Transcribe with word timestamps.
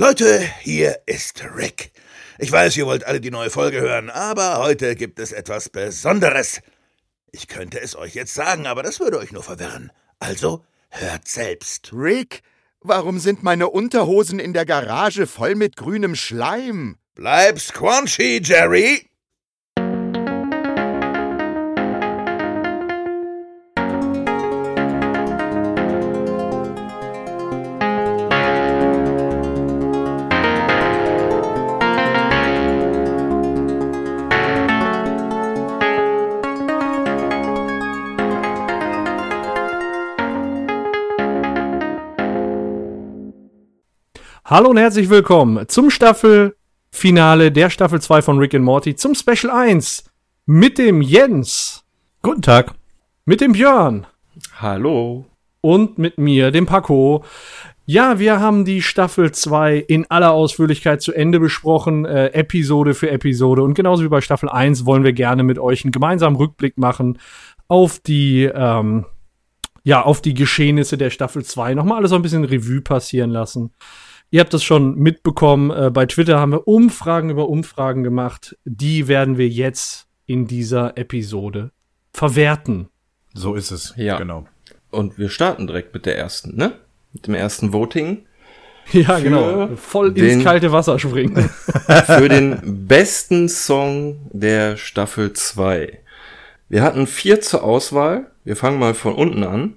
Leute, 0.00 0.48
hier 0.60 1.00
ist 1.06 1.42
Rick. 1.56 1.90
Ich 2.38 2.52
weiß, 2.52 2.76
ihr 2.76 2.86
wollt 2.86 3.02
alle 3.02 3.20
die 3.20 3.32
neue 3.32 3.50
Folge 3.50 3.80
hören, 3.80 4.10
aber 4.10 4.58
heute 4.58 4.94
gibt 4.94 5.18
es 5.18 5.32
etwas 5.32 5.70
Besonderes. 5.70 6.60
Ich 7.32 7.48
könnte 7.48 7.80
es 7.80 7.96
euch 7.96 8.14
jetzt 8.14 8.32
sagen, 8.32 8.68
aber 8.68 8.84
das 8.84 9.00
würde 9.00 9.18
euch 9.18 9.32
nur 9.32 9.42
verwirren. 9.42 9.90
Also 10.20 10.64
hört 10.90 11.26
selbst. 11.26 11.90
Rick, 11.92 12.42
warum 12.80 13.18
sind 13.18 13.42
meine 13.42 13.70
Unterhosen 13.70 14.38
in 14.38 14.52
der 14.52 14.66
Garage 14.66 15.26
voll 15.26 15.56
mit 15.56 15.74
grünem 15.74 16.14
Schleim? 16.14 16.98
Bleib 17.16 17.58
squanchy, 17.58 18.40
Jerry. 18.40 19.04
Hallo 44.50 44.70
und 44.70 44.78
herzlich 44.78 45.10
willkommen 45.10 45.68
zum 45.68 45.90
Staffelfinale 45.90 47.52
der 47.52 47.68
Staffel 47.68 48.00
2 48.00 48.22
von 48.22 48.38
Rick 48.38 48.54
and 48.54 48.64
Morty 48.64 48.96
zum 48.96 49.14
Special 49.14 49.50
1 49.50 50.04
mit 50.46 50.78
dem 50.78 51.02
Jens. 51.02 51.84
Guten 52.22 52.40
Tag. 52.40 52.72
Mit 53.26 53.42
dem 53.42 53.52
Björn. 53.52 54.06
Hallo. 54.58 55.26
Und 55.60 55.98
mit 55.98 56.16
mir, 56.16 56.50
dem 56.50 56.64
Paco. 56.64 57.24
Ja, 57.84 58.18
wir 58.18 58.40
haben 58.40 58.64
die 58.64 58.80
Staffel 58.80 59.32
2 59.32 59.84
in 59.86 60.10
aller 60.10 60.32
Ausführlichkeit 60.32 61.02
zu 61.02 61.12
Ende 61.12 61.40
besprochen, 61.40 62.06
äh, 62.06 62.28
Episode 62.28 62.94
für 62.94 63.10
Episode. 63.10 63.62
Und 63.62 63.74
genauso 63.74 64.02
wie 64.02 64.08
bei 64.08 64.22
Staffel 64.22 64.48
1 64.48 64.86
wollen 64.86 65.04
wir 65.04 65.12
gerne 65.12 65.42
mit 65.42 65.58
euch 65.58 65.84
einen 65.84 65.92
gemeinsamen 65.92 66.36
Rückblick 66.36 66.78
machen 66.78 67.18
auf 67.66 67.98
die, 67.98 68.44
ähm, 68.44 69.04
ja, 69.82 70.00
auf 70.00 70.22
die 70.22 70.32
Geschehnisse 70.32 70.96
der 70.96 71.10
Staffel 71.10 71.44
2. 71.44 71.74
Nochmal 71.74 71.98
alles 71.98 72.08
so 72.08 72.16
ein 72.16 72.22
bisschen 72.22 72.44
Revue 72.44 72.80
passieren 72.80 73.28
lassen. 73.28 73.74
Ihr 74.30 74.40
habt 74.40 74.52
das 74.52 74.62
schon 74.62 74.96
mitbekommen. 74.96 75.70
Äh, 75.70 75.90
bei 75.90 76.06
Twitter 76.06 76.38
haben 76.38 76.52
wir 76.52 76.68
Umfragen 76.68 77.30
über 77.30 77.48
Umfragen 77.48 78.02
gemacht. 78.04 78.56
Die 78.64 79.08
werden 79.08 79.38
wir 79.38 79.48
jetzt 79.48 80.06
in 80.26 80.46
dieser 80.46 80.98
Episode 80.98 81.70
verwerten. 82.12 82.88
So 83.34 83.54
ist 83.54 83.70
es. 83.70 83.94
Ja. 83.96 84.18
Genau. 84.18 84.46
Und 84.90 85.18
wir 85.18 85.28
starten 85.30 85.66
direkt 85.66 85.94
mit 85.94 86.06
der 86.06 86.18
ersten, 86.18 86.56
ne? 86.56 86.72
Mit 87.12 87.26
dem 87.26 87.34
ersten 87.34 87.72
Voting. 87.72 88.24
Ja, 88.92 89.18
genau. 89.18 89.68
Voll 89.76 90.12
den- 90.12 90.24
ins 90.30 90.44
kalte 90.44 90.72
Wasser 90.72 90.98
springen. 90.98 91.36
Für 92.06 92.28
den 92.28 92.86
besten 92.86 93.48
Song 93.48 94.16
der 94.32 94.76
Staffel 94.78 95.32
2. 95.34 95.98
Wir 96.70 96.82
hatten 96.82 97.06
vier 97.06 97.40
zur 97.40 97.64
Auswahl. 97.64 98.30
Wir 98.44 98.56
fangen 98.56 98.78
mal 98.78 98.94
von 98.94 99.14
unten 99.14 99.44
an. 99.44 99.74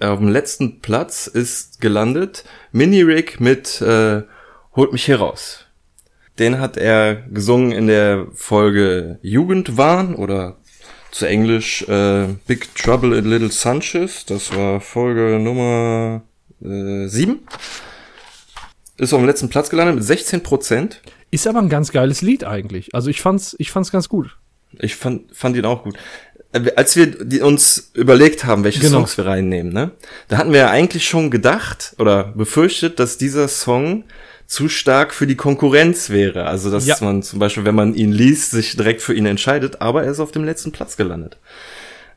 Auf 0.00 0.18
dem 0.18 0.28
letzten 0.28 0.80
Platz 0.80 1.26
ist 1.26 1.80
gelandet 1.80 2.44
Mini 2.72 3.02
Rick 3.02 3.40
mit 3.40 3.82
äh, 3.82 4.22
Holt 4.74 4.92
mich 4.92 5.04
hier 5.04 5.18
raus. 5.18 5.66
Den 6.38 6.58
hat 6.58 6.76
er 6.76 7.14
gesungen 7.14 7.70
in 7.70 7.86
der 7.86 8.26
Folge 8.34 9.18
Jugendwahn 9.22 10.14
oder 10.16 10.56
zu 11.12 11.26
Englisch 11.26 11.82
äh, 11.82 12.26
Big 12.46 12.74
Trouble 12.74 13.16
in 13.16 13.26
Little 13.26 13.52
Sanchez. 13.52 14.24
Das 14.24 14.56
war 14.56 14.80
Folge 14.80 15.38
Nummer 15.38 16.22
äh, 16.60 17.06
7. 17.06 17.40
Ist 18.96 19.12
auf 19.12 19.20
dem 19.20 19.26
letzten 19.26 19.48
Platz 19.48 19.70
gelandet 19.70 19.96
mit 19.96 20.04
16 20.04 20.42
Prozent. 20.42 21.02
Ist 21.30 21.46
aber 21.46 21.60
ein 21.60 21.68
ganz 21.68 21.92
geiles 21.92 22.22
Lied 22.22 22.42
eigentlich. 22.42 22.94
Also 22.94 23.10
ich 23.10 23.20
fand's, 23.20 23.54
ich 23.58 23.70
fand's 23.70 23.92
ganz 23.92 24.08
gut. 24.08 24.38
Ich 24.78 24.96
fand, 24.96 25.34
fand 25.36 25.56
ihn 25.56 25.66
auch 25.66 25.84
gut. 25.84 25.96
Als 26.76 26.94
wir 26.96 27.06
die, 27.06 27.40
uns 27.40 27.90
überlegt 27.94 28.44
haben, 28.44 28.62
welche 28.64 28.80
Genau. 28.80 28.98
Songs 28.98 29.16
wir 29.16 29.26
reinnehmen, 29.26 29.72
ne, 29.72 29.90
da 30.28 30.38
hatten 30.38 30.52
wir 30.52 30.60
ja 30.60 30.70
eigentlich 30.70 31.08
schon 31.08 31.30
gedacht 31.30 31.94
oder 31.98 32.24
befürchtet, 32.24 33.00
dass 33.00 33.18
dieser 33.18 33.48
Song 33.48 34.04
zu 34.46 34.68
stark 34.68 35.12
für 35.14 35.26
die 35.26 35.36
Konkurrenz 35.36 36.10
wäre. 36.10 36.44
Also, 36.46 36.70
dass 36.70 36.86
Ja. 36.86 36.96
man 37.00 37.22
zum 37.22 37.38
Beispiel, 37.38 37.64
wenn 37.64 37.74
man 37.74 37.94
ihn 37.94 38.12
liest, 38.12 38.50
sich 38.52 38.76
direkt 38.76 39.02
für 39.02 39.14
ihn 39.14 39.26
entscheidet, 39.26 39.80
aber 39.80 40.04
er 40.04 40.12
ist 40.12 40.20
auf 40.20 40.32
dem 40.32 40.44
letzten 40.44 40.70
Platz 40.70 40.96
gelandet. 40.96 41.38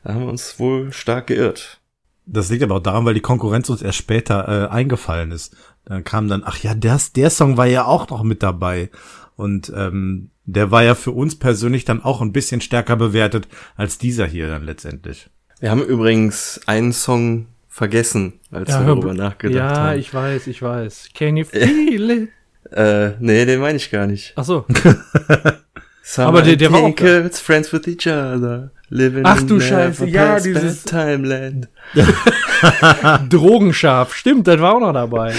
Da 0.04 0.14
haben 0.14 0.20
wir 0.22 0.28
uns 0.28 0.58
wohl 0.58 0.92
stark 0.92 1.26
geirrt. 1.28 1.80
Das 2.26 2.50
liegt 2.50 2.62
aber 2.62 2.76
auch 2.76 2.82
daran, 2.82 3.06
weil 3.06 3.14
die 3.14 3.20
Konkurrenz 3.22 3.70
uns 3.70 3.80
erst 3.82 3.98
später 3.98 4.68
äh, 4.70 4.72
eingefallen 4.72 5.32
ist. 5.32 5.56
Dann 5.86 6.04
kam 6.04 6.28
dann, 6.28 6.42
ach 6.44 6.58
ja, 6.58 6.74
das, 6.74 7.12
der 7.12 7.30
Song 7.30 7.56
war 7.56 7.66
ja 7.66 7.86
auch 7.86 8.08
noch 8.10 8.22
mit 8.22 8.42
dabei. 8.42 8.90
Und 9.38 9.72
ähm, 9.74 10.30
der 10.46 10.72
war 10.72 10.82
ja 10.82 10.96
für 10.96 11.12
uns 11.12 11.38
persönlich 11.38 11.84
dann 11.84 12.02
auch 12.02 12.20
ein 12.20 12.32
bisschen 12.32 12.60
stärker 12.60 12.96
bewertet 12.96 13.46
als 13.76 13.96
dieser 13.96 14.26
hier 14.26 14.48
dann 14.48 14.64
letztendlich. 14.64 15.30
Wir 15.60 15.70
haben 15.70 15.82
übrigens 15.84 16.60
einen 16.66 16.92
Song 16.92 17.46
vergessen, 17.68 18.40
als 18.50 18.68
wir 18.70 18.80
hör- 18.80 18.86
darüber 18.96 19.14
nachgedacht 19.14 19.76
ja, 19.76 19.76
haben. 19.90 19.98
ich 20.00 20.12
weiß, 20.12 20.48
ich 20.48 20.60
weiß. 20.60 21.10
Can 21.14 21.36
you 21.36 21.44
feel 21.44 22.10
it? 22.10 22.28
äh, 22.72 23.12
nee, 23.20 23.44
den 23.44 23.60
meine 23.60 23.76
ich 23.76 23.92
gar 23.92 24.08
nicht. 24.08 24.32
Ach 24.34 24.42
so. 24.44 24.66
Aber 26.16 26.42
der- 26.42 26.56
der 26.56 26.72
war 26.72 26.80
auch. 26.80 26.88
Eagles, 26.88 27.38
friends 27.38 27.72
with 27.72 27.86
each 27.86 28.08
other, 28.08 28.72
living 28.88 29.22
Ach 29.24 29.40
in 29.40 29.46
du 29.46 29.60
Scheiße, 29.60 30.06
ja, 30.08 30.40
dieses- 30.40 30.82
Timeland. 30.82 31.68
Drogenscharf. 33.30 34.14
Stimmt, 34.14 34.48
das 34.48 34.60
war 34.60 34.74
auch 34.74 34.80
noch 34.80 34.92
dabei. 34.92 35.32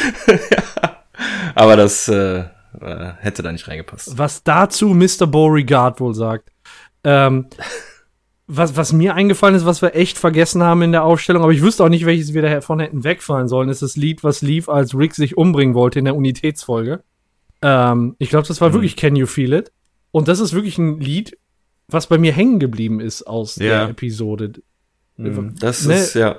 Aber 1.56 1.76
das 1.76 2.08
äh, 2.08 2.46
äh, 2.80 3.12
hätte 3.20 3.42
da 3.44 3.52
nicht 3.52 3.68
reingepasst. 3.68 4.18
Was 4.18 4.44
dazu 4.44 4.90
Mr. 4.90 5.28
Beauregard 5.28 6.00
wohl 6.00 6.14
sagt. 6.14 6.50
Ähm, 7.04 7.48
was, 8.48 8.76
was 8.76 8.94
mir 8.94 9.14
eingefallen 9.16 9.56
ist, 9.56 9.66
was 9.66 9.82
wir 9.82 9.96
echt 9.96 10.18
vergessen 10.18 10.64
haben 10.64 10.82
in 10.82 10.92
der 10.92 11.04
Aufstellung, 11.04 11.44
aber 11.44 11.52
ich 11.52 11.62
wüsste 11.62 11.84
auch 11.84 11.90
nicht, 11.90 12.06
welches 12.06 12.34
wir 12.34 12.42
davon 12.42 12.80
hätten 12.80 13.04
wegfallen 13.04 13.48
sollen, 13.48 13.70
ist 13.70 13.82
das 13.84 13.96
Lied, 13.96 14.24
was 14.24 14.42
lief, 14.42 14.70
als 14.70 14.96
Rick 14.98 15.14
sich 15.14 15.38
umbringen 15.38 15.76
wollte 15.76 16.00
in 16.00 16.06
der 16.06 16.16
Unitätsfolge. 16.16 17.04
Ähm, 17.62 18.16
ich 18.18 18.30
glaube, 18.30 18.48
das 18.48 18.60
war 18.62 18.74
wirklich 18.74 18.96
Can 18.96 19.16
You 19.16 19.28
Feel 19.28 19.54
It? 19.54 19.72
Und 20.12 20.28
das 20.28 20.40
ist 20.40 20.54
wirklich 20.54 20.78
ein 20.80 21.00
Lied, 21.00 21.38
was 21.88 22.08
bei 22.08 22.18
mir 22.18 22.32
hängen 22.34 22.60
geblieben 22.60 23.00
ist 23.00 23.24
aus 23.24 23.58
Ja. 23.58 23.82
der 23.82 23.90
Episode. 23.90 24.54
Mhm. 25.18 25.56
Das 25.60 25.86
Ne. 25.86 25.96
ist 25.96 26.16
ja. 26.16 26.38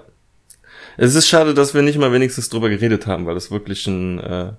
Es 0.96 1.14
ist 1.14 1.28
schade, 1.28 1.54
dass 1.54 1.74
wir 1.74 1.82
nicht 1.82 1.98
mal 1.98 2.12
wenigstens 2.12 2.48
drüber 2.48 2.68
geredet 2.68 3.06
haben, 3.06 3.26
weil 3.26 3.36
es 3.36 3.50
wirklich 3.52 3.86
ein 3.86 4.18
äh, 4.18 4.52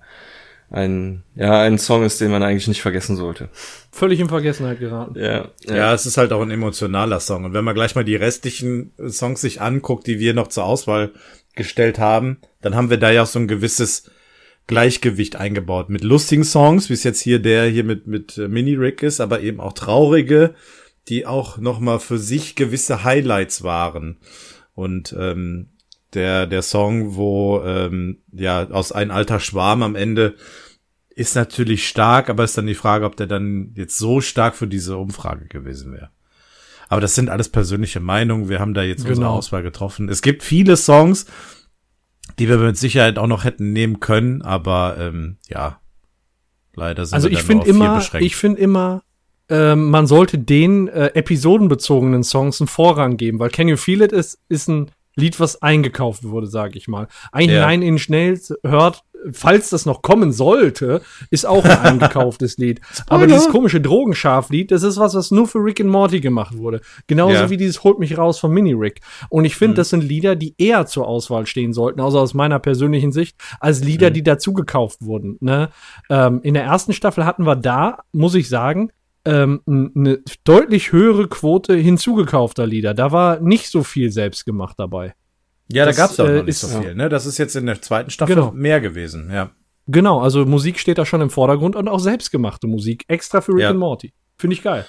ein 0.71 1.23
ja 1.35 1.61
ein 1.61 1.77
Song 1.77 2.03
ist, 2.03 2.21
den 2.21 2.31
man 2.31 2.43
eigentlich 2.43 2.67
nicht 2.67 2.81
vergessen 2.81 3.17
sollte. 3.17 3.49
Völlig 3.91 4.19
in 4.19 4.29
Vergessenheit 4.29 4.79
geraten. 4.79 5.19
Ja, 5.19 5.49
Ja, 5.67 5.93
es 5.93 6.05
ist 6.05 6.17
halt 6.17 6.31
auch 6.31 6.41
ein 6.41 6.51
emotionaler 6.51 7.19
Song. 7.19 7.43
Und 7.45 7.53
wenn 7.53 7.65
man 7.65 7.75
gleich 7.75 7.93
mal 7.93 8.05
die 8.05 8.15
restlichen 8.15 8.91
Songs 9.09 9.41
sich 9.41 9.61
anguckt, 9.61 10.07
die 10.07 10.19
wir 10.19 10.33
noch 10.33 10.47
zur 10.47 10.63
Auswahl 10.63 11.11
gestellt 11.55 11.99
haben, 11.99 12.37
dann 12.61 12.75
haben 12.75 12.89
wir 12.89 12.97
da 12.97 13.11
ja 13.11 13.23
auch 13.23 13.27
so 13.27 13.39
ein 13.39 13.49
gewisses 13.49 14.09
Gleichgewicht 14.67 15.35
eingebaut. 15.35 15.89
Mit 15.89 16.03
lustigen 16.03 16.45
Songs, 16.45 16.89
wie 16.89 16.93
es 16.93 17.03
jetzt 17.03 17.19
hier 17.19 17.39
der 17.39 17.65
hier 17.65 17.83
mit, 17.83 18.07
mit 18.07 18.37
äh, 18.37 18.47
Mini 18.47 18.75
Rick 18.75 19.03
ist, 19.03 19.19
aber 19.19 19.41
eben 19.41 19.59
auch 19.59 19.73
traurige, 19.73 20.55
die 21.09 21.25
auch 21.25 21.57
nochmal 21.57 21.99
für 21.99 22.17
sich 22.17 22.55
gewisse 22.55 23.03
Highlights 23.03 23.63
waren. 23.63 24.17
Und 24.73 25.13
ähm, 25.19 25.67
der, 26.13 26.45
der 26.47 26.61
Song, 26.61 27.15
wo 27.15 27.61
ähm, 27.65 28.19
ja 28.31 28.69
aus 28.69 28.91
ein 28.91 29.11
alter 29.11 29.39
Schwarm 29.39 29.83
am 29.83 29.95
Ende 29.95 30.35
ist 31.13 31.35
natürlich 31.35 31.87
stark, 31.87 32.29
aber 32.29 32.43
ist 32.43 32.57
dann 32.57 32.67
die 32.67 32.75
Frage, 32.75 33.05
ob 33.05 33.15
der 33.15 33.27
dann 33.27 33.71
jetzt 33.75 33.97
so 33.97 34.21
stark 34.21 34.55
für 34.55 34.67
diese 34.67 34.97
Umfrage 34.97 35.45
gewesen 35.47 35.93
wäre. 35.93 36.09
Aber 36.87 37.01
das 37.01 37.15
sind 37.15 37.29
alles 37.29 37.49
persönliche 37.49 37.99
Meinungen. 37.99 38.49
Wir 38.49 38.59
haben 38.59 38.73
da 38.73 38.81
jetzt 38.83 39.01
unsere 39.01 39.15
Genau. 39.15 39.35
Auswahl 39.35 39.63
getroffen. 39.63 40.09
Es 40.09 40.21
gibt 40.21 40.43
viele 40.43 40.75
Songs, 40.77 41.25
die 42.39 42.49
wir 42.49 42.57
mit 42.57 42.77
Sicherheit 42.77 43.17
auch 43.17 43.27
noch 43.27 43.43
hätten 43.43 43.71
nehmen 43.71 43.99
können, 43.99 44.41
aber 44.41 44.97
ähm, 44.99 45.37
ja, 45.47 45.79
leider 46.75 47.05
sind 47.05 47.15
Also 47.15 47.29
wir 47.29 47.33
ich 47.37 47.45
dann 47.45 47.47
finde 47.47 47.63
nur 47.63 47.69
auf 47.73 47.75
vier 47.77 47.85
immer, 47.85 47.95
beschränkt. 47.97 48.25
ich 48.25 48.35
finde 48.35 48.61
immer, 48.61 49.03
ähm, 49.49 49.89
man 49.89 50.07
sollte 50.07 50.37
den 50.37 50.87
äh, 50.87 51.07
episodenbezogenen 51.13 52.23
Songs 52.23 52.61
einen 52.61 52.67
Vorrang 52.67 53.17
geben, 53.17 53.39
weil 53.39 53.49
Can 53.49 53.67
You 53.67 53.77
Feel 53.77 54.01
It 54.01 54.11
ist, 54.11 54.39
ist 54.49 54.67
ein 54.69 54.91
Lied, 55.15 55.39
was 55.39 55.61
eingekauft 55.61 56.23
wurde, 56.23 56.47
sage 56.47 56.77
ich 56.77 56.87
mal. 56.87 57.07
Ein 57.31 57.49
Ja. 57.49 57.61
Nein 57.65 57.81
in 57.81 57.99
Schnell 57.99 58.39
hört, 58.63 59.03
falls 59.33 59.69
das 59.69 59.85
noch 59.85 60.01
kommen 60.01 60.31
sollte, 60.31 61.01
ist 61.29 61.45
auch 61.45 61.63
ein 61.65 61.77
eingekauftes 62.01 62.57
Lied. 62.57 62.81
Aber 63.07 63.27
dieses 63.27 63.49
komische 63.49 63.79
Drogenscharf-Lied, 63.81 64.71
das 64.71 64.83
ist 64.83 64.97
was, 64.97 65.13
was 65.13 65.29
nur 65.31 65.47
für 65.47 65.59
Rick 65.59 65.79
and 65.81 65.89
Morty 65.89 66.19
gemacht 66.21 66.57
wurde. 66.57 66.81
Genauso 67.07 67.33
Ja. 67.35 67.49
wie 67.49 67.57
dieses 67.57 67.83
Holt 67.83 67.99
mich 67.99 68.17
raus 68.17 68.39
von 68.39 68.51
Mini-Rick. 68.51 69.01
Und 69.29 69.45
ich 69.45 69.53
Mhm. 69.55 69.57
finde, 69.59 69.75
das 69.75 69.89
sind 69.89 70.03
Lieder, 70.03 70.35
die 70.35 70.55
eher 70.57 70.85
zur 70.87 71.07
Auswahl 71.07 71.45
stehen 71.45 71.73
sollten, 71.73 71.99
also 72.01 72.19
aus 72.19 72.33
meiner 72.33 72.59
persönlichen 72.59 73.11
Sicht, 73.11 73.37
als 73.59 73.83
Lieder, 73.83 74.09
Mhm. 74.09 74.13
die 74.15 74.23
dazu 74.23 74.53
gekauft 74.53 74.99
wurden. 75.01 75.37
Ne? 75.39 75.69
Ähm, 76.09 76.39
in 76.43 76.53
der 76.55 76.63
ersten 76.63 76.93
Staffel 76.93 77.25
hatten 77.25 77.45
wir 77.45 77.55
da, 77.55 77.99
muss 78.11 78.33
ich 78.35 78.49
sagen, 78.49 78.91
ähm, 79.25 79.61
eine 79.67 80.19
deutlich 80.43 80.91
höhere 80.91 81.27
Quote 81.27 81.75
hinzugekaufter 81.75 82.65
Lieder. 82.65 82.93
Da 82.93 83.11
war 83.11 83.39
nicht 83.39 83.69
so 83.69 83.83
viel 83.83 84.11
selbst 84.11 84.45
gemacht 84.45 84.75
dabei. 84.79 85.13
ja, 85.71 85.83
da 85.85 85.91
das, 85.91 85.97
gab's 85.97 86.19
auch 86.19 86.25
äh, 86.27 86.37
noch 86.37 86.43
nicht 86.43 86.49
ist- 86.49 86.61
so 86.61 86.81
viel. 86.81 86.95
Ne? 86.95 87.07
Das 87.09 87.25
ist 87.25 87.37
jetzt 87.37 87.55
in 87.55 87.65
der 87.65 87.81
zweiten 87.81 88.09
Staffel 88.09 88.35
Genau. 88.35 88.51
mehr 88.51 88.81
gewesen. 88.81 89.29
Ja. 89.31 89.51
Genau, 89.87 90.19
also 90.21 90.45
Musik 90.45 90.79
steht 90.79 90.97
da 90.97 91.05
schon 91.05 91.21
im 91.21 91.29
Vordergrund 91.29 91.75
und 91.75 91.87
auch 91.87 91.99
selbstgemachte 91.99 92.67
Musik, 92.67 93.03
extra 93.07 93.41
für 93.41 93.53
Rick 93.53 93.61
Ja. 93.61 93.69
and 93.71 93.79
Morty. 93.79 94.13
Finde 94.37 94.53
ich 94.55 94.63
geil. 94.63 94.85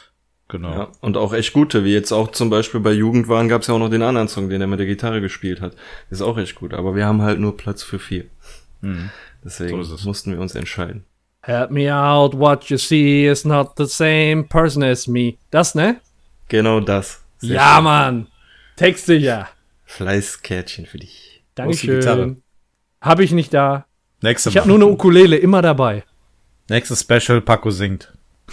Genau. 0.49 0.71
Ja, 0.71 0.89
und 1.01 1.17
auch 1.17 1.33
echt 1.33 1.55
gute, 1.55 1.83
wie 1.85 1.95
jetzt 1.95 2.13
auch 2.13 2.31
zum 2.31 2.51
Beispiel 2.51 2.81
bei 2.81 2.93
Jugendwahn 2.93 3.49
gab 3.49 3.63
es 3.63 3.69
ja 3.69 3.75
auch 3.75 3.79
noch 3.79 3.89
den 3.89 4.03
anderen 4.03 4.29
Song, 4.29 4.51
den 4.51 4.61
er 4.61 4.67
mit 4.67 4.79
der 4.79 4.87
Gitarre 4.87 5.21
gespielt 5.23 5.63
hat. 5.63 5.75
Ist 6.11 6.21
auch 6.21 6.37
echt 6.37 6.57
gut, 6.57 6.75
aber 6.75 6.95
wir 6.95 7.07
haben 7.07 7.23
halt 7.23 7.41
nur 7.41 7.57
Platz 7.57 7.83
für 7.83 7.99
vier. 7.99 8.25
Mhm. 8.83 9.09
Deswegen 9.43 9.83
So 9.83 9.95
es. 9.95 10.05
mussten 10.05 10.31
wir 10.33 10.41
uns 10.41 10.55
entscheiden. 10.55 11.05
Help 11.45 11.71
me 11.73 11.93
out, 11.93 12.35
what 12.35 12.71
you 12.71 12.79
see 12.79 13.27
is 13.27 13.45
not 13.45 13.77
the 13.77 13.87
same 13.87 14.45
person 14.45 14.85
as 14.85 15.09
me. 15.09 15.39
Das, 15.51 15.75
ne? 15.75 16.01
Genau 16.49 16.79
das. 16.79 17.21
Sehr 17.39 17.57
ja, 17.57 17.75
schön. 17.75 17.85
Mann. 17.85 18.27
Texte 18.77 19.15
ja. 19.15 19.49
Fleißkärtchen 19.85 20.87
für 20.87 20.99
dich. 20.99 21.43
Dankeschön. 21.57 22.43
Habe 23.01 23.25
ich 23.25 23.33
nicht 23.33 23.53
da. 23.53 23.87
Nächste 24.21 24.51
Ich 24.51 24.57
habe 24.57 24.69
nur 24.69 24.77
eine 24.77 24.87
Ukulele 24.87 25.37
immer 25.37 25.63
dabei. 25.63 26.05
Nächstes 26.69 27.01
Special, 27.01 27.41
Paco 27.41 27.71
singt. 27.71 28.13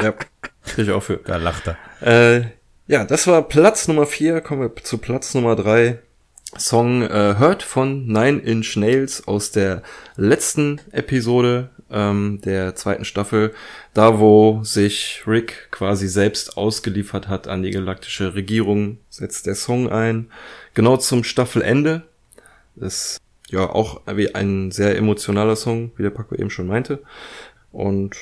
Ja, 0.00 0.12
krieg 0.12 0.86
ich 0.86 0.90
auch 0.90 1.02
für. 1.02 1.18
Da 1.18 1.36
lacht 1.36 1.64
er. 1.66 1.76
Äh, 2.00 2.46
ja, 2.86 3.04
das 3.04 3.26
war 3.26 3.42
Platz 3.46 3.88
Nummer 3.88 4.06
vier. 4.06 4.40
Kommen 4.40 4.62
wir 4.62 4.74
zu 4.82 4.96
Platz 4.96 5.34
Nummer 5.34 5.54
drei. 5.54 5.98
Song 6.58 7.02
äh, 7.02 7.36
Hurt 7.38 7.62
von 7.62 8.06
Nine 8.06 8.38
Inch 8.40 8.76
Nails 8.76 9.26
aus 9.26 9.50
der 9.52 9.82
letzten 10.16 10.80
Episode 10.92 11.70
ähm, 11.90 12.40
der 12.44 12.74
zweiten 12.74 13.04
Staffel. 13.04 13.54
Da, 13.94 14.18
wo 14.18 14.60
sich 14.62 15.22
Rick 15.26 15.68
quasi 15.70 16.08
selbst 16.08 16.56
ausgeliefert 16.56 17.28
hat 17.28 17.48
an 17.48 17.62
die 17.62 17.70
galaktische 17.70 18.34
Regierung, 18.34 18.98
setzt 19.08 19.46
der 19.46 19.54
Song 19.54 19.90
ein. 19.90 20.30
Genau 20.74 20.96
zum 20.96 21.24
Staffelende. 21.24 22.02
Ist 22.76 23.18
ja 23.48 23.68
auch 23.68 24.02
wie 24.06 24.34
ein 24.34 24.70
sehr 24.70 24.96
emotionaler 24.96 25.56
Song, 25.56 25.92
wie 25.96 26.02
der 26.02 26.10
Paco 26.10 26.34
eben 26.34 26.50
schon 26.50 26.66
meinte. 26.66 27.02
Und 27.70 28.16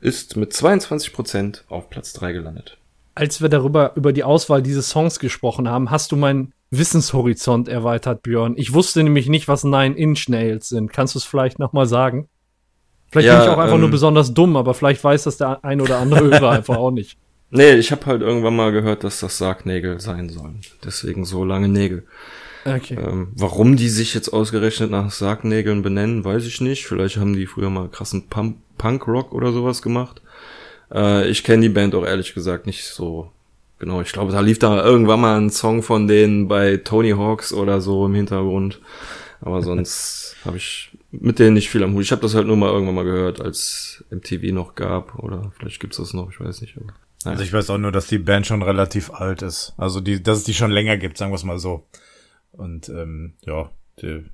ist 0.00 0.36
mit 0.36 0.52
22% 0.52 1.62
auf 1.68 1.88
Platz 1.88 2.12
3 2.12 2.32
gelandet. 2.32 2.76
Als 3.14 3.40
wir 3.40 3.48
darüber 3.48 3.92
über 3.94 4.12
die 4.12 4.24
Auswahl 4.24 4.62
dieses 4.62 4.90
Songs 4.90 5.18
gesprochen 5.18 5.68
haben, 5.68 5.90
hast 5.90 6.12
du 6.12 6.16
meinen 6.16 6.52
Wissenshorizont 6.72 7.68
erweitert, 7.68 8.22
Björn. 8.22 8.54
Ich 8.56 8.72
wusste 8.72 9.02
nämlich 9.02 9.28
nicht, 9.28 9.46
was 9.46 9.62
Nine 9.62 9.94
Inch 9.94 10.28
Nails 10.28 10.70
sind. 10.70 10.90
Kannst 10.90 11.14
du 11.14 11.18
es 11.18 11.24
vielleicht 11.24 11.58
noch 11.58 11.74
mal 11.74 11.86
sagen? 11.86 12.28
Vielleicht 13.10 13.26
Ja, 13.26 13.36
bin 13.36 13.44
ich 13.44 13.50
auch 13.50 13.58
einfach 13.58 13.74
ähm, 13.74 13.82
nur 13.82 13.90
besonders 13.90 14.32
dumm, 14.32 14.56
aber 14.56 14.72
vielleicht 14.72 15.04
weiß 15.04 15.24
das 15.24 15.36
der 15.36 15.62
ein 15.64 15.82
oder 15.82 15.98
andere 15.98 16.24
Hörer 16.30 16.50
einfach 16.50 16.78
auch 16.78 16.90
nicht. 16.90 17.18
Nee, 17.50 17.74
ich 17.74 17.92
habe 17.92 18.06
halt 18.06 18.22
irgendwann 18.22 18.56
mal 18.56 18.72
gehört, 18.72 19.04
dass 19.04 19.20
das 19.20 19.36
Sargnägel 19.36 20.00
sein 20.00 20.30
sollen. 20.30 20.62
Deswegen 20.82 21.26
so 21.26 21.44
lange 21.44 21.68
Nägel. 21.68 22.06
Okay. 22.64 22.94
Ähm, 22.94 23.32
warum 23.34 23.76
die 23.76 23.90
sich 23.90 24.14
jetzt 24.14 24.32
ausgerechnet 24.32 24.90
nach 24.90 25.10
Sargnägeln 25.10 25.82
benennen, 25.82 26.24
weiß 26.24 26.46
ich 26.46 26.62
nicht. 26.62 26.86
Vielleicht 26.86 27.18
haben 27.18 27.34
die 27.34 27.46
früher 27.46 27.68
mal 27.68 27.90
krassen 27.90 28.28
Punkrock 28.78 29.34
oder 29.34 29.52
sowas 29.52 29.82
gemacht. 29.82 30.22
Äh, 30.90 31.28
ich 31.28 31.44
kenne 31.44 31.62
die 31.62 31.68
Band 31.68 31.94
auch 31.94 32.06
ehrlich 32.06 32.32
gesagt 32.32 32.66
nicht 32.66 32.84
so 32.84 33.30
genau. 33.82 34.00
Ich 34.00 34.12
glaube, 34.12 34.30
da 34.30 34.40
lief 34.40 34.60
da 34.60 34.82
irgendwann 34.84 35.20
mal 35.20 35.36
ein 35.36 35.50
Song 35.50 35.82
von 35.82 36.06
denen 36.06 36.46
bei 36.46 36.76
Tony 36.76 37.10
Hawks 37.10 37.52
oder 37.52 37.80
so 37.80 38.06
im 38.06 38.14
Hintergrund. 38.14 38.80
Aber 39.40 39.60
sonst 39.62 40.36
habe 40.44 40.56
ich 40.56 40.96
mit 41.10 41.40
denen 41.40 41.54
nicht 41.54 41.68
viel 41.68 41.82
am 41.82 41.92
Hut. 41.92 42.04
Ich 42.04 42.12
habe 42.12 42.22
das 42.22 42.34
halt 42.34 42.46
nur 42.46 42.56
mal 42.56 42.70
irgendwann 42.70 42.94
mal 42.94 43.04
gehört, 43.04 43.40
als 43.40 44.04
MTV 44.10 44.52
noch 44.52 44.76
gab. 44.76 45.18
Oder 45.18 45.52
vielleicht 45.58 45.80
gibt's 45.80 45.96
das 45.96 46.14
noch, 46.14 46.30
ich 46.30 46.40
weiß 46.40 46.60
nicht. 46.60 46.76
Aber, 46.76 46.86
naja. 47.24 47.32
Also 47.32 47.42
ich 47.42 47.52
weiß 47.52 47.70
auch 47.70 47.78
nur, 47.78 47.90
dass 47.90 48.06
die 48.06 48.18
Band 48.18 48.46
schon 48.46 48.62
relativ 48.62 49.10
alt 49.10 49.42
ist. 49.42 49.74
Also 49.76 50.00
die, 50.00 50.22
dass 50.22 50.38
es 50.38 50.44
die 50.44 50.54
schon 50.54 50.70
länger 50.70 50.96
gibt, 50.96 51.18
sagen 51.18 51.32
wir 51.32 51.36
es 51.36 51.44
mal 51.44 51.58
so. 51.58 51.84
Und 52.52 52.88
ähm, 52.88 53.34
ja, 53.40 53.68
die, 54.00 54.24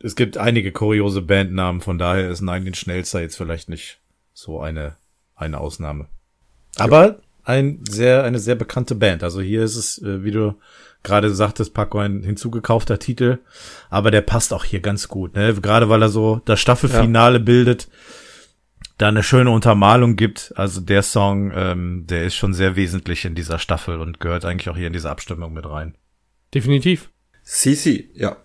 es 0.00 0.16
gibt 0.16 0.36
einige 0.36 0.72
kuriose 0.72 1.22
Bandnamen, 1.22 1.80
von 1.80 1.96
daher 1.96 2.28
ist 2.28 2.40
Nine 2.40 2.66
Inch 2.66 2.86
Nails 2.86 3.12
da 3.12 3.20
jetzt 3.20 3.36
vielleicht 3.36 3.68
nicht 3.68 4.00
so 4.34 4.60
eine, 4.60 4.96
eine 5.36 5.60
Ausnahme. 5.60 6.08
Aber 6.76 7.20
ein 7.46 7.84
sehr, 7.88 8.24
eine 8.24 8.38
sehr 8.38 8.56
bekannte 8.56 8.94
Band. 8.94 9.22
Also 9.22 9.40
hier 9.40 9.62
ist 9.62 9.76
es, 9.76 10.02
äh, 10.02 10.24
wie 10.24 10.32
du 10.32 10.56
gerade 11.02 11.32
sagtest, 11.32 11.72
Paco, 11.72 11.98
ein 11.98 12.22
hinzugekaufter 12.24 12.98
Titel. 12.98 13.38
Aber 13.88 14.10
der 14.10 14.20
passt 14.20 14.52
auch 14.52 14.64
hier 14.64 14.80
ganz 14.80 15.08
gut, 15.08 15.34
ne? 15.34 15.54
Gerade 15.54 15.88
weil 15.88 16.02
er 16.02 16.08
so 16.08 16.42
das 16.44 16.60
Staffelfinale 16.60 17.38
bildet, 17.40 17.88
da 18.98 19.08
eine 19.08 19.22
schöne 19.22 19.50
Untermalung 19.50 20.16
gibt. 20.16 20.52
Also 20.56 20.80
der 20.80 21.02
Song, 21.02 21.52
ähm, 21.54 22.06
der 22.08 22.24
ist 22.24 22.34
schon 22.34 22.52
sehr 22.52 22.74
wesentlich 22.74 23.24
in 23.24 23.36
dieser 23.36 23.60
Staffel 23.60 24.00
und 24.00 24.18
gehört 24.18 24.44
eigentlich 24.44 24.68
auch 24.68 24.76
hier 24.76 24.88
in 24.88 24.92
diese 24.92 25.10
Abstimmung 25.10 25.52
mit 25.52 25.66
rein. 25.66 25.94
Definitiv. 26.52 27.10
CC, 27.44 28.10
ja, 28.14 28.36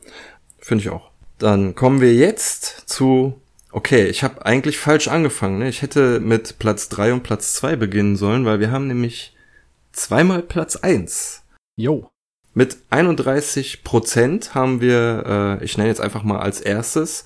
finde 0.60 0.84
ich 0.84 0.90
auch. 0.90 1.10
Dann 1.40 1.74
kommen 1.74 2.02
wir 2.02 2.14
jetzt 2.14 2.84
zu. 2.88 3.42
Okay, 3.72 4.08
ich 4.08 4.24
habe 4.24 4.46
eigentlich 4.46 4.78
falsch 4.78 5.08
angefangen. 5.08 5.60
Ne? 5.60 5.70
Ich 5.70 5.82
hätte 5.82 6.20
mit 6.20 6.60
Platz 6.60 6.90
drei 6.90 7.14
und 7.14 7.24
Platz 7.24 7.54
zwei 7.54 7.76
beginnen 7.76 8.16
sollen, 8.16 8.46
weil 8.46 8.60
wir 8.60 8.72
haben 8.72 8.88
nämlich 8.88 9.36
zweimal 9.92 10.42
Platz 10.42 10.76
eins. 10.76 11.44
Jo. 11.78 12.10
Mit 12.54 12.78
31 12.90 13.84
Prozent 13.84 14.56
haben 14.56 14.82
wir, 14.82 15.60
äh, 15.62 15.64
ich 15.64 15.78
nenne 15.78 15.90
jetzt 15.90 16.02
einfach 16.02 16.24
mal 16.24 16.40
als 16.40 16.60
erstes, 16.60 17.24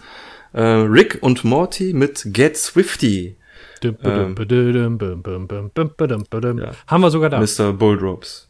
äh, 0.54 0.62
Rick 0.62 1.18
und 1.22 1.44
Morty 1.44 1.94
mit 1.94 2.28
Get 2.32 2.58
Swifty, 2.58 3.38
badum. 6.30 6.60
Ja. 6.60 6.72
Haben 6.88 7.02
wir 7.02 7.12
sogar 7.12 7.30
da. 7.30 7.40
Mr. 7.40 7.74
Bulldrops. 7.74 8.50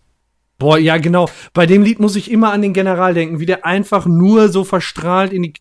Boah, 0.58 0.78
ja, 0.78 0.98
genau. 0.98 1.30
Bei 1.54 1.66
dem 1.66 1.84
Lied 1.84 2.00
muss 2.00 2.16
ich 2.16 2.32
immer 2.32 2.54
an 2.54 2.62
den 2.62 2.74
General 2.74 3.14
denken, 3.14 3.40
wie 3.40 3.46
der 3.46 3.66
einfach 3.66 4.06
nur 4.06 4.50
so 4.50 4.64
verstrahlt 4.64 5.34
in 5.34 5.44
die 5.44 5.54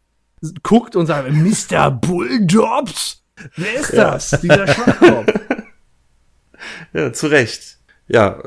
guckt 0.62 0.96
und 0.96 1.06
sagt, 1.06 1.30
Mr. 1.30 1.90
Bulldogs? 1.90 3.22
Wer 3.56 3.74
ist 3.74 3.92
das? 3.92 4.30
Dieser 4.40 4.66
Schwachkopf. 4.66 5.32
Ja, 6.94 7.12
zu 7.12 7.26
Recht. 7.26 7.78
Ja, 8.08 8.42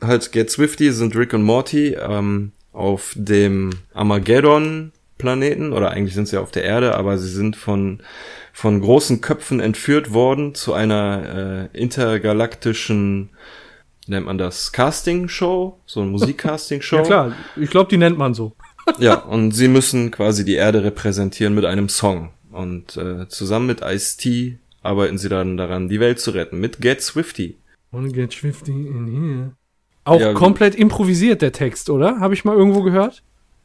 halt 0.00 0.32
Get 0.32 0.50
Swifty 0.50 0.90
sind 0.92 1.16
Rick 1.16 1.34
und 1.34 1.42
Morty 1.42 1.94
ähm, 1.94 2.52
auf 2.72 3.12
dem 3.14 3.70
Armageddon-Planeten, 3.94 5.72
oder 5.72 5.90
eigentlich 5.90 6.14
sind 6.14 6.28
sie 6.28 6.40
auf 6.40 6.50
der 6.50 6.64
Erde, 6.64 6.94
aber 6.94 7.18
sie 7.18 7.28
sind 7.28 7.56
von, 7.56 8.00
von 8.52 8.80
großen 8.80 9.20
Köpfen 9.20 9.60
entführt 9.60 10.12
worden 10.12 10.54
zu 10.54 10.74
einer 10.74 11.70
äh, 11.74 11.78
intergalaktischen, 11.78 13.30
nennt 14.06 14.26
man 14.26 14.38
das, 14.38 14.72
Casting-Show, 14.72 15.78
so 15.86 16.00
eine 16.00 16.10
Musik-Casting-Show. 16.12 16.96
Ja 16.96 17.02
klar, 17.02 17.32
ich 17.56 17.70
glaube, 17.70 17.90
die 17.90 17.98
nennt 17.98 18.18
man 18.18 18.34
so. 18.34 18.54
Ja, 18.98 19.14
und 19.16 19.52
sie 19.52 19.68
müssen 19.68 20.10
quasi 20.10 20.44
die 20.44 20.54
Erde 20.54 20.84
repräsentieren 20.84 21.54
mit 21.54 21.64
einem 21.64 21.88
Song. 21.88 22.30
Und 22.52 22.96
äh, 22.96 23.28
zusammen 23.28 23.66
mit 23.66 23.82
Ice-T 23.82 24.58
arbeiten 24.82 25.18
sie 25.18 25.28
dann 25.28 25.56
daran, 25.56 25.88
die 25.88 26.00
Welt 26.00 26.20
zu 26.20 26.30
retten, 26.30 26.58
mit 26.60 26.80
Get 26.80 27.02
Swifty. 27.02 27.56
Wanna 27.90 28.08
get 28.08 28.32
swifty 28.32 28.72
in 28.72 29.06
here. 29.06 29.52
Auch 30.04 30.20
Ja, 30.20 30.32
komplett 30.32 30.74
improvisiert 30.74 31.42
der 31.42 31.52
Text, 31.52 31.90
oder? 31.90 32.20
Habe 32.20 32.34
ich 32.34 32.44
mal 32.44 32.54
irgendwo 32.56 32.82
gehört? 32.82 33.22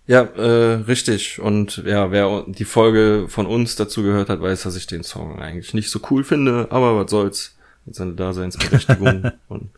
Ja, 0.07 0.21
äh, 0.23 0.73
richtig. 0.87 1.39
Und 1.39 1.83
ja, 1.85 2.11
wer 2.11 2.43
die 2.47 2.65
Folge 2.65 3.25
von 3.27 3.45
uns 3.45 3.75
dazu 3.75 4.03
gehört 4.03 4.29
hat, 4.29 4.41
weiß, 4.41 4.63
dass 4.63 4.75
ich 4.75 4.87
den 4.87 5.03
Song 5.03 5.39
eigentlich 5.39 5.73
nicht 5.73 5.89
so 5.91 5.99
cool 6.09 6.23
finde, 6.23 6.67
aber 6.71 6.97
was 6.97 7.11
soll's. 7.11 7.55
Mit 7.85 7.95
seiner 7.95 8.11
Daseinsberechtigung 8.13 9.31
und 9.47 9.69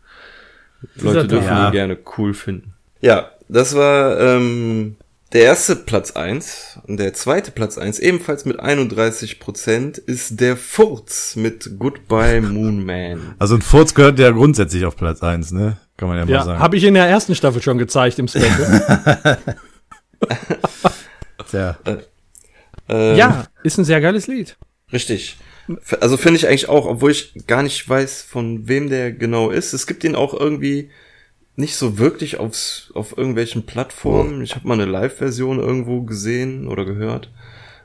Leute 0.96 1.26
dürfen 1.26 1.46
Ja. 1.48 1.68
ihn 1.68 1.72
gerne 1.72 1.98
cool 2.18 2.34
finden. 2.34 2.74
Ja, 3.00 3.30
das 3.48 3.74
war 3.74 4.20
ähm, 4.20 4.96
der 5.34 5.42
erste 5.42 5.76
Platz 5.76 6.12
eins 6.12 6.78
Und 6.86 6.98
der 6.98 7.12
zweite 7.12 7.50
Platz 7.50 7.76
eins 7.76 7.98
ebenfalls 7.98 8.44
mit 8.44 8.60
31 8.60 9.40
Prozent, 9.40 9.98
ist 9.98 10.40
der 10.40 10.56
Furz 10.56 11.36
mit 11.36 11.78
Goodbye 11.78 12.40
Moon 12.40 12.84
Man. 12.84 13.34
Also 13.38 13.56
ein 13.56 13.62
Furz 13.62 13.94
gehört 13.94 14.18
ja 14.18 14.30
grundsätzlich 14.30 14.84
auf 14.84 14.96
Platz 14.96 15.22
eins, 15.22 15.50
ne? 15.50 15.76
Kann 15.96 16.08
man 16.08 16.18
ja, 16.18 16.24
mal 16.24 16.30
Ja, 16.30 16.44
sagen. 16.44 16.60
habe 16.60 16.76
ich 16.76 16.84
in 16.84 16.94
der 16.94 17.06
ersten 17.06 17.34
Staffel 17.34 17.60
schon 17.62 17.78
gezeigt 17.78 18.18
im 18.18 18.28
Special. 18.28 19.38
Tja. 21.50 21.78
Ähm, 22.88 23.16
ja, 23.16 23.46
ist 23.62 23.78
ein 23.78 23.84
sehr 23.84 24.00
geiles 24.00 24.26
Lied. 24.26 24.56
Richtig. 24.92 25.36
Also 26.00 26.16
finde 26.16 26.36
ich 26.36 26.46
eigentlich 26.46 26.68
auch, 26.68 26.86
obwohl 26.86 27.10
ich 27.10 27.34
gar 27.46 27.62
nicht 27.62 27.88
weiß, 27.88 28.22
von 28.22 28.68
wem 28.68 28.90
der 28.90 29.12
genau 29.12 29.50
ist. 29.50 29.72
Es 29.72 29.86
gibt 29.86 30.04
ihn 30.04 30.14
auch 30.14 30.34
irgendwie 30.34 30.90
nicht 31.56 31.76
so 31.76 31.98
wirklich 31.98 32.38
aufs, 32.38 32.90
auf 32.94 33.16
irgendwelchen 33.16 33.64
Plattformen. 33.66 34.42
Ich 34.42 34.54
habe 34.54 34.66
mal 34.66 34.74
eine 34.74 34.90
Live-Version 34.90 35.58
irgendwo 35.60 36.02
gesehen 36.02 36.66
oder 36.68 36.84
gehört. 36.84 37.30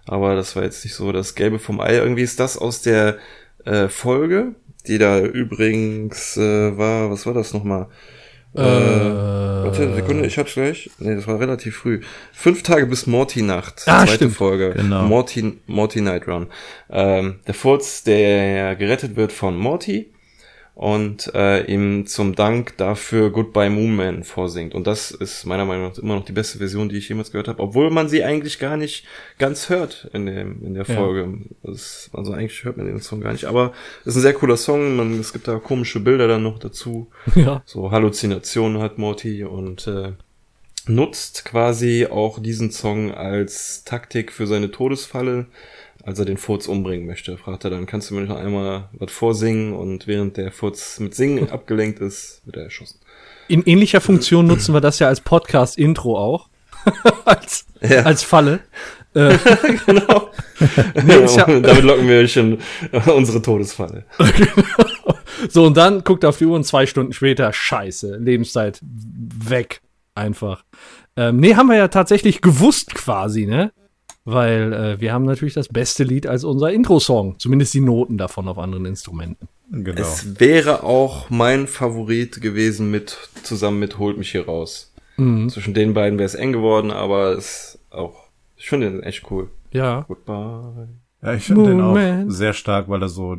Aber 0.05 0.35
das 0.35 0.55
war 0.55 0.63
jetzt 0.63 0.83
nicht 0.83 0.95
so 0.95 1.11
das 1.11 1.35
Gelbe 1.35 1.59
vom 1.59 1.79
Ei. 1.79 1.95
Irgendwie 1.95 2.23
ist 2.23 2.39
das 2.39 2.57
aus 2.57 2.81
der 2.81 3.17
äh, 3.65 3.87
Folge, 3.87 4.55
die 4.87 4.97
da 4.97 5.19
übrigens 5.19 6.35
äh, 6.37 6.77
war, 6.77 7.11
was 7.11 7.25
war 7.27 7.33
das 7.33 7.53
nochmal? 7.53 7.87
Äh, 8.55 8.61
warte, 8.61 9.93
Sekunde, 9.93 10.25
ich 10.25 10.39
hab's 10.39 10.53
gleich. 10.53 10.89
Nee, 10.97 11.13
das 11.15 11.27
war 11.27 11.39
relativ 11.39 11.77
früh. 11.77 12.01
Fünf 12.33 12.63
Tage 12.63 12.87
bis 12.87 13.05
Morty-Nacht. 13.05 13.83
Ah, 13.85 14.05
zweite 14.05 14.15
stimmt. 14.15 14.35
Folge. 14.35 14.73
Genau. 14.75 15.03
Morty, 15.03 15.59
Morty 15.67 16.01
Night 16.01 16.27
Run. 16.27 16.47
Ähm, 16.89 17.41
der 17.45 17.53
Furz, 17.53 18.03
der 18.03 18.75
gerettet 18.75 19.15
wird 19.15 19.31
von 19.31 19.55
Morty. 19.55 20.09
Und 20.79 21.29
äh, 21.35 21.65
ihm 21.65 22.05
zum 22.07 22.35
Dank 22.35 22.77
dafür 22.77 23.31
Goodbye 23.31 23.69
Moonman 23.69 24.23
vorsingt. 24.23 24.73
Und 24.73 24.87
das 24.87 25.11
ist 25.11 25.43
meiner 25.45 25.65
Meinung 25.65 25.89
nach 25.89 25.97
immer 25.97 26.15
noch 26.15 26.23
die 26.23 26.31
beste 26.31 26.57
Version, 26.57 26.87
die 26.87 26.95
ich 26.95 27.09
jemals 27.09 27.33
gehört 27.33 27.49
habe, 27.49 27.61
obwohl 27.61 27.89
man 27.89 28.07
sie 28.07 28.23
eigentlich 28.23 28.59
gar 28.59 28.77
nicht 28.77 29.05
ganz 29.39 29.67
hört 29.67 30.09
in, 30.13 30.25
dem, 30.25 30.65
in 30.65 30.75
der 30.75 30.85
Ja. 30.85 30.95
Folge. 30.95 31.33
Das, 31.63 32.09
also 32.13 32.31
eigentlich 32.31 32.63
hört 32.63 32.77
man 32.77 32.85
den 32.85 33.01
Song 33.01 33.19
gar 33.19 33.33
nicht. 33.33 33.43
Aber 33.43 33.73
es 34.05 34.13
ist 34.13 34.19
ein 34.19 34.21
sehr 34.21 34.33
cooler 34.33 34.55
Song. 34.55 34.95
Man, 34.95 35.19
es 35.19 35.33
gibt 35.33 35.49
da 35.49 35.59
komische 35.59 35.99
Bilder 35.99 36.29
dann 36.29 36.43
noch 36.43 36.59
dazu. 36.59 37.11
Ja. 37.35 37.61
So 37.65 37.91
Halluzinationen 37.91 38.81
hat 38.81 38.97
Morty 38.97 39.43
und 39.43 39.85
äh, 39.85 40.13
nutzt 40.87 41.43
quasi 41.43 42.07
auch 42.09 42.39
diesen 42.39 42.71
Song 42.71 43.13
als 43.13 43.83
Taktik 43.83 44.31
für 44.31 44.47
seine 44.47 44.71
Todesfalle. 44.71 45.47
Als 46.03 46.17
er 46.19 46.25
den 46.25 46.37
Furz 46.37 46.67
umbringen 46.67 47.05
möchte, 47.07 47.37
fragt 47.37 47.65
er 47.65 47.69
dann, 47.71 47.85
kannst 47.85 48.09
du 48.09 48.15
mir 48.15 48.21
noch 48.21 48.35
einmal 48.37 48.89
was 48.93 49.11
vorsingen? 49.11 49.73
Und 49.73 50.07
während 50.07 50.37
der 50.37 50.51
Furz 50.51 50.99
mit 50.99 51.13
Singen 51.15 51.49
abgelenkt 51.51 51.99
ist, 51.99 52.41
wird 52.45 52.57
er 52.57 52.63
erschossen. 52.63 52.99
In 53.47 53.63
ähnlicher 53.63 53.99
Funktion 54.01 54.45
nutzen 54.47 54.73
wir 54.73 54.81
das 54.81 54.99
ja 54.99 55.07
als 55.07 55.21
Podcast-Intro 55.21 56.17
auch. 56.17 56.49
als, 57.25 57.65
Ja. 57.81 58.03
als 58.03 58.23
Falle. 58.23 58.59
Äh, 59.15 59.35
genau. 59.87 60.29
Nee, 61.03 61.25
ja- 61.35 61.45
damit 61.47 61.81
locken 61.83 62.07
wir 62.07 62.27
schon 62.27 62.59
unsere 63.07 63.41
Todesfalle. 63.41 64.05
so, 65.49 65.65
und 65.65 65.75
dann 65.77 66.03
guckt 66.03 66.23
er 66.23 66.29
auf 66.29 66.37
die 66.37 66.45
Uhr 66.45 66.55
und 66.55 66.63
zwei 66.63 66.85
Stunden 66.85 67.11
später, 67.11 67.51
scheiße, 67.51 68.17
Lebenszeit 68.17 68.79
weg. 68.83 69.81
Einfach. 70.13 70.63
Ähm, 71.17 71.37
nee, 71.37 71.55
haben 71.55 71.69
wir 71.69 71.75
ja 71.77 71.87
tatsächlich 71.87 72.41
gewusst 72.41 72.93
quasi, 72.93 73.47
ne? 73.47 73.71
Weil 74.31 74.73
äh, 74.73 75.01
wir 75.01 75.13
haben 75.13 75.25
natürlich 75.25 75.53
das 75.53 75.67
beste 75.67 76.03
Lied 76.03 76.27
als 76.27 76.43
unser 76.43 76.71
Intro-Song. 76.71 77.35
Zumindest 77.39 77.73
die 77.73 77.81
Noten 77.81 78.17
davon 78.17 78.47
auf 78.47 78.57
anderen 78.57 78.85
Instrumenten. 78.85 79.47
Genau. 79.71 80.01
Es 80.01 80.39
wäre 80.39 80.83
auch 80.83 81.29
mein 81.29 81.67
Favorit 81.67 82.41
gewesen 82.41 82.91
mit, 82.91 83.17
zusammen 83.43 83.79
mit 83.79 83.97
Holt 83.97 84.17
mich 84.17 84.31
hier 84.31 84.45
raus. 84.45 84.93
Mhm. 85.17 85.49
Zwischen 85.49 85.73
den 85.73 85.93
beiden 85.93 86.17
wäre 86.17 86.25
es 86.25 86.35
eng 86.35 86.53
geworden, 86.53 86.91
aber 86.91 87.33
es 87.33 87.45
ist 87.45 87.79
auch, 87.91 88.29
ich 88.57 88.69
finde 88.69 88.91
den 88.91 89.03
echt 89.03 89.29
cool. 89.29 89.49
Ja. 89.71 90.05
Goodbye. 90.07 90.89
Ja, 91.21 91.33
ich 91.33 91.43
finde 91.43 91.69
den 91.69 91.81
auch 91.81 91.97
sehr 92.31 92.53
stark, 92.53 92.89
weil 92.89 93.01
er 93.01 93.09
so 93.09 93.37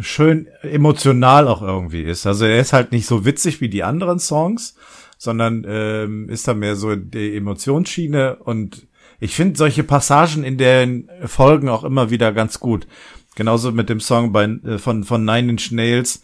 schön 0.00 0.48
emotional 0.62 1.46
auch 1.46 1.62
irgendwie 1.62 2.02
ist. 2.02 2.26
Also 2.26 2.44
er 2.44 2.60
ist 2.60 2.72
halt 2.72 2.92
nicht 2.92 3.06
so 3.06 3.24
witzig 3.24 3.60
wie 3.60 3.68
die 3.68 3.84
anderen 3.84 4.18
Songs, 4.18 4.76
sondern 5.16 5.64
ähm, 5.68 6.28
ist 6.28 6.48
da 6.48 6.54
mehr 6.54 6.76
so 6.76 6.96
die 6.96 7.36
Emotionsschiene 7.36 8.36
und 8.36 8.87
ich 9.20 9.34
finde 9.34 9.58
solche 9.58 9.82
Passagen 9.82 10.44
in 10.44 10.58
den 10.58 11.10
Folgen 11.24 11.68
auch 11.68 11.84
immer 11.84 12.10
wieder 12.10 12.32
ganz 12.32 12.60
gut. 12.60 12.86
Genauso 13.34 13.72
mit 13.72 13.88
dem 13.88 14.00
Song 14.00 14.32
bei, 14.32 14.44
äh, 14.44 14.78
von, 14.78 15.04
von 15.04 15.24
Nine 15.24 15.52
Inch 15.52 15.70
Nails. 15.70 16.22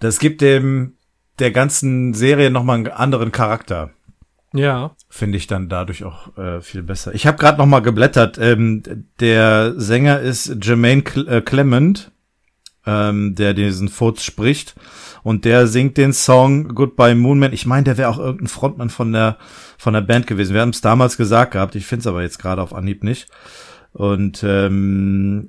Das 0.00 0.18
gibt 0.18 0.40
dem 0.40 0.96
der 1.38 1.50
ganzen 1.50 2.14
Serie 2.14 2.50
nochmal 2.50 2.76
einen 2.76 2.88
anderen 2.88 3.32
Charakter 3.32 3.90
Ja. 4.52 4.94
finde 5.08 5.36
ich 5.36 5.46
dann 5.46 5.68
dadurch 5.68 6.04
auch 6.04 6.36
äh, 6.38 6.60
viel 6.60 6.82
besser. 6.82 7.14
Ich 7.14 7.26
habe 7.26 7.38
gerade 7.38 7.58
noch 7.58 7.66
mal 7.66 7.80
geblättert. 7.80 8.38
Ähm, 8.38 8.82
der 9.20 9.74
Sänger 9.76 10.20
ist 10.20 10.56
Jermaine 10.62 11.02
äh, 11.26 11.40
Clement, 11.40 12.12
ähm, 12.86 13.34
der 13.34 13.54
diesen 13.54 13.88
Furz 13.88 14.22
spricht. 14.22 14.74
Und 15.24 15.44
der 15.44 15.66
singt 15.66 15.96
den 15.96 16.12
Song 16.12 16.68
Goodbye 16.68 17.16
Moonman. 17.16 17.52
Ich 17.52 17.66
meine, 17.66 17.84
der 17.84 17.96
wäre 17.98 18.10
auch 18.10 18.18
irgendein 18.18 18.46
Frontmann 18.46 18.90
von 18.90 19.12
der 19.12 19.38
von 19.78 19.94
der 19.94 20.02
Band 20.02 20.26
gewesen. 20.28 20.54
Wir 20.54 20.60
haben 20.60 20.68
es 20.68 20.82
damals 20.82 21.16
gesagt 21.16 21.52
gehabt. 21.52 21.74
Ich 21.74 21.86
finde 21.86 22.00
es 22.02 22.06
aber 22.06 22.22
jetzt 22.22 22.38
gerade 22.38 22.62
auf 22.62 22.74
Anhieb 22.74 23.02
nicht. 23.02 23.26
Und 23.92 24.44
ähm, 24.46 25.48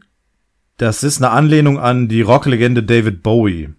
das 0.77 1.03
ist 1.03 1.21
eine 1.21 1.31
Anlehnung 1.31 1.77
an 1.77 2.07
die 2.07 2.21
Rocklegende 2.21 2.83
David 2.83 3.21
Bowie. 3.21 3.73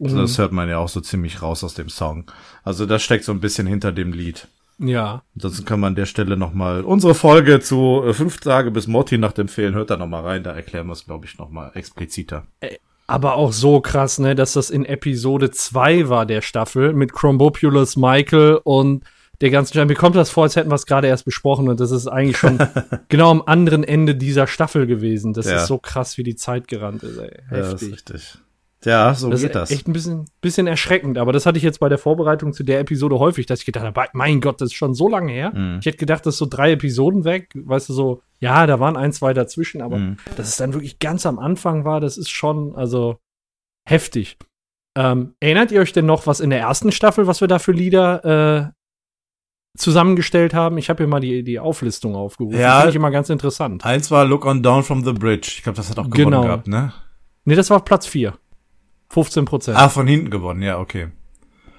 Also 0.00 0.20
das 0.20 0.36
hört 0.38 0.52
man 0.52 0.68
ja 0.68 0.78
auch 0.78 0.88
so 0.88 1.00
ziemlich 1.00 1.40
raus 1.40 1.62
aus 1.64 1.74
dem 1.74 1.88
Song. 1.88 2.30
Also 2.64 2.84
das 2.84 3.02
steckt 3.02 3.24
so 3.24 3.32
ein 3.32 3.40
bisschen 3.40 3.66
hinter 3.66 3.92
dem 3.92 4.12
Lied. 4.12 4.48
Ja. 4.78 5.22
Ansonsten 5.36 5.64
kann 5.64 5.80
man 5.80 5.92
an 5.92 5.94
der 5.94 6.06
Stelle 6.06 6.36
nochmal 6.36 6.82
unsere 6.82 7.14
Folge 7.14 7.60
zu 7.60 8.02
äh, 8.04 8.12
fünf 8.12 8.38
Tage 8.38 8.72
bis 8.72 8.88
Morty 8.88 9.18
Nacht 9.18 9.38
empfehlen. 9.38 9.74
Hört 9.74 9.90
da 9.90 9.96
nochmal 9.96 10.24
rein, 10.24 10.42
da 10.42 10.52
erklären 10.52 10.88
wir 10.88 10.94
es, 10.94 11.04
glaube 11.04 11.26
ich, 11.26 11.38
nochmal 11.38 11.70
expliziter. 11.74 12.46
Aber 13.06 13.34
auch 13.36 13.52
so 13.52 13.80
krass, 13.80 14.18
ne, 14.18 14.34
dass 14.34 14.54
das 14.54 14.70
in 14.70 14.84
Episode 14.86 15.50
2 15.50 16.08
war 16.08 16.24
der 16.26 16.40
Staffel 16.40 16.94
mit 16.94 17.12
Chrombopulus, 17.12 17.96
Michael 17.96 18.60
und 18.64 19.04
der 19.40 19.50
ganzen 19.50 19.72
Staffel. 19.72 19.86
Mir 19.88 19.94
kommt 19.94 20.16
das 20.16 20.30
vor, 20.30 20.44
als 20.44 20.56
hätten 20.56 20.70
wir 20.70 20.76
es 20.76 20.86
gerade 20.86 21.08
erst 21.08 21.24
besprochen 21.24 21.68
und 21.68 21.80
das 21.80 21.90
ist 21.90 22.06
eigentlich 22.06 22.38
schon 22.38 22.58
genau 23.08 23.30
am 23.30 23.42
anderen 23.44 23.84
Ende 23.84 24.14
dieser 24.14 24.46
Staffel 24.46 24.86
gewesen. 24.86 25.32
Das 25.34 25.46
Ja. 25.46 25.56
ist 25.56 25.66
so 25.66 25.76
krass, 25.78 26.16
wie 26.16 26.22
die 26.22 26.36
Zeit 26.36 26.66
gerannt 26.68 27.02
ist, 27.02 27.18
ey. 27.18 27.30
Ja, 27.50 27.56
das 27.58 27.66
ist 27.74 27.82
Heftig. 27.82 27.92
richtig. 27.92 28.38
Ja, 28.84 29.14
so 29.14 29.30
das 29.30 29.40
geht 29.40 29.50
ist 29.50 29.54
das. 29.54 29.70
echt 29.70 29.88
ein 29.88 29.92
bisschen, 29.92 30.26
bisschen 30.40 30.66
erschreckend, 30.66 31.18
aber 31.18 31.32
das 31.32 31.46
hatte 31.46 31.58
ich 31.58 31.64
jetzt 31.64 31.80
bei 31.80 31.88
der 31.88 31.98
Vorbereitung 31.98 32.52
zu 32.52 32.62
der 32.64 32.80
Episode 32.80 33.18
häufig, 33.18 33.46
dass 33.46 33.60
ich 33.60 33.66
gedacht 33.66 33.84
habe, 33.84 34.08
mein 34.12 34.40
Gott, 34.40 34.60
das 34.60 34.66
ist 34.70 34.74
schon 34.74 34.94
so 34.94 35.08
lange 35.08 35.32
her. 35.32 35.52
Mhm. 35.54 35.78
Ich 35.80 35.86
hätte 35.86 35.98
gedacht, 35.98 36.26
das 36.26 36.34
ist 36.34 36.38
so 36.38 36.46
drei 36.46 36.72
Episoden 36.72 37.24
weg, 37.24 37.50
weißt 37.54 37.88
du, 37.88 37.92
so, 37.92 38.22
ja, 38.40 38.66
da 38.66 38.80
waren 38.80 38.96
ein, 38.96 39.12
zwei 39.12 39.32
dazwischen, 39.34 39.80
aber 39.82 39.96
Mhm. 39.98 40.16
dass 40.36 40.48
es 40.48 40.56
dann 40.56 40.72
wirklich 40.74 40.98
ganz 40.98 41.24
am 41.26 41.38
Anfang 41.38 41.84
war, 41.84 42.00
das 42.00 42.16
ist 42.18 42.30
schon, 42.30 42.74
also 42.76 43.18
heftig. 43.88 44.36
Ähm, 44.96 45.34
erinnert 45.40 45.72
ihr 45.72 45.80
euch 45.80 45.92
denn 45.92 46.06
noch, 46.06 46.26
was 46.26 46.40
in 46.40 46.50
der 46.50 46.60
ersten 46.60 46.92
Staffel, 46.92 47.26
was 47.26 47.40
wir 47.40 47.48
da 47.48 47.58
für 47.58 47.72
Lieder 47.72 48.70
äh, 48.70 48.70
zusammengestellt 49.76 50.54
haben? 50.54 50.78
Ich 50.78 50.88
habe 50.88 50.98
hier 51.02 51.08
mal 51.08 51.20
die, 51.20 51.42
die 51.42 51.58
Auflistung 51.58 52.14
aufgerufen. 52.14 52.58
Ja. 52.60 52.76
Finde 52.78 52.90
ich 52.90 52.96
immer 52.96 53.10
ganz 53.10 53.28
interessant. 53.28 53.84
Eins 53.84 54.10
war 54.10 54.24
Look 54.24 54.44
on 54.46 54.62
Down 54.62 54.82
from 54.82 55.04
the 55.04 55.12
Bridge. 55.12 55.48
Ich 55.56 55.62
glaube, 55.62 55.76
das 55.76 55.90
hat 55.90 55.98
auch 55.98 56.04
gewonnen 56.08 56.26
Genau. 56.30 56.42
gehabt, 56.42 56.68
ne? 56.68 56.92
Nee, 57.44 57.56
das 57.56 57.70
war 57.70 57.84
Platz 57.84 58.06
4. 58.06 58.34
15 59.10 59.44
Prozent. 59.44 59.78
Ah, 59.78 59.88
von 59.88 60.06
hinten 60.06 60.30
gewonnen, 60.30 60.62
ja, 60.62 60.78
okay. 60.78 61.08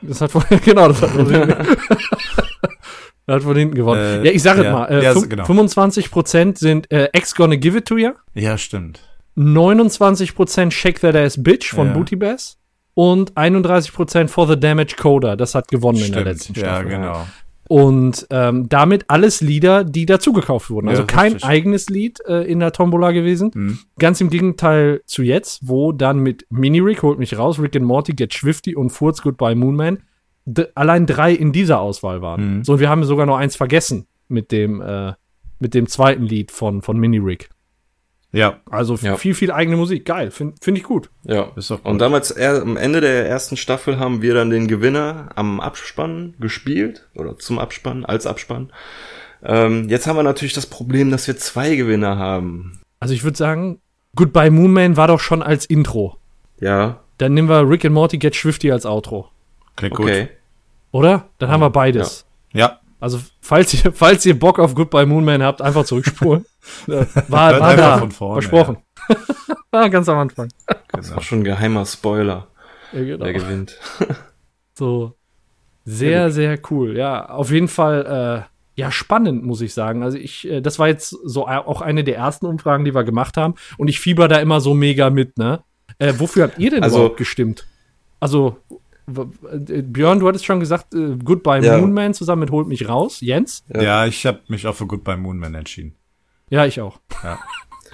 Das 0.02 0.22
hat 0.22 0.32
von, 0.32 0.44
genau, 0.64 0.88
das 0.88 1.02
hat 1.02 1.10
von 1.12 1.30
hinten, 1.30 1.50
das 3.26 3.36
hat 3.36 3.44
von 3.44 3.56
hinten 3.56 3.76
gewonnen. 3.76 4.02
Äh, 4.02 4.26
ja, 4.26 4.32
ich 4.32 4.44
sage 4.44 4.64
ja. 4.64 4.70
es 4.70 4.74
mal. 4.74 4.86
Äh, 4.86 5.04
Ja, 5.04 5.14
genau. 5.14 5.44
25% 5.44 6.58
sind 6.58 6.92
äh, 6.92 7.10
X 7.14 7.36
Gonna 7.36 7.56
Give 7.56 7.78
It 7.78 7.86
To 7.86 7.98
You. 7.98 8.12
Ja, 8.34 8.58
stimmt. 8.58 9.00
29% 9.38 10.72
Shake 10.72 11.02
That 11.02 11.16
Ass 11.16 11.42
Bitch 11.42 11.74
von 11.74 11.88
Ja. 11.88 11.94
Booty 11.94 12.16
Bass. 12.16 12.58
Und 12.94 13.34
31% 13.34 14.30
For 14.30 14.48
the 14.48 14.58
Damage 14.58 14.96
Coder. 14.98 15.36
Das 15.36 15.54
hat 15.54 15.68
gewonnen 15.68 16.00
in 16.00 16.14
der 16.14 16.24
letzten 16.24 16.54
ja, 16.54 16.60
Staffel. 16.60 16.88
genau. 16.90 17.28
Und 17.68 18.28
ähm, 18.30 18.70
damit 18.70 19.06
alles 19.08 19.42
Lieder, 19.42 19.84
die 19.84 20.06
dazugekauft 20.06 20.70
wurden. 20.70 20.88
Also 20.88 21.02
Ja, 21.02 21.08
kein 21.08 21.34
richtig. 21.34 21.50
eigenes 21.50 21.90
Lied 21.90 22.20
äh, 22.28 22.44
in 22.44 22.60
der 22.60 22.72
Tombola 22.72 23.12
gewesen. 23.12 23.52
Mhm. 23.54 23.80
Ganz 23.98 24.22
im 24.22 24.30
Gegenteil 24.30 25.02
zu 25.06 25.24
jetzt, 25.24 25.68
wo 25.68 25.92
dann 25.92 26.20
mit 26.20 26.46
Mini 26.50 26.80
Rick, 26.80 27.02
holt 27.02 27.18
mich 27.18 27.38
raus, 27.38 27.60
Rick 27.60 27.76
and 27.76 27.86
Morty, 27.86 28.14
Get 28.14 28.34
Swifty 28.34 28.76
und 28.76 28.92
Furz 28.92 29.22
Goodbye 29.22 29.56
Moonman 29.56 30.00
allein 30.76 31.06
drei 31.06 31.34
in 31.34 31.52
dieser 31.52 31.80
Auswahl 31.80 32.22
waren. 32.22 32.58
Mhm. 32.58 32.64
So, 32.64 32.74
und 32.74 32.80
wir 32.80 32.90
haben 32.90 33.04
sogar 33.04 33.26
noch 33.26 33.38
eins 33.38 33.56
vergessen 33.56 34.08
mit 34.28 34.52
dem, 34.52 34.82
äh, 34.82 35.14
mit 35.60 35.74
dem 35.74 35.88
zweiten 35.88 36.24
Lied 36.24 36.52
von, 36.52 36.82
von 36.82 36.98
Mini 36.98 37.18
Rick. 37.18 37.50
Ja, 38.36 38.60
Also 38.70 38.96
Ja. 38.96 39.16
viel, 39.16 39.34
viel 39.34 39.50
eigene 39.52 39.78
Musik. 39.78 40.06
Geil, 40.06 40.30
finde 40.30 40.56
find 40.62 40.78
ich 40.78 40.84
gut. 40.84 41.10
Ja. 41.24 41.52
Ist 41.56 41.72
doch 41.72 41.78
gut. 41.82 41.90
Und 41.90 42.00
damals, 42.00 42.32
er, 42.32 42.62
am 42.62 42.76
Ende 42.76 43.00
der 43.00 43.28
ersten 43.30 43.56
Staffel 43.56 43.98
haben 43.98 44.22
wir 44.22 44.34
dann 44.34 44.50
den 44.50 44.68
Gewinner 44.68 45.30
am 45.36 45.62
Abspann 45.62 46.34
gespielt 46.40 47.08
oder 47.16 47.38
zum 47.40 47.60
Abspann, 47.60 48.04
als 48.04 48.28
Abspann. 48.28 48.72
Ähm, 49.42 49.88
jetzt 49.90 50.06
haben 50.08 50.18
wir 50.18 50.24
natürlich 50.24 50.54
das 50.54 50.66
Problem, 50.66 51.12
dass 51.12 51.28
wir 51.28 51.38
zwei 51.38 51.76
Gewinner 51.76 52.18
haben. 52.18 52.82
Also 53.00 53.14
ich 53.14 53.24
würde 53.24 53.38
sagen, 53.38 53.80
Goodbye 54.16 54.50
Moonman 54.52 54.98
war 54.98 55.08
doch 55.08 55.20
schon 55.20 55.42
als 55.44 55.66
Intro. 55.66 56.18
Ja, 56.60 57.02
Dann 57.18 57.34
nehmen 57.34 57.48
wir 57.48 57.70
Rick 57.70 57.86
and 57.86 57.94
Morty 57.94 58.18
Get 58.18 58.36
Swifty 58.36 58.72
als 58.72 58.86
Outro. 58.86 59.30
klingt 59.78 59.98
okay. 59.98 60.30
Oder? 60.92 61.30
Dann 61.38 61.50
haben 61.50 61.62
wir 61.62 61.70
beides. 61.70 62.26
gut. 62.52 62.60
Ja, 62.60 62.80
Also, 63.00 63.20
falls 63.42 63.74
ihr, 63.74 63.92
falls 63.94 64.26
ihr 64.26 64.38
Bock 64.38 64.60
auf 64.60 64.74
Goodbye 64.76 65.06
Moonman 65.06 65.44
habt, 65.44 65.62
einfach 65.62 65.86
zurückspulen. 65.86 66.46
War 66.88 67.60
war 67.60 67.76
da. 67.76 67.98
von 68.00 68.12
vorne, 68.12 68.42
Versprochen. 68.42 68.78
war 69.72 69.90
ganz 69.90 70.10
am 70.10 70.18
Anfang. 70.18 70.48
Das 70.92 71.08
ist 71.08 71.14
auch 71.18 71.22
schon 71.22 71.40
ein 71.40 71.44
geheimer 71.44 71.86
Spoiler, 71.86 72.48
Ja, 72.92 73.04
genau. 73.04 73.26
wer 73.26 73.34
gewinnt. 73.34 73.78
So. 74.74 75.14
Sehr, 75.84 76.32
sehr 76.32 76.58
cool. 76.72 76.98
Ja, 76.98 77.30
auf 77.30 77.52
jeden 77.52 77.68
Fall, 77.68 78.48
äh, 78.48 78.82
ja, 78.82 78.92
spannend, 78.92 79.46
muss 79.46 79.62
ich 79.62 79.74
sagen. 79.76 80.02
Also 80.02 80.18
ich, 80.18 80.50
äh, 80.50 80.62
das 80.62 80.80
war 80.80 80.88
jetzt 80.88 81.10
so 81.10 81.48
auch 81.48 81.82
eine 81.82 82.04
der 82.04 82.16
ersten 82.18 82.48
Umfragen, 82.48 82.84
die 82.86 82.96
wir 82.96 83.04
gemacht 83.04 83.38
haben. 83.38 83.54
Und 83.78 83.88
ich 83.88 84.00
fieber 84.00 84.28
da 84.28 84.38
immer 84.38 84.60
so 84.62 84.74
mega 84.74 85.12
mit, 85.12 85.38
ne? 85.38 85.62
Äh, 86.00 86.14
wofür 86.18 86.44
habt 86.46 86.58
ihr 86.58 86.72
denn 86.72 86.82
Also- 86.84 86.98
überhaupt 86.98 87.18
gestimmt? 87.18 87.68
Also, 88.20 88.58
Björn, 89.08 90.20
du 90.20 90.28
hattest 90.28 90.46
schon 90.46 90.60
gesagt, 90.60 90.94
äh, 90.96 91.18
Goodbye 91.24 91.64
Ja. 91.64 91.78
Moonman 91.78 92.14
zusammen 92.14 92.42
mit 92.42 92.52
Holt 92.52 92.68
mich 92.68 92.90
raus. 92.90 93.22
Jens? 93.22 93.64
Ja. 93.74 93.82
ja. 93.82 94.06
ich 94.06 94.26
habe 94.26 94.42
mich 94.48 94.66
auch 94.66 94.76
für 94.76 94.88
Goodbye 94.88 95.18
Moonman 95.18 95.56
entschieden. 95.56 95.96
Ja, 96.50 96.66
ich 96.66 96.82
auch. 96.82 97.00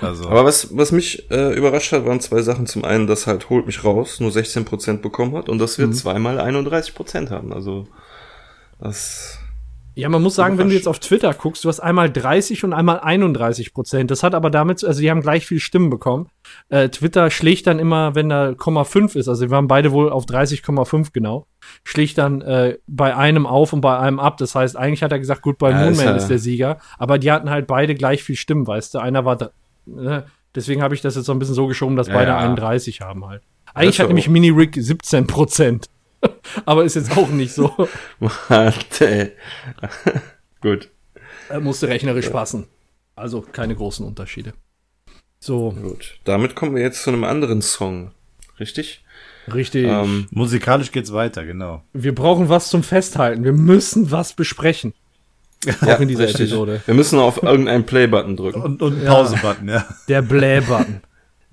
Also, 0.01 0.27
Aber 0.30 0.46
was, 0.46 0.75
was 0.75 0.91
mich 0.91 1.30
äh, 1.30 1.53
überrascht 1.56 1.91
hat, 1.91 2.06
waren 2.06 2.20
zwei 2.20 2.41
Sachen. 2.41 2.65
Zum 2.65 2.84
einen, 2.84 3.06
dass 3.06 3.27
halt 3.27 3.51
Holt 3.51 3.68
mich 3.68 3.84
raus 3.84 4.20
nur 4.20 4.32
16% 4.32 4.98
bekommen 4.98 5.36
hat 5.36 5.48
und 5.48 5.60
dass 5.60 5.77
wir 5.77 5.91
zweimal 5.91 6.39
31% 6.39 7.30
haben. 7.30 7.53
Also, 7.53 7.88
das, 8.80 9.38
Ja, 9.93 10.07
man 10.07 10.21
muss 10.24 10.36
sagen, 10.36 10.57
wenn 10.57 10.69
du 10.69 10.74
jetzt 10.75 10.88
auf 10.88 11.00
Twitter 11.00 11.33
guckst, 11.33 11.65
du 11.65 11.69
hast 11.69 11.81
einmal 11.81 12.10
30 12.10 12.63
und 12.63 12.71
einmal 12.71 13.01
31 13.01 13.74
Prozent. 13.74 14.10
Das 14.10 14.24
hat 14.24 14.33
aber 14.33 14.50
damit, 14.50 14.79
zu- 14.79 14.88
also 14.88 15.01
die 15.01 15.12
haben 15.12 15.21
gleich 15.21 15.45
viel 15.45 15.60
Stimmen 15.60 15.89
bekommen. 15.89 16.29
Äh, 16.69 16.88
Twitter 16.89 17.29
schlägt 17.29 17.67
dann 17.67 17.77
immer, 17.77 18.15
wenn 18.15 18.29
da 18.29 18.53
Komma 18.53 18.86
5 18.86 19.15
ist, 19.15 19.27
also 19.27 19.41
wir 19.41 19.50
waren 19.51 19.67
beide 19.67 19.91
wohl 19.91 20.10
auf 20.10 20.25
30,5 20.25 21.10
genau, 21.12 21.45
schlägt 21.83 22.17
dann 22.17 22.41
äh, 22.41 22.77
bei 22.88 23.15
einem 23.17 23.45
auf 23.45 23.74
und 23.74 23.81
bei 23.81 23.98
einem 24.00 24.19
ab. 24.19 24.38
Das 24.38 24.55
heißt, 24.55 24.77
eigentlich 24.77 25.03
hat 25.03 25.12
er 25.12 25.19
gesagt, 25.19 25.41
gut, 25.41 25.57
bei 25.57 25.71
Ja, 25.71 25.77
Moonman 25.79 25.91
ist 25.93 26.03
ja- 26.03 26.15
ist 26.15 26.27
der 26.29 26.39
Sieger, 26.39 26.77
aber 26.98 27.17
die 27.19 27.29
hatten 27.31 27.50
halt 27.50 27.67
beide 27.67 27.93
gleich 27.93 28.24
viel 28.24 28.38
Stimmen, 28.38 28.65
weißt 28.65 28.93
du. 28.93 29.00
Einer 29.00 29.25
war, 29.25 29.51
ne? 29.86 30.25
deswegen 30.55 30.81
habe 30.81 30.95
ich 30.95 31.01
das 31.01 31.15
jetzt 31.15 31.25
so 31.25 31.33
ein 31.33 31.39
bisschen 31.39 31.55
so 31.55 31.67
geschoben, 31.67 31.98
dass 31.98 32.07
Ja, 32.07 32.13
beide 32.13 32.31
ja. 32.31 32.38
31 32.38 33.01
haben 33.01 33.25
halt. 33.27 33.41
Eigentlich 33.74 34.00
hat 34.00 34.07
nämlich 34.07 34.29
Mini 34.29 34.50
Rick 34.51 34.75
17 34.77 35.27
Prozent. 35.27 35.88
aber 36.66 36.84
ist 36.84 36.96
jetzt 36.96 37.16
auch 37.18 37.30
nicht 37.30 37.54
so. 37.54 37.90
Warte. 38.20 39.34
Gut. 40.62 40.90
Er 41.50 41.60
musste 41.60 41.88
rechnerisch 41.88 42.30
passen. 42.30 42.68
Also 43.16 43.42
keine 43.42 43.75
großen 43.75 44.06
Unterschiede. 44.06 44.54
So, 45.40 45.72
Gut. 45.72 46.20
Damit 46.24 46.56
kommen 46.56 46.75
wir 46.75 46.82
jetzt 46.82 47.04
zu 47.04 47.10
einem 47.10 47.24
anderen 47.24 47.62
Song. 47.62 48.12
Richtig? 48.60 49.04
richtig. 49.51 49.86
Ähm, 49.86 50.28
Musikalisch 50.32 50.92
geht's 50.92 51.12
weiter, 51.13 51.44
genau. 51.46 51.84
Wir 51.94 52.13
brauchen 52.13 52.48
was 52.48 52.70
zum 52.70 52.84
Festhalten. 52.84 53.44
Wir 53.44 53.54
müssen 53.54 54.12
was 54.12 54.34
besprechen. 54.34 54.94
Auch 55.82 56.00
in 56.00 56.08
dieser 56.08 56.24
richtig. 56.25 56.42
Episode. 56.42 56.82
Wir 56.86 56.94
müssen 56.94 57.20
auf 57.20 57.44
irgendeinen 57.44 57.86
Play-Button 57.86 58.36
drücken. 58.36 58.62
Und, 58.62 58.82
und 58.82 59.01
Ja. 59.01 59.13
Pause-Button, 59.13 59.68
ja. 59.70 59.86
Der 60.08 60.22
Blä-Button. 60.22 61.01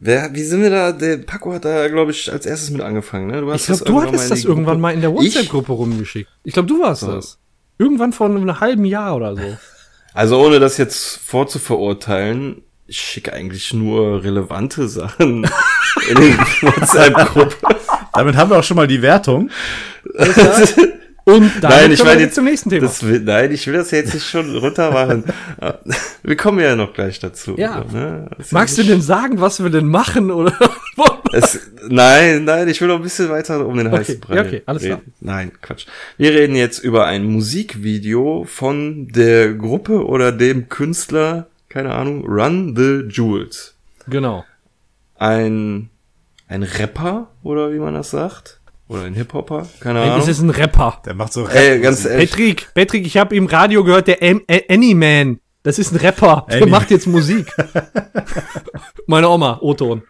Wer, 0.01 0.33
wie 0.33 0.43
sind 0.45 0.63
wir 0.63 0.71
da? 0.71 0.93
Der 0.93 1.17
Paco 1.19 1.53
hat 1.53 1.65
da, 1.65 1.89
glaube 1.89 2.13
ich, 2.13 2.33
als 2.33 2.47
erstes 2.47 2.71
mit 2.71 2.81
angefangen. 2.83 3.27
Ne? 3.27 3.41
Du 3.41 3.53
Ich 3.53 3.67
glaube, 3.67 3.85
du 3.85 4.01
hattest 4.03 4.31
das 4.31 4.45
irgendwann 4.45 4.81
mal 4.81 4.95
in 4.95 5.01
der 5.01 5.13
WhatsApp-Gruppe 5.13 5.73
rumgeschickt. 5.73 6.31
Ich 6.45 6.53
glaube, 6.55 6.69
du 6.69 6.81
warst 6.81 7.01
So. 7.03 7.13
das. 7.13 7.39
Irgendwann 7.79 8.13
vor 8.13 8.27
einem 8.27 8.61
halben 8.61 8.85
Jahr 8.85 9.17
oder 9.17 9.37
so. 9.37 9.57
Also 10.15 10.41
ohne 10.41 10.61
das 10.61 10.79
jetzt 10.79 11.19
vorzuverurteilen, 11.19 12.63
ich 12.87 12.99
schicke 13.01 13.33
eigentlich 13.33 13.73
nur 13.75 14.23
relevante 14.25 14.89
Sachen 14.89 15.49
in 16.09 16.15
den 16.17 16.39
WhatsApp-Gruppe. 16.63 17.57
Damit 18.15 18.37
haben 18.37 18.51
wir 18.51 18.59
auch 18.59 18.65
schon 18.65 18.77
mal 18.77 18.87
die 18.87 19.03
Wertung. 19.03 19.51
Und 21.29 21.53
dann 21.63 21.71
Nein, 21.71 21.93
ich 21.93 22.03
meine 22.03 22.23
jetzt 22.23 22.35
zum 22.37 22.45
nächsten 22.45 22.71
Thema. 22.71 22.87
Das 22.87 23.03
nein, 23.03 23.53
ich 23.53 23.67
will 23.67 23.75
das 23.75 23.91
jetzt 23.91 24.15
nicht 24.15 24.27
schon 24.29 24.57
runter 24.57 24.91
machen. 24.91 25.25
Wir 26.23 26.37
kommen 26.37 26.59
ja 26.61 26.75
noch 26.75 26.95
gleich 26.95 27.19
dazu. 27.19 27.55
Ja. 27.59 27.85
So, 27.91 27.97
ne? 27.97 28.31
Magst 28.51 28.79
du 28.79 28.83
nicht- 28.83 28.93
denn 28.93 29.03
sagen, 29.03 29.41
was 29.41 29.63
wir 29.63 29.69
denn 29.71 29.87
machen? 29.89 30.31
Oder? 30.31 30.53
Es, 31.31 31.61
nein, 31.87 32.45
nein, 32.45 32.69
ich 32.69 32.81
will 32.81 32.89
noch 32.89 32.97
ein 32.97 33.03
bisschen 33.03 33.29
weiter 33.29 33.67
um 33.67 33.77
den 33.77 33.89
Okay, 33.89 33.99
heißen 33.99 34.21
Brei 34.21 34.37
ja, 34.37 34.43
okay, 34.43 34.63
alles 34.65 34.83
klar. 34.83 34.99
reden. 35.01 35.13
Nein, 35.21 35.53
Quatsch. 35.61 35.85
Wir 36.17 36.31
reden 36.33 36.57
jetzt 36.57 36.79
über 36.79 37.05
ein 37.05 37.25
Musikvideo 37.25 38.45
von 38.49 39.09
der 39.09 39.53
Gruppe 39.53 40.07
oder 40.07 40.33
dem 40.33 40.71
Künstler, 40.71 41.49
keine 41.69 41.93
Ahnung, 41.93 42.25
Run 42.27 42.75
the 42.75 43.05
Jewels. 43.15 43.75
genau. 44.09 44.47
Ein, 45.19 45.91
ein 46.49 46.63
Rapper 46.63 47.29
oder 47.43 47.73
wie 47.75 47.79
man 47.79 47.93
das 47.93 48.11
sagt? 48.11 48.58
Oder 48.89 49.03
ein 49.03 49.15
Hip-Hopper? 49.15 49.69
Keine 49.81 50.01
Ey, 50.03 50.09
Ahnung. 50.11 50.21
Es 50.23 50.29
ist 50.29 50.41
ein 50.41 50.51
Rapper. 50.51 51.03
Der 51.05 51.15
macht 51.15 51.33
so 51.33 51.47
Ey, 51.47 51.79
ganz 51.81 52.05
ehrlich. 52.07 52.31
Patrick, 52.31 52.69
Patrick, 52.75 53.07
ich 53.07 53.17
habe 53.19 53.37
im 53.37 53.47
Radio 53.47 53.85
gehört, 53.85 54.09
der 54.09 54.23
Am- 54.23 54.41
Ä- 54.49 54.65
Anyman. 54.73 55.41
Das 55.63 55.79
ist 55.79 55.93
ein 55.93 55.97
Rapper. 55.99 56.47
Der 56.49 56.57
Anyman. 56.57 56.71
macht 56.71 56.91
jetzt 56.91 57.07
Musik. 57.07 57.53
Meine 59.07 59.29
Oma, 59.29 59.59
O-Ton. 59.61 60.03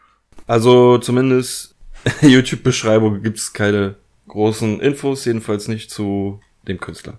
Also 0.47 0.99
zumindest 0.99 1.75
YouTube-Beschreibung 2.23 3.23
gibt's 3.23 3.53
keine 3.53 3.97
großen 4.29 4.81
Infos, 4.81 5.25
jedenfalls 5.25 5.69
nicht 5.69 5.91
zu 5.91 6.41
dem 6.67 6.79
Künstler. 6.79 7.19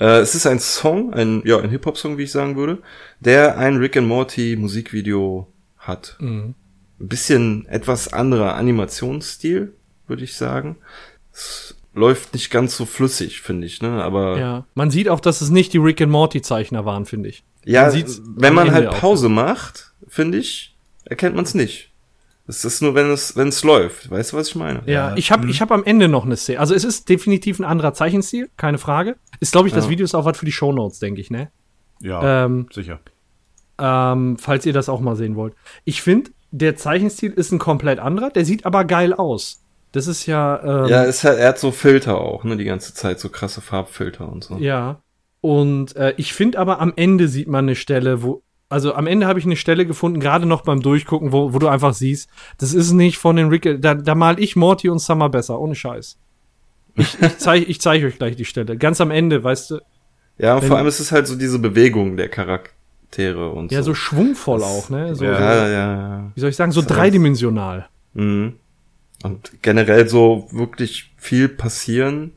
Äh, 0.00 0.18
es 0.20 0.34
ist 0.34 0.46
ein 0.46 0.60
Song, 0.60 1.12
ein, 1.12 1.42
ja, 1.44 1.58
ein 1.58 1.70
Hip-Hop-Song, 1.70 2.18
wie 2.18 2.22
ich 2.24 2.32
sagen 2.32 2.56
würde, 2.56 2.78
der 3.20 3.58
ein 3.58 3.76
Rick 3.78 3.96
and 3.96 4.06
Morty 4.08 4.56
Musikvideo 4.56 5.48
hat. 5.78 6.16
Mhm. 6.20 6.54
Ein 7.00 7.08
bisschen 7.08 7.66
etwas 7.66 8.12
anderer 8.12 8.54
Animationsstil, 8.54 9.74
würde 10.08 10.24
ich 10.24 10.34
sagen. 10.36 10.76
Es 11.32 11.76
läuft 11.94 12.34
nicht 12.34 12.50
ganz 12.50 12.76
so 12.76 12.84
flüssig, 12.86 13.40
finde 13.40 13.66
ich, 13.66 13.82
ne, 13.82 14.02
aber 14.02 14.38
Ja. 14.38 14.64
Man 14.74 14.90
sieht 14.90 15.08
auch, 15.08 15.20
dass 15.20 15.40
es 15.40 15.50
nicht 15.50 15.72
die 15.72 15.78
Rick 15.78 16.00
and 16.00 16.12
Morty 16.12 16.42
Zeichner 16.42 16.84
waren, 16.84 17.06
finde 17.06 17.28
ich. 17.28 17.44
Ja, 17.64 17.90
Man 17.92 18.04
wenn 18.36 18.54
man 18.54 18.66
Ende 18.68 18.74
halt 18.74 18.88
auch. 18.88 19.00
Pause 19.00 19.28
macht, 19.28 19.92
finde 20.06 20.38
ich, 20.38 20.76
erkennt 21.04 21.34
man 21.36 21.44
es 21.44 21.54
nicht. 21.54 21.92
Es 22.46 22.64
ist 22.64 22.80
nur, 22.80 22.94
wenn 22.94 23.10
es, 23.10 23.36
wenn 23.36 23.48
es 23.48 23.62
läuft. 23.62 24.10
Weißt 24.10 24.32
du, 24.32 24.36
was 24.38 24.48
ich 24.48 24.54
meine? 24.54 24.80
Ja, 24.86 25.10
Ja. 25.10 25.16
ich 25.16 25.30
habe 25.30 25.50
ich 25.50 25.60
hab 25.60 25.70
am 25.70 25.84
Ende 25.84 26.08
noch 26.08 26.24
eine 26.24 26.36
Szene. 26.36 26.60
Also 26.60 26.74
es 26.74 26.82
ist 26.84 27.08
definitiv 27.10 27.58
ein 27.58 27.64
anderer 27.64 27.92
Zeichenstil, 27.92 28.48
keine 28.56 28.78
Frage. 28.78 29.16
Ist, 29.40 29.52
glaube 29.52 29.68
ich, 29.68 29.74
das 29.74 29.84
Ja. 29.84 29.90
Video 29.90 30.04
ist 30.04 30.14
auch 30.14 30.24
was 30.24 30.38
für 30.38 30.46
die 30.46 30.52
Shownotes, 30.52 30.98
denke 30.98 31.20
ich, 31.20 31.30
ne? 31.30 31.50
Ja, 32.00 32.44
Ähm, 32.46 32.66
sicher. 32.72 33.00
ähm, 33.78 34.38
falls 34.38 34.64
ihr 34.64 34.72
das 34.72 34.88
auch 34.88 35.00
mal 35.00 35.14
sehen 35.16 35.36
wollt. 35.36 35.54
Ich 35.84 36.00
finde, 36.00 36.30
der 36.50 36.74
Zeichenstil 36.76 37.32
ist 37.32 37.52
ein 37.52 37.58
komplett 37.58 37.98
anderer, 37.98 38.30
der 38.30 38.44
sieht 38.46 38.64
aber 38.64 38.84
geil 38.84 39.12
aus. 39.12 39.60
Das 39.92 40.06
ist 40.06 40.26
ja, 40.26 40.84
ähm, 40.84 40.88
Ja, 40.90 41.02
ist 41.04 41.24
halt, 41.24 41.38
er 41.38 41.48
hat 41.48 41.58
so 41.58 41.70
Filter 41.70 42.20
auch, 42.20 42.44
ne, 42.44 42.56
die 42.56 42.64
ganze 42.64 42.92
Zeit, 42.94 43.18
so 43.20 43.28
krasse 43.28 43.60
Farbfilter 43.60 44.30
und 44.30 44.44
so. 44.44 44.56
Ja. 44.58 45.00
Und 45.40 45.96
äh, 45.96 46.14
ich 46.16 46.32
finde 46.34 46.58
aber 46.58 46.80
am 46.80 46.92
Ende 46.96 47.28
sieht 47.28 47.48
man 47.48 47.64
eine 47.64 47.74
Stelle, 47.76 48.22
wo. 48.22 48.42
Also 48.70 48.92
am 48.94 49.06
Ende 49.06 49.26
habe 49.26 49.38
ich 49.38 49.46
eine 49.46 49.56
Stelle 49.56 49.86
gefunden, 49.86 50.20
gerade 50.20 50.44
noch 50.44 50.60
beim 50.60 50.82
Durchgucken, 50.82 51.32
wo, 51.32 51.54
wo 51.54 51.58
du 51.58 51.68
einfach 51.68 51.94
siehst, 51.94 52.28
das 52.58 52.74
ist 52.74 52.92
nicht 52.92 53.16
von 53.16 53.36
den 53.36 53.48
Rick. 53.48 53.80
Da, 53.80 53.94
da 53.94 54.14
mal 54.14 54.38
ich 54.40 54.56
Morty 54.56 54.90
und 54.90 54.98
Summer 54.98 55.30
besser, 55.30 55.58
ohne 55.58 55.74
Scheiß. 55.74 56.18
Ich, 56.96 57.16
ich 57.22 57.38
zeige 57.38 57.64
ich 57.64 57.80
zeig 57.80 58.04
euch 58.04 58.18
gleich 58.18 58.36
die 58.36 58.44
Stelle. 58.44 58.76
Ganz 58.76 59.00
am 59.00 59.10
Ende, 59.10 59.42
weißt 59.42 59.70
du, 59.70 59.78
Ja, 60.36 60.56
und 60.56 60.64
vor 60.64 60.76
allem 60.76 60.86
ist 60.86 61.00
es 61.00 61.12
halt 61.12 61.26
so 61.26 61.34
diese 61.36 61.58
Bewegung 61.60 62.18
der 62.18 62.28
Charaktere 62.28 63.50
und 63.52 63.72
ja, 63.72 63.78
so 63.82 63.92
so. 63.92 63.94
schwungvoll 63.94 64.58
Das- 64.60 64.68
auch, 64.68 64.90
ne? 64.90 65.14
So, 65.16 65.24
Ja. 65.24 65.36
so, 65.36 65.42
Ja, 65.42 65.68
ja, 65.68 65.68
ja. 65.68 66.32
wie 66.34 66.40
soll 66.40 66.50
ich 66.50 66.56
sagen, 66.56 66.72
so 66.72 66.82
Das 66.82 66.88
dreidimensional. 66.94 67.88
Mhm. 68.12 68.54
Und 69.22 69.50
generell 69.62 70.08
so 70.08 70.48
wirklich 70.52 71.10
viel 71.16 71.48
passieren 71.48 72.32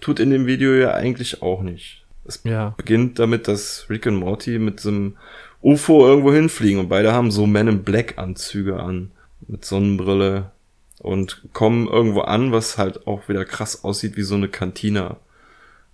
tut 0.00 0.18
in 0.20 0.30
dem 0.30 0.46
Video 0.46 0.72
ja 0.74 0.92
eigentlich 0.94 1.42
auch 1.42 1.62
nicht. 1.62 2.04
Es 2.26 2.40
Ja. 2.44 2.74
beginnt 2.76 3.18
damit, 3.18 3.48
dass 3.48 3.86
Rick 3.88 4.06
und 4.06 4.16
Morty 4.16 4.58
mit 4.58 4.80
so 4.80 4.88
einem 4.88 5.16
UFO 5.62 6.06
irgendwo 6.06 6.32
hinfliegen 6.32 6.80
und 6.80 6.88
beide 6.88 7.12
haben 7.12 7.30
so 7.30 7.46
Men 7.46 7.68
in 7.68 7.84
Black 7.84 8.18
Anzüge 8.18 8.80
an 8.80 9.12
mit 9.46 9.64
Sonnenbrille 9.64 10.50
und 10.98 11.42
kommen 11.52 11.86
irgendwo 11.86 12.20
an, 12.22 12.50
was 12.52 12.76
halt 12.78 13.06
auch 13.06 13.28
wieder 13.28 13.44
krass 13.44 13.84
aussieht 13.84 14.16
wie 14.16 14.22
so 14.22 14.34
eine 14.34 14.48
Kantina. 14.48 15.16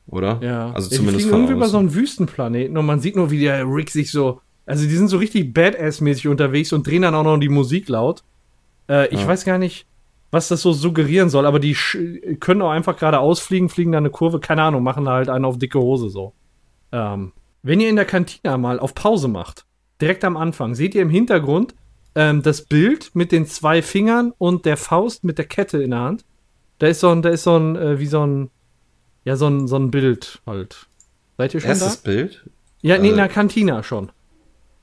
Oder? 0.06 0.40
Ja. 0.42 0.72
Also 0.72 0.90
ja, 0.90 0.96
zumindest 0.96 1.18
die 1.26 1.28
fliegen 1.28 1.34
irgendwie 1.42 1.52
über 1.54 1.68
so 1.68 1.78
einen 1.78 1.94
Wüstenplaneten 1.94 2.76
und 2.76 2.86
man 2.86 3.00
sieht 3.00 3.14
nur, 3.16 3.30
wie 3.30 3.40
der 3.40 3.64
Rick 3.64 3.90
sich 3.90 4.10
so. 4.10 4.40
Also 4.66 4.84
die 4.84 4.96
sind 4.96 5.08
so 5.08 5.18
richtig 5.18 5.52
Badass-mäßig 5.56 6.28
unterwegs 6.28 6.72
und 6.72 6.86
drehen 6.86 7.02
dann 7.02 7.14
auch 7.14 7.24
noch 7.24 7.38
die 7.38 7.48
Musik 7.48 7.88
laut. 7.88 8.22
Äh, 8.88 9.08
ich 9.08 9.20
Ja. 9.20 9.26
weiß 9.26 9.44
gar 9.44 9.58
nicht, 9.58 9.86
was 10.30 10.48
das 10.48 10.62
so 10.62 10.72
suggerieren 10.72 11.28
soll, 11.30 11.44
aber 11.46 11.58
die 11.58 11.76
können 12.40 12.62
auch 12.62 12.70
einfach 12.70 12.96
geradeaus 12.96 13.40
fliegen, 13.40 13.68
fliegen 13.68 13.92
da 13.92 13.98
eine 13.98 14.10
Kurve, 14.10 14.38
keine 14.40 14.62
Ahnung, 14.62 14.82
machen 14.82 15.04
da 15.04 15.12
halt 15.12 15.28
einen 15.28 15.44
auf 15.44 15.58
dicke 15.58 15.80
Hose 15.80 16.08
so. 16.10 16.32
Ähm, 16.92 17.32
wenn 17.62 17.80
ihr 17.80 17.88
in 17.88 17.96
der 17.96 18.04
Kantina 18.04 18.56
mal 18.56 18.78
auf 18.78 18.94
Pause 18.94 19.28
macht, 19.28 19.64
direkt 20.00 20.24
am 20.24 20.36
Anfang, 20.36 20.74
seht 20.74 20.94
ihr 20.94 21.02
im 21.02 21.10
Hintergrund 21.10 21.74
ähm, 22.14 22.42
das 22.42 22.62
Bild 22.62 23.10
mit 23.14 23.32
den 23.32 23.46
zwei 23.46 23.82
Fingern 23.82 24.32
und 24.38 24.64
der 24.66 24.76
Faust 24.76 25.24
mit 25.24 25.38
der 25.38 25.44
Kette 25.46 25.82
in 25.82 25.90
der 25.90 26.00
Hand. 26.00 26.24
Da 26.78 26.86
ist 26.86 27.00
so 27.00 27.10
ein, 27.10 27.22
da 27.22 27.28
ist 27.28 27.42
so 27.42 27.56
ein, 27.58 27.76
äh, 27.76 27.98
wie 28.00 28.06
so 28.06 28.26
ein, 28.26 28.50
ja, 29.24 29.36
so 29.36 29.46
ein, 29.48 29.68
so 29.68 29.76
ein 29.76 29.90
Bild 29.90 30.40
halt. 30.46 30.86
Seid 31.38 31.54
ihr 31.54 31.60
schon 31.60 31.70
Erstes 31.70 32.02
da? 32.02 32.10
Bild? 32.10 32.48
Ja, 32.82 32.96
nee, 32.98 33.08
in 33.08 33.14
äh, 33.14 33.16
der 33.18 33.28
Kantina 33.28 33.82
schon. 33.82 34.10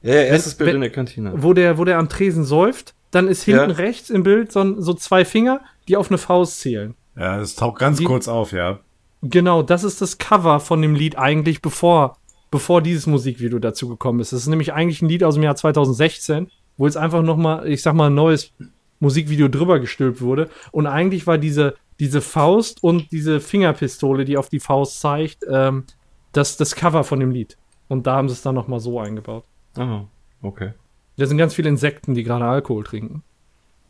Ja, 0.04 0.14
ja, 0.14 0.22
erstes 0.24 0.56
Bild 0.56 0.68
wenn- 0.70 0.76
in 0.76 0.82
der 0.82 0.92
Kantine. 0.92 1.34
Wo 1.38 1.54
der, 1.54 1.78
wo 1.78 1.86
der 1.86 1.98
am 1.98 2.08
Tresen 2.10 2.44
säuft, 2.46 2.94
dann 3.12 3.28
ist 3.28 3.44
hinten 3.44 3.70
Ja. 3.72 3.76
rechts 3.76 4.10
im 4.10 4.24
Bild 4.24 4.52
so, 4.52 4.80
so 4.82 4.94
zwei 4.94 5.26
Finger, 5.26 5.62
die 5.88 5.98
auf 5.98 6.10
eine 6.10 6.18
Faust 6.18 6.60
zählen. 6.60 6.96
Ja, 7.16 7.38
das 7.38 7.56
taucht 7.56 7.80
ganz 7.80 7.98
Die- 8.00 8.04
kurz 8.06 8.28
auf, 8.28 8.52
ja. 8.52 8.80
Genau, 9.24 9.64
das 9.64 9.84
ist 9.84 10.02
das 10.02 10.18
Cover 10.20 10.60
von 10.60 10.82
dem 10.82 10.94
Lied 10.94 11.18
eigentlich, 11.18 11.62
bevor, 11.62 12.18
bevor 12.52 12.82
dieses 12.82 13.08
Musikvideo 13.08 13.58
dazu 13.60 13.88
gekommen 13.90 14.20
ist. 14.20 14.32
Das 14.32 14.42
ist 14.42 14.48
nämlich 14.48 14.74
eigentlich 14.74 15.02
ein 15.02 15.10
Lied 15.10 15.24
aus 15.24 15.34
dem 15.34 15.44
Jahr 15.44 15.56
2016, 15.56 16.52
wo 16.78 16.86
jetzt 16.86 16.98
einfach 16.98 17.24
noch 17.24 17.38
mal, 17.38 17.68
ich 17.68 17.82
sag 17.82 17.94
mal, 17.96 18.08
ein 18.12 18.16
neues 18.16 18.52
Musikvideo 19.00 19.48
drüber 19.48 19.80
gestülpt 19.80 20.22
wurde. 20.22 20.50
Und 20.72 20.86
eigentlich 20.88 21.26
war 21.26 21.38
diese, 21.40 21.76
diese 22.00 22.22
Faust 22.22 22.84
und 22.84 23.12
diese 23.12 23.40
Fingerpistole, 23.40 24.24
die 24.26 24.38
auf 24.38 24.50
die 24.50 24.60
Faust 24.60 25.00
zeigt, 25.00 25.44
ähm, 25.52 25.86
das, 26.32 26.58
das 26.58 26.76
Cover 26.76 27.04
von 27.04 27.20
dem 27.20 27.32
Lied. 27.32 27.58
Und 27.88 28.06
da 28.06 28.16
haben 28.18 28.30
sie 28.30 28.34
es 28.34 28.42
dann 28.44 28.54
noch 28.56 28.68
mal 28.68 28.80
so 28.80 29.00
eingebaut. 29.00 29.46
Aha, 29.78 30.06
okay. 30.44 30.74
Da 31.18 31.26
sind 31.26 31.38
ganz 31.38 31.54
viele 31.54 31.70
Insekten, 31.70 32.14
die 32.14 32.24
gerade 32.24 32.46
Alkohol 32.46 32.84
trinken. 32.84 33.24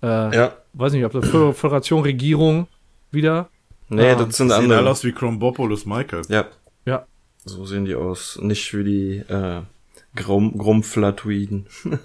Äh, 0.02 0.36
Ja. 0.36 0.54
Weiß 0.74 0.94
nicht, 0.94 1.06
ob 1.06 1.12
das 1.12 1.26
Föder- 1.30 1.54
Föderation, 1.54 2.02
Regierung 2.04 2.68
wieder. 3.12 3.50
Nee, 3.90 4.12
Ah, 4.12 4.16
das 4.16 4.38
sind 4.38 4.50
Sehen 4.50 4.52
alle 4.52 4.76
andere. 4.76 4.90
aus 4.92 5.04
wie 5.04 5.12
Chrombopoulos 5.12 5.86
Michael. 5.86 6.22
Ja. 6.30 6.46
Ja. 6.86 7.06
So 7.46 7.66
sehen 7.66 7.86
die 7.86 7.96
aus. 7.96 8.38
Nicht 8.42 8.74
wie 8.78 8.84
die 8.84 9.18
äh, 9.34 9.62
Grum 10.16 10.58
Grumpflatoiden. 10.58 11.68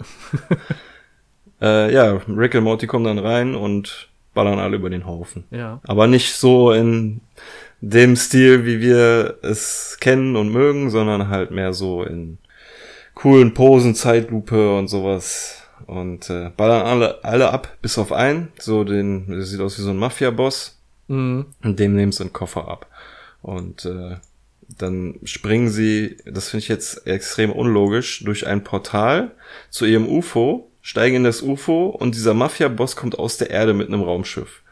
äh, 1.60 1.92
ja, 1.92 2.20
Rick 2.28 2.54
und 2.54 2.64
Morty 2.64 2.86
kommen 2.86 3.04
dann 3.04 3.18
rein 3.18 3.54
und 3.54 4.08
ballern 4.34 4.58
alle 4.58 4.76
über 4.76 4.90
den 4.90 5.06
Haufen. 5.06 5.44
Ja. 5.50 5.80
Aber 5.86 6.06
nicht 6.06 6.34
so 6.34 6.72
in 6.72 7.20
dem 7.80 8.16
Stil, 8.16 8.64
wie 8.64 8.80
wir 8.80 9.38
es 9.42 9.98
kennen 10.00 10.36
und 10.36 10.50
mögen, 10.52 10.90
sondern 10.90 11.28
halt 11.28 11.50
mehr 11.50 11.72
so 11.72 12.02
in 12.04 12.38
coolen 13.14 13.54
Posen, 13.54 13.94
Zeitlupe 13.94 14.76
und 14.76 14.88
sowas. 14.88 15.62
und 15.86 16.30
äh, 16.30 16.50
ballern 16.56 16.86
alle, 16.86 17.24
alle 17.24 17.50
ab, 17.50 17.76
bis 17.82 17.98
auf 17.98 18.12
einen. 18.12 18.48
So 18.58 18.84
den, 18.84 19.26
der 19.28 19.42
sieht 19.42 19.60
aus 19.60 19.78
wie 19.78 19.82
so 19.82 19.90
ein 19.90 19.98
Mafia-Boss. 19.98 20.78
Mhm. 21.08 21.46
Und 21.62 21.78
dem 21.78 21.94
nehmen 21.94 22.12
sie 22.12 22.22
einen 22.22 22.32
Koffer 22.32 22.68
ab. 22.68 22.86
Und 23.42 23.84
äh, 23.84 24.16
dann 24.78 25.18
springen 25.24 25.68
sie, 25.68 26.16
das 26.24 26.48
finde 26.48 26.62
ich 26.62 26.68
jetzt 26.68 27.06
extrem 27.06 27.50
unlogisch, 27.52 28.24
durch 28.24 28.46
ein 28.46 28.64
Portal 28.64 29.32
zu 29.70 29.84
ihrem 29.84 30.08
UFO, 30.08 30.70
steigen 30.80 31.16
in 31.16 31.24
das 31.24 31.42
UFO 31.42 31.88
und 31.88 32.14
dieser 32.14 32.34
Mafia-Boss 32.34 32.96
kommt 32.96 33.18
aus 33.18 33.36
der 33.36 33.50
Erde 33.50 33.74
mit 33.74 33.88
einem 33.88 34.02
Raumschiff. 34.02 34.62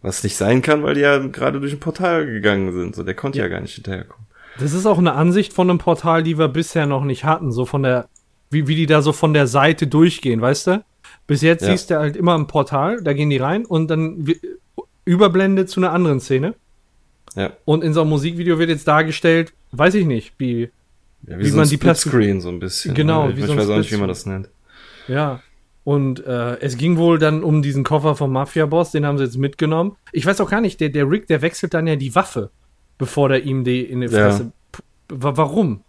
Was 0.00 0.22
nicht 0.22 0.36
sein 0.36 0.62
kann, 0.62 0.84
weil 0.84 0.94
die 0.94 1.00
ja 1.00 1.18
gerade 1.18 1.58
durch 1.58 1.72
ein 1.72 1.80
Portal 1.80 2.26
gegangen 2.26 2.72
sind. 2.72 2.94
So, 2.94 3.02
der 3.02 3.14
konnte 3.14 3.40
ja, 3.40 3.48
gar 3.48 3.60
nicht 3.60 3.74
hinterherkommen. 3.74 4.27
Das 4.60 4.72
ist 4.72 4.86
auch 4.86 4.98
eine 4.98 5.12
Ansicht 5.12 5.52
von 5.52 5.70
einem 5.70 5.78
Portal, 5.78 6.22
die 6.22 6.38
wir 6.38 6.48
bisher 6.48 6.86
noch 6.86 7.04
nicht 7.04 7.24
hatten. 7.24 7.52
So 7.52 7.64
von 7.64 7.82
der, 7.82 8.08
wie, 8.50 8.66
wie 8.66 8.74
die 8.74 8.86
da 8.86 9.02
so 9.02 9.12
von 9.12 9.32
der 9.32 9.46
Seite 9.46 9.86
durchgehen, 9.86 10.40
weißt 10.40 10.66
du? 10.68 10.84
Bis 11.26 11.42
jetzt 11.42 11.62
Ja. 11.62 11.70
siehst 11.70 11.90
du 11.90 11.98
halt 11.98 12.16
immer 12.16 12.34
ein 12.36 12.46
Portal, 12.46 13.02
da 13.02 13.12
gehen 13.12 13.30
die 13.30 13.36
rein 13.36 13.64
und 13.64 13.88
dann 13.88 14.26
Überblende 15.04 15.66
zu 15.66 15.80
einer 15.80 15.92
anderen 15.92 16.20
Szene. 16.20 16.54
Ja. 17.34 17.52
Und 17.64 17.84
in 17.84 17.92
so 17.94 18.00
einem 18.00 18.10
Musikvideo 18.10 18.58
wird 18.58 18.70
jetzt 18.70 18.88
dargestellt, 18.88 19.52
weiß 19.72 19.94
ich 19.94 20.06
nicht, 20.06 20.32
wie, 20.38 20.70
ja 21.26 21.38
Wie 21.38 21.48
so 21.48 21.56
man 21.56 21.68
die 21.68 21.76
Splitscreen 21.76 22.40
so 22.40 22.48
ein 22.48 22.58
bisschen. 22.58 22.94
Genau, 22.94 23.28
ne? 23.28 23.36
wie 23.36 23.40
Ich, 23.40 23.46
so 23.46 23.52
ich 23.52 23.58
ein 23.58 23.64
weiß 23.64 23.70
auch 23.74 23.78
nicht, 23.78 23.92
wie 23.92 23.96
man 23.96 24.08
das 24.08 24.26
nennt. 24.26 24.48
Ja. 25.06 25.40
Und 25.84 26.24
äh, 26.26 26.58
es 26.60 26.76
ging 26.76 26.98
wohl 26.98 27.18
dann 27.18 27.42
um 27.42 27.62
diesen 27.62 27.84
Koffer 27.84 28.14
vom 28.16 28.32
Mafia-Boss, 28.32 28.90
den 28.90 29.06
haben 29.06 29.16
sie 29.16 29.24
jetzt 29.24 29.38
mitgenommen. 29.38 29.96
Ich 30.12 30.26
weiß 30.26 30.40
auch 30.42 30.50
gar 30.50 30.60
nicht, 30.60 30.80
der, 30.80 30.90
der 30.90 31.08
Rick, 31.10 31.26
der 31.28 31.40
wechselt 31.40 31.72
dann 31.72 31.86
ja 31.86 31.96
die 31.96 32.14
Waffe, 32.14 32.50
bevor 32.98 33.28
der 33.28 33.44
ihm 33.44 33.64
die 33.64 33.82
in 33.82 34.00
die 34.00 34.08
Ja. 34.08 34.30
Fresse. 34.30 34.52
Wa- 35.08 35.32
Warum? 35.36 35.80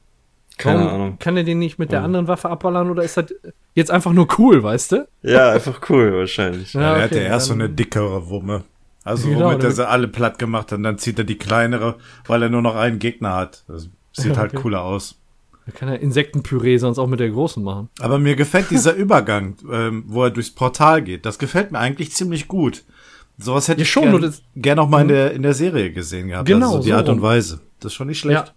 Keine 0.57 0.79
Warum 0.79 0.93
Ahnung. 0.93 1.19
kann 1.19 1.37
er 1.37 1.43
den 1.43 1.59
nicht 1.59 1.79
mit 1.79 1.91
der 1.91 1.99
Ja. 1.99 2.05
anderen 2.05 2.27
Waffe 2.27 2.49
abballern 2.49 2.89
oder 2.89 3.03
ist 3.03 3.17
das 3.17 3.33
jetzt 3.75 3.91
einfach 3.91 4.11
nur 4.13 4.27
cool, 4.37 4.61
weißt 4.61 4.91
du? 4.93 5.07
Ja, 5.23 5.51
einfach 5.51 5.81
cool 5.89 6.13
wahrscheinlich. 6.13 6.73
Ja, 6.73 6.81
Ja, 6.81 6.87
der 6.95 7.05
okay, 7.05 7.15
hat 7.15 7.21
ja 7.23 7.27
erst 7.29 7.47
so 7.47 7.53
eine 7.53 7.69
dickere 7.69 8.29
Wumme. 8.29 8.63
Also 9.03 9.29
Genau, 9.29 9.45
womit 9.51 9.63
er 9.63 9.71
sie 9.71 9.87
alle 9.87 10.07
platt 10.09 10.37
gemacht 10.37 10.71
hat, 10.71 10.77
und 10.77 10.83
dann 10.83 10.97
zieht 10.97 11.17
er 11.17 11.23
die 11.23 11.37
kleinere, 11.37 11.95
weil 12.27 12.43
er 12.43 12.49
nur 12.49 12.61
noch 12.61 12.75
einen 12.75 12.99
Gegner 12.99 13.33
hat. 13.35 13.63
Das 13.67 13.87
sieht 14.13 14.33
Ja, 14.33 14.37
halt 14.37 14.53
okay. 14.53 14.61
cooler 14.61 14.83
aus. 14.83 15.15
Da 15.65 15.71
kann 15.71 15.87
er 15.87 15.99
Insektenpüree 16.01 16.77
sonst 16.77 16.99
auch 16.99 17.07
mit 17.07 17.19
der 17.21 17.29
großen 17.29 17.63
machen. 17.63 17.89
Aber 17.99 18.19
mir 18.19 18.35
gefällt 18.35 18.69
dieser 18.71 18.93
Übergang, 18.95 19.55
ähm, 19.71 20.03
wo 20.07 20.23
er 20.25 20.31
durchs 20.31 20.51
Portal 20.51 21.01
geht. 21.01 21.25
Das 21.25 21.39
gefällt 21.39 21.71
mir 21.71 21.79
eigentlich 21.79 22.11
ziemlich 22.11 22.47
gut. 22.47 22.83
Sowas 23.41 23.67
hätte 23.67 23.79
Ja, 23.79 23.83
ich 23.83 23.89
schon, 23.91 24.03
gern, 24.03 24.11
nur 24.11 24.21
das- 24.21 24.43
gern 24.55 24.79
auch 24.79 24.89
mal 24.89 25.01
in 25.01 25.07
der, 25.07 25.31
in 25.31 25.41
der 25.43 25.53
Serie 25.53 25.91
gesehen 25.91 26.27
gehabt. 26.27 26.47
Genau, 26.47 26.67
also 26.75 26.83
die 26.83 26.89
so 26.89 26.95
Art 26.95 27.09
und. 27.09 27.21
Weise. 27.21 27.61
Das 27.79 27.91
ist 27.91 27.95
schon 27.95 28.07
nicht 28.07 28.19
schlecht. 28.19 28.47
Ja, 28.47 28.53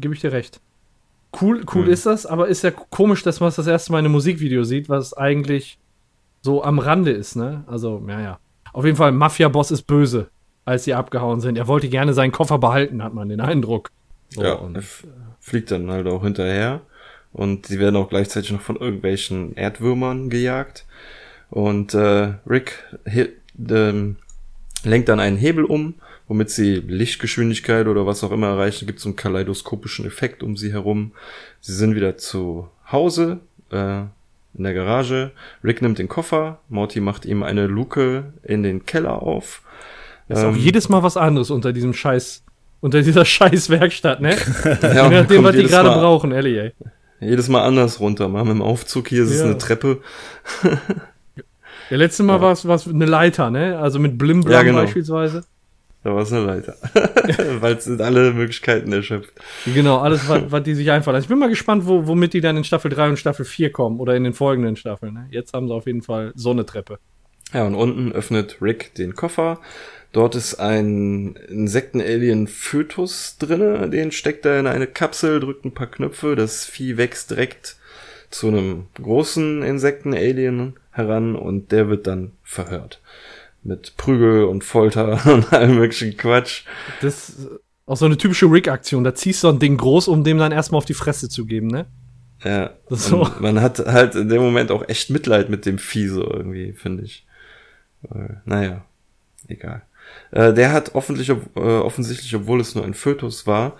gebe 0.00 0.12
ich 0.14 0.20
dir 0.20 0.32
recht. 0.32 0.60
Cool, 1.40 1.64
cool 1.74 1.84
Mhm. 1.86 1.90
ist 1.90 2.06
das, 2.06 2.26
aber 2.26 2.48
ist 2.48 2.62
ja 2.62 2.70
komisch, 2.70 3.22
dass 3.22 3.40
man 3.40 3.48
es 3.48 3.56
das 3.56 3.66
erste 3.66 3.92
Mal 3.92 3.98
in 4.00 4.04
einem 4.06 4.12
Musikvideo 4.12 4.64
sieht, 4.64 4.88
was 4.88 5.12
eigentlich 5.14 5.78
so 6.42 6.62
am 6.62 6.78
Rande 6.78 7.10
ist, 7.12 7.34
ne? 7.36 7.64
Also, 7.66 8.02
ja, 8.08 8.20
ja. 8.20 8.38
Auf 8.72 8.84
jeden 8.84 8.96
Fall, 8.96 9.12
Mafia-Boss 9.12 9.70
ist 9.70 9.82
böse, 9.82 10.28
als 10.66 10.84
sie 10.84 10.94
abgehauen 10.94 11.40
sind. 11.40 11.56
Er 11.56 11.66
wollte 11.66 11.88
gerne 11.88 12.12
seinen 12.14 12.32
Koffer 12.32 12.58
behalten, 12.58 13.02
hat 13.02 13.14
man 13.14 13.28
den 13.28 13.40
Eindruck. 13.40 13.90
So, 14.30 14.42
ja, 14.42 14.52
und- 14.54 14.78
fliegt 15.40 15.70
dann 15.70 15.90
halt 15.90 16.06
auch 16.06 16.22
hinterher. 16.22 16.80
Und 17.32 17.66
sie 17.66 17.78
werden 17.78 17.96
auch 17.96 18.08
gleichzeitig 18.08 18.52
noch 18.52 18.60
von 18.62 18.76
irgendwelchen 18.76 19.54
Erdwürmern 19.56 20.28
gejagt. 20.30 20.86
Und 21.50 21.94
äh, 21.94 22.34
Rick 22.46 22.82
ähm, 23.70 24.16
lenkt 24.86 25.08
dann 25.08 25.20
einen 25.20 25.36
Hebel 25.36 25.64
um, 25.64 25.94
womit 26.28 26.50
sie 26.50 26.76
Lichtgeschwindigkeit 26.76 27.86
oder 27.86 28.06
was 28.06 28.24
auch 28.24 28.32
immer 28.32 28.48
erreichen. 28.48 28.86
Gibt 28.86 29.00
so 29.00 29.08
einen 29.08 29.16
kaleidoskopischen 29.16 30.06
Effekt 30.06 30.42
um 30.42 30.56
sie 30.56 30.72
herum. 30.72 31.12
Sie 31.60 31.74
sind 31.74 31.94
wieder 31.94 32.16
zu 32.16 32.68
Hause 32.90 33.40
äh, 33.70 34.00
in 34.56 34.64
der 34.64 34.74
Garage. 34.74 35.32
Rick 35.62 35.82
nimmt 35.82 35.98
den 35.98 36.08
Koffer. 36.08 36.58
Morty 36.68 37.00
macht 37.00 37.24
ihm 37.26 37.42
eine 37.42 37.66
Luke 37.66 38.32
in 38.42 38.62
den 38.62 38.86
Keller 38.86 39.22
auf. 39.22 39.62
ist 40.28 40.38
auch 40.38 40.48
Ähm, 40.52 40.56
jedes 40.56 40.88
Mal 40.88 41.02
was 41.02 41.16
anderes 41.16 41.50
unter 41.50 41.72
diesem 41.72 41.92
Scheiß, 41.92 42.42
unter 42.80 43.02
dieser 43.02 43.24
scheiß 43.36 43.68
Werkstatt, 43.70 44.20
ne? 44.20 44.36
ja, 44.82 45.08
Je 45.10 45.20
nachdem, 45.20 45.44
was 45.44 45.54
die 45.56 45.64
gerade 45.64 45.90
brauchen, 45.90 46.32
ehrlich, 46.32 46.56
ey. 46.58 46.72
Jedes 47.20 47.48
Mal 47.48 47.62
anders 47.64 47.98
runter. 48.00 48.28
Mal 48.28 48.44
mit 48.44 48.52
dem 48.54 48.62
Aufzug, 48.62 49.08
hier 49.08 49.22
ist 49.24 49.30
es 49.30 49.38
Ja. 49.40 49.46
eine 49.46 49.58
Treppe. 49.58 50.00
Der 51.90 51.98
letzte 51.98 52.22
Mal 52.22 52.36
Ja. 52.36 52.42
war 52.42 52.52
es 52.52 52.88
eine 52.88 53.06
Leiter, 53.06 53.50
ne? 53.50 53.78
Also 53.78 53.98
mit 53.98 54.18
Blimblam 54.18 54.52
Ja, 54.52 54.62
genau. 54.62 54.78
beispielsweise. 54.82 55.44
Da 56.02 56.14
war 56.14 56.22
es 56.22 56.32
eine 56.32 56.44
Leiter. 56.44 56.76
Weil 57.60 57.74
es 57.76 57.84
sind 57.84 58.00
alle 58.00 58.32
Möglichkeiten 58.32 58.92
erschöpft. 58.92 59.32
Genau, 59.64 59.98
alles, 59.98 60.28
was, 60.28 60.42
was 60.50 60.62
die 60.62 60.74
sich 60.74 60.90
einfallen. 60.92 61.20
Ich 61.20 61.26
bin 61.28 61.38
mal 61.38 61.48
gespannt, 61.48 61.86
wo, 61.86 62.06
womit 62.06 62.32
die 62.32 62.40
dann 62.40 62.56
in 62.56 62.62
Staffel 62.64 62.90
3 62.92 63.08
und 63.08 63.18
Staffel 63.18 63.44
4 63.44 63.72
kommen 63.72 63.98
oder 63.98 64.14
in 64.14 64.22
den 64.22 64.32
folgenden 64.32 64.76
Staffeln. 64.76 65.14
Ne? 65.14 65.26
Jetzt 65.30 65.52
haben 65.52 65.66
sie 65.66 65.74
auf 65.74 65.86
jeden 65.86 66.02
Fall 66.02 66.32
so 66.36 66.50
eine 66.52 66.64
Treppe. 66.64 66.98
Ja, 67.52 67.64
und 67.64 67.74
unten 67.74 68.12
öffnet 68.12 68.58
Rick 68.62 68.94
den 68.94 69.14
Koffer. 69.14 69.58
Dort 70.12 70.34
ist 70.36 70.54
ein 70.56 71.36
Insekten-Alien-Fötus 71.48 73.38
drinne. 73.38 73.88
Den 73.90 74.12
steckt 74.12 74.46
er 74.46 74.60
in 74.60 74.66
eine 74.66 74.86
Kapsel, 74.86 75.40
drückt 75.40 75.64
ein 75.64 75.74
paar 75.74 75.86
Knöpfe. 75.88 76.36
Das 76.36 76.64
Vieh 76.64 76.96
wächst 76.96 77.30
direkt 77.30 77.76
zu 78.30 78.48
einem 78.48 78.86
großen 78.94 79.62
Insekten-Alien 79.62 80.74
heran 80.96 81.36
und 81.36 81.72
der 81.72 81.88
wird 81.88 82.06
dann 82.06 82.32
verhört. 82.42 83.00
Mit 83.62 83.96
Prügel 83.96 84.44
und 84.44 84.64
Folter 84.64 85.20
und 85.32 85.52
allem 85.52 85.76
möglichen 85.76 86.16
Quatsch. 86.16 86.64
Das 87.00 87.28
ist 87.28 87.48
auch 87.86 87.96
so 87.96 88.06
eine 88.06 88.16
typische 88.16 88.46
Rick-Aktion. 88.46 89.04
Da 89.04 89.14
ziehst 89.14 89.42
du 89.42 89.48
so 89.48 89.52
ein 89.52 89.58
Ding 89.58 89.76
groß, 89.76 90.08
um 90.08 90.24
dem 90.24 90.38
dann 90.38 90.52
erstmal 90.52 90.78
auf 90.78 90.84
die 90.84 90.94
Fresse 90.94 91.28
zu 91.28 91.46
geben, 91.46 91.68
ne? 91.68 91.86
Ja. 92.42 92.70
So. 92.88 93.28
Man 93.40 93.60
hat 93.60 93.78
halt 93.78 94.14
in 94.14 94.28
dem 94.28 94.42
Moment 94.42 94.70
auch 94.70 94.88
echt 94.88 95.10
Mitleid 95.10 95.48
mit 95.48 95.66
dem 95.66 95.78
Vieh 95.78 96.08
so 96.08 96.22
irgendwie, 96.22 96.72
finde 96.72 97.04
ich. 97.04 97.26
Naja, 98.44 98.84
egal. 99.48 99.82
Äh, 100.30 100.52
der 100.52 100.72
hat 100.72 100.94
offensichtlich, 100.94 101.38
äh, 101.56 101.60
offensichtlich, 101.60 102.34
obwohl 102.34 102.60
es 102.60 102.74
nur 102.74 102.84
ein 102.84 102.94
Fötus 102.94 103.46
war, 103.46 103.76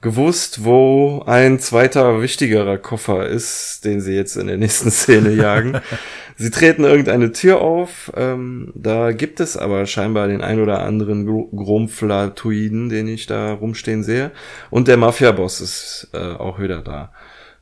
gewusst, 0.00 0.64
wo 0.64 1.22
ein 1.26 1.58
zweiter 1.58 2.22
wichtigerer 2.22 2.78
Koffer 2.78 3.26
ist, 3.26 3.84
den 3.84 4.00
sie 4.00 4.14
jetzt 4.14 4.36
in 4.36 4.46
der 4.46 4.56
nächsten 4.56 4.90
Szene 4.90 5.32
jagen. 5.32 5.80
sie 6.36 6.50
treten 6.50 6.84
irgendeine 6.84 7.32
Tür 7.32 7.60
auf, 7.60 8.10
ähm, 8.16 8.72
da 8.74 9.12
gibt 9.12 9.40
es 9.40 9.56
aber 9.56 9.86
scheinbar 9.86 10.28
den 10.28 10.40
ein 10.40 10.60
oder 10.60 10.82
anderen 10.82 11.26
Chromflatoiden, 11.26 12.88
den 12.88 13.08
ich 13.08 13.26
da 13.26 13.52
rumstehen 13.52 14.02
sehe. 14.02 14.30
Und 14.70 14.88
der 14.88 14.96
Mafia-Boss 14.96 15.60
ist 15.60 16.08
äh, 16.14 16.18
auch 16.18 16.58
wieder 16.58 16.80
da. 16.82 17.12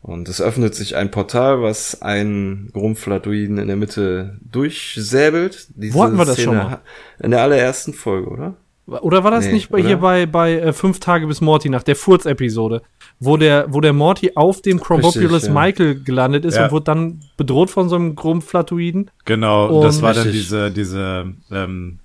Und 0.01 0.29
es 0.29 0.41
öffnet 0.41 0.77
sich 0.77 0.95
ein 0.95 1.11
Portal, 1.11 1.61
was 1.61 2.03
einen 2.03 2.71
Grumflatoiden 2.73 3.59
in 3.59 3.67
der 3.67 3.77
Mitte 3.77 4.39
durchsäbelt. 4.41 5.67
Diese 5.75 5.95
Wo 5.95 6.05
hatten 6.05 6.17
wir 6.17 6.25
das 6.25 6.41
schon 6.41 6.57
mal? 6.57 6.81
In 7.19 7.33
der 7.33 7.43
allerersten 7.43 7.93
Folge, 7.93 8.29
oder? 8.29 8.55
Oder 8.89 9.23
war 9.23 9.31
das 9.31 9.45
Nee, 9.47 9.53
nicht 9.53 9.69
bei, 9.69 9.83
hier 9.83 9.99
bei, 9.99 10.25
bei 10.25 10.55
äh, 10.59 10.73
Fünf 10.73 10.99
Tage 10.99 11.27
bis 11.27 11.43
Morty 11.43 11.69
nach 11.69 11.83
der 11.83 11.95
Furz-Episode, 11.95 12.81
wo 13.21 13.37
der, 13.37 13.67
wo 13.69 13.81
der 13.83 13.93
Morty 13.93 14.33
auf 14.35 14.63
dem 14.63 14.81
Chrombopulus 14.81 15.47
ja. 15.47 15.53
Michael 15.53 16.03
gelandet 16.03 16.47
ist 16.47 16.57
Ja. 16.57 16.65
und 16.65 16.73
wurde 16.73 16.85
dann 16.85 17.21
bedroht 17.37 17.69
von 17.71 17.89
so 17.91 17.97
einem 17.97 18.15
Grumpflatoiden? 18.17 19.11
Genau, 19.27 19.83
das 19.83 19.97
Und- 19.97 20.03
war 20.03 20.15
dann 20.15 20.23
Richtig. 20.25 20.43
diese, 20.43 20.71
diese, 20.71 21.35
ähm, 21.51 21.99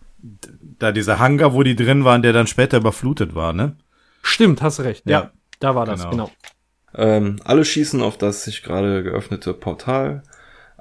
da 0.79 0.91
dieser 0.91 1.19
Hangar, 1.19 1.53
wo 1.53 1.63
die 1.63 1.75
drin 1.77 2.03
waren, 2.03 2.21
der 2.21 2.33
dann 2.33 2.47
später 2.47 2.77
überflutet 2.77 3.33
war, 3.33 3.53
ne? 3.53 3.75
Stimmt, 4.21 4.61
hast 4.61 4.79
recht. 4.81 5.03
Ja, 5.05 5.19
Ja. 5.21 5.31
da 5.59 5.75
war 5.75 5.85
das, 5.85 6.01
Genau. 6.09 6.11
genau. 6.11 6.31
Ähm, 6.95 7.37
alle 7.45 7.63
schießen 7.65 8.01
auf 8.01 8.17
das 8.17 8.43
sich 8.43 8.61
gerade 8.61 9.03
geöffnete 9.03 9.53
Portal. 9.53 10.23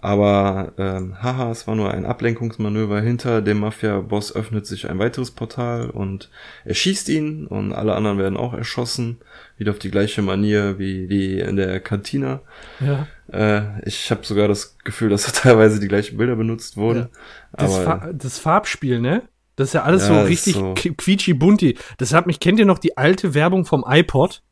Aber 0.05 0.73
ähm, 0.79 1.15
haha, 1.23 1.53
es 1.53 1.69
war 1.69 1.77
nur 1.77 1.95
ein 1.95 2.05
Ablenkungsmanöver. 2.05 3.01
Hinter 3.01 3.41
dem 3.41 3.61
Mafia-Boss 3.61 4.35
öffnet 4.35 4.67
sich 4.67 4.91
ein 4.91 4.99
weiteres 4.99 5.31
Portal 5.31 5.91
und 5.91 6.29
er 6.65 6.75
schießt 6.75 7.09
ihn 7.09 7.47
und 7.47 7.73
alle 7.73 7.95
anderen 7.95 8.19
werden 8.19 8.37
auch 8.37 8.53
erschossen. 8.53 9.19
Wieder 9.59 9.71
auf 9.71 9.79
die 9.79 9.93
gleiche 9.93 10.21
Manier 10.21 10.81
wie 10.81 11.07
die 11.07 11.39
in 11.39 11.55
der 11.55 11.79
Kantina. 11.79 12.41
Ja. 12.81 13.07
Äh, 13.33 13.81
ich 13.89 14.11
habe 14.11 14.27
sogar 14.27 14.49
das 14.49 14.77
Gefühl, 14.83 15.09
dass 15.09 15.23
da 15.27 15.31
teilweise 15.31 15.79
die 15.79 15.87
gleichen 15.89 16.17
Bilder 16.17 16.35
benutzt 16.35 16.77
wurden. 16.77 17.07
Das, 17.53 17.73
Aber 17.73 17.85
Fa 18.01 18.11
das 18.13 18.39
Farbspiel, 18.41 19.01
ne? 19.01 19.23
Das 19.55 19.69
ist 19.69 19.75
ja 19.75 19.83
alles 19.85 20.09
Ja, 20.09 20.21
so 20.21 20.27
richtig 20.27 20.55
so- 20.55 20.75
so. 20.77 20.93
quietschi-bunti. 20.97 21.79
Das 21.99 22.13
hat 22.13 22.27
mich, 22.27 22.41
kennt 22.41 22.59
ihr 22.59 22.67
noch 22.67 22.81
die 22.81 22.97
alte 22.97 23.35
Werbung 23.35 23.67
vom 23.67 23.85
iPod? 23.87 24.43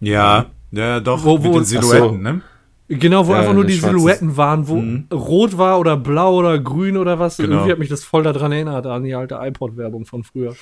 Ja, 0.00 0.46
ja, 0.72 0.98
doch, 0.98 1.24
Wo- 1.24 1.36
mit 1.38 1.44
wo- 1.44 1.52
den 1.52 1.62
ach 1.62 1.64
so. 1.66 1.80
Silhouetten, 1.82 2.22
ne? 2.22 2.40
Genau, 2.88 3.26
wo 3.26 3.32
Ja, 3.32 3.40
einfach 3.40 3.52
nur 3.54 3.64
die 3.64 3.74
Silhouetten 3.74 4.36
waren, 4.36 4.68
wo 4.68 4.76
Mhm. 4.76 5.06
rot 5.12 5.58
war 5.58 5.80
oder 5.80 5.96
blau 5.96 6.36
oder 6.36 6.58
grün 6.58 6.96
oder 6.96 7.18
was. 7.18 7.36
Genau. 7.38 7.56
Irgendwie 7.56 7.72
hat 7.72 7.78
mich 7.80 7.88
das 7.88 8.04
voll 8.04 8.22
daran 8.22 8.52
erinnert, 8.52 8.86
an 8.86 9.02
die 9.02 9.14
alte 9.14 9.36
iPod-Werbung 9.40 10.06
von 10.06 10.22
früher. 10.22 10.54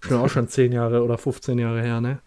Schon 0.00 0.18
auch 0.18 0.28
schon 0.28 0.46
10 0.48 0.72
Jahre 0.72 1.02
oder 1.02 1.16
15 1.18 1.58
Jahre 1.58 1.80
her, 1.82 2.00
ne? 2.00 2.18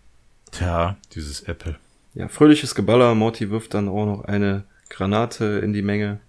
Tja, 0.51 0.97
dieses 1.13 1.41
Apple. 1.43 1.75
ja, 2.13 2.27
fröhliches 2.27 2.75
Geballer. 2.75 3.15
Morty 3.15 3.49
wirft 3.51 3.73
dann 3.73 3.87
auch 3.87 4.05
noch 4.05 4.25
eine 4.25 4.63
Granate 4.89 5.45
in 5.63 5.71
die 5.71 5.81
Menge. 5.83 6.19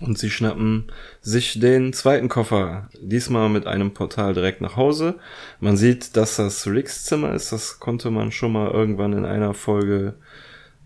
Und 0.00 0.16
sie 0.18 0.30
schnappen 0.30 0.84
sich 1.20 1.58
den 1.60 1.92
zweiten 1.92 2.28
Koffer, 2.30 2.88
diesmal 3.02 3.48
mit 3.50 3.66
einem 3.66 3.92
Portal 3.92 4.32
direkt 4.32 4.62
nach 4.62 4.76
Hause. 4.76 5.16
Man 5.58 5.76
sieht, 5.76 6.16
dass 6.16 6.36
das 6.36 6.66
Ricks 6.66 7.04
Zimmer 7.04 7.34
ist, 7.34 7.52
das 7.52 7.80
konnte 7.80 8.10
man 8.10 8.30
schon 8.32 8.52
mal 8.52 8.70
irgendwann 8.70 9.12
in 9.12 9.24
einer 9.26 9.52
Folge 9.52 10.14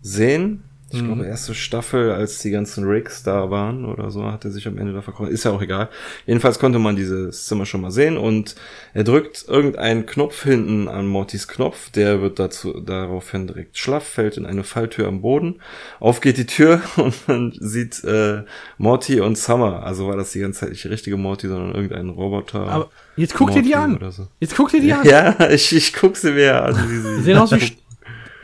sehen. 0.01 0.64
Ich 0.91 1.01
Mhm. 1.01 1.07
glaube, 1.07 1.25
erste 1.25 1.55
Staffel, 1.55 2.11
als 2.11 2.39
die 2.39 2.51
ganzen 2.51 2.83
Rigs 2.87 3.23
da 3.23 3.49
waren 3.49 3.85
oder 3.85 4.11
so, 4.11 4.31
hat 4.31 4.45
er 4.45 4.51
sich 4.51 4.67
am 4.67 4.77
Ende 4.77 4.93
da 4.93 5.01
verkauft. 5.01 5.31
Ist 5.31 5.43
ja 5.43 5.49
auch 5.51 5.61
egal. 5.61 5.89
Jedenfalls 6.27 6.59
konnte 6.59 6.77
man 6.77 6.95
dieses 6.95 7.47
Zimmer 7.47 7.65
schon 7.65 7.81
mal 7.81 7.89
sehen 7.89 8.17
und 8.17 8.55
er 8.93 9.03
drückt 9.03 9.45
irgendeinen 9.47 10.05
Knopf 10.05 10.43
hinten 10.43 10.87
an 10.87 11.07
Mortys 11.07 11.47
Knopf. 11.47 11.89
Der 11.89 12.21
wird 12.21 12.37
dazu, 12.37 12.79
daraufhin 12.79 13.47
direkt 13.47 13.77
schlaff, 13.79 14.03
fällt 14.07 14.37
in 14.37 14.45
eine 14.45 14.63
Falltür 14.63 15.07
am 15.07 15.21
Boden. 15.21 15.59
Auf 15.99 16.21
geht 16.21 16.37
die 16.37 16.45
Tür 16.45 16.81
und 16.97 17.27
man 17.27 17.51
sieht 17.59 18.03
äh, 18.03 18.43
Morty 18.77 19.19
und 19.21 19.37
Summer. 19.39 19.81
Also 19.83 20.07
war 20.07 20.17
das 20.17 20.33
die 20.33 20.39
ganze 20.39 20.61
Zeit 20.61 20.69
nicht 20.69 20.83
die 20.83 20.89
richtige 20.89 21.17
Morty, 21.17 21.47
sondern 21.47 21.73
irgendein 21.73 22.09
Roboter. 22.09 22.67
Aber 22.67 22.89
jetzt 23.17 23.33
guck 23.33 23.51
dir 23.51 23.63
die 23.63 23.73
Morty 23.75 24.03
an. 24.05 24.11
so. 24.11 24.27
Jetzt 24.39 24.55
guck 24.55 24.69
dir 24.69 24.81
die 24.81 24.93
an. 24.93 25.03
Ja, 25.03 25.49
ich, 25.49 25.75
ich 25.75 25.93
guck 25.93 26.15
sie 26.15 26.31
mir 26.31 26.61
an. 26.63 26.75
sie- 26.87 27.21
sehen 27.23 27.37
aus 27.39 27.51
wie, 27.51 27.75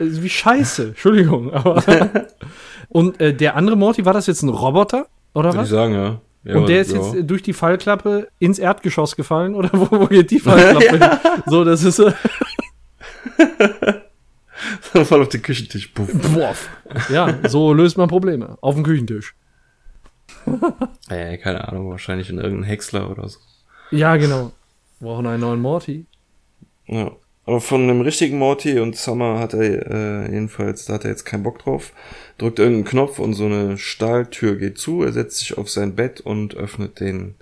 wie 0.02 0.28
Scheiße. 0.28 0.84
Entschuldigung. 0.88 1.52
Aber 1.52 1.82
und 2.88 3.20
äh, 3.20 3.34
der 3.34 3.56
andere 3.56 3.76
Morty, 3.76 4.04
war 4.04 4.12
das 4.12 4.26
jetzt 4.26 4.42
ein 4.42 4.48
Roboter? 4.48 5.06
Oder 5.34 5.50
Würde 5.50 5.56
ich 5.56 5.62
was? 5.62 5.68
sagen, 5.70 5.94
ja. 5.94 6.20
ja 6.44 6.56
Und 6.56 6.68
der 6.68 6.80
ist 6.82 6.92
ja. 6.92 7.00
jetzt 7.00 7.30
durch 7.30 7.42
die 7.42 7.52
Fallklappe 7.52 8.28
ins 8.38 8.58
Erdgeschoss 8.58 9.16
gefallen? 9.16 9.54
Oder 9.54 9.70
wo, 9.72 9.88
wo 9.90 10.06
geht 10.06 10.30
die 10.30 10.40
Fallklappe 10.40 10.98
hin? 10.98 11.18
So, 11.46 11.64
das 11.64 11.84
ist. 11.84 11.98
Äh, 11.98 12.12
voll 15.04 15.22
auf 15.22 15.28
den 15.28 15.42
Küchentisch. 15.42 15.88
Puff. 15.88 16.10
boah. 16.34 16.54
Ja, 17.10 17.38
so 17.48 17.72
löst 17.72 17.96
man 17.96 18.08
Probleme. 18.08 18.58
Auf 18.60 18.74
dem 18.74 18.84
Küchentisch. 18.84 19.34
Äh, 21.08 21.38
keine 21.38 21.68
Ahnung, 21.68 21.90
wahrscheinlich 21.90 22.30
in 22.30 22.36
irgendeinem 22.36 22.64
Häcksler 22.64 23.10
oder 23.10 23.28
so. 23.28 23.38
Ja, 23.90 24.16
genau. 24.16 24.52
Wir 24.98 25.08
brauchen 25.08 25.26
einen 25.26 25.40
neuen 25.40 25.60
Morty. 25.60 26.06
Ja. 26.86 27.12
Aber 27.44 27.60
von 27.60 27.82
einem 27.82 28.02
richtigen 28.02 28.38
Morty 28.38 28.78
und 28.78 28.96
Summer 28.96 29.40
hat 29.40 29.54
er 29.54 29.90
äh, 29.90 30.32
jedenfalls, 30.32 30.84
da 30.84 30.94
hat 30.94 31.04
er 31.04 31.10
jetzt 31.10 31.24
keinen 31.24 31.42
Bock 31.42 31.58
drauf. 31.58 31.92
Drückt 32.38 32.60
irgendeinen 32.60 32.84
Knopf 32.84 33.18
und 33.18 33.34
so 33.34 33.46
eine 33.46 33.78
Stahltür 33.78 34.56
geht 34.56 34.78
zu. 34.78 35.02
Er 35.02 35.12
setzt 35.12 35.38
sich 35.38 35.58
auf 35.58 35.68
sein 35.68 35.96
Bett 35.96 36.20
und 36.20 36.54
öffnet 36.54 37.00
den 37.00 37.34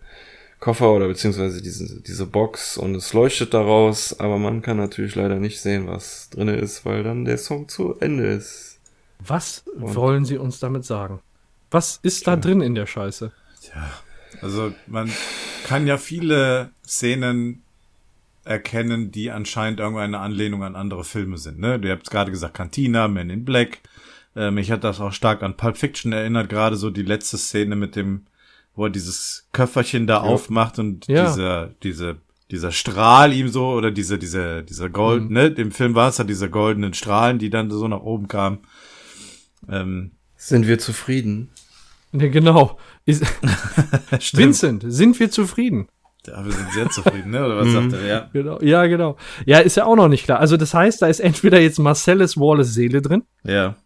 Koffer 0.59 0.93
oder 0.93 1.09
beziehungsweise 1.09 1.63
diese, 1.63 2.01
diese 2.03 2.27
Box 2.27 2.77
und 2.77 2.95
es 2.95 3.15
leuchtet 3.15 3.55
daraus, 3.55 4.21
aber 4.21 4.39
man 4.39 4.61
kann 4.61 4.77
natürlich 4.77 5.15
leider 5.15 5.37
nicht 5.37 5.61
sehen, 5.61 5.87
was 5.87 6.29
drinne 6.29 6.57
ist, 6.57 6.85
weil 6.85 7.03
dann 7.03 7.25
der 7.25 7.39
Song 7.39 7.69
zu 7.69 7.99
Ende 7.99 8.27
ist. 8.27 8.79
Was 9.21 9.65
wollen 9.75 10.27
Sie 10.27 10.37
uns 10.37 10.61
damit 10.61 10.85
sagen? 10.85 11.21
Was 11.71 11.99
ist 12.03 12.27
da 12.27 12.37
drin 12.37 12.61
in 12.61 12.75
der 12.75 12.87
Scheiße? 12.87 13.33
Also 14.43 14.73
man 14.87 15.11
kann 15.65 15.87
ja 15.87 15.97
viele 15.97 16.71
Szenen 16.87 17.63
erkennen, 18.45 19.11
die 19.11 19.31
anscheinend 19.31 19.81
irgendeine 19.81 20.19
Anlehnung 20.19 20.63
an 20.65 20.77
andere 20.77 21.05
Filme 21.05 21.37
sind. 21.39 21.59
Ne? 21.59 21.79
Du 21.79 21.91
habt 21.91 22.11
gerade 22.11 22.31
gesagt, 22.31 22.55
Cantina, 22.55 23.07
Men 23.09 23.31
in 23.31 23.45
Black. 23.45 23.81
Äh, 24.37 24.51
mich 24.51 24.71
hat 24.71 24.85
das 24.85 25.01
auch 25.01 25.13
stark 25.13 25.43
an 25.43 25.57
Pulp 25.57 25.77
Fiction 25.77 26.13
erinnert, 26.13 26.49
gerade 26.49 26.77
so 26.77 26.91
die 26.91 27.03
letzte 27.03 27.37
Szene 27.37 27.77
mit 27.77 27.97
dem, 27.97 28.27
wo 28.75 28.85
er 28.85 28.91
dieses 28.91 29.49
Köfferchen 29.53 30.07
da 30.07 30.19
aufmacht 30.21 30.79
und 30.79 31.07
Ja. 31.09 31.27
dieser, 31.27 31.67
diese, 31.83 32.17
dieser 32.51 32.73
Strahl 32.73 33.33
ihm 33.33 33.49
so, 33.49 33.71
oder 33.73 33.91
diese, 33.91 34.19
diese, 34.19 34.63
dieser 34.63 34.89
Gold, 34.89 35.25
Mhm. 35.25 35.33
ne, 35.33 35.47
im 35.49 35.73
Film 35.73 35.95
war 35.95 36.09
es 36.09 36.19
ja 36.19 36.25
diese 36.25 36.49
goldenen 36.49 36.95
Strahlen, 36.95 37.39
die 37.39 37.51
dann 37.51 37.71
so 37.71 37.87
nach 37.89 38.01
oben 38.01 38.29
kamen. 38.29 38.59
Ähm, 39.69 40.13
Sind 40.37 40.67
wir 40.67 40.79
zufrieden? 40.79 41.51
Ne, 42.13 42.31
genau. 42.31 42.79
Ist. 43.05 43.23
Vincent, 44.33 44.85
sind 44.87 45.19
wir 45.21 45.31
zufrieden? 45.31 45.89
Ja, 46.27 46.45
wir 46.45 46.53
sind 46.53 46.73
sehr 46.73 46.91
zufrieden, 46.91 47.31
ne? 47.31 47.45
Oder 47.45 47.57
was 47.59 47.73
sagt 47.73 47.93
er? 47.95 48.07
Ja. 48.07 48.29
Genau. 48.33 48.59
Ja, 48.61 48.87
genau. 48.87 49.17
Ja, 49.47 49.59
ist 49.59 49.77
ja 49.77 49.85
auch 49.87 49.97
noch 49.97 50.09
nicht 50.09 50.25
klar. 50.25 50.39
Also 50.41 50.57
das 50.57 50.75
heißt, 50.75 51.01
da 51.03 51.07
ist 51.07 51.21
entweder 51.21 51.61
jetzt 51.61 51.79
Marcellus 51.79 52.37
Wallace 52.37 52.75
Seele 52.75 53.01
drin 53.03 53.23
Ja. 53.45 53.77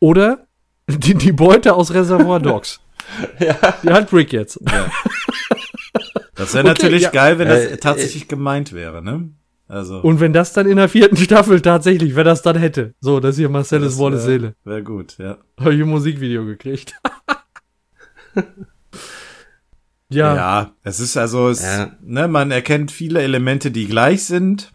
oder 0.00 0.46
die, 0.88 1.14
die 1.14 1.32
Beute 1.32 1.74
aus 1.74 1.94
Reservoir 1.94 2.40
Dogs. 2.40 2.80
ja. 3.38 3.54
Die 3.82 3.90
hat 3.90 4.12
Rick 4.12 4.32
jetzt. 4.32 4.58
Ja. 4.70 4.90
Das 6.34 6.52
wäre 6.54 6.64
Okay, 6.64 6.74
natürlich 6.74 7.02
ja. 7.04 7.10
geil, 7.10 7.38
wenn 7.38 7.48
das 7.48 7.64
Äh, 7.64 7.76
tatsächlich 7.76 8.26
gemeint 8.28 8.72
wäre, 8.72 9.02
ne? 9.02 9.30
Also. 9.68 10.00
Und 10.00 10.20
wenn 10.20 10.32
das 10.32 10.52
dann 10.52 10.66
in 10.68 10.76
der 10.76 10.88
vierten 10.88 11.16
Staffel 11.16 11.60
tatsächlich, 11.62 12.16
wer 12.16 12.24
das 12.24 12.42
dann 12.42 12.56
hätte. 12.58 12.94
So, 13.00 13.18
das 13.20 13.36
hier 13.36 13.48
Marcellus 13.48 13.98
Wallace 13.98 14.24
Seele. 14.24 14.54
Wäre 14.64 14.82
gut, 14.82 15.16
ja. 15.18 15.38
Habe 15.58 15.74
ich 15.74 15.80
ein 15.80 15.88
Musikvideo 15.88 16.44
gekriegt. 16.44 16.94
ja. 20.10 20.34
Ja. 20.34 20.74
es 20.82 21.00
ist 21.00 21.16
also, 21.16 21.48
es, 21.48 21.62
Ja. 21.62 21.96
ne, 22.02 22.28
man 22.28 22.50
erkennt 22.50 22.90
viele 22.92 23.22
Elemente, 23.22 23.70
die 23.70 23.86
gleich 23.86 24.24
sind. 24.24 24.72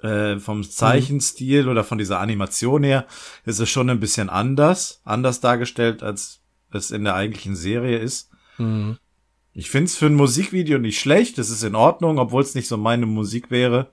Äh, 0.00 0.40
vom 0.40 0.64
Zeichenstil 0.64 1.68
oder 1.68 1.84
von 1.84 1.96
dieser 1.96 2.18
Animation 2.18 2.82
her 2.82 3.06
ist 3.44 3.60
es 3.60 3.70
schon 3.70 3.88
ein 3.88 4.00
bisschen 4.00 4.30
anders, 4.30 5.00
anders 5.04 5.38
dargestellt, 5.38 6.02
als 6.02 6.40
es 6.72 6.90
in 6.90 7.04
der 7.04 7.14
eigentlichen 7.14 7.54
Serie 7.54 7.98
ist. 7.98 8.28
Mhm. 8.58 8.98
Ich 9.52 9.70
find's 9.70 9.94
für 9.96 10.06
ein 10.06 10.14
Musikvideo 10.16 10.80
nicht 10.80 10.98
schlecht, 10.98 11.38
es 11.38 11.50
ist 11.50 11.62
in 11.62 11.76
Ordnung, 11.76 12.18
obwohl 12.18 12.42
es 12.42 12.56
nicht 12.56 12.66
so 12.66 12.76
meine 12.76 13.06
Musik 13.06 13.52
wäre. 13.52 13.92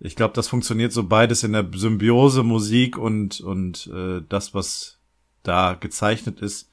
Ich 0.00 0.16
glaube, 0.16 0.32
das 0.32 0.48
funktioniert 0.48 0.92
so 0.94 1.02
beides 1.02 1.42
in 1.42 1.52
der 1.52 1.66
Symbiose 1.74 2.42
Musik 2.42 2.96
und 2.96 3.40
und 3.42 3.90
äh, 3.94 4.22
das, 4.26 4.54
was 4.54 5.00
da 5.42 5.74
gezeichnet 5.74 6.40
ist, 6.40 6.70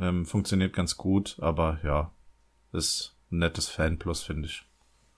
ähm, 0.00 0.26
funktioniert 0.26 0.72
ganz 0.72 0.96
gut. 0.96 1.36
Aber 1.40 1.78
ja, 1.84 2.10
ist 2.72 3.14
ein 3.30 3.38
nettes 3.38 3.68
Fan 3.68 3.98
plus 3.98 4.22
finde 4.22 4.48
ich. 4.48 4.64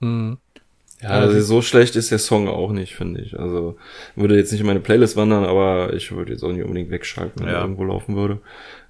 Mhm. 0.01 0.39
Ja, 1.03 1.11
also 1.11 1.39
so 1.43 1.61
schlecht 1.61 1.95
ist 1.95 2.11
der 2.11 2.19
Song 2.19 2.49
auch 2.49 2.73
nicht, 2.73 2.95
finde 2.95 3.21
ich. 3.21 3.39
Also 3.39 3.77
würde 4.15 4.35
jetzt 4.37 4.51
nicht 4.51 4.63
in 4.63 4.67
meine 4.67 4.81
Playlist 4.81 5.15
wandern, 5.15 5.45
aber 5.45 5.93
ich 5.93 6.11
würde 6.11 6.33
jetzt 6.33 6.43
auch 6.43 6.51
nicht 6.53 6.63
unbedingt 6.63 6.91
wegschalten, 6.91 7.43
wenn 7.43 7.49
Ja. 7.51 7.57
er 7.57 7.61
irgendwo 7.63 7.85
laufen 7.85 8.17
würde. 8.17 8.41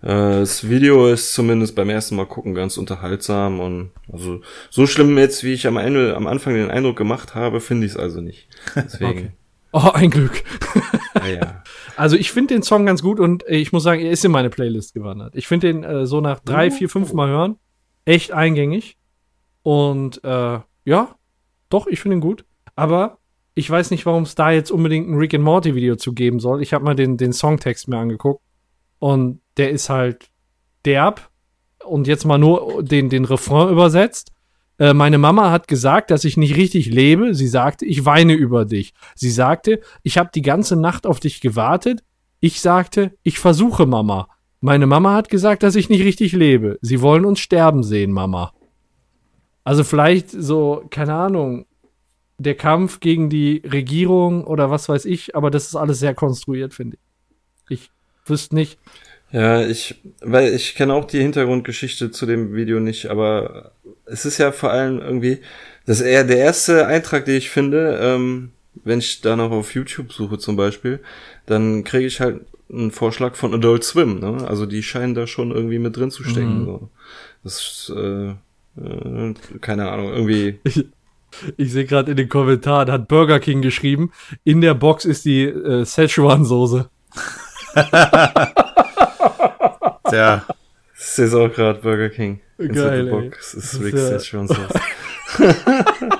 Äh, 0.03 0.39
das 0.39 0.69
Video 0.69 1.09
ist 1.09 1.35
zumindest 1.35 1.75
beim 1.75 1.91
ersten 1.91 2.15
Mal 2.15 2.27
gucken 2.27 2.55
ganz 2.55 2.77
unterhaltsam 2.77 3.59
und 3.59 3.91
also 4.13 4.41
so 4.71 4.87
schlimm 4.87 5.19
jetzt, 5.19 5.43
wie 5.43 5.53
ich 5.53 5.67
am, 5.67 5.79
Ende, 5.79 6.15
am 6.17 6.29
Anfang 6.29 6.55
den 6.55 6.71
Eindruck 6.71 6.97
gemacht 6.97 7.35
habe, 7.35 7.61
finde 7.61 7.87
ich 7.87 7.93
es 7.93 7.99
also 7.99 8.21
nicht. 8.21 8.47
Deswegen, 8.77 9.33
Oh, 9.73 9.91
ein 9.93 10.11
Glück. 10.11 10.43
ja, 11.15 11.27
ja. 11.27 11.63
Also 11.99 12.17
ich 12.17 12.31
finde 12.31 12.53
den 12.53 12.63
Song 12.63 12.85
ganz 12.85 13.01
gut 13.01 13.19
und 13.19 13.49
äh, 13.49 13.57
ich 13.57 13.73
muss 13.73 13.83
sagen, 13.83 14.03
er 14.03 14.11
ist 14.11 14.23
in 14.23 14.31
meine 14.31 14.51
Playlist 14.51 14.93
gewandert. 14.93 15.35
Ich 15.35 15.49
finde 15.49 15.73
den 15.73 15.83
äh, 15.83 16.05
so 16.05 16.21
nach 16.21 16.41
drei, 16.41 16.71
vier, 16.71 16.91
fünf 16.91 17.15
Mal 17.15 17.29
hören 17.29 17.57
echt 18.07 18.33
eingängig. 18.33 18.97
Und 19.63 20.25
äh, 20.25 20.61
ja, 20.85 21.17
doch, 21.69 21.87
ich 21.89 22.01
finde 22.01 22.17
ihn 22.17 22.21
gut. 22.21 22.47
Aber 22.75 23.19
ich 23.55 23.69
weiß 23.69 23.91
nicht, 23.91 24.07
warum 24.07 24.23
es 24.23 24.35
da 24.35 24.51
jetzt 24.51 24.71
unbedingt 24.71 25.09
ein 25.09 25.17
Rick 25.17 25.35
and 25.35 25.45
Morty 25.45 25.75
Video 25.75 25.97
zu 25.97 26.15
geben 26.15 26.41
soll. 26.41 26.63
Ich 26.63 26.73
habe 26.73 26.85
mal 26.85 26.95
den, 26.95 27.19
den 27.19 27.33
Songtext 27.33 27.89
mir 27.89 27.99
angeguckt 27.99 28.43
und 28.99 29.41
der 29.57 29.71
ist 29.71 29.91
halt 29.91 30.31
derb 30.85 31.31
und 31.85 32.07
jetzt 32.07 32.25
mal 32.25 32.39
nur 32.39 32.83
den, 32.83 33.11
den 33.11 33.25
Refrain 33.25 33.71
übersetzt. 33.71 34.33
Äh, 34.79 34.93
meine 34.93 35.19
Mama 35.19 35.51
hat 35.51 35.69
gesagt, 35.69 36.11
dass 36.11 36.25
ich 36.25 36.37
nicht 36.37 36.57
richtig 36.57 36.87
lebe. 36.87 37.35
Sie 37.35 37.49
sagte, 37.49 37.85
ich 37.85 38.05
weine 38.05 38.35
über 38.35 38.65
dich. 38.65 38.93
Sie 39.15 39.31
sagte, 39.31 39.81
ich 40.03 40.19
habe 40.19 40.31
die 40.35 40.43
ganze 40.43 40.77
Nacht 40.77 41.07
auf 41.07 41.21
dich 41.21 41.41
gewartet. 41.41 42.03
Ich 42.41 42.61
sagte, 42.61 43.13
ich 43.23 43.39
versuche, 43.39 43.87
Mama. 43.87 44.29
Meine 44.61 44.87
Mama 44.87 45.15
hat 45.15 45.29
gesagt, 45.29 45.63
dass 45.63 45.77
ich 45.77 45.89
nicht 45.89 46.05
richtig 46.05 46.33
lebe. 46.33 46.79
Sie 46.83 47.01
wollen 47.01 47.25
uns 47.25 47.41
sterben 47.41 47.83
sehen, 47.83 48.13
Mama. 48.13 48.53
Also 49.65 49.85
vielleicht 49.85 50.31
so, 50.31 50.85
keine 50.91 51.15
Ahnung, 51.15 51.67
der 52.39 52.55
Kampf 52.55 53.01
gegen 53.01 53.31
die 53.31 53.63
Regierung 53.65 54.45
oder 54.45 54.71
was 54.71 54.89
weiß 54.89 55.07
ich, 55.07 55.35
aber 55.35 55.51
das 55.51 55.67
ist 55.67 55.77
alles 55.77 55.99
sehr 55.99 56.15
konstruiert, 56.15 56.75
finde 56.75 56.99
ich. 57.69 57.81
Ich 57.81 57.91
wüsste 58.29 58.55
nicht. 58.55 58.79
Ja, 59.33 59.67
ich, 59.67 59.97
weil 60.21 60.55
ich 60.55 60.75
kenne 60.75 60.95
auch 60.95 61.05
die 61.05 61.21
Hintergrundgeschichte 61.21 62.11
zu 62.11 62.27
dem 62.27 62.55
Video 62.55 62.79
nicht, 62.79 63.07
aber 63.07 63.73
es 64.07 64.25
ist 64.25 64.39
ja 64.39 64.53
vor 64.53 64.71
allem 64.71 65.01
irgendwie, 65.01 65.41
das 65.85 66.01
ist 66.01 66.07
eher 66.07 66.25
der 66.25 66.39
erste 66.39 66.87
Eintrag, 66.87 67.25
den 67.25 67.37
ich 67.37 67.51
finde, 67.51 67.99
ähm, 68.01 68.53
wenn 68.85 68.99
ich 68.99 69.21
da 69.21 69.37
noch 69.37 69.51
auf 69.51 69.75
YouTube 69.75 70.13
suche 70.13 70.39
zum 70.39 70.57
Beispiel, 70.57 71.01
dann 71.47 71.85
kriege 71.85 72.07
ich 72.07 72.21
halt 72.21 72.41
einen 72.71 72.91
Vorschlag 72.91 73.37
von 73.37 73.55
Adult 73.55 73.85
Swim, 73.85 74.19
ne? 74.19 74.47
Also 74.49 74.67
die 74.67 74.83
scheinen 74.83 75.15
da 75.15 75.27
schon 75.27 75.53
irgendwie 75.53 75.79
mit 75.79 75.97
drin 75.97 76.11
zu 76.11 76.25
stecken. 76.25 76.63
Mhm. 76.63 76.65
So. 76.65 76.89
Das 77.45 77.61
ist, 77.61 77.93
äh, 77.97 78.31
äh, 78.31 79.35
keine 79.61 79.91
Ahnung, 79.91 80.13
irgendwie. 80.13 80.59
Ich 81.57 81.73
sehe 81.73 81.85
gerade 81.85 82.13
in 82.13 82.17
den 82.17 82.29
Kommentaren, 82.31 82.91
hat 82.91 83.09
Burger 83.09 83.41
King 83.41 83.61
geschrieben, 83.61 84.11
in 84.45 84.61
der 84.63 84.73
Box 84.75 85.05
ist 85.05 85.25
die 85.27 85.43
äh, 85.43 85.85
Szechuan-Soße. 85.85 86.89
Tja, 90.09 90.47
Das 90.95 91.19
ist 91.19 91.35
auch 91.35 91.53
gerade 91.53 91.81
Burger 91.81 92.09
King. 92.09 92.41
Inside 92.59 92.75
Geil, 92.89 93.05
the 93.05 93.11
ey. 93.11 93.29
Box. 93.29 93.37
Das 93.39 93.53
Das 93.53 93.65
ist 93.65 93.75
ist 93.75 93.83
Rick 93.85 93.95
ja- 93.95 94.19
Szechuan 94.19 94.49
Sauce. 94.49 94.73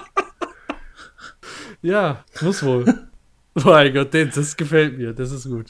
Ja, 1.83 2.25
muss 2.41 2.63
wohl. 2.65 2.85
mein 3.55 3.95
Gott, 3.95 4.13
das, 4.13 4.57
gefällt 4.57 4.99
mir, 4.99 5.13
das 5.13 5.31
ist 5.31 5.45
gut. 5.49 5.67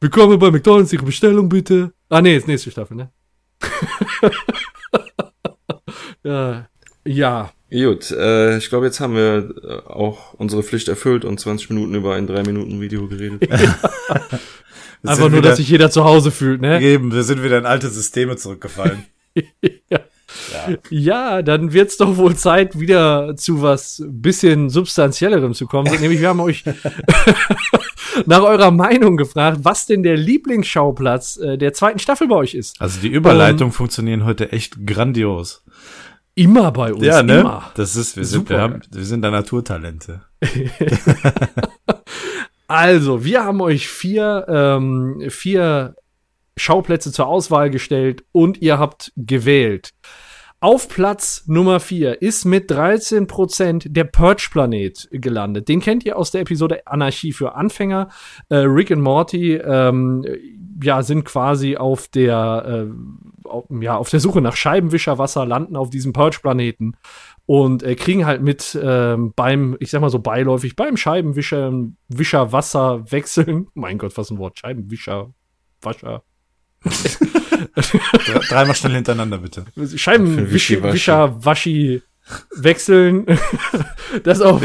Willkommen 0.00 0.38
bei 0.38 0.50
McDonalds, 0.50 0.92
Ihre 0.92 1.04
Bestellung 1.04 1.48
bitte. 1.48 1.92
Ah, 2.10 2.20
nee, 2.20 2.36
ist 2.36 2.46
nächste 2.46 2.70
Staffel, 2.70 2.96
ne? 2.96 3.10
ja. 6.24 6.68
Ja. 7.04 7.50
Gut, 7.70 8.10
äh, 8.10 8.58
ich 8.58 8.68
glaube, 8.68 8.86
jetzt 8.86 9.00
haben 9.00 9.14
wir 9.14 9.54
äh, 9.64 9.88
auch 9.88 10.34
unsere 10.34 10.62
Pflicht 10.62 10.88
erfüllt 10.88 11.24
und 11.24 11.40
20 11.40 11.70
Minuten 11.70 11.94
über 11.94 12.14
ein 12.14 12.28
3-Minuten-Video 12.28 13.08
geredet. 13.08 13.48
Einfach 15.02 15.28
nur, 15.28 15.38
wieder- 15.38 15.42
dass 15.50 15.56
sich 15.56 15.68
jeder 15.68 15.90
zu 15.90 16.04
Hause 16.04 16.30
fühlt, 16.30 16.60
ne? 16.60 16.80
Eben, 16.82 17.12
wir 17.12 17.22
sind 17.22 17.42
wieder 17.42 17.58
in 17.58 17.66
alte 17.66 17.88
Systeme 17.88 18.36
zurückgefallen. 18.36 19.06
ja. 19.90 20.00
ja, 20.90 21.42
dann 21.42 21.72
wird's 21.72 21.96
doch 21.96 22.16
wohl 22.16 22.36
Zeit, 22.36 22.78
wieder 22.78 23.36
zu 23.36 23.62
was 23.62 24.02
bisschen 24.06 24.70
substanziellerem 24.70 25.54
zu 25.54 25.66
kommen. 25.66 25.90
Nämlich, 26.00 26.20
wir 26.20 26.28
haben 26.28 26.40
euch 26.40 26.64
nach 28.26 28.42
eurer 28.42 28.70
Meinung 28.70 29.16
gefragt, 29.16 29.60
was 29.62 29.86
denn 29.86 30.02
der 30.02 30.16
Lieblingsschauplatz 30.16 31.36
äh, 31.38 31.58
der 31.58 31.72
zweiten 31.72 31.98
Staffel 31.98 32.28
bei 32.28 32.36
euch 32.36 32.54
ist. 32.54 32.80
Also 32.80 33.00
die 33.00 33.08
Überleitungen 33.08 33.72
funktionieren 33.72 34.24
heute 34.24 34.52
echt 34.52 34.86
grandios. 34.86 35.64
Immer 36.34 36.70
bei 36.70 36.92
uns, 36.92 37.04
ja, 37.04 37.22
ne? 37.22 37.40
immer. 37.40 37.70
Das 37.76 37.96
ist, 37.96 38.16
wir 38.16 38.24
sind, 38.24 38.40
Super. 38.40 38.54
wir, 38.54 38.60
haben, 38.60 38.80
wir 38.90 39.04
sind 39.04 39.22
da 39.22 39.30
Naturtalente. 39.30 40.20
Also, 42.68 43.24
wir 43.24 43.44
haben 43.44 43.60
euch 43.60 43.88
vier, 43.88 44.44
ähm, 44.48 45.22
vier 45.28 45.94
Schauplätze 46.56 47.12
zur 47.12 47.26
Auswahl 47.26 47.70
gestellt 47.70 48.24
und 48.32 48.62
ihr 48.62 48.78
habt 48.78 49.12
gewählt. 49.16 49.92
Auf 50.58 50.88
Platz 50.88 51.44
Nummer 51.46 51.80
4 51.80 52.22
ist 52.22 52.46
mit 52.46 52.70
13% 52.70 53.90
der 53.90 54.04
Purge-Planet 54.04 55.08
gelandet. 55.12 55.68
Den 55.68 55.80
kennt 55.80 56.06
ihr 56.06 56.16
aus 56.16 56.30
der 56.30 56.40
Episode 56.40 56.86
Anarchie 56.86 57.32
für 57.32 57.54
Anfänger. 57.54 58.08
Äh, 58.48 58.56
Rick 58.56 58.90
und 58.90 59.02
Morty 59.02 59.54
ähm, 59.54 60.24
ja, 60.82 61.02
sind 61.02 61.24
quasi 61.24 61.76
auf 61.76 62.08
der, 62.08 62.88
äh, 62.88 63.48
auf, 63.48 63.66
ja, 63.80 63.96
auf 63.98 64.08
der 64.08 64.20
Suche 64.20 64.40
nach 64.40 64.56
Scheibenwischerwasser, 64.56 65.44
landen 65.44 65.76
auf 65.76 65.90
diesem 65.90 66.14
Purge-Planeten 66.14 66.96
und 67.44 67.82
äh, 67.82 67.94
kriegen 67.94 68.24
halt 68.24 68.40
mit 68.40 68.78
ähm, 68.82 69.34
beim, 69.36 69.76
ich 69.78 69.90
sag 69.90 70.00
mal 70.00 70.10
so 70.10 70.20
beiläufig, 70.20 70.74
beim 70.74 70.96
Scheibenwischer 70.96 71.70
Wischerwasser 72.08 73.12
wechseln. 73.12 73.68
Mein 73.74 73.98
Gott, 73.98 74.16
was 74.16 74.30
ein 74.30 74.38
Wort. 74.38 74.58
Scheibenwischer, 74.58 75.34
Wascher. 75.82 76.22
Dre- 76.86 78.48
Dreimal 78.48 78.74
schnell 78.74 78.92
hintereinander, 78.94 79.38
bitte. 79.38 79.64
Scheibenwischer, 79.96 81.44
Waschi 81.44 82.02
wechseln. 82.56 83.24
das 84.24 84.40
auf, 84.40 84.60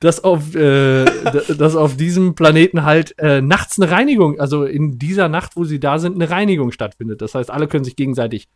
dass 0.00 0.24
auf, 0.24 0.54
äh, 0.54 1.04
d- 1.04 1.54
dass 1.58 1.76
auf 1.76 1.96
diesem 1.96 2.34
Planeten 2.34 2.84
halt 2.84 3.14
äh, 3.18 3.40
nachts 3.42 3.78
eine 3.80 3.90
Reinigung, 3.90 4.40
also 4.40 4.64
in 4.64 4.98
dieser 4.98 5.28
Nacht, 5.28 5.56
wo 5.56 5.64
sie 5.64 5.78
da 5.80 5.98
sind, 5.98 6.14
eine 6.14 6.30
Reinigung 6.30 6.72
stattfindet. 6.72 7.20
Das 7.20 7.34
heißt, 7.34 7.50
alle 7.50 7.68
können 7.68 7.84
sich 7.84 7.96
gegenseitig 7.96 8.48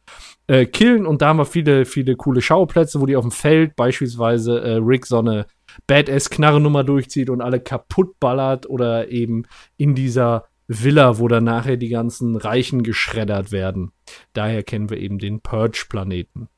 äh, 0.47 0.65
killen 0.67 1.05
und 1.07 1.21
da 1.21 1.29
haben 1.29 1.39
wir 1.39 1.45
viele, 1.45 1.85
viele 1.85 2.17
coole 2.17 2.41
Schauplätze, 2.41 3.01
wo 3.01 3.07
die 3.07 3.17
auf 3.17 3.25
dem 3.25 3.31
Feld 3.31 3.77
beispielsweise 3.77 4.59
äh, 4.61 4.75
Rick 4.77 5.05
so 5.07 5.19
eine 5.19 5.47
Badass-Knarrennummer 5.87 6.85
durchzieht 6.85 7.29
und 7.31 7.41
alle 7.43 7.61
kaputt 7.61 8.19
ballert 8.21 8.69
oder 8.69 9.11
eben 9.11 9.45
in 9.77 9.95
dieser 9.95 10.45
Villa, 10.69 11.19
wo 11.19 11.29
dann 11.29 11.45
nachher 11.45 11.77
die 11.77 11.89
ganzen 11.89 12.37
Reichen 12.37 12.83
geschreddert 12.83 13.51
werden. 13.51 13.91
Daher 14.35 14.63
kennen 14.63 14.91
wir 14.91 14.99
eben 14.99 15.19
den 15.19 15.41
Purge-Planeten. 15.41 16.49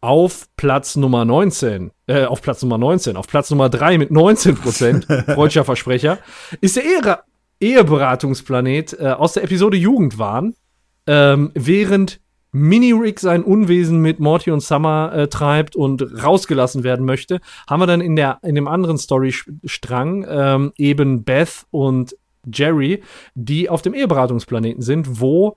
Auf 0.00 0.46
Platz 0.56 0.94
Nummer 0.94 1.24
19, 1.24 1.90
äh, 2.06 2.24
auf 2.24 2.40
Platz 2.40 2.62
Nummer 2.62 2.78
19, 2.78 3.16
auf 3.16 3.26
Platz 3.26 3.50
Nummer 3.50 3.68
3 3.68 3.98
mit 3.98 4.10
19 4.12 4.54
Prozent, 4.54 5.04
freudscher 5.26 5.64
Versprecher, 5.64 6.18
ist 6.60 6.76
der 6.76 6.84
Ehe 6.84 7.18
Eheberatungsplanet 7.58 8.98
äh, 9.00 9.06
aus 9.08 9.32
der 9.32 9.42
Episode 9.42 9.78
Jugendwahn, 9.78 10.54
ähm, 11.06 11.50
während 11.54 12.20
Mini-Rick 12.52 13.20
sein 13.20 13.42
Unwesen 13.42 14.00
mit 14.00 14.20
Morty 14.20 14.50
und 14.50 14.60
Summer 14.60 15.12
äh, 15.14 15.28
treibt 15.28 15.76
und 15.76 16.02
rausgelassen 16.22 16.84
werden 16.84 17.04
möchte, 17.04 17.40
haben 17.68 17.80
wir 17.80 17.86
dann 17.86 18.00
in, 18.00 18.16
der, 18.16 18.38
in 18.42 18.54
dem 18.54 18.68
anderen 18.68 18.98
Storystrang 18.98 20.26
ähm, 20.28 20.72
eben 20.76 21.24
Beth 21.24 21.66
und 21.70 22.16
Jerry, 22.52 23.02
die 23.34 23.68
auf 23.68 23.82
dem 23.82 23.94
Eheberatungsplaneten 23.94 24.82
sind, 24.82 25.20
wo 25.20 25.56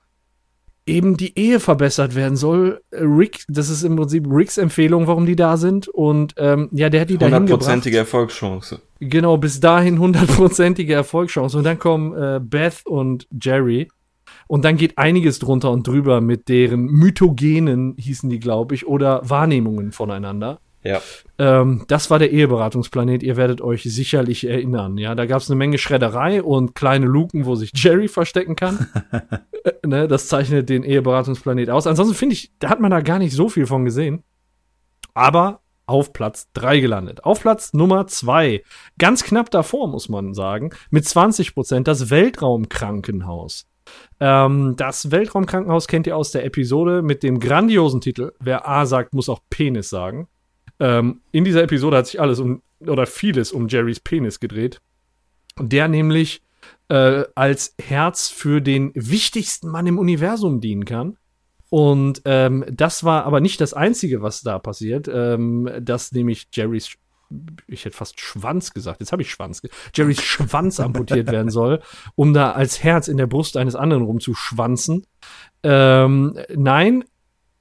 eben 0.89 1.17
die 1.17 1.38
Ehe 1.38 1.60
verbessert 1.60 2.15
werden 2.15 2.36
soll. 2.36 2.82
Rick, 2.91 3.43
das 3.47 3.69
ist 3.69 3.84
im 3.84 3.95
Prinzip 3.95 4.25
Ricks 4.30 4.58
Empfehlung, 4.58 5.08
warum 5.08 5.25
die 5.25 5.36
da 5.36 5.56
sind. 5.58 5.88
Und 5.88 6.34
ähm, 6.38 6.69
ja, 6.71 6.89
der 6.89 7.02
hat 7.02 7.10
die 7.10 7.17
dahin 7.17 7.34
gebracht. 7.34 7.52
Hundertprozentige 7.52 7.97
Erfolgschance. 7.97 8.82
Genau, 8.99 9.38
bis 9.38 9.60
dahin 9.60 9.99
hundertprozentige 9.99 10.93
Erfolgschance. 10.93 11.58
Und 11.58 11.63
dann 11.63 11.80
kommen 11.80 12.13
äh, 12.13 12.39
Beth 12.43 12.86
und 12.86 13.28
Jerry. 13.41 13.88
Und 14.47 14.65
dann 14.65 14.78
geht 14.78 14.97
einiges 14.97 15.39
drunter 15.39 15.71
und 15.71 15.88
drüber 15.88 16.21
mit 16.21 16.49
deren 16.49 16.86
Mythogenen, 16.86 17.95
hießen 17.97 18.30
die, 18.30 18.39
glaube 18.39 18.75
ich, 18.75 18.88
oder 18.88 19.21
Wahrnehmungen 19.28 19.91
voneinander. 19.91 20.60
Ja. 20.84 21.02
Ähm, 21.38 21.84
das 21.88 22.10
war 22.10 22.20
der 22.20 22.32
Eheberatungsplanet. 22.32 23.24
Ihr 23.24 23.38
werdet 23.38 23.62
euch 23.62 23.84
sicherlich 23.84 24.48
erinnern. 24.48 24.98
Ja, 24.98 25.15
da 25.15 25.26
gab 25.26 25.42
es 25.42 25.50
eine 25.50 25.58
Menge 25.58 25.78
Schredderei 25.78 26.42
und 26.42 26.76
kleine 26.76 27.06
Luken, 27.06 27.46
wo 27.46 27.56
sich 27.56 27.72
Jerry 27.74 28.08
verstecken 28.08 28.56
kann. 28.56 28.88
äh, 29.63 29.88
ne, 29.88 30.08
das 30.08 30.28
zeichnet 30.28 30.70
den 30.70 30.84
Eheberatungsplanet 30.84 31.70
aus. 31.70 31.88
Ansonsten 31.88 32.15
finde 32.15 32.34
ich, 32.34 32.52
da 32.60 32.70
hat 32.70 32.80
man 32.80 32.92
da 32.92 33.02
gar 33.02 33.20
nicht 33.20 33.34
so 33.34 33.50
viel 33.50 33.65
von 33.65 33.86
gesehen. 33.86 34.24
Aber 35.13 35.62
auf 35.86 36.13
Platz 36.13 36.48
3 36.54 36.80
gelandet. 36.80 37.24
Auf 37.24 37.42
Platz 37.42 37.74
Nummer 37.74 38.06
2, 38.06 38.63
ganz 39.00 39.24
knapp 39.24 39.50
davor, 39.50 39.88
muss 39.88 40.08
man 40.08 40.36
sagen, 40.36 40.70
mit 40.92 41.06
20 41.06 41.56
Prozent 41.56 41.88
das 41.88 42.12
Weltraumkrankenhaus. 42.12 43.68
Ähm, 44.20 44.76
das 44.78 45.10
Weltraumkrankenhaus 45.10 45.88
kennt 45.88 46.06
ihr 46.06 46.15
aus 46.15 46.32
der 46.32 46.46
Episode 46.46 47.02
mit 47.02 47.24
dem 47.24 47.39
grandiosen 47.39 48.02
Titel 48.02 48.34
Wer 48.39 48.68
A 48.68 48.86
sagt, 48.86 49.13
muss 49.13 49.30
auch 49.30 49.39
Penis 49.50 49.89
sagen. 49.89 50.28
Ähm, 50.80 51.22
in 51.32 51.44
dieser 51.44 51.63
Episode 51.63 51.98
hat 51.98 52.08
sich 52.08 52.20
alles 52.20 52.39
um, 52.39 52.62
oder 52.80 53.06
vieles 53.06 53.52
um 53.52 53.68
Jerrys 53.68 54.00
Penis 54.00 54.39
gedreht. 54.39 54.82
Der 55.60 55.88
nämlich 55.88 56.42
äh, 56.89 57.24
als 57.36 57.76
Herz 57.82 58.30
für 58.30 58.62
den 58.62 58.92
wichtigsten 58.96 59.70
Mann 59.70 59.88
im 59.88 60.00
Universum 60.00 60.62
dienen 60.62 60.86
kann. 60.86 61.18
Und 61.70 62.22
ähm, 62.26 62.65
das 62.72 63.04
war 63.04 63.26
aber 63.26 63.42
nicht 63.42 63.62
das 63.62 63.74
Einzige, 63.74 64.22
was 64.22 64.42
da 64.42 64.58
passiert. 64.58 65.08
Ähm, 65.12 65.70
dass 65.82 66.12
nämlich 66.12 66.48
Jerrys, 66.52 66.96
ich 67.68 67.86
hätte 67.86 67.96
fast 67.96 68.20
Schwanz 68.20 68.74
gesagt, 68.74 69.02
jetzt 69.02 69.12
habe 69.12 69.22
ich 69.22 69.30
Schwanz, 69.30 69.62
Jerrys 69.94 70.22
Schwanz 70.22 70.80
amputiert 70.80 71.28
werden 71.32 71.52
soll, 71.52 71.82
um 72.15 72.34
da 72.34 72.54
als 72.54 72.84
Herz 72.84 73.08
in 73.08 73.18
der 73.18 73.28
Brust 73.28 73.56
eines 73.56 73.76
anderen 73.76 74.04
rumzuschwanzen. 74.04 75.06
Ähm, 75.62 76.39
nein, 76.56 77.04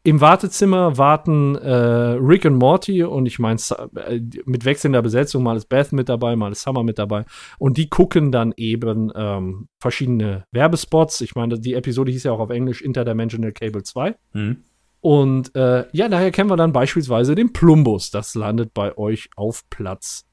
im 0.04 0.20
Wartezimmer 0.20 0.96
warten 0.96 1.56
äh, 1.56 1.70
Rick 1.70 2.44
und 2.44 2.54
Morty 2.54 3.02
und 3.02 3.26
ich 3.26 3.38
meine 3.38 3.60
äh, 3.96 4.20
mit 4.44 4.64
wechselnder 4.64 5.02
Besetzung, 5.02 5.42
mal 5.42 5.56
ist 5.56 5.68
Beth 5.68 5.92
mit 5.92 6.08
dabei, 6.08 6.36
mal 6.36 6.52
ist 6.52 6.62
Summer 6.62 6.82
mit 6.82 6.98
dabei 6.98 7.24
und 7.58 7.76
die 7.76 7.88
gucken 7.88 8.32
dann 8.32 8.54
eben 8.56 9.12
ähm, 9.14 9.68
verschiedene 9.80 10.44
Werbespots. 10.52 11.20
Ich 11.20 11.34
meine, 11.34 11.58
die 11.58 11.74
Episode 11.74 12.12
hieß 12.12 12.24
ja 12.24 12.32
auch 12.32 12.40
auf 12.40 12.50
Englisch 12.50 12.80
Interdimensional 12.80 13.52
Cable 13.52 13.82
2. 13.82 14.14
Mhm. 14.32 14.64
Und 15.00 15.54
äh, 15.54 15.86
ja, 15.92 16.08
daher 16.08 16.30
kennen 16.30 16.50
wir 16.50 16.56
dann 16.56 16.72
beispielsweise 16.72 17.34
den 17.34 17.52
Plumbus. 17.52 18.10
Das 18.10 18.34
landet 18.34 18.74
bei 18.74 18.96
euch 18.96 19.30
auf 19.36 19.68
Platz 19.70 20.26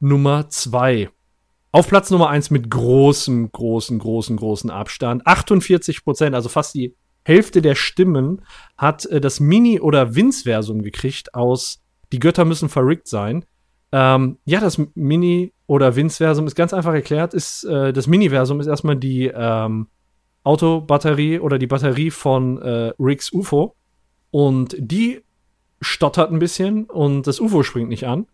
Nummer 0.00 0.48
2. 0.48 1.10
Auf 1.72 1.88
Platz 1.88 2.10
Nummer 2.10 2.30
1 2.30 2.50
mit 2.50 2.70
großem, 2.70 3.52
großen, 3.52 3.98
großen, 3.98 4.36
großen 4.36 4.70
Abstand. 4.70 5.26
48 5.26 6.04
Prozent, 6.04 6.34
also 6.34 6.48
fast 6.48 6.74
die 6.74 6.96
Hälfte 7.24 7.62
der 7.62 7.74
Stimmen 7.74 8.42
hat 8.76 9.06
äh, 9.06 9.20
das 9.20 9.40
Mini- 9.40 9.80
oder 9.80 10.14
Vince-Versum 10.14 10.82
gekriegt 10.82 11.34
aus 11.34 11.82
Die 12.12 12.18
Götter 12.18 12.44
müssen 12.44 12.68
verrückt 12.68 13.08
sein. 13.08 13.44
Ähm, 13.92 14.38
ja, 14.44 14.60
das 14.60 14.80
Mini- 14.94 15.52
oder 15.66 15.96
Vince-Versum 15.96 16.46
ist 16.46 16.54
ganz 16.54 16.72
einfach 16.72 16.94
erklärt. 16.94 17.34
Ist, 17.34 17.64
äh, 17.64 17.92
das 17.92 18.06
Mini-Versum 18.06 18.60
ist 18.60 18.66
erstmal 18.66 18.96
die 18.96 19.30
ähm, 19.32 19.88
Autobatterie 20.42 21.38
oder 21.38 21.58
die 21.58 21.66
Batterie 21.66 22.10
von 22.10 22.60
äh, 22.62 22.92
Ricks 22.98 23.32
UFO. 23.32 23.74
Und 24.30 24.76
die 24.78 25.22
stottert 25.80 26.30
ein 26.30 26.38
bisschen 26.38 26.84
und 26.84 27.26
das 27.26 27.40
UFO 27.40 27.62
springt 27.62 27.88
nicht 27.88 28.06
an. 28.06 28.26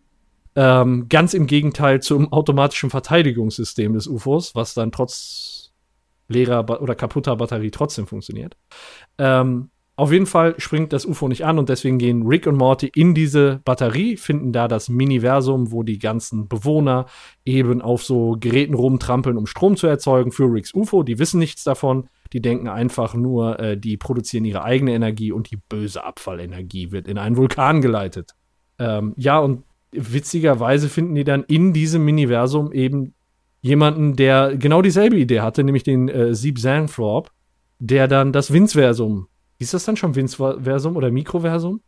Ähm, 0.56 1.06
ganz 1.08 1.34
im 1.34 1.46
Gegenteil 1.46 2.00
zum 2.00 2.32
automatischen 2.32 2.90
Verteidigungssystem 2.90 3.92
des 3.92 4.06
UFOs, 4.06 4.54
was 4.54 4.74
dann 4.74 4.90
trotz 4.90 5.55
leerer 6.28 6.80
oder 6.80 6.94
kaputter 6.94 7.36
Batterie 7.36 7.70
trotzdem 7.70 8.06
funktioniert. 8.06 8.56
Ähm, 9.18 9.70
auf 9.98 10.12
jeden 10.12 10.26
Fall 10.26 10.54
springt 10.58 10.92
das 10.92 11.06
UFO 11.06 11.26
nicht 11.26 11.46
an 11.46 11.58
und 11.58 11.70
deswegen 11.70 11.96
gehen 11.96 12.26
Rick 12.26 12.46
und 12.46 12.56
Morty 12.56 12.90
in 12.94 13.14
diese 13.14 13.62
Batterie, 13.64 14.18
finden 14.18 14.52
da 14.52 14.68
das 14.68 14.90
Miniversum, 14.90 15.72
wo 15.72 15.82
die 15.82 15.98
ganzen 15.98 16.48
Bewohner 16.48 17.06
eben 17.46 17.80
auf 17.80 18.04
so 18.04 18.36
Geräten 18.38 18.74
rumtrampeln, 18.74 19.38
um 19.38 19.46
Strom 19.46 19.74
zu 19.74 19.86
erzeugen 19.86 20.32
für 20.32 20.44
Ricks 20.44 20.74
UFO. 20.74 21.02
Die 21.02 21.18
wissen 21.18 21.38
nichts 21.38 21.64
davon. 21.64 22.08
Die 22.34 22.42
denken 22.42 22.68
einfach 22.68 23.14
nur, 23.14 23.58
äh, 23.58 23.78
die 23.78 23.96
produzieren 23.96 24.44
ihre 24.44 24.64
eigene 24.64 24.92
Energie 24.92 25.32
und 25.32 25.50
die 25.50 25.56
böse 25.56 26.04
Abfallenergie 26.04 26.92
wird 26.92 27.08
in 27.08 27.16
einen 27.16 27.38
Vulkan 27.38 27.80
geleitet. 27.80 28.34
Ähm, 28.78 29.14
ja, 29.16 29.38
und 29.38 29.64
witzigerweise 29.92 30.90
finden 30.90 31.14
die 31.14 31.24
dann 31.24 31.44
in 31.44 31.72
diesem 31.72 32.04
Miniversum 32.04 32.70
eben 32.72 33.14
jemanden, 33.66 34.16
der 34.16 34.56
genau 34.56 34.80
dieselbe 34.82 35.16
Idee 35.16 35.40
hatte, 35.40 35.64
nämlich 35.64 35.82
den 35.82 36.08
äh, 36.08 36.34
Sieb 36.34 36.58
Zanthorpe, 36.58 37.30
der 37.78 38.08
dann 38.08 38.32
das 38.32 38.52
Vince-Versum, 38.52 39.26
hieß 39.58 39.72
das 39.72 39.84
dann 39.84 39.96
schon 39.96 40.14
Vince-Versum 40.14 40.96
oder 40.96 41.10
Mikroversum? 41.10 41.80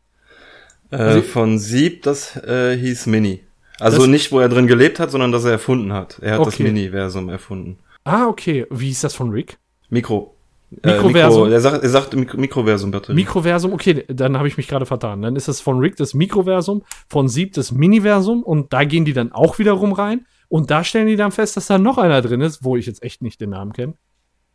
Äh, 0.91 0.97
Also- 0.97 1.23
von 1.23 1.59
Sieb, 1.59 2.03
das 2.03 2.37
äh, 2.37 2.77
hieß 2.77 3.07
Mini. 3.07 3.41
Also 3.79 3.99
Das- 3.99 4.07
nicht, 4.09 4.33
wo 4.33 4.41
er 4.41 4.49
drin 4.49 4.67
gelebt 4.67 4.99
hat, 4.99 5.11
sondern 5.11 5.33
dass 5.33 5.45
er 5.45 5.53
erfunden 5.53 5.93
hat. 5.93 6.19
Er 6.21 6.33
hat 6.35 6.41
das 6.47 6.55
Okay. 6.55 6.65
Mini-Versum 6.65 7.29
erfunden. 7.29 7.79
Ah, 8.05 8.27
okay. 8.27 8.67
Wie 8.71 8.91
ist 8.91 9.05
das 9.05 9.15
von 9.15 9.31
Rick? 9.31 9.59
Mikro. 9.91 10.35
Mikroversum. 10.71 11.45
Äh, 11.45 11.45
Mikro, 11.45 11.47
er 11.55 11.61
sagt, 11.61 11.83
er 11.83 11.89
sagt 11.89 12.15
Mikro, 12.17 12.39
Mikroversum 12.39 12.91
bitte. 12.91 13.15
Mikroversum, 13.15 13.73
okay, 13.73 14.05
dann 14.09 14.37
habe 14.37 14.49
ich 14.49 14.57
mich 14.59 14.69
gerade 14.69 14.85
vertan. 14.85 15.23
Dann 15.23 15.35
ist 15.37 15.49
das 15.49 15.61
von 15.63 15.79
Rick 15.79 15.97
das 15.97 16.13
Mikroversum, 16.13 16.83
von 17.09 17.29
Sieb 17.29 17.55
das 17.55 17.73
Miniversum 17.73 18.43
und 18.43 18.73
da 18.75 18.85
gehen 18.85 19.05
die 19.07 19.15
dann 19.15 19.33
auch 19.33 19.59
wiederum 19.59 19.93
rein 19.93 20.27
und 20.49 20.71
da 20.71 20.85
stellen 20.85 21.07
die 21.07 21.17
dann 21.17 21.33
fest, 21.33 21.57
dass 21.57 21.67
da 21.67 21.79
noch 21.79 21.99
einer 21.99 22.23
drin 22.23 22.41
ist, 22.41 22.65
wo 22.65 22.77
ich 22.77 22.87
jetzt 22.87 23.03
echt 23.03 23.23
nicht 23.23 23.41
den 23.41 23.51
Namen 23.51 23.73
kenne. 23.73 23.95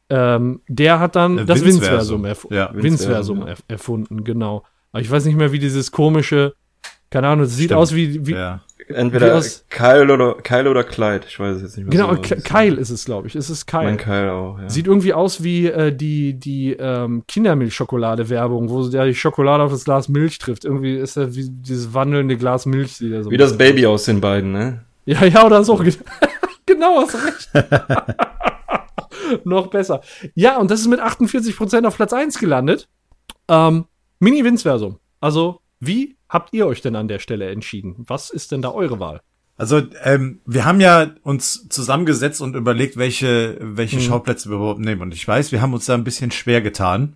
Ähm, 0.09 0.61
der 0.67 0.99
hat 0.99 1.15
dann 1.15 1.39
Äh, 1.39 1.45
das. 1.45 1.63
Vinceversum 1.63 2.25
erf 2.25 2.45
Ja, 2.49 2.69
Vinceversum, 2.73 3.47
erf 3.47 3.63
erfunden, 3.67 4.23
genau. 4.23 4.63
Aber 4.91 5.01
ich 5.01 5.09
weiß 5.09 5.25
nicht 5.25 5.37
mehr, 5.37 5.51
wie 5.51 5.59
dieses 5.59 5.91
komische, 5.91 6.53
keine 7.09 7.27
Ahnung, 7.29 7.45
es 7.45 7.55
sieht 7.55 7.65
Stimmt. 7.67 7.79
aus 7.79 7.95
wie, 7.95 8.25
wie 8.27 8.33
Ja. 8.33 8.61
Entweder 8.89 9.27
Wie 9.27 9.31
aus- 9.31 9.63
Kyle 9.69 10.11
oder 10.13 10.33
Kyle 10.43 10.69
oder 10.69 10.83
Clyde. 10.83 11.21
Ich 11.29 11.39
weiß 11.39 11.55
es 11.55 11.61
jetzt 11.61 11.77
nicht 11.77 11.87
mehr. 11.87 11.91
genau, 12.05 12.15
so. 12.15 12.21
K- 12.21 12.35
Kyle 12.41 12.75
ist 12.75 12.89
es, 12.89 13.05
glaube 13.05 13.27
ich. 13.29 13.35
Es 13.35 13.49
ist 13.49 13.65
Kyle. 13.65 13.83
Mein 13.85 13.95
Kyle 13.97 14.33
auch, 14.33 14.59
ja. 14.59 14.69
Sieht 14.69 14.87
irgendwie 14.87 15.13
aus 15.13 15.41
wie 15.41 15.67
äh, 15.67 15.95
die, 15.95 16.33
die 16.33 16.73
ähm, 16.77 17.23
Kindermilchschokolade-Werbung, 17.25 18.69
wo 18.69 18.85
der 18.89 19.05
die 19.05 19.15
Schokolade 19.15 19.63
auf 19.63 19.71
das 19.71 19.85
Glas 19.85 20.09
Milch 20.09 20.37
trifft. 20.37 20.65
Irgendwie 20.65 20.97
ist 20.97 21.15
er 21.15 21.33
wie 21.33 21.47
dieses 21.49 21.93
wandelnde 21.93 22.35
Glas 22.35 22.65
Milch. 22.65 22.97
Sieht 22.97 23.13
er 23.13 23.23
so 23.23 23.31
Wie 23.31 23.37
das 23.37 23.57
Baby 23.57 23.85
aus 23.85 24.03
den 24.03 24.19
beiden, 24.19 24.51
ne? 24.51 24.81
Ja, 25.05 25.25
ja, 25.25 25.45
oder 25.45 25.63
so. 25.63 25.75
genau, 26.65 27.01
hast 27.01 27.15
recht. 27.15 27.49
Noch 29.45 29.67
besser. 29.67 30.01
Ja, 30.35 30.57
und 30.57 30.71
das 30.71 30.81
ist 30.81 30.87
mit 30.87 31.01
48% 31.01 31.85
auf 31.85 31.95
Platz 31.95 32.13
1 32.13 32.39
gelandet. 32.39 32.87
Ähm, 33.47 33.85
Mini-Winzversum. 34.19 34.99
Also, 35.19 35.61
wie 35.79 36.17
habt 36.29 36.53
ihr 36.53 36.67
euch 36.67 36.81
denn 36.81 36.95
an 36.95 37.07
der 37.07 37.19
Stelle 37.19 37.49
entschieden? 37.49 37.95
Was 38.07 38.29
ist 38.29 38.51
denn 38.51 38.61
da 38.61 38.71
eure 38.71 38.99
Wahl? 38.99 39.21
Also, 39.55 39.81
ähm, 40.03 40.41
wir 40.45 40.65
haben 40.65 40.81
ja 40.81 41.11
uns 41.23 41.67
zusammengesetzt 41.69 42.41
und 42.41 42.55
überlegt, 42.55 42.97
welche, 42.97 43.57
welche 43.61 43.99
Schauplätze 44.01 44.49
wir 44.49 44.55
überhaupt 44.55 44.79
nehmen. 44.79 45.01
Und 45.01 45.13
ich 45.13 45.27
weiß, 45.27 45.51
wir 45.51 45.61
haben 45.61 45.73
uns 45.73 45.85
da 45.85 45.93
ein 45.93 46.03
bisschen 46.03 46.31
schwer 46.31 46.61
getan. 46.61 47.15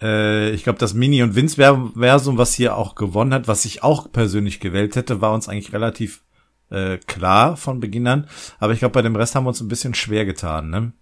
Äh, 0.00 0.50
ich 0.50 0.64
glaube, 0.64 0.78
das 0.78 0.94
Mini- 0.94 1.22
und 1.22 1.36
Vince-Versum, 1.36 2.38
was 2.38 2.54
hier 2.54 2.76
auch 2.76 2.94
gewonnen 2.94 3.34
hat, 3.34 3.48
was 3.48 3.64
ich 3.64 3.82
auch 3.82 4.10
persönlich 4.10 4.60
gewählt 4.60 4.96
hätte, 4.96 5.20
war 5.20 5.34
uns 5.34 5.48
eigentlich 5.48 5.72
relativ 5.72 6.23
äh, 6.70 6.98
klar 6.98 7.56
von 7.56 7.80
Beginn 7.80 8.06
an. 8.06 8.26
Aber 8.58 8.72
ich 8.72 8.80
glaube, 8.80 8.92
bei 8.92 9.02
dem 9.02 9.16
Rest 9.16 9.34
haben 9.34 9.44
wir 9.44 9.48
uns 9.48 9.60
ein 9.60 9.68
bisschen 9.68 9.94
schwer 9.94 10.24
getan. 10.24 10.70
Ne? 10.70 10.92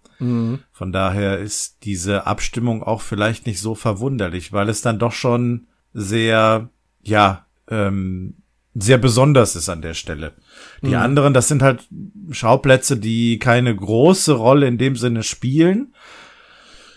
Von 0.71 0.91
daher 0.91 1.39
ist 1.39 1.83
diese 1.83 2.27
Abstimmung 2.27 2.83
auch 2.83 3.01
vielleicht 3.01 3.45
nicht 3.45 3.59
so 3.59 3.75
verwunderlich, 3.75 4.53
weil 4.53 4.69
es 4.69 4.81
dann 4.81 4.99
doch 4.99 5.11
schon 5.11 5.67
sehr, 5.93 6.69
ja, 7.01 7.45
ähm, 7.69 8.35
sehr 8.75 8.97
besonders 8.97 9.55
ist 9.55 9.69
an 9.69 9.81
der 9.83 9.93
Stelle. 9.93 10.33
Die 10.81 10.95
anderen, 10.95 11.33
das 11.33 11.47
sind 11.47 11.61
halt 11.61 11.87
Schauplätze, 12.31 12.97
die 12.97 13.37
keine 13.37 13.75
große 13.75 14.33
Rolle 14.33 14.67
in 14.67 14.79
dem 14.79 14.95
Sinne 14.95 15.21
spielen. 15.21 15.93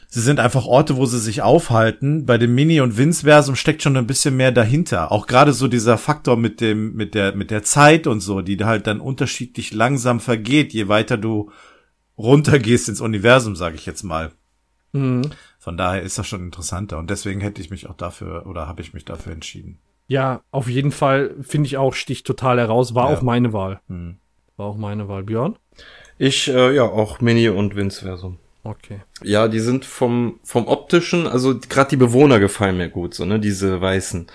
Sie 0.08 0.20
sind 0.20 0.38
einfach 0.40 0.66
Orte, 0.66 0.96
wo 0.96 1.04
sie 1.06 1.18
sich 1.18 1.42
aufhalten. 1.42 2.26
Bei 2.26 2.38
dem 2.38 2.54
Mini- 2.54 2.80
und 2.80 2.96
Vince-Versum 2.96 3.56
steckt 3.56 3.82
schon 3.82 3.96
ein 3.96 4.06
bisschen 4.06 4.36
mehr 4.36 4.52
dahinter. 4.52 5.10
Auch 5.12 5.26
gerade 5.26 5.52
so 5.52 5.68
dieser 5.68 5.98
Faktor 5.98 6.36
mit 6.36 6.60
dem, 6.60 6.94
mit 6.94 7.14
der, 7.14 7.34
mit 7.34 7.50
der 7.50 7.62
Zeit 7.64 8.06
und 8.06 8.20
so, 8.20 8.40
die 8.40 8.56
halt 8.64 8.86
dann 8.86 9.00
unterschiedlich 9.00 9.72
langsam 9.74 10.20
vergeht, 10.20 10.72
je 10.72 10.88
weiter 10.88 11.16
du 11.16 11.50
runtergehst 12.16 12.88
ins 12.88 13.00
Universum, 13.00 13.56
sage 13.56 13.74
ich 13.76 13.84
jetzt 13.86 14.02
mal. 14.02 14.32
Von 15.58 15.76
daher 15.76 16.00
ist 16.02 16.16
das 16.16 16.26
schon 16.26 16.40
interessanter 16.42 16.96
und 16.98 17.10
deswegen 17.10 17.42
hätte 17.42 17.60
ich 17.60 17.68
mich 17.70 17.86
auch 17.86 17.96
dafür 17.96 18.46
oder 18.46 18.66
habe 18.66 18.80
ich 18.80 18.94
mich 18.94 19.04
dafür 19.04 19.32
entschieden. 19.32 19.78
Ja, 20.06 20.40
auf 20.50 20.68
jeden 20.70 20.90
Fall 20.92 21.34
finde 21.42 21.66
ich 21.66 21.76
auch, 21.76 21.92
sticht 21.92 22.26
total 22.26 22.58
heraus. 22.58 22.94
War 22.94 23.10
Ja. 23.10 23.16
auch 23.18 23.22
meine 23.22 23.52
Wahl. 23.52 23.80
Hm. 23.88 24.16
War 24.56 24.66
auch 24.66 24.76
meine 24.78 25.06
Wahl. 25.08 25.24
Björn? 25.24 25.56
Ich, 26.16 26.48
äh, 26.48 26.74
ja, 26.74 26.84
auch 26.84 27.20
Mini 27.20 27.50
und 27.50 27.76
Vince-Versum. 27.76 28.38
Okay. 28.66 29.00
Ja, 29.22 29.48
die 29.48 29.60
sind 29.60 29.84
vom, 29.84 30.40
vom 30.42 30.66
optischen, 30.66 31.26
also 31.26 31.58
gerade 31.68 31.90
die 31.90 31.96
Bewohner 31.96 32.40
gefallen 32.40 32.76
mir 32.76 32.88
gut, 32.88 33.14
so, 33.14 33.24
ne, 33.24 33.38
diese 33.38 33.80
weißen. 33.80 34.26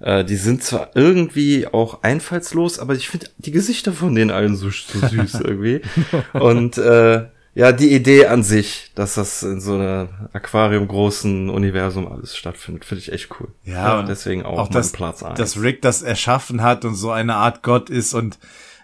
Äh, 0.00 0.24
die 0.24 0.36
sind 0.36 0.62
zwar 0.62 0.90
irgendwie 0.94 1.66
auch 1.66 2.02
einfallslos, 2.02 2.78
aber 2.78 2.94
ich 2.94 3.08
finde 3.08 3.28
die 3.38 3.50
Gesichter 3.50 3.92
von 3.92 4.14
denen 4.14 4.30
allen 4.30 4.56
so, 4.56 4.70
so 4.70 5.06
süß 5.06 5.34
irgendwie. 5.44 5.82
Und 6.32 6.78
äh, 6.78 7.26
ja, 7.54 7.72
die 7.72 7.92
Idee 7.92 8.26
an 8.26 8.44
sich, 8.44 8.92
dass 8.94 9.14
das 9.14 9.42
in 9.42 9.60
so 9.60 9.74
einem 9.74 10.08
aquariumgroßen 10.32 11.50
Universum 11.50 12.06
alles 12.06 12.36
stattfindet, 12.36 12.84
finde 12.84 13.02
ich 13.02 13.12
echt 13.12 13.30
cool. 13.40 13.48
Ja, 13.64 13.98
und 13.98 14.08
deswegen 14.08 14.44
auch, 14.44 14.58
auch 14.58 14.70
mein 14.70 14.74
das, 14.74 14.92
Platz 14.92 15.22
eins. 15.22 15.38
dass 15.38 15.60
Rick 15.60 15.82
das 15.82 16.02
erschaffen 16.02 16.62
hat 16.62 16.84
und 16.84 16.94
so 16.94 17.10
eine 17.10 17.34
Art 17.34 17.62
Gott 17.62 17.90
ist 17.90 18.14
und 18.14 18.38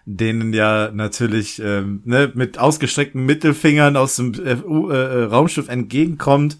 denen 0.06 0.52
ja 0.52 0.90
natürlich 0.92 1.60
ähm, 1.64 2.02
ne, 2.04 2.30
mit 2.34 2.58
ausgestreckten 2.58 3.24
Mittelfingern 3.24 3.96
aus 3.96 4.16
dem 4.16 4.34
äh, 4.34 4.56
U- 4.62 4.90
äh, 4.90 5.24
Raumschiff 5.24 5.68
entgegenkommt 5.68 6.58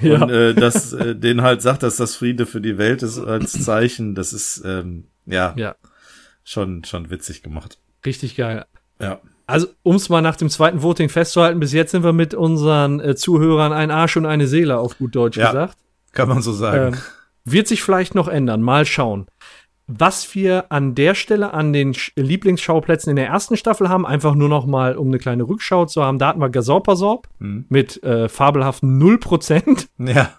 Ja. 0.00 0.22
und 0.22 0.30
äh, 0.30 0.54
das 0.54 0.92
äh, 0.94 1.14
denen 1.14 1.42
halt 1.42 1.60
sagt, 1.62 1.82
dass 1.82 1.96
das 1.96 2.14
Friede 2.16 2.46
für 2.46 2.60
die 2.60 2.78
Welt 2.78 3.02
ist 3.02 3.18
als 3.18 3.52
Zeichen. 3.64 4.14
Das 4.14 4.32
ist 4.32 4.62
ähm, 4.64 5.04
ja, 5.26 5.52
Ja, 5.56 5.74
schon 6.44 6.84
schon 6.84 7.10
witzig 7.10 7.42
gemacht. 7.42 7.78
richtig 8.04 8.36
geil. 8.36 8.64
Ja. 9.00 9.20
Also, 9.48 9.68
um 9.84 9.94
es 9.96 10.08
mal 10.08 10.22
nach 10.22 10.36
dem 10.36 10.48
zweiten 10.50 10.82
Voting 10.82 11.08
festzuhalten, 11.08 11.60
bis 11.60 11.72
jetzt 11.72 11.92
sind 11.92 12.02
wir 12.02 12.12
mit 12.12 12.34
unseren 12.34 12.98
äh, 12.98 13.14
Zuhörern 13.14 13.72
ein 13.72 13.90
Arsch 13.92 14.16
und 14.16 14.26
eine 14.26 14.46
Seele 14.48 14.78
auf 14.78 14.98
gut 14.98 15.14
Deutsch 15.14 15.36
Ja. 15.36 15.48
gesagt. 15.48 15.76
Kann 16.12 16.28
man 16.28 16.42
so 16.42 16.52
sagen. 16.52 16.94
Ähm, 16.94 17.00
wird 17.44 17.68
sich 17.68 17.82
vielleicht 17.82 18.14
noch 18.16 18.26
ändern. 18.26 18.62
Mal 18.62 18.86
schauen. 18.86 19.26
Was 19.88 20.34
wir 20.34 20.66
an 20.72 20.94
der 20.96 21.14
Stelle 21.14 21.54
an 21.54 21.72
den 21.72 21.92
Sch- 21.94 22.10
Lieblingsschauplätzen 22.16 23.10
in 23.10 23.16
der 23.16 23.28
ersten 23.28 23.56
Staffel 23.56 23.88
haben, 23.88 24.04
einfach 24.04 24.34
nur 24.34 24.48
noch 24.48 24.66
mal, 24.66 24.96
um 24.96 25.06
eine 25.08 25.18
kleine 25.18 25.44
Rückschau 25.44 25.86
zu 25.86 26.02
haben, 26.02 26.18
da 26.18 26.28
hatten 26.28 26.40
wir 26.40 26.50
Gasorpasorp 26.50 27.28
Mhm. 27.38 27.66
mit 27.68 28.02
äh, 28.02 28.28
fabelhaften 28.28 29.00
0%. 29.00 29.86
Ja, 29.98 30.30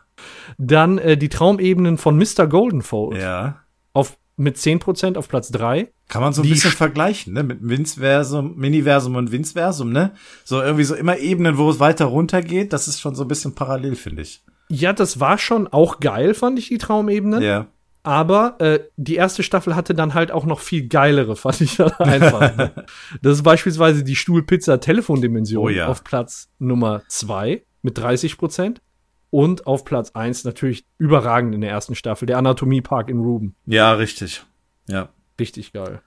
Dann 0.58 0.98
äh, 0.98 1.18
die 1.18 1.30
Traumebenen 1.30 1.98
von 1.98 2.18
Mr. 2.18 2.48
Goldenfold 2.48 3.22
ja. 3.22 3.60
auf, 3.93 4.18
mit 4.36 4.58
10% 4.58 5.16
auf 5.18 5.30
Platz 5.30 5.50
3. 5.52 5.88
Kann 6.10 6.22
man 6.22 6.34
so 6.34 6.41
ein 6.41 6.43
Die 6.43 6.50
bisschen 6.50 6.72
Sch- 6.72 6.76
vergleichen, 6.76 7.34
ne? 7.34 7.43
Mit 7.43 7.60
Vince-Versum, 7.62 8.56
Mini-Versum 8.58 9.16
und 9.16 9.32
Vince-Versum, 9.32 9.91
ne? 9.91 10.12
So 10.43 10.62
irgendwie 10.62 10.84
so 10.84 10.95
immer 10.95 11.18
Ebenen, 11.20 11.58
wo 11.58 11.70
es 11.70 11.80
weiter 11.80 12.06
runter 12.06 12.41
geht. 12.41 12.74
Das 12.74 12.88
ist 12.88 13.00
schon 13.00 13.16
so 13.16 13.24
ein 13.24 13.28
bisschen 13.30 13.56
parallel, 13.56 13.95
finde 13.95 14.22
ich. 14.24 14.43
Ja, 14.70 14.91
das 14.93 15.20
war 15.22 15.38
schon 15.38 15.68
auch 15.68 16.00
geil, 16.02 16.34
fand 16.34 16.60
ich, 16.60 16.68
die 16.70 16.78
Traumebenen. 16.78 17.41
Ja. 17.41 17.68
Aber 18.08 18.55
äh, 18.62 18.80
die 18.95 19.16
erste 19.16 19.43
Staffel 19.43 19.76
hatte 19.76 19.93
dann 19.93 20.14
halt 20.14 20.32
auch 20.32 20.45
noch 20.45 20.62
viel 20.62 20.88
geilere, 20.88 21.36
fand 21.36 21.60
ich 21.60 21.76
dann 21.76 21.91
einfach. 21.99 22.55
ne? 22.55 22.72
Das 23.22 23.34
ist 23.34 23.43
beispielsweise 23.43 24.05
die 24.05 24.16
Stuhlpizza-Telefondimension 24.16 25.62
Oh 25.66 25.68
ja. 25.70 25.88
auf 25.88 26.05
Platz 26.05 26.49
Nummer 26.58 27.01
2 27.10 27.64
mit 27.82 27.97
30 27.97 28.38
Prozent. 28.38 28.82
Und 29.30 29.68
auf 29.68 29.84
Platz 29.84 30.12
1 30.12 30.45
natürlich 30.45 30.86
überragend 30.97 31.53
in 31.53 31.60
der 31.60 31.70
ersten 31.70 31.95
Staffel, 31.95 32.26
der 32.28 32.38
Anatomiepark 32.38 33.10
in 33.10 33.20
Ruben. 33.20 33.55
Ja, 33.66 33.91
richtig. 33.91 34.45
Ja. 34.88 35.10
Richtig 35.38 35.74
geil. 35.74 36.01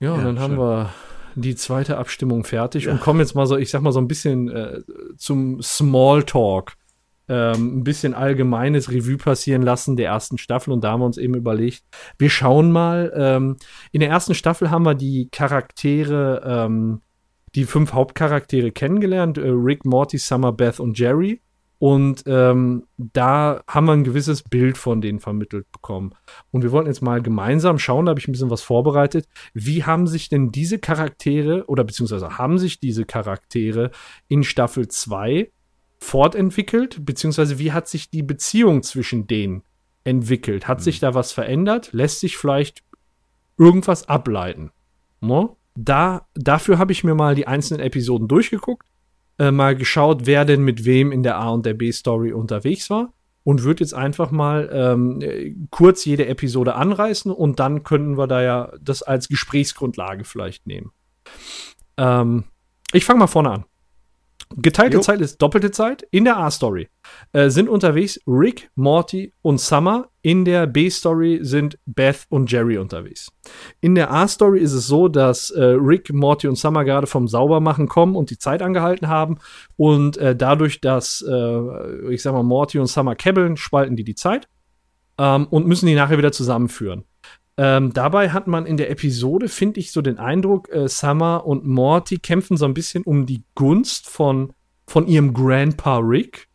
Ja, 0.00 0.14
und 0.14 0.18
Ja, 0.18 0.24
dann 0.24 0.40
haben 0.40 0.54
schön. 0.54 0.58
wir 0.60 0.90
die 1.36 1.54
zweite 1.54 1.96
Abstimmung 1.96 2.42
fertig 2.42 2.88
und 2.88 3.00
kommen 3.00 3.20
jetzt 3.20 3.36
mal 3.36 3.46
so, 3.46 3.56
ich 3.56 3.70
sag 3.70 3.82
mal 3.82 3.92
so 3.92 4.00
ein 4.00 4.08
bisschen 4.08 4.48
äh, 4.48 4.80
zum 5.16 5.62
Smalltalk. 5.62 6.72
Ähm, 7.28 7.78
ein 7.78 7.84
bisschen 7.84 8.14
allgemeines 8.14 8.90
Revue 8.90 9.16
passieren 9.16 9.62
lassen 9.62 9.96
der 9.96 10.06
ersten 10.06 10.38
Staffel 10.38 10.72
und 10.72 10.84
da 10.84 10.92
haben 10.92 11.00
wir 11.00 11.06
uns 11.06 11.18
eben 11.18 11.34
überlegt, 11.34 11.82
wir 12.18 12.30
schauen 12.30 12.70
mal. 12.70 13.12
Ähm, 13.16 13.56
in 13.90 14.00
der 14.00 14.10
ersten 14.10 14.34
Staffel 14.34 14.70
haben 14.70 14.84
wir 14.84 14.94
die 14.94 15.28
Charaktere, 15.32 16.42
ähm, 16.46 17.00
die 17.56 17.64
fünf 17.64 17.92
Hauptcharaktere 17.92 18.70
kennengelernt: 18.70 19.38
äh, 19.38 19.48
Rick, 19.48 19.84
Morty, 19.84 20.18
Summer, 20.18 20.52
Beth 20.52 20.78
und 20.78 20.98
Jerry. 20.98 21.40
Und 21.78 22.22
ähm, 22.26 22.86
da 22.96 23.62
haben 23.68 23.86
wir 23.86 23.92
ein 23.92 24.04
gewisses 24.04 24.42
Bild 24.42 24.78
von 24.78 25.02
denen 25.02 25.20
vermittelt 25.20 25.70
bekommen. 25.72 26.14
Und 26.50 26.62
wir 26.62 26.72
wollten 26.72 26.88
jetzt 26.88 27.02
mal 27.02 27.20
gemeinsam 27.20 27.78
schauen, 27.78 28.06
da 28.06 28.10
habe 28.10 28.20
ich 28.20 28.28
ein 28.28 28.32
bisschen 28.32 28.50
was 28.50 28.62
vorbereitet. 28.62 29.26
Wie 29.52 29.84
haben 29.84 30.06
sich 30.06 30.30
denn 30.30 30.52
diese 30.52 30.78
Charaktere 30.78 31.66
oder 31.66 31.84
beziehungsweise 31.84 32.38
haben 32.38 32.58
sich 32.58 32.80
diese 32.80 33.04
Charaktere 33.04 33.90
in 34.28 34.42
Staffel 34.42 34.88
2 34.88 35.50
fortentwickelt? 36.06 37.04
Beziehungsweise 37.04 37.58
wie 37.58 37.72
hat 37.72 37.88
sich 37.88 38.10
die 38.10 38.22
Beziehung 38.22 38.82
zwischen 38.82 39.26
denen 39.26 39.62
entwickelt? 40.04 40.68
Hat 40.68 40.80
sich 40.80 41.00
da 41.00 41.14
was 41.14 41.32
verändert? 41.32 41.92
Lässt 41.92 42.20
sich 42.20 42.36
vielleicht 42.36 42.84
irgendwas 43.58 44.08
ableiten? 44.08 44.70
No? 45.20 45.56
Da, 45.74 46.28
dafür 46.34 46.78
habe 46.78 46.92
ich 46.92 47.04
mir 47.04 47.14
mal 47.14 47.34
die 47.34 47.48
einzelnen 47.48 47.80
Episoden 47.80 48.28
durchgeguckt, 48.28 48.88
äh, 49.38 49.50
mal 49.50 49.76
geschaut, 49.76 50.24
wer 50.24 50.44
denn 50.44 50.62
mit 50.62 50.84
wem 50.84 51.12
in 51.12 51.22
der 51.22 51.38
A 51.38 51.50
und 51.50 51.66
der 51.66 51.74
B-Story 51.74 52.32
unterwegs 52.32 52.88
war 52.88 53.12
und 53.42 53.64
würde 53.64 53.82
jetzt 53.82 53.92
einfach 53.92 54.30
mal 54.30 54.70
ähm, 54.72 55.20
äh, 55.20 55.54
kurz 55.70 56.04
jede 56.04 56.26
Episode 56.26 56.76
anreißen 56.76 57.32
und 57.32 57.58
dann 57.58 57.82
könnten 57.82 58.16
wir 58.16 58.26
da 58.26 58.42
ja 58.42 58.72
das 58.80 59.02
als 59.02 59.28
Gesprächsgrundlage 59.28 60.24
vielleicht 60.24 60.66
nehmen. 60.66 60.92
Ähm, 61.96 62.44
ich 62.92 63.04
fange 63.04 63.18
mal 63.18 63.26
vorne 63.26 63.50
an. 63.50 63.64
Geteilte 64.54 64.96
Jo. 64.96 65.02
Zeit 65.02 65.20
ist 65.20 65.42
doppelte 65.42 65.70
Zeit. 65.70 66.06
In 66.10 66.24
der 66.24 66.38
A-Story 66.38 66.88
äh, 67.32 67.50
sind 67.50 67.68
unterwegs 67.68 68.20
Rick, 68.26 68.70
Morty 68.76 69.32
und 69.42 69.60
Summer. 69.60 70.08
In 70.22 70.44
der 70.44 70.66
B-Story 70.66 71.40
sind 71.42 71.78
Beth 71.84 72.26
und 72.28 72.50
Jerry 72.50 72.78
unterwegs. 72.78 73.32
In 73.80 73.94
der 73.94 74.12
A-Story 74.12 74.60
ist 74.60 74.72
es 74.72 74.86
so, 74.86 75.08
dass 75.08 75.50
äh, 75.50 75.62
Rick, 75.62 76.12
Morty 76.12 76.46
und 76.48 76.56
Summer 76.56 76.84
gerade 76.84 77.06
vom 77.06 77.28
Saubermachen 77.28 77.88
kommen 77.88 78.14
und 78.14 78.30
die 78.30 78.38
Zeit 78.38 78.62
angehalten 78.62 79.08
haben. 79.08 79.38
Und 79.76 80.16
äh, 80.18 80.36
dadurch, 80.36 80.80
dass, 80.80 81.24
äh, 81.28 82.12
ich 82.12 82.22
sag 82.22 82.32
mal, 82.32 82.42
Morty 82.42 82.78
und 82.78 82.86
Summer 82.86 83.16
kebbeln, 83.16 83.56
spalten 83.56 83.96
die 83.96 84.04
die 84.04 84.14
Zeit 84.14 84.48
ähm, 85.18 85.46
und 85.48 85.66
müssen 85.66 85.86
die 85.86 85.94
nachher 85.94 86.18
wieder 86.18 86.32
zusammenführen. 86.32 87.04
Ähm, 87.58 87.92
dabei 87.92 88.30
hat 88.30 88.46
man 88.46 88.66
in 88.66 88.76
der 88.76 88.90
Episode, 88.90 89.48
finde 89.48 89.80
ich, 89.80 89.90
so 89.90 90.02
den 90.02 90.18
Eindruck, 90.18 90.68
äh, 90.70 90.88
Summer 90.88 91.46
und 91.46 91.66
Morty 91.66 92.18
kämpfen 92.18 92.56
so 92.56 92.66
ein 92.66 92.74
bisschen 92.74 93.02
um 93.04 93.24
die 93.24 93.44
Gunst 93.54 94.08
von, 94.08 94.52
von 94.86 95.06
ihrem 95.06 95.32
Grandpa 95.32 95.98
Rick. 95.98 96.48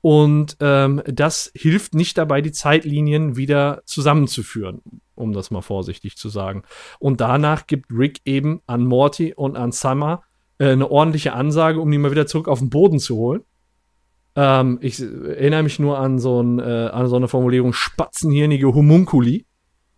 Und 0.00 0.56
ähm, 0.58 1.00
das 1.06 1.52
hilft 1.54 1.94
nicht 1.94 2.18
dabei, 2.18 2.40
die 2.40 2.50
Zeitlinien 2.50 3.36
wieder 3.36 3.82
zusammenzuführen, 3.84 4.82
um 5.14 5.32
das 5.32 5.52
mal 5.52 5.62
vorsichtig 5.62 6.16
zu 6.16 6.28
sagen. 6.28 6.64
Und 6.98 7.20
danach 7.20 7.68
gibt 7.68 7.92
Rick 7.92 8.20
eben 8.24 8.62
an 8.66 8.84
Morty 8.84 9.32
und 9.32 9.56
an 9.56 9.70
Summer 9.70 10.24
äh, 10.58 10.70
eine 10.72 10.90
ordentliche 10.90 11.34
Ansage, 11.34 11.80
um 11.80 11.88
die 11.88 11.98
mal 11.98 12.10
wieder 12.10 12.26
zurück 12.26 12.48
auf 12.48 12.58
den 12.58 12.68
Boden 12.68 12.98
zu 12.98 13.16
holen. 13.16 13.42
Ähm, 14.34 14.78
ich 14.80 15.00
erinnere 15.00 15.62
mich 15.62 15.78
nur 15.78 15.98
an 15.98 16.18
so, 16.18 16.42
ein, 16.42 16.58
äh, 16.58 16.88
an 16.92 17.06
so 17.06 17.14
eine 17.14 17.28
Formulierung 17.28 17.72
spatzenhirnige 17.72 18.74
Homunkuli. 18.74 19.46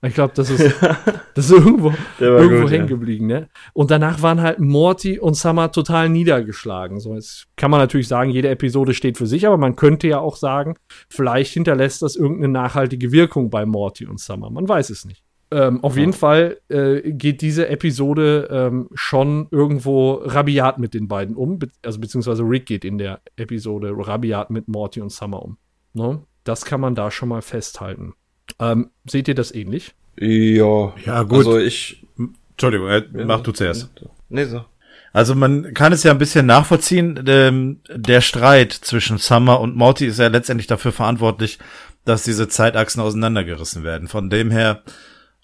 Ich 0.05 0.15
glaube, 0.15 0.33
das 0.35 0.51
ist, 0.51 0.75
das 1.35 1.47
ist 1.47 1.51
irgendwo, 1.51 1.93
irgendwo 2.19 2.63
gut, 2.63 2.71
hängen 2.71 2.85
ja. 2.85 2.95
geblieben, 2.95 3.27
ne? 3.27 3.49
Und 3.73 3.91
danach 3.91 4.23
waren 4.23 4.43
halt 4.43 4.61
Morty 4.61 5.19
und 5.19 5.35
Summer 5.35 5.73
total 5.73 6.09
niedergeschlagen. 6.09 7.01
So, 7.01 7.15
jetzt 7.15 7.47
kann 7.57 7.71
man 7.71 7.81
natürlich 7.81 8.09
sagen, 8.09 8.31
jede 8.31 8.49
Episode 8.49 8.93
steht 8.93 9.17
für 9.17 9.27
sich, 9.27 9.47
aber 9.47 9.57
man 9.57 9.77
könnte 9.77 10.07
ja 10.07 10.19
auch 10.19 10.37
sagen, 10.37 10.77
vielleicht 11.09 11.53
hinterlässt 11.53 12.03
das 12.03 12.17
irgendeine 12.17 12.53
nachhaltige 12.53 13.13
Wirkung 13.13 13.51
bei 13.51 13.65
Morty 13.65 14.07
und 14.07 14.21
Summer. 14.21 14.51
Man 14.51 14.69
weiß 14.69 14.91
es 14.91 15.05
nicht. 15.05 15.25
Ähm, 15.51 15.85
auf 15.85 15.97
jeden 15.97 16.15
Fall 16.15 16.59
äh, 16.69 17.13
geht 17.13 17.41
diese 17.41 17.69
Episode 17.69 18.49
ähm, 18.51 18.89
schon 18.95 19.47
irgendwo 19.51 20.15
rabiat 20.15 20.79
mit 20.79 20.95
den 20.95 21.07
beiden 21.07 21.37
um. 21.37 21.59
Be 21.59 21.69
also 21.85 22.01
beziehungsweise 22.01 22.43
Rick 22.43 22.67
geht 22.67 22.85
in 22.85 22.99
der 22.99 23.21
Episode 23.37 23.93
rabiat 23.97 24.51
mit 24.51 24.69
Morty 24.69 25.01
und 25.01 25.13
Summer 25.13 25.43
um. 25.43 25.57
Ne? 25.93 26.23
Das 26.43 26.65
kann 26.65 26.81
man 26.81 26.95
da 26.95 27.11
schon 27.11 27.29
mal 27.29 27.41
festhalten. 27.41 28.15
Ähm, 28.59 28.91
seht 29.07 29.29
ihr 29.29 29.35
das 29.35 29.55
ähnlich? 29.55 29.95
Ja. 30.19 30.95
Ja, 31.05 31.23
gut. 31.23 31.39
Also 31.39 31.59
ich. 31.59 32.05
Entschuldigung, 32.51 32.89
äh, 32.89 33.03
mach 33.25 33.41
du 33.41 33.53
zuerst. 33.53 33.91
Nee, 34.29 34.45
so. 34.45 34.65
Also 35.13 35.35
man 35.35 35.75
kann 35.75 35.93
es 35.93 36.03
ja 36.03 36.11
ein 36.11 36.19
bisschen 36.19 36.47
nachvollziehen. 36.47 37.25
Ähm, 37.27 37.81
der 37.89 38.21
Streit 38.21 38.73
zwischen 38.73 39.19
Summer 39.19 39.61
und 39.61 39.77
Morty 39.77 40.07
ist 40.07 40.19
ja 40.19 40.29
letztendlich 40.29 40.67
dafür 40.67 40.93
verantwortlich, 40.93 41.59
dass 42.05 42.25
diese 42.25 42.49
Zeitachsen 42.49 43.01
auseinandergerissen 43.01 43.85
werden. 43.85 44.09
Von 44.09 44.29
dem 44.29 44.51
her 44.51 44.83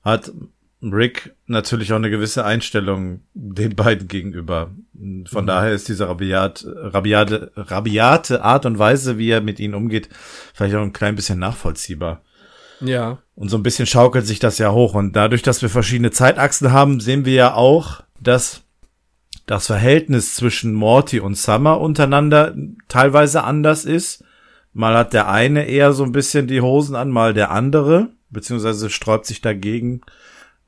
hat 0.02 0.32
Rick 0.82 1.34
natürlich 1.46 1.92
auch 1.92 1.96
eine 1.96 2.10
gewisse 2.10 2.44
Einstellung 2.44 3.20
den 3.34 3.76
beiden 3.76 4.08
gegenüber. 4.08 4.70
Von 5.26 5.46
daher 5.46 5.72
ist 5.72 5.88
diese 5.88 6.08
rabiat, 6.08 6.64
rabiate, 6.66 7.52
rabiate 7.54 8.42
Art 8.42 8.66
und 8.66 8.78
Weise, 8.78 9.18
wie 9.18 9.30
er 9.30 9.40
mit 9.40 9.60
ihnen 9.60 9.74
umgeht, 9.74 10.08
vielleicht 10.54 10.74
auch 10.74 10.82
ein 10.82 10.92
klein 10.92 11.16
bisschen 11.16 11.38
nachvollziehbar. 11.38 12.22
Ja. 12.80 13.18
Und 13.34 13.48
so 13.48 13.56
ein 13.56 13.62
bisschen 13.62 13.86
schaukelt 13.86 14.26
sich 14.26 14.38
das 14.38 14.58
ja 14.58 14.72
hoch. 14.72 14.94
Und 14.94 15.14
dadurch, 15.14 15.42
dass 15.42 15.62
wir 15.62 15.68
verschiedene 15.68 16.10
Zeitachsen 16.10 16.72
haben, 16.72 17.00
sehen 17.00 17.24
wir 17.24 17.34
ja 17.34 17.54
auch, 17.54 18.02
dass 18.20 18.62
das 19.46 19.66
Verhältnis 19.66 20.34
zwischen 20.34 20.74
Morty 20.74 21.20
und 21.20 21.36
Summer 21.36 21.80
untereinander 21.80 22.54
teilweise 22.88 23.44
anders 23.44 23.84
ist. 23.84 24.24
Mal 24.72 24.96
hat 24.96 25.12
der 25.12 25.28
eine 25.28 25.64
eher 25.66 25.92
so 25.92 26.04
ein 26.04 26.12
bisschen 26.12 26.46
die 26.46 26.60
Hosen 26.60 26.94
an, 26.94 27.10
mal 27.10 27.34
der 27.34 27.50
andere, 27.50 28.10
beziehungsweise 28.30 28.90
sträubt 28.90 29.26
sich 29.26 29.40
dagegen. 29.40 30.02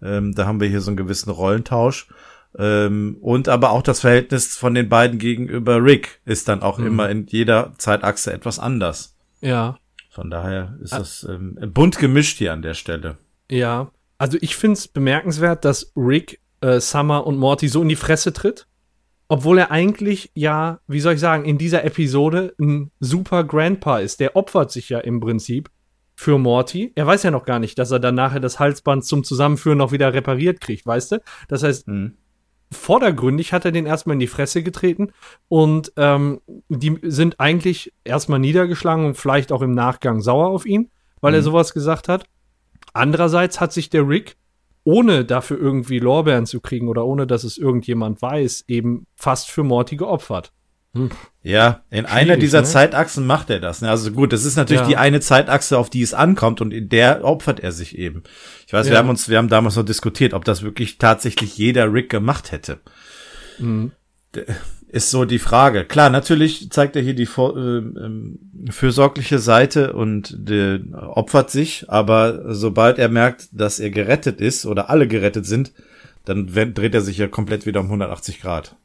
Ähm, 0.03 0.35
da 0.35 0.47
haben 0.47 0.61
wir 0.61 0.69
hier 0.69 0.81
so 0.81 0.91
einen 0.91 0.97
gewissen 0.97 1.31
Rollentausch. 1.31 2.09
Ähm, 2.59 3.17
und 3.21 3.49
aber 3.49 3.71
auch 3.71 3.83
das 3.83 4.01
Verhältnis 4.01 4.57
von 4.57 4.75
den 4.75 4.89
beiden 4.89 5.19
gegenüber 5.19 5.83
Rick 5.83 6.21
ist 6.25 6.49
dann 6.49 6.63
auch 6.63 6.79
immer 6.79 7.09
in 7.09 7.27
jeder 7.27 7.73
Zeitachse 7.79 8.33
etwas 8.33 8.59
anders. 8.59 9.17
Ja. 9.41 9.79
Von 10.13 10.29
daher 10.29 10.77
ist 10.83 10.93
das 10.93 11.25
ähm, 11.25 11.57
bunt 11.73 11.99
gemischt 11.99 12.37
hier 12.37 12.53
an 12.53 12.61
der 12.61 12.75
Stelle. 12.75 13.17
Ja, 13.51 13.91
also 14.19 14.37
ich 14.43 14.57
finde 14.57 14.75
es 14.75 14.87
bemerkenswert, 14.87 15.65
dass 15.65 15.91
Rick 15.97 16.39
äh, 16.61 16.81
Summer 16.81 17.27
und 17.27 17.39
Morty 17.39 17.67
so 17.69 17.81
in 17.81 17.89
die 17.89 17.97
Fresse 17.97 18.35
tritt, 18.35 18.67
obwohl 19.29 19.57
er 19.57 19.71
eigentlich 19.71 20.31
ja, 20.35 20.81
wie 20.87 21.01
soll 21.01 21.15
ich 21.15 21.21
sagen, 21.21 21.47
in 21.47 21.57
dieser 21.57 21.85
Episode 21.85 22.55
ein 22.61 22.91
super 23.01 23.43
Grandpa 23.43 24.01
ist. 24.01 24.21
Der 24.21 24.37
opfert 24.37 24.71
sich 24.71 24.91
ja 24.91 24.99
im 24.99 25.19
Prinzip 25.19 25.71
für 26.15 26.39
Morty. 26.39 26.93
Er 26.95 27.07
weiß 27.07 27.23
ja 27.23 27.31
noch 27.31 27.47
gar 27.47 27.59
nicht, 27.59 27.79
dass 27.79 27.91
er 27.91 27.99
dann 27.99 28.15
nachher 28.15 28.41
das 28.41 28.61
Halsband 28.61 29.07
zum 29.07 29.25
Zusammenführen 29.25 29.79
noch 29.79 29.93
wieder 29.93 30.13
repariert 30.13 30.61
kriegt, 30.61 30.85
weißt 30.85 31.13
du? 31.13 31.23
Das 31.49 31.63
heißt, 31.63 31.89
Mhm. 31.89 32.19
Vordergründig 32.73 33.53
hat 33.53 33.64
er 33.64 33.73
den 33.73 33.87
erstmal 33.87 34.14
in 34.14 34.20
die 34.20 34.27
Fresse 34.27 34.62
getreten 34.62 35.12
und 35.49 35.93
ähm, 35.97 36.41
die 36.68 36.99
sind 37.03 37.39
eigentlich 37.39 37.93
erstmal 38.05 38.39
niedergeschlagen 38.39 39.07
und 39.07 39.16
vielleicht 39.16 39.53
auch 39.53 39.62
im 39.62 39.73
Nachgang 39.73 40.20
sauer 40.20 40.49
auf 40.49 40.66
ihn, 40.66 40.91
weil 41.20 41.35
er 41.35 41.43
sowas 41.43 41.73
gesagt 41.73 42.09
hat. 42.09 42.25
Andererseits 42.93 43.61
hat 43.61 43.73
sich 43.73 43.91
der 43.91 44.09
Rick, 44.09 44.37
ohne 44.85 45.25
dafür 45.25 45.59
irgendwie 45.59 45.99
Lorbeeren 45.99 46.47
zu 46.47 46.61
kriegen 46.61 46.89
oder 46.89 47.07
ohne 47.07 47.27
dass 47.27 47.45
es 47.45 47.57
irgendjemand 47.57 48.20
weiß, 48.20 48.64
eben 48.68 49.07
fast 49.14 49.51
für 49.51 49.62
Morty 49.62 49.97
geopfert. 49.97 50.53
Ja, 51.43 51.82
in 51.90 52.05
einer 52.07 52.24
Schwierig, 52.34 52.40
dieser 52.40 52.61
ne? 52.61 52.66
Zeitachsen 52.66 53.26
macht 53.26 53.51
er 53.51 53.61
das. 53.61 53.80
Ne? 53.80 53.88
Also 53.90 54.12
gut, 54.12 54.32
das 54.32 54.45
ist 54.45 54.57
natürlich 54.57 54.82
Ja. 54.82 54.88
die 54.88 54.97
eine 54.97 55.20
Zeitachse, 55.20 55.78
auf 55.78 55.88
die 55.90 56.03
es 56.03 56.12
ankommt 56.14 56.61
und 56.61 56.72
in 56.72 56.88
der 56.88 57.24
opfert 57.24 57.61
er 57.61 57.72
sich 57.72 57.97
eben. 57.99 58.22
Ich 58.66 58.72
weiß, 58.72 58.86
wir 58.86 58.93
Ja. 58.95 58.99
haben 58.99 59.09
uns, 59.09 59.28
wir 59.28 59.38
haben 59.38 59.49
damals 59.49 59.76
noch 59.76 59.84
diskutiert, 59.84 60.34
ob 60.34 60.45
das 60.45 60.62
wirklich 60.62 60.99
tatsächlich 60.99 61.57
jeder 61.57 61.93
Rick 61.93 62.11
gemacht 62.11 62.53
hätte. 62.53 62.78
Mhm. 63.59 63.93
Ist 64.88 65.11
so 65.11 65.24
die 65.24 65.38
Frage. 65.38 65.86
Klar, 65.86 66.11
natürlich 66.11 66.70
zeigt 66.70 66.97
er 66.97 67.03
hier 67.03 67.14
die 67.14 67.24
vor, 67.26 67.57
ähm, 67.57 68.38
fürsorgliche 68.70 69.38
Seite 69.38 69.95
und 69.95 70.34
der 70.38 70.80
opfert 70.93 71.51
sich, 71.51 71.86
aber 71.88 72.55
sobald 72.55 72.99
er 72.99 73.09
merkt, 73.09 73.49
dass 73.53 73.80
er 73.80 73.90
gerettet 73.90 74.40
ist 74.43 74.66
oder 74.66 74.90
alle 74.90 75.09
gerettet 75.09 75.47
sind, 75.47 75.72
dann 76.26 76.47
dreht 76.47 76.95
er 76.95 77.01
sich 77.01 77.16
ja 77.18 77.26
komplett 77.28 77.64
wieder 77.66 77.80
um 77.80 77.86
180 77.88 78.40
Grad. 78.43 78.76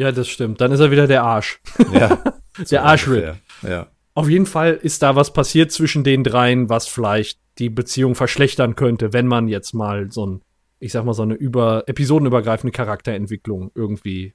Ja, 0.00 0.12
das 0.12 0.28
stimmt. 0.28 0.62
Dann 0.62 0.72
ist 0.72 0.80
er 0.80 0.90
wieder 0.90 1.06
der 1.06 1.22
Arsch. 1.24 1.60
Ja. 1.92 2.22
Der 2.70 2.84
ungefähr. 2.84 3.36
Ja. 3.62 3.86
Auf 4.14 4.28
jeden 4.28 4.44
Fall 4.44 4.78
ist 4.82 5.02
da 5.02 5.14
was 5.14 5.32
passiert 5.32 5.72
zwischen 5.72 6.04
den 6.04 6.24
dreien, 6.24 6.68
was 6.68 6.88
vielleicht 6.88 7.38
die 7.58 7.70
Beziehung 7.70 8.14
verschlechtern 8.14 8.74
könnte, 8.76 9.12
wenn 9.12 9.26
man 9.26 9.46
jetzt 9.46 9.72
mal 9.72 10.10
so 10.10 10.26
ein, 10.26 10.42
ich 10.78 10.92
sag 10.92 11.04
mal, 11.04 11.14
so 11.14 11.22
eine 11.22 11.34
über 11.34 11.84
episodenübergreifende 11.86 12.72
Charakterentwicklung 12.72 13.70
irgendwie 13.74 14.34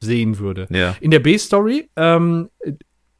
sehen 0.00 0.38
würde. 0.38 0.68
Ja. 0.70 0.96
In 1.00 1.10
der 1.10 1.20
B-Story 1.20 1.90
ähm, 1.96 2.48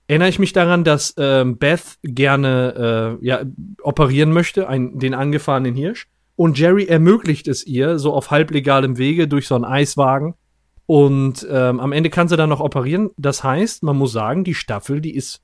erinnere 0.07 0.29
ich 0.29 0.39
mich 0.39 0.53
daran, 0.53 0.85
dass 0.85 1.15
ähm, 1.19 1.59
Beth 1.59 1.99
gerne 2.03 3.19
äh, 3.21 3.27
ja, 3.27 3.43
operieren 3.83 4.33
möchte, 4.33 4.69
ein, 4.69 4.99
den 4.99 5.13
angefahrenen 5.13 5.75
Hirsch. 5.75 6.07
Und 6.37 6.59
Jerry 6.59 6.85
ermöglicht 6.85 7.49
es 7.49 7.67
ihr, 7.67 7.99
so 7.99 8.15
auf 8.15 8.31
halblegalem 8.31 8.97
Wege 8.97 9.29
durch 9.29 9.49
so 9.49 9.55
einen 9.55 9.65
Eiswagen. 9.65 10.35
Und 10.93 11.47
ähm, 11.49 11.79
am 11.79 11.93
Ende 11.93 12.11
kann 12.11 12.27
sie 12.27 12.37
dann 12.37 12.49
noch 12.49 12.59
operieren. 12.59 13.11
Das 13.17 13.45
heißt, 13.45 13.85
man 13.85 13.97
muss 13.97 14.11
sagen, 14.11 14.43
die 14.43 14.55
Staffel, 14.57 15.01
die 15.01 15.15
ist 15.15 15.41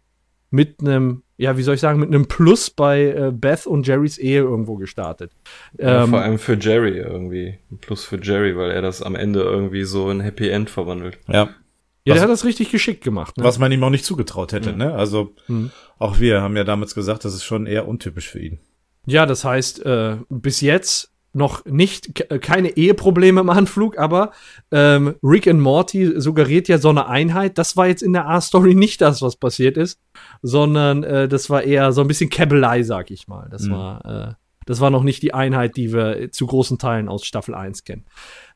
mit 0.50 0.80
einem, 0.80 1.22
ja, 1.36 1.56
wie 1.56 1.62
soll 1.62 1.76
ich 1.76 1.80
sagen, 1.80 2.00
mit 2.00 2.08
einem 2.08 2.26
Plus 2.26 2.68
bei 2.68 3.04
äh, 3.04 3.30
Beth 3.32 3.64
und 3.64 3.86
Jerrys 3.86 4.18
Ehe 4.18 4.40
irgendwo 4.40 4.74
gestartet. 4.74 5.30
Ja, 5.78 6.02
Ähm, 6.02 6.10
vor 6.10 6.20
allem 6.20 6.40
für 6.40 6.54
Jerry 6.58 6.98
irgendwie. 6.98 7.58
Ein 7.70 7.78
Plus 7.78 8.04
für 8.04 8.18
Jerry, 8.20 8.56
weil 8.56 8.72
er 8.72 8.82
das 8.82 9.02
am 9.02 9.14
Ende 9.14 9.40
irgendwie 9.42 9.84
so 9.84 10.10
in 10.10 10.18
Happy 10.20 10.48
End 10.48 10.68
verwandelt. 10.68 11.18
Ja. 11.28 11.34
ja, 11.34 11.46
was- 11.46 12.14
der 12.14 12.22
hat 12.22 12.30
das 12.30 12.44
richtig 12.44 12.72
geschickt 12.72 13.04
gemacht. 13.04 13.36
Ne? 13.36 13.44
Was 13.44 13.60
man 13.60 13.70
ihm 13.70 13.84
auch 13.84 13.90
nicht 13.90 14.04
zugetraut 14.04 14.52
hätte, 14.52 14.72
ne? 14.76 14.94
Also, 14.94 15.32
Mhm. 15.46 15.70
auch 16.00 16.18
wir 16.18 16.42
haben 16.42 16.56
ja 16.56 16.64
damals 16.64 16.96
gesagt, 16.96 17.24
das 17.24 17.34
ist 17.34 17.44
schon 17.44 17.66
eher 17.66 17.86
untypisch 17.86 18.28
für 18.28 18.40
ihn. 18.40 18.58
Ja, 19.06 19.26
das 19.26 19.44
heißt, 19.44 19.86
äh, 19.86 20.16
bis 20.28 20.60
jetzt 20.60 21.12
noch 21.36 21.64
nicht 21.66 22.14
ke- 22.14 22.38
keine 22.40 22.70
Eheprobleme 22.76 23.40
im 23.40 23.50
Anflug, 23.50 23.98
aber 23.98 24.32
ähm, 24.72 25.14
Rick 25.22 25.46
and 25.46 25.60
Morty 25.60 26.20
suggeriert 26.20 26.66
ja 26.68 26.78
so 26.78 26.88
eine 26.88 27.06
Einheit. 27.08 27.58
Das 27.58 27.76
war 27.76 27.86
jetzt 27.86 28.02
in 28.02 28.12
der 28.12 28.26
A-Story 28.28 28.74
nicht 28.74 29.00
das, 29.00 29.22
was 29.22 29.36
passiert 29.36 29.76
ist, 29.76 30.00
sondern 30.42 31.02
äh, 31.04 31.28
das 31.28 31.50
war 31.50 31.62
eher 31.62 31.92
so 31.92 32.00
ein 32.00 32.08
bisschen 32.08 32.30
Käbelei, 32.30 32.82
sag 32.82 33.10
ich 33.10 33.28
mal. 33.28 33.48
Das 33.50 33.62
Mhm. 33.64 33.70
war 33.72 34.04
äh, 34.30 34.34
das 34.66 34.80
war 34.80 34.90
noch 34.90 35.04
nicht 35.04 35.22
die 35.22 35.32
Einheit, 35.32 35.76
die 35.76 35.92
wir 35.92 36.32
zu 36.32 36.46
großen 36.46 36.78
Teilen 36.78 37.08
aus 37.08 37.24
Staffel 37.24 37.54
1 37.54 37.84
kennen. 37.84 38.04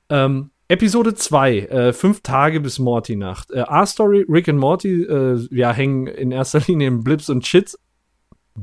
Ähm, 0.08 0.50
Episode 0.66 1.14
2, 1.14 1.58
äh, 1.58 1.92
fünf 1.92 2.20
Tage 2.22 2.60
bis 2.60 2.78
Morty-Nacht. 2.80 3.50
Äh, 3.52 3.60
A-Story, 3.60 4.24
Rick 4.28 4.48
und 4.48 4.56
Morty 4.58 5.02
äh, 5.02 5.38
ja, 5.52 5.72
hängen 5.72 6.06
in 6.08 6.32
erster 6.32 6.60
Linie 6.66 6.88
in 6.88 7.04
Blips 7.04 7.28
und 7.30 7.46
Shits 7.46 7.78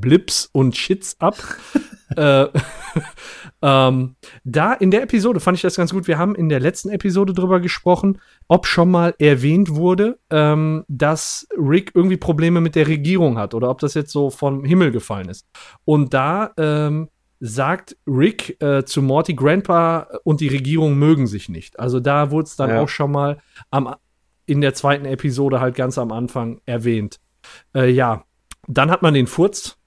Blips 0.00 0.48
und 0.52 0.76
Shits 0.76 1.16
ab. 1.20 1.36
äh, 2.16 2.46
Ähm, 3.60 4.14
da 4.44 4.72
in 4.72 4.90
der 4.90 5.02
Episode 5.02 5.40
fand 5.40 5.56
ich 5.56 5.62
das 5.62 5.76
ganz 5.76 5.92
gut. 5.92 6.06
Wir 6.06 6.18
haben 6.18 6.34
in 6.34 6.48
der 6.48 6.60
letzten 6.60 6.90
Episode 6.90 7.32
drüber 7.32 7.60
gesprochen, 7.60 8.20
ob 8.46 8.66
schon 8.66 8.90
mal 8.90 9.14
erwähnt 9.18 9.74
wurde, 9.74 10.18
ähm, 10.30 10.84
dass 10.88 11.48
Rick 11.56 11.92
irgendwie 11.94 12.16
Probleme 12.16 12.60
mit 12.60 12.76
der 12.76 12.86
Regierung 12.86 13.36
hat 13.38 13.54
oder 13.54 13.68
ob 13.70 13.80
das 13.80 13.94
jetzt 13.94 14.12
so 14.12 14.30
vom 14.30 14.64
Himmel 14.64 14.92
gefallen 14.92 15.28
ist. 15.28 15.46
Und 15.84 16.14
da 16.14 16.52
ähm, 16.56 17.08
sagt 17.40 17.96
Rick 18.06 18.60
äh, 18.62 18.84
zu 18.84 19.02
Morty, 19.02 19.34
Grandpa 19.34 20.08
und 20.22 20.40
die 20.40 20.48
Regierung 20.48 20.96
mögen 20.96 21.26
sich 21.26 21.48
nicht. 21.48 21.80
Also 21.80 21.98
da 21.98 22.30
wurde 22.30 22.46
es 22.46 22.56
dann 22.56 22.70
Ja. 22.70 22.80
auch 22.80 22.88
schon 22.88 23.10
mal 23.10 23.38
am, 23.70 23.94
in 24.46 24.60
der 24.60 24.74
zweiten 24.74 25.04
Episode 25.04 25.60
halt 25.60 25.74
ganz 25.74 25.98
am 25.98 26.12
Anfang 26.12 26.60
erwähnt. 26.64 27.18
Äh, 27.74 27.90
ja, 27.90 28.24
dann 28.68 28.90
hat 28.90 29.02
man 29.02 29.14
den 29.14 29.26
Furz 29.26 29.77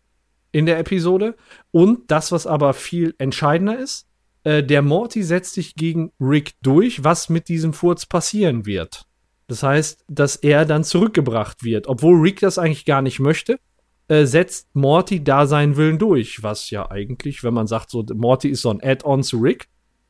in 0.52 0.66
der 0.66 0.80
Episode. 0.80 1.36
Und 1.72 2.12
das, 2.12 2.32
was 2.32 2.48
aber 2.48 2.74
viel 2.74 3.16
entscheidender 3.18 3.78
ist, 3.78 4.08
äh, 4.44 4.64
der 4.64 4.82
Morty 4.82 5.24
setzt 5.24 5.54
sich 5.54 5.76
gegen 5.76 6.12
Rick 6.20 6.54
durch, 6.62 7.04
was 7.04 7.30
mit 7.30 7.48
diesem 7.48 7.74
Furz 7.74 8.06
passieren 8.06 8.66
wird. 8.66 9.06
Das 9.48 9.64
heißt, 9.64 10.06
dass 10.08 10.38
er 10.38 10.66
dann 10.66 10.84
zurückgebracht 10.84 11.64
wird. 11.64 11.88
Obwohl 11.88 12.22
Rick 12.22 12.40
das 12.40 12.58
eigentlich 12.58 12.86
gar 12.86 13.02
nicht 13.02 13.20
möchte, 13.20 13.60
äh, 14.08 14.26
setzt 14.26 14.76
Morty 14.76 15.24
da 15.24 15.46
seinen 15.46 15.78
Willen 15.78 16.00
durch. 16.00 16.42
Was 16.44 16.70
ja 16.70 16.90
eigentlich, 16.90 17.44
wenn 17.44 17.54
man 17.54 17.68
sagt, 17.68 17.90
so 17.90 18.06
Morty 18.14 18.50
ist 18.50 18.62
so 18.62 18.70
ein 18.70 18.82
Add-on 18.82 19.24
zu 19.24 19.40
Rick, 19.40 19.68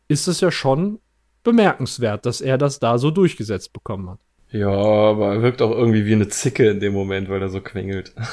ist 0.08 0.28
es 0.28 0.42
ja 0.42 0.52
schon 0.52 1.00
bemerkenswert, 1.44 2.26
dass 2.26 2.42
er 2.42 2.58
das 2.58 2.80
da 2.80 2.98
so 2.98 3.12
durchgesetzt 3.12 3.74
bekommen 3.74 4.10
hat. 4.10 4.20
Ja, 4.52 4.70
aber 4.70 5.34
er 5.34 5.42
wirkt 5.42 5.62
auch 5.62 5.72
irgendwie 5.72 6.06
wie 6.06 6.14
eine 6.14 6.28
Zicke 6.28 6.70
in 6.70 6.82
dem 6.82 6.94
Moment, 6.94 7.30
weil 7.30 7.42
er 7.42 7.50
so 7.50 7.62
quengelt. 7.62 8.14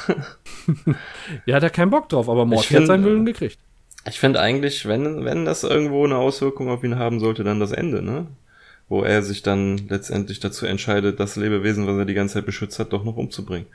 Ja, 1.47 1.55
hat 1.55 1.63
er 1.63 1.71
keinen 1.71 1.89
Bock 1.89 2.09
drauf, 2.09 2.29
aber 2.29 2.45
Morty 2.45 2.67
find, 2.67 2.81
hat 2.81 2.87
seinen 2.87 3.03
Willen 3.03 3.25
gekriegt. 3.25 3.57
Ich 4.07 4.19
finde 4.19 4.39
eigentlich, 4.39 4.87
wenn, 4.87 5.25
wenn 5.25 5.45
das 5.45 5.63
irgendwo 5.63 6.05
eine 6.05 6.17
Auswirkung 6.17 6.69
auf 6.69 6.83
ihn 6.83 6.97
haben 6.97 7.19
sollte, 7.19 7.43
dann 7.43 7.59
das 7.59 7.71
Ende, 7.71 8.03
ne? 8.03 8.27
Wo 8.87 9.01
er 9.01 9.23
sich 9.23 9.41
dann 9.41 9.77
letztendlich 9.89 10.39
dazu 10.39 10.67
entscheidet, 10.67 11.19
das 11.19 11.35
Lebewesen, 11.35 11.87
was 11.87 11.97
er 11.97 12.05
die 12.05 12.13
ganze 12.13 12.35
Zeit 12.35 12.45
beschützt 12.45 12.77
hat, 12.77 12.93
doch 12.93 13.03
noch 13.03 13.17
umzubringen. 13.17 13.65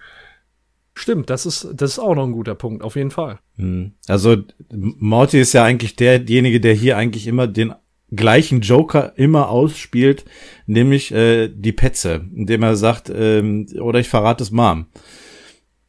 Stimmt, 0.94 1.30
das 1.30 1.46
ist, 1.46 1.68
das 1.74 1.92
ist 1.92 1.98
auch 1.98 2.14
noch 2.14 2.24
ein 2.24 2.32
guter 2.32 2.54
Punkt, 2.54 2.84
auf 2.84 2.94
jeden 2.94 3.10
Fall. 3.10 3.40
Hm. 3.56 3.92
Also 4.06 4.36
Morty 4.70 5.40
ist 5.40 5.52
ja 5.52 5.64
eigentlich 5.64 5.96
derjenige, 5.96 6.60
der 6.60 6.74
hier 6.74 6.96
eigentlich 6.96 7.26
immer 7.26 7.48
den 7.48 7.74
gleichen 8.16 8.60
Joker 8.60 9.12
immer 9.16 9.48
ausspielt, 9.48 10.24
nämlich 10.66 11.12
äh, 11.12 11.48
die 11.48 11.72
Petze, 11.72 12.24
indem 12.34 12.62
er 12.62 12.76
sagt, 12.76 13.10
ähm, 13.14 13.66
oder 13.80 14.00
ich 14.00 14.08
verrate 14.08 14.42
es 14.42 14.50
Mom. 14.50 14.86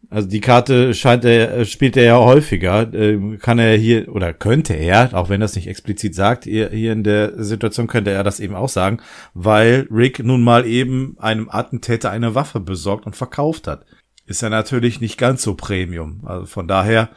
Also 0.09 0.28
die 0.28 0.39
Karte 0.39 0.93
scheint 0.93 1.26
er, 1.26 1.65
spielt 1.65 1.97
er 1.97 2.03
ja 2.03 2.17
häufiger, 2.19 2.93
äh, 2.93 3.38
kann 3.38 3.59
er 3.59 3.76
hier, 3.76 4.13
oder 4.13 4.34
könnte 4.34 4.73
er, 4.73 5.09
auch 5.13 5.30
wenn 5.30 5.41
er 5.41 5.45
es 5.45 5.55
nicht 5.55 5.67
explizit 5.67 6.15
sagt, 6.15 6.43
hier, 6.43 6.69
hier 6.69 6.93
in 6.93 7.03
der 7.03 7.43
Situation 7.43 7.88
könnte 7.88 8.11
er 8.11 8.23
das 8.23 8.39
eben 8.39 8.55
auch 8.55 8.69
sagen, 8.69 8.99
weil 9.34 9.88
Rick 9.91 10.23
nun 10.23 10.43
mal 10.43 10.65
eben 10.65 11.15
einem 11.19 11.49
Attentäter 11.49 12.11
eine 12.11 12.36
Waffe 12.36 12.59
besorgt 12.59 13.05
und 13.05 13.15
verkauft 13.15 13.67
hat. 13.67 13.86
Ist 14.28 14.41
ja 14.41 14.49
natürlich 14.49 15.01
nicht 15.01 15.19
ganz 15.19 15.43
so 15.43 15.53
Premium. 15.53 16.21
Also 16.26 16.47
von 16.47 16.67
daher 16.67 17.09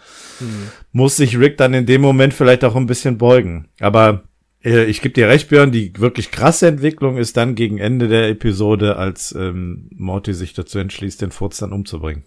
muss 0.93 1.17
sich 1.17 1.39
Rick 1.39 1.57
dann 1.57 1.73
in 1.73 1.87
dem 1.87 2.03
Moment 2.03 2.35
vielleicht 2.35 2.65
auch 2.65 2.77
ein 2.77 2.87
bisschen 2.87 3.17
beugen. 3.17 3.69
Aber 3.81 4.25
ich 4.69 5.01
gebe 5.03 5.15
dir 5.15 5.29
recht, 5.29 5.49
Björn, 5.49 5.73
die 5.73 5.93
wirklich 5.99 6.31
krasse 6.31 6.67
Entwicklung 6.69 7.17
ist 7.17 7.37
dann 7.37 7.55
gegen 7.55 7.79
Ende 7.79 8.09
der 8.09 8.29
Episode, 8.29 8.97
als 8.97 9.33
ähm, 9.33 9.89
Morty 9.95 10.35
sich 10.35 10.53
dazu 10.55 10.79
entschließt, 10.79 11.23
den 11.23 11.31
Furz 11.31 11.59
dann 11.59 11.73
umzubringen. 11.73 12.25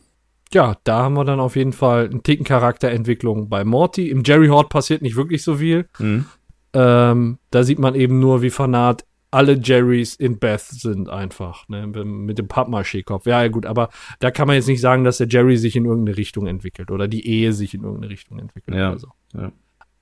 Ja, 0.53 0.75
da 0.83 1.03
haben 1.03 1.13
wir 1.13 1.23
dann 1.23 1.39
auf 1.39 1.55
jeden 1.55 1.73
Fall 1.73 2.09
einen 2.09 2.23
Ticken 2.23 2.45
Charakterentwicklung 2.45 3.47
bei 3.49 3.63
Morty. 3.63 4.09
Im 4.09 4.23
Jerry 4.25 4.47
Hort 4.47 4.69
passiert 4.69 5.01
nicht 5.01 5.15
wirklich 5.15 5.43
so 5.43 5.55
viel. 5.55 5.87
Mhm. 5.99 6.25
Ähm, 6.73 7.37
da 7.51 7.63
sieht 7.63 7.79
man 7.79 7.95
eben 7.95 8.19
nur, 8.19 8.41
wie 8.41 8.49
fanat 8.49 9.05
alle 9.33 9.53
Jerrys 9.53 10.15
in 10.15 10.39
Beth 10.39 10.59
sind 10.59 11.09
einfach, 11.09 11.67
ne, 11.69 11.87
mit 11.87 12.37
dem 12.37 12.49
Pappmaché-Kopf. 12.49 13.25
Ja, 13.25 13.41
ja, 13.41 13.47
gut, 13.47 13.65
aber 13.65 13.87
da 14.19 14.29
kann 14.29 14.45
man 14.45 14.57
jetzt 14.57 14.67
nicht 14.67 14.81
sagen, 14.81 15.05
dass 15.05 15.19
der 15.19 15.27
Jerry 15.29 15.55
sich 15.55 15.77
in 15.77 15.85
irgendeine 15.85 16.17
Richtung 16.17 16.47
entwickelt 16.47 16.91
oder 16.91 17.07
die 17.07 17.25
Ehe 17.25 17.53
sich 17.53 17.73
in 17.73 17.83
irgendeine 17.83 18.11
Richtung 18.11 18.39
entwickelt 18.39 18.75
Ja, 18.75 18.89
oder 18.89 18.99
so. 18.99 19.07
ja. 19.33 19.51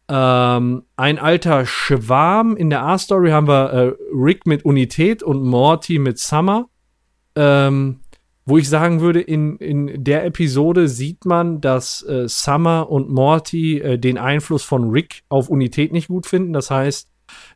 Ähm, 0.10 0.84
ein 0.96 1.20
alter 1.20 1.66
Schwarm 1.68 2.58
in 2.58 2.72
der 2.72 2.84
A-Story 2.84 3.30
haben 3.30 3.48
wir 3.48 3.72
äh, 3.72 3.94
Rick 4.12 4.48
mit 4.48 4.66
Unität 4.66 5.22
und 5.22 5.44
Morty 5.44 6.00
mit 6.00 6.18
Summer. 6.18 6.68
Ähm, 7.36 8.00
wo 8.46 8.58
ich 8.58 8.68
sagen 8.68 9.00
würde, 9.00 9.22
in, 9.22 9.58
in 9.58 10.04
der 10.04 10.26
Episode 10.26 10.88
sieht 10.88 11.26
man, 11.26 11.62
dass 11.62 12.02
äh, 12.02 12.28
Summer 12.28 12.90
und 12.90 13.10
Morty 13.10 13.78
äh, 13.78 14.00
den 14.00 14.18
Einfluss 14.18 14.64
von 14.64 14.90
Rick 14.90 15.22
auf 15.30 15.50
Unität 15.50 15.92
nicht 15.92 16.08
gut 16.08 16.26
finden. 16.26 16.54
Das 16.54 16.72
heißt, 16.72 17.12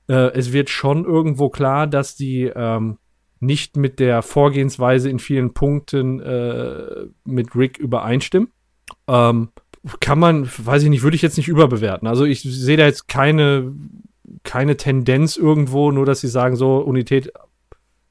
äh, 0.07 0.31
es 0.33 0.53
wird 0.53 0.69
schon 0.69 1.05
irgendwo 1.05 1.49
klar, 1.49 1.87
dass 1.87 2.15
die 2.15 2.43
ähm, 2.55 2.99
nicht 3.39 3.75
mit 3.75 3.99
der 3.99 4.21
Vorgehensweise 4.21 5.09
in 5.09 5.17
vielen 5.17 5.55
Punkten 5.55 6.19
äh, 6.19 7.07
mit 7.25 7.55
Rick 7.55 7.79
übereinstimmen. 7.79 8.49
Ähm, 9.07 9.49
kann 9.99 10.19
man, 10.19 10.49
weiß 10.57 10.83
ich 10.83 10.89
nicht, 10.89 11.03
würde 11.03 11.15
ich 11.15 11.21
jetzt 11.21 11.37
nicht 11.37 11.47
überbewerten. 11.47 12.07
Also 12.07 12.25
ich 12.25 12.41
sehe 12.41 12.77
da 12.77 12.85
jetzt 12.85 13.07
keine, 13.07 13.73
keine 14.43 14.77
Tendenz 14.77 15.35
irgendwo, 15.35 15.91
nur 15.91 16.05
dass 16.05 16.21
sie 16.21 16.27
sagen, 16.27 16.55
so, 16.55 16.77
Unität, 16.77 17.31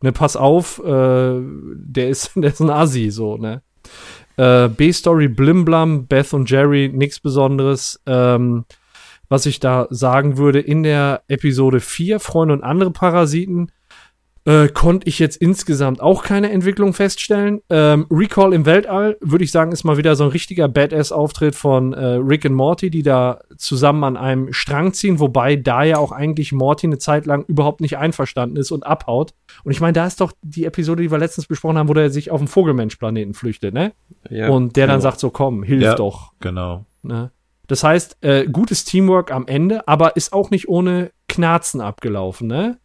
ne, 0.03 0.13
pass 0.13 0.37
auf, 0.37 0.79
äh, 0.81 1.41
der 1.41 2.09
ist, 2.09 2.33
der 2.37 2.51
ist 2.51 2.61
ein 2.61 2.71
Assi, 2.71 3.11
so, 3.11 3.37
ne. 3.37 3.63
Äh, 4.37 4.69
B-Story 4.69 5.29
Blimblam, 5.29 6.07
Beth 6.07 6.33
und 6.33 6.51
Jerry, 6.51 6.91
nichts 6.93 7.21
Besonderes. 7.21 8.01
Ähm, 8.07 8.65
was 9.29 9.47
ich 9.47 9.61
da 9.61 9.87
sagen 9.89 10.37
würde, 10.37 10.61
in 10.61 10.83
der 10.83 11.23
Episode 11.29 11.81
4, 11.81 12.21
Freunde 12.21 12.55
und 12.55 12.63
andere 12.63 12.91
Parasiten, 12.91 13.73
äh, 14.45 14.69
konnte 14.69 15.09
ich 15.09 15.19
jetzt 15.19 15.37
insgesamt 15.37 16.01
auch 16.01 16.25
keine 16.25 16.51
Entwicklung 16.51 16.95
feststellen. 16.95 17.61
Ähm, 17.71 18.07
Recall 18.11 18.53
im 18.53 18.67
Weltall, 18.67 19.17
würde 19.21 19.45
ich 19.45 19.53
sagen, 19.53 19.73
ist 19.73 19.85
mal 19.85 19.97
wieder 19.97 20.17
so 20.17 20.25
ein 20.25 20.31
richtiger 20.31 20.69
Badass-Auftritt 20.69 21.55
von 21.55 21.93
äh, 21.93 22.05
Rick 22.15 22.45
und 22.45 22.55
Morty, 22.55 22.91
die 22.91 23.03
da 23.03 23.41
zusammen 23.57 24.03
an 24.05 24.17
einem 24.17 24.53
Strang 24.53 24.93
ziehen, 24.93 25.21
wobei 25.21 25.57
da 25.57 25.85
ja 25.85 25.99
auch 25.99 26.11
eigentlich 26.11 26.53
Morty 26.53 26.87
eine 26.89 26.99
Zeit 26.99 27.27
lang 27.27 27.45
überhaupt 27.47 27.81
nicht 27.81 27.99
einverstanden 27.99 28.57
ist 28.57 28.73
und 28.73 28.85
abhaut. 28.85 29.35
Und 29.63 29.73
ich 29.73 29.81
meine, 29.81 29.93
da 29.93 30.07
ist 30.07 30.21
doch 30.21 30.33
die 30.43 30.65
Episode, 30.65 31.03
die 31.03 31.11
wir 31.11 31.19
letztens 31.19 31.47
besprochen 31.47 31.79
haben, 31.79 31.89
wo 31.89 31.95
der 31.95 32.11
sich 32.11 32.31
auf 32.31 32.41
dem 32.41 32.49
Vogelmensch-Planeten 32.49 33.35
flüchtet, 33.35 33.75
ne? 33.75 33.93
Ja, 34.29 34.49
und 34.49 34.77
der 34.77 34.87
dann 34.87 34.97
genau. 34.97 35.03
sagt 35.03 35.21
so, 35.21 35.31
komm, 35.31 35.63
hilf 35.63 35.83
Ja. 35.83 35.95
doch. 35.95 36.33
Genau. 36.41 36.85
Ne? 37.03 37.31
Das 37.69 37.85
heißt, 37.85 38.19
äh, 38.23 38.47
gutes 38.47 38.85
Teamwork 38.85 39.31
am 39.31 39.47
Ende, 39.47 39.87
aber 39.87 40.17
ist 40.17 40.33
auch 40.33 40.51
nicht 40.51 40.69
ohne 40.69 41.13
Knarzen 41.29 41.81
abgelaufen, 41.81 42.49
ne? 42.49 42.79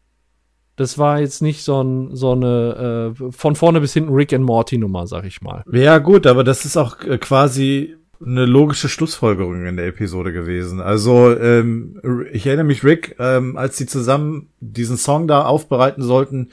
Das 0.78 1.00
war 1.00 1.20
jetzt 1.20 1.42
nicht 1.42 1.64
so, 1.64 1.82
ein, 1.82 2.16
so 2.16 2.32
eine 2.32 3.14
äh, 3.20 3.32
von 3.32 3.56
vorne 3.56 3.82
bis 3.82 3.94
hinten 3.94 4.14
Rick 4.14 4.32
and 4.32 4.46
Morty 4.46 4.78
Nummer, 4.78 5.08
sag 5.08 5.26
ich 5.26 5.42
mal. 5.42 5.64
Ja, 5.72 5.98
gut, 5.98 6.28
aber 6.28 6.44
das 6.44 6.66
ist 6.66 6.78
auch 6.78 7.02
äh, 7.02 7.18
quasi 7.18 7.96
eine 8.24 8.46
logische 8.46 8.88
Schlussfolgerung 8.88 9.66
in 9.66 9.76
der 9.76 9.88
Episode 9.88 10.32
gewesen. 10.32 10.80
Also, 10.80 11.36
ähm, 11.36 12.00
ich 12.32 12.46
erinnere 12.46 12.66
mich, 12.66 12.84
Rick, 12.84 13.16
ähm, 13.20 13.58
als 13.58 13.78
sie 13.78 13.88
zusammen 13.88 14.50
diesen 14.60 14.98
Song 14.98 15.28
da 15.28 15.46
aufbereiten 15.46 16.04
sollten, 16.04 16.50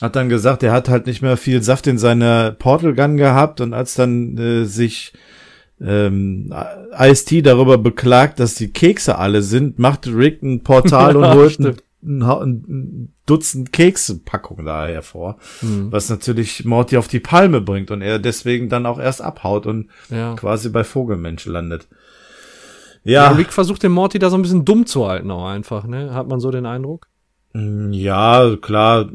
hat 0.00 0.14
dann 0.14 0.28
gesagt, 0.28 0.62
er 0.62 0.72
hat 0.72 0.88
halt 0.88 1.06
nicht 1.06 1.22
mehr 1.22 1.36
viel 1.36 1.62
Saft 1.62 1.88
in 1.88 1.98
seiner 1.98 2.52
Portal 2.52 2.94
Gun 2.94 3.16
gehabt 3.16 3.60
und 3.60 3.74
als 3.74 3.94
dann 3.94 4.38
äh, 4.38 4.64
sich 4.64 5.12
ähm, 5.80 6.52
Ice-T 6.96 7.42
darüber 7.42 7.78
beklagt, 7.78 8.38
dass 8.38 8.54
die 8.54 8.72
Kekse 8.72 9.18
alle 9.18 9.42
sind, 9.42 9.78
macht 9.78 10.06
Rick 10.06 10.42
ein 10.42 10.62
Portal 10.62 11.16
und 11.16 11.34
holt 11.34 11.58
ein, 11.60 11.64
stimmt. 11.64 11.82
Ein, 12.02 13.12
Dutzend 13.26 13.72
Kekspackungen 13.72 14.64
da 14.64 14.86
hervor, 14.86 15.38
was 15.60 16.08
natürlich 16.08 16.64
Morty 16.64 16.96
auf 16.96 17.08
die 17.08 17.20
Palme 17.20 17.60
bringt 17.60 17.90
und 17.90 18.00
er 18.02 18.18
deswegen 18.18 18.68
dann 18.68 18.86
auch 18.86 18.98
erst 18.98 19.20
abhaut 19.20 19.66
und 19.66 19.88
Ja. 20.08 20.34
quasi 20.34 20.68
bei 20.70 20.84
Vogelmensch 20.84 21.44
landet. 21.46 21.88
ja. 23.04 23.24
Ja, 23.24 23.30
Rick 23.30 23.52
versucht 23.52 23.82
den 23.82 23.92
Morty 23.92 24.18
da 24.18 24.30
so 24.30 24.36
ein 24.36 24.42
bisschen 24.42 24.64
dumm 24.64 24.86
zu 24.86 25.06
halten, 25.08 25.30
auch 25.30 25.46
einfach, 25.46 25.84
ne? 25.86 26.14
Hat 26.14 26.28
man 26.28 26.40
so 26.40 26.50
den 26.50 26.66
Eindruck? 26.66 27.08
Mm, 27.52 27.92
ja, 27.92 28.56
klar. 28.60 29.08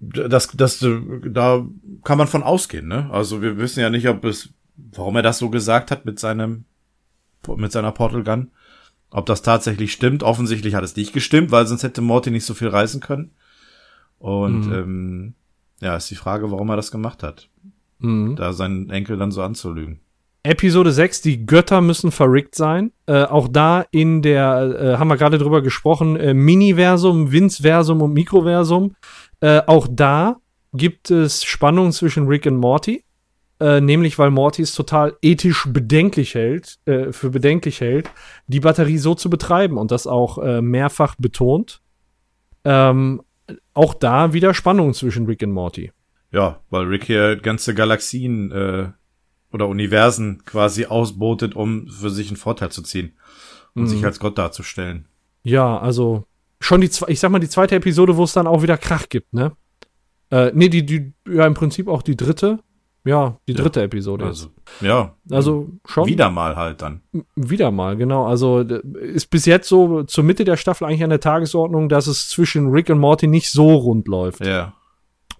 Das, 0.00 0.48
das, 0.54 0.84
da 1.26 1.66
kann 2.04 2.16
man 2.18 2.26
von 2.26 2.42
ausgehen, 2.42 2.88
ne? 2.88 3.08
Also 3.12 3.42
wir 3.42 3.58
wissen 3.58 3.80
ja 3.80 3.90
nicht, 3.90 4.08
ob 4.08 4.24
es, 4.24 4.48
warum 4.94 5.16
er 5.16 5.22
das 5.22 5.38
so 5.38 5.50
gesagt 5.50 5.90
hat 5.90 6.06
mit 6.06 6.18
seinem, 6.18 6.64
mit 7.56 7.70
seiner 7.70 7.92
Portal 7.92 8.24
Gun. 8.24 8.50
Ob 9.10 9.26
das 9.26 9.42
tatsächlich 9.42 9.92
stimmt. 9.92 10.22
Offensichtlich 10.22 10.74
hat 10.74 10.84
es 10.84 10.96
nicht 10.96 11.12
gestimmt, 11.12 11.50
weil 11.50 11.66
sonst 11.66 11.82
hätte 11.82 12.00
Morty 12.00 12.30
nicht 12.30 12.44
so 12.44 12.54
viel 12.54 12.68
reisen 12.68 13.00
können. 13.00 13.32
Und 14.18 14.66
Mhm. 14.66 14.72
ähm, 14.72 15.34
ja, 15.80 15.96
ist 15.96 16.10
die 16.10 16.14
Frage, 16.16 16.50
warum 16.50 16.68
er 16.70 16.76
das 16.76 16.90
gemacht 16.90 17.22
hat. 17.22 17.48
Mhm. 17.98 18.36
Da 18.36 18.52
seinen 18.52 18.90
Enkel 18.90 19.16
dann 19.16 19.30
so 19.32 19.42
anzulügen. 19.42 20.00
Episode 20.42 20.90
6, 20.92 21.20
die 21.22 21.44
Götter 21.44 21.80
müssen 21.82 22.10
verrickt 22.12 22.54
sein. 22.54 22.92
Äh, 23.06 23.24
auch 23.24 23.46
da 23.48 23.84
in 23.90 24.22
der, 24.22 24.94
äh, 24.94 24.96
haben 24.98 25.08
wir 25.08 25.18
gerade 25.18 25.36
drüber 25.38 25.60
gesprochen, 25.60 26.16
äh, 26.16 26.32
Miniversum, 26.32 27.30
Vinceversum 27.30 28.00
und 28.00 28.14
Mikroversum. 28.14 28.94
Äh, 29.40 29.60
auch 29.66 29.86
da 29.90 30.36
gibt 30.72 31.10
es 31.10 31.44
Spannungen 31.44 31.92
zwischen 31.92 32.26
Rick 32.26 32.46
und 32.46 32.56
Morty. 32.56 33.04
Äh, 33.60 33.80
nämlich 33.80 34.18
weil 34.18 34.30
Morty 34.30 34.62
es 34.62 34.74
total 34.74 35.16
ethisch 35.22 35.66
bedenklich 35.68 36.34
hält, 36.34 36.78
äh, 36.86 37.12
für 37.12 37.30
bedenklich 37.30 37.80
hält, 37.80 38.10
die 38.46 38.60
Batterie 38.60 38.98
so 38.98 39.14
zu 39.14 39.30
betreiben 39.30 39.76
und 39.78 39.90
das 39.90 40.06
auch 40.06 40.38
äh, 40.38 40.62
mehrfach 40.62 41.14
betont. 41.18 41.80
Ähm, 42.64 43.22
auch 43.74 43.94
da 43.94 44.32
wieder 44.32 44.54
Spannung 44.54 44.94
zwischen 44.94 45.26
Rick 45.26 45.42
und 45.42 45.52
Morty. 45.52 45.92
Ja, 46.32 46.60
weil 46.70 46.84
Rick 46.86 47.04
hier 47.04 47.36
ganze 47.36 47.74
Galaxien 47.74 48.52
äh, 48.52 48.88
oder 49.52 49.66
Universen 49.68 50.44
quasi 50.44 50.86
ausbotet, 50.86 51.56
um 51.56 51.88
für 51.88 52.10
sich 52.10 52.28
einen 52.28 52.36
Vorteil 52.36 52.70
zu 52.70 52.82
ziehen 52.82 53.12
und 53.74 53.82
Mhm. 53.82 53.86
sich 53.88 54.04
als 54.04 54.20
Gott 54.20 54.38
darzustellen. 54.38 55.06
Ja, 55.42 55.78
also 55.78 56.24
schon 56.60 56.80
die, 56.82 56.90
ich 57.08 57.18
sag 57.18 57.30
mal, 57.30 57.38
die 57.40 57.48
zweite 57.48 57.74
Episode, 57.74 58.16
wo 58.16 58.24
es 58.24 58.32
dann 58.32 58.46
auch 58.46 58.62
wieder 58.62 58.76
Krach 58.76 59.08
gibt, 59.08 59.32
ne? 59.32 59.52
Äh, 60.30 60.52
nee, 60.54 60.68
die, 60.68 60.86
die, 60.86 61.12
ja, 61.28 61.46
im 61.46 61.54
Prinzip 61.54 61.88
auch 61.88 62.02
die 62.02 62.16
dritte. 62.16 62.60
Ja, 63.04 63.38
die 63.48 63.52
Ja, 63.52 63.62
dritte 63.62 63.82
Episode 63.82 64.26
Also, 64.26 64.48
jetzt. 64.48 64.82
ja. 64.82 65.14
Also 65.30 65.68
schon. 65.86 66.06
Wieder 66.06 66.30
mal 66.30 66.56
halt 66.56 66.82
dann. 66.82 67.00
Wieder 67.34 67.70
mal, 67.70 67.96
genau. 67.96 68.26
Also 68.26 68.60
ist 68.60 69.30
bis 69.30 69.46
jetzt 69.46 69.68
so 69.68 70.02
zur 70.02 70.24
Mitte 70.24 70.44
der 70.44 70.56
Staffel 70.56 70.84
eigentlich 70.86 71.04
an 71.04 71.10
der 71.10 71.20
Tagesordnung, 71.20 71.88
dass 71.88 72.06
es 72.06 72.28
zwischen 72.28 72.68
Rick 72.68 72.90
und 72.90 72.98
Morty 72.98 73.26
nicht 73.26 73.50
so 73.50 73.74
rund 73.74 74.06
läuft. 74.06 74.44
Ja. 74.44 74.74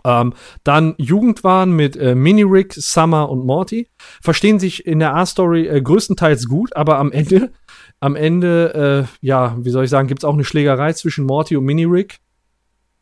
Ähm, 0.03 0.33
dann 0.65 0.95
Jugendwahn 0.97 1.73
mit 1.73 1.95
äh, 1.97 2.15
Mini-Rick, 2.15 2.73
Summer 2.73 3.29
und 3.29 3.45
Morty. 3.45 3.89
Verstehen 4.23 4.59
sich 4.59 4.87
in 4.87 4.99
der 4.99 5.15
A-Story 5.15 5.67
äh, 5.69 5.83
größtenteils 5.83 6.49
gut, 6.49 6.75
aber 6.75 6.97
am 6.99 7.13
Ende, 7.13 7.51
am 8.01 8.17
Ende, 8.17 9.07
äh, 9.11 9.17
ja, 9.27 9.57
wie 9.61 9.69
soll 9.69 9.85
ich 9.85 9.91
sagen, 9.91 10.09
gibt 10.09 10.21
es 10.23 10.25
auch 10.25 10.33
eine 10.33 10.45
Schlägerei 10.45 10.95
zwischen 10.95 11.27
Morty 11.27 11.59
und 11.59 11.65
Mini-Rick. 11.65 12.21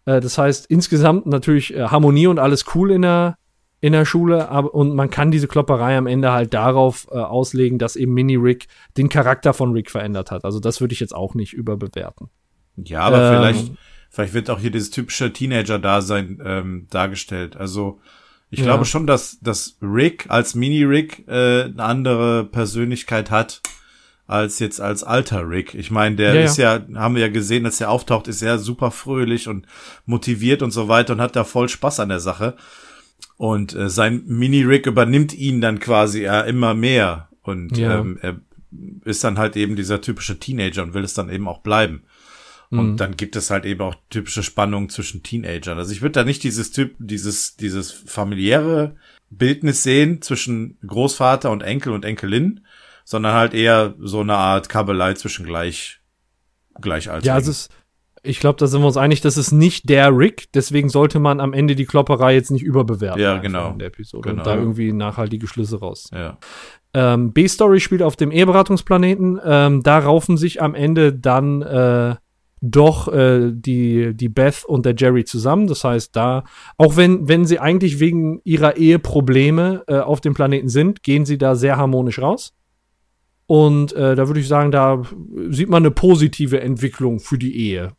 Äh, 0.06 0.18
das 0.20 0.38
heißt, 0.38 0.66
insgesamt 0.66 1.26
natürlich 1.26 1.72
äh, 1.72 1.84
Harmonie 1.84 2.26
und 2.26 2.40
alles 2.40 2.64
cool 2.74 2.90
in 2.90 3.02
der, 3.02 3.38
in 3.80 3.92
der 3.92 4.04
Schule, 4.04 4.48
aber, 4.48 4.74
und 4.74 4.94
man 4.94 5.08
kann 5.10 5.30
diese 5.30 5.46
Klopperei 5.46 5.96
am 5.96 6.06
Ende 6.06 6.32
halt 6.32 6.52
darauf 6.52 7.06
äh, 7.12 7.16
auslegen, 7.18 7.78
dass 7.78 7.94
eben 7.96 8.12
Mini-Rick 8.12 8.66
den 8.96 9.08
Charakter 9.08 9.54
von 9.54 9.72
Rick 9.72 9.90
verändert 9.90 10.30
hat. 10.30 10.44
Also 10.44 10.58
das 10.58 10.80
würde 10.80 10.94
ich 10.94 11.00
jetzt 11.00 11.14
auch 11.14 11.34
nicht 11.34 11.52
überbewerten. 11.52 12.28
Ja, 12.76 13.00
aber 13.02 13.20
Ähm. 13.30 13.36
vielleicht, 13.36 13.72
vielleicht 14.10 14.34
wird 14.34 14.50
auch 14.50 14.58
hier 14.58 14.70
dieses 14.72 14.90
typische 14.90 15.32
Teenager-Dasein 15.32 16.40
ähm, 16.44 16.86
dargestellt. 16.90 17.56
Also 17.56 18.00
ich 18.50 18.60
Ja. 18.60 18.64
glaube 18.64 18.84
schon, 18.84 19.06
dass, 19.06 19.38
dass 19.40 19.76
Rick 19.80 20.26
als 20.28 20.54
Mini-Rick 20.54 21.28
äh, 21.28 21.64
eine 21.64 21.82
andere 21.84 22.44
Persönlichkeit 22.44 23.30
hat 23.30 23.60
als 24.26 24.58
jetzt 24.58 24.80
als 24.80 25.04
alter 25.04 25.48
Rick. 25.48 25.74
Ich 25.74 25.90
meine, 25.90 26.16
der 26.16 26.34
Ja, 26.34 26.40
ja. 26.40 26.46
ist 26.46 26.56
ja, 26.58 26.80
haben 26.96 27.14
wir 27.14 27.22
ja 27.22 27.28
gesehen, 27.32 27.64
dass 27.64 27.80
er 27.80 27.90
auftaucht, 27.90 28.28
ist 28.28 28.42
er 28.42 28.58
super 28.58 28.90
fröhlich 28.90 29.48
und 29.48 29.66
motiviert 30.04 30.62
und 30.62 30.70
so 30.70 30.88
weiter 30.88 31.12
und 31.14 31.20
hat 31.20 31.36
da 31.36 31.44
voll 31.44 31.68
Spaß 31.68 32.00
an 32.00 32.08
der 32.10 32.20
Sache. 32.20 32.56
Und 33.38 33.74
äh, 33.74 33.88
sein 33.88 34.24
Mini-Rick 34.26 34.86
übernimmt 34.86 35.32
ihn 35.32 35.60
dann 35.60 35.78
quasi 35.78 36.22
ja, 36.22 36.42
immer 36.42 36.74
mehr. 36.74 37.28
Und 37.42 37.78
Ja. 37.78 38.00
ähm, 38.00 38.18
er 38.20 38.40
ist 39.04 39.24
dann 39.24 39.38
halt 39.38 39.56
eben 39.56 39.76
dieser 39.76 40.02
typische 40.02 40.38
Teenager 40.38 40.82
und 40.82 40.92
will 40.92 41.04
es 41.04 41.14
dann 41.14 41.30
eben 41.30 41.48
auch 41.48 41.60
bleiben. 41.60 42.02
Mhm. 42.70 42.78
Und 42.78 42.96
dann 42.98 43.16
gibt 43.16 43.36
es 43.36 43.50
halt 43.50 43.64
eben 43.64 43.80
auch 43.80 43.94
typische 44.10 44.42
Spannungen 44.42 44.90
zwischen 44.90 45.22
Teenagern. 45.22 45.78
Also 45.78 45.92
ich 45.92 46.02
würde 46.02 46.12
da 46.12 46.24
nicht 46.24 46.42
dieses 46.42 46.72
Typ, 46.72 46.96
dieses, 46.98 47.56
dieses 47.56 47.92
familiäre 47.92 48.96
Bildnis 49.30 49.82
sehen 49.82 50.20
zwischen 50.20 50.76
Großvater 50.86 51.50
und 51.50 51.62
Enkel 51.62 51.92
und 51.92 52.04
Enkelin, 52.04 52.66
sondern 53.04 53.34
halt 53.34 53.54
eher 53.54 53.94
so 54.00 54.20
eine 54.20 54.34
Art 54.34 54.68
Kabelei 54.68 55.14
zwischen 55.14 55.46
gleich, 55.46 56.00
Gleichaltrigen. 56.80 57.26
Ja, 57.26 57.38
es 57.38 57.46
ist, 57.46 57.70
ich 58.22 58.40
glaube, 58.40 58.56
da 58.58 58.66
sind 58.66 58.80
wir 58.80 58.86
uns 58.86 58.96
einig, 58.96 59.20
das 59.20 59.36
ist 59.36 59.52
nicht 59.52 59.88
der 59.88 60.16
Rick, 60.16 60.46
deswegen 60.54 60.88
sollte 60.88 61.18
man 61.20 61.40
am 61.40 61.52
Ende 61.52 61.74
die 61.76 61.84
Klopperei 61.86 62.34
jetzt 62.34 62.50
nicht 62.50 62.62
überbewerten. 62.62 63.20
Ja, 63.20 63.38
genau. 63.38 63.72
In 63.72 63.78
der 63.78 63.88
Episode 63.88 64.28
Genau. 64.28 64.40
und 64.42 64.46
da 64.46 64.56
irgendwie 64.56 64.92
nachhaltige 64.92 65.46
Schlüsse 65.46 65.80
raus. 65.80 66.10
ja. 66.12 66.38
Ähm, 66.94 67.32
B-Story 67.34 67.80
spielt 67.80 68.02
auf 68.02 68.16
dem 68.16 68.30
Eheberatungsplaneten. 68.30 69.38
Ähm, 69.44 69.82
da 69.82 69.98
raufen 69.98 70.38
sich 70.38 70.62
am 70.62 70.74
Ende 70.74 71.12
dann 71.12 71.60
äh, 71.60 72.14
doch 72.62 73.08
äh, 73.12 73.52
die, 73.52 74.14
die 74.14 74.28
Beth 74.30 74.64
und 74.66 74.86
der 74.86 74.94
Jerry 74.96 75.24
zusammen. 75.24 75.66
Das 75.66 75.84
heißt, 75.84 76.16
da, 76.16 76.44
auch 76.78 76.96
wenn, 76.96 77.28
wenn 77.28 77.44
sie 77.44 77.58
eigentlich 77.58 78.00
wegen 78.00 78.40
ihrer 78.42 78.78
Eheprobleme 78.78 79.84
äh, 79.86 79.98
auf 79.98 80.22
dem 80.22 80.32
Planeten 80.32 80.70
sind, 80.70 81.02
gehen 81.02 81.26
sie 81.26 81.36
da 81.36 81.56
sehr 81.56 81.76
harmonisch 81.76 82.20
raus. 82.20 82.54
Und 83.46 83.92
äh, 83.92 84.14
da 84.16 84.26
würde 84.26 84.40
ich 84.40 84.48
sagen, 84.48 84.70
da 84.72 85.02
sieht 85.50 85.68
man 85.68 85.82
eine 85.82 85.90
positive 85.90 86.60
Entwicklung 86.60 87.20
für 87.20 87.38
die 87.38 87.54
Ehe. 87.56 87.92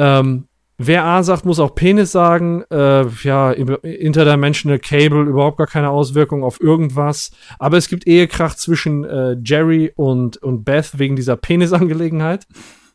Ähm, 0.00 0.48
wer 0.78 1.04
A 1.04 1.22
sagt, 1.22 1.44
muss 1.44 1.60
auch 1.60 1.74
Penis 1.74 2.10
sagen. 2.10 2.64
Äh, 2.70 3.06
ja, 3.22 3.52
Interdimensional 3.52 4.78
Cable, 4.78 5.24
überhaupt 5.24 5.58
gar 5.58 5.66
keine 5.66 5.90
Auswirkung 5.90 6.42
auf 6.42 6.60
irgendwas. 6.60 7.30
Aber 7.58 7.76
es 7.76 7.88
gibt 7.88 8.06
Ehekrach 8.06 8.54
zwischen 8.54 9.04
äh, 9.04 9.36
Jerry 9.44 9.92
und, 9.94 10.38
und 10.38 10.64
Beth 10.64 10.98
wegen 10.98 11.16
dieser 11.16 11.36
Penisangelegenheit. 11.36 12.46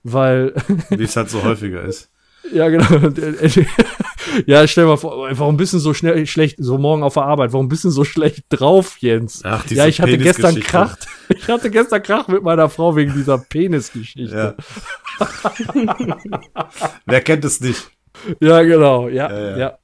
Weil 0.04 0.54
Wie 0.90 1.04
es 1.04 1.16
halt 1.16 1.30
so 1.30 1.44
häufiger 1.44 1.84
ist. 1.84 2.10
ja, 2.54 2.70
genau. 2.70 2.86
ja, 4.46 4.68
stell 4.68 4.86
mal 4.86 4.98
vor, 4.98 5.28
warum 5.32 5.58
bist 5.58 5.74
du 5.74 5.80
so 5.80 5.94
schnell 5.94 6.26
schlecht, 6.28 6.58
so 6.60 6.78
morgen 6.78 7.04
auf 7.04 7.16
der 7.16 7.24
Arbeit, 7.24 7.54
warum 7.54 7.68
bist 7.68 7.84
du 7.84 7.90
so 7.90 8.04
schlecht 8.04 8.46
drauf, 8.50 8.98
Jens? 9.00 9.42
Ach, 9.44 9.66
diese 9.66 9.82
ja, 9.82 9.88
ich 9.88 10.02
hatte 10.02 10.18
gestern. 10.18 10.60
Krach. 10.60 10.98
Ich 11.28 11.48
hatte 11.48 11.72
gestern 11.72 12.04
Krach 12.04 12.28
mit 12.28 12.44
meiner 12.44 12.70
Frau 12.70 12.96
wegen 12.96 13.12
dieser 13.14 13.40
Penisgeschichte. 13.40 14.56
Ja. 15.18 15.26
Wer 17.08 17.22
kennt 17.22 17.44
es 17.46 17.60
nicht? 17.62 17.90
Ja, 18.40 18.62
genau, 18.62 19.08
ja, 19.08 19.32
Ja, 19.32 19.50
ja. 19.50 19.58
ja. 19.58 19.78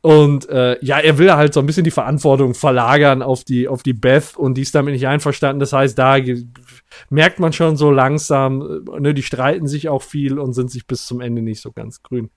Und 0.00 0.48
äh, 0.48 0.82
ja, 0.84 0.98
er 0.98 1.18
will 1.18 1.32
halt 1.32 1.54
so 1.54 1.60
ein 1.60 1.66
bisschen 1.66 1.84
die 1.84 1.90
Verantwortung 1.90 2.54
verlagern 2.54 3.22
auf 3.22 3.44
die, 3.44 3.68
auf 3.68 3.82
die 3.82 3.92
Beth 3.92 4.36
und 4.36 4.54
die 4.54 4.62
ist 4.62 4.74
damit 4.74 4.94
nicht 4.94 5.06
einverstanden. 5.06 5.60
Das 5.60 5.72
heißt, 5.72 5.98
da 5.98 6.16
merkt 7.08 7.38
man 7.38 7.52
schon 7.52 7.76
so 7.76 7.90
langsam, 7.90 8.84
äh, 8.86 9.00
ne, 9.00 9.14
die 9.14 9.22
streiten 9.22 9.66
sich 9.66 9.88
auch 9.88 10.02
viel 10.02 10.38
und 10.38 10.54
sind 10.54 10.70
sich 10.70 10.86
bis 10.86 11.06
zum 11.06 11.20
Ende 11.20 11.42
nicht 11.42 11.60
so 11.60 11.72
ganz 11.72 12.02
grün. 12.02 12.30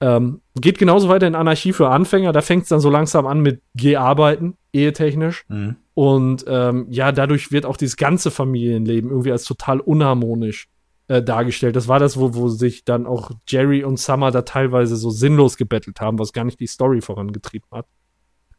Ähm, 0.00 0.40
geht 0.54 0.78
genauso 0.78 1.08
weiter 1.08 1.26
in 1.26 1.34
Anarchie 1.34 1.72
für 1.72 1.88
Anfänger. 1.88 2.32
Da 2.32 2.40
fängt 2.40 2.64
es 2.64 2.68
dann 2.68 2.80
so 2.80 2.90
langsam 2.90 3.26
an 3.26 3.40
mit 3.40 3.62
G-Arbeiten, 3.74 4.56
ehetechnisch. 4.72 5.44
Mhm. 5.48 5.76
Und 5.94 6.44
ähm, 6.46 6.86
ja, 6.90 7.10
dadurch 7.10 7.50
wird 7.50 7.66
auch 7.66 7.76
dieses 7.76 7.96
ganze 7.96 8.30
Familienleben 8.30 9.10
irgendwie 9.10 9.32
als 9.32 9.44
total 9.44 9.80
unharmonisch 9.80 10.68
äh, 11.08 11.22
dargestellt. 11.22 11.74
Das 11.74 11.88
war 11.88 11.98
das, 11.98 12.18
wo, 12.18 12.34
wo 12.34 12.48
sich 12.48 12.84
dann 12.84 13.06
auch 13.06 13.32
Jerry 13.48 13.82
und 13.82 13.98
Summer 13.98 14.30
da 14.30 14.42
teilweise 14.42 14.96
so 14.96 15.10
sinnlos 15.10 15.56
gebettelt 15.56 16.00
haben, 16.00 16.18
was 16.18 16.32
gar 16.32 16.44
nicht 16.44 16.60
die 16.60 16.66
Story 16.68 17.00
vorangetrieben 17.00 17.68
hat. 17.72 17.86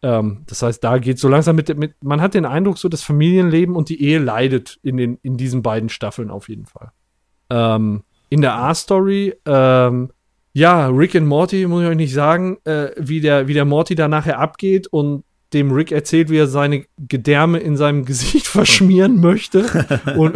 Ähm, 0.01 0.43
das 0.47 0.61
heißt, 0.61 0.83
da 0.83 0.97
geht 0.97 1.19
so 1.19 1.27
langsam 1.27 1.55
mit, 1.55 1.75
mit, 1.77 1.93
man 2.03 2.21
hat 2.21 2.33
den 2.33 2.45
Eindruck, 2.45 2.77
so 2.77 2.89
das 2.89 3.03
Familienleben 3.03 3.75
und 3.75 3.89
die 3.89 4.01
Ehe 4.01 4.19
leidet 4.19 4.79
in, 4.81 4.97
den, 4.97 5.17
in 5.21 5.37
diesen 5.37 5.61
beiden 5.61 5.89
Staffeln 5.89 6.29
auf 6.29 6.49
jeden 6.49 6.65
Fall. 6.65 6.91
Ähm, 7.49 8.03
in 8.29 8.41
der 8.41 8.55
A-Story, 8.55 9.35
ähm, 9.45 10.11
ja, 10.59 10.87
Rick 10.87 11.15
und 11.15 11.25
Morty, 11.25 11.65
muss 11.67 11.83
ich 11.83 11.87
euch 11.87 11.95
nicht 11.95 12.13
sagen, 12.13 12.57
äh, 12.65 12.89
wie, 12.97 13.21
der, 13.21 13.47
wie 13.47 13.53
der 13.53 13.63
Morty 13.63 13.95
da 13.95 14.09
nachher 14.09 14.39
abgeht 14.39 14.87
und 14.87 15.23
dem 15.53 15.71
Rick 15.71 15.93
erzählt, 15.93 16.29
wie 16.29 16.37
er 16.37 16.47
seine 16.47 16.85
Gedärme 16.97 17.59
in 17.59 17.77
seinem 17.77 18.03
Gesicht 18.09 18.45
verschmieren 18.45 19.21
möchte. 19.21 19.63
und 20.17 20.35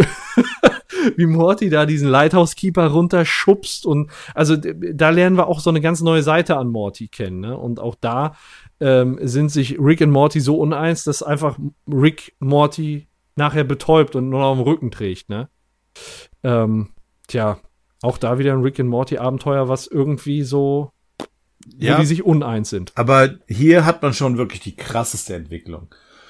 wie 1.18 1.26
Morty 1.26 1.70
da 1.70 1.86
diesen 1.86 2.08
Lighthouse 2.08 2.56
Keeper 2.56 2.88
runterschubst 2.88 3.86
und 3.86 4.10
also 4.34 4.56
da 4.56 5.10
lernen 5.10 5.36
wir 5.36 5.48
auch 5.48 5.60
so 5.60 5.70
eine 5.70 5.82
ganz 5.82 6.00
neue 6.00 6.24
Seite 6.24 6.56
an 6.56 6.70
Morty 6.70 7.10
kennen, 7.10 7.42
ne? 7.42 7.58
Und 7.58 7.82
auch 7.82 7.96
da 8.00 8.36
ähm, 8.80 9.20
sind 9.22 9.50
sich 9.50 9.78
Rick 9.78 10.00
und 10.00 10.12
Morty 10.12 10.40
so 10.40 10.58
uneins, 10.58 11.04
dass 11.04 11.22
einfach 11.22 11.60
Rick 11.92 12.34
Morty 12.40 13.08
nachher 13.36 13.66
betäubt 13.66 14.16
und 14.16 14.30
nur 14.30 14.40
noch 14.40 14.54
am 14.54 14.62
Rücken 14.62 14.90
trägt, 14.90 15.28
ne? 15.28 15.50
Ähm, 16.44 16.92
tja, 17.28 17.60
auch 18.04 18.18
da 18.18 18.38
wieder 18.38 18.54
ein 18.54 18.62
Rick 18.62 18.80
und 18.80 18.88
Morty 18.88 19.18
Abenteuer, 19.18 19.70
was 19.70 19.88
irgendwie 19.88 20.44
so, 20.44 20.92
Ja. 21.78 21.96
wo 21.96 22.02
die 22.02 22.06
sich 22.08 22.24
uneins 22.24 22.70
sind. 22.70 22.92
Aber 22.96 23.36
hier 23.48 23.86
hat 23.86 24.02
man 24.02 24.14
schon 24.14 24.38
wirklich 24.38 24.60
die 24.60 24.76
krasseste 24.76 25.34
Entwicklung. 25.34 25.88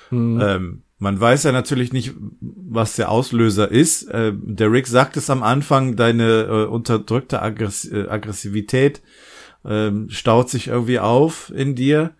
Hm. 0.09 0.39
Ähm, 0.41 0.81
man 0.99 1.19
weiß 1.19 1.43
ja 1.43 1.51
natürlich 1.51 1.91
nicht, 1.91 2.13
was 2.39 2.95
der 2.95 3.09
Auslöser 3.09 3.69
ist. 3.69 4.07
Ähm, 4.11 4.41
der 4.55 4.71
Rick 4.71 4.87
sagt 4.87 5.17
es 5.17 5.29
am 5.29 5.43
Anfang, 5.43 5.95
deine 5.95 6.43
äh, 6.43 6.65
unterdrückte 6.65 7.41
Aggress 7.41 7.85
äh, 7.91 8.07
Aggressivität 8.07 9.01
ähm, 9.65 10.09
staut 10.09 10.49
sich 10.49 10.67
irgendwie 10.67 10.99
auf 10.99 11.51
in 11.55 11.73
dir. 11.75 12.11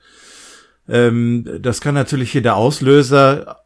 Ähm, 0.90 1.48
das 1.62 1.80
kann 1.80 1.94
natürlich 1.94 2.32
hier 2.32 2.42
der 2.42 2.56
Auslöser 2.56 3.63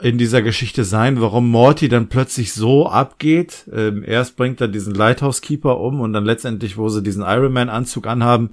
in 0.00 0.18
dieser 0.18 0.42
Geschichte 0.42 0.84
sein, 0.84 1.20
warum 1.20 1.50
Morty 1.50 1.88
dann 1.88 2.08
plötzlich 2.08 2.52
so 2.52 2.88
abgeht. 2.88 3.64
Ähm, 3.72 4.04
erst 4.06 4.36
bringt 4.36 4.60
er 4.60 4.68
diesen 4.68 4.94
Lighthouse 4.94 5.40
Keeper 5.40 5.80
um 5.80 6.00
und 6.00 6.12
dann 6.12 6.24
letztendlich, 6.24 6.76
wo 6.76 6.88
sie 6.88 7.02
diesen 7.02 7.22
Iron 7.22 7.52
Man 7.52 7.68
Anzug 7.68 8.06
anhaben, 8.06 8.50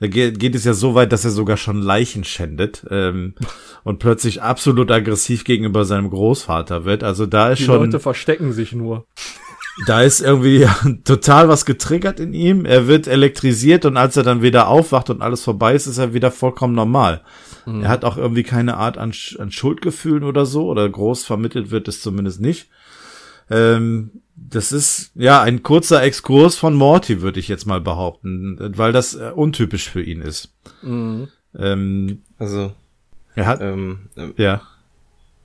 da 0.00 0.06
geht, 0.06 0.38
geht 0.38 0.54
es 0.54 0.64
ja 0.64 0.72
so 0.72 0.94
weit, 0.94 1.12
dass 1.12 1.24
er 1.24 1.30
sogar 1.30 1.58
schon 1.58 1.82
Leichen 1.82 2.24
schändet 2.24 2.86
ähm, 2.90 3.34
und 3.84 3.98
plötzlich 3.98 4.42
absolut 4.42 4.90
aggressiv 4.90 5.44
gegenüber 5.44 5.84
seinem 5.84 6.10
Großvater 6.10 6.84
wird. 6.84 7.04
Also 7.04 7.26
da 7.26 7.50
ist 7.50 7.58
die 7.58 7.64
schon, 7.64 7.84
Leute 7.84 8.00
verstecken 8.00 8.52
sich 8.52 8.72
nur. 8.72 9.06
da 9.86 10.02
ist 10.02 10.20
irgendwie 10.20 10.66
total 11.04 11.48
was 11.48 11.66
getriggert 11.66 12.18
in 12.18 12.32
ihm. 12.32 12.64
Er 12.64 12.86
wird 12.86 13.06
elektrisiert 13.06 13.84
und 13.84 13.96
als 13.96 14.16
er 14.16 14.22
dann 14.22 14.42
wieder 14.42 14.68
aufwacht 14.68 15.10
und 15.10 15.22
alles 15.22 15.42
vorbei 15.42 15.74
ist, 15.74 15.86
ist 15.86 15.98
er 15.98 16.14
wieder 16.14 16.30
vollkommen 16.30 16.74
normal. 16.74 17.22
Er 17.82 17.88
hat 17.88 18.04
auch 18.04 18.16
irgendwie 18.16 18.42
keine 18.42 18.76
Art 18.76 18.98
an, 18.98 19.12
an 19.38 19.50
Schuldgefühlen 19.52 20.24
oder 20.24 20.46
so, 20.46 20.68
oder 20.68 20.88
groß 20.88 21.24
vermittelt 21.24 21.70
wird 21.70 21.88
es 21.88 22.02
zumindest 22.02 22.40
nicht. 22.40 22.68
Ähm, 23.50 24.10
das 24.36 24.72
ist 24.72 25.10
ja 25.14 25.42
ein 25.42 25.62
kurzer 25.62 26.02
Exkurs 26.02 26.56
von 26.56 26.74
Morty, 26.74 27.20
würde 27.20 27.40
ich 27.40 27.48
jetzt 27.48 27.66
mal 27.66 27.80
behaupten, 27.80 28.58
weil 28.76 28.92
das 28.92 29.14
äh, 29.14 29.32
untypisch 29.34 29.90
für 29.90 30.02
ihn 30.02 30.22
ist. 30.22 30.54
Mhm. 30.82 31.28
Ähm, 31.58 32.22
Also, 32.38 32.72
er 33.34 33.46
hat, 33.46 33.60
ähm, 33.60 34.08
ähm, 34.16 34.34
ja. 34.36 34.62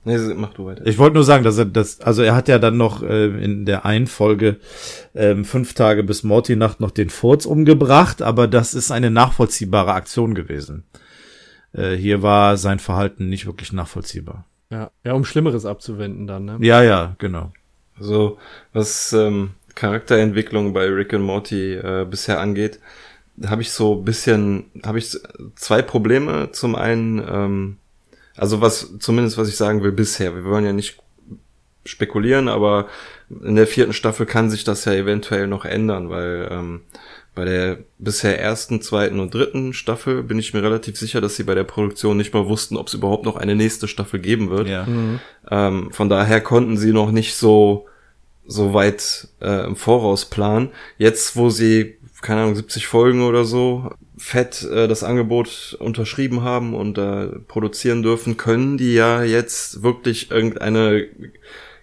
nee, 0.04 0.16
mach 0.34 0.54
du 0.54 0.66
weiter. 0.66 0.86
Ich 0.86 0.98
wollte 0.98 1.14
nur 1.14 1.24
sagen, 1.24 1.44
dass 1.44 1.58
er 1.58 1.64
das, 1.64 2.00
also 2.00 2.22
er 2.22 2.34
hat 2.36 2.48
ja 2.48 2.58
dann 2.58 2.76
noch 2.76 3.02
äh, 3.02 3.26
in 3.26 3.66
der 3.66 3.84
einen 3.84 4.06
Folge 4.06 4.60
ähm, 5.14 5.44
fünf 5.44 5.74
Tage 5.74 6.04
bis 6.04 6.22
Morty-Nacht 6.22 6.80
noch 6.80 6.92
den 6.92 7.10
Furz 7.10 7.44
umgebracht, 7.44 8.22
aber 8.22 8.46
das 8.46 8.72
ist 8.74 8.92
eine 8.92 9.10
nachvollziehbare 9.10 9.92
Aktion 9.92 10.34
gewesen. 10.34 10.84
Äh, 11.76 11.94
hier 11.94 12.22
war 12.22 12.56
sein 12.56 12.78
Verhalten 12.78 13.28
nicht 13.28 13.46
wirklich 13.46 13.72
nachvollziehbar. 13.72 14.44
Ja. 14.70 14.90
ja, 15.04 15.12
um 15.12 15.24
Schlimmeres 15.24 15.64
abzuwenden 15.64 16.26
dann, 16.26 16.44
ne? 16.44 16.58
Ja, 16.60 16.82
ja, 16.82 17.14
genau. 17.18 17.52
Also, 17.98 18.38
was 18.72 19.12
ähm, 19.12 19.50
Charakterentwicklung 19.74 20.72
bei 20.72 20.86
Rick 20.86 21.12
und 21.12 21.22
Morty 21.22 21.74
äh, 21.74 22.06
bisher 22.08 22.40
angeht, 22.40 22.80
habe 23.46 23.62
ich 23.62 23.70
so 23.70 23.94
ein 23.94 24.04
bisschen, 24.04 24.64
habe 24.84 24.98
ich 24.98 25.16
zwei 25.54 25.82
Probleme. 25.82 26.50
Zum 26.52 26.74
einen, 26.74 27.22
ähm, 27.28 27.76
also 28.36 28.60
was, 28.60 28.98
zumindest 28.98 29.38
was 29.38 29.48
ich 29.48 29.56
sagen 29.56 29.82
will 29.82 29.92
bisher, 29.92 30.34
wir 30.34 30.44
wollen 30.44 30.64
ja 30.64 30.72
nicht 30.72 30.98
spekulieren, 31.84 32.48
aber 32.48 32.88
in 33.28 33.54
der 33.54 33.66
vierten 33.66 33.92
Staffel 33.92 34.26
kann 34.26 34.50
sich 34.50 34.64
das 34.64 34.84
ja 34.84 34.92
eventuell 34.92 35.46
noch 35.46 35.64
ändern, 35.64 36.10
weil 36.10 36.48
ähm, 36.50 36.80
bei 37.36 37.44
der 37.44 37.78
bisher 37.98 38.40
ersten, 38.40 38.80
zweiten 38.80 39.20
und 39.20 39.32
dritten 39.32 39.74
Staffel 39.74 40.22
bin 40.22 40.38
ich 40.38 40.54
mir 40.54 40.62
relativ 40.62 40.96
sicher, 40.96 41.20
dass 41.20 41.36
sie 41.36 41.44
bei 41.44 41.54
der 41.54 41.64
Produktion 41.64 42.16
nicht 42.16 42.32
mal 42.32 42.46
wussten, 42.46 42.78
ob 42.78 42.88
es 42.88 42.94
überhaupt 42.94 43.26
noch 43.26 43.36
eine 43.36 43.54
nächste 43.54 43.86
Staffel 43.86 44.18
geben 44.20 44.48
wird. 44.48 44.68
Ja. 44.68 44.88
Ähm, 45.50 45.92
von 45.92 46.08
daher 46.08 46.40
konnten 46.40 46.78
sie 46.78 46.92
noch 46.92 47.12
nicht 47.12 47.34
so, 47.34 47.86
so 48.46 48.72
weit 48.72 49.28
äh, 49.42 49.66
im 49.66 49.76
Voraus 49.76 50.24
planen. 50.24 50.70
Jetzt, 50.96 51.36
wo 51.36 51.50
sie, 51.50 51.98
keine 52.22 52.40
Ahnung, 52.40 52.56
70 52.56 52.86
Folgen 52.86 53.22
oder 53.22 53.44
so 53.44 53.90
fett 54.16 54.62
äh, 54.62 54.88
das 54.88 55.04
Angebot 55.04 55.76
unterschrieben 55.78 56.42
haben 56.42 56.74
und 56.74 56.96
äh, 56.96 57.26
produzieren 57.48 58.02
dürfen, 58.02 58.38
können 58.38 58.78
die 58.78 58.94
ja 58.94 59.22
jetzt 59.22 59.82
wirklich 59.82 60.30
irgendeine 60.30 61.06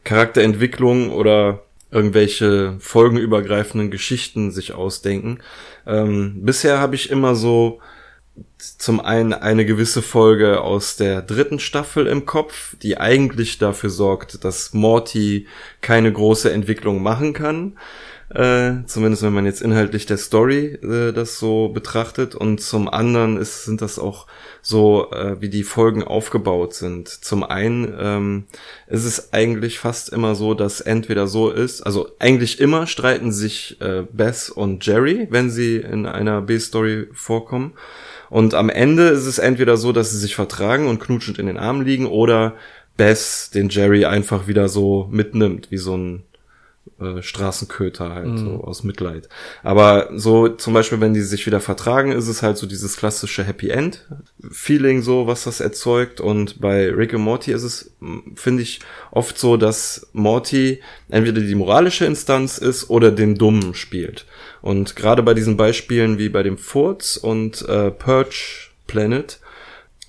Charakterentwicklung 0.04 1.12
oder 1.12 1.64
irgendwelche 1.94 2.76
folgenübergreifenden 2.80 3.92
Geschichten 3.92 4.52
sich 4.52 4.74
ausdenken. 4.74 5.40
Ähm, 5.86 6.40
bisher 6.42 6.80
habe 6.80 6.96
ich 6.96 7.10
immer 7.10 7.36
so 7.36 7.80
zum 8.58 9.00
einen 9.00 9.34
eine 9.34 9.66
gewisse 9.66 10.02
Folge 10.02 10.62
aus 10.62 10.96
der 10.96 11.22
dritten 11.22 11.60
Staffel 11.60 12.08
im 12.08 12.26
Kopf, 12.26 12.76
die 12.82 12.98
eigentlich 12.98 13.58
dafür 13.58 13.90
sorgt, 13.90 14.44
dass 14.44 14.74
Morty 14.74 15.48
keine 15.82 16.12
große 16.12 16.52
Entwicklung 16.52 17.04
machen 17.04 17.34
kann. 17.34 17.78
Äh, 18.34 18.86
zumindest 18.88 19.22
wenn 19.22 19.34
man 19.34 19.46
jetzt 19.46 19.62
inhaltlich 19.62 20.08
der 20.08 20.18
Story 20.18 20.80
äh, 20.82 21.12
das 21.12 21.38
so 21.38 21.70
betrachtet. 21.70 22.34
Und 22.34 22.62
zum 22.62 22.90
anderen 22.90 23.38
ist, 23.38 23.66
sind 23.66 23.82
das 23.82 24.00
auch 24.00 24.26
so, 24.62 25.12
äh, 25.12 25.40
wie 25.40 25.50
die 25.50 25.64
Folgen 25.64 26.04
aufgebaut 26.04 26.74
sind. 26.74 27.10
Zum 27.10 27.44
einen 27.44 27.94
ähm, 28.00 28.44
ist 28.88 29.06
es 29.06 29.34
eigentlich 29.34 29.78
fast 29.78 30.10
immer 30.10 30.34
so, 30.34 30.56
dass 30.56 30.82
entweder 30.82 31.28
so 31.28 31.52
ist, 31.52 31.82
also 31.82 32.10
eigentlich 32.18 32.60
immer 32.60 32.88
streiten 32.88 33.32
sich 33.32 33.80
äh, 33.82 34.04
Bess 34.12 34.50
und 34.50 34.84
Jerry, 34.86 35.28
wenn 35.30 35.52
sie 35.52 35.78
in 35.78 36.08
einer 36.08 36.42
B-Story 36.42 37.10
vorkommen. 37.14 37.74
Und 38.32 38.56
am 38.56 38.72
Ende 38.72 39.10
ist 39.10 39.28
es 39.28 39.38
entweder 39.38 39.78
so, 39.78 39.92
dass 39.92 40.10
sie 40.10 40.18
sich 40.18 40.34
vertragen 40.34 40.88
und 40.88 41.00
knutschend 41.00 41.38
in 41.38 41.46
den 41.46 41.58
Armen 41.58 41.86
liegen 41.86 42.08
oder 42.08 42.56
Bess 42.98 43.52
den 43.52 43.70
Jerry 43.70 44.06
einfach 44.06 44.48
wieder 44.48 44.70
so 44.70 45.08
mitnimmt, 45.12 45.70
wie 45.70 45.78
so 45.78 45.96
ein 45.96 46.24
äh, 47.00 47.22
Straßenköter 47.22 48.10
halt, 48.10 48.38
so 48.38 48.64
aus 48.64 48.84
Mitleid. 48.84 49.30
Aber 49.64 50.10
so 50.16 50.50
zum 50.50 50.74
Beispiel, 50.74 51.00
wenn 51.02 51.14
die 51.14 51.22
sich 51.22 51.46
wieder 51.46 51.60
vertragen, 51.60 52.12
ist 52.12 52.28
es 52.28 52.44
halt 52.44 52.58
so 52.58 52.68
dieses 52.68 52.98
klassische 52.98 53.44
Happy 53.44 53.70
End 53.70 54.08
Feeling 54.52 55.02
so, 55.02 55.26
was 55.28 55.44
das 55.46 55.60
erzeugt. 55.60 56.20
Und 56.22 56.60
bei 56.62 56.90
Rick 56.90 57.14
und 57.14 57.22
Morty 57.22 57.52
ist 57.52 57.64
es, 57.64 57.96
finde 58.36 58.64
ich, 58.64 58.80
oft 59.12 59.38
so, 59.38 59.58
dass 59.58 60.08
Morty 60.14 60.82
entweder 61.10 61.42
die 61.42 61.56
moralische 61.56 62.06
Instanz 62.06 62.58
ist 62.58 62.90
oder 62.90 63.12
den 63.12 63.36
Dummen 63.36 63.74
spielt. 63.74 64.26
Und 64.62 64.96
gerade 64.96 65.24
bei 65.24 65.34
diesen 65.34 65.58
Beispielen 65.58 66.18
wie 66.18 66.30
bei 66.30 66.44
dem 66.44 66.58
Furz 66.58 67.18
und 67.18 67.68
äh, 67.68 67.92
Purge 67.92 68.70
Planet 68.88 69.40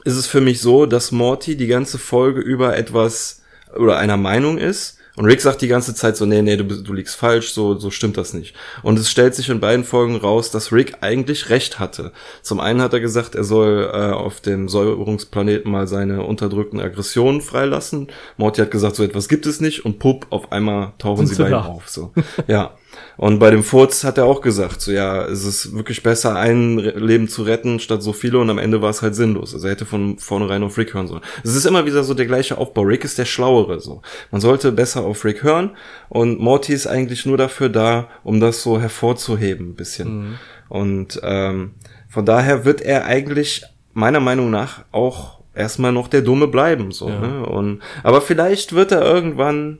ist 0.04 0.16
es 0.16 0.26
für 0.26 0.40
mich 0.40 0.60
so, 0.60 0.86
dass 0.86 1.12
Morty 1.12 1.56
die 1.56 1.66
ganze 1.66 1.98
Folge 1.98 2.40
über 2.40 2.76
etwas 2.76 3.42
oder 3.74 3.96
einer 3.96 4.16
Meinung 4.16 4.58
ist. 4.58 4.98
Und 5.16 5.26
Rick 5.26 5.40
sagt 5.40 5.62
die 5.62 5.68
ganze 5.68 5.94
Zeit 5.94 6.16
so, 6.16 6.26
nee, 6.26 6.42
nee, 6.42 6.56
du, 6.56 6.64
du 6.64 6.92
liegst 6.92 7.14
falsch, 7.14 7.52
so, 7.52 7.78
so 7.78 7.90
stimmt 7.90 8.16
das 8.16 8.34
nicht. 8.34 8.54
Und 8.82 8.98
es 8.98 9.08
stellt 9.08 9.34
sich 9.34 9.48
in 9.48 9.60
beiden 9.60 9.84
Folgen 9.84 10.16
raus, 10.16 10.50
dass 10.50 10.72
Rick 10.72 10.98
eigentlich 11.02 11.50
recht 11.50 11.78
hatte. 11.78 12.10
Zum 12.42 12.58
einen 12.58 12.82
hat 12.82 12.92
er 12.92 13.00
gesagt, 13.00 13.36
er 13.36 13.44
soll 13.44 13.90
äh, 13.92 14.10
auf 14.10 14.40
dem 14.40 14.68
Säuberungsplaneten 14.68 15.70
mal 15.70 15.86
seine 15.86 16.24
unterdrückten 16.24 16.80
Aggressionen 16.80 17.42
freilassen. 17.42 18.08
Morty 18.38 18.60
hat 18.60 18.72
gesagt, 18.72 18.96
so 18.96 19.04
etwas 19.04 19.28
gibt 19.28 19.46
es 19.46 19.60
nicht 19.60 19.84
und 19.84 20.00
pup, 20.00 20.26
auf 20.30 20.50
einmal 20.50 20.94
tauchen 20.98 21.26
Sind 21.26 21.36
sie 21.36 21.42
beide 21.44 21.64
auf. 21.64 21.88
So. 21.88 22.12
Ja. 22.48 22.74
Und 23.16 23.38
bei 23.38 23.50
dem 23.50 23.62
Furz 23.62 24.04
hat 24.04 24.18
er 24.18 24.24
auch 24.24 24.40
gesagt, 24.40 24.80
so 24.80 24.90
ja, 24.90 25.24
es 25.26 25.44
ist 25.44 25.74
wirklich 25.74 26.02
besser, 26.02 26.36
ein 26.36 26.78
Leben 26.78 27.28
zu 27.28 27.42
retten, 27.42 27.78
statt 27.78 28.02
so 28.02 28.12
viele 28.12 28.38
und 28.38 28.50
am 28.50 28.58
Ende 28.58 28.82
war 28.82 28.90
es 28.90 29.02
halt 29.02 29.14
sinnlos. 29.14 29.54
Also 29.54 29.66
er 29.66 29.72
hätte 29.72 29.86
von 29.86 30.18
vornherein 30.18 30.62
auf 30.62 30.76
Rick 30.76 30.94
hören 30.94 31.06
sollen. 31.06 31.22
Es 31.44 31.54
ist 31.54 31.64
immer 31.64 31.86
wieder 31.86 32.02
so 32.02 32.14
der 32.14 32.26
gleiche 32.26 32.58
Aufbau. 32.58 32.82
Rick 32.82 33.04
ist 33.04 33.18
der 33.18 33.24
Schlauere, 33.24 33.80
so. 33.80 34.02
Man 34.30 34.40
sollte 34.40 34.72
besser 34.72 35.02
auf 35.04 35.24
Rick 35.24 35.42
hören 35.42 35.70
und 36.08 36.40
Morty 36.40 36.72
ist 36.72 36.86
eigentlich 36.86 37.24
nur 37.26 37.36
dafür 37.36 37.68
da, 37.68 38.08
um 38.24 38.40
das 38.40 38.62
so 38.62 38.80
hervorzuheben, 38.80 39.70
ein 39.70 39.74
bisschen. 39.74 40.38
Und 40.68 41.20
ähm, 41.22 41.74
von 42.08 42.26
daher 42.26 42.64
wird 42.64 42.80
er 42.80 43.04
eigentlich 43.04 43.62
meiner 43.92 44.20
Meinung 44.20 44.50
nach 44.50 44.84
auch 44.90 45.40
erstmal 45.54 45.92
noch 45.92 46.08
der 46.08 46.22
Dumme 46.22 46.48
bleiben, 46.48 46.90
so. 46.90 47.08
Ja. 47.08 47.20
Ne? 47.20 47.46
Und, 47.46 47.80
aber 48.02 48.20
vielleicht 48.20 48.74
wird 48.74 48.92
er 48.92 49.02
irgendwann 49.02 49.78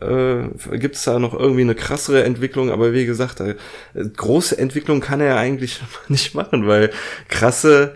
äh, 0.00 0.78
gibt 0.78 0.96
es 0.96 1.04
da 1.04 1.18
noch 1.18 1.34
irgendwie 1.34 1.62
eine 1.62 1.74
krassere 1.74 2.24
Entwicklung, 2.24 2.70
aber 2.70 2.92
wie 2.92 3.06
gesagt, 3.06 3.40
äh, 3.40 3.54
große 3.94 4.56
Entwicklung 4.58 5.00
kann 5.00 5.20
er 5.20 5.26
ja 5.28 5.36
eigentlich 5.36 5.80
nicht 6.08 6.34
machen, 6.34 6.66
weil 6.66 6.90
krasse 7.28 7.94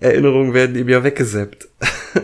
Erinnerungen 0.00 0.54
werden 0.54 0.76
ihm 0.76 0.88
ja 0.88 1.02
weggeseppt. 1.04 1.68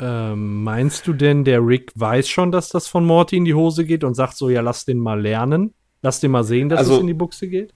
Ähm, 0.00 0.62
meinst 0.62 1.08
du 1.08 1.12
denn, 1.12 1.42
der 1.42 1.58
Rick 1.58 1.90
weiß 1.96 2.28
schon, 2.28 2.52
dass 2.52 2.68
das 2.68 2.86
von 2.86 3.04
Morty 3.04 3.36
in 3.36 3.44
die 3.44 3.54
Hose 3.54 3.84
geht 3.84 4.04
und 4.04 4.14
sagt 4.14 4.36
so, 4.36 4.48
ja, 4.48 4.60
lass 4.60 4.84
den 4.84 4.98
mal 5.00 5.20
lernen? 5.20 5.74
Lass 6.02 6.20
den 6.20 6.30
mal 6.30 6.44
sehen, 6.44 6.68
dass 6.68 6.78
Also- 6.78 6.94
es 6.94 7.00
in 7.00 7.08
die 7.08 7.14
Buchse 7.14 7.48
geht? 7.48 7.74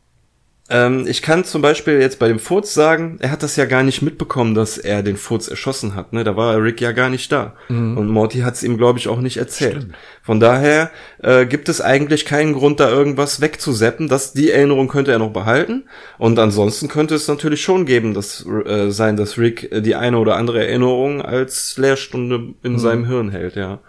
Ähm, 0.73 1.07
ich 1.07 1.21
kann 1.21 1.45
zum 1.45 1.61
Beispiel 1.61 2.01
jetzt 2.01 2.19
bei 2.19 2.29
dem 2.29 2.39
Furz 2.39 2.73
sagen, 2.73 3.19
er 3.21 3.31
hat 3.31 3.43
das 3.43 3.57
ja 3.57 3.67
gar 3.67 3.83
nicht 3.83 4.01
mitbekommen, 4.01 4.55
dass 4.55 4.79
er 4.79 5.03
den 5.03 5.19
Furz 5.19 5.49
erschossen 5.49 5.95
hat. 5.95 6.15
Ne? 6.15 6.25
Da 6.25 6.35
war 6.35 6.63
Rick 6.63 6.81
ja 6.81 6.93
gar 6.93 7.11
nicht 7.11 7.31
da. 7.31 7.55
Und 7.97 8.09
Morty 8.09 8.41
hat 8.41 8.55
es 8.55 8.63
ihm, 8.63 8.79
glaube 8.79 8.99
ich, 8.99 9.09
auch 9.09 9.21
nicht 9.21 9.37
erzählt. 9.37 9.89
Von 10.23 10.41
daher 10.41 10.91
äh, 11.23 11.45
gibt 11.45 11.69
es 11.69 11.81
eigentlich 11.83 12.25
keinen 12.25 12.55
Grund, 12.55 12.81
da 12.81 12.89
irgendwas 12.89 13.41
wegzuseppen. 13.43 14.09
Das, 14.09 14.33
die 14.33 14.51
Erinnerung 14.51 14.89
könnte 14.89 15.13
er 15.13 15.19
noch 15.19 15.33
behalten. 15.33 15.85
Und 16.17 16.39
ansonsten 16.39 16.89
könnte 16.89 17.15
es 17.15 17.29
natürlich 17.29 17.63
schon 17.63 17.85
geben, 17.85 18.15
dass, 18.15 18.47
äh, 18.47 18.91
sein, 18.91 19.17
dass 19.17 19.37
Rick 19.37 19.71
äh, 19.71 19.83
die 19.83 19.95
eine 19.95 20.19
oder 20.19 20.37
andere 20.37 20.67
Erinnerung 20.67 21.21
als 21.21 21.77
Lehrstunde 21.77 22.55
in 22.63 22.79
seinem 22.79 23.05
Hirn 23.05 23.31
hält, 23.31 23.57
ja. 23.57 23.81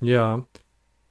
Ja. 0.00 0.44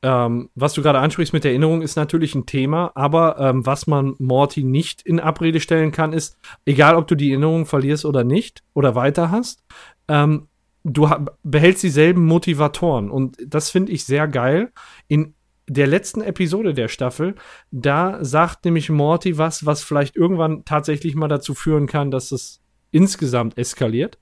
Ähm, 0.04 0.50
was 0.54 0.74
du 0.74 0.84
gerade 0.84 1.00
ansprichst 1.00 1.34
mit 1.34 1.44
der 1.44 1.52
Erinnerung 1.52 1.82
ist 1.82 1.96
natürlich 1.96 2.36
ein 2.36 2.46
Thema, 2.46 2.92
aber 2.94 3.40
ähm, 3.40 3.66
was 3.66 3.88
man 3.88 4.14
Morty 4.20 4.64
nicht 4.64 5.02
in 5.02 5.20
Abrede 5.20 5.60
stellen 5.60 5.92
kann, 5.92 6.14
ist, 6.14 6.38
egal 6.66 6.96
ob 6.96 7.08
du 7.08 7.16
die 7.16 7.32
Erinnerung 7.32 7.66
verlierst 7.66 8.06
oder 8.06 8.24
nicht 8.24 8.64
oder 8.74 8.94
weiter 8.94 9.32
hast, 9.32 9.64
ähm, 10.08 10.48
du 10.84 11.10
behältst 11.44 11.84
dieselben 11.84 12.26
Motivatoren 12.26 13.10
und 13.10 13.38
das 13.46 13.72
finde 13.72 13.92
ich 13.92 14.06
sehr 14.06 14.28
geil. 14.28 14.72
In 15.08 15.34
der 15.68 15.88
letzten 15.88 16.22
Episode 16.22 16.74
der 16.74 16.88
Staffel, 16.88 17.36
da 17.72 18.24
sagt 18.24 18.66
nämlich 18.66 18.90
Morty 18.90 19.38
was, 19.38 19.66
was 19.66 19.84
vielleicht 19.84 20.16
irgendwann 20.16 20.64
tatsächlich 20.64 21.16
mal 21.16 21.28
dazu 21.28 21.56
führen 21.56 21.88
kann, 21.88 22.12
dass 22.12 22.32
es 22.32 22.62
insgesamt 22.92 23.58
eskaliert. 23.58 24.18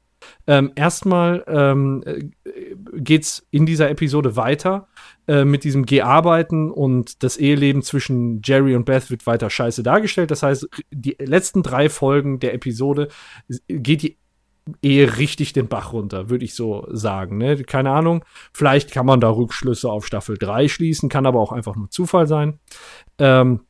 Ähm, 0.47 0.71
erstmal 0.75 1.43
ähm, 1.47 2.03
äh, 2.05 2.29
geht's 2.93 3.45
in 3.51 3.65
dieser 3.65 3.89
Episode 3.89 4.35
weiter 4.35 4.87
äh, 5.27 5.45
mit 5.45 5.63
diesem 5.63 5.85
Geh-Arbeiten 5.85 6.69
und 6.71 7.23
das 7.23 7.37
Eheleben 7.37 7.81
zwischen 7.81 8.41
Jerry 8.43 8.75
und 8.75 8.85
Beth 8.85 9.09
wird 9.09 9.25
weiter 9.25 9.49
scheiße 9.49 9.83
dargestellt. 9.83 10.31
Das 10.31 10.43
heißt, 10.43 10.67
die 10.91 11.15
letzten 11.19 11.63
drei 11.63 11.89
Folgen 11.89 12.39
der 12.39 12.53
Episode 12.53 13.09
geht 13.67 14.03
die 14.03 14.17
Ehe 14.81 15.17
richtig 15.17 15.53
den 15.53 15.67
Bach 15.67 15.93
runter, 15.93 16.29
würde 16.29 16.43
ich 16.43 16.55
so 16.55 16.87
sagen. 16.89 17.37
Ne? 17.37 17.63
Keine 17.63 17.91
Ahnung. 17.91 18.25
Vielleicht 18.51 18.91
kann 18.91 19.05
man 19.05 19.19
da 19.19 19.29
Rückschlüsse 19.29 19.91
auf 19.91 20.07
Staffel 20.07 20.37
3 20.37 20.67
schließen, 20.67 21.07
kann 21.07 21.27
aber 21.27 21.39
auch 21.39 21.51
einfach 21.51 21.75
nur 21.75 21.91
Zufall 21.91 22.25
sein. 22.25 22.59
Ähm, 23.19 23.61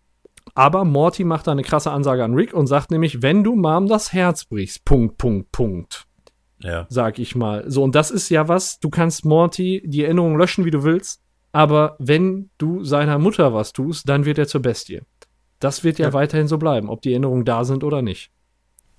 aber 0.54 0.86
Morty 0.86 1.26
macht 1.26 1.48
da 1.48 1.52
eine 1.52 1.64
krasse 1.64 1.92
Ansage 1.92 2.24
an 2.24 2.34
Rick 2.34 2.54
und 2.54 2.68
sagt 2.68 2.92
nämlich, 2.92 3.22
wenn 3.22 3.44
du 3.44 3.56
Mom 3.56 3.88
das 3.88 4.14
Herz 4.14 4.46
brichst, 4.46 4.86
Punkt, 4.86 5.18
Punkt, 5.18 5.52
Punkt, 5.52 6.08
Ja. 6.60 6.86
sag 6.90 7.20
ich 7.20 7.36
mal. 7.36 7.70
So, 7.70 7.84
und 7.84 7.96
das 7.96 8.12
ist 8.12 8.30
ja 8.30 8.48
was, 8.48 8.80
du 8.80 8.90
kannst 8.90 9.26
Morty 9.26 9.84
die 9.86 10.04
Erinnerung 10.04 10.38
löschen, 10.38 10.64
wie 10.66 10.72
du 10.72 10.84
willst, 10.84 11.22
aber 11.52 11.96
wenn 12.00 12.50
du 12.58 12.84
seiner 12.84 13.20
Mutter 13.20 13.54
was 13.54 13.74
tust, 13.74 14.08
dann 14.10 14.26
wird 14.26 14.38
er 14.38 14.48
zur 14.48 14.62
Bestie. 14.62 15.02
Das 15.60 15.84
wird 15.84 16.00
ja, 16.00 16.08
Ja. 16.08 16.14
weiterhin 16.14 16.48
so 16.48 16.58
bleiben, 16.58 16.90
ob 16.90 17.02
die 17.02 17.12
Erinnerungen 17.12 17.46
da 17.46 17.64
sind 17.66 17.84
oder 17.84 18.02
nicht. 18.02 18.32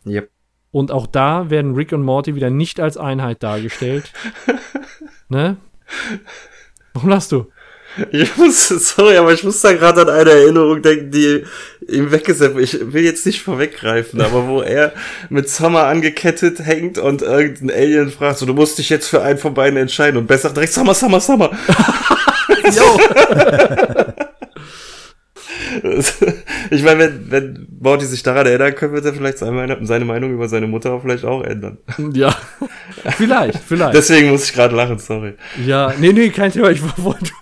Yep. 0.07 0.31
Und 0.71 0.91
auch 0.93 1.07
da 1.07 1.49
werden 1.51 1.75
Rick 1.75 1.93
und 1.93 2.03
Morty 2.03 2.35
wieder 2.35 2.51
nicht 2.51 2.81
als 2.81 2.97
Einheit 2.99 3.43
dargestellt. 3.43 4.13
ne? 5.29 5.57
Warum 6.93 7.09
lachst 7.09 7.33
du? 7.33 7.47
Ich 8.11 8.37
muss, 8.37 8.69
sorry, 8.69 9.17
aber 9.17 9.33
ich 9.33 9.43
muss 9.45 9.61
da 9.61 9.73
gerade 9.73 10.03
an 10.03 10.09
eine 10.09 10.31
Erinnerung 10.31 10.83
denken, 10.83 11.11
die 11.11 11.45
ihm 11.89 12.11
weggesetzt 12.11 12.57
Ich 12.59 12.93
will 12.93 13.05
jetzt 13.05 13.25
nicht 13.27 13.43
vorweggreifen, 13.43 14.21
aber 14.21 14.47
wo 14.49 14.61
er 14.61 14.93
mit 15.31 15.49
Summer 15.49 15.85
angekettet 15.85 16.59
hängt 16.61 16.99
und 16.99 17.23
irgendein 17.23 17.71
Alien 17.71 18.11
fragt, 18.11 18.39
so, 18.39 18.47
du 18.47 18.55
musst 18.55 18.79
dich 18.79 18.91
jetzt 18.91 19.09
für 19.09 19.23
einen 19.23 19.39
von 19.39 19.55
beiden 19.55 19.79
entscheiden. 19.79 20.17
Und 20.17 20.27
Bess 20.27 20.43
sagt 20.43 20.57
direkt 20.57 20.73
Summer, 20.73 20.95
Summer, 20.95 21.21
Summer. 21.21 21.51
ich 26.71 26.83
meine, 26.83 26.99
wenn, 26.99 27.31
wenn 27.31 27.69
Morty 27.81 28.05
sich 28.05 28.23
daran 28.23 28.47
erinnern 28.47 28.75
können, 28.75 28.93
wird 28.93 29.05
er 29.05 29.15
vielleicht 29.15 29.39
seine 29.39 29.53
Meinung, 29.53 29.85
seine 29.87 30.05
Meinung 30.05 30.33
über 30.33 30.49
seine 30.49 30.67
Mutter 30.67 31.01
vielleicht 31.01 31.25
auch 31.25 31.43
ändern. 31.43 31.79
Ja, 32.13 32.35
vielleicht, 33.17 33.59
vielleicht. 33.59 33.95
Deswegen 33.95 34.31
muss 34.31 34.45
ich 34.45 34.55
gerade 34.55 34.75
lachen, 34.75 34.99
sorry. 34.99 35.35
Ja, 35.65 35.93
nee, 35.99 36.13
nee, 36.13 36.31
kein 36.31 36.53
Thema. 36.53 36.71
Ich 36.71 36.83
wollte, 36.99 37.33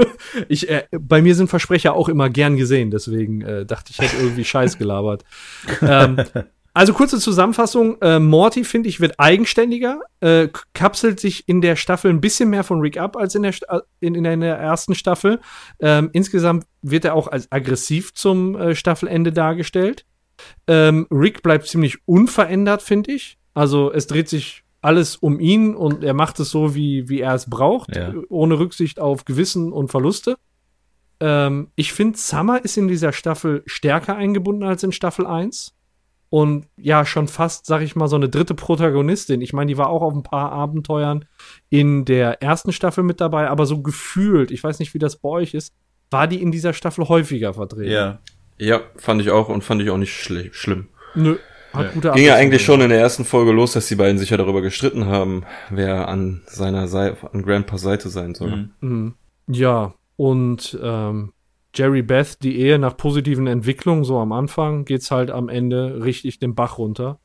ich, 0.48 0.68
äh, 0.68 0.84
bei 0.90 1.22
mir 1.22 1.34
sind 1.34 1.48
Versprecher 1.48 1.94
auch 1.94 2.08
immer 2.08 2.30
gern 2.30 2.56
gesehen, 2.56 2.90
deswegen 2.90 3.42
äh, 3.42 3.66
dachte 3.66 3.92
ich, 3.92 3.98
hätte 3.98 4.16
irgendwie 4.16 4.44
Scheiß 4.44 4.78
gelabert. 4.78 5.24
ähm, 5.82 6.16
also 6.74 6.92
kurze 6.92 7.18
Zusammenfassung: 7.18 7.96
äh, 8.02 8.18
Morty 8.18 8.64
finde 8.64 8.88
ich 8.88 9.00
wird 9.00 9.18
eigenständiger, 9.18 10.00
äh, 10.20 10.48
kapselt 10.74 11.20
sich 11.20 11.48
in 11.48 11.60
der 11.60 11.76
Staffel 11.76 12.10
ein 12.10 12.20
bisschen 12.20 12.50
mehr 12.50 12.64
von 12.64 12.80
Rick 12.80 12.98
ab 12.98 13.16
als 13.16 13.34
in 13.34 13.42
der 13.44 13.52
Sta- 13.52 13.82
in, 14.00 14.14
in 14.14 14.40
der 14.40 14.56
ersten 14.58 14.94
Staffel. 14.94 15.40
Ähm, 15.80 16.10
insgesamt 16.12 16.66
wird 16.82 17.04
er 17.04 17.14
auch 17.14 17.28
als 17.28 17.50
aggressiv 17.50 18.12
zum 18.14 18.56
äh, 18.56 18.74
Staffelende 18.74 19.32
dargestellt. 19.32 20.04
Ähm, 20.66 21.06
Rick 21.10 21.42
bleibt 21.42 21.68
ziemlich 21.68 21.98
unverändert, 22.06 22.82
finde 22.82 23.12
ich. 23.12 23.38
Also 23.54 23.92
es 23.92 24.06
dreht 24.08 24.28
sich 24.28 24.64
alles 24.82 25.16
um 25.16 25.38
ihn 25.40 25.74
und 25.76 26.02
er 26.04 26.12
macht 26.12 26.40
es 26.40 26.50
so, 26.50 26.74
wie, 26.74 27.08
wie 27.08 27.20
er 27.20 27.34
es 27.34 27.48
braucht, 27.48 27.94
Ja. 27.96 28.10
äh, 28.10 28.14
ohne 28.28 28.58
Rücksicht 28.58 28.98
auf 29.00 29.24
Gewissen 29.24 29.72
und 29.72 29.88
Verluste. 29.92 30.36
Ähm, 31.20 31.68
ich 31.76 31.92
finde, 31.92 32.18
Summer 32.18 32.62
ist 32.64 32.76
in 32.76 32.88
dieser 32.88 33.12
Staffel 33.12 33.62
stärker 33.66 34.16
eingebunden 34.16 34.64
als 34.64 34.82
in 34.82 34.92
Staffel 34.92 35.26
1. 35.26 35.73
Und 36.34 36.66
ja, 36.76 37.06
schon 37.06 37.28
fast, 37.28 37.64
sag 37.64 37.80
ich 37.82 37.94
mal, 37.94 38.08
so 38.08 38.16
eine 38.16 38.28
dritte 38.28 38.54
Protagonistin. 38.54 39.40
Ich 39.40 39.52
meine, 39.52 39.68
die 39.68 39.78
war 39.78 39.88
auch 39.88 40.02
auf 40.02 40.12
ein 40.12 40.24
paar 40.24 40.50
Abenteuern 40.50 41.26
in 41.70 42.04
der 42.04 42.42
ersten 42.42 42.72
Staffel 42.72 43.04
mit 43.04 43.20
dabei, 43.20 43.48
aber 43.48 43.66
so 43.66 43.82
gefühlt, 43.82 44.50
ich 44.50 44.64
weiß 44.64 44.80
nicht, 44.80 44.94
wie 44.94 44.98
das 44.98 45.14
bei 45.14 45.28
euch 45.28 45.54
ist, 45.54 45.72
war 46.10 46.26
die 46.26 46.42
in 46.42 46.50
dieser 46.50 46.72
Staffel 46.72 47.08
häufiger 47.08 47.54
vertreten. 47.54 47.92
Ja. 47.92 48.18
Ja, 48.58 48.80
fand 48.96 49.20
ich 49.22 49.30
auch 49.30 49.48
und 49.48 49.62
fand 49.62 49.80
ich 49.82 49.90
auch 49.90 49.96
nicht 49.96 50.12
schli 50.12 50.50
schlimm. 50.52 50.88
Nö, 51.14 51.36
hat 51.72 51.84
Ja. 51.86 51.90
gute 51.92 52.10
Ging 52.10 52.24
ja 52.24 52.34
eigentlich 52.34 52.64
schon 52.64 52.80
in 52.80 52.88
der 52.88 52.98
ersten 52.98 53.24
Folge 53.24 53.52
los, 53.52 53.74
dass 53.74 53.86
die 53.86 53.94
beiden 53.94 54.18
sich 54.18 54.30
ja 54.30 54.36
darüber 54.36 54.60
gestritten 54.60 55.06
haben, 55.06 55.44
wer 55.70 56.08
an 56.08 56.42
seiner 56.46 56.88
Seite, 56.88 57.32
an 57.32 57.42
Grandpas 57.44 57.82
Seite 57.82 58.08
sein 58.08 58.34
soll. 58.34 58.56
Mhm. 58.56 58.70
Mhm. 58.80 59.14
Ja, 59.46 59.94
und 60.16 60.76
ähm, 60.82 61.32
Jerry 61.74 62.02
Beth, 62.02 62.38
die 62.42 62.58
Ehe 62.58 62.78
nach 62.78 62.96
positiven 62.96 63.46
Entwicklungen, 63.46 64.04
so 64.04 64.18
am 64.18 64.32
Anfang, 64.32 64.84
geht's 64.84 65.10
halt 65.10 65.30
am 65.30 65.48
Ende 65.48 66.04
richtig 66.04 66.38
den 66.38 66.54
Bach 66.54 66.78
runter. 66.78 67.18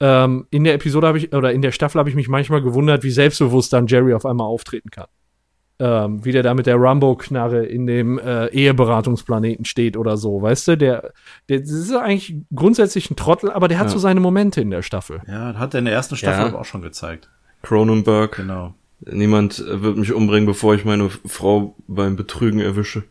Ähm, 0.00 0.46
in 0.50 0.64
der 0.64 0.74
Episode 0.74 1.06
habe 1.06 1.18
ich, 1.18 1.32
oder 1.32 1.52
in 1.52 1.62
der 1.62 1.70
Staffel 1.72 1.98
habe 1.98 2.08
ich 2.08 2.16
mich 2.16 2.28
manchmal 2.28 2.60
gewundert, 2.62 3.04
wie 3.04 3.10
selbstbewusst 3.10 3.72
dann 3.72 3.86
Jerry 3.86 4.12
auf 4.14 4.26
einmal 4.26 4.46
auftreten 4.46 4.90
kann. 4.90 5.06
Ähm, 5.80 6.24
wie 6.24 6.30
der 6.32 6.42
da 6.44 6.54
mit 6.54 6.66
der 6.66 6.80
Rambo-Knarre 6.80 7.64
in 7.66 7.86
dem 7.86 8.18
äh, 8.18 8.46
Eheberatungsplaneten 8.46 9.64
steht 9.64 9.96
oder 9.96 10.16
so, 10.16 10.40
weißt 10.40 10.68
du? 10.68 10.76
Der, 10.76 11.12
der 11.48 11.60
das 11.60 11.70
ist 11.70 11.92
eigentlich 11.92 12.36
grundsätzlich 12.54 13.10
ein 13.10 13.16
Trottel, 13.16 13.50
aber 13.50 13.66
der 13.68 13.78
hat 13.78 13.86
Ja. 13.86 13.92
so 13.92 13.98
seine 13.98 14.20
Momente 14.20 14.60
in 14.60 14.70
der 14.70 14.82
Staffel. 14.82 15.20
Ja, 15.26 15.54
hat 15.54 15.74
er 15.74 15.78
in 15.78 15.84
der 15.86 15.94
ersten 15.94 16.16
Staffel 16.16 16.42
Ja. 16.42 16.46
aber 16.48 16.60
auch 16.60 16.64
schon 16.64 16.82
gezeigt. 16.82 17.28
Cronenberg, 17.62 18.36
Genau. 18.36 18.74
niemand 19.00 19.64
wird 19.66 19.96
mich 19.96 20.12
umbringen, 20.12 20.46
bevor 20.46 20.74
ich 20.74 20.84
meine 20.84 21.10
Frau 21.26 21.74
beim 21.88 22.14
Betrügen 22.14 22.60
erwische. 22.60 23.02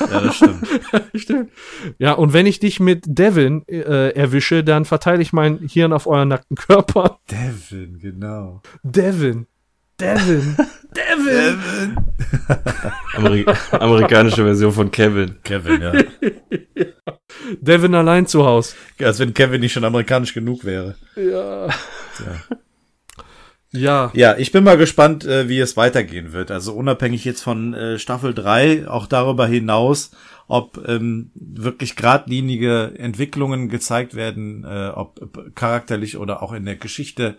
Ja, 0.00 0.20
das 0.20 0.36
stimmt. 0.36 0.66
Stimmt. 1.14 1.50
Ja, 1.98 2.12
und 2.12 2.32
wenn 2.32 2.46
ich 2.46 2.60
dich 2.60 2.80
mit 2.80 3.04
Devin 3.06 3.66
äh, 3.68 4.10
erwische, 4.10 4.64
dann 4.64 4.84
verteile 4.84 5.22
ich 5.22 5.32
mein 5.32 5.58
Hirn 5.58 5.92
auf 5.92 6.06
euren 6.06 6.28
nackten 6.28 6.56
Körper. 6.56 7.20
Devin, 7.30 7.98
genau. 7.98 8.62
Devin. 8.82 9.46
Devin. 10.00 10.56
Devin. 10.96 11.96
Ameri 13.14 13.46
amerikanische 13.72 14.42
Version 14.44 14.72
von 14.72 14.90
Kevin. 14.90 15.36
Kevin, 15.44 15.82
ja. 15.82 15.92
Devin 17.60 17.94
allein 17.94 18.26
zu 18.26 18.44
Hause. 18.44 18.74
Als 18.98 19.18
wenn 19.18 19.34
Kevin 19.34 19.60
nicht 19.60 19.72
schon 19.72 19.84
amerikanisch 19.84 20.34
genug 20.34 20.64
wäre. 20.64 20.96
Ja. 21.16 21.66
Ja. 21.66 22.56
Ja, 24.14 24.36
ich 24.36 24.50
bin 24.52 24.64
mal 24.64 24.76
gespannt, 24.76 25.24
äh, 25.24 25.48
wie 25.48 25.60
es 25.60 25.76
weitergehen 25.76 26.32
wird. 26.32 26.50
Also 26.50 26.74
unabhängig 26.74 27.24
jetzt 27.24 27.42
von 27.42 27.72
äh, 27.74 27.98
Staffel 27.98 28.34
3, 28.34 28.88
auch 28.88 29.06
darüber 29.06 29.46
hinaus, 29.46 30.10
ob 30.48 30.84
ähm, 30.88 31.30
wirklich 31.34 31.94
geradlinige 31.94 32.94
Entwicklungen 32.98 33.68
gezeigt 33.68 34.14
werden, 34.14 34.64
äh, 34.64 34.88
ob 34.88 35.54
charakterlich 35.54 36.16
oder 36.16 36.42
auch 36.42 36.52
in 36.52 36.64
der 36.64 36.76
Geschichte. 36.76 37.36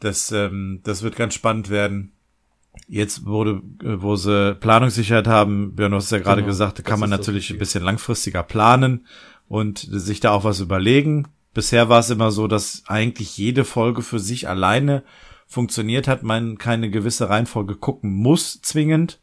Das, 0.00 0.32
ähm, 0.32 0.80
das 0.82 1.02
wird 1.02 1.14
ganz 1.14 1.34
spannend 1.34 1.70
werden. 1.70 2.12
Jetzt 2.88 3.24
wurde, 3.26 3.62
äh, 3.82 4.02
wo 4.02 4.16
sie 4.16 4.56
Planungssicherheit 4.56 5.28
haben, 5.28 5.76
Björn, 5.76 5.92
du 5.92 5.98
hast 5.98 6.10
ja 6.10 6.18
gerade 6.18 6.42
Genau, 6.42 6.50
gesagt, 6.50 6.80
da 6.80 6.82
kann 6.82 6.98
man 7.00 7.10
natürlich 7.10 7.50
ein 7.50 7.58
bisschen 7.58 7.84
langfristiger 7.84 8.42
planen 8.42 9.06
und 9.48 9.78
sich 9.78 10.18
da 10.18 10.32
auch 10.32 10.42
was 10.42 10.58
überlegen. 10.60 11.28
Bisher 11.56 11.88
war 11.88 12.00
es 12.00 12.10
immer 12.10 12.32
so, 12.32 12.48
dass 12.48 12.82
eigentlich 12.86 13.38
jede 13.38 13.64
Folge 13.64 14.02
für 14.02 14.18
sich 14.18 14.46
alleine 14.46 15.02
funktioniert 15.46 16.06
hat, 16.06 16.22
man 16.22 16.58
keine 16.58 16.90
gewisse 16.90 17.30
Reihenfolge 17.30 17.76
gucken 17.76 18.12
muss, 18.12 18.60
zwingend. 18.60 19.22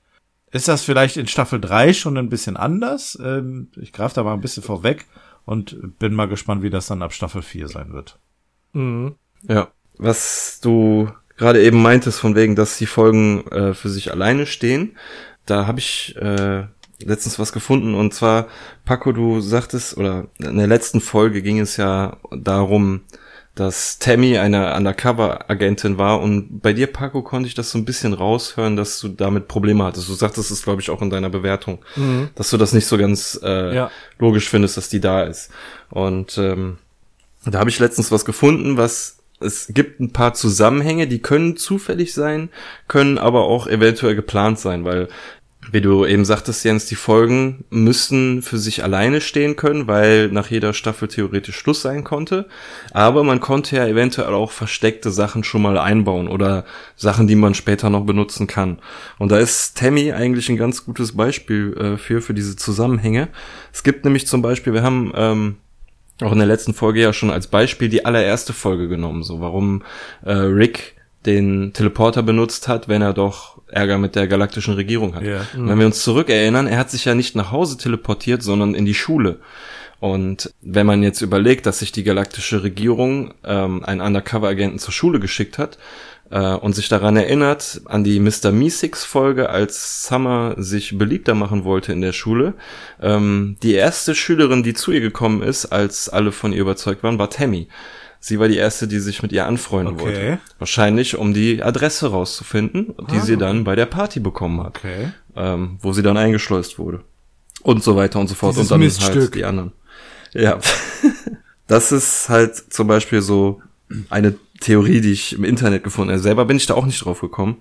Ist 0.49 0.67
das 0.67 0.81
vielleicht 0.81 1.15
in 1.17 1.27
Staffel 1.27 1.61
3 1.61 1.93
schon 1.93 2.17
ein 2.17 2.29
bisschen 2.29 2.57
anders? 2.57 3.19
Ähm, 3.23 3.67
ich 3.79 3.93
greife 3.93 4.15
da 4.15 4.23
mal 4.23 4.33
ein 4.33 4.41
bisschen 4.41 4.63
vorweg 4.63 5.05
und 5.45 5.99
bin 5.99 6.15
mal 6.15 6.27
gespannt, 6.27 6.63
wie 6.63 6.71
das 6.71 6.87
dann 6.87 7.03
ab 7.03 7.13
Staffel 7.13 7.43
4 7.43 7.67
sein 7.67 7.93
wird. 7.93 8.17
Mhm. 8.71 9.13
Ja. 9.47 9.67
Was 9.99 10.59
du 10.59 11.11
gerade 11.37 11.61
eben 11.61 11.83
meintest, 11.83 12.19
von 12.19 12.33
wegen, 12.33 12.55
dass 12.55 12.79
die 12.79 12.87
Folgen 12.87 13.45
äh, 13.51 13.75
für 13.75 13.89
sich 13.89 14.11
alleine 14.11 14.47
stehen, 14.47 14.97
da 15.45 15.67
habe 15.67 15.77
ich 15.77 16.15
äh, 16.15 16.63
letztens 17.03 17.39
was 17.39 17.51
gefunden 17.53 17.95
und 17.95 18.13
zwar, 18.13 18.47
Paco, 18.85 19.11
du 19.11 19.41
sagtest, 19.41 19.97
oder 19.97 20.27
in 20.39 20.57
der 20.57 20.67
letzten 20.67 21.01
Folge 21.01 21.41
ging 21.41 21.59
es 21.59 21.77
ja 21.77 22.17
darum, 22.31 23.01
dass 23.55 23.99
Tammy 23.99 24.37
eine 24.39 24.73
Undercover-Agentin 24.75 25.97
war 25.99 26.21
und 26.21 26.61
bei 26.61 26.73
dir, 26.73 26.87
Paco, 26.87 27.21
konnte 27.21 27.47
ich 27.47 27.53
das 27.53 27.69
so 27.71 27.77
ein 27.77 27.85
bisschen 27.85 28.13
raushören, 28.13 28.75
dass 28.75 28.99
du 28.99 29.09
damit 29.09 29.47
Probleme 29.47 29.83
hattest. 29.83 30.09
Du 30.09 30.13
sagtest 30.13 30.49
es, 30.49 30.63
glaube 30.63 30.81
ich, 30.81 30.89
auch 30.89 31.01
in 31.03 31.09
deiner 31.11 31.29
Bewertung, 31.29 31.79
Mhm. 31.95 32.29
dass 32.35 32.49
du 32.49 32.57
das 32.57 32.73
nicht 32.73 32.87
so 32.87 32.97
ganz 32.97 33.39
äh, 33.43 33.75
Ja. 33.75 33.91
logisch 34.17 34.49
findest, 34.49 34.77
dass 34.77 34.89
die 34.89 34.99
da 35.01 35.23
ist. 35.23 35.51
Und 35.91 36.37
ähm, 36.39 36.77
da 37.45 37.59
habe 37.59 37.69
ich 37.69 37.77
letztens 37.79 38.11
was 38.11 38.25
gefunden, 38.25 38.77
was 38.77 39.17
es 39.39 39.67
gibt 39.69 39.99
ein 39.99 40.13
paar 40.13 40.33
Zusammenhänge, 40.33 41.05
die 41.07 41.19
können 41.19 41.57
zufällig 41.57 42.13
sein, 42.13 42.49
können 42.87 43.17
aber 43.17 43.41
auch 43.43 43.67
eventuell 43.67 44.15
geplant 44.15 44.57
sein, 44.57 44.85
weil 44.85 45.09
wie 45.71 45.81
du 45.81 46.05
eben 46.05 46.25
sagtest, 46.25 46.63
Jens, 46.65 46.85
die 46.85 46.95
Folgen 46.95 47.65
müssten 47.69 48.41
für 48.41 48.57
sich 48.57 48.83
alleine 48.83 49.21
stehen 49.21 49.55
können, 49.55 49.87
weil 49.87 50.29
nach 50.29 50.49
jeder 50.49 50.73
Staffel 50.73 51.07
theoretisch 51.07 51.57
Schluss 51.57 51.81
sein 51.81 52.03
konnte. 52.03 52.47
Aber 52.91 53.23
man 53.23 53.39
konnte 53.39 53.75
ja 53.75 53.87
eventuell 53.87 54.33
auch 54.33 54.51
versteckte 54.51 55.11
Sachen 55.11 55.43
schon 55.43 55.61
mal 55.61 55.77
einbauen 55.77 56.27
oder 56.27 56.65
Sachen, 56.95 57.27
die 57.27 57.35
man 57.35 57.53
später 57.53 57.89
noch 57.89 58.05
benutzen 58.05 58.47
kann. 58.47 58.79
Und 59.17 59.31
da 59.31 59.39
ist 59.39 59.77
Tammy 59.77 60.11
eigentlich 60.11 60.49
ein 60.49 60.57
ganz 60.57 60.85
gutes 60.85 61.15
Beispiel 61.15 61.75
äh, 61.77 61.97
für, 61.97 62.21
für 62.21 62.33
diese 62.33 62.55
Zusammenhänge. 62.55 63.29
Es 63.71 63.83
gibt 63.83 64.05
nämlich 64.05 64.27
zum 64.27 64.41
Beispiel, 64.41 64.73
wir 64.73 64.83
haben 64.83 65.11
ähm, 65.15 65.55
auch 66.21 66.31
in 66.31 66.37
der 66.37 66.47
letzten 66.47 66.73
Folge 66.73 67.01
ja 67.01 67.13
schon 67.13 67.31
als 67.31 67.47
Beispiel 67.47 67.89
die 67.89 68.05
allererste 68.05 68.53
Folge 68.53 68.87
genommen, 68.87 69.23
so 69.23 69.41
warum 69.41 69.83
äh, 70.23 70.33
Rick 70.33 70.95
den 71.25 71.73
Teleporter 71.73 72.23
benutzt 72.23 72.67
hat, 72.67 72.87
wenn 72.87 73.01
er 73.01 73.13
doch 73.13 73.61
Ärger 73.67 73.97
mit 73.97 74.15
der 74.15 74.27
galaktischen 74.27 74.75
Regierung 74.75 75.15
hat. 75.15 75.23
Ja. 75.23 75.45
Und 75.55 75.67
Wenn 75.67 75.79
wir 75.79 75.85
uns 75.85 76.03
zurückerinnern, 76.03 76.67
er 76.67 76.77
hat 76.77 76.91
sich 76.91 77.05
ja 77.05 77.15
nicht 77.15 77.35
nach 77.35 77.51
Hause 77.51 77.77
teleportiert, 77.77 78.43
sondern 78.43 78.75
in 78.75 78.85
die 78.85 78.93
Schule. 78.93 79.39
Und 79.99 80.53
wenn 80.61 80.85
man 80.85 81.01
jetzt 81.01 81.21
überlegt, 81.21 81.65
dass 81.65 81.79
sich 81.79 81.93
die 81.93 82.03
galaktische 82.03 82.61
Regierung 82.61 83.33
ähm, 83.45 83.85
einen 83.85 84.01
Undercover-Agenten 84.01 84.77
zur 84.77 84.91
Schule 84.91 85.21
geschickt 85.21 85.57
hat 85.57 85.77
äh, 86.29 86.55
und 86.55 86.75
sich 86.75 86.89
daran 86.89 87.15
erinnert, 87.15 87.79
an 87.85 88.03
die 88.03 88.19
Mr. 88.19 88.51
Meeseeks-Folge, 88.51 89.49
als 89.49 90.05
Summer 90.05 90.55
sich 90.57 90.97
beliebter 90.97 91.35
machen 91.35 91.63
wollte 91.63 91.93
in 91.93 92.01
der 92.01 92.11
Schule, 92.11 92.55
ähm, 93.01 93.55
die 93.63 93.75
erste 93.75 94.13
Schülerin, 94.13 94.61
die 94.61 94.73
zu 94.73 94.91
ihr 94.91 94.99
gekommen 94.99 95.41
ist, 95.41 95.67
als 95.67 96.09
alle 96.09 96.33
von 96.33 96.51
ihr 96.51 96.61
überzeugt 96.61 97.01
waren, 97.01 97.17
war 97.17 97.29
Tammy. 97.29 97.69
Sie 98.23 98.39
war 98.39 98.47
die 98.47 98.55
erste, 98.55 98.87
die 98.87 98.99
sich 98.99 99.21
mit 99.21 99.33
ihr 99.33 99.45
anfreunden 99.45 99.95
Okay. 99.95 100.03
wollte. 100.05 100.39
Wahrscheinlich, 100.57 101.17
um 101.17 101.33
die 101.33 101.61
Adresse 101.61 102.09
rauszufinden, 102.09 102.95
die 103.11 103.19
sie 103.19 103.35
dann 103.35 103.65
bei 103.65 103.75
der 103.75 103.85
Party 103.85 104.21
bekommen 104.21 104.63
hat. 104.63 104.77
Okay. 104.77 105.11
Ähm, 105.35 105.77
wo 105.81 105.91
sie 105.91 106.03
dann 106.03 106.15
eingeschleust 106.15 106.79
wurde. 106.79 107.01
Und 107.63 107.83
so 107.83 107.97
weiter 107.97 108.19
und 108.19 108.27
so 108.27 108.35
fort. 108.35 108.53
Dieses 108.53 108.71
und 108.71 108.71
dann 108.71 108.79
Miststück. 108.79 109.15
halt 109.23 109.35
die 109.35 109.43
anderen. 109.43 109.73
Ja. 110.33 110.57
das 111.67 111.91
ist 111.91 112.29
halt 112.29 112.55
zum 112.55 112.87
Beispiel 112.87 113.21
so 113.21 113.61
eine 114.09 114.35
Theorie, 114.61 115.01
die 115.01 115.11
ich 115.11 115.33
im 115.33 115.43
Internet 115.43 115.83
gefunden 115.83 116.11
habe. 116.11 116.21
Selber 116.21 116.45
bin 116.45 116.55
ich 116.55 116.65
da 116.65 116.75
auch 116.75 116.85
nicht 116.85 117.03
drauf 117.03 117.19
gekommen. 117.19 117.57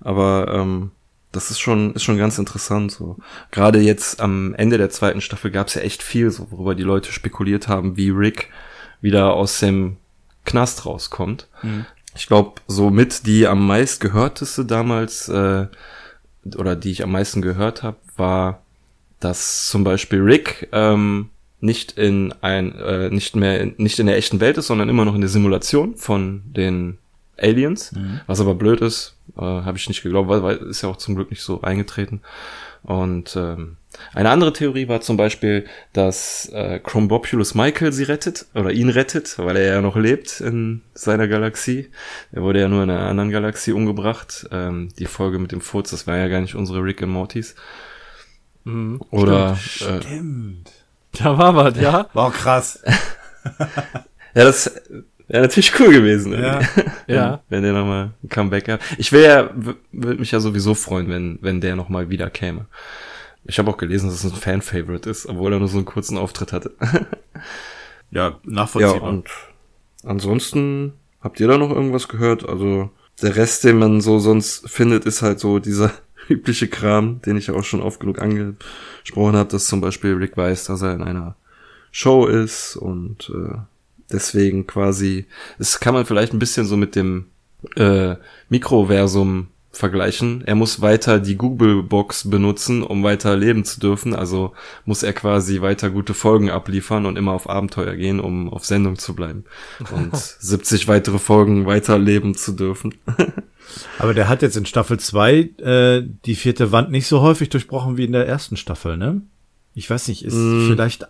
Aber 0.00 0.48
ähm, 0.50 0.92
das 1.30 1.50
ist 1.50 1.58
schon, 1.60 1.92
ist 1.92 2.04
schon 2.04 2.16
ganz 2.16 2.38
interessant. 2.38 2.90
So. 2.90 3.18
Gerade 3.50 3.80
jetzt 3.80 4.20
am 4.22 4.54
Ende 4.54 4.78
der 4.78 4.88
zweiten 4.88 5.20
Staffel 5.20 5.50
gab 5.50 5.68
es 5.68 5.74
ja 5.74 5.82
echt 5.82 6.02
viel, 6.02 6.30
so, 6.30 6.50
worüber 6.50 6.74
die 6.74 6.84
Leute 6.84 7.12
spekuliert 7.12 7.68
haben, 7.68 7.98
wie 7.98 8.08
Rick 8.08 8.48
wieder 9.02 9.34
aus 9.34 9.60
dem 9.60 9.98
Knast 10.46 10.86
rauskommt. 10.86 11.48
Ich 12.14 12.26
glaube, 12.26 12.62
so 12.66 12.88
mit 12.88 13.26
die 13.26 13.46
am 13.46 13.66
meist 13.66 14.00
gehörteste 14.00 14.64
damals, 14.64 15.28
äh, 15.28 15.66
oder 16.56 16.76
die 16.76 16.90
ich 16.92 17.02
am 17.02 17.12
meisten 17.12 17.42
gehört 17.42 17.82
habe, 17.82 17.98
war, 18.16 18.62
dass 19.20 19.68
zum 19.68 19.84
Beispiel 19.84 20.20
Rick 20.22 20.68
ähm, 20.72 21.28
nicht 21.60 21.92
in 21.92 22.32
ein, 22.40 22.74
äh, 22.78 23.10
nicht 23.10 23.36
mehr, 23.36 23.60
in, 23.60 23.74
nicht 23.76 23.98
in 23.98 24.06
der 24.06 24.16
echten 24.16 24.40
Welt 24.40 24.56
ist, 24.56 24.68
sondern 24.68 24.88
immer 24.88 25.04
noch 25.04 25.14
in 25.14 25.20
der 25.20 25.28
Simulation 25.30 25.96
von 25.96 26.42
den 26.46 26.98
Aliens. 27.38 27.92
Was 28.26 28.40
aber 28.40 28.54
blöd 28.54 28.80
ist, 28.80 29.14
äh, 29.36 29.42
habe 29.42 29.76
ich 29.76 29.88
nicht 29.88 30.02
geglaubt, 30.02 30.28
weil, 30.28 30.42
weil 30.42 30.56
ist 30.56 30.82
ja 30.82 30.88
auch 30.88 30.96
zum 30.96 31.16
Glück 31.16 31.30
nicht 31.30 31.42
so 31.42 31.60
eingetreten. 31.62 32.22
Und 32.86 33.34
ähm, 33.34 33.78
eine 34.14 34.30
andere 34.30 34.52
Theorie 34.52 34.86
war 34.86 35.00
zum 35.00 35.16
Beispiel, 35.16 35.66
dass 35.92 36.48
äh, 36.50 36.78
Chrombopulus 36.78 37.56
Michael 37.56 37.92
sie 37.92 38.04
rettet 38.04 38.46
oder 38.54 38.70
ihn 38.70 38.90
rettet, 38.90 39.38
weil 39.38 39.56
er 39.56 39.74
ja 39.74 39.80
noch 39.80 39.96
lebt 39.96 40.40
in 40.40 40.82
seiner 40.94 41.26
Galaxie. 41.26 41.90
Er 42.30 42.42
wurde 42.42 42.60
ja 42.60 42.68
nur 42.68 42.84
in 42.84 42.90
einer 42.90 43.08
anderen 43.08 43.30
Galaxie 43.30 43.72
umgebracht. 43.72 44.46
Ähm, 44.52 44.90
die 45.00 45.06
Folge 45.06 45.40
mit 45.40 45.50
dem 45.50 45.60
Furz, 45.60 45.90
das 45.90 46.06
war 46.06 46.16
ja 46.16 46.28
gar 46.28 46.40
nicht 46.40 46.54
unsere 46.54 46.80
Rick 46.80 47.02
and 47.02 47.12
Mortys. 47.12 47.56
Oder 49.10 49.52
äh, 49.52 49.56
Stimmt. 49.56 50.70
Da 51.12 51.36
war 51.36 51.56
was, 51.56 51.76
ja? 51.80 52.08
War 52.12 52.28
auch 52.28 52.32
krass. 52.32 52.84
ja, 53.58 54.44
das 54.44 54.70
wäre 55.28 55.42
natürlich 55.42 55.78
cool 55.80 55.92
gewesen. 55.92 56.32
Ja. 56.32 56.60
Ja. 57.06 57.42
wenn 57.48 57.62
der 57.62 57.72
nochmal 57.72 58.10
ein 58.22 58.28
Comeback 58.28 58.68
hat. 58.68 58.80
Ich 58.98 59.12
wäre 59.12 59.24
ja, 59.54 59.74
würde 59.92 60.20
mich 60.20 60.32
ja 60.32 60.40
sowieso 60.40 60.74
freuen, 60.74 61.08
wenn, 61.08 61.38
wenn 61.40 61.60
der 61.60 61.76
nochmal 61.76 62.10
wieder 62.10 62.30
käme. 62.30 62.66
Ich 63.44 63.58
habe 63.58 63.70
auch 63.70 63.76
gelesen, 63.76 64.08
dass 64.08 64.24
es 64.24 64.32
ein 64.32 64.36
Fan-Favorite 64.36 65.08
ist, 65.08 65.26
obwohl 65.26 65.52
er 65.52 65.60
nur 65.60 65.68
so 65.68 65.76
einen 65.76 65.86
kurzen 65.86 66.18
Auftritt 66.18 66.52
hatte. 66.52 66.72
Ja, 66.82 67.00
ja, 68.30 68.40
nachvollziehbar. 68.44 69.08
und 69.08 69.28
ansonsten 70.04 70.94
habt 71.20 71.38
ihr 71.38 71.46
da 71.46 71.58
noch 71.58 71.70
irgendwas 71.70 72.08
gehört? 72.08 72.48
Also 72.48 72.90
der 73.22 73.36
Rest, 73.36 73.64
den 73.64 73.78
man 73.78 74.00
so 74.00 74.18
sonst 74.18 74.68
findet, 74.68 75.04
ist 75.04 75.22
halt 75.22 75.38
so 75.38 75.58
dieser 75.58 75.92
übliche 76.28 76.68
Kram, 76.68 77.20
den 77.22 77.36
ich 77.36 77.46
ja 77.46 77.54
auch 77.54 77.64
schon 77.64 77.82
oft 77.82 78.00
genug 78.00 78.20
angesprochen 78.20 79.36
habe, 79.36 79.50
dass 79.50 79.66
zum 79.66 79.80
Beispiel 79.80 80.14
Rick 80.14 80.36
weiß, 80.36 80.64
dass 80.64 80.82
er 80.82 80.94
in 80.94 81.02
einer 81.02 81.36
Show 81.92 82.26
ist 82.26 82.76
und 82.76 83.30
äh, 83.34 83.58
deswegen 84.12 84.66
quasi, 84.66 85.26
das 85.58 85.80
kann 85.80 85.94
man 85.94 86.06
vielleicht 86.06 86.32
ein 86.32 86.38
bisschen 86.38 86.66
so 86.66 86.76
mit 86.76 86.94
dem 86.96 87.26
äh, 87.76 88.16
Mikroversum 88.48 89.48
vergleichen. 89.72 90.42
Er 90.46 90.54
muss 90.54 90.80
weiter 90.80 91.20
die 91.20 91.36
Google-Box 91.36 92.30
benutzen, 92.30 92.82
um 92.82 93.02
weiter 93.04 93.36
leben 93.36 93.64
zu 93.64 93.78
dürfen. 93.78 94.14
Also 94.14 94.52
muss 94.86 95.02
er 95.02 95.12
quasi 95.12 95.60
weiter 95.60 95.90
gute 95.90 96.14
Folgen 96.14 96.48
abliefern 96.50 97.04
und 97.04 97.18
immer 97.18 97.32
auf 97.32 97.48
Abenteuer 97.48 97.94
gehen, 97.94 98.18
um 98.18 98.48
auf 98.48 98.64
Sendung 98.64 98.96
zu 98.96 99.14
bleiben. 99.14 99.44
Und 99.94 100.16
70 100.40 100.88
weitere 100.88 101.18
Folgen 101.18 101.66
weiterleben 101.66 102.34
zu 102.34 102.52
dürfen. 102.52 102.94
Aber 103.98 104.14
der 104.14 104.28
hat 104.30 104.40
jetzt 104.42 104.56
in 104.56 104.64
Staffel 104.64 104.98
2 104.98 105.34
äh, 105.58 106.02
die 106.24 106.36
vierte 106.36 106.72
Wand 106.72 106.90
nicht 106.90 107.06
so 107.06 107.20
häufig 107.20 107.50
durchbrochen 107.50 107.98
wie 107.98 108.04
in 108.04 108.12
der 108.12 108.26
ersten 108.26 108.56
Staffel, 108.56 108.96
ne? 108.96 109.20
Ich 109.74 109.90
weiß 109.90 110.08
nicht, 110.08 110.24
ist 110.24 110.34
Mm. 110.34 110.68
vielleicht, 110.70 111.06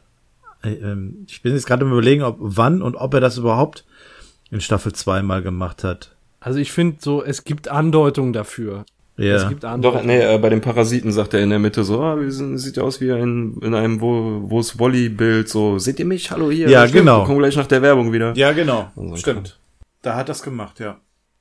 ich 0.62 1.42
bin 1.42 1.52
jetzt 1.52 1.66
gerade 1.66 1.84
im 1.84 1.92
Überlegen, 1.92 2.22
ob 2.22 2.36
wann 2.40 2.82
und 2.82 2.96
ob 2.96 3.14
er 3.14 3.20
das 3.20 3.38
überhaupt 3.38 3.84
in 4.50 4.60
Staffel 4.60 4.92
2 4.92 5.22
mal 5.22 5.42
gemacht 5.42 5.84
hat. 5.84 6.14
Also 6.40 6.58
ich 6.58 6.72
finde 6.72 6.96
so, 7.00 7.22
es 7.22 7.44
gibt 7.44 7.68
Andeutungen 7.68 8.32
dafür. 8.32 8.84
Es 9.16 9.24
Ja. 9.42 9.48
gibt 9.48 9.64
Doch, 9.64 9.70
Andeutungen. 9.70 10.06
nee, 10.06 10.20
äh, 10.20 10.38
bei 10.38 10.50
den 10.50 10.60
Parasiten 10.60 11.10
sagt 11.10 11.32
er 11.34 11.40
in 11.42 11.50
der 11.50 11.58
Mitte 11.58 11.84
so, 11.84 12.02
ah, 12.02 12.20
wir 12.20 12.30
sind, 12.30 12.58
sieht 12.58 12.76
ja 12.76 12.82
aus 12.82 13.00
wie 13.00 13.10
ein, 13.10 13.56
in 13.62 13.74
einem, 13.74 14.00
wo, 14.00 14.42
wo 14.50 14.60
es 14.60 14.78
Wolli-Bild, 14.78 15.48
so, 15.48 15.78
seht 15.78 15.98
ihr 15.98 16.04
mich? 16.04 16.30
Hallo 16.30 16.50
hier. 16.50 16.68
Ja, 16.68 16.86
Stimmt, 16.86 17.00
genau. 17.00 17.20
Wir 17.22 17.26
kommen 17.26 17.38
gleich 17.38 17.56
nach 17.56 17.66
der 17.66 17.80
Werbung 17.82 18.12
wieder. 18.12 18.34
Ja, 18.36 18.52
genau. 18.52 18.90
Also, 18.94 19.16
Stimmt. 19.16 19.58
Da 20.02 20.16
hat 20.16 20.28
das 20.28 20.42
gemacht, 20.42 20.80
ja. 20.80 20.98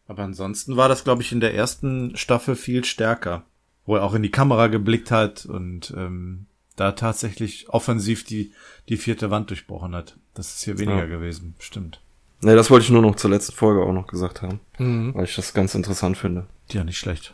Aber 0.07 0.23
ansonsten 0.23 0.77
war 0.77 0.87
das, 0.87 1.03
glaube 1.03 1.21
ich, 1.21 1.31
in 1.31 1.39
der 1.41 1.53
ersten 1.53 2.15
Staffel 2.15 2.55
viel 2.55 2.85
stärker. 2.85 3.43
Wo 3.85 3.95
er 3.97 4.03
auch 4.03 4.13
in 4.15 4.23
die 4.23 4.31
Kamera 4.31 4.67
geblickt 4.67 5.11
hat 5.11 5.45
und 5.45 5.93
ähm, 5.97 6.45
da 6.75 6.91
tatsächlich 6.93 7.69
offensiv 7.69 8.23
die, 8.23 8.51
die 8.89 8.97
vierte 8.97 9.31
Wand 9.31 9.49
durchbrochen 9.49 9.95
hat. 9.95 10.17
Das 10.33 10.53
ist 10.55 10.63
hier 10.63 10.77
weniger 10.77 10.99
Ja. 10.99 11.05
gewesen. 11.05 11.55
Stimmt. 11.59 12.01
Nee, 12.41 12.55
das 12.55 12.69
wollte 12.69 12.83
ich 12.85 12.91
nur 12.91 13.01
noch 13.01 13.15
zur 13.15 13.29
letzten 13.31 13.53
Folge 13.55 13.81
auch 13.83 13.93
noch 13.93 14.07
gesagt 14.07 14.41
haben, 14.41 14.59
Mhm. 14.77 15.13
weil 15.15 15.23
ich 15.25 15.35
das 15.35 15.53
ganz 15.53 15.73
interessant 15.73 16.17
finde. 16.17 16.47
Ja, 16.71 16.83
nicht 16.83 16.97
schlecht. 16.97 17.33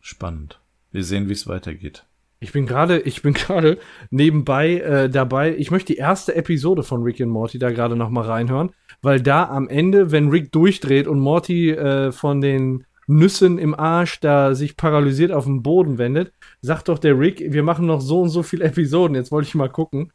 Spannend. 0.00 0.60
Wir 0.92 1.04
sehen, 1.04 1.28
wie 1.28 1.32
es 1.34 1.46
weitergeht. 1.46 2.04
Ich 2.40 2.52
bin 2.52 2.66
gerade, 2.66 2.98
ich 3.00 3.22
bin 3.22 3.32
gerade 3.34 3.78
nebenbei 4.10 4.78
äh, 4.80 5.08
dabei. 5.10 5.54
Ich 5.56 5.70
möchte 5.70 5.92
die 5.92 5.98
erste 5.98 6.34
Episode 6.34 6.82
von 6.82 7.02
Rick 7.02 7.20
and 7.20 7.30
Morty 7.30 7.58
da 7.58 7.70
gerade 7.70 7.96
noch 7.96 8.10
mal 8.10 8.24
reinhören, 8.24 8.72
weil 9.02 9.20
da 9.20 9.44
am 9.48 9.68
Ende, 9.68 10.10
wenn 10.10 10.30
Rick 10.30 10.50
durchdreht 10.52 11.06
und 11.06 11.20
Morty 11.20 11.70
äh, 11.70 12.12
von 12.12 12.40
den 12.40 12.84
Nüssen 13.06 13.58
im 13.58 13.74
Arsch 13.74 14.20
da 14.20 14.54
sich 14.54 14.76
paralysiert 14.76 15.32
auf 15.32 15.44
den 15.44 15.62
Boden 15.62 15.98
wendet, 15.98 16.32
sagt 16.62 16.88
doch 16.88 16.98
der 16.98 17.18
Rick, 17.18 17.52
wir 17.52 17.62
machen 17.62 17.86
noch 17.86 18.00
so 18.00 18.22
und 18.22 18.28
so 18.28 18.42
viele 18.42 18.64
Episoden. 18.70 19.14
Jetzt 19.14 19.30
wollte 19.30 19.48
ich 19.48 19.54
mal 19.54 19.68
gucken, 19.70 20.12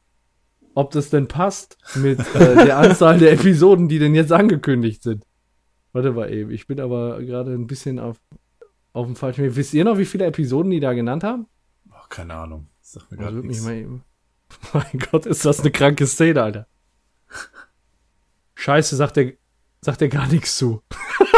ob 0.74 0.92
das 0.92 1.10
denn 1.10 1.28
passt 1.28 1.78
mit 1.96 2.20
äh, 2.36 2.66
der 2.66 2.78
Anzahl 2.78 3.18
der 3.20 3.32
Episoden, 3.34 3.88
die 3.88 4.00
denn 4.00 4.16
jetzt 4.16 4.32
angekündigt 4.32 5.04
sind. 5.04 5.26
Warte 5.94 6.12
mal 6.12 6.32
eben, 6.32 6.52
ich 6.52 6.68
bin 6.68 6.80
aber 6.80 7.22
gerade 7.22 7.54
ein 7.54 7.68
bisschen 7.68 8.00
auf, 8.00 8.18
auf 8.92 9.06
dem 9.06 9.16
falschen 9.16 9.46
Weg. 9.46 9.56
Wisst 9.56 9.74
ihr 9.74 9.86
noch, 9.86 9.98
wie 9.98 10.06
viele 10.06 10.26
Episoden 10.26 10.72
die 10.72 10.82
da 10.82 10.94
genannt 10.94 11.24
haben? 11.24 11.48
Oh, 11.90 12.08
keine 12.10 12.34
Ahnung. 12.34 12.68
Sag 12.82 13.10
mir 13.10 13.18
gerade 13.18 13.38
mich 13.38 13.46
nichts. 13.46 13.64
mal 13.64 13.76
eben. 13.76 14.04
Mein 14.74 15.00
Gott, 15.12 15.26
ist 15.26 15.46
das 15.46 15.62
eine 15.62 15.72
kranke 15.72 16.06
Szene, 16.06 16.44
Alter. 16.44 16.68
Scheiße, 18.56 18.96
sagt 18.96 19.18
er, 19.18 19.34
sagt 19.82 20.02
er 20.02 20.10
gar 20.10 20.28
nichts 20.28 20.58
zu. 20.58 20.82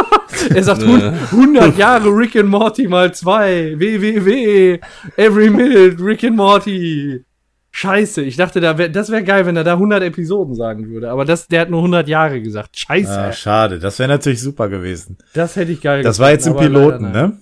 er 0.54 0.62
sagt 0.62 0.82
Nee. 0.82 1.12
100 1.32 1.76
Jahre 1.76 2.08
Rick 2.08 2.36
and 2.36 2.48
Morty 2.48 2.86
mal 2.88 3.12
zwei. 3.14 3.74
www. 3.76 4.80
Every 5.16 5.50
minute 5.50 6.02
Rick 6.02 6.24
and 6.24 6.36
Morty. 6.36 7.24
Scheiße, 7.70 8.22
ich 8.22 8.36
dachte, 8.36 8.60
da 8.60 8.76
wär, 8.78 8.88
das 8.88 9.10
wäre 9.10 9.22
geil, 9.22 9.46
wenn 9.46 9.56
er 9.56 9.62
da 9.62 9.74
100 9.74 10.02
Episoden 10.02 10.54
sagen 10.54 10.88
würde. 10.88 11.10
Aber 11.10 11.24
das, 11.24 11.46
der 11.46 11.60
hat 11.60 11.70
nur 11.70 11.80
100 11.80 12.08
Jahre 12.08 12.40
gesagt. 12.42 12.78
Scheiße, 12.78 13.10
Ah, 13.20 13.32
schade. 13.32 13.78
Das 13.78 13.98
wäre 13.98 14.08
natürlich 14.08 14.40
super 14.40 14.68
gewesen. 14.68 15.18
das 15.34 15.54
hätte 15.54 15.70
ich 15.72 15.80
geil 15.80 16.02
Das 16.02 16.18
war 16.18 16.30
jetzt 16.30 16.46
im 16.46 16.54
gefunden, 16.54 16.74
Piloten, 16.74 17.12
ne? 17.12 17.38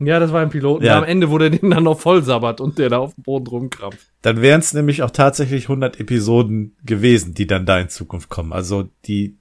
Ja, 0.00 0.18
das 0.20 0.32
war 0.32 0.42
im 0.42 0.50
Piloten. 0.50 0.84
Ja. 0.84 0.98
Am 0.98 1.04
Ende, 1.04 1.26
der 1.28 1.50
den 1.50 1.70
dann 1.70 1.84
noch 1.84 1.98
voll 2.00 2.22
sabbert 2.22 2.60
und 2.60 2.78
der 2.78 2.88
da 2.88 2.98
auf 2.98 3.14
dem 3.14 3.24
Boden 3.24 3.46
rumkrampft. 3.46 4.06
Dann 4.22 4.40
wären 4.42 4.60
es 4.60 4.72
nämlich 4.72 5.02
auch 5.02 5.10
tatsächlich 5.10 5.64
100 5.64 6.00
Episoden 6.00 6.76
gewesen, 6.84 7.34
die 7.34 7.46
dann 7.46 7.66
da 7.66 7.78
in 7.78 7.88
Zukunft 7.88 8.28
kommen. 8.28 8.52
Also 8.52 8.88
die 9.06 9.38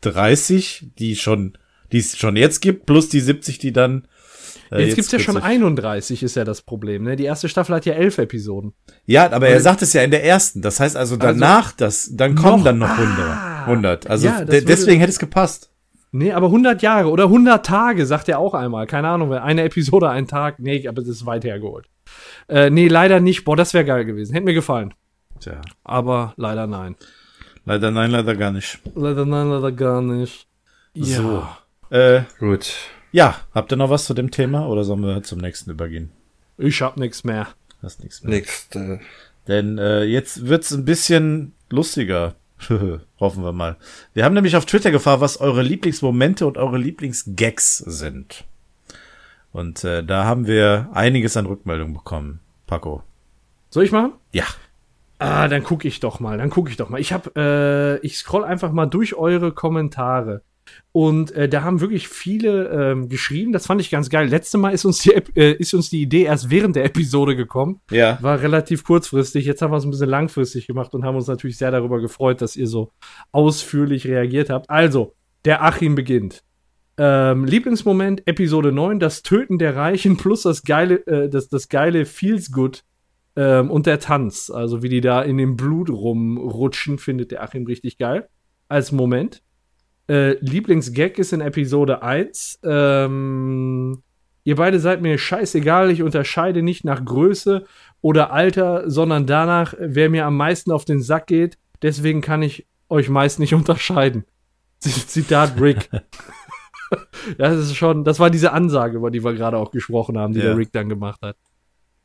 30, 0.00 0.92
die 0.98 1.16
schon, 1.16 1.56
die 1.92 1.98
es 1.98 2.16
schon 2.18 2.36
jetzt 2.36 2.60
gibt, 2.60 2.86
plus 2.86 3.08
die 3.08 3.20
70, 3.20 3.58
die 3.58 3.72
dann. 3.72 4.06
äh, 4.70 4.84
Jetzt, 4.84 4.96
gibt's 4.96 5.12
ja 5.12 5.18
schon 5.18 5.34
kürzlich- 5.34 5.52
31, 5.52 6.22
ist 6.22 6.34
ja 6.36 6.44
das 6.44 6.62
Problem. 6.62 7.02
Ne? 7.04 7.16
Die 7.16 7.24
erste 7.24 7.48
Staffel 7.48 7.74
hat 7.74 7.84
ja 7.86 7.92
elf 7.94 8.18
Episoden. 8.18 8.72
Ja, 9.06 9.30
aber 9.30 9.48
er 9.48 9.60
sagt 9.60 9.82
es 9.82 9.92
ja 9.92 10.02
in 10.02 10.10
der 10.10 10.24
ersten. 10.24 10.62
Das 10.62 10.80
heißt 10.80 10.96
also 10.96 11.16
danach, 11.16 11.72
das, 11.72 12.10
dann 12.14 12.34
kommen 12.34 12.58
Noch- 12.58 12.64
dann 12.64 12.78
noch 12.78 12.96
100. 12.98 13.18
Ah. 13.28 13.64
100. 13.66 14.06
Also 14.08 14.26
Ja, 14.26 14.44
deswegen 14.44 14.98
hätte 15.00 15.12
es 15.12 15.18
gepasst. 15.18 15.68
Nee, 16.14 16.32
aber 16.32 16.48
100 16.48 16.82
Jahre 16.82 17.08
oder 17.08 17.24
100 17.24 17.64
Tage, 17.64 18.04
sagt 18.04 18.28
er 18.28 18.38
auch 18.38 18.52
einmal. 18.54 18.86
Keine 18.86 19.08
Ahnung, 19.08 19.32
eine 19.32 19.62
Episode, 19.64 20.10
ein 20.10 20.26
Tag. 20.26 20.58
Nee, 20.58 20.86
aber 20.86 21.00
das 21.00 21.08
ist 21.08 21.24
weit 21.24 21.44
hergeholt. 21.44 21.86
Äh, 22.48 22.68
nee, 22.68 22.88
leider 22.88 23.18
nicht. 23.20 23.44
Boah, 23.44 23.56
das 23.56 23.72
wäre 23.72 23.84
geil 23.86 24.04
gewesen. 24.04 24.34
Hätte 24.34 24.44
mir 24.44 24.52
gefallen. 24.54 24.92
Tja, 25.40 25.60
Aber 25.84 26.34
leider 26.36 26.66
nein. 26.66 26.96
leider 27.64 27.90
nein, 27.90 28.10
leider 28.10 28.36
gar 28.36 28.50
nicht. 28.52 28.78
Leider 28.94 29.24
nein, 29.24 29.48
leider 29.48 29.72
gar 29.72 30.02
nicht. 30.02 30.46
Ja. 30.94 31.16
So. 31.16 31.46
Äh, 31.92 32.22
Gut. 32.38 32.74
ja, 33.12 33.36
habt 33.54 33.70
ihr 33.70 33.76
noch 33.76 33.90
was 33.90 34.06
zu 34.06 34.14
dem 34.14 34.30
Thema 34.30 34.66
oder 34.66 34.82
sollen 34.82 35.02
wir 35.02 35.22
zum 35.22 35.40
nächsten 35.40 35.70
übergehen? 35.70 36.10
Ich 36.56 36.80
hab 36.80 36.96
nix 36.96 37.22
mehr. 37.22 37.48
Hast 37.82 38.02
nichts 38.02 38.22
mehr. 38.22 38.30
Nächste. 38.36 39.00
Denn 39.46 39.76
äh, 39.76 40.04
jetzt 40.04 40.46
wird's 40.46 40.70
ein 40.72 40.86
bisschen 40.86 41.52
lustiger. 41.68 42.34
Hoffen 43.20 43.44
wir 43.44 43.52
mal. 43.52 43.76
Wir 44.14 44.24
haben 44.24 44.34
nämlich 44.34 44.56
auf 44.56 44.64
Twitter 44.64 44.90
gefragt, 44.90 45.20
was 45.20 45.38
eure 45.40 45.62
Lieblingsmomente 45.62 46.46
und 46.46 46.56
eure 46.56 46.78
Lieblingsgags 46.78 47.78
sind. 47.78 48.44
Und 49.52 49.84
äh, 49.84 50.02
da 50.02 50.24
haben 50.24 50.46
wir 50.46 50.88
einiges 50.94 51.36
an 51.36 51.44
Rückmeldungen 51.44 51.92
bekommen. 51.92 52.40
Paco. 52.66 53.02
Soll 53.68 53.84
ich 53.84 53.92
machen? 53.92 54.12
Ja. 54.32 54.44
Ah, 55.18 55.46
dann 55.46 55.62
gucke 55.62 55.86
ich 55.86 56.00
doch 56.00 56.20
mal, 56.20 56.38
dann 56.38 56.48
gucke 56.48 56.70
ich 56.70 56.78
doch 56.78 56.88
mal. 56.88 57.00
Ich 57.00 57.12
habe, 57.12 58.00
äh, 58.02 58.06
ich 58.06 58.16
scroll 58.16 58.44
einfach 58.44 58.72
mal 58.72 58.86
durch 58.86 59.14
eure 59.14 59.52
Kommentare. 59.52 60.42
Und 60.92 61.32
äh, 61.32 61.48
da 61.48 61.62
haben 61.62 61.80
wirklich 61.80 62.08
viele 62.08 62.68
ähm, 62.68 63.08
geschrieben, 63.08 63.52
das 63.52 63.66
fand 63.66 63.80
ich 63.80 63.90
ganz 63.90 64.10
geil. 64.10 64.28
Letztes 64.28 64.60
Mal 64.60 64.70
ist 64.70 64.84
uns, 64.84 65.00
die, 65.00 65.10
äh, 65.34 65.52
ist 65.54 65.74
uns 65.74 65.90
die 65.90 66.02
Idee 66.02 66.24
erst 66.24 66.50
während 66.50 66.76
der 66.76 66.84
Episode 66.84 67.34
gekommen. 67.34 67.80
Ja. 67.90 68.18
War 68.20 68.40
relativ 68.40 68.84
kurzfristig. 68.84 69.46
Jetzt 69.46 69.62
haben 69.62 69.72
wir 69.72 69.78
es 69.78 69.84
ein 69.84 69.90
bisschen 69.90 70.10
langfristig 70.10 70.66
gemacht 70.66 70.94
und 70.94 71.04
haben 71.04 71.16
uns 71.16 71.26
natürlich 71.26 71.56
sehr 71.56 71.70
darüber 71.70 72.00
gefreut, 72.00 72.42
dass 72.42 72.56
ihr 72.56 72.66
so 72.66 72.90
ausführlich 73.32 74.06
reagiert 74.06 74.50
habt. 74.50 74.68
Also, 74.68 75.14
der 75.44 75.62
Achim 75.64 75.94
beginnt. 75.94 76.44
Ähm, 76.98 77.46
Lieblingsmoment, 77.46 78.26
Episode 78.26 78.70
9, 78.70 79.00
das 79.00 79.22
Töten 79.22 79.58
der 79.58 79.74
Reichen 79.74 80.16
plus 80.18 80.42
das 80.42 80.62
geile, 80.62 81.06
äh, 81.06 81.28
das, 81.28 81.48
das 81.48 81.68
geile 81.68 82.04
Feels 82.04 82.52
Good 82.52 82.84
ähm, 83.34 83.70
und 83.70 83.86
der 83.86 83.98
Tanz. 83.98 84.50
Also 84.50 84.82
wie 84.82 84.88
die 84.88 85.00
da 85.00 85.22
in 85.22 85.38
dem 85.38 85.56
Blut 85.56 85.88
rumrutschen, 85.88 86.98
findet 86.98 87.30
der 87.30 87.42
Achim 87.42 87.64
richtig 87.64 87.98
geil. 87.98 88.28
Als 88.68 88.92
Moment. 88.92 89.42
Äh, 90.12 90.36
Lieblingsgag 90.40 91.18
ist 91.18 91.32
in 91.32 91.40
Episode 91.40 92.02
1. 92.02 92.60
Ähm, 92.64 94.02
ihr 94.44 94.56
beide 94.56 94.78
seid 94.78 95.00
mir 95.00 95.16
scheißegal, 95.16 95.90
ich 95.90 96.02
unterscheide 96.02 96.60
nicht 96.62 96.84
nach 96.84 97.02
Größe 97.02 97.64
oder 98.02 98.30
Alter, 98.30 98.90
sondern 98.90 99.24
danach, 99.26 99.72
wer 99.78 100.10
mir 100.10 100.26
am 100.26 100.36
meisten 100.36 100.70
auf 100.70 100.84
den 100.84 101.00
Sack 101.00 101.28
geht. 101.28 101.56
Deswegen 101.80 102.20
kann 102.20 102.42
ich 102.42 102.66
euch 102.90 103.08
meist 103.08 103.38
nicht 103.40 103.54
unterscheiden. 103.60 104.24
Zitat 104.80 105.58
Rick. 105.58 105.88
das 107.38 107.56
ist 107.56 107.74
schon, 107.76 108.04
das 108.04 108.20
war 108.20 108.28
diese 108.28 108.52
Ansage, 108.52 108.98
über 108.98 109.10
die 109.10 109.24
wir 109.24 109.32
gerade 109.32 109.56
auch 109.56 109.70
gesprochen 109.70 110.18
haben, 110.18 110.34
die 110.34 110.40
Ja. 110.40 110.46
der 110.48 110.58
Rick 110.58 110.72
dann 110.72 110.90
gemacht 110.90 111.22
hat. 111.22 111.36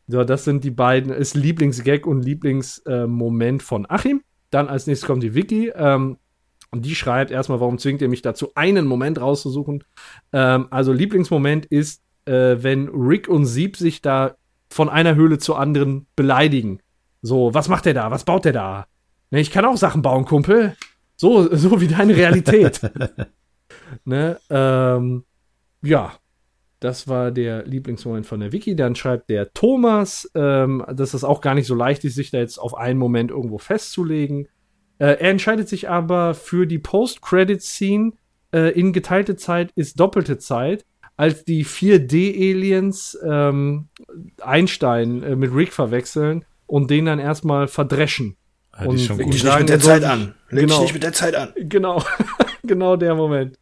So, 0.08 0.24
das 0.24 0.46
sind 0.46 0.64
die 0.64 0.72
beiden, 0.72 1.12
ist 1.12 1.36
Lieblingsgag 1.36 2.06
und 2.08 2.22
Lieblingsmoment 2.24 3.62
von 3.64 3.86
Achim. 3.90 4.22
Dann 4.50 4.70
als 4.70 4.88
nächstes 4.88 5.06
kommt 5.06 5.24
die 5.24 5.36
Vicky. 5.36 5.74
Ähm, 5.76 6.16
und 6.72 6.86
die 6.86 6.96
schreibt 6.96 7.32
erstmal, 7.32 7.60
warum 7.60 7.78
zwingt 7.78 8.02
ihr 8.02 8.10
mich 8.10 8.22
dazu, 8.22 8.52
einen 8.56 8.86
Moment 8.86 9.22
rauszusuchen? 9.22 9.84
Ähm, 10.34 10.68
also 10.70 10.92
Lieblingsmoment 10.92 11.66
ist, 11.66 12.02
äh, 12.26 12.58
wenn 12.60 12.90
Rick 12.90 13.28
und 13.28 13.46
Sieb 13.46 13.78
sich 13.78 14.02
da 14.02 14.36
von 14.70 14.90
einer 14.90 15.16
Höhle 15.16 15.38
zur 15.38 15.60
anderen 15.60 16.08
beleidigen. 16.16 16.80
So, 17.22 17.54
was 17.54 17.70
macht 17.70 17.86
der 17.86 17.94
da? 17.94 18.12
Was 18.12 18.26
baut 18.26 18.46
der 18.46 18.54
da? 18.54 18.88
Ne, 19.32 19.40
ich 19.40 19.52
kann 19.52 19.66
auch 19.66 19.78
Sachen 19.78 20.02
bauen, 20.02 20.26
Kumpel. 20.26 20.76
So, 21.16 21.54
so 21.56 21.82
wie 21.82 21.88
deine 21.88 22.16
Realität. 22.16 22.82
ne, 24.06 24.38
ähm, 24.50 25.24
ja, 25.82 26.14
das 26.80 27.08
war 27.08 27.32
der 27.32 27.66
Lieblingsmoment 27.66 28.26
von 28.26 28.40
der 28.40 28.52
Wiki. 28.52 28.76
Dann 28.76 28.96
schreibt 28.96 29.30
der 29.30 29.52
Thomas, 29.54 30.30
ähm, 30.36 30.86
dass 30.94 31.14
es 31.14 31.24
auch 31.24 31.42
gar 31.42 31.56
nicht 31.56 31.66
so 31.66 31.76
leicht 31.76 32.04
ist, 32.06 32.16
sich 32.16 32.30
da 32.30 32.38
jetzt 32.38 32.60
auf 32.60 32.76
einen 32.76 33.00
Moment 33.00 33.32
irgendwo 33.32 33.58
festzulegen. 33.58 34.48
Äh, 35.00 35.06
er 35.06 35.30
entscheidet 35.30 35.70
sich 35.70 35.90
aber 35.90 36.34
für 36.34 36.66
die 36.66 36.80
Post-Credit-Scene 36.80 38.14
äh, 38.52 38.72
in 38.80 38.94
geteilte 38.94 39.36
Zeit 39.36 39.72
ist 39.76 40.00
doppelte 40.00 40.38
Zeit, 40.38 40.86
als 41.16 41.44
die 41.44 41.66
4D-Aliens 41.66 43.18
ähm, 43.24 43.88
Einstein 44.42 45.24
äh, 45.24 45.36
mit 45.36 45.54
Rick 45.54 45.74
verwechseln 45.74 46.46
und 46.66 46.90
den 46.90 47.06
dann 47.06 47.20
erstmal 47.20 47.68
verdreschen. 47.68 48.38
Hatte 48.72 48.90
Und 48.90 49.00
schon. 49.00 49.18
Leg 49.18 49.32
dich 49.32 49.44
nicht 49.44 49.60
mit 49.60 49.70
der 49.70 49.78
er 49.78 49.82
Zeit 49.82 50.04
an. 50.04 50.34
Leg 50.50 50.62
Genau. 50.62 50.76
dich 50.76 50.82
nicht 50.82 50.94
mit 50.94 51.04
der 51.04 51.14
Zeit 51.14 51.36
an. 51.36 51.54
Genau, 51.56 52.04
genau 52.64 52.96
der 52.96 53.16
Moment. 53.16 53.58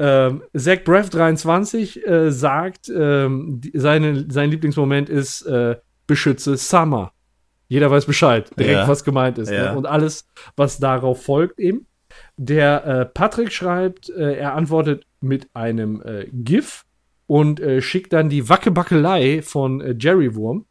Ähm, 0.00 0.42
Zach 0.56 0.82
Breath 0.84 1.14
23 1.14 2.04
äh, 2.04 2.32
sagt, 2.32 2.88
ähm, 2.88 3.60
die, 3.60 3.70
seine, 3.74 4.26
sein 4.28 4.50
Lieblingsmoment 4.50 5.08
ist 5.08 5.42
äh, 5.42 5.76
beschütze 6.08 6.56
Summer. 6.56 7.12
Jeder 7.70 7.88
weiß 7.88 8.04
Bescheid, 8.04 8.50
direkt 8.58 8.80
Ja. 8.80 8.88
was 8.88 9.04
gemeint 9.04 9.38
ist. 9.38 9.48
Ja. 9.48 9.70
Ne? 9.70 9.78
Und 9.78 9.86
alles, 9.86 10.26
was 10.56 10.80
darauf 10.80 11.22
folgt 11.22 11.60
eben. 11.60 11.86
Der 12.36 12.84
äh, 12.84 13.06
Patrick 13.06 13.52
schreibt, 13.52 14.10
äh, 14.10 14.34
er 14.34 14.54
antwortet 14.54 15.06
mit 15.20 15.48
einem 15.54 16.02
äh, 16.02 16.26
GIF 16.32 16.84
und 17.28 17.60
äh, 17.60 17.80
schickt 17.80 18.12
dann 18.12 18.28
die 18.28 18.48
Wackebackelei 18.48 19.40
von 19.42 19.80
äh, 19.80 19.94
Jerry 19.96 20.34
Wurm. 20.34 20.66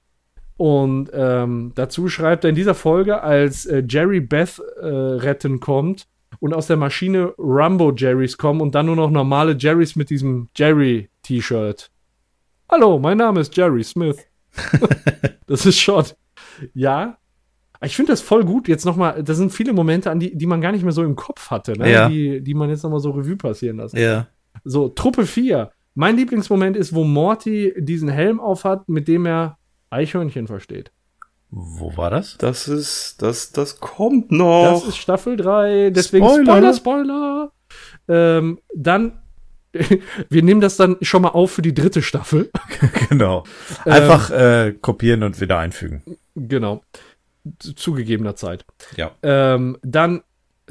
Und 0.58 1.10
ähm, 1.14 1.72
dazu 1.74 2.10
schreibt 2.10 2.44
er 2.44 2.50
in 2.50 2.56
dieser 2.58 2.76
Folge, 2.76 3.24
als 3.24 3.66
äh, 3.66 3.82
Jerry 3.88 4.20
Beth 4.20 4.62
retten 4.82 5.62
kommt 5.62 6.06
und 6.42 6.54
aus 6.54 6.68
der 6.68 6.76
Maschine 6.76 7.34
Rumbo 7.38 7.94
Jerrys 7.96 8.38
kommen 8.38 8.60
und 8.60 8.76
dann 8.76 8.88
nur 8.88 8.98
noch 8.98 9.10
normale 9.10 9.56
Jerrys 9.58 9.96
mit 9.96 10.10
diesem 10.10 10.50
Jerry-T-Shirt. 10.54 11.90
Hallo, 12.70 13.00
mein 13.00 13.18
Name 13.18 13.40
ist 13.40 13.56
Jerry 13.56 13.86
Smith. 13.86 14.18
das 15.48 15.66
ist 15.66 15.80
schon. 15.80 16.04
Ja. 16.74 17.18
Ich 17.82 17.96
finde 17.96 18.12
das 18.12 18.22
voll 18.22 18.44
gut. 18.44 18.68
Jetzt 18.68 18.86
nochmal, 18.86 19.24
das 19.24 19.38
sind 19.38 19.52
viele 19.52 19.74
Momente, 19.74 20.12
an 20.12 20.20
die, 20.20 20.36
die 20.36 20.46
man 20.46 20.60
gar 20.60 20.72
nicht 20.72 20.84
mehr 20.84 20.92
so 20.92 21.04
im 21.04 21.16
Kopf 21.16 21.50
hatte, 21.50 21.74
ne? 21.74 21.92
Ja. 21.92 22.10
die, 22.10 22.42
die 22.42 22.54
man 22.54 22.70
jetzt 22.70 22.84
nochmal 22.84 23.00
so 23.00 23.12
Revue 23.12 23.38
passieren 23.38 23.78
lassen. 23.78 23.98
Ja. 23.98 24.28
So, 24.64 24.90
Truppe 24.90 25.26
4. 25.26 25.72
Mein 25.96 26.18
Lieblingsmoment 26.18 26.78
ist, 26.78 26.94
wo 26.94 27.04
Morty 27.04 27.74
diesen 27.78 28.10
Helm 28.10 28.40
aufhat, 28.40 28.88
mit 28.90 29.08
dem 29.08 29.26
er 29.26 29.58
Eichhörnchen 29.90 30.48
versteht. 30.48 30.92
Wo 31.52 31.98
war 31.98 32.12
das? 32.12 32.38
Das 32.38 32.68
ist, 32.68 33.22
das, 33.22 33.52
das 33.52 33.80
kommt 33.80 34.32
noch. 34.32 34.72
Das 34.72 34.84
ist 34.90 34.98
Staffel 34.98 35.36
3, 35.36 35.90
deswegen 35.90 36.26
Spoiler. 36.26 36.74
Spoiler, 36.74 36.74
Spoiler. 36.74 37.52
Ähm, 38.08 38.60
dann, 38.76 39.20
wir 40.30 40.44
nehmen 40.44 40.62
das 40.62 40.78
dann 40.78 40.98
schon 41.02 41.24
mal 41.24 41.30
auf 41.30 41.52
für 41.52 41.62
die 41.64 41.74
dritte 41.74 42.02
Staffel. 42.02 42.52
genau. 43.10 43.44
Einfach 43.86 44.30
äh, 44.30 44.76
kopieren 44.80 45.24
und 45.24 45.42
wieder 45.42 45.58
einfügen. 45.58 46.04
Genau. 46.48 46.84
Zu 47.60 47.74
zugegebener 47.74 48.36
Zeit. 48.36 48.66
Ja. 48.96 49.12
Ähm, 49.24 49.78
dann 49.82 50.22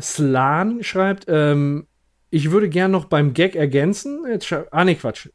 Slan 0.00 0.82
schreibt, 0.82 1.24
ähm, 1.28 1.86
ich 2.30 2.50
würde 2.50 2.68
gern 2.68 2.90
noch 2.90 3.06
beim 3.06 3.34
Gag 3.34 3.56
ergänzen. 3.56 4.24
Jetzt 4.28 4.52
ah, 4.70 4.84
nee, 4.84 4.94
Quatsch. 4.94 5.28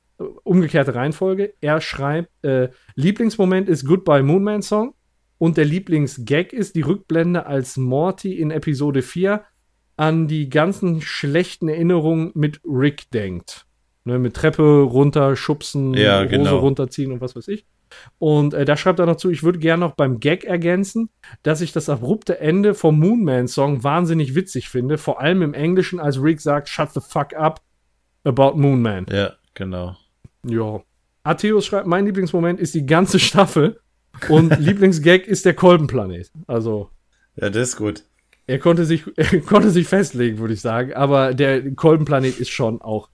Umgekehrte 0.43 0.95
Reihenfolge. 0.95 1.53
Er 1.59 1.81
schreibt, 1.81 2.29
äh, 2.43 2.69
Lieblingsmoment 2.95 3.67
ist 3.67 3.85
Goodbye 3.85 4.23
Moonman 4.23 4.61
Song. 4.61 4.93
Und 5.39 5.57
der 5.57 5.65
Lieblingsgag 5.65 6.53
ist 6.53 6.75
die 6.75 6.81
Rückblende, 6.81 7.45
als 7.47 7.75
Morty 7.75 8.39
in 8.39 8.51
Episode 8.51 9.01
4 9.01 9.43
an 9.97 10.27
die 10.27 10.49
ganzen 10.49 11.01
schlechten 11.01 11.67
Erinnerungen 11.67 12.31
mit 12.33 12.61
Rick 12.63 13.11
denkt. 13.11 13.65
Ne, 14.05 14.19
mit 14.19 14.35
Treppe 14.35 14.81
runter, 14.81 15.35
schubsen, 15.35 15.93
Ja, 15.93 16.19
Hose 16.19 16.29
genau. 16.29 16.57
runterziehen 16.59 17.11
und 17.11 17.21
was 17.21 17.35
weiß 17.35 17.47
ich. 17.47 17.65
Und 18.19 18.53
äh, 18.53 18.65
da 18.65 18.77
schreibt 18.77 18.99
er 18.99 19.05
noch 19.05 19.15
zu, 19.17 19.29
ich 19.29 19.43
würde 19.43 19.59
gerne 19.59 19.81
noch 19.85 19.95
beim 19.95 20.19
Gag 20.19 20.43
ergänzen, 20.43 21.09
dass 21.43 21.61
ich 21.61 21.71
das 21.71 21.89
abrupte 21.89 22.39
Ende 22.39 22.73
vom 22.73 22.99
Moonman-Song 22.99 23.83
wahnsinnig 23.83 24.35
witzig 24.35 24.69
finde, 24.69 24.97
vor 24.97 25.19
allem 25.21 25.41
im 25.41 25.53
Englischen, 25.53 25.99
als 25.99 26.21
Rick 26.21 26.41
sagt, 26.41 26.69
shut 26.69 26.91
the 26.93 27.01
fuck 27.01 27.33
up 27.35 27.61
about 28.23 28.55
Moonman. 28.57 29.05
Ja, 29.11 29.33
genau. 29.53 29.95
Ja. 30.45 30.81
Atheus 31.23 31.65
schreibt, 31.65 31.87
mein 31.87 32.05
Lieblingsmoment 32.05 32.59
ist 32.59 32.73
die 32.73 32.85
ganze 32.85 33.19
Staffel 33.19 33.79
und 34.29 34.57
Lieblingsgag 34.59 35.25
ist 35.27 35.45
der 35.45 35.53
Kolbenplanet. 35.53 36.31
Also, 36.47 36.89
Ja, 37.35 37.49
das 37.49 37.69
ist 37.69 37.77
gut. 37.77 38.03
er 38.45 38.59
konnte 38.59 38.85
sich, 38.85 39.03
er 39.15 39.39
konnte 39.41 39.69
sich 39.69 39.87
festlegen, 39.87 40.37
würde 40.39 40.53
ich 40.53 40.61
sagen, 40.61 40.93
aber 40.93 41.33
der 41.33 41.73
Kolbenplanet 41.75 42.39
ist 42.39 42.49
schon 42.51 42.81
auch 42.81 43.09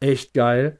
echt 0.00 0.34
geil. 0.34 0.78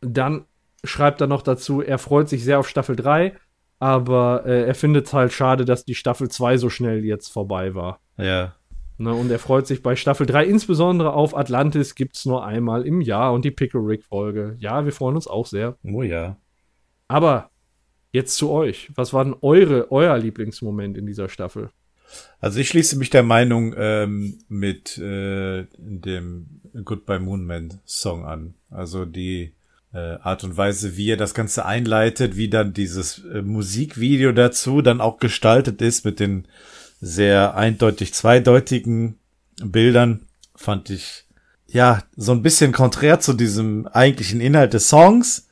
Dann 0.00 0.44
schreibt 0.84 1.20
er 1.20 1.26
noch 1.26 1.42
dazu, 1.42 1.82
er 1.82 1.98
freut 1.98 2.28
sich 2.28 2.44
sehr 2.44 2.58
auf 2.58 2.68
Staffel 2.68 2.96
3, 2.96 3.34
aber 3.78 4.44
äh, 4.46 4.66
er 4.66 4.74
findet 4.74 5.06
es 5.06 5.12
halt 5.12 5.32
schade, 5.32 5.64
dass 5.64 5.84
die 5.84 5.94
Staffel 5.94 6.28
2 6.28 6.58
so 6.58 6.70
schnell 6.70 7.04
jetzt 7.04 7.32
vorbei 7.32 7.74
war. 7.74 8.00
Ja. 8.16 8.54
Ne, 9.00 9.14
und 9.14 9.30
er 9.30 9.38
freut 9.38 9.66
sich 9.66 9.82
bei 9.82 9.94
Staffel 9.94 10.26
3 10.26 10.44
insbesondere 10.44 11.12
auf 11.12 11.36
Atlantis, 11.36 11.94
gibt 11.94 12.16
es 12.16 12.24
nur 12.24 12.44
einmal 12.44 12.84
im 12.84 13.00
Jahr 13.00 13.32
und 13.32 13.44
die 13.44 13.52
Pickle 13.52 13.80
Rick-Folge. 13.80 14.56
Ja, 14.58 14.84
wir 14.84 14.92
freuen 14.92 15.14
uns 15.14 15.28
auch 15.28 15.46
sehr. 15.46 15.76
Oh 15.84 16.02
ja. 16.02 16.36
Aber 17.06 17.50
jetzt 18.10 18.36
zu 18.36 18.50
euch. 18.50 18.90
Was 18.96 19.12
war 19.12 19.24
denn 19.24 19.36
eure, 19.40 19.92
euer 19.92 20.18
Lieblingsmoment 20.18 20.98
in 20.98 21.06
dieser 21.06 21.28
Staffel? 21.28 21.70
Also 22.40 22.58
ich 22.58 22.68
schließe 22.68 22.98
mich 22.98 23.10
der 23.10 23.22
Meinung 23.22 23.74
ähm, 23.76 24.38
mit 24.48 24.98
äh, 24.98 25.66
dem 25.76 26.60
Goodbye 26.84 27.20
Moonman 27.20 27.80
Song 27.84 28.24
an. 28.24 28.54
Also 28.70 29.04
die 29.04 29.52
Art 29.96 30.44
und 30.44 30.56
Weise, 30.56 30.96
wie 30.96 31.10
er 31.10 31.16
das 31.16 31.32
Ganze 31.32 31.64
einleitet, 31.64 32.36
wie 32.36 32.50
dann 32.50 32.74
dieses 32.74 33.24
äh, 33.24 33.40
Musikvideo 33.40 34.32
dazu 34.32 34.82
dann 34.82 35.00
auch 35.00 35.18
gestaltet 35.18 35.80
ist 35.80 36.04
mit 36.04 36.20
den 36.20 36.46
sehr 37.00 37.54
eindeutig 37.54 38.12
zweideutigen 38.12 39.18
Bildern, 39.62 40.26
fand 40.54 40.90
ich 40.90 41.24
ja 41.66 42.02
so 42.16 42.32
ein 42.32 42.42
bisschen 42.42 42.72
konträr 42.72 43.20
zu 43.20 43.32
diesem 43.32 43.86
eigentlichen 43.86 44.40
Inhalt 44.40 44.74
des 44.74 44.88
Songs. 44.88 45.48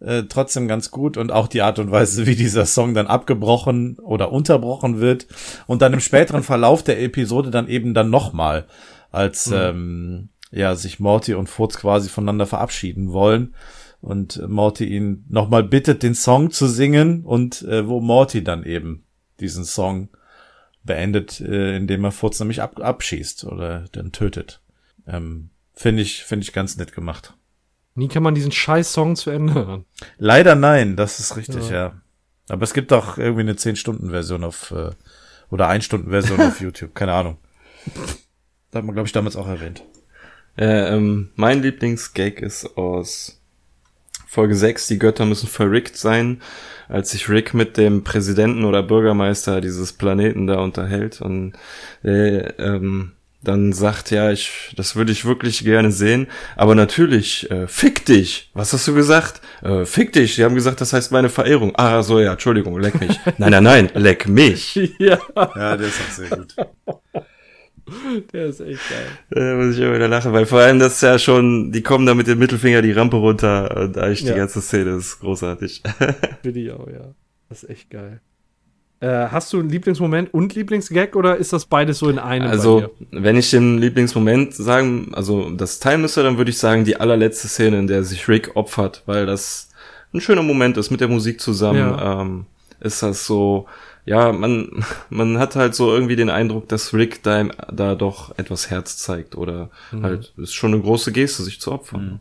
Äh, 0.00 0.24
trotzdem 0.24 0.68
ganz 0.68 0.90
gut 0.90 1.16
und 1.16 1.32
auch 1.32 1.48
die 1.48 1.62
Art 1.62 1.78
und 1.78 1.90
Weise, 1.90 2.26
wie 2.26 2.36
dieser 2.36 2.66
Song 2.66 2.92
dann 2.92 3.06
abgebrochen 3.06 3.98
oder 4.00 4.30
unterbrochen 4.32 5.00
wird 5.00 5.26
und 5.66 5.80
dann 5.80 5.92
im 5.92 6.00
späteren 6.00 6.42
Verlauf 6.42 6.82
der 6.82 7.00
Episode 7.00 7.50
dann 7.50 7.68
eben 7.68 7.94
dann 7.94 8.10
nochmal, 8.10 8.66
als 9.10 9.50
ähm, 9.54 10.28
ja 10.50 10.74
sich 10.74 11.00
Morty 11.00 11.34
und 11.34 11.48
Furz 11.48 11.78
quasi 11.78 12.08
voneinander 12.08 12.46
verabschieden 12.46 13.12
wollen 13.12 13.54
und 14.00 14.40
Morty 14.48 14.84
ihn 14.84 15.24
nochmal 15.28 15.64
bittet, 15.64 16.02
den 16.02 16.14
Song 16.14 16.50
zu 16.50 16.66
singen 16.66 17.24
und 17.24 17.62
äh, 17.62 17.88
wo 17.88 18.00
Morty 18.00 18.44
dann 18.44 18.64
eben 18.64 19.04
diesen 19.40 19.64
Song 19.64 20.08
beendet, 20.84 21.40
äh, 21.40 21.76
indem 21.76 22.04
er 22.04 22.12
Furz 22.12 22.38
nämlich 22.38 22.62
ab, 22.62 22.80
abschießt 22.80 23.44
oder 23.44 23.86
dann 23.92 24.12
tötet. 24.12 24.60
Ähm, 25.06 25.50
finde 25.74 26.02
ich, 26.02 26.24
finde 26.24 26.44
ich 26.44 26.52
ganz 26.52 26.76
nett 26.76 26.92
gemacht. 26.92 27.34
Nie 27.94 28.08
kann 28.08 28.22
man 28.22 28.34
diesen 28.34 28.52
scheiß 28.52 28.92
Song 28.92 29.16
zu 29.16 29.30
Ende 29.30 29.54
hören. 29.54 29.84
Leider 30.18 30.54
nein, 30.54 30.96
das 30.96 31.18
ist 31.18 31.36
richtig, 31.36 31.70
Ja. 31.70 31.76
ja. 31.76 32.02
Aber 32.48 32.62
es 32.62 32.74
gibt 32.74 32.92
auch 32.92 33.18
irgendwie 33.18 33.40
eine 33.40 33.54
10-Stunden-Version 33.54 34.44
auf, 34.44 34.70
äh, 34.70 34.90
oder 35.50 35.68
1-Stunden-Version 35.68 36.40
auf 36.40 36.60
YouTube, 36.60 36.94
keine 36.94 37.12
Ahnung. 37.12 37.38
Das 37.86 38.78
hat 38.78 38.84
man, 38.84 38.94
glaube 38.94 39.06
ich, 39.06 39.12
damals 39.12 39.34
auch 39.34 39.48
erwähnt. 39.48 39.82
Äh, 40.56 40.94
ähm, 40.94 41.30
mein 41.34 41.62
Lieblingsgag 41.62 42.40
ist 42.40 42.76
aus 42.76 43.42
Folge 44.26 44.54
6, 44.54 44.88
die 44.88 44.98
Götter 44.98 45.24
müssen 45.24 45.48
verrickt 45.48 45.96
sein, 45.96 46.42
als 46.88 47.10
sich 47.12 47.28
Rick 47.28 47.54
mit 47.54 47.76
dem 47.76 48.04
Präsidenten 48.04 48.64
oder 48.64 48.82
Bürgermeister 48.82 49.60
dieses 49.60 49.92
Planeten 49.92 50.46
da 50.46 50.58
unterhält 50.58 51.20
und 51.20 51.54
äh, 52.04 52.38
ähm, 52.58 53.12
dann 53.42 53.72
sagt, 53.72 54.10
ja, 54.10 54.32
ich, 54.32 54.72
das 54.76 54.96
würde 54.96 55.12
ich 55.12 55.24
wirklich 55.24 55.62
gerne 55.64 55.92
sehen, 55.92 56.26
aber 56.56 56.74
natürlich, 56.74 57.50
äh, 57.50 57.68
fick 57.68 58.04
dich. 58.04 58.50
Was 58.54 58.72
hast 58.72 58.88
du 58.88 58.94
gesagt? 58.94 59.40
Äh, 59.62 59.84
fick 59.84 60.12
dich. 60.12 60.34
Sie 60.34 60.44
haben 60.44 60.54
gesagt, 60.54 60.80
das 60.80 60.92
heißt 60.92 61.12
meine 61.12 61.28
Verehrung. 61.28 61.72
Ah, 61.76 62.02
so, 62.02 62.18
ja, 62.18 62.32
Entschuldigung, 62.32 62.78
leck 62.80 63.00
mich. 63.00 63.18
nein, 63.38 63.50
nein, 63.52 63.62
nein, 63.62 63.90
leck 63.94 64.28
mich. 64.28 64.74
ja, 64.98 65.18
Ja, 65.36 65.76
der 65.76 65.86
ist 65.86 66.00
auch 66.00 66.12
sehr 66.12 66.28
gut. 66.30 66.56
der 68.32 68.46
ist 68.46 68.60
echt 68.60 68.80
geil. 68.88 69.06
Da 69.30 69.54
muss 69.56 69.74
ich 69.76 69.80
immer 69.82 69.94
wieder 69.94 70.08
lachen, 70.08 70.32
weil 70.32 70.46
vor 70.46 70.60
allem 70.60 70.78
das 70.78 70.94
ist 70.94 71.02
ja 71.02 71.18
schon, 71.18 71.72
die 71.72 71.82
kommen 71.82 72.06
da 72.06 72.14
mit 72.14 72.26
dem 72.26 72.38
Mittelfinger 72.38 72.82
die 72.82 72.92
Rampe 72.92 73.16
runter 73.16 73.76
und 73.76 73.98
eigentlich 73.98 74.22
Ja. 74.22 74.32
die 74.32 74.38
ganze 74.38 74.60
Szene 74.60 74.96
ist 74.96 75.20
großartig. 75.20 75.82
Finde 76.42 76.60
ich 76.60 76.70
auch, 76.72 76.88
ja. 76.88 77.12
Das 77.48 77.62
ist 77.62 77.70
echt 77.70 77.90
geil. 77.90 78.20
Äh, 78.98 79.28
hast 79.28 79.52
du 79.52 79.60
einen 79.60 79.68
Lieblingsmoment 79.68 80.32
und 80.32 80.54
Lieblingsgag 80.54 81.16
oder 81.16 81.36
ist 81.36 81.52
das 81.52 81.66
beides 81.66 81.98
so 81.98 82.08
in 82.08 82.18
einem? 82.18 82.48
Also, 82.48 82.90
wenn 83.10 83.36
ich 83.36 83.50
den 83.50 83.76
Lieblingsmoment 83.78 84.54
sagen, 84.54 85.10
also 85.12 85.50
das 85.50 85.80
teilen 85.80 86.00
müsste, 86.00 86.22
dann 86.22 86.38
würde 86.38 86.50
ich 86.50 86.58
sagen, 86.58 86.84
die 86.84 86.96
allerletzte 86.98 87.46
Szene, 87.46 87.78
in 87.78 87.86
der 87.86 88.04
sich 88.04 88.26
Rick 88.26 88.56
opfert, 88.56 89.02
weil 89.04 89.26
das 89.26 89.68
ein 90.14 90.20
schöner 90.22 90.42
Moment 90.42 90.78
ist 90.78 90.90
mit 90.90 91.00
der 91.02 91.08
Musik 91.08 91.40
zusammen. 91.42 91.78
Ja. 91.78 92.22
Ähm, 92.22 92.46
ist 92.80 93.02
das 93.02 93.26
so, 93.26 93.66
ja, 94.06 94.32
man, 94.32 94.84
man 95.10 95.38
hat 95.38 95.56
halt 95.56 95.74
so 95.74 95.92
irgendwie 95.92 96.16
den 96.16 96.30
Eindruck, 96.30 96.68
dass 96.68 96.94
Rick 96.94 97.22
da, 97.22 97.44
da 97.44 97.94
doch 97.94 98.38
etwas 98.38 98.70
Herz 98.70 98.96
zeigt 98.96 99.36
oder 99.36 99.70
Mhm. 99.92 100.02
halt, 100.02 100.32
ist 100.38 100.54
schon 100.54 100.72
eine 100.72 100.82
große 100.82 101.12
Geste, 101.12 101.42
sich 101.42 101.60
zu 101.60 101.72
opfern. 101.72 102.20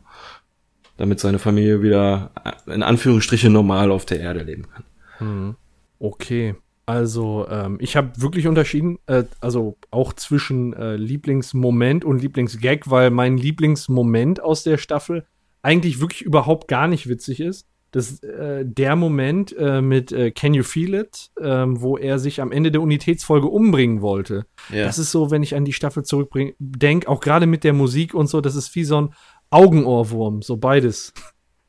Damit 0.98 1.20
seine 1.20 1.40
Familie 1.40 1.82
wieder 1.82 2.32
in 2.68 2.84
Anführungsstriche 2.84 3.50
normal 3.50 3.92
auf 3.92 4.06
der 4.06 4.20
Erde 4.20 4.44
leben 4.44 4.66
kann. 4.74 5.56
Okay. 6.00 6.56
Also, 6.88 7.48
ähm, 7.50 7.78
ich 7.82 7.96
habe 7.98 8.12
wirklich 8.22 8.48
unterschieden, 8.48 9.00
äh, 9.08 9.24
also 9.42 9.76
auch 9.90 10.14
zwischen 10.14 10.74
äh, 10.74 10.96
Lieblingsmoment 10.96 12.06
und 12.06 12.22
Lieblingsgag, 12.22 12.90
weil 12.92 13.10
mein 13.10 13.38
Lieblingsmoment 13.38 14.42
aus 14.42 14.62
der 14.64 14.78
Staffel 14.78 15.26
eigentlich 15.64 16.00
wirklich 16.00 16.22
überhaupt 16.22 16.68
gar 16.68 16.88
nicht 16.88 17.10
witzig 17.10 17.40
ist. 17.40 17.68
Das 17.96 18.22
äh, 18.24 18.66
der 18.66 18.98
Moment 18.98 19.56
äh, 19.58 19.80
mit 19.82 20.12
äh, 20.12 20.30
Can 20.32 20.54
You 20.54 20.64
Feel 20.64 20.96
It, 20.96 21.32
ähm, 21.42 21.82
wo 21.82 21.98
er 21.98 22.20
sich 22.20 22.42
am 22.42 22.52
Ende 22.52 22.70
der 22.70 22.82
Unitätsfolge 22.82 23.48
umbringen 23.48 24.02
wollte. 24.02 24.46
Ja. 24.70 24.84
Das 24.84 25.00
ist 25.00 25.12
so, 25.12 25.32
wenn 25.32 25.44
ich 25.44 25.56
an 25.56 25.64
die 25.64 25.72
Staffel 25.72 26.04
zurückdenke, 26.04 27.08
auch 27.08 27.22
gerade 27.22 27.46
mit 27.46 27.64
der 27.64 27.72
Musik 27.72 28.14
und 28.14 28.28
so, 28.28 28.42
das 28.42 28.56
ist 28.56 28.76
wie 28.76 28.84
so 28.84 29.00
ein 29.00 29.14
Augenohrwurm, 29.50 30.42
so 30.42 30.58
beides. 30.58 31.14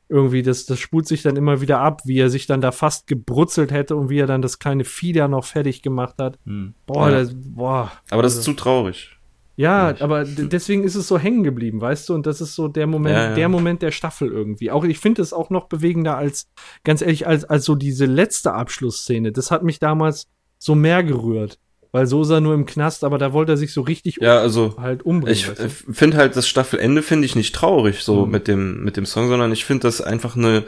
Irgendwie, 0.09 0.41
das, 0.41 0.65
das 0.65 0.79
spult 0.79 1.07
sich 1.07 1.21
dann 1.21 1.37
immer 1.37 1.61
wieder 1.61 1.79
ab, 1.79 2.01
wie 2.03 2.17
er 2.19 2.29
sich 2.29 2.45
dann 2.45 2.59
da 2.59 2.73
fast 2.73 3.07
gebrutzelt 3.07 3.71
hätte 3.71 3.95
und 3.95 4.09
wie 4.09 4.19
er 4.19 4.27
dann 4.27 4.41
das 4.41 4.59
kleine 4.59 4.83
da 5.13 5.27
noch 5.29 5.45
fertig 5.45 5.81
gemacht 5.81 6.15
hat. 6.19 6.39
Boah, 6.85 7.09
Ja. 7.09 7.11
das, 7.19 7.31
boah. 7.35 7.91
Aber 8.09 8.21
das 8.21 8.35
ist 8.35 8.43
zu 8.43 8.53
traurig. 8.53 9.16
Ja, 9.59 9.95
aber 9.99 10.23
d- 10.23 10.47
deswegen 10.47 10.83
ist 10.83 10.93
es 10.95 11.07
so 11.07 11.17
hängen 11.17 11.43
geblieben, 11.43 11.81
weißt 11.81 12.07
du? 12.09 12.13
Und 12.13 12.25
das 12.27 12.41
ist 12.41 12.53
so 12.53 12.67
der 12.67 12.85
Moment, 12.87 13.15
Ja, 13.15 13.29
ja. 13.29 13.33
der 13.35 13.49
Moment 13.49 13.81
der 13.81 13.91
Staffel 13.91 14.29
irgendwie. 14.31 14.69
Auch 14.71 14.83
ich 14.83 14.99
finde 14.99 15.21
es 15.23 15.33
auch 15.33 15.49
noch 15.49 15.65
bewegender 15.67 16.15
als, 16.15 16.47
ganz 16.83 17.01
ehrlich, 17.01 17.25
als, 17.27 17.43
als 17.43 17.65
so 17.65 17.73
diese 17.75 18.05
letzte 18.05 18.53
Abschlussszene. 18.53 19.31
Das 19.31 19.49
hat 19.51 19.63
mich 19.63 19.79
damals 19.79 20.27
so 20.59 20.75
mehr 20.75 21.03
gerührt. 21.03 21.59
Weil 21.91 22.05
so 22.07 22.21
ist 22.21 22.29
er 22.29 22.41
nur 22.41 22.53
im 22.53 22.65
Knast, 22.65 23.03
aber 23.03 23.17
da 23.17 23.33
wollte 23.33 23.53
er 23.53 23.57
sich 23.57 23.73
so 23.73 23.81
richtig 23.81 24.17
Ja, 24.21 24.39
also 24.39 24.75
halt 24.77 25.03
umbringen. 25.03 25.33
Ich 25.37 25.49
weißt 25.49 25.59
du? 25.87 25.93
finde 25.93 26.17
halt 26.17 26.35
das 26.35 26.47
Staffelende 26.47 27.01
finde 27.01 27.25
ich 27.25 27.35
nicht 27.35 27.53
traurig 27.55 28.03
so 28.03 28.25
Mhm. 28.25 28.31
mit 28.31 28.47
dem 28.47 28.83
mit 28.83 28.97
dem 28.97 29.05
Song, 29.05 29.27
sondern 29.29 29.51
ich 29.51 29.65
finde 29.65 29.83
das 29.87 30.01
einfach 30.01 30.35
eine 30.35 30.63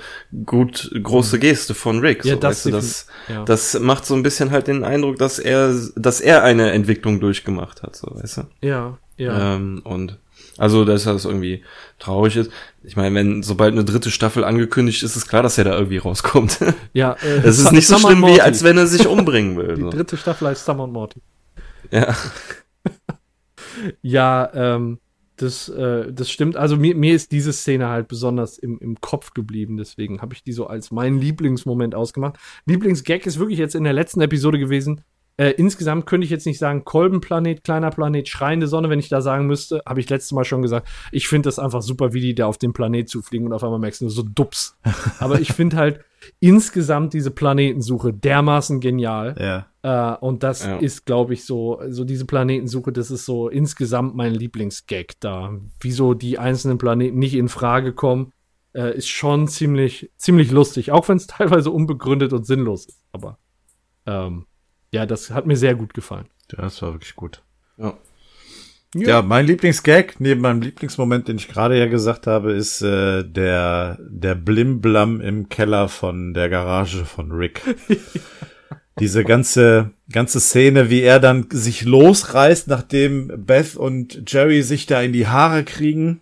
gut 0.45 0.91
große 1.01 1.39
Geste 1.39 1.73
von 1.73 1.99
Rick. 1.99 2.25
Ja, 2.25 2.35
so, 2.35 2.39
das 2.39 2.49
weißt 2.57 2.65
du, 2.65 2.69
das, 2.71 3.07
ja. 3.27 3.43
das 3.45 3.79
macht 3.79 4.05
so 4.05 4.15
ein 4.15 4.23
bisschen 4.23 4.51
halt 4.51 4.67
den 4.67 4.83
Eindruck, 4.83 5.17
dass 5.17 5.39
er 5.39 5.73
dass 5.95 6.21
er 6.21 6.43
eine 6.43 6.71
Entwicklung 6.71 7.19
durchgemacht 7.19 7.83
hat, 7.83 7.95
so 7.95 8.07
weißt 8.11 8.37
du. 8.37 8.41
ja, 8.67 8.97
ja. 9.17 9.55
Ähm, 9.55 9.81
und 9.83 10.17
also, 10.59 10.85
dass 10.85 11.05
das 11.05 11.25
irgendwie 11.25 11.63
traurig 11.97 12.35
ist. 12.35 12.51
Ich 12.83 12.95
meine, 12.95 13.15
wenn 13.15 13.43
sobald 13.43 13.73
eine 13.73 13.85
dritte 13.85 14.11
Staffel 14.11 14.43
angekündigt 14.43 15.03
ist, 15.03 15.15
ist 15.15 15.27
klar, 15.27 15.41
dass 15.43 15.57
er 15.57 15.63
da 15.63 15.73
irgendwie 15.75 15.97
rauskommt. 15.97 16.59
ja 16.93 17.13
äh, 17.13 17.39
Es 17.43 17.59
ist 17.59 17.71
nicht 17.71 17.87
so 17.87 17.97
Summer 17.97 18.09
schlimm, 18.11 18.27
wie 18.27 18.41
als 18.41 18.63
wenn 18.63 18.77
er 18.77 18.87
sich 18.87 19.07
umbringen 19.07 19.57
will. 19.57 19.75
Die 19.75 19.81
So. 19.81 19.89
dritte 19.89 20.17
Staffel 20.17 20.47
heißt 20.49 20.65
Summer 20.65 20.83
und 20.83 20.91
Morty. 20.93 21.21
Ja. 21.91 22.15
Ja, 24.01 24.49
ähm, 24.53 24.99
das, 25.37 25.69
äh, 25.69 26.11
das 26.11 26.29
stimmt. 26.29 26.57
Also 26.57 26.75
mir, 26.75 26.95
mir 26.95 27.15
ist 27.15 27.31
diese 27.31 27.53
Szene 27.53 27.87
halt 27.87 28.07
besonders 28.07 28.57
im, 28.57 28.77
im 28.79 28.99
Kopf 28.99 29.33
geblieben. 29.33 29.77
Deswegen 29.77 30.21
habe 30.21 30.33
ich 30.33 30.43
die 30.43 30.51
so 30.51 30.67
als 30.67 30.91
meinen 30.91 31.19
Lieblingsmoment 31.19 31.95
ausgemacht. 31.95 32.37
Lieblingsgag 32.65 33.25
ist 33.25 33.39
wirklich 33.39 33.59
jetzt 33.59 33.75
in 33.75 33.83
der 33.85 33.93
letzten 33.93 34.21
Episode 34.21 34.59
gewesen. 34.59 35.01
Äh, 35.39 35.51
insgesamt 35.51 36.05
könnte 36.05 36.25
ich 36.25 36.31
jetzt 36.31 36.45
nicht 36.45 36.59
sagen, 36.59 36.83
Kolbenplanet, 36.83 37.63
kleiner 37.63 37.91
Planet, 37.91 38.27
schreiende 38.27 38.67
Sonne, 38.67 38.89
wenn 38.89 38.99
ich 38.99 39.07
da 39.07 39.21
sagen 39.21 39.47
müsste, 39.47 39.81
habe 39.85 40.01
ich 40.01 40.09
letztes 40.09 40.33
Mal 40.33 40.43
schon 40.43 40.61
gesagt. 40.61 40.89
Ich 41.13 41.29
finde 41.29 41.47
das 41.47 41.59
einfach 41.59 41.81
super, 41.81 42.11
wie 42.11 42.19
die 42.19 42.35
da 42.35 42.45
auf 42.45 42.57
den 42.57 42.73
Planet 42.73 43.07
zufliegen 43.07 43.45
und 43.47 43.53
auf 43.53 43.63
einmal 43.63 43.79
merkst 43.79 44.01
du 44.01 44.05
nur 44.05 44.11
so 44.11 44.23
dups. 44.23 44.77
Aber 45.19 45.39
ich 45.39 45.53
finde 45.53 45.77
halt 45.77 46.01
insgesamt 46.41 47.13
diese 47.13 47.31
Planetensuche 47.31 48.11
dermaßen 48.11 48.81
genial. 48.81 49.65
Ja. 49.81 50.13
Äh, 50.13 50.17
und 50.17 50.43
das 50.43 50.65
Ja. 50.65 50.75
ist, 50.75 51.05
glaube 51.05 51.33
ich, 51.33 51.45
so, 51.45 51.81
so 51.87 52.03
diese 52.03 52.25
Planetensuche, 52.25 52.91
das 52.91 53.09
ist 53.09 53.23
so 53.25 53.47
insgesamt 53.47 54.15
mein 54.15 54.33
Lieblingsgag 54.33 55.13
da. 55.21 55.53
Wieso 55.79 56.15
die 56.15 56.37
einzelnen 56.37 56.77
Planeten 56.77 57.17
nicht 57.17 57.35
in 57.35 57.47
Frage 57.47 57.93
kommen, 57.93 58.33
äh, 58.73 58.97
ist 58.97 59.07
schon 59.07 59.47
ziemlich, 59.47 60.11
ziemlich 60.17 60.51
lustig, 60.51 60.91
auch 60.91 61.07
wenn 61.07 61.15
es 61.15 61.27
teilweise 61.27 61.71
unbegründet 61.71 62.33
und 62.33 62.45
sinnlos 62.45 62.87
ist. 62.87 63.01
Aber 63.13 63.37
ähm, 64.05 64.45
ja, 64.91 65.05
das 65.05 65.31
hat 65.31 65.45
mir 65.45 65.57
sehr 65.57 65.75
gut 65.75 65.93
gefallen. 65.93 66.25
Ja, 66.51 66.63
das 66.63 66.81
war 66.81 66.93
wirklich 66.93 67.15
gut. 67.15 67.41
ja. 67.77 67.97
Ja, 68.95 69.21
mein 69.21 69.45
Lieblingsgag, 69.45 70.19
neben 70.19 70.41
meinem 70.41 70.61
Lieblingsmoment, 70.61 71.27
den 71.27 71.37
ich 71.37 71.47
gerade 71.47 71.77
ja 71.77 71.85
gesagt 71.85 72.25
habe, 72.25 72.53
ist 72.53 72.81
äh, 72.81 73.23
der, 73.23 73.99
der 74.01 74.33
Blimblam 74.33 75.21
im 75.21 75.47
Keller 75.47 75.89
von 75.89 76.33
der 76.33 76.49
Garage 76.49 77.05
von 77.05 77.31
Rick. 77.31 77.61
Diese 78.99 79.23
ganze, 79.23 79.91
ganze 80.11 80.39
Szene, 80.39 80.89
wie 80.89 81.01
er 81.01 81.19
dann 81.19 81.45
sich 81.51 81.83
losreißt, 81.83 82.67
nachdem 82.67 83.45
Beth 83.45 83.75
und 83.75 84.23
Jerry 84.25 84.63
sich 84.63 84.87
da 84.87 85.01
in 85.01 85.13
die 85.13 85.27
Haare 85.27 85.63
kriegen. 85.63 86.21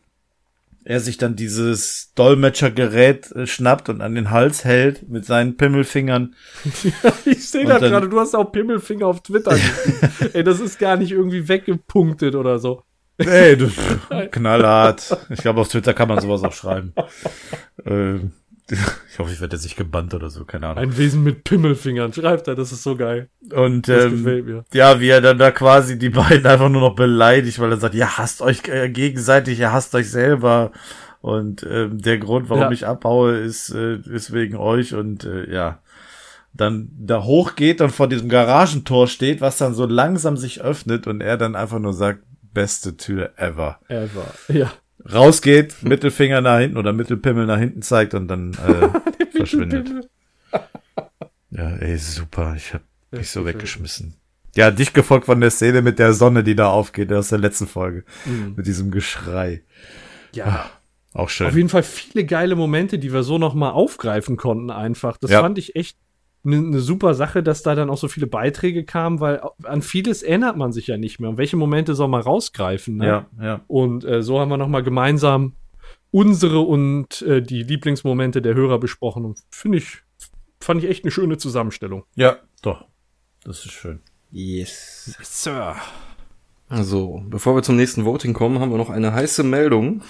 Er 0.89 1.01
sich 1.01 1.17
dann 1.17 1.35
dieses 1.35 2.13
Dolmetschergerät 2.15 3.29
äh, 3.33 3.45
schnappt 3.45 3.89
und 3.89 3.99
an 3.99 4.15
den 4.15 4.31
Hals 4.31 4.63
hält 4.63 5.09
mit 5.09 5.25
seinen 5.25 5.57
Pimmelfingern. 5.57 6.33
ich 7.25 7.49
sehe 7.49 7.65
das 7.65 7.81
gerade, 7.81 8.07
du 8.07 8.17
hast 8.17 8.33
auch 8.33 8.53
Pimmelfinger 8.53 9.05
auf 9.05 9.21
Twitter. 9.21 9.53
Ey, 10.33 10.45
das 10.45 10.61
ist 10.61 10.79
gar 10.79 10.95
nicht 10.95 11.11
irgendwie 11.11 11.49
weggepunktet 11.49 12.35
oder 12.35 12.59
so. 12.59 12.83
Ey, 13.17 13.57
du, 13.57 13.69
knallhart. 14.31 15.17
Ich 15.29 15.41
glaube, 15.41 15.59
auf 15.59 15.67
Twitter 15.67 15.93
kann 15.93 16.07
man 16.07 16.21
sowas 16.21 16.41
auch 16.43 16.53
schreiben. 16.53 16.93
Ähm, 17.85 18.31
ich 19.11 19.19
hoffe, 19.19 19.31
ich 19.31 19.39
werde 19.41 19.55
jetzt 19.55 19.63
nicht 19.63 19.77
gebannt 19.77 20.13
oder 20.13 20.29
so, 20.29 20.45
keine 20.45 20.67
Ahnung. 20.67 20.83
Ein 20.83 20.97
Wesen 20.97 21.23
mit 21.23 21.43
Pimmelfingern, 21.43 22.11
schreibt 22.13 22.47
er, 22.47 22.55
das 22.55 22.71
ist 22.71 22.83
so 22.83 22.95
geil. 22.95 23.29
Und 23.53 23.87
Das 23.87 24.05
ähm, 24.05 24.63
ja, 24.73 24.99
wie 24.99 25.09
er 25.09 25.21
dann 25.21 25.37
da 25.37 25.51
quasi 25.51 25.97
die 25.97 26.09
beiden 26.11 26.45
einfach 26.45 26.69
nur 26.69 26.81
noch 26.81 26.95
beleidigt, 26.95 27.59
weil 27.59 27.71
er 27.71 27.77
sagt, 27.77 27.95
ihr 27.95 28.17
hasst 28.17 28.41
euch 28.41 28.67
äh, 28.67 28.89
gegenseitig, 28.89 29.59
ihr 29.59 29.71
hasst 29.71 29.95
euch 29.95 30.09
selber. 30.09 30.71
Und 31.21 31.65
ähm, 31.69 32.01
der 32.01 32.19
Grund, 32.19 32.49
warum 32.49 32.63
Ja. 32.63 32.71
ich 32.71 32.85
abhaue, 32.85 33.37
ist, 33.37 33.69
äh, 33.73 33.95
ist 33.97 34.33
wegen 34.33 34.55
euch. 34.55 34.93
Und 34.93 35.23
äh, 35.23 35.51
ja, 35.51 35.79
dann 36.53 36.89
da 36.97 37.23
hochgeht 37.23 37.81
und 37.81 37.91
vor 37.91 38.07
diesem 38.07 38.29
Garagentor 38.29 39.07
steht, 39.07 39.41
was 39.41 39.57
dann 39.57 39.73
so 39.73 39.85
langsam 39.85 40.37
sich 40.37 40.61
öffnet 40.61 41.07
und 41.07 41.21
er 41.21 41.37
dann 41.37 41.55
einfach 41.55 41.79
nur 41.79 41.93
sagt, 41.93 42.19
beste 42.53 42.97
Tür 42.97 43.31
ever. 43.37 43.79
Ever. 43.87 44.33
Ja. 44.47 44.71
Rausgeht, 45.11 45.83
Mittelfinger 45.83 46.41
nach 46.41 46.59
hinten 46.59 46.77
oder 46.77 46.93
Mittelpimmel 46.93 47.45
nach 47.45 47.59
hinten 47.59 47.81
zeigt 47.81 48.13
und 48.13 48.27
dann 48.27 48.53
äh, 48.53 48.89
verschwindet. 49.37 50.09
Ja, 51.51 51.69
ey, 51.77 51.97
super. 51.97 52.53
Ich 52.55 52.73
hab 52.73 52.81
mich 53.11 53.29
so 53.29 53.45
weggeschmissen. 53.45 54.15
Ja, 54.55 54.71
dich 54.71 54.93
gefolgt 54.93 55.25
von 55.27 55.39
der 55.39 55.51
Szene 55.51 55.81
mit 55.81 55.99
der 55.99 56.13
Sonne, 56.13 56.43
die 56.43 56.55
da 56.55 56.67
aufgeht 56.69 57.13
aus 57.13 57.29
der 57.29 57.37
letzten 57.39 57.67
Folge. 57.67 58.03
Mhm. 58.25 58.53
Mit 58.55 58.65
diesem 58.67 58.91
Geschrei. 58.91 59.63
Ja. 60.33 60.69
Auch 61.13 61.29
schön. 61.29 61.47
Auf 61.47 61.55
jeden 61.55 61.69
Fall 61.69 61.83
viele 61.83 62.25
geile 62.25 62.55
Momente, 62.55 62.99
die 62.99 63.13
wir 63.13 63.23
so 63.23 63.37
noch 63.37 63.53
mal 63.53 63.71
aufgreifen 63.71 64.35
konnten 64.37 64.69
einfach. 64.71 65.17
Das 65.17 65.31
Ja. 65.31 65.41
fand 65.41 65.57
ich 65.57 65.75
echt 65.75 65.97
eine 66.45 66.61
ne 66.61 66.79
super 66.79 67.13
Sache, 67.13 67.43
dass 67.43 67.63
da 67.63 67.75
dann 67.75 67.89
auch 67.89 67.97
so 67.97 68.07
viele 68.07 68.27
Beiträge 68.27 68.85
kamen, 68.85 69.19
weil 69.19 69.41
an 69.63 69.81
vieles 69.81 70.23
erinnert 70.23 70.57
man 70.57 70.71
sich 70.71 70.87
ja 70.87 70.97
nicht 70.97 71.19
mehr. 71.19 71.29
Und 71.29 71.37
welche 71.37 71.57
Momente 71.57 71.95
soll 71.95 72.07
man 72.07 72.21
rausgreifen? 72.21 72.97
Ne? 72.97 73.05
Ja, 73.05 73.27
ja. 73.41 73.61
Und 73.67 74.05
äh, 74.05 74.21
so 74.23 74.39
haben 74.39 74.49
wir 74.49 74.57
noch 74.57 74.67
mal 74.67 74.83
gemeinsam 74.83 75.53
unsere 76.11 76.59
und 76.59 77.21
äh, 77.23 77.41
die 77.41 77.63
Lieblingsmomente 77.63 78.41
der 78.41 78.55
Hörer 78.55 78.79
besprochen. 78.79 79.25
Und 79.25 79.39
finde 79.51 79.79
ich, 79.79 80.03
fand 80.59 80.83
ich 80.83 80.89
echt 80.89 81.03
eine 81.03 81.11
schöne 81.11 81.37
Zusammenstellung. 81.37 82.03
Ja, 82.15 82.37
doch. 82.61 82.85
Das 83.43 83.65
ist 83.65 83.71
schön. 83.71 83.99
Yes. 84.31 85.17
Sir. 85.21 85.75
Also, 86.69 87.23
bevor 87.27 87.55
wir 87.55 87.63
zum 87.63 87.77
nächsten 87.77 88.05
Voting 88.05 88.33
kommen, 88.33 88.59
haben 88.59 88.71
wir 88.71 88.77
noch 88.77 88.89
eine 88.89 89.13
heiße 89.13 89.43
Meldung, 89.43 90.01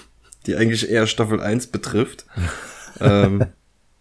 die 0.46 0.56
eigentlich 0.56 0.90
eher 0.90 1.06
Staffel 1.06 1.40
1 1.40 1.68
betrifft. 1.68 2.26
ähm, 3.00 3.46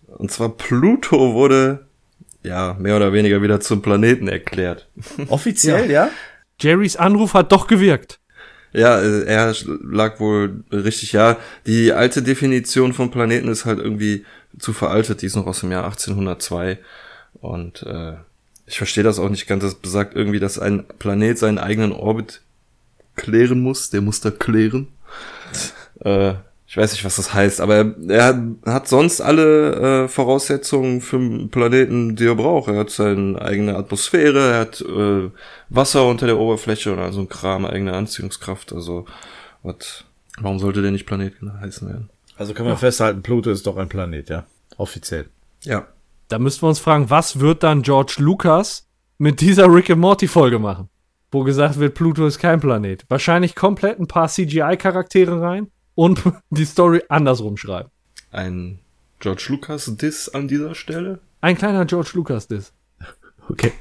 und 0.06 0.30
zwar 0.30 0.50
Pluto 0.50 1.34
wurde 1.34 1.85
ja 2.46 2.76
mehr 2.78 2.96
oder 2.96 3.12
weniger 3.12 3.42
wieder 3.42 3.60
zum 3.60 3.82
Planeten 3.82 4.28
erklärt. 4.28 4.88
Offiziell, 5.28 5.90
ja? 5.90 6.10
Jerrys 6.60 6.96
Anruf 6.96 7.34
hat 7.34 7.52
doch 7.52 7.66
gewirkt. 7.66 8.18
Ja, 8.72 9.00
äh, 9.00 9.24
er 9.24 9.54
lag 9.82 10.20
wohl 10.20 10.64
richtig, 10.70 11.12
ja. 11.12 11.38
Die 11.66 11.92
alte 11.92 12.22
Definition 12.22 12.92
von 12.92 13.10
Planeten 13.10 13.48
ist 13.48 13.64
halt 13.64 13.78
irgendwie 13.78 14.24
zu 14.58 14.72
veraltet, 14.72 15.22
die 15.22 15.26
ist 15.26 15.36
noch 15.36 15.46
aus 15.46 15.60
dem 15.60 15.72
Jahr 15.72 15.84
1802. 15.84 16.78
Und 17.40 17.82
äh, 17.84 18.14
ich 18.66 18.78
verstehe 18.78 19.04
das 19.04 19.18
auch 19.18 19.28
nicht 19.28 19.46
ganz. 19.46 19.62
Das 19.62 19.76
besagt 19.76 20.14
irgendwie, 20.14 20.40
dass 20.40 20.58
ein 20.58 20.84
Planet 20.98 21.38
seinen 21.38 21.58
eigenen 21.58 21.92
Orbit 21.92 22.42
klären 23.14 23.60
muss. 23.60 23.90
Der 23.90 24.00
muss 24.00 24.20
da 24.20 24.30
klären. 24.30 24.88
äh, 26.00 26.34
ich 26.68 26.76
weiß 26.76 26.92
nicht, 26.92 27.04
was 27.04 27.16
das 27.16 27.32
heißt, 27.32 27.60
aber 27.60 27.94
er, 28.08 28.42
hat 28.64 28.88
sonst 28.88 29.20
alle 29.20 30.04
äh, 30.04 30.08
Voraussetzungen 30.08 31.00
für 31.00 31.16
einen 31.16 31.48
Planeten, 31.48 32.16
die 32.16 32.26
er 32.26 32.34
braucht. 32.34 32.68
Er 32.68 32.80
hat 32.80 32.90
seine 32.90 33.40
eigene 33.40 33.76
Atmosphäre, 33.76 34.50
er 34.50 34.60
hat 34.60 34.80
äh, 34.80 35.30
Wasser 35.68 36.06
unter 36.06 36.26
der 36.26 36.38
Oberfläche 36.38 36.92
und 36.92 36.98
also 36.98 37.20
ein 37.20 37.28
Kram, 37.28 37.64
eigene 37.64 37.92
Anziehungskraft. 37.92 38.72
Also, 38.72 39.06
was, 39.62 40.04
warum 40.40 40.58
sollte 40.58 40.82
der 40.82 40.90
nicht 40.90 41.06
Planet 41.06 41.34
heißen 41.60 41.88
werden? 41.88 42.10
Also 42.36 42.52
können 42.52 42.68
wir 42.68 42.76
festhalten, 42.76 43.22
Pluto 43.22 43.50
ist 43.50 43.66
doch 43.66 43.76
ein 43.76 43.88
Planet, 43.88 44.28
ja? 44.28 44.44
Offiziell. 44.76 45.28
Ja. 45.62 45.86
Da 46.28 46.40
müssten 46.40 46.62
wir 46.62 46.68
uns 46.68 46.80
fragen, 46.80 47.08
was 47.10 47.38
wird 47.38 47.62
dann 47.62 47.82
George 47.82 48.16
Lucas 48.18 48.88
mit 49.18 49.40
dieser 49.40 49.72
Rick 49.72 49.90
and 49.90 50.00
Morty 50.00 50.26
Folge 50.26 50.58
machen? 50.58 50.88
Wo 51.30 51.44
gesagt 51.44 51.78
wird, 51.78 51.94
Pluto 51.94 52.26
ist 52.26 52.40
kein 52.40 52.60
Planet. 52.60 53.04
Wahrscheinlich 53.08 53.54
komplett 53.54 54.00
ein 54.00 54.08
paar 54.08 54.26
CGI-Charaktere 54.28 55.40
rein 55.40 55.68
und 55.96 56.22
die 56.50 56.64
Story 56.64 57.02
andersrum 57.08 57.56
schreiben. 57.56 57.90
Ein 58.30 58.78
George 59.18 59.46
Lucas 59.48 59.90
Diss 59.96 60.28
an 60.28 60.46
dieser 60.46 60.76
Stelle? 60.76 61.18
Ein 61.40 61.56
kleiner 61.56 61.84
George 61.86 62.10
Lucas 62.14 62.46
Diss. 62.46 62.72
Okay. 63.48 63.72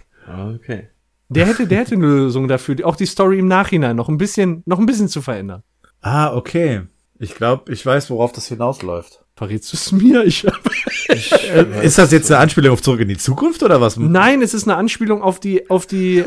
Okay. 0.55 0.89
Der 1.29 1.47
hätte, 1.47 1.65
der 1.65 1.79
hätte 1.79 1.95
eine 1.95 2.05
Lösung 2.05 2.47
dafür, 2.47 2.75
auch 2.83 2.95
die 2.95 3.07
Story 3.07 3.39
im 3.39 3.47
Nachhinein 3.47 3.95
noch 3.95 4.09
ein 4.09 4.17
bisschen, 4.19 4.61
noch 4.67 4.77
ein 4.77 4.85
bisschen 4.85 5.07
zu 5.07 5.23
verändern. 5.23 5.63
Ah, 6.01 6.35
okay. 6.35 6.83
Ich 7.17 7.33
glaube, 7.33 7.71
ich 7.73 7.83
weiß, 7.83 8.11
worauf 8.11 8.31
das 8.31 8.47
hinausläuft. 8.47 9.23
Verrätst 9.35 9.73
du 9.73 9.77
es 9.77 9.91
mir? 9.91 10.23
Ich, 10.23 10.45
Äh, 11.07 11.85
ist 11.85 11.97
das 11.97 12.11
jetzt 12.11 12.31
eine 12.31 12.39
Anspielung 12.41 12.73
auf 12.73 12.81
Zurück 12.81 12.99
in 12.99 13.07
die 13.07 13.17
Zukunft 13.17 13.63
oder 13.63 13.79
was? 13.79 13.95
nein, 13.97 14.41
es 14.41 14.53
ist 14.53 14.67
eine 14.67 14.75
Anspielung 14.75 15.21
auf 15.21 15.39
die, 15.39 15.69
auf 15.69 15.85
die, 15.85 16.25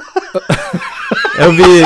Irgendwie 1.38 1.84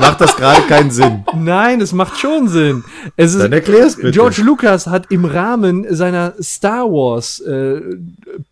macht 0.00 0.20
das 0.20 0.36
gerade 0.36 0.62
keinen 0.62 0.90
Sinn. 0.90 1.24
nein, 1.34 1.80
es 1.80 1.92
macht 1.92 2.18
schon 2.18 2.48
Sinn. 2.48 2.84
Es 3.16 3.34
ist, 3.34 3.42
Dann 3.42 3.52
erklär's 3.52 3.96
bitte. 3.96 4.10
George 4.12 4.42
Lucas 4.42 4.86
hat 4.86 5.10
im 5.10 5.24
Rahmen 5.24 5.86
seiner 5.94 6.34
Star 6.42 6.84
Wars 6.84 7.40
äh, 7.40 7.80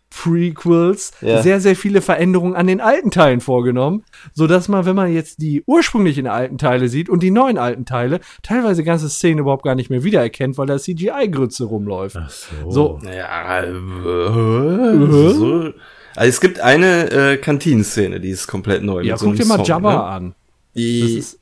Prequels 0.09 1.11
Ja. 1.21 1.41
sehr, 1.41 1.59
sehr 1.59 1.75
viele 1.75 1.99
Veränderungen 2.01 2.55
an 2.55 2.67
den 2.67 2.79
alten 2.79 3.11
Teilen 3.11 3.41
vorgenommen, 3.41 4.03
so 4.33 4.47
dass 4.47 4.69
man, 4.69 4.85
wenn 4.85 4.95
man 4.95 5.11
jetzt 5.11 5.41
die 5.41 5.63
ursprünglichen 5.65 6.25
alten 6.27 6.57
Teile 6.57 6.87
sieht 6.87 7.09
und 7.09 7.21
die 7.21 7.31
neuen 7.31 7.57
alten 7.57 7.83
Teile, 7.85 8.21
teilweise 8.41 8.83
ganze 8.85 9.09
Szenen 9.09 9.39
überhaupt 9.39 9.63
gar 9.63 9.75
nicht 9.75 9.89
mehr 9.89 10.03
wiedererkennt, 10.05 10.57
weil 10.57 10.67
da 10.67 10.77
CGI-Grütze 10.77 11.65
rumläuft. 11.65 12.15
Ach 12.17 12.29
so. 12.29 12.71
So, 12.71 12.99
Ja, 13.05 13.61
äh, 13.63 13.73
so. 13.73 15.73
Also 16.15 16.29
es 16.29 16.39
gibt 16.39 16.61
eine 16.61 17.11
äh, 17.11 17.37
Kantinenszene, 17.37 18.21
die 18.21 18.29
ist 18.29 18.47
komplett 18.47 18.83
neu. 18.83 19.01
ja, 19.01 19.13
mit 19.13 19.19
so 19.19 19.25
guck 19.25 19.33
einem 19.33 19.41
dir 19.41 19.45
mal 19.47 19.55
Song, 19.57 19.65
Jabba 19.65 19.91
ne? 19.93 20.03
an. 20.03 20.35
Die, 20.75 21.17
ist, 21.17 21.39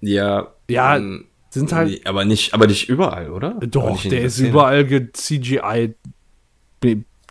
ja, 0.00 0.52
ja, 0.68 0.96
ähm, 0.96 1.26
sind 1.50 1.72
halt, 1.72 1.88
nee, 1.88 2.00
aber 2.04 2.24
nicht, 2.24 2.54
aber 2.54 2.66
nicht 2.66 2.88
überall, 2.88 3.30
oder? 3.30 3.56
Aber 3.56 3.66
doch, 3.66 4.02
der 4.02 4.22
ist 4.22 4.34
Szene. 4.34 4.48
überall 4.50 5.10
CGI. 5.12 5.94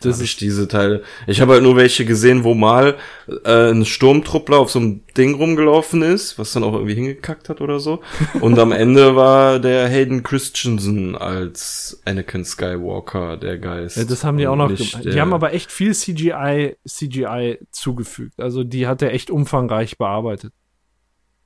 Das 0.02 0.20
ist, 0.20 0.42
diese 0.42 0.68
Teile. 0.68 1.04
Ich 1.26 1.42
habe 1.42 1.54
halt 1.54 1.64
nur 1.64 1.78
welche 1.78 2.06
gesehen, 2.06 2.44
wo 2.44 2.54
mal 2.54 2.98
äh, 3.46 3.72
ein 3.72 3.86
Sturmtruppler 3.86 4.58
auf 4.58 4.70
so 4.70 4.80
einem 4.80 5.02
Ding 5.18 5.36
rumgelaufen 5.36 6.02
ist, 6.02 6.38
was 6.38 6.52
dann 6.52 6.64
auch 6.64 6.74
irgendwie 6.74 6.96
hingekackt 6.96 7.48
hat 7.50 7.62
oder 7.62 7.80
so. 7.80 8.02
Und 8.42 8.60
am 8.60 8.72
Ende 8.72 9.16
war 9.16 9.60
der 9.60 9.88
Hayden 9.88 10.22
Christensen 10.22 11.16
als 11.16 12.02
Anakin 12.06 12.44
Skywalker 12.44 13.38
der 13.38 13.58
Geist. 13.58 13.98
ja, 13.98 14.04
das 14.04 14.24
haben 14.24 14.38
die 14.38 14.48
auch 14.48 14.58
noch 14.58 14.68
gemacht. 14.68 15.06
Die 15.06 15.20
haben 15.20 15.34
aber 15.34 15.54
echt 15.54 15.72
viel 15.72 15.94
CGI, 15.94 16.76
CGI 16.86 17.60
zugefügt. 17.72 18.40
Also 18.42 18.64
die 18.64 18.88
hat 18.88 19.02
er 19.02 19.14
echt 19.14 19.32
umfangreich 19.32 19.98
bearbeitet. 19.98 20.52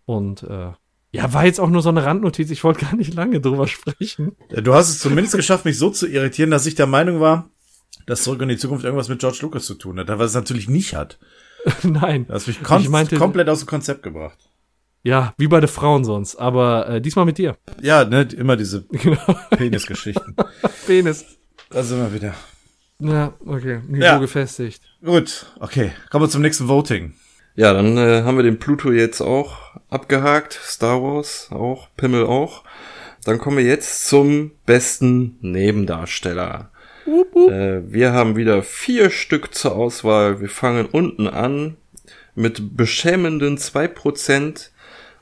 Und 0.10 0.42
äh, 0.44 0.72
ja, 1.12 1.34
war 1.34 1.46
jetzt 1.46 1.60
auch 1.60 1.70
nur 1.70 1.84
so 1.84 1.90
eine 1.90 2.04
Randnotiz. 2.04 2.50
Ich 2.50 2.64
wollte 2.64 2.84
gar 2.86 2.96
nicht 2.96 3.14
lange 3.14 3.40
drüber 3.42 3.68
sprechen. 3.68 4.36
Du 4.50 4.74
hast 4.74 4.90
es 4.90 5.00
zumindest 5.00 5.36
geschafft, 5.36 5.66
mich 5.66 5.78
so 5.78 5.92
zu 5.92 6.08
irritieren, 6.08 6.50
dass 6.50 6.66
ich 6.66 6.74
der 6.74 6.88
Meinung 6.88 7.20
war, 7.20 7.50
dass 8.08 8.24
Zurück 8.24 8.42
in 8.42 8.50
die 8.50 8.58
Zukunft 8.58 8.86
irgendwas 8.86 9.08
mit 9.10 9.20
George 9.20 9.38
Lucas 9.42 9.66
zu 9.66 9.76
tun 9.76 10.00
hat, 10.00 10.08
was 10.08 10.32
es 10.32 10.36
natürlich 10.36 10.68
nicht 10.68 10.96
hat. 10.96 11.20
Nein. 11.84 12.26
Du 12.28 12.34
hast 12.34 12.48
mich 12.48 12.60
Ich 12.60 12.90
meinte- 12.90 13.18
komplett 13.18 13.50
aus 13.50 13.60
dem 13.60 13.68
Konzept 13.68 14.02
gebracht. 14.02 14.38
Ja, 15.04 15.34
wie 15.38 15.48
bei 15.48 15.60
den 15.60 15.70
Frauen 15.70 16.04
sonst. 16.04 16.36
Aber 16.38 16.90
äh, 16.90 17.02
diesmal 17.02 17.26
mit 17.26 17.38
dir. 17.38 17.56
Ja, 17.82 18.04
ne, 18.04 18.24
immer 18.36 18.58
diese 18.58 18.84
Genau. 18.90 19.20
Penisgeschichten. 19.52 20.36
Penis. 20.88 21.24
Da 21.70 21.84
sind 21.84 22.00
wir 22.00 22.14
wieder. 22.14 22.34
Ja, 23.00 23.34
okay. 23.46 23.82
Niveau 23.88 24.04
Ja. 24.04 24.18
gefestigt. 24.18 24.82
Gut, 25.06 25.46
okay. 25.60 25.92
Kommen 26.10 26.26
wir 26.26 26.30
zum 26.30 26.42
nächsten 26.42 26.68
Voting. 26.68 27.14
Ja, 27.60 27.74
dann 27.74 27.98
äh, 27.98 28.22
haben 28.24 28.38
wir 28.38 28.44
den 28.44 28.58
Pluto 28.58 28.90
jetzt 28.90 29.20
auch 29.20 29.76
abgehakt. 29.90 30.58
Star 30.64 31.04
Wars 31.04 31.50
auch, 31.52 31.90
Pimmel 31.98 32.26
auch. 32.26 32.64
Dann 33.26 33.38
kommen 33.38 33.58
wir 33.58 33.66
jetzt 33.66 34.08
zum 34.08 34.52
besten 34.66 35.38
Nebendarsteller. 35.42 36.72
Äh, 37.06 37.82
wir 37.86 38.14
haben 38.14 38.38
wieder 38.38 38.64
vier 38.64 39.10
Stück 39.10 39.54
zur 39.54 39.76
Auswahl. 39.76 40.40
Wir 40.40 40.48
fangen 40.48 40.86
unten 40.86 41.28
an. 41.28 41.76
Mit 42.34 42.78
beschämenden 42.78 43.58
2% 43.58 44.70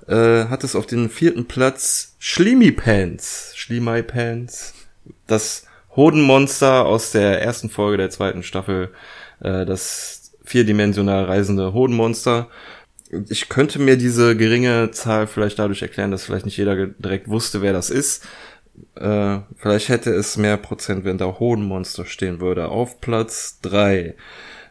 äh, 0.07 0.47
hat 0.47 0.63
es 0.63 0.75
auf 0.75 0.85
den 0.85 1.09
vierten 1.09 1.47
Platz 1.47 2.17
Schlimi 2.19 2.71
Pants. 2.71 3.53
Schlimai 3.55 4.03
Pants. 4.03 4.75
Das 5.25 5.65
Hodenmonster 5.95 6.85
aus 6.85 7.13
der 7.13 7.41
ersten 7.41 7.71
Folge 7.71 7.97
der 7.97 8.11
zweiten 8.11 8.43
Staffel. 8.43 8.91
Äh, 9.39 9.65
das 9.65 10.16
vierdimensional 10.47 11.25
reisende 11.25 11.73
Hodenmonster. 11.73 12.47
Ich 13.29 13.49
könnte 13.49 13.79
mir 13.79 13.97
diese 13.97 14.35
geringe 14.35 14.91
Zahl 14.91 15.27
vielleicht 15.27 15.59
dadurch 15.59 15.81
erklären, 15.81 16.11
dass 16.11 16.25
vielleicht 16.25 16.45
nicht 16.45 16.57
jeder 16.57 16.87
direkt 16.87 17.27
wusste, 17.27 17.61
wer 17.61 17.73
das 17.73 17.89
ist. 17.89 18.25
Äh, 18.95 19.39
vielleicht 19.55 19.89
hätte 19.89 20.11
es 20.11 20.37
mehr 20.37 20.57
Prozent, 20.57 21.03
wenn 21.05 21.17
da 21.17 21.39
Hodenmonster 21.39 22.05
stehen 22.05 22.39
würde. 22.39 22.69
Auf 22.69 23.01
Platz 23.01 23.59
drei 23.61 24.15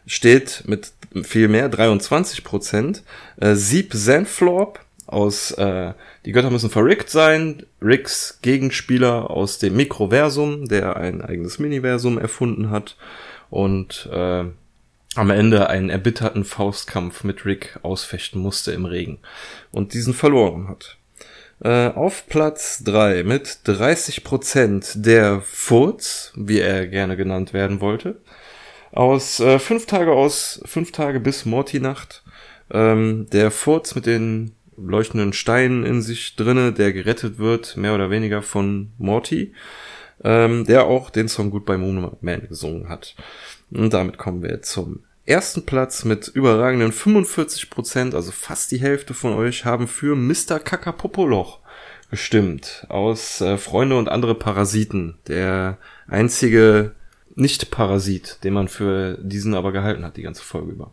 steht 0.05 0.63
mit 0.67 0.91
viel 1.23 1.47
mehr, 1.47 1.69
23 1.69 2.43
Prozent, 2.43 3.03
äh, 3.37 3.55
Sieb 3.55 3.93
Sandflorp 3.93 4.79
aus 5.07 5.51
äh, 5.51 5.93
Die 6.25 6.31
Götter 6.31 6.49
müssen 6.49 6.69
verrickt 6.69 7.09
sein, 7.09 7.65
Ricks 7.81 8.39
Gegenspieler 8.41 9.29
aus 9.29 9.57
dem 9.57 9.75
Mikroversum, 9.75 10.67
der 10.67 10.97
ein 10.97 11.21
eigenes 11.21 11.59
Miniversum 11.59 12.17
erfunden 12.17 12.69
hat 12.69 12.97
und 13.49 14.09
äh, 14.11 14.45
am 15.15 15.29
Ende 15.29 15.69
einen 15.69 15.89
erbitterten 15.89 16.43
Faustkampf 16.43 17.23
mit 17.23 17.45
Rick 17.45 17.79
ausfechten 17.81 18.41
musste 18.41 18.71
im 18.71 18.85
Regen 18.85 19.19
und 19.71 19.93
diesen 19.93 20.13
verloren 20.13 20.67
hat. 20.67 20.97
Äh, 21.63 21.87
auf 21.89 22.27
Platz 22.27 22.83
drei 22.83 23.23
mit 23.23 23.47
30% 23.65 25.01
der 25.01 25.41
Furz, 25.41 26.31
wie 26.35 26.59
er 26.59 26.87
gerne 26.87 27.17
genannt 27.17 27.53
werden 27.53 27.81
wollte, 27.81 28.21
aus 28.91 29.39
äh, 29.39 29.57
fünf 29.57 29.87
Tage 29.87 30.11
aus 30.11 30.61
fünf 30.65 30.91
Tage 30.91 31.19
bis 31.19 31.45
Morty-Nacht. 31.45 32.23
Ähm, 32.71 33.27
der 33.31 33.49
Furz 33.49 33.95
mit 33.95 34.05
den 34.05 34.55
leuchtenden 34.77 35.33
Steinen 35.33 35.83
in 35.83 36.01
sich 36.01 36.35
drinne, 36.35 36.71
der 36.71 36.93
gerettet 36.93 37.39
wird, 37.39 37.75
mehr 37.77 37.95
oder 37.95 38.11
weniger 38.11 38.41
von 38.41 38.91
Morty, 38.97 39.53
ähm, 40.23 40.65
der 40.65 40.85
auch 40.85 41.09
den 41.09 41.27
Song 41.27 41.49
Goodbye 41.49 41.77
Moon 41.77 42.15
Man 42.21 42.47
gesungen 42.47 42.89
hat. 42.89 43.15
Und 43.71 43.93
damit 43.93 44.17
kommen 44.17 44.43
wir 44.43 44.61
zum 44.61 45.01
ersten 45.25 45.65
Platz 45.65 46.05
mit 46.05 46.27
überragenden 46.29 46.91
45%, 46.91 48.15
also 48.15 48.31
fast 48.31 48.71
die 48.71 48.79
Hälfte 48.79 49.13
von 49.13 49.33
euch 49.33 49.65
haben 49.65 49.87
für 49.87 50.15
Mr. 50.15 50.59
Kakapopoloch 50.59 51.59
gestimmt 52.09 52.85
aus 52.87 53.41
äh, 53.41 53.57
Freunde 53.57 53.97
und 53.97 54.07
andere 54.07 54.35
Parasiten. 54.35 55.15
Der 55.27 55.77
einzige 56.07 56.93
Nicht-Parasit, 57.35 58.39
den 58.43 58.53
man 58.53 58.67
für 58.69 59.17
diesen 59.21 59.53
aber 59.53 59.71
gehalten 59.71 60.05
hat, 60.05 60.15
die 60.17 60.21
ganze 60.23 60.43
Folge 60.43 60.71
über. 60.71 60.91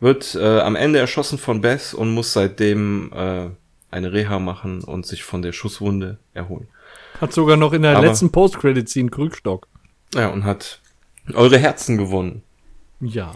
Wird 0.00 0.34
äh, 0.34 0.60
am 0.60 0.76
Ende 0.76 0.98
erschossen 0.98 1.38
von 1.38 1.60
Beth 1.62 1.94
und 1.94 2.12
muss 2.12 2.32
seitdem 2.34 3.10
äh, 3.14 3.46
eine 3.90 4.12
Reha 4.12 4.38
machen 4.38 4.82
und 4.82 5.06
sich 5.06 5.24
von 5.24 5.40
der 5.40 5.52
Schusswunde 5.52 6.18
erholen. 6.34 6.68
Hat 7.20 7.32
sogar 7.32 7.56
noch 7.56 7.72
in 7.72 7.82
der 7.82 7.96
Aber- 7.96 8.06
letzten 8.06 8.30
Post-Credit-Scene 8.30 9.08
Krückstock. 9.10 9.66
Ja, 10.14 10.28
und 10.28 10.44
hat 10.44 10.80
eure 11.32 11.58
Herzen 11.58 11.96
gewonnen. 11.96 12.42
Ja. 13.00 13.34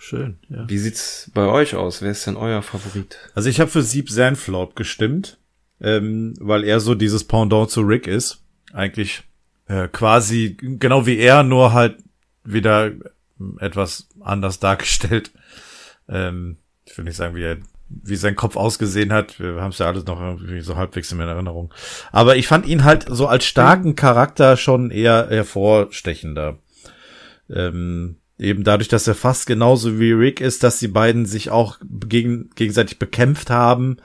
Schön, 0.00 0.38
ja. 0.48 0.68
Wie 0.68 0.78
sieht's 0.78 1.30
bei 1.34 1.46
euch 1.46 1.74
aus? 1.74 2.02
Wer 2.02 2.12
ist 2.12 2.24
denn 2.26 2.36
euer 2.36 2.62
Favorit? 2.62 3.18
Also 3.34 3.48
ich 3.48 3.58
habe 3.58 3.70
für 3.70 3.82
Sieb 3.82 4.08
Sandflop 4.10 4.76
gestimmt, 4.76 5.38
ähm, 5.80 6.34
weil 6.38 6.62
er 6.62 6.78
so 6.78 6.94
dieses 6.94 7.24
Pendant 7.24 7.70
zu 7.70 7.80
Rick 7.80 8.06
ist. 8.06 8.44
Eigentlich 8.72 9.24
äh, 9.66 9.88
quasi 9.88 10.56
genau 10.60 11.04
wie 11.06 11.18
er, 11.18 11.42
nur 11.42 11.72
halt 11.72 11.98
wieder 12.44 12.92
etwas 13.58 14.08
anders 14.20 14.60
dargestellt. 14.60 15.32
Ähm, 16.08 16.58
ich 16.86 16.96
will 16.96 17.04
nicht 17.04 17.16
sagen, 17.16 17.34
wie 17.34 17.44
er 17.44 17.58
wie 17.88 18.16
sein 18.16 18.36
Kopf 18.36 18.56
ausgesehen 18.56 19.12
hat. 19.12 19.40
Wir 19.40 19.60
haben 19.60 19.70
es 19.70 19.78
ja 19.78 19.86
alles 19.86 20.04
noch 20.04 20.20
irgendwie 20.20 20.60
so 20.60 20.76
halbwegs 20.76 21.10
in 21.10 21.20
Erinnerung. 21.20 21.72
Aber 22.12 22.36
ich 22.36 22.46
fand 22.46 22.66
ihn 22.66 22.84
halt 22.84 23.06
so 23.08 23.26
als 23.26 23.46
starken 23.46 23.96
Charakter 23.96 24.56
schon 24.56 24.90
eher 24.90 25.28
hervorstechender. 25.30 26.58
Ähm, 27.50 28.16
eben 28.38 28.64
dadurch, 28.64 28.88
dass 28.88 29.08
er 29.08 29.14
fast 29.14 29.46
genauso 29.46 29.98
wie 29.98 30.12
Rick 30.12 30.40
ist, 30.40 30.62
dass 30.62 30.78
die 30.78 30.88
beiden 30.88 31.26
sich 31.26 31.50
auch 31.50 31.78
gegen, 31.82 32.50
gegenseitig 32.54 32.98
bekämpft 32.98 33.50
haben 33.50 33.98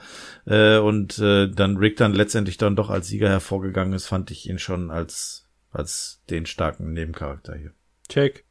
äh, 0.46 0.78
und 0.78 1.18
äh, 1.18 1.48
dann 1.48 1.76
Rick 1.76 1.96
dann 1.96 2.12
letztendlich 2.12 2.56
dann 2.56 2.76
doch 2.76 2.90
als 2.90 3.08
Sieger 3.08 3.28
hervorgegangen 3.28 3.92
ist, 3.92 4.06
fand 4.06 4.30
ich 4.30 4.48
ihn 4.48 4.58
schon 4.58 4.90
als 4.90 5.44
als 5.74 6.22
den 6.30 6.46
starken 6.46 6.92
Nebencharakter 6.92 7.56
hier. 7.56 7.72
Check. 8.08 8.44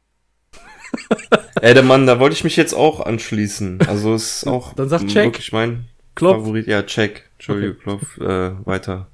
Ey, 1.60 1.74
der 1.74 1.82
Mann, 1.82 2.06
da 2.06 2.20
wollte 2.20 2.36
ich 2.36 2.44
mich 2.44 2.56
jetzt 2.56 2.74
auch 2.74 3.00
anschließen. 3.00 3.80
Also 3.86 4.14
ist 4.14 4.46
auch 4.46 4.74
Dann 4.74 4.88
sag 4.88 5.06
check. 5.06 5.24
wirklich 5.24 5.52
mein 5.52 5.86
Klopf. 6.14 6.36
Favorit. 6.36 6.66
Ja, 6.66 6.82
check. 6.82 7.30
Entschuldigung, 7.34 7.78
Klopf. 7.78 8.18
Äh, 8.18 8.66
weiter. 8.66 9.08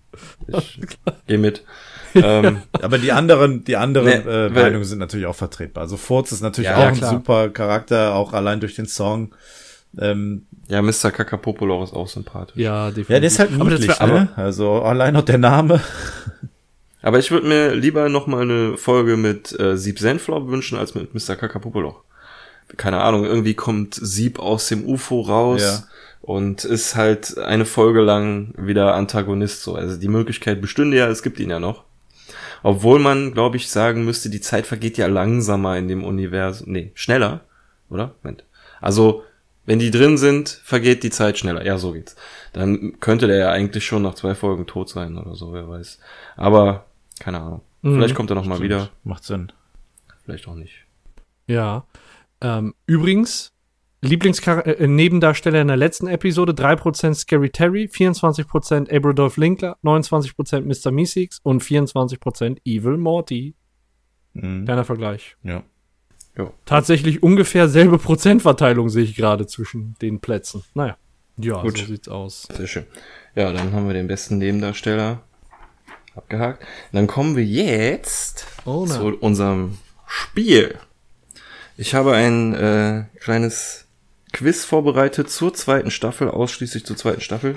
Ich 0.49 0.81
geh 1.27 1.39
mit. 1.39 1.65
Ähm, 2.23 2.63
Aber 2.73 2.99
die 2.99 3.13
anderen, 3.13 3.65
die 3.65 3.77
anderen 3.77 4.07
Nee, 4.07 4.31
äh, 4.31 4.49
Meinungen 4.51 4.85
sind 4.85 4.99
natürlich 4.99 5.27
auch 5.27 5.35
vertretbar. 5.37 5.83
Also 5.83 5.97
Furz 5.97 6.33
ist 6.33 6.41
natürlich 6.43 6.71
Ja, 6.71 6.77
auch 6.77 6.81
ja, 6.83 6.89
ein 6.89 6.95
super 6.95 7.49
Charakter, 7.51 8.15
auch 8.15 8.33
allein 8.33 8.61
durch 8.61 8.75
den 8.75 8.87
Song. 8.87 9.33
Ähm, 9.99 10.47
ja, 10.69 10.83
Mr. 10.83 11.11
Kakapopolo 11.11 11.83
ist 11.83 11.93
auch 11.93 12.09
sympathisch. 12.09 12.57
Ja, 12.57 12.87
definitiv. 12.89 13.11
ja, 13.11 13.21
der 13.21 13.27
ist 13.27 13.39
halt 13.39 13.51
Aber 13.59 13.71
das 13.71 13.81
niedlich, 13.81 14.01
wär- 14.01 14.07
ne? 14.07 14.29
Also 14.37 14.83
allein 14.83 15.15
noch 15.15 15.25
der 15.25 15.39
Name. 15.39 15.81
Aber 17.03 17.19
ich 17.19 17.31
würde 17.31 17.47
mir 17.49 17.75
lieber 17.75 18.09
noch 18.09 18.27
mal 18.27 18.43
eine 18.43 18.77
Folge 18.77 19.17
mit 19.17 19.59
äh, 19.59 19.77
Sieb 19.77 19.99
Senflaub 19.99 20.49
wünschen 20.49 20.79
als 20.79 20.95
mit 20.95 21.15
Mr. 21.15 21.35
Kakapopolo. 21.37 21.97
Keine 22.77 23.01
Ahnung, 23.01 23.25
irgendwie 23.25 23.55
kommt 23.55 23.95
Sieb 23.95 24.39
aus 24.39 24.69
dem 24.69 24.85
UFO 24.85 25.23
raus 25.23 25.63
Ja. 25.63 25.83
und 26.21 26.65
ist 26.65 26.95
halt 26.95 27.37
eine 27.39 27.65
Folge 27.65 28.01
lang 28.01 28.53
wieder 28.57 28.95
Antagonist 28.95 29.63
so. 29.63 29.75
Also 29.75 29.97
die 29.97 30.09
Möglichkeit 30.09 30.61
bestünde 30.61 30.97
ja, 30.99 31.09
es 31.09 31.23
gibt 31.23 31.41
ihn 31.41 31.51
ja 31.51 31.59
noch. 31.59 31.85
Obwohl 32.63 32.99
man, 32.99 33.33
glaube 33.33 33.57
ich, 33.57 33.69
sagen 33.71 34.05
müsste, 34.05 34.31
die 34.31 34.41
Zeit 34.41 34.67
vergeht 34.67 34.99
ja 34.99 35.07
langsamer 35.07 35.77
in 35.79 35.89
dem 35.89 36.05
Universum. 36.05 36.73
Nee, 36.73 36.93
schneller, 36.95 37.41
oder? 37.89 38.15
Moment. 38.23 38.45
Also, 38.81 39.23
wenn 39.67 39.79
die 39.79 39.91
drin 39.91 40.19
sind, 40.19 40.49
vergeht 40.65 41.03
die 41.03 41.11
Zeit 41.11 41.39
schneller. 41.39 41.65
Ja, 41.65 41.79
so 41.79 41.93
geht's. 41.93 42.17
Dann 42.53 42.99
könnte 43.01 43.27
der 43.27 43.37
ja 43.37 43.51
eigentlich 43.51 43.85
schon 43.85 44.03
nach 44.03 44.15
zwei 44.15 44.35
Folgen 44.35 44.67
tot 44.67 44.89
sein 44.89 45.17
oder 45.17 45.35
so, 45.35 45.53
wer 45.53 45.69
weiß. 45.69 45.99
Aber, 46.37 46.87
keine 47.19 47.41
Ahnung. 47.41 47.61
Mhm. 47.83 47.95
Vielleicht 47.95 48.15
kommt 48.15 48.31
er 48.31 48.35
noch 48.37 48.47
mal 48.47 48.61
wieder, 48.61 48.91
Macht 49.05 49.25
Sinn. 49.25 49.53
vielleicht 50.25 50.49
auch 50.49 50.55
nicht. 50.55 50.75
Ja. 51.47 51.85
Ähm, 52.41 52.75
übrigens, 52.87 53.53
Lieblingsnebendarsteller 54.03 55.61
in 55.61 55.69
der 55.69 55.77
letzten 55.77 56.07
Episode, 56.07 56.53
3% 56.53 57.15
Scary 57.15 57.51
Terry, 57.51 57.89
24% 57.93 58.95
Abradolf 58.95 59.37
Linkler, 59.37 59.77
29% 59.85 60.63
Mr. 60.63 60.91
Meeseeks 60.91 61.41
und 61.43 61.63
24% 61.63 62.59
Evil 62.65 62.97
Morty. 62.97 63.55
Mhm. 64.33 64.65
Kleiner 64.65 64.85
Vergleich. 64.85 65.37
Ja. 65.43 65.63
Tatsächlich 66.65 67.23
ungefähr 67.23 67.69
selbe 67.69 67.99
Prozentverteilung 67.99 68.89
sehe 68.89 69.05
ich 69.05 69.15
gerade 69.15 69.47
zwischen 69.47 69.95
den 70.01 70.21
Plätzen. 70.21 70.65
Naja. 70.73 70.97
Ja, 71.37 71.61
Gut. 71.61 71.77
so 71.77 71.85
sieht's 71.85 72.09
aus. 72.09 72.49
Sehr 72.55 72.67
schön. 72.67 72.87
Ja, 73.35 73.53
dann 73.53 73.73
haben 73.73 73.87
wir 73.87 73.93
den 73.95 74.07
besten 74.07 74.39
Nebendarsteller 74.39 75.21
abgehakt. 76.15 76.65
Dann 76.93 77.07
kommen 77.07 77.37
wir 77.37 77.45
jetzt 77.45 78.47
Oh, 78.65 78.87
zu 78.87 79.17
unserem 79.19 79.77
Spiel. 80.07 80.79
Ich 81.77 81.95
habe 81.95 82.15
ein 82.15 82.55
äh, 82.55 83.05
kleines 83.21 83.87
Quiz 84.33 84.65
vorbereitet 84.65 85.31
zur 85.31 85.55
zweiten 85.55 85.91
Staffel, 85.91 86.29
ausschließlich 86.29 86.85
zur 86.85 86.97
zweiten 86.97 87.21
Staffel. 87.21 87.57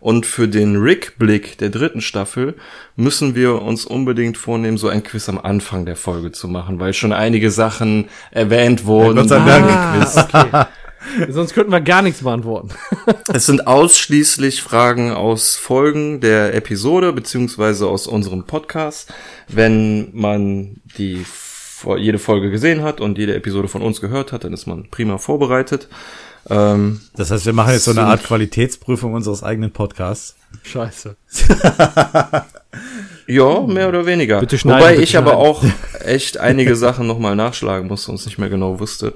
Und 0.00 0.26
für 0.26 0.46
den 0.46 0.76
Rick-Blick 0.76 1.58
der 1.58 1.70
dritten 1.70 2.00
Staffel 2.00 2.54
müssen 2.96 3.34
wir 3.34 3.62
uns 3.62 3.84
unbedingt 3.86 4.36
vornehmen, 4.36 4.76
so 4.76 4.88
ein 4.88 5.02
Quiz 5.02 5.28
am 5.28 5.38
Anfang 5.38 5.86
der 5.86 5.96
Folge 5.96 6.32
zu 6.32 6.48
machen, 6.48 6.78
weil 6.78 6.92
schon 6.92 7.12
einige 7.12 7.50
Sachen 7.50 8.08
erwähnt 8.30 8.84
wurden. 8.84 9.16
Gott 9.16 9.28
sei 9.28 9.38
Dank. 9.38 9.66
Ah, 9.68 10.28
okay. 10.28 10.66
Sonst 11.28 11.54
könnten 11.54 11.72
wir 11.72 11.80
gar 11.80 12.02
nichts 12.02 12.22
beantworten. 12.22 12.70
Es 13.32 13.46
sind 13.46 13.66
ausschließlich 13.66 14.62
Fragen 14.62 15.12
aus 15.12 15.56
Folgen 15.56 16.20
der 16.20 16.54
Episode 16.54 17.12
beziehungsweise 17.12 17.86
aus 17.86 18.06
unserem 18.06 18.44
Podcast. 18.44 19.12
Wenn 19.48 20.10
man 20.12 20.80
die 20.96 21.24
jede 21.98 22.18
Folge 22.18 22.50
gesehen 22.50 22.82
hat 22.82 23.00
und 23.00 23.18
jede 23.18 23.34
Episode 23.34 23.68
von 23.68 23.82
uns 23.82 24.00
gehört 24.00 24.32
hat, 24.32 24.44
dann 24.44 24.52
ist 24.52 24.66
man 24.66 24.88
prima 24.90 25.18
vorbereitet. 25.18 25.88
Ähm, 26.48 27.00
Das 27.16 27.30
heißt, 27.30 27.44
wir 27.46 27.52
machen 27.52 27.72
jetzt 27.72 27.84
so 27.84 27.90
eine 27.90 28.04
Art 28.04 28.22
Qualitätsprüfung 28.24 29.14
unseres 29.14 29.42
eigenen 29.42 29.72
Podcasts. 29.72 30.36
Scheiße. 30.62 31.16
ja, 33.26 33.60
mehr 33.66 33.88
oder 33.88 34.06
weniger. 34.06 34.40
Bitte 34.40 34.58
schneiden, 34.58 34.80
Wobei 34.80 34.90
bitte 34.92 35.02
ich 35.02 35.16
aber 35.16 35.32
schneiden. 35.32 35.46
auch 35.46 35.64
echt 36.04 36.38
einige 36.38 36.76
Sachen 36.76 37.06
nochmal 37.06 37.36
nachschlagen 37.36 37.88
musste 37.88 38.10
und 38.10 38.16
es 38.20 38.26
nicht 38.26 38.38
mehr 38.38 38.48
genau 38.48 38.78
wusste. 38.80 39.14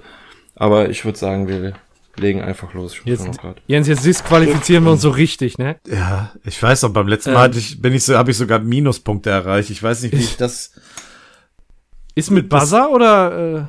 Aber 0.56 0.90
ich 0.90 1.04
würde 1.04 1.18
sagen, 1.18 1.48
wir 1.48 1.72
legen 2.16 2.42
einfach 2.42 2.74
los. 2.74 2.94
Ich 2.94 3.04
Jetzt. 3.06 3.28
Jens, 3.66 3.88
jetzt 3.88 4.04
disqualifizieren 4.04 4.84
wir 4.84 4.90
uns 4.92 5.02
so 5.02 5.10
richtig, 5.10 5.56
ne? 5.58 5.76
Ja, 5.88 6.32
ich 6.44 6.60
weiß 6.62 6.82
noch, 6.82 6.90
beim 6.92 7.08
letzten 7.08 7.30
Ähm. 7.30 7.34
Mal 7.36 7.56
ich, 7.56 7.80
bin 7.80 7.94
ich 7.94 8.04
so, 8.04 8.16
habe 8.18 8.30
ich 8.32 8.36
sogar 8.36 8.58
Minuspunkte 8.58 9.30
erreicht. 9.30 9.70
Ich 9.70 9.82
weiß 9.82 10.02
nicht, 10.02 10.12
wie 10.12 10.20
ich 10.22 10.36
das. 10.38 10.72
Ist 12.14 12.30
mit 12.30 12.48
Buzzer 12.48 12.90
oder 12.90 13.68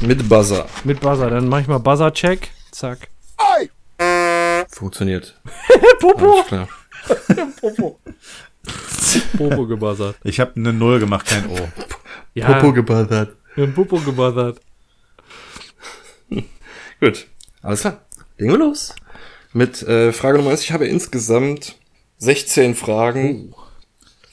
äh, 0.00 0.04
Mit 0.06 0.28
Buzzer. 0.28 0.66
mit 0.84 1.00
Buzzer? 1.00 1.30
Dann 1.30 1.48
mach 1.48 1.60
ich 1.60 1.66
mal 1.68 1.78
Buzzer-Check. 1.78 2.50
Zack. 2.70 3.08
Funktioniert. 4.70 5.40
Popo. 6.00 6.32
Alles 6.34 6.46
klar. 6.46 6.68
Popo. 7.60 7.98
Popo 9.36 9.66
gebuzzert. 9.66 10.16
Ich 10.24 10.40
habe 10.40 10.52
eine 10.56 10.72
Null 10.72 10.98
gemacht, 10.98 11.26
kein 11.26 11.46
O. 11.48 11.56
Ja, 12.34 12.52
Popo 12.54 12.72
gebuzzert. 12.72 13.36
wir 13.54 13.64
haben 13.64 13.74
Popo 13.74 13.98
gebuzzert. 14.00 14.60
Gut, 17.00 17.26
alles 17.62 17.80
klar. 17.80 18.00
Legen 18.38 18.52
wir 18.52 18.58
los. 18.58 18.94
Mit 19.52 19.82
äh, 19.82 20.12
Frage 20.12 20.38
Nummer 20.38 20.50
1. 20.50 20.62
Ich 20.62 20.72
habe 20.72 20.86
insgesamt 20.86 21.76
16 22.18 22.74
Fragen. 22.74 23.54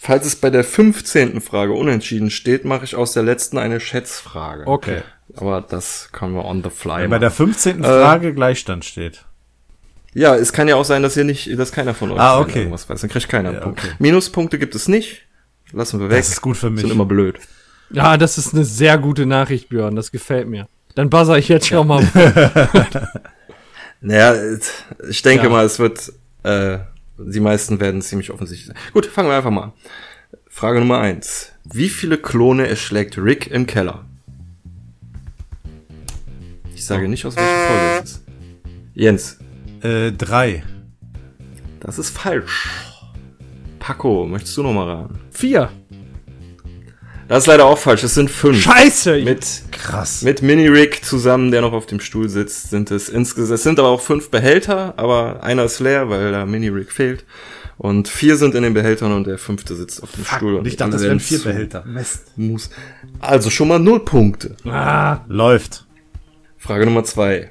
Falls 0.05 0.25
es 0.25 0.35
bei 0.35 0.49
der 0.49 0.65
15. 0.65 1.39
Frage 1.39 1.71
unentschieden 1.71 2.29
steht, 2.29 2.65
mache 2.65 2.83
ich 2.83 2.95
aus 2.97 3.13
der 3.13 3.23
letzten 3.23 3.57
eine 3.57 3.79
Schätzfrage. 3.79 4.67
Okay. 4.67 5.01
Aber 5.37 5.61
das 5.61 6.09
können 6.11 6.33
wir 6.35 6.43
on 6.43 6.61
the 6.61 6.69
fly 6.69 7.03
Wenn 7.03 7.09
bei 7.09 7.19
der 7.19 7.29
machen. 7.29 7.53
15. 7.53 7.83
Frage 7.85 8.33
Gleichstand 8.33 8.83
steht. 8.83 9.23
Ja, 10.13 10.35
es 10.35 10.51
kann 10.51 10.67
ja 10.67 10.75
auch 10.75 10.83
sein, 10.83 11.03
dass 11.03 11.15
ihr 11.15 11.23
nicht, 11.23 11.57
dass 11.57 11.71
keiner 11.71 11.93
von 11.93 12.11
euch 12.11 12.19
Ah, 12.19 12.39
okay. 12.41 12.59
irgendwas 12.59 12.89
weiß. 12.89 12.99
Dann 12.99 13.09
kriegt 13.09 13.29
keiner 13.29 13.49
einen 13.49 13.57
Ja, 13.59 13.63
Punkt. 13.63 13.79
okay. 13.79 13.93
Minuspunkte 13.99 14.59
gibt 14.59 14.75
es 14.75 14.89
nicht. 14.89 15.21
Lassen 15.71 15.99
wir 16.01 16.09
weg. 16.09 16.17
Das 16.17 16.27
ist 16.29 16.41
gut 16.41 16.57
für 16.57 16.69
mich. 16.69 16.81
Sind 16.81 16.91
immer 16.91 17.05
blöd. 17.05 17.39
Ja, 17.89 18.17
das 18.17 18.37
ist 18.37 18.53
eine 18.53 18.65
sehr 18.65 18.97
gute 18.97 19.25
Nachricht, 19.25 19.69
Björn. 19.69 19.95
Das 19.95 20.11
gefällt 20.11 20.49
mir. 20.49 20.67
Dann 20.95 21.09
buzzer 21.09 21.37
ich 21.37 21.47
jetzt 21.47 21.67
schon 21.67 21.87
mal. 21.87 22.03
Naja, 24.01 24.35
ich 25.09 25.21
denke 25.21 25.45
Ja. 25.45 25.49
mal, 25.49 25.65
es 25.65 25.79
wird, 25.79 26.11
äh, 26.43 26.79
die 27.17 27.39
meisten 27.39 27.79
werden 27.79 28.01
ziemlich 28.01 28.31
offensichtlich 28.31 28.67
sein. 28.67 28.77
Gut, 28.93 29.05
fangen 29.05 29.29
wir 29.29 29.35
einfach 29.37 29.51
mal 29.51 29.63
an. 29.65 29.73
Frage 30.47 30.79
Nummer 30.79 30.99
eins: 30.99 31.51
Wie 31.63 31.89
viele 31.89 32.17
Klone 32.17 32.67
erschlägt 32.67 33.17
Rick 33.17 33.47
im 33.47 33.65
Keller? 33.67 34.05
Ich 36.75 36.85
sage 36.85 37.07
nicht, 37.07 37.25
aus 37.25 37.35
welcher 37.35 37.67
Folge 37.67 38.03
es 38.03 38.09
ist. 38.11 38.23
Jens, 38.93 39.37
Äh, 39.81 40.11
drei. 40.11 40.63
das 41.79 41.97
ist 41.99 42.09
falsch. 42.09 42.69
Paco, 43.79 44.25
möchtest 44.25 44.55
du 44.57 44.63
noch 44.63 44.73
mal 44.73 44.89
raten? 44.89 45.19
Vier. 45.31 45.69
Das 47.27 47.43
ist 47.43 47.47
leider 47.47 47.65
auch 47.65 47.77
falsch, 47.77 48.03
es 48.03 48.13
sind 48.15 48.29
fünf. 48.29 48.61
Scheiße. 48.61 49.21
Mit, 49.23 49.45
Krass. 49.71 50.21
mit 50.23 50.41
Mini-Rick 50.41 51.03
zusammen, 51.05 51.51
der 51.51 51.61
noch 51.61 51.73
auf 51.73 51.85
dem 51.85 51.99
Stuhl 51.99 52.27
sitzt, 52.29 52.69
sind 52.69 52.91
es 52.91 53.09
insgesamt, 53.09 53.55
es 53.55 53.63
sind 53.63 53.79
aber 53.79 53.87
auch 53.89 54.01
fünf 54.01 54.29
Behälter, 54.29 54.93
aber 54.97 55.41
einer 55.41 55.63
ist 55.63 55.79
leer, 55.79 56.09
weil 56.09 56.31
da 56.31 56.45
Mini-Rick 56.45 56.91
fehlt. 56.91 57.25
Und 57.77 58.07
vier 58.07 58.35
sind 58.37 58.53
in 58.55 58.63
den 58.63 58.73
Behältern 58.73 59.11
und 59.13 59.25
der 59.25 59.37
fünfte 59.37 59.75
sitzt 59.75 60.03
auf 60.03 60.11
dem 60.11 60.25
Stuhl. 60.25 60.55
Und 60.55 60.67
ich 60.67 60.77
dachte, 60.77 60.91
das 60.91 61.01
wären 61.03 61.19
vier 61.19 61.39
Behälter. 61.39 61.83
Mist. 61.85 62.37
Muss. 62.37 62.69
Also 63.19 63.49
schon 63.49 63.67
mal 63.67 63.79
null 63.79 64.05
Punkte. 64.05 64.55
Ah, 64.65 65.21
Läuft. 65.27 65.85
Frage 66.57 66.85
Nummer 66.85 67.03
zwei. 67.03 67.49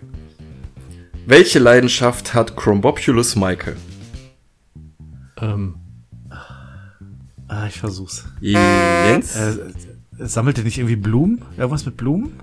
Welche 1.26 1.58
Leidenschaft 1.58 2.34
hat 2.34 2.56
Chrombopulus 2.56 3.36
Michael? 3.36 3.76
ähm, 5.40 5.74
Ah, 7.54 7.66
ich 7.68 7.78
versuch's. 7.78 8.24
Jens? 8.40 9.36
Äh, 9.36 9.56
sammelt 10.18 10.56
ihr 10.56 10.64
nicht 10.64 10.78
irgendwie 10.78 10.96
Blumen? 10.96 11.42
Irgendwas 11.58 11.84
mit 11.84 11.98
Blumen? 11.98 12.40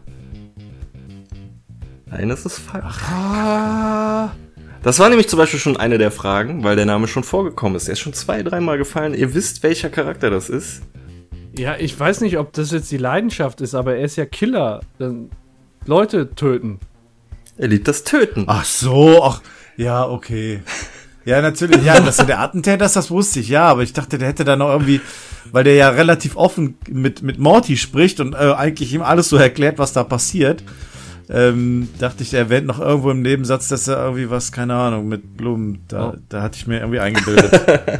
Nein, 2.06 2.30
das 2.30 2.46
ist 2.46 2.60
falsch. 2.60 3.02
ah, 3.12 4.30
Das 4.84 5.00
war 5.00 5.10
nämlich 5.10 5.28
zum 5.28 5.38
Beispiel 5.40 5.60
schon 5.60 5.78
eine 5.78 5.98
der 5.98 6.12
Fragen, 6.12 6.64
weil 6.64 6.76
der 6.76 6.86
Name 6.86 7.08
schon 7.08 7.24
vorgekommen 7.24 7.76
ist. 7.76 7.88
Er 7.88 7.94
ist 7.94 8.02
schon 8.02 8.14
zwei, 8.14 8.44
dreimal 8.44 8.78
gefallen. 8.78 9.16
Ihr 9.16 9.34
wisst, 9.34 9.64
welcher 9.64 9.90
Charakter 9.90 10.30
das 10.30 10.48
ist. 10.50 10.84
ja, 11.58 11.76
ich 11.78 12.00
weiß 12.00 12.22
nicht, 12.22 12.38
ob 12.38 12.54
das 12.54 12.70
jetzt 12.72 12.92
die 12.92 12.98
Leidenschaft 12.98 13.62
ist, 13.62 13.74
aber 13.74 13.96
er 13.96 14.06
ist 14.06 14.16
ja 14.16 14.28
Killer. 14.28 14.82
Dann 15.00 15.32
Leute 15.86 16.36
töten. 16.36 16.80
Er 17.58 17.68
liebt 17.68 17.88
das 17.88 18.04
Töten. 18.04 18.44
Ach 18.46 18.64
so, 18.64 19.24
ach, 19.24 19.42
ja, 19.76 20.08
okay. 20.08 20.62
Ja, 21.30 21.44
natürlich, 21.44 21.84
ja, 21.84 22.00
dass 22.00 22.18
er 22.18 22.26
der 22.26 22.40
Attentäter 22.40 22.86
ist, 22.86 22.96
das 22.96 23.12
wusste 23.12 23.40
ich, 23.40 23.50
ja, 23.50 23.66
aber 23.68 23.84
ich 23.84 23.94
dachte, 23.94 24.18
der 24.18 24.30
hätte 24.30 24.44
da 24.46 24.56
noch 24.56 24.70
irgendwie, 24.72 25.00
weil 25.52 25.64
der 25.64 25.76
ja 25.76 25.90
relativ 25.90 26.36
offen 26.36 26.80
mit, 26.90 27.22
mit 27.22 27.38
Morty 27.38 27.78
spricht 27.78 28.20
und 28.20 28.34
äh, 28.34 28.54
eigentlich 28.58 28.92
ihm 28.96 29.04
alles 29.04 29.30
so 29.30 29.38
erklärt, 29.38 29.78
was 29.78 29.94
da 29.94 30.04
passiert, 30.04 30.64
ähm, 31.30 31.88
dachte 32.00 32.24
ich, 32.24 32.34
er 32.34 32.40
erwähnt 32.40 32.66
noch 32.66 32.80
irgendwo 32.80 33.12
im 33.12 33.22
Nebensatz, 33.22 33.68
dass 33.68 33.88
er 33.88 34.04
irgendwie 34.04 34.32
was, 34.32 34.52
keine 34.52 34.74
Ahnung, 34.74 35.08
mit 35.08 35.38
Blumen, 35.38 35.84
da, 35.88 36.16
da 36.30 36.42
hatte 36.42 36.58
ich 36.58 36.66
mir 36.66 36.80
irgendwie 36.80 37.00
eingebildet. 37.00 37.62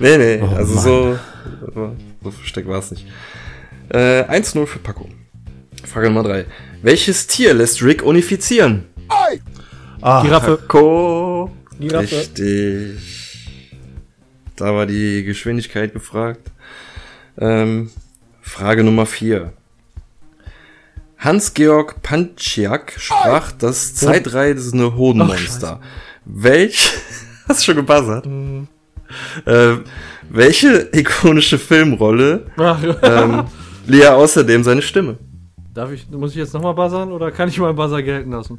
Nee, 0.00 0.16
nee, 0.16 0.40
Oh, 0.40 0.54
also 0.54 0.78
so, 0.78 1.18
so, 1.74 1.96
so 2.22 2.30
versteckt 2.30 2.68
war 2.68 2.78
es 2.78 2.92
nicht. 2.92 3.04
Äh, 3.88 4.22
1-0 4.30 4.64
für 4.66 4.78
Paco. 4.78 5.08
Frage 5.84 6.08
Nummer 6.08 6.22
3. 6.22 6.44
Welches 6.82 7.26
Tier 7.26 7.52
lässt 7.52 7.82
Rick 7.82 8.04
unifizieren? 8.04 8.84
Ah, 10.00 10.22
Giraffe. 10.22 10.56
Paco. 10.58 11.50
Giraffe. 11.78 12.16
Richtig. 12.16 12.98
Da 14.56 14.74
war 14.74 14.86
die 14.86 15.22
Geschwindigkeit 15.24 15.92
gefragt. 15.92 16.50
Ähm, 17.38 17.90
Frage 18.40 18.82
Nummer 18.82 19.06
4. 19.06 19.52
Hans-Georg 21.18 22.02
Panchiak 22.02 22.94
sprach 22.96 23.52
das 23.52 23.94
zeitreisende 23.94 24.96
Hodenmonster. 24.96 25.80
Welch, 26.24 26.92
hast 27.48 27.60
du 27.60 27.64
schon 27.64 27.76
gebuzzert? 27.76 28.26
Mhm. 28.26 28.68
Äh, 29.46 29.76
welche 30.28 30.88
ikonische 30.92 31.58
Filmrolle 31.58 32.46
ähm, 33.02 33.44
lieh 33.86 34.02
er 34.02 34.16
außerdem 34.16 34.62
seine 34.62 34.82
Stimme? 34.82 35.18
Darf 35.74 35.92
ich, 35.92 36.08
muss 36.10 36.32
ich 36.32 36.36
jetzt 36.36 36.52
nochmal 36.54 36.74
buzzern 36.74 37.12
oder 37.12 37.30
kann 37.30 37.48
ich 37.48 37.58
meinen 37.58 37.76
Buzzer 37.76 38.02
gelten 38.02 38.32
lassen? 38.32 38.58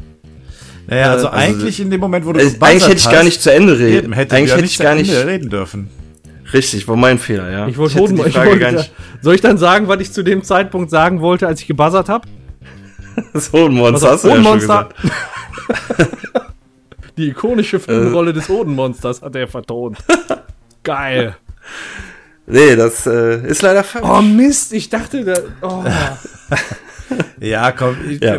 Naja, 0.89 1.11
also, 1.11 1.27
äh, 1.27 1.29
also- 1.29 1.37
eigentlich 1.37 1.79
in 1.79 1.91
dem 1.91 1.99
Moment, 1.99 2.25
wo 2.25 2.33
du 2.33 2.39
Äh, 2.39 2.51
eigentlich 2.59 2.85
hätte 2.87 2.97
ich 2.97 3.03
gar 3.05 3.17
hast, 3.17 3.25
nicht 3.25 3.41
zu 3.41 3.53
Ende 3.53 3.77
reden. 3.77 4.05
eben, 4.05 4.13
hätte 4.13 4.35
eigentlich 4.35 4.53
hätte 4.53 4.65
ich 4.65 4.77
gar 4.79 4.93
zu 4.93 4.97
nicht. 5.01 5.13
Ende 5.13 5.27
reden 5.27 5.49
dürfen. 5.49 5.89
Richtig, 6.51 6.87
war 6.87 6.95
mein 6.95 7.19
Fehler, 7.19 7.51
ja. 7.51 7.67
Ich 7.67 7.77
wollte 7.77 7.93
hätte 7.95 8.03
Hoden, 8.03 8.27
ich 8.27 8.33
Frage 8.33 8.49
wollte, 8.49 8.59
gar 8.59 8.71
nicht. 8.71 8.91
Soll 9.21 9.35
ich 9.35 9.41
dann 9.41 9.57
sagen, 9.59 9.87
was 9.87 10.01
ich 10.01 10.11
zu 10.11 10.23
dem 10.23 10.43
Zeitpunkt 10.43 10.89
sagen 10.89 11.21
wollte, 11.21 11.45
als 11.47 11.61
ich 11.61 11.67
gebuzzert 11.67 12.09
habe? 12.09 12.27
Das 13.33 13.49
Hodenmonster 13.53 14.11
hast 14.11 14.23
du 14.23 14.29
ja 14.29 14.41
schon 14.43 14.59
gesagt. 14.59 14.95
Die 17.17 17.29
ikonische 17.29 17.79
Filmrolle 17.79 18.31
des 18.33 18.47
Hodenmonsters 18.47 19.21
hat 19.21 19.35
er 19.35 19.47
vertont. 19.47 19.97
Geil. 20.83 21.35
Nee, 22.47 22.75
das 22.77 23.05
äh, 23.05 23.45
ist 23.45 23.61
leider 23.61 23.83
falsch. 23.83 24.07
Oh 24.09 24.21
Mist, 24.21 24.71
ich 24.73 24.89
dachte, 24.89 25.23
da, 25.25 25.33
oh. 25.61 25.83
Ja, 27.39 27.71
komm, 27.73 27.97
ich, 28.09 28.23
Ja. 28.23 28.37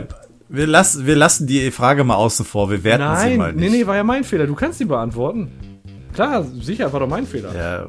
Wir, 0.53 0.67
lassen, 0.67 1.07
wir 1.07 1.15
lassen 1.17 1.47
die 1.47 1.71
Frage 1.71 2.03
mal 2.03 2.17
außen 2.17 2.45
vor, 2.45 2.71
wir 2.71 2.83
werten 2.83 3.03
sie 3.21 3.37
mal 3.37 3.47
Nein, 3.49 3.57
nicht. 3.57 3.71
nee, 3.71 3.79
nee, 3.79 3.87
war 3.87 3.97
ja 3.97 4.03
mein 4.05 4.25
Fehler. 4.25 4.47
Du 4.47 4.55
kannst 4.55 4.81
die 4.81 4.85
beantworten. 4.85 5.49
Klar, 6.13 6.45
sicher, 6.61 6.93
war 6.93 7.01
doch 7.01 7.09
mein 7.09 7.25
Fehler. 7.25 7.55
Ja, 7.55 7.89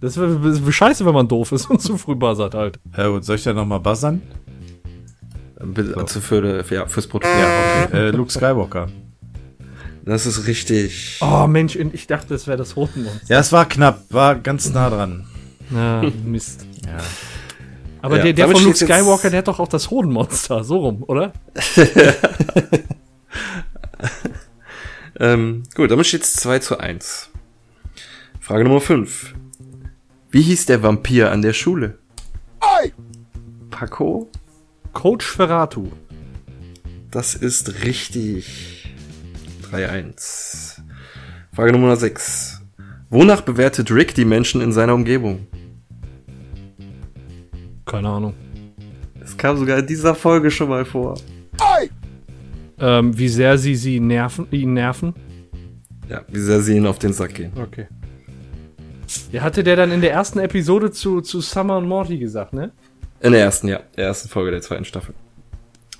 Das 0.00 0.16
ist 0.16 0.74
scheiße, 0.74 1.04
wenn 1.04 1.12
man 1.12 1.28
doof 1.28 1.52
ist 1.52 1.68
und 1.68 1.82
zu 1.82 1.98
früh 1.98 2.14
buzzert 2.14 2.54
halt. 2.54 2.80
ja 2.96 3.08
gut, 3.08 3.24
soll 3.24 3.36
ich 3.36 3.42
da 3.44 3.52
nochmal 3.52 3.80
buzzern? 3.80 4.22
Also 5.96 6.20
für, 6.20 6.64
für, 6.64 6.74
ja, 6.74 6.86
fürs 6.86 7.06
Protokoll. 7.06 7.36
Ja, 7.38 7.84
okay. 7.84 7.96
äh, 7.98 8.10
Luke 8.10 8.30
Skywalker. 8.32 8.86
Das 10.04 10.24
ist 10.24 10.46
richtig. 10.46 11.18
Oh 11.20 11.46
Mensch, 11.46 11.76
ich 11.76 12.06
dachte, 12.06 12.28
das 12.30 12.46
wäre 12.46 12.56
das 12.56 12.74
Hodenmonster. 12.76 13.26
Ja, 13.28 13.40
es 13.40 13.52
war 13.52 13.66
knapp, 13.66 14.04
war 14.08 14.36
ganz 14.36 14.72
nah 14.72 14.88
dran. 14.88 15.26
Na, 15.68 16.02
Mist. 16.24 16.64
Ja. 16.86 16.96
Aber 18.00 18.18
Ja, 18.18 18.24
der, 18.24 18.32
der 18.32 18.48
von 18.48 18.62
Luke 18.62 18.76
Skywalker, 18.76 19.30
der 19.30 19.38
hat 19.38 19.48
doch 19.48 19.58
auch 19.58 19.68
das 19.68 19.90
Hodenmonster. 19.90 20.62
So 20.64 20.78
rum, 20.78 21.04
oder? 21.06 21.32
Ähm, 25.20 25.64
gut, 25.74 25.90
damit 25.90 26.06
steht 26.06 26.22
es 26.22 26.34
2 26.34 26.60
zu 26.60 26.78
1. 26.78 27.30
Frage 28.40 28.64
Nummer 28.64 28.80
5. 28.80 29.34
Wie 30.30 30.42
hieß 30.42 30.66
der 30.66 30.82
Vampir 30.82 31.32
an 31.32 31.42
der 31.42 31.52
Schule? 31.52 31.98
Paco? 33.70 34.30
Coach 34.92 35.26
Ferratu. 35.26 35.88
Das 37.10 37.34
ist 37.34 37.82
richtig. 37.84 38.94
3-1. 39.72 40.80
Frage 41.52 41.72
Nummer 41.72 41.96
6. 41.96 42.62
Wonach 43.10 43.40
bewertet 43.40 43.90
Rick 43.90 44.14
die 44.14 44.24
Menschen 44.24 44.60
in 44.60 44.72
seiner 44.72 44.94
Umgebung? 44.94 45.46
Keine 47.88 48.08
Ahnung. 48.08 48.34
Das 49.18 49.36
kam 49.36 49.56
sogar 49.56 49.78
in 49.78 49.86
dieser 49.86 50.14
Folge 50.14 50.50
schon 50.50 50.68
mal 50.68 50.84
vor. 50.84 51.18
Ähm, 52.80 53.18
wie 53.18 53.28
sehr 53.28 53.58
sie 53.58 53.74
sie 53.74 53.98
nerven, 53.98 54.46
ihn 54.52 54.74
nerven. 54.74 55.14
Ja, 56.08 56.22
wie 56.28 56.38
sehr 56.38 56.60
sie 56.60 56.76
ihn 56.76 56.86
auf 56.86 56.98
den 56.98 57.12
Sack 57.12 57.34
gehen. 57.34 57.52
Okay. 57.56 57.86
Ja, 59.32 59.42
hatte 59.42 59.64
der 59.64 59.74
dann 59.76 59.90
in 59.90 60.00
der 60.00 60.12
ersten 60.12 60.38
Episode 60.38 60.90
zu, 60.90 61.20
zu 61.20 61.40
Summer 61.40 61.78
und 61.78 61.88
Morty 61.88 62.18
gesagt, 62.18 62.52
ne? 62.52 62.70
In 63.20 63.32
der 63.32 63.40
ersten, 63.40 63.68
ja. 63.68 63.80
Der 63.96 64.06
ersten 64.06 64.28
Folge 64.28 64.50
der 64.52 64.60
zweiten 64.60 64.84
Staffel. 64.84 65.14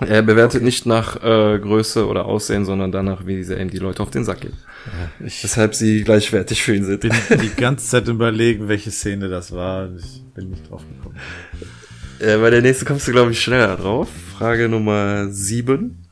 Er 0.00 0.22
bewertet 0.22 0.62
nicht 0.62 0.86
nach 0.86 1.16
äh, 1.16 1.58
Größe 1.58 2.06
oder 2.06 2.26
Aussehen, 2.26 2.64
sondern 2.64 2.92
danach, 2.92 3.26
wie 3.26 3.42
sehr 3.42 3.60
ihm 3.60 3.70
die 3.70 3.78
Leute 3.78 4.00
auf 4.02 4.10
den 4.10 4.24
Sack 4.24 4.42
gehen. 4.42 4.52
Ich 5.24 5.42
Weshalb 5.42 5.74
sie 5.74 6.04
gleichwertig 6.04 6.62
für 6.62 6.76
ihn 6.76 6.84
sind. 6.84 7.00
bin 7.00 7.12
die 7.42 7.50
ganze 7.56 7.88
Zeit 7.88 8.06
überlegen, 8.06 8.68
welche 8.68 8.92
Szene 8.92 9.28
das 9.28 9.50
war. 9.50 9.88
Ich 9.96 10.22
bin 10.34 10.50
nicht 10.50 10.70
drauf 10.70 10.84
gekommen. 10.88 11.16
Äh, 12.20 12.36
bei 12.38 12.50
der 12.50 12.62
nächsten 12.62 12.84
kommst 12.84 13.06
du, 13.08 13.12
glaube 13.12 13.30
ich, 13.32 13.40
schneller 13.40 13.76
drauf. 13.76 14.08
Frage 14.36 14.68
Nummer 14.68 15.28
7. 15.28 16.04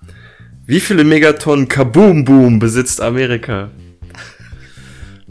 Wie 0.67 0.81
viele 0.81 1.05
Megatonnen 1.05 1.69
Kaboom 1.69 2.25
Boom 2.25 2.59
besitzt 2.59 3.01
Amerika? 3.01 3.71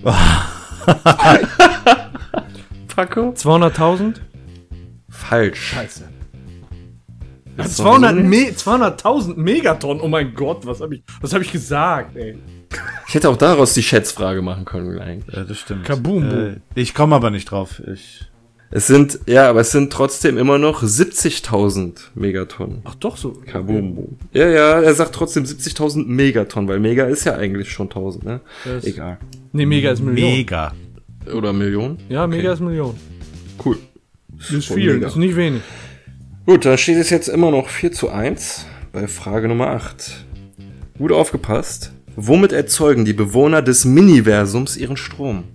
Paco? 2.95 3.29
200.000? 3.35 4.15
Falsch. 5.09 5.59
Scheiße. 5.59 6.03
Das 7.57 7.67
ist 7.67 7.77
200 7.77 8.11
doch 8.11 8.17
so- 8.17 8.23
Me 8.23 8.49
200.000 8.51 9.35
Megatonnen, 9.37 10.01
oh 10.01 10.07
mein 10.07 10.33
Gott, 10.33 10.65
was 10.65 10.81
habe 10.81 10.95
ich, 10.95 11.03
was 11.21 11.33
hab 11.33 11.41
ich 11.41 11.51
gesagt, 11.51 12.15
ey? 12.17 12.37
Ich 13.07 13.13
hätte 13.13 13.29
auch 13.29 13.37
daraus 13.37 13.73
die 13.73 13.83
Schätzfrage 13.83 14.41
machen 14.41 14.65
können 14.65 14.99
eigentlich. 14.99 15.33
Ja, 15.35 15.43
das 15.45 15.57
stimmt. 15.59 15.85
Kaboom, 15.85 16.29
boom. 16.29 16.47
Äh, 16.47 16.55
ich 16.75 16.93
komme 16.93 17.15
aber 17.15 17.29
nicht 17.31 17.49
drauf. 17.51 17.81
Ich, 17.93 18.25
Es 18.77 18.87
sind, 18.87 19.19
ja, 19.25 19.49
aber 19.49 19.61
es 19.61 19.71
sind 19.71 19.93
trotzdem 19.93 20.37
immer 20.37 20.57
noch 20.57 20.83
70.000 20.83 21.93
Megatonnen. 22.13 22.81
Ach 22.83 22.95
doch 22.95 23.15
so. 23.15 23.31
Kaboom 23.31 23.95
Boom. 23.95 24.17
Ja, 24.33 24.49
ja, 24.49 24.81
er 24.81 24.93
sagt 24.93 25.15
trotzdem 25.15 25.45
70.000 25.45 26.05
Megatonnen, 26.05 26.67
weil 26.67 26.81
Mega 26.81 27.05
ist 27.05 27.23
ja 27.23 27.35
eigentlich 27.35 27.71
schon 27.71 27.87
1000, 27.89 28.25
ne? 28.25 28.41
Das- 28.65 28.83
Egal. 28.83 29.17
Nee, 29.53 29.65
Mega 29.65 29.91
ist 29.91 30.03
Million. 30.03 30.29
mega. 30.29 30.73
Oder 31.33 31.53
Millionen? 31.53 31.99
Ja, 32.09 32.27
Mega 32.27 32.51
ist 32.51 32.59
Million. 32.59 32.95
Cool. 33.63 33.77
Ist 34.37 34.67
Voll 34.67 34.75
viel, 34.77 34.93
mega. 34.95 35.07
ist 35.07 35.15
nicht 35.15 35.37
wenig. 35.37 35.61
Gut, 36.45 36.65
dann 36.65 36.77
steht 36.77 36.97
es 36.97 37.09
jetzt 37.09 37.29
immer 37.29 37.51
noch 37.51 37.69
4 37.69 37.93
zu 37.93 38.09
1 38.09 38.65
bei 38.91 39.07
Frage 39.07 39.47
Nummer 39.47 39.67
8. 39.67 40.25
Gut 40.97 41.13
aufgepasst. 41.13 41.93
Womit 42.17 42.51
erzeugen 42.51 43.05
die 43.05 43.13
Bewohner 43.13 43.61
des 43.61 43.85
Miniversums 43.85 44.75
ihren 44.75 44.97
Strom? 44.97 45.45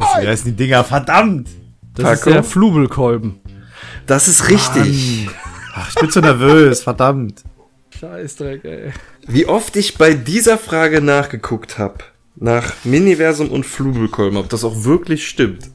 Scheiße, 0.00 0.22
wie 0.22 0.28
heißen 0.28 0.44
die 0.50 0.56
Dinger? 0.56 0.84
Verdammt! 0.84 1.48
Das 1.94 2.12
ist 2.12 2.20
Paco? 2.24 2.30
der 2.34 2.44
Flubelkolben. 2.44 3.40
Das 4.06 4.28
ist 4.28 4.48
richtig. 4.48 5.28
Ach, 5.74 5.88
ich 5.88 5.94
bin 5.96 6.10
so 6.10 6.20
nervös, 6.20 6.82
verdammt. 6.82 7.42
Scheißdreck, 7.98 8.64
ey. 8.64 8.92
Wie 9.26 9.46
oft 9.46 9.76
ich 9.76 9.96
bei 9.98 10.14
dieser 10.14 10.58
Frage 10.58 11.00
nachgeguckt 11.00 11.78
habe, 11.78 11.98
nach 12.36 12.72
Miniversum 12.84 13.50
und 13.50 13.66
Flubelkolben, 13.66 14.38
ob 14.38 14.48
das 14.48 14.64
auch 14.64 14.84
wirklich 14.84 15.28
stimmt. 15.28 15.70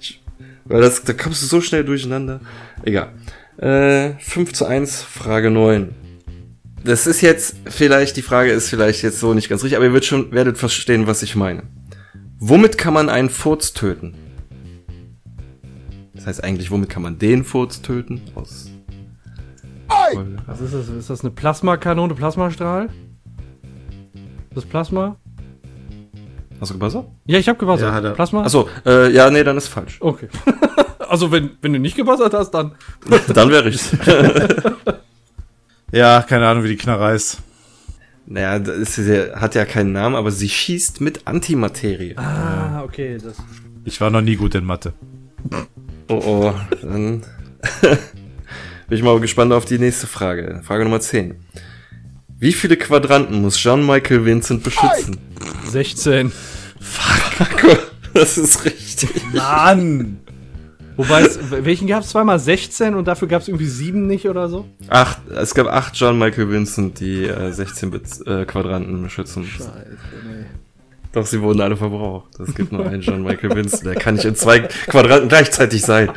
Ich- 0.00 0.22
Weil 0.64 0.82
das, 0.82 1.02
da 1.02 1.12
kommst 1.14 1.42
du 1.42 1.46
so 1.46 1.60
schnell 1.60 1.84
durcheinander. 1.84 2.40
Egal. 2.84 3.12
Äh, 3.58 4.12
5 4.20 4.52
zu 4.52 4.66
1, 4.66 5.02
Frage 5.02 5.50
9. 5.50 5.88
Das 6.84 7.06
ist 7.08 7.20
jetzt, 7.22 7.56
vielleicht, 7.66 8.16
die 8.16 8.22
Frage 8.22 8.52
ist 8.52 8.68
vielleicht 8.68 9.02
jetzt 9.02 9.18
so 9.18 9.34
nicht 9.34 9.48
ganz 9.48 9.62
richtig, 9.64 9.76
aber 9.76 9.86
ihr 9.86 9.92
werdet 9.92 10.06
schon, 10.06 10.30
werdet 10.32 10.58
verstehen, 10.58 11.06
was 11.08 11.22
ich 11.22 11.34
meine. 11.34 11.64
Womit 12.42 12.78
kann 12.78 12.94
man 12.94 13.10
einen 13.10 13.28
Furz 13.28 13.74
töten? 13.74 14.14
Das 16.14 16.26
heißt 16.26 16.42
eigentlich, 16.42 16.70
womit 16.70 16.88
kann 16.88 17.02
man 17.02 17.18
den 17.18 17.44
Furz 17.44 17.82
töten? 17.82 18.22
Aus 18.34 18.70
Was 20.46 20.60
ist 20.62 20.72
das? 20.72 20.88
Ist 20.88 21.10
das 21.10 21.20
eine 21.20 21.30
Plasmakanone, 21.32 22.14
Plasmastrahl? 22.14 22.88
Das 24.54 24.64
Plasma? 24.64 25.16
Hast 26.58 26.70
du 26.70 26.74
gebuzzert? 26.74 27.06
Ja, 27.26 27.38
ich 27.38 27.48
habe 27.48 27.58
gebuzzert. 27.58 27.90
Ja, 27.90 27.94
hat 27.94 28.04
er. 28.04 28.12
Plasma? 28.12 28.42
Achso, 28.42 28.68
äh, 28.86 29.12
ja, 29.12 29.30
nee, 29.30 29.44
dann 29.44 29.58
ist 29.58 29.68
falsch. 29.68 29.98
Okay. 30.00 30.28
also, 30.98 31.30
wenn, 31.30 31.50
wenn 31.60 31.74
du 31.74 31.78
nicht 31.78 31.96
gebuzzert 31.96 32.32
hast, 32.32 32.52
dann. 32.52 32.72
Dann 33.34 33.50
wäre 33.50 33.68
ich's. 33.68 33.94
Ja, 35.92 36.22
keine 36.22 36.46
Ahnung, 36.46 36.62
wie 36.62 36.68
die 36.68 36.76
Knarre 36.76 37.16
ist. 37.16 37.38
Naja, 38.30 38.60
das 38.60 38.96
ist 38.96 39.08
ja, 39.08 39.40
hat 39.40 39.56
ja 39.56 39.64
keinen 39.64 39.90
Namen, 39.90 40.14
aber 40.14 40.30
sie 40.30 40.48
schießt 40.48 41.00
mit 41.00 41.26
Antimaterie. 41.26 42.16
Ah, 42.16 42.82
okay. 42.84 43.18
Das 43.20 43.34
Ich 43.84 44.00
war 44.00 44.10
noch 44.10 44.20
nie 44.20 44.36
gut 44.36 44.54
in 44.54 44.64
Mathe. 44.64 44.92
Oh 46.08 46.22
oh, 46.24 46.54
dann 46.80 47.22
bin 47.80 47.98
ich 48.88 49.02
mal 49.02 49.18
gespannt 49.18 49.52
auf 49.52 49.64
die 49.64 49.80
nächste 49.80 50.06
Frage. 50.06 50.60
Frage 50.62 50.84
Nummer 50.84 51.00
10. 51.00 51.34
Wie 52.38 52.52
viele 52.52 52.76
Quadranten 52.76 53.42
muss 53.42 53.58
Jean-Michael 53.58 54.24
Vincent 54.24 54.62
beschützen? 54.62 55.18
16. 55.66 56.32
Das 58.12 58.36
ist 58.36 58.64
richtig. 58.64 59.22
Mann! 59.32 60.18
Wobei 61.00 61.22
es, 61.22 61.38
welchen 61.50 61.88
gab 61.88 62.02
es 62.02 62.10
zweimal? 62.10 62.38
16 62.38 62.94
und 62.94 63.08
dafür 63.08 63.26
gab 63.26 63.40
es 63.40 63.48
irgendwie 63.48 63.64
7 63.66 64.06
nicht 64.06 64.28
oder 64.28 64.50
so? 64.50 64.66
Acht, 64.88 65.18
es 65.30 65.54
gab 65.54 65.66
acht 65.66 65.94
Jean-Michael 65.94 66.50
Vincent, 66.50 67.00
die 67.00 67.24
äh, 67.24 67.52
16 67.52 67.90
Bit, 67.90 68.26
äh, 68.26 68.44
Quadranten 68.44 69.02
beschützen 69.02 69.44
mussten. 69.44 69.72
Doch 71.12 71.24
sie 71.24 71.40
wurden 71.40 71.62
alle 71.62 71.78
verbraucht. 71.78 72.38
Es 72.38 72.54
gibt 72.54 72.70
nur 72.70 72.86
einen 72.86 73.00
Jean-Michael 73.00 73.56
Vincent, 73.56 73.86
der 73.86 73.94
kann 73.94 74.16
nicht 74.16 74.26
in 74.26 74.36
zwei 74.36 74.60
Quadranten 74.60 75.30
gleichzeitig 75.30 75.80
sein. 75.80 76.10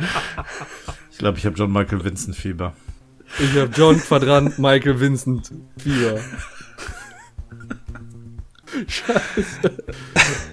Ich 1.10 1.16
glaube, 1.16 1.38
ich 1.38 1.46
habe 1.46 1.56
John 1.56 1.72
Michael 1.72 2.04
Vincent 2.04 2.36
Fieber. 2.36 2.74
Ich 3.38 3.58
habe 3.58 3.70
John 3.74 3.98
Quadrant, 3.98 4.58
Michael 4.58 5.00
Vincent, 5.00 5.50
Fieber. 5.78 6.20
Scheiße. 8.86 9.84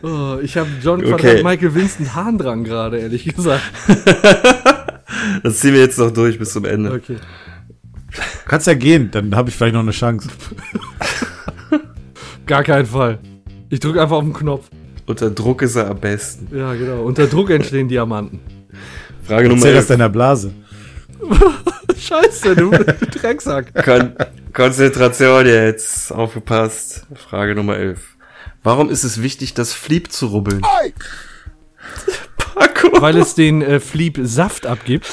Oh, 0.03 0.37
ich 0.41 0.57
habe 0.57 0.69
John 0.81 1.03
Okay. 1.03 1.43
Michael 1.43 1.73
Vincent 1.75 2.15
Harndrang 2.15 2.63
gerade, 2.63 2.99
ehrlich 2.99 3.25
gesagt. 3.25 3.63
Das 5.43 5.59
ziehen 5.59 5.73
wir 5.73 5.81
jetzt 5.81 5.99
noch 5.99 6.11
durch 6.11 6.39
bis 6.39 6.51
zum 6.53 6.65
Ende. 6.65 6.93
Okay. 6.93 7.17
Du 7.17 8.21
kannst 8.47 8.65
ja 8.65 8.73
gehen, 8.73 9.09
dann 9.11 9.35
habe 9.35 9.49
ich 9.49 9.55
vielleicht 9.55 9.73
noch 9.73 9.81
eine 9.81 9.91
Chance. 9.91 10.29
Gar 12.45 12.63
keinen 12.63 12.85
Fall. 12.85 13.19
Ich 13.69 13.79
drücke 13.79 14.01
einfach 14.01 14.17
auf 14.17 14.23
den 14.23 14.33
Knopf. 14.33 14.69
Unter 15.05 15.29
Druck 15.29 15.61
ist 15.61 15.75
er 15.75 15.89
am 15.89 15.99
besten. 15.99 16.47
Ja, 16.55 16.73
genau. 16.73 17.03
Unter 17.03 17.27
Druck 17.27 17.49
entstehen 17.49 17.87
Diamanten. 17.87 18.39
Frage 19.23 19.47
Nummer 19.47 19.59
Erzähl 19.59 19.73
das 19.73 19.83
11. 19.85 19.87
deiner 19.89 20.09
Blase. 20.09 20.53
Scheiße, 21.97 22.55
du 22.55 22.71
Drecksack. 22.71 23.73
Kon 23.85 24.13
Konzentration 24.53 25.45
jetzt. 25.45 26.11
Aufgepasst. 26.11 27.05
Frage 27.15 27.55
Nummer 27.55 27.77
11. 27.77 28.10
Warum 28.63 28.89
ist 28.89 29.03
es 29.03 29.21
wichtig, 29.21 29.53
das 29.53 29.73
Flieb 29.73 30.11
zu 30.11 30.27
rubbeln? 30.27 30.61
Paco. 32.37 33.01
Weil 33.01 33.17
es 33.17 33.33
den 33.33 33.61
äh, 33.61 33.79
Fleep 33.79 34.19
Saft 34.21 34.65
abgibt. 34.65 35.11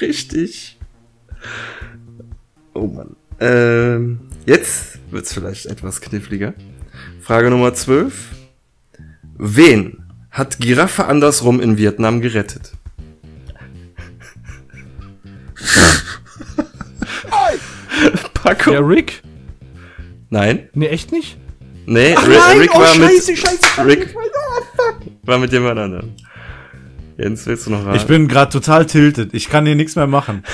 Richtig. 0.00 0.78
Oh 2.74 2.86
Mann. 2.86 3.16
Ähm, 3.40 4.20
jetzt 4.46 4.98
wird's 5.10 5.32
vielleicht 5.32 5.66
etwas 5.66 6.00
kniffliger. 6.00 6.54
Frage 7.20 7.50
Nummer 7.50 7.74
12. 7.74 8.14
Wen 9.38 10.04
hat 10.30 10.58
Giraffe 10.58 11.06
andersrum 11.06 11.60
in 11.60 11.76
Vietnam 11.76 12.20
gerettet? 12.20 12.72
Paco? 18.34 18.70
Der 18.70 18.86
Rick? 18.86 19.22
Nein? 20.30 20.68
Nee, 20.74 20.88
echt 20.88 21.10
nicht? 21.10 21.38
Nee, 21.86 22.14
Ach 22.16 22.26
Ri- 22.26 22.36
nein, 22.38 22.58
Rick 22.58 22.70
oh, 22.74 22.80
war 22.80 22.86
scheiße, 22.86 23.30
mit 23.32 23.38
scheiße, 23.40 23.86
Rick 23.86 24.14
Oh, 24.16 24.62
fuck. 24.76 24.96
war 25.22 25.38
mit 25.38 25.52
jemand 25.52 25.78
anderem. 25.78 26.12
Jens, 27.16 27.46
willst 27.46 27.66
du 27.66 27.70
noch 27.70 27.84
raten? 27.86 27.96
Ich 27.96 28.06
bin 28.06 28.28
gerade 28.28 28.50
total 28.52 28.86
tiltet. 28.86 29.32
Ich 29.34 29.48
kann 29.48 29.64
hier 29.66 29.76
nichts 29.76 29.96
mehr 29.96 30.06
machen. 30.06 30.42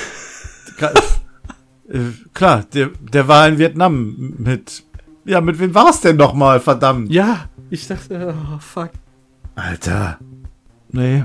Äh, 1.89 1.99
Klar, 2.33 2.65
der, 2.73 2.91
der 3.01 3.29
war 3.29 3.47
in 3.49 3.59
Vietnam 3.59 4.35
mit. 4.39 4.83
Ja, 5.27 5.41
mit 5.43 5.59
wem 5.59 5.75
war's 5.75 6.01
denn 6.01 6.17
noch 6.17 6.33
mal, 6.33 6.59
verdammt? 6.61 7.11
Ja, 7.13 7.49
ich 7.71 7.87
dachte, 7.87 8.35
oh, 8.55 8.59
fuck. 8.59 8.91
Alter. 9.55 10.19
Nee. 10.91 11.25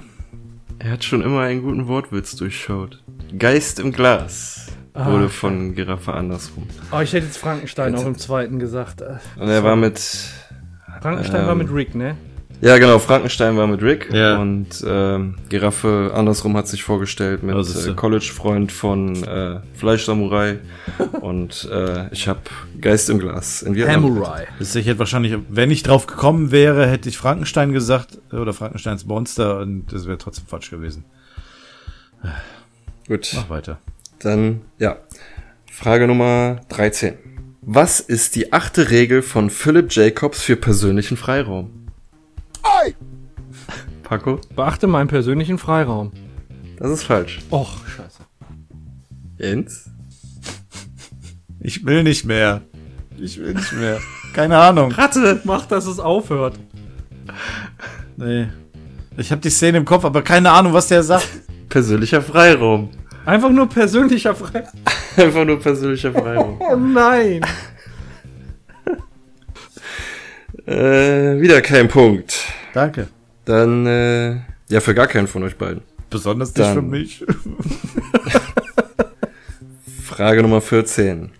Er 0.79 0.91
hat 0.91 1.03
schon 1.05 1.21
immer 1.21 1.41
einen 1.41 1.61
guten 1.63 1.87
Wortwitz 1.87 2.35
durchschaut. 2.35 3.01
Geist 3.37 3.79
im 3.79 3.91
Glas 3.93 4.66
Ah, 4.97 5.11
wurde 5.11 5.29
von 5.29 5.75
Giraffe 5.75 6.13
andersrum. 6.13 6.67
Oh, 6.91 6.99
ich 6.99 7.13
hätte 7.13 7.25
jetzt 7.27 7.37
Frankenstein 7.37 7.95
auch 7.95 8.05
im 8.05 8.17
zweiten 8.17 8.57
gesagt. 8.59 9.01
Äh, 9.01 9.17
Und 9.39 9.47
er 9.49 9.63
war 9.63 9.75
mit, 9.75 9.99
Frankenstein 11.01 11.45
war 11.45 11.51
Ähm, 11.51 11.57
mit 11.59 11.71
Rick, 11.71 11.93
ne? 11.95 12.15
ja 12.59 12.79
genau, 12.79 12.97
Frankenstein 12.97 13.55
war 13.57 13.67
mit 13.67 13.83
Rick 13.83 14.09
Ja. 14.11 14.37
und 14.39 14.83
ähm, 14.87 15.35
Giraffe 15.49 16.11
andersrum 16.15 16.57
hat 16.57 16.67
sich 16.67 16.83
vorgestellt 16.83 17.43
mit 17.43 17.55
Das 17.55 17.69
ist 17.69 17.85
äh. 17.85 17.93
College-Freund 17.93 18.71
von 18.71 19.23
äh, 19.23 19.59
Fleischsamurai 19.75 20.57
und 21.21 21.69
äh, 21.71 22.07
ich 22.11 22.27
hab 22.27 22.49
Geist 22.81 23.11
im 23.11 23.19
Glas 23.19 23.61
in 23.61 23.75
Vietnam. 23.75 24.01
Samurai. 24.01 24.47
Das 24.57 24.73
ich 24.73 24.87
hätte 24.87 24.97
wahrscheinlich, 24.97 25.37
wenn 25.49 25.69
ich 25.69 25.83
drauf 25.83 26.07
gekommen 26.07 26.49
wäre, 26.51 26.87
hätte 26.87 27.07
ich 27.09 27.17
Frankenstein 27.19 27.73
gesagt 27.73 28.17
oder 28.31 28.53
Frankensteins 28.53 29.05
Monster 29.05 29.59
und 29.59 29.93
das 29.93 30.07
wäre 30.07 30.17
trotzdem 30.17 30.47
falsch 30.47 30.71
gewesen. 30.71 31.05
Gut, 33.07 33.31
Mach 33.35 33.49
weiter. 33.49 33.77
Dann 34.19 34.61
ja. 34.77 34.97
Frage 35.71 36.07
Nummer 36.07 36.61
13. 36.69 37.15
Was 37.61 37.99
ist 37.99 38.35
die 38.35 38.53
achte 38.53 38.89
Regel 38.89 39.21
von 39.21 39.49
Philip 39.49 39.91
Jacobs 39.91 40.41
für 40.41 40.55
persönlichen 40.55 41.17
Freiraum? 41.17 41.77
Paco? 44.07 44.39
Beachte 44.55 44.87
meinen 44.87 45.09
persönlichen 45.09 45.57
Freiraum. 45.57 46.11
Das 46.77 46.89
ist 46.91 47.03
falsch. 47.03 47.39
Och, 47.51 47.85
scheiße. 47.87 48.23
Jens? 49.37 49.89
Ich 51.59 51.85
will 51.85 52.03
nicht 52.03 52.23
mehr. 52.23 52.61
Ich 53.17 53.37
will 53.37 53.53
nicht 53.53 53.73
mehr. 53.73 53.99
Keine 54.33 54.57
Ahnung. 54.57 54.91
Ratte! 54.91 55.41
Mach, 55.43 55.65
dass 55.65 55.87
es 55.87 55.99
aufhört. 55.99 56.57
Nee. 58.15 58.47
Ich 59.17 59.31
habe 59.31 59.41
die 59.41 59.49
Szene 59.49 59.79
im 59.79 59.85
Kopf, 59.85 60.05
aber 60.05 60.21
keine 60.21 60.51
Ahnung, 60.51 60.71
was 60.71 60.87
der 60.87 61.03
sagt. 61.03 61.27
Persönlicher 61.67 62.21
Freiraum. 62.21 62.89
Einfach 63.27 63.49
nur 63.49 63.67
persönlicher 63.67 64.33
Freiraum. 64.33 64.69
Einfach 65.17 65.43
nur 65.43 65.59
persönlicher 65.59 66.13
Freiraum. 66.13 66.57
Oh 66.61 66.77
nein! 66.77 67.41
äh, 70.65 71.41
wieder 71.41 71.61
kein 71.61 71.89
Punkt. 71.89 72.45
Danke. 72.73 73.09
Dann, 73.43 73.85
äh, 73.85 74.37
ja, 74.69 74.79
für 74.79 74.95
gar 74.95 75.07
keinen 75.07 75.27
von 75.27 75.43
euch 75.43 75.57
beiden. 75.57 75.81
Besonders 76.09 76.55
nicht 76.55 76.59
Dann- 76.59 76.75
für 76.75 76.81
mich. 76.81 77.25
Frage 80.05 80.41
Nummer 80.41 80.61
14. 80.61 81.31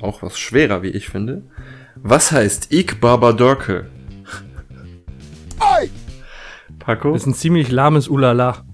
Auch 0.00 0.22
was 0.22 0.38
schwerer, 0.38 0.84
wie 0.84 0.90
ich 0.90 1.08
finde. 1.08 1.42
Was 1.96 2.30
heißt 2.30 2.72
Ik 2.72 3.00
Baba 3.00 3.32
Dorke? 3.32 3.86
Paco? 6.78 7.12
Das 7.12 7.22
ist 7.22 7.26
ein 7.26 7.34
ziemlich 7.34 7.72
lahmes 7.72 8.06
Ulala. 8.06 8.64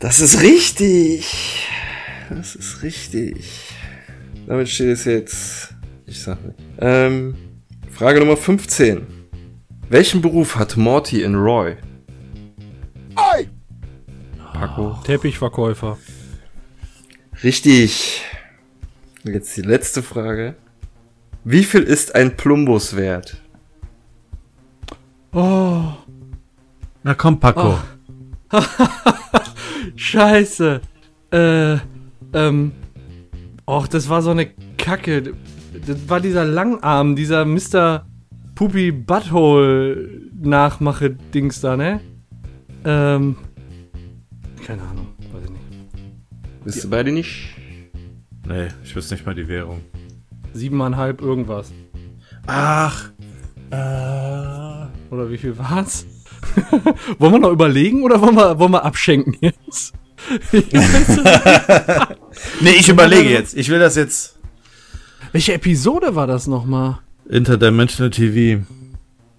Das 0.00 0.18
ist 0.20 0.42
richtig. 0.42 1.68
Das 2.30 2.54
ist 2.54 2.82
richtig. 2.82 3.74
Damit 4.46 4.68
steht 4.68 4.88
es 4.88 5.04
jetzt. 5.04 5.74
Ich 6.06 6.22
sag 6.22 6.42
nicht. 6.44 6.58
Ähm, 6.78 7.36
Frage 7.90 8.18
Nummer 8.20 8.36
15. 8.36 9.06
Welchen 9.90 10.22
Beruf 10.22 10.56
hat 10.56 10.76
Morty 10.76 11.22
in 11.22 11.34
Roy? 11.34 11.76
Paco. 14.60 14.98
Teppichverkäufer. 15.04 15.98
Richtig. 17.42 18.22
Jetzt 19.24 19.56
die 19.56 19.62
letzte 19.62 20.02
Frage. 20.02 20.54
Wie 21.44 21.64
viel 21.64 21.82
ist 21.82 22.14
ein 22.14 22.36
Plumbus 22.36 22.96
wert? 22.96 23.40
Oh, 25.32 25.82
Na 27.02 27.14
komm, 27.14 27.38
Paco. 27.38 27.78
scheiße. 29.96 30.80
Äh, 31.32 31.76
ähm. 32.32 32.72
Och, 33.66 33.86
das 33.86 34.08
war 34.08 34.22
so 34.22 34.30
eine 34.30 34.46
Kacke. 34.78 35.34
Das 35.86 36.08
war 36.08 36.20
dieser 36.20 36.44
Langarm, 36.44 37.14
dieser 37.14 37.44
Mr. 37.44 38.04
Poopy 38.54 38.90
Butthole 38.90 40.20
Nachmache-Dings 40.42 41.60
da, 41.60 41.76
ne? 41.76 42.00
Ähm. 42.84 43.36
Keine 44.66 44.82
Ahnung, 44.82 45.08
weiß 45.32 45.44
ich 45.44 45.50
nicht. 45.50 46.64
Bist 46.64 46.84
du 46.84 46.90
beide 46.90 47.12
nicht? 47.12 47.56
Nee, 48.46 48.68
ich 48.82 48.94
wüsste 48.96 49.14
nicht 49.14 49.26
mal 49.26 49.34
die 49.34 49.48
Währung. 49.48 49.80
Siebeneinhalb 50.52 51.20
irgendwas. 51.20 51.72
Ach. 52.46 53.10
Äh, 53.70 55.14
Oder 55.14 55.30
wie 55.30 55.38
viel 55.38 55.56
war's? 55.56 56.04
wollen 57.18 57.32
wir 57.32 57.38
noch 57.38 57.52
überlegen 57.52 58.02
oder 58.02 58.20
wollen 58.20 58.36
wir, 58.36 58.58
wollen 58.58 58.72
wir 58.72 58.84
abschenken 58.84 59.36
jetzt? 59.40 59.94
nee, 62.60 62.70
ich 62.78 62.88
überlege 62.88 63.30
jetzt. 63.30 63.56
Ich 63.56 63.68
will 63.68 63.78
das 63.78 63.96
jetzt. 63.96 64.38
Welche 65.32 65.54
Episode 65.54 66.14
war 66.14 66.26
das 66.26 66.46
nochmal? 66.46 66.98
Interdimensional 67.28 68.10
TV. 68.10 68.62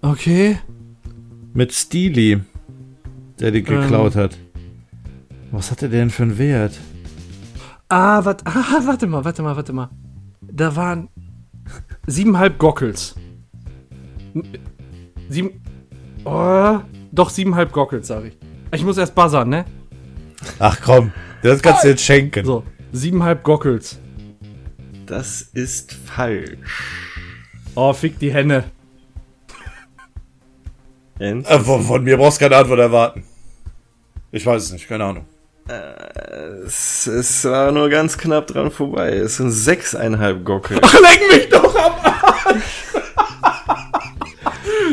Okay. 0.01 0.57
Mit 1.53 1.71
Steely, 1.73 2.39
der 3.39 3.51
die 3.51 3.59
Ähm. 3.59 3.65
geklaut 3.65 4.15
hat. 4.15 4.37
Was 5.51 5.69
hatte 5.69 5.89
der 5.89 5.99
denn 5.99 6.09
für 6.09 6.23
einen 6.23 6.37
Wert? 6.37 6.79
Ah, 7.89 8.23
wat, 8.23 8.41
ah, 8.47 8.79
warte 8.85 9.05
mal, 9.07 9.25
warte 9.25 9.43
mal, 9.43 9.55
warte 9.55 9.73
mal. 9.73 9.89
Da 10.41 10.75
waren 10.75 11.09
siebeneinhalb 12.07 12.57
Gockels. 12.57 13.15
Sieben. 15.29 15.61
Oh, 16.23 16.79
doch 17.11 17.29
siebeneinhalb 17.29 17.71
Gockels, 17.71 18.07
sag 18.07 18.25
ich. 18.25 18.37
Ich 18.71 18.83
muss 18.83 18.97
erst 18.97 19.15
buzzern, 19.15 19.49
ne? 19.49 19.65
Ach 20.59 20.79
komm, 20.81 21.11
das 21.43 21.61
kannst 21.61 21.83
du 21.83 21.89
jetzt 21.89 22.03
schenken. 22.03 22.45
So, 22.45 22.63
siebeneinhalb 22.91 23.43
Gockels. 23.43 23.99
Das 25.05 25.41
ist 25.41 25.93
falsch. 25.93 26.83
Oh, 27.75 27.93
fick 27.93 28.17
die 28.19 28.33
Henne. 28.33 28.63
Äh, 31.19 31.41
von, 31.59 31.83
von 31.83 32.03
mir 32.03 32.17
brauchst 32.17 32.41
du 32.41 32.45
keine 32.45 32.57
Antwort 32.57 32.79
erwarten. 32.79 33.23
Ich 34.31 34.45
weiß 34.45 34.63
es 34.63 34.71
nicht, 34.71 34.87
keine 34.87 35.03
Ahnung. 35.03 35.25
Es, 36.65 37.07
es 37.07 37.45
war 37.45 37.71
nur 37.71 37.89
ganz 37.89 38.17
knapp 38.17 38.47
dran 38.47 38.71
vorbei. 38.71 39.11
Es 39.11 39.37
sind 39.37 39.51
sechseinhalb 39.51 40.43
Gockel. 40.43 40.77
Leck 40.77 41.21
mich 41.31 41.49
doch 41.49 41.75
am 41.75 41.93
Arsch! 42.03 42.10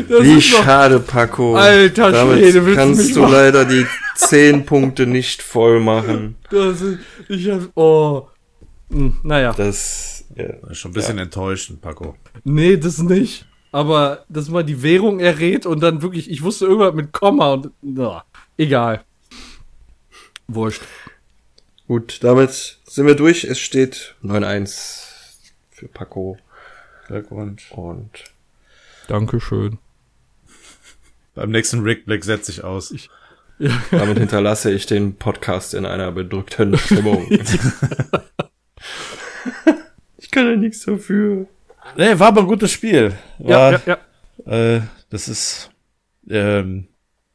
Das 0.09 0.23
Wie 0.23 0.41
schade, 0.41 0.99
Paco. 0.99 1.55
Alter 1.55 2.11
Damit 2.11 2.39
Schwede, 2.39 2.65
willst 2.65 2.77
du 2.79 2.81
kannst 2.83 3.03
mich 3.05 3.13
du 3.13 3.19
machen? 3.21 3.31
leider 3.33 3.65
die 3.65 3.85
zehn 4.15 4.65
Punkte 4.65 5.05
nicht 5.05 5.41
voll 5.41 5.79
machen. 5.79 6.35
Das 6.49 6.81
ist, 6.81 6.99
ich 7.27 7.49
hab, 7.49 7.61
oh. 7.75 8.27
Hm, 8.91 9.19
naja, 9.23 9.53
Das, 9.53 10.25
ja. 10.35 10.47
Das 10.61 10.71
ist 10.71 10.77
schon 10.79 10.91
ein 10.91 10.93
bisschen 10.95 11.17
enttäuschend, 11.19 11.81
Paco. 11.81 12.15
nee, 12.43 12.75
das 12.77 12.97
nicht. 12.97 13.45
Aber, 13.71 14.25
dass 14.29 14.49
man 14.49 14.65
die 14.65 14.81
Währung 14.81 15.19
errät 15.19 15.67
und 15.67 15.81
dann 15.81 16.01
wirklich, 16.01 16.29
ich 16.31 16.41
wusste 16.41 16.65
irgendwas 16.65 16.95
mit 16.95 17.11
Komma 17.11 17.53
und, 17.53 17.69
na, 17.83 18.23
egal. 18.57 19.03
Wurscht. 20.47 20.81
Gut, 21.87 22.23
damit 22.23 22.79
sind 22.85 23.05
wir 23.05 23.13
durch. 23.15 23.43
Es 23.43 23.59
steht 23.59 24.15
9-1 24.23 25.03
für 25.69 25.87
Paco 25.87 26.37
Glückwunsch. 27.07 27.71
und 27.71 28.09
Dankeschön. 29.07 29.77
Beim 31.39 31.51
nächsten 31.51 31.79
Rick 31.83 32.05
Black 32.05 32.25
setze 32.25 32.51
ich 32.51 32.65
aus. 32.65 32.93
damit 33.91 34.17
hinterlasse 34.17 34.71
ich 34.73 34.87
den 34.87 35.15
Podcast 35.15 35.73
in 35.73 35.85
einer 35.85 36.11
bedrückten 36.11 36.77
Stimmung. 36.77 37.29
ich 40.17 40.29
kann 40.31 40.47
ja 40.47 40.57
nichts 40.57 40.83
dafür. 40.83 41.47
Nee, 41.95 42.19
war 42.19 42.27
aber 42.27 42.41
ein 42.41 42.47
gutes 42.47 42.73
Spiel. 42.73 43.15
Ja, 43.37 43.47
War, 43.47 43.71
ja, 43.71 43.97
ja. 44.45 44.75
Äh, 44.75 44.81
das 45.09 45.29
ist, 45.29 45.71
ähm, 46.29 46.89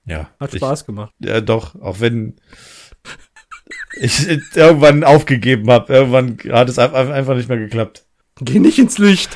ja. 0.05 0.29
Hat 0.39 0.53
ich, 0.53 0.59
Spaß 0.59 0.85
gemacht. 0.85 1.15
Ja, 1.21 1.41
doch, 1.41 1.75
auch 1.81 2.01
wenn 2.01 2.37
ich 3.99 4.29
irgendwann 4.55 5.03
aufgegeben 5.03 5.71
habe. 5.71 5.95
Irgendwann 5.95 6.37
hat 6.53 6.69
es 6.69 6.79
einfach 6.79 7.09
einfach 7.09 7.37
nicht 7.37 7.49
mehr 7.49 7.57
geklappt. 7.57 8.05
Geh 8.37 8.59
nicht 8.59 8.79
ins 8.79 8.99
Licht. 8.99 9.31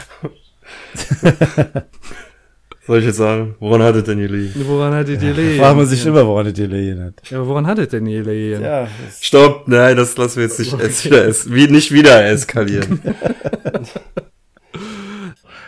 Soll 2.89 3.01
ich 3.01 3.05
jetzt 3.05 3.19
sagen, 3.19 3.55
woran 3.61 3.83
hat 3.83 3.97
es 3.97 4.05
denn 4.05 4.19
gelegen? 4.19 4.65
Woran 4.67 4.95
hattet 4.95 5.21
ihr 5.21 5.35
gelegen? 5.35 5.61
Fragt 5.61 5.77
man 5.77 5.85
sich 5.85 6.07
immer, 6.07 6.27
woran 6.27 6.47
es 6.47 6.55
gelegen 6.55 7.05
hat. 7.05 7.31
Ja, 7.31 7.47
woran 7.47 7.67
hattet 7.67 7.93
denn 7.93 8.07
ihr 8.07 8.23
gelegen? 8.23 8.63
Ja, 8.63 8.89
Stopp, 9.21 9.69
nein, 9.69 9.95
das 9.95 10.17
lassen 10.17 10.37
wir 10.37 10.45
jetzt 10.45 10.59
nicht, 10.59 10.73
es 10.73 11.05
wieder, 11.05 11.29
es, 11.29 11.53
wie, 11.53 11.69
nicht 11.69 11.93
wieder 11.93 12.25
eskalieren. 12.25 13.03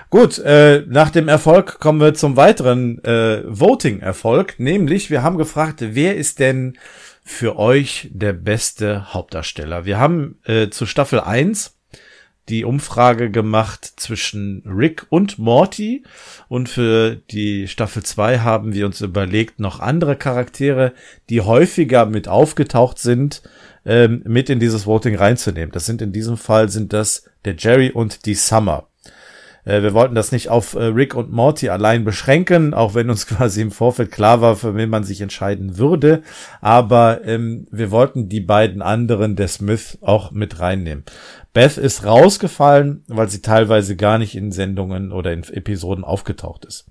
Gut, 0.08 0.38
äh, 0.38 0.82
nach 0.88 1.10
dem 1.10 1.28
Erfolg 1.28 1.78
kommen 1.78 2.00
wir 2.00 2.14
zum 2.14 2.38
weiteren 2.38 3.04
äh, 3.04 3.42
Voting-Erfolg, 3.46 4.54
nämlich 4.56 5.10
wir 5.10 5.22
haben 5.22 5.36
gefragt, 5.36 5.84
wer 5.90 6.16
ist 6.16 6.38
denn 6.38 6.78
für 7.22 7.58
euch 7.58 8.08
der 8.14 8.32
beste 8.32 9.12
Hauptdarsteller? 9.12 9.84
Wir 9.84 9.98
haben 9.98 10.38
äh, 10.46 10.70
zu 10.70 10.86
Staffel 10.86 11.20
1 11.20 11.79
die 12.50 12.64
Umfrage 12.64 13.30
gemacht 13.30 13.84
zwischen 13.96 14.62
Rick 14.66 15.06
und 15.08 15.38
Morty 15.38 16.02
und 16.48 16.68
für 16.68 17.16
die 17.30 17.68
Staffel 17.68 18.02
2 18.02 18.40
haben 18.40 18.74
wir 18.74 18.86
uns 18.86 19.00
überlegt, 19.00 19.60
noch 19.60 19.78
andere 19.80 20.16
Charaktere, 20.16 20.92
die 21.28 21.40
häufiger 21.40 22.06
mit 22.06 22.26
aufgetaucht 22.26 22.98
sind, 22.98 23.42
ähm, 23.86 24.22
mit 24.26 24.50
in 24.50 24.58
dieses 24.58 24.84
Voting 24.84 25.14
reinzunehmen. 25.14 25.70
Das 25.72 25.86
sind 25.86 26.02
in 26.02 26.12
diesem 26.12 26.36
Fall 26.36 26.68
sind 26.68 26.92
das 26.92 27.30
der 27.44 27.54
Jerry 27.56 27.90
und 27.90 28.26
die 28.26 28.34
Summer. 28.34 28.89
Äh, 29.70 29.82
wir 29.84 29.94
wollten 29.94 30.16
das 30.16 30.32
nicht 30.32 30.48
auf 30.48 30.74
äh, 30.74 30.82
Rick 30.82 31.14
und 31.14 31.30
Morty 31.30 31.68
allein 31.68 32.04
beschränken, 32.04 32.74
auch 32.74 32.94
wenn 32.94 33.08
uns 33.08 33.26
quasi 33.28 33.62
im 33.62 33.70
Vorfeld 33.70 34.10
klar 34.10 34.40
war, 34.40 34.56
für 34.56 34.74
wen 34.74 34.90
man 34.90 35.04
sich 35.04 35.20
entscheiden 35.20 35.78
würde. 35.78 36.22
Aber 36.60 37.24
ähm, 37.24 37.68
wir 37.70 37.92
wollten 37.92 38.28
die 38.28 38.40
beiden 38.40 38.82
anderen 38.82 39.36
der 39.36 39.48
Smith 39.48 39.98
auch 40.02 40.32
mit 40.32 40.58
reinnehmen. 40.58 41.04
Beth 41.52 41.78
ist 41.78 42.04
rausgefallen, 42.04 43.04
weil 43.06 43.28
sie 43.28 43.42
teilweise 43.42 43.96
gar 43.96 44.18
nicht 44.18 44.34
in 44.34 44.50
Sendungen 44.50 45.12
oder 45.12 45.32
in 45.32 45.44
Episoden 45.44 46.04
aufgetaucht 46.04 46.64
ist. 46.64 46.86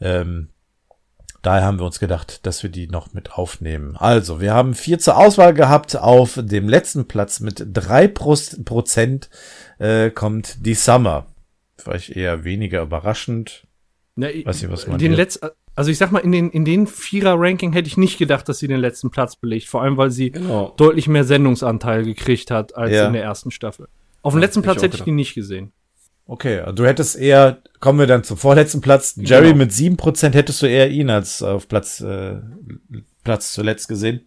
Ähm, 0.00 0.48
Daher 1.42 1.64
haben 1.64 1.78
wir 1.78 1.86
uns 1.86 1.98
gedacht, 1.98 2.44
dass 2.44 2.62
wir 2.62 2.68
die 2.68 2.86
noch 2.86 3.14
mit 3.14 3.32
aufnehmen. 3.32 3.96
Also, 3.96 4.42
wir 4.42 4.52
haben 4.52 4.74
vier 4.74 4.98
zur 4.98 5.16
Auswahl 5.16 5.54
gehabt. 5.54 5.96
Auf 5.96 6.38
dem 6.38 6.68
letzten 6.68 7.08
Platz 7.08 7.40
mit 7.40 7.64
drei 7.72 8.08
Prozent 8.08 9.30
äh, 9.78 10.10
kommt 10.10 10.66
die 10.66 10.74
Summer. 10.74 11.24
Vielleicht 11.84 12.10
eher 12.10 12.44
weniger 12.44 12.82
überraschend. 12.82 13.66
Na, 14.16 14.28
Weiß 14.28 14.62
nicht, 14.62 14.70
was 14.72 14.86
man 14.86 14.98
den 14.98 15.12
Letz 15.12 15.38
also 15.76 15.90
ich 15.90 15.98
sag 15.98 16.10
mal, 16.12 16.18
in 16.18 16.32
den, 16.32 16.50
in 16.50 16.64
den 16.64 16.86
Vierer-Ranking 16.86 17.72
hätte 17.72 17.86
ich 17.88 17.96
nicht 17.96 18.18
gedacht, 18.18 18.48
dass 18.48 18.58
sie 18.58 18.68
den 18.68 18.80
letzten 18.80 19.10
Platz 19.10 19.36
belegt. 19.36 19.66
Vor 19.66 19.82
allem, 19.82 19.96
weil 19.96 20.10
sie 20.10 20.30
Genau. 20.30 20.74
deutlich 20.76 21.08
mehr 21.08 21.24
Sendungsanteil 21.24 22.04
gekriegt 22.04 22.50
hat 22.50 22.76
als 22.76 22.92
Ja. 22.92 23.06
in 23.06 23.12
der 23.14 23.22
ersten 23.22 23.50
Staffel. 23.50 23.88
Auf 24.20 24.34
dem 24.34 24.40
letzten 24.40 24.60
ich 24.60 24.64
Platz 24.64 24.82
hätte 24.82 24.96
ich 24.96 25.04
die 25.04 25.12
nicht 25.12 25.34
gesehen. 25.34 25.72
Okay, 26.26 26.62
du 26.74 26.84
hättest 26.84 27.16
eher, 27.16 27.62
kommen 27.78 27.98
wir 27.98 28.06
dann 28.06 28.24
zum 28.24 28.36
vorletzten 28.36 28.80
Platz. 28.80 29.14
Jerry 29.16 29.46
Genau. 29.48 29.58
mit 29.58 29.72
sieben 29.72 29.96
Prozent 29.96 30.34
hättest 30.34 30.60
du 30.62 30.66
eher 30.66 30.90
ihn 30.90 31.08
als 31.08 31.42
auf 31.42 31.66
Platz, 31.66 32.00
äh, 32.00 32.36
Platz 33.24 33.52
zuletzt 33.52 33.88
gesehen. 33.88 34.26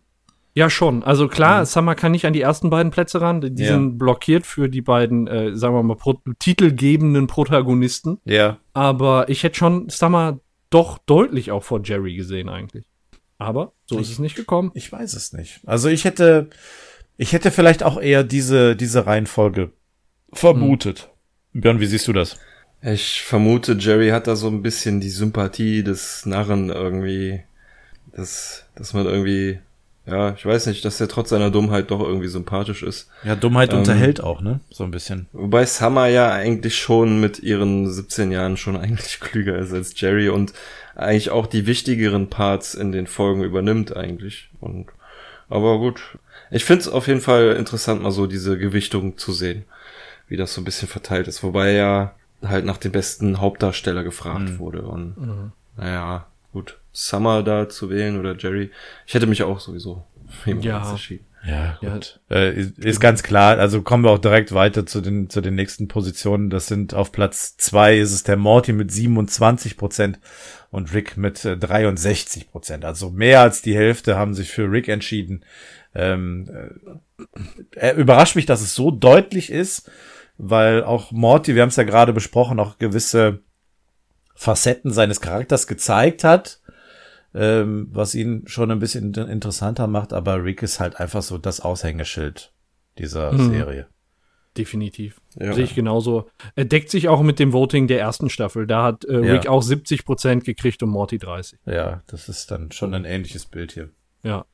Ja, 0.56 0.70
schon. 0.70 1.04
Also 1.04 1.28
klar, 1.28 1.66
Summer 1.66 1.96
kann 1.96 2.12
nicht 2.12 2.26
an 2.26 2.34
die 2.34 2.42
ersten 2.42 2.70
beiden 2.70 2.92
Plätze 2.92 3.20
ran. 3.22 3.42
Die 3.42 3.50
Mhm. 3.50 3.58
Ja. 3.58 3.68
sind 3.70 3.98
blockiert 3.98 4.46
für 4.46 4.70
die 4.70 4.82
beiden, 4.82 5.28
äh, 5.28 5.56
sagen 5.56 5.74
wir 5.76 5.82
mal, 5.84 5.96
pro 5.96 6.20
titelgebenden 6.40 7.26
Protagonisten. 7.28 8.20
Ja. 8.26 8.58
Aber 8.74 9.30
ich 9.30 9.42
hätte 9.44 9.58
schon 9.58 9.90
Summer 9.90 10.40
doch 10.70 11.00
deutlich 11.00 11.52
auch 11.52 11.64
vor 11.64 11.82
Jerry 11.84 12.16
gesehen 12.16 12.50
eigentlich. 12.50 12.86
Aber 13.40 13.74
so 13.88 13.98
ist 14.00 14.12
es 14.12 14.20
nicht 14.20 14.36
gekommen. 14.36 14.72
Ich 14.76 14.92
weiß 14.92 15.14
es 15.16 15.34
nicht. 15.34 15.60
Also 15.66 15.90
ich 15.90 16.06
hätte, 16.06 16.50
ich 17.18 17.34
hätte 17.34 17.50
vielleicht 17.52 17.84
auch 17.84 18.00
eher 18.00 18.24
diese, 18.24 18.76
diese 18.76 19.06
Reihenfolge 19.06 19.72
vermutet. 20.32 21.10
Björn, 21.54 21.80
wie 21.80 21.86
siehst 21.86 22.08
du 22.08 22.14
das? 22.14 22.38
Ich 22.82 23.22
vermute, 23.22 23.74
Jerry 23.74 24.10
hat 24.10 24.28
da 24.28 24.36
so 24.36 24.48
ein 24.48 24.62
bisschen 24.62 25.00
die 25.00 25.10
Sympathie 25.10 25.84
des 25.84 26.26
Narren 26.26 26.70
irgendwie, 26.70 27.42
dass, 28.12 28.66
dass 28.76 28.94
man 28.94 29.06
irgendwie, 29.06 29.60
ja, 30.06 30.34
ich 30.34 30.46
weiß 30.46 30.66
nicht, 30.68 30.84
dass 30.84 31.00
er 31.00 31.08
trotz 31.08 31.30
seiner 31.30 31.50
Dummheit 31.50 31.90
doch 31.92 32.02
irgendwie 32.02 32.28
sympathisch 32.28 32.84
ist. 32.84 33.10
Ja, 33.24 33.36
Dummheit 33.36 33.72
Ähm, 33.72 33.80
unterhält 33.80 34.22
auch, 34.22 34.42
ne? 34.42 34.60
So 34.70 34.84
ein 34.84 34.92
bisschen. 34.92 35.28
Wobei 35.32 35.66
Summer 35.66 36.08
ja 36.08 36.32
eigentlich 36.32 36.78
schon 36.78 37.22
mit 37.22 37.40
ihren 37.40 37.90
17 37.92 38.32
Jahren 38.32 38.58
schon 38.58 38.76
eigentlich 38.84 39.20
klüger 39.20 39.58
ist 39.58 39.74
als 39.74 40.00
Jerry 40.00 40.30
und 40.30 40.54
eigentlich 40.96 41.30
auch 41.32 41.48
die 41.48 41.66
wichtigeren 41.66 42.30
Parts 42.30 42.76
in 42.76 42.92
den 42.92 43.08
Folgen 43.08 43.44
übernimmt 43.44 43.96
eigentlich. 43.96 44.50
Und 44.60 44.88
aber 45.50 45.78
gut. 45.80 46.02
Ich 46.52 46.66
find's 46.66 46.88
auf 46.88 47.08
jeden 47.08 47.22
Fall 47.22 47.56
interessant, 47.58 48.02
mal 48.04 48.12
so 48.12 48.28
diese 48.28 48.58
Gewichtung 48.58 49.18
zu 49.18 49.32
sehen, 49.32 49.64
wie 50.28 50.38
das 50.38 50.54
so 50.54 50.62
ein 50.62 50.66
bisschen 50.66 50.88
verteilt 50.88 51.28
ist. 51.28 51.44
Wobei 51.44 51.72
ja 51.72 52.14
halt 52.44 52.66
nach 52.66 52.78
dem 52.78 52.92
besten 52.92 53.40
Hauptdarsteller 53.40 54.04
gefragt 54.04 54.50
Mhm. 54.50 54.60
wurde. 54.60 54.82
Und 54.84 55.52
naja, 55.78 56.26
gut. 56.52 56.78
Summer 56.94 57.44
da 57.44 57.68
zu 57.68 57.90
wählen 57.90 58.18
oder 58.20 58.38
Jerry. 58.38 58.72
Ich 59.06 59.14
hätte 59.14 59.28
mich 59.28 59.44
auch 59.44 59.60
sowieso 59.60 60.06
Ja. 60.46 60.90
entschieden. 60.92 61.26
Ja, 61.46 61.78
Ja. 61.82 61.94
gut. 61.96 62.22
Äh, 62.30 62.54
ist, 62.58 62.80
ist 62.80 63.00
ganz 63.02 63.22
klar. 63.22 63.58
Also 63.58 63.82
kommen 63.82 64.06
wir 64.06 64.12
auch 64.12 64.20
direkt 64.20 64.54
weiter 64.54 64.86
zu 64.86 65.02
den, 65.02 65.30
zu 65.30 65.42
den 65.42 65.56
nächsten 65.56 65.90
Positionen. 65.90 66.50
Das 66.50 66.68
sind 66.68 66.94
auf 66.94 67.12
Platz 67.12 67.58
zwei 67.58 67.98
ist 67.98 68.14
es 68.14 68.24
der 68.24 68.38
Morty 68.38 68.72
mit 68.72 68.92
27 68.92 69.76
Prozent 69.76 70.20
und 70.72 70.94
Rick 70.94 71.18
mit 71.18 71.44
äh, 71.44 71.58
63 71.58 72.50
Prozent. 72.50 72.86
Also 72.86 73.10
mehr 73.10 73.42
als 73.42 73.62
die 73.62 73.76
Hälfte 73.76 74.16
haben 74.16 74.34
sich 74.34 74.52
für 74.52 74.72
Rick 74.72 74.88
entschieden. 74.88 75.44
Ähm, 75.94 76.50
äh, 76.50 77.28
er 77.76 77.96
überrascht 77.96 78.36
mich, 78.38 78.46
dass 78.46 78.62
es 78.62 78.74
so 78.74 78.90
deutlich 78.90 79.52
ist, 79.52 79.92
weil 80.38 80.84
auch 80.84 81.12
Morty, 81.12 81.56
wir 81.56 81.62
haben 81.62 81.70
es 81.70 81.76
ja 81.76 81.84
gerade 81.84 82.14
besprochen, 82.14 82.60
auch 82.60 82.78
gewisse 82.78 83.40
Facetten 84.36 84.92
seines 84.92 85.22
Charakters 85.22 85.68
gezeigt 85.68 86.24
hat, 86.24 86.60
ähm, 87.34 87.88
was 87.92 88.16
ihn 88.16 88.44
schon 88.48 88.70
ein 88.72 88.80
bisschen 88.80 89.14
interessanter 89.14 89.88
macht, 89.88 90.14
aber 90.14 90.44
Rick 90.44 90.62
ist 90.64 90.80
halt 90.80 91.00
einfach 91.00 91.22
so 91.22 91.38
das 91.38 91.60
Aushängeschild 91.62 92.54
dieser 92.98 93.32
Mhm. 93.34 93.50
Serie. 93.52 93.88
Definitiv. 94.58 95.20
Ja. 95.40 95.54
Sehe 95.54 95.64
ich 95.64 95.74
genauso. 95.74 96.28
Er 96.56 96.66
deckt 96.66 96.92
sich 96.92 97.08
auch 97.10 97.24
mit 97.24 97.40
dem 97.40 97.54
Voting 97.54 97.88
der 97.88 98.00
ersten 98.00 98.30
Staffel. 98.30 98.68
Da 98.68 98.84
hat 98.84 99.04
äh, 99.06 99.14
Ja. 99.26 99.34
Rick 99.34 99.48
auch 99.48 99.64
70 99.64 100.06
Prozent 100.06 100.44
gekriegt 100.46 100.84
und 100.84 100.90
Morty 100.90 101.18
30. 101.18 101.58
Ja, 101.66 102.04
das 102.06 102.30
ist 102.30 102.52
dann 102.52 102.72
schon 102.72 102.94
ein 102.94 103.04
ähnliches 103.06 103.48
Bild 103.48 103.72
hier. 103.72 103.90
Ja. 104.22 104.46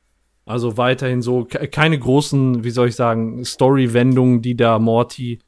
Also 0.46 0.78
weiterhin 0.78 1.20
so 1.20 1.44
ke- 1.44 1.68
keine 1.68 1.98
großen, 1.98 2.64
wie 2.64 2.70
soll 2.70 2.88
ich 2.88 2.96
sagen, 2.96 3.44
Story-Wendungen, 3.44 4.40
die 4.40 4.56
da 4.56 4.78
Morty 4.78 5.38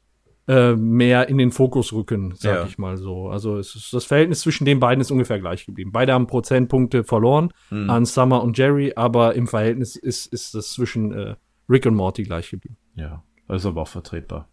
äh, 0.47 0.73
mehr 0.75 1.29
in 1.29 1.37
den 1.37 1.51
Fokus 1.51 1.93
rücken, 1.93 2.33
sag 2.35 2.55
Ja. 2.55 2.65
ich 2.65 2.77
mal 2.77 2.97
so. 2.97 3.29
Also 3.29 3.57
es 3.57 3.75
ist, 3.75 3.93
das 3.93 4.05
Verhältnis 4.05 4.41
zwischen 4.41 4.65
den 4.65 4.79
beiden 4.79 4.99
ist 5.01 5.11
ungefähr 5.11 5.39
gleich 5.39 5.65
geblieben. 5.65 5.91
Beide 5.91 6.13
haben 6.13 6.27
Prozentpunkte 6.27 7.03
verloren 7.03 7.53
Hm. 7.69 7.89
an 7.89 8.05
Summer 8.05 8.43
und 8.43 8.57
Jerry, 8.57 8.93
aber 8.95 9.35
im 9.35 9.47
Verhältnis 9.47 9.95
ist, 9.95 10.25
ist 10.27 10.53
das 10.53 10.73
zwischen 10.73 11.13
äh, 11.13 11.35
Rick 11.69 11.85
und 11.85 11.95
Morty 11.95 12.23
gleich 12.23 12.49
geblieben. 12.51 12.77
Ja, 12.95 13.23
ist 13.47 13.65
aber 13.65 13.83
auch 13.83 13.87
vertretbar. 13.87 14.49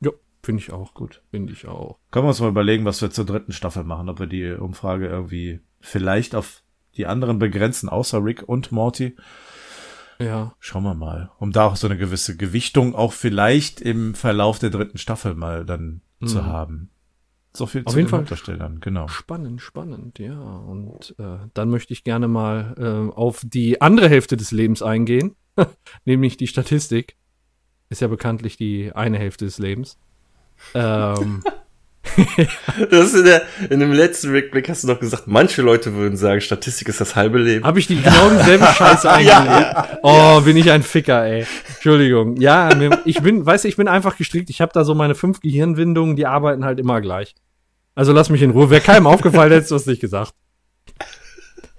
Ja, 0.00 0.10
finde 0.44 0.62
ich 0.62 0.72
auch. 0.72 0.94
Gut. 0.94 1.22
Finde 1.30 1.52
ich 1.52 1.66
auch. 1.66 1.98
Können 2.12 2.24
wir 2.26 2.28
uns 2.28 2.40
mal 2.40 2.48
überlegen, 2.48 2.84
was 2.84 3.02
wir 3.02 3.10
zur 3.10 3.24
dritten 3.26 3.52
Staffel 3.52 3.82
machen, 3.84 4.08
ob 4.08 4.20
wir 4.20 4.26
die 4.28 4.52
Umfrage 4.52 5.08
irgendwie 5.08 5.60
vielleicht 5.80 6.34
auf 6.36 6.62
die 6.96 7.06
anderen 7.06 7.38
begrenzen, 7.38 7.88
außer 7.88 8.22
Rick 8.24 8.44
und 8.48 8.70
Morty. 8.70 9.16
Ja. 10.18 10.54
Schauen 10.60 10.84
wir 10.84 10.94
mal. 10.94 11.30
Um 11.38 11.52
da 11.52 11.66
auch 11.66 11.76
so 11.76 11.86
eine 11.86 11.96
gewisse 11.96 12.36
Gewichtung 12.36 12.94
auch 12.94 13.12
vielleicht 13.12 13.80
im 13.80 14.14
Verlauf 14.14 14.58
der 14.58 14.70
dritten 14.70 14.98
Staffel 14.98 15.34
mal 15.34 15.64
dann 15.64 16.02
zu 16.24 16.44
haben. 16.46 16.90
So 17.54 17.66
viel 17.66 17.82
Mhm. 17.82 17.86
Auf 17.86 17.92
zu 17.92 17.98
jeden 17.98 18.06
den 18.06 18.10
Fall. 18.10 18.20
Hauptdarstellern, 18.20 18.80
genau. 18.80 19.08
Spannend, 19.08 19.60
spannend, 19.60 20.18
ja. 20.18 20.38
Und 20.40 21.14
äh, 21.18 21.38
dann 21.52 21.68
möchte 21.68 21.92
ich 21.92 22.04
gerne 22.04 22.28
mal 22.28 22.74
äh, 22.78 23.14
auf 23.14 23.42
die 23.44 23.80
andere 23.80 24.08
Hälfte 24.08 24.36
des 24.36 24.52
Lebens 24.52 24.82
eingehen, 24.82 25.36
nämlich 26.04 26.36
die 26.36 26.46
Statistik. 26.46 27.16
Ist 27.90 28.00
ja 28.00 28.08
bekanntlich 28.08 28.56
die 28.56 28.92
eine 28.94 29.18
Hälfte 29.18 29.44
des 29.44 29.58
Lebens. 29.58 29.98
Ähm, 30.74 31.42
Das 32.90 33.06
ist 33.06 33.14
in, 33.14 33.24
der, 33.24 33.42
in 33.70 33.80
dem 33.80 33.92
letzten 33.92 34.30
Rückblick 34.30 34.68
hast 34.68 34.84
du 34.84 34.88
doch 34.88 35.00
gesagt, 35.00 35.26
manche 35.26 35.62
Leute 35.62 35.94
würden 35.94 36.16
sagen, 36.16 36.40
Statistik 36.40 36.88
ist 36.88 37.00
das 37.00 37.16
halbe 37.16 37.38
Leben. 37.38 37.64
Habe 37.64 37.78
ich 37.78 37.86
die 37.86 38.00
genau 38.00 38.30
dieselbe 38.30 38.66
Scheiße 38.76 39.10
eingelegt? 39.10 39.98
oh, 40.02 40.40
bin 40.40 40.56
ich 40.56 40.70
ein 40.70 40.82
Ficker, 40.82 41.24
ey. 41.24 41.46
Entschuldigung. 41.68 42.36
Ja, 42.40 42.70
ich 43.04 43.20
bin, 43.22 43.44
weißt 43.44 43.64
du, 43.64 43.68
ich 43.68 43.76
bin 43.76 43.88
einfach 43.88 44.16
gestrickt. 44.16 44.50
Ich 44.50 44.60
habe 44.60 44.72
da 44.72 44.84
so 44.84 44.94
meine 44.94 45.14
fünf 45.14 45.40
Gehirnwindungen, 45.40 46.16
die 46.16 46.26
arbeiten 46.26 46.64
halt 46.64 46.80
immer 46.80 47.00
gleich. 47.00 47.34
Also 47.94 48.12
lass 48.12 48.30
mich 48.30 48.42
in 48.42 48.50
Ruhe. 48.50 48.70
Wäre 48.70 48.80
keinem 48.80 49.06
aufgefallen, 49.06 49.52
hättest 49.52 49.70
du 49.70 49.76
es 49.76 49.86
nicht 49.86 50.00
gesagt. 50.00 50.34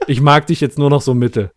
Ich 0.08 0.22
mag 0.22 0.48
dich 0.48 0.62
jetzt 0.62 0.78
nur 0.78 0.90
noch 0.90 1.02
so 1.02 1.14
mittel. 1.14 1.52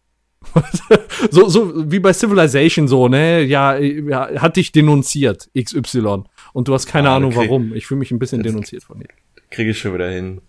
so, 1.30 1.48
so 1.48 1.90
wie 1.90 1.98
bei 1.98 2.12
Civilization 2.12 2.88
so, 2.88 3.08
ne? 3.08 3.42
Ja, 3.42 3.76
ja, 3.76 4.40
hat 4.40 4.56
dich 4.56 4.72
denunziert, 4.72 5.48
XY. 5.58 6.24
Und 6.56 6.68
du 6.68 6.72
hast 6.72 6.86
keine 6.86 7.10
Ah, 7.10 7.16
Ahnung 7.16 7.36
okay. 7.36 7.48
warum. 7.50 7.74
Ich 7.74 7.86
fühle 7.86 7.98
mich 7.98 8.10
ein 8.12 8.18
bisschen 8.18 8.42
denunziert 8.42 8.82
von 8.82 8.98
dir. 8.98 9.08
Kriege 9.50 9.72
ich 9.72 9.78
schon 9.78 9.92
wieder 9.92 10.08
hin. 10.08 10.40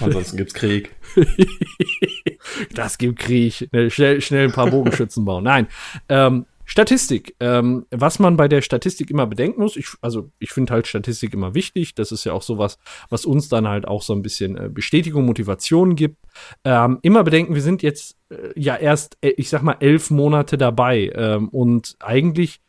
Ansonsten 0.00 0.36
gibt's 0.36 0.54
Krieg. 0.54 0.94
Das 2.72 2.96
gibt 2.96 3.18
Krieg. 3.18 3.68
Ne, 3.72 3.90
Schnell, 3.90 4.20
schnell 4.20 4.46
ein 4.46 4.52
paar 4.52 4.70
Bogenschützen 4.70 5.24
bauen. 5.24 5.42
Nein. 5.44 5.66
Ähm, 6.08 6.46
Statistik. 6.64 7.34
Ähm, 7.40 7.86
was 7.90 8.18
man 8.18 8.36
bei 8.36 8.46
der 8.46 8.62
Statistik 8.62 9.10
immer 9.10 9.26
bedenken 9.26 9.60
muss, 9.60 9.76
ich, 9.76 9.88
also 10.00 10.30
ich 10.38 10.50
finde 10.50 10.72
halt 10.72 10.86
Statistik 10.86 11.34
immer 11.34 11.54
wichtig. 11.54 11.94
Das 11.94 12.12
ist 12.12 12.24
ja 12.24 12.32
auch 12.32 12.42
sowas, 12.42 12.78
was 13.08 13.24
uns 13.24 13.48
dann 13.48 13.66
halt 13.66 13.88
auch 13.88 14.02
so 14.02 14.12
ein 14.12 14.22
bisschen 14.22 14.56
äh, 14.56 14.68
Bestätigung, 14.68 15.24
Motivation 15.26 15.96
gibt. 15.96 16.16
Ähm, 16.64 16.98
immer 17.02 17.24
bedenken, 17.24 17.54
wir 17.54 17.62
sind 17.62 17.82
jetzt 17.82 18.16
äh, 18.30 18.36
ja 18.54 18.76
erst, 18.76 19.18
äh, 19.22 19.30
ich 19.36 19.48
sag 19.48 19.62
mal, 19.62 19.76
elf 19.80 20.10
Monate 20.10 20.56
dabei. 20.56 21.10
Ähm, 21.14 21.48
und 21.48 21.96
eigentlich 22.00 22.60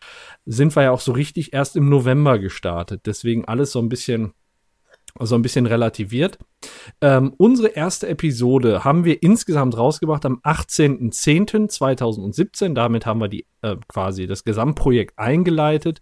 sind 0.45 0.75
wir 0.75 0.83
ja 0.83 0.91
auch 0.91 1.01
so 1.01 1.11
richtig 1.11 1.53
erst 1.53 1.75
im 1.75 1.89
November 1.89 2.37
gestartet. 2.39 3.01
Deswegen 3.05 3.45
alles 3.45 3.71
so 3.71 3.79
ein 3.79 3.89
bisschen, 3.89 4.33
so 5.19 5.35
ein 5.35 5.41
bisschen 5.41 5.65
relativiert. 5.65 6.37
Ähm, 7.01 7.33
unsere 7.37 7.69
erste 7.69 8.07
Episode 8.07 8.83
haben 8.83 9.05
wir 9.05 9.23
insgesamt 9.23 9.77
rausgebracht 9.77 10.25
am 10.25 10.41
18.10.2017. 10.43 12.73
Damit 12.73 13.05
haben 13.05 13.21
wir 13.21 13.27
die 13.27 13.45
äh, 13.61 13.75
quasi 13.87 14.25
das 14.27 14.43
Gesamtprojekt 14.43 15.19
eingeleitet. 15.19 16.01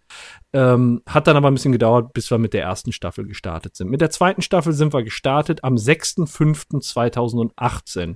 Ähm, 0.54 1.02
hat 1.08 1.28
dann 1.28 1.38
aber 1.38 1.50
ein 1.50 1.56
bisschen 1.56 1.74
gedauert, 1.74 2.14
bis 2.14 2.32
wir 2.32 2.38
mit 2.38 2.54
der 2.54 2.64
ersten 2.64 2.94
Staffel 2.94 3.26
gestartet 3.26 3.76
sind. 3.76 3.90
Mit 3.90 4.02
der 4.02 4.12
zweiten 4.12 4.42
Staffel 4.42 4.74
sind 4.74 4.94
wir 4.94 5.04
gestartet 5.04 5.64
am 5.64 5.76
6.5.2018. 5.76 8.16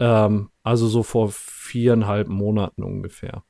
Ähm, 0.00 0.50
also 0.62 0.88
so 0.88 1.02
vor 1.02 1.30
viereinhalb 1.30 2.28
Monaten 2.28 2.82
ungefähr. 2.82 3.44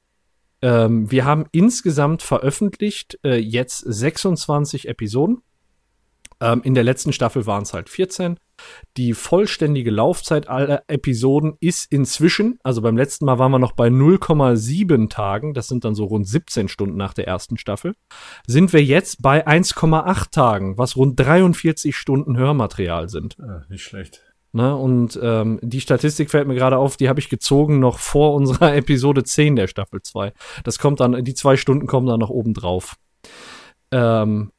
Ähm, 0.62 1.11
wir 1.11 1.24
haben 1.24 1.47
insgesamt 1.53 2.23
veröffentlicht 2.23 3.19
äh, 3.24 3.37
jetzt 3.37 3.78
26 3.78 4.89
Episoden. 4.89 5.43
Ähm, 6.41 6.62
in 6.65 6.74
der 6.74 6.85
letzten 6.85 7.12
Staffel 7.12 7.47
waren 7.47 7.62
es 7.62 7.74
halt 7.74 7.89
14. 7.89 8.39
Die 8.97 9.15
vollständige 9.15 9.91
Laufzeit 9.91 10.49
aller 10.49 10.82
Episoden 10.87 11.57
ist 11.61 11.91
inzwischen, 11.91 12.59
also 12.62 12.82
beim 12.82 12.97
letzten 12.97 13.24
Mal 13.24 13.39
waren 13.39 13.53
wir 13.53 13.59
noch 13.59 13.73
bei 13.73 13.89
0,7 13.89 15.09
Tagen, 15.09 15.55
das 15.55 15.69
sind 15.69 15.85
dann 15.85 15.95
so 15.95 16.05
rund 16.05 16.27
17 16.27 16.69
Stunden 16.69 16.97
nach 16.97 17.15
der 17.15 17.27
ersten 17.27 17.57
Staffel, 17.57 17.95
sind 18.47 18.73
wir 18.73 18.85
jetzt 18.85 19.23
bei 19.23 19.47
1,8 19.47 20.31
Tagen, 20.31 20.78
was 20.78 20.97
rund 20.97 21.19
43 21.19 21.97
Stunden 21.97 22.37
Hörmaterial 22.37 23.09
sind. 23.09 23.39
Ah, 23.41 23.65
nicht 23.69 23.82
schlecht. 23.82 24.30
Ne? 24.53 24.75
Und 24.75 25.19
ähm, 25.23 25.61
die 25.63 25.81
Statistik 25.81 26.31
fällt 26.31 26.49
mir 26.49 26.55
gerade 26.55 26.77
auf, 26.77 26.97
die 26.97 27.09
habe 27.09 27.21
ich 27.21 27.29
gezogen 27.29 27.79
noch 27.79 27.99
vor 27.99 28.35
unserer 28.35 28.75
Episode 28.77 29.23
10 29.23 29.57
der 29.57 29.69
Staffel 29.69 30.03
2. 30.03 30.33
Das 30.65 30.79
kommt 30.79 31.01
dann, 31.01 31.25
die 31.25 31.35
zwei 31.35 31.57
Stunden 31.57 31.87
kommen 31.87 32.07
dann 32.07 32.21
noch 32.21 32.31
oben 32.31 32.55
drauf. 32.55 32.97
Ähm, 33.93 34.51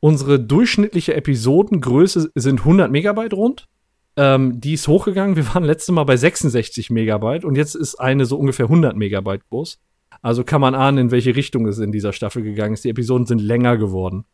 unsere 0.00 0.38
durchschnittliche 0.38 1.14
Episodengröße 1.14 2.30
sind 2.34 2.60
100 2.60 2.90
Megabyte 2.90 3.34
rund. 3.34 3.68
Ähm, 4.16 4.60
die 4.60 4.74
ist 4.74 4.86
hochgegangen. 4.88 5.36
Wir 5.36 5.46
waren 5.54 5.64
letztes 5.64 5.92
Mal 5.94 6.04
bei 6.04 6.16
66 6.16 6.90
Megabyte 6.90 7.44
und 7.44 7.56
jetzt 7.56 7.74
ist 7.74 7.96
eine 7.96 8.26
so 8.26 8.38
ungefähr 8.38 8.66
100 8.66 8.96
Megabyte 8.96 9.48
groß. 9.48 9.80
Also 10.22 10.44
kann 10.44 10.60
man 10.60 10.74
ahnen, 10.74 10.98
in 10.98 11.10
welche 11.10 11.34
Richtung 11.34 11.66
es 11.66 11.78
in 11.78 11.92
dieser 11.92 12.12
Staffel 12.12 12.42
gegangen 12.42 12.74
ist. 12.74 12.84
Die 12.84 12.90
Episoden 12.90 13.26
sind 13.26 13.40
länger 13.40 13.78
geworden. 13.78 14.24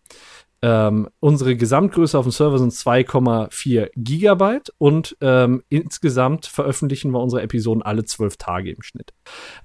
Ähm, 0.63 1.09
unsere 1.21 1.55
Gesamtgröße 1.57 2.19
auf 2.19 2.25
dem 2.25 2.33
Server 2.33 2.59
sind 2.59 2.73
2,4 2.73 3.91
Gigabyte 3.95 4.73
und 4.79 5.17
ähm, 5.21 5.63
insgesamt 5.69 6.47
veröffentlichen 6.47 7.11
wir 7.13 7.21
unsere 7.21 7.43
Episoden 7.43 7.83
alle 7.83 8.05
zwölf 8.05 8.37
Tage 8.37 8.71
im 8.71 8.83
Schnitt. 8.83 9.13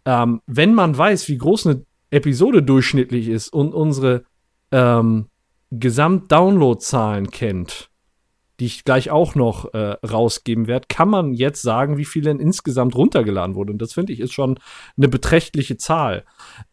Ähm, 0.05 0.41
wenn 0.47 0.73
man 0.73 0.97
weiß, 0.97 1.30
wie 1.30 1.38
groß 1.38 1.68
eine 1.68 1.85
Episode 2.09 2.61
durchschnittlich 2.61 3.30
ist 3.30 3.49
und 3.49 3.73
unsere 3.73 4.26
ähm, 4.72 5.27
Gesamt-Download-Zahlen 5.72 7.31
kennt, 7.31 7.89
die 8.59 8.65
ich 8.65 8.84
gleich 8.84 9.09
auch 9.09 9.34
noch 9.34 9.73
äh, 9.73 9.95
rausgeben 10.05 10.68
werde, 10.68 10.85
kann 10.88 11.09
man 11.09 11.34
jetzt 11.34 11.63
sagen, 11.63 11.97
wie 11.97 12.05
viel 12.05 12.22
denn 12.22 12.39
insgesamt 12.39 12.95
runtergeladen 12.95 13.55
wurde. 13.55 13.72
Und 13.72 13.81
das 13.81 13.93
finde 13.93 14.13
ich 14.13 14.19
ist 14.19 14.34
schon 14.34 14.59
eine 14.97 15.07
beträchtliche 15.07 15.77
Zahl. 15.77 16.26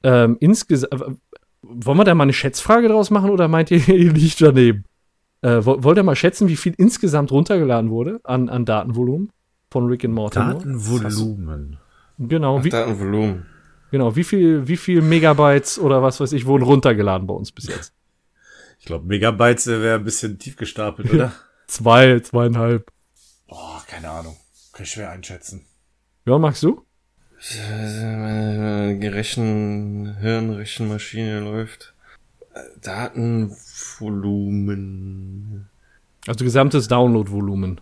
Ähm, 0.03 0.36
insgesamt, 0.40 1.19
wollen 1.62 1.98
wir 1.98 2.05
da 2.05 2.14
mal 2.14 2.22
eine 2.24 2.32
Schätzfrage 2.32 2.89
draus 2.89 3.10
machen 3.10 3.30
oder 3.30 3.48
meint 3.48 3.70
ihr, 3.70 3.86
ihr 3.89 4.12
liegt 4.12 4.40
daneben? 4.40 4.85
Äh, 5.43 5.64
wo- 5.64 5.82
wollt 5.85 5.97
ihr 5.98 6.02
mal 6.02 6.16
schätzen, 6.16 6.48
wie 6.48 6.56
viel 6.56 6.74
insgesamt 6.78 7.30
runtergeladen 7.30 7.90
wurde 7.90 8.20
an, 8.24 8.48
an 8.48 8.64
Datenvolumen 8.64 9.30
von 9.70 9.86
Rick 9.86 10.05
and 10.05 10.14
Morty? 10.14 10.39
Datenvolumen. 10.39 11.78
Genau, 12.18 12.64
wie, 12.64 12.70
Datenvolumen. 12.70 13.47
genau, 13.93 14.16
wie 14.16 14.24
viel, 14.24 14.66
wie 14.66 14.76
viel 14.76 15.01
Megabytes 15.02 15.78
oder 15.78 16.02
was 16.02 16.18
weiß 16.20 16.32
ich 16.32 16.47
wurden 16.47 16.64
runtergeladen 16.64 17.26
bei 17.28 17.35
uns 17.35 17.52
bis 17.52 17.68
jetzt? 17.68 17.93
Ich 18.80 18.86
glaube, 18.86 19.06
Megabytes 19.06 19.66
wäre 19.68 19.97
ein 19.98 20.05
bisschen 20.05 20.39
tief 20.39 20.56
gestapelt, 20.56 21.12
oder? 21.12 21.32
Zwei, 21.68 22.18
zweieinhalb. 22.20 22.90
Boah, 23.47 23.82
keine 23.86 24.09
Ahnung. 24.10 24.36
Kann 24.72 24.85
ich 24.85 24.90
schwer 24.90 25.10
einschätzen. 25.10 25.66
Ja, 26.24 26.39
magst 26.39 26.62
du? 26.62 26.82
Meine 27.40 29.15
Rechen, 29.15 30.16
Hirnrechenmaschine 30.20 31.40
läuft. 31.40 31.94
Äh, 32.55 32.60
Datenvolumen. 32.82 35.69
Also 36.27 36.44
gesamtes 36.44 36.89
Downloadvolumen. 36.89 37.81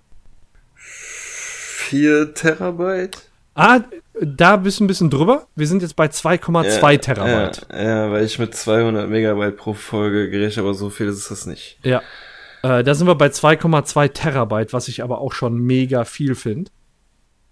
4 0.74 2.34
Terabyte? 2.34 3.30
Ah, 3.54 3.80
da 4.20 4.56
bist 4.56 4.80
du 4.80 4.84
ein 4.84 4.88
bisschen 4.88 5.08
drüber. 5.08 5.46
Wir 5.56 5.66
sind 5.66 5.80
jetzt 5.80 5.96
bei 5.96 6.04
2,2 6.06 6.98
Terabyte. 6.98 7.66
Ja, 7.70 7.82
ja, 7.82 8.10
weil 8.10 8.24
ich 8.24 8.38
mit 8.38 8.54
200 8.54 9.08
Megabyte 9.08 9.56
pro 9.56 9.72
Folge 9.72 10.28
gerechnet, 10.28 10.64
aber 10.64 10.74
so 10.74 10.90
viel 10.90 11.06
ist 11.06 11.30
das 11.30 11.46
nicht. 11.46 11.78
Ja. 11.82 12.02
Äh, 12.62 12.84
da 12.84 12.94
sind 12.94 13.06
wir 13.06 13.14
bei 13.14 13.28
2,2 13.28 14.12
Terabyte, 14.12 14.74
was 14.74 14.88
ich 14.88 15.02
aber 15.02 15.20
auch 15.20 15.32
schon 15.32 15.58
mega 15.58 16.04
viel 16.04 16.34
finde. 16.34 16.70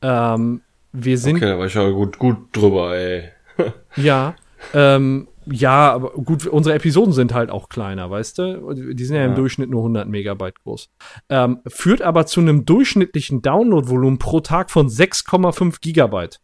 Ähm, 0.02 0.60
wir 0.94 1.18
sind 1.18 1.36
Okay, 1.36 1.46
da 1.46 1.58
war 1.58 1.66
ich 1.66 1.76
aber 1.76 1.92
gut, 1.92 2.18
gut 2.18 2.36
drüber, 2.52 2.96
ey. 2.96 3.30
Ja, 3.96 4.34
ähm, 4.72 5.28
ja, 5.46 5.92
aber 5.92 6.12
gut, 6.12 6.46
unsere 6.46 6.74
Episoden 6.74 7.12
sind 7.12 7.34
halt 7.34 7.50
auch 7.50 7.68
kleiner, 7.68 8.10
weißt 8.10 8.38
du? 8.38 8.94
Die 8.94 9.04
sind 9.04 9.16
ja, 9.16 9.24
im 9.24 9.32
Ja. 9.32 9.36
Durchschnitt 9.36 9.68
nur 9.68 9.80
100 9.80 10.08
Megabyte 10.08 10.62
groß. 10.62 10.88
Ähm, 11.28 11.60
führt 11.66 12.00
aber 12.00 12.26
zu 12.26 12.40
einem 12.40 12.64
durchschnittlichen 12.64 13.42
Downloadvolumen 13.42 14.18
pro 14.18 14.40
Tag 14.40 14.70
von 14.70 14.88
6,5 14.88 15.80
Gigabyte. 15.80 16.40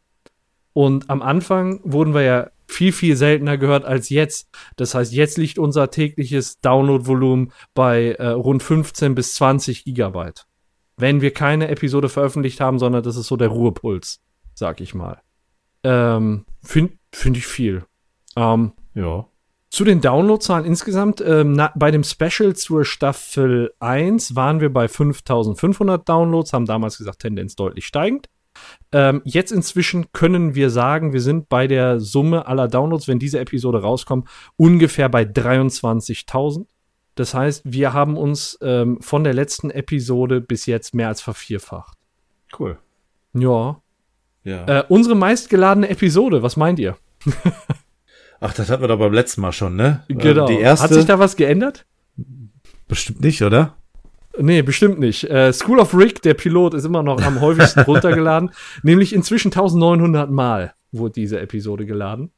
Und 0.72 1.08
am 1.08 1.22
Anfang 1.22 1.80
wurden 1.84 2.12
wir 2.14 2.22
ja 2.22 2.50
viel, 2.68 2.92
viel 2.92 3.16
seltener 3.16 3.56
gehört 3.58 3.84
als 3.84 4.10
jetzt. 4.10 4.48
Das 4.76 4.94
heißt, 4.94 5.12
jetzt 5.12 5.38
liegt 5.38 5.58
unser 5.58 5.90
tägliches 5.90 6.60
Downloadvolumen 6.60 7.52
bei 7.74 8.12
äh, 8.12 8.28
rund 8.28 8.62
15 8.62 9.14
bis 9.14 9.34
20 9.34 9.84
Gigabyte. 9.84 10.46
Wenn 10.96 11.22
wir 11.22 11.32
keine 11.32 11.68
Episode 11.68 12.08
veröffentlicht 12.08 12.60
haben, 12.60 12.78
sondern 12.78 13.02
das 13.02 13.16
ist 13.16 13.26
so 13.26 13.36
der 13.36 13.48
Ruhepuls, 13.48 14.20
sag 14.60 14.80
ich 14.80 14.94
mal. 14.94 15.20
Ähm, 15.82 16.44
Finde 16.62 16.92
find 17.12 17.36
ich 17.36 17.46
viel. 17.46 17.84
Ähm, 18.36 18.72
Ja. 18.94 19.26
zu 19.70 19.84
den 19.84 20.00
Downloadzahlen 20.00 20.64
insgesamt, 20.66 21.20
ähm, 21.20 21.52
na, 21.52 21.72
bei 21.74 21.90
dem 21.90 22.04
Special 22.04 22.54
zur 22.54 22.84
Staffel 22.84 23.72
1 23.80 24.36
waren 24.36 24.60
wir 24.60 24.72
bei 24.72 24.86
5500 24.86 26.08
Downloads, 26.08 26.52
haben 26.52 26.66
damals 26.66 26.98
gesagt, 26.98 27.20
Tendenz 27.20 27.56
deutlich 27.56 27.86
steigend. 27.86 28.28
Ähm, 28.92 29.22
jetzt 29.24 29.52
inzwischen 29.52 30.12
können 30.12 30.54
wir 30.54 30.70
sagen, 30.70 31.12
wir 31.12 31.20
sind 31.22 31.48
bei 31.48 31.66
der 31.66 31.98
Summe 32.00 32.46
aller 32.46 32.68
Downloads, 32.68 33.08
wenn 33.08 33.18
diese 33.18 33.38
Episode 33.40 33.80
rauskommt, 33.80 34.28
ungefähr 34.56 35.08
bei 35.08 35.22
23.000. 35.24 36.66
Das 37.14 37.32
heißt, 37.32 37.62
wir 37.64 37.92
haben 37.92 38.16
uns 38.18 38.58
ähm, 38.60 39.00
von 39.00 39.24
der 39.24 39.34
letzten 39.34 39.70
Episode 39.70 40.40
bis 40.40 40.66
jetzt 40.66 40.94
mehr 40.94 41.08
als 41.08 41.20
vervierfacht. 41.22 41.96
Cool. 42.58 42.76
Ja. 43.32 43.80
Ja. 44.44 44.64
Äh, 44.66 44.84
unsere 44.88 45.14
meistgeladene 45.14 45.88
Episode, 45.88 46.42
was 46.42 46.56
meint 46.56 46.78
ihr? 46.78 46.96
Ach, 48.40 48.54
das 48.54 48.70
hatten 48.70 48.82
wir 48.82 48.88
doch 48.88 48.98
beim 48.98 49.12
letzten 49.12 49.42
Mal 49.42 49.52
schon, 49.52 49.76
ne? 49.76 50.02
Äh, 50.08 50.14
Genau. 50.14 50.46
Die 50.46 50.58
erste. 50.58 50.84
Hat 50.84 50.94
sich 50.94 51.04
da 51.04 51.18
was 51.18 51.36
geändert? 51.36 51.86
bestimmt 52.88 53.20
nicht, 53.20 53.40
oder? 53.42 53.76
Nee, 54.38 54.62
bestimmt 54.62 54.98
nicht. 54.98 55.24
Äh, 55.30 55.52
School 55.52 55.78
of 55.78 55.94
Rick, 55.94 56.22
der 56.22 56.34
Pilot, 56.34 56.74
ist 56.74 56.84
immer 56.84 57.02
noch 57.02 57.22
am 57.22 57.40
häufigsten 57.40 57.80
runtergeladen. 57.80 58.50
Nämlich 58.82 59.12
inzwischen 59.12 59.48
1900 59.48 60.30
Mal 60.30 60.74
wurde 60.92 61.12
diese 61.14 61.38
Episode 61.40 61.86
geladen. 61.86 62.30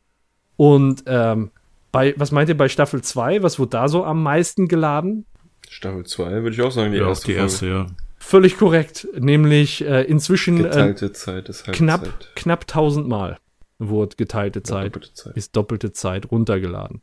Und 0.56 1.04
ähm, 1.06 1.50
bei, 1.90 2.14
was 2.16 2.32
meint 2.32 2.48
ihr 2.48 2.56
bei 2.56 2.68
Staffel 2.68 3.02
2? 3.02 3.42
Was 3.42 3.58
wurde 3.58 3.70
da 3.70 3.88
so 3.88 4.04
am 4.04 4.22
meisten 4.22 4.68
geladen? 4.68 5.26
Staffel 5.68 6.04
2 6.04 6.42
würde 6.42 6.50
ich 6.50 6.62
auch 6.62 6.70
sagen, 6.70 6.92
die 6.92 6.98
ja, 6.98 7.08
erste. 7.08 7.26
die 7.26 7.34
erste, 7.34 7.66
ja. 7.66 7.86
Völlig 8.22 8.56
korrekt. 8.56 9.08
Nämlich 9.18 9.84
äh, 9.84 10.02
inzwischen 10.04 10.58
äh, 10.60 10.62
Geteilte 10.62 11.12
Zeit 11.12 11.48
ist 11.48 11.64
knapp, 11.64 12.04
Zeit. 12.04 12.30
knapp 12.36 12.60
1000 12.62 13.08
Mal 13.08 13.38
wurde 13.80 14.14
geteilte 14.16 14.62
Zeit. 14.62 14.94
Doppelte 14.94 15.12
Zeit. 15.12 15.36
ist 15.36 15.56
doppelte 15.56 15.92
Zeit 15.92 16.30
runtergeladen. 16.30 17.02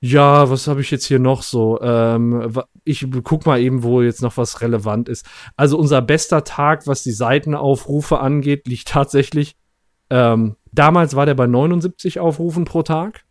Ja, 0.00 0.50
was 0.50 0.68
habe 0.68 0.82
ich 0.82 0.90
jetzt 0.90 1.06
hier 1.06 1.18
noch 1.18 1.42
so? 1.42 1.80
Ähm, 1.80 2.52
ich 2.84 3.06
guck 3.24 3.46
mal 3.46 3.58
eben, 3.58 3.82
wo 3.82 4.02
jetzt 4.02 4.20
noch 4.20 4.36
was 4.36 4.60
relevant 4.60 5.08
ist. 5.08 5.24
Also 5.56 5.78
unser 5.78 6.02
bester 6.02 6.44
Tag, 6.44 6.86
was 6.86 7.02
die 7.02 7.12
Seitenaufrufe 7.12 8.20
angeht, 8.20 8.68
liegt 8.68 8.88
tatsächlich. 8.88 9.56
Ähm, 10.10 10.56
damals 10.72 11.16
war 11.16 11.24
der 11.24 11.34
bei 11.34 11.46
79 11.46 12.20
Aufrufen 12.20 12.66
pro 12.66 12.82
Tag. 12.82 13.24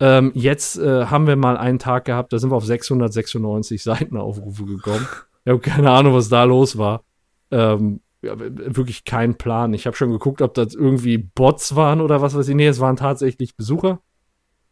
Ähm, 0.00 0.32
jetzt 0.34 0.76
äh, 0.76 1.06
haben 1.06 1.28
wir 1.28 1.36
mal 1.36 1.56
einen 1.56 1.78
Tag 1.78 2.06
gehabt, 2.06 2.32
da 2.32 2.40
sind 2.40 2.50
wir 2.50 2.56
auf 2.56 2.66
696 2.66 3.84
Seitenaufrufe 3.84 4.64
gekommen. 4.64 5.06
Ich 5.44 5.50
habe 5.50 5.60
keine 5.60 5.90
Ahnung, 5.90 6.14
was 6.14 6.28
da 6.28 6.44
los 6.44 6.78
war. 6.78 7.04
Ähm, 7.50 8.00
ja, 8.22 8.38
wirklich 8.38 9.04
kein 9.04 9.36
Plan. 9.36 9.74
Ich 9.74 9.86
habe 9.86 9.96
schon 9.96 10.12
geguckt, 10.12 10.42
ob 10.42 10.54
das 10.54 10.74
irgendwie 10.74 11.18
Bots 11.18 11.74
waren 11.74 12.00
oder 12.00 12.22
was 12.22 12.36
weiß 12.36 12.48
ich. 12.48 12.54
Nee, 12.54 12.68
es 12.68 12.80
waren 12.80 12.96
tatsächlich 12.96 13.56
Besucher. 13.56 14.00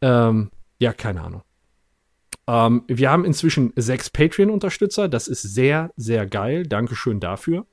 Ähm, 0.00 0.50
ja, 0.78 0.92
keine 0.92 1.22
Ahnung. 1.22 1.42
Ähm, 2.46 2.84
wir 2.86 3.10
haben 3.10 3.24
inzwischen 3.24 3.72
sechs 3.76 4.08
Patreon-Unterstützer. 4.10 5.08
Das 5.08 5.28
ist 5.28 5.42
sehr, 5.42 5.90
sehr 5.96 6.26
geil. 6.26 6.64
Dankeschön 6.64 7.20
dafür. 7.20 7.66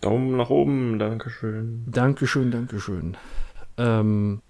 Daumen 0.00 0.36
nach 0.36 0.50
oben, 0.50 0.98
Dankeschön. 0.98 1.84
Dankeschön, 1.86 2.50
Dankeschön. 2.50 3.16
Ähm, 3.76 4.42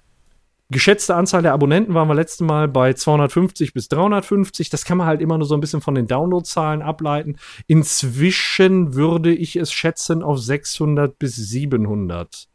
geschätzte 0.70 1.14
Anzahl 1.14 1.42
der 1.42 1.52
Abonnenten 1.52 1.94
waren 1.94 2.08
wir 2.08 2.14
letztes 2.14 2.40
Mal 2.40 2.68
bei 2.68 2.92
250 2.92 3.74
bis 3.74 3.88
350. 3.88 4.70
Das 4.70 4.84
kann 4.84 4.98
man 4.98 5.06
halt 5.06 5.20
immer 5.20 5.38
nur 5.38 5.46
so 5.46 5.54
ein 5.54 5.60
bisschen 5.60 5.80
von 5.80 5.94
den 5.94 6.06
Downloadzahlen 6.06 6.82
ableiten. 6.82 7.36
Inzwischen 7.66 8.94
würde 8.94 9.34
ich 9.34 9.56
es 9.56 9.72
schätzen 9.72 10.22
auf 10.22 10.38
600 10.38 11.18
bis 11.18 11.36
700 11.36 12.48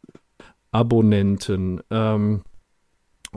Abonnenten. 0.72 1.80
Ähm, 1.90 2.42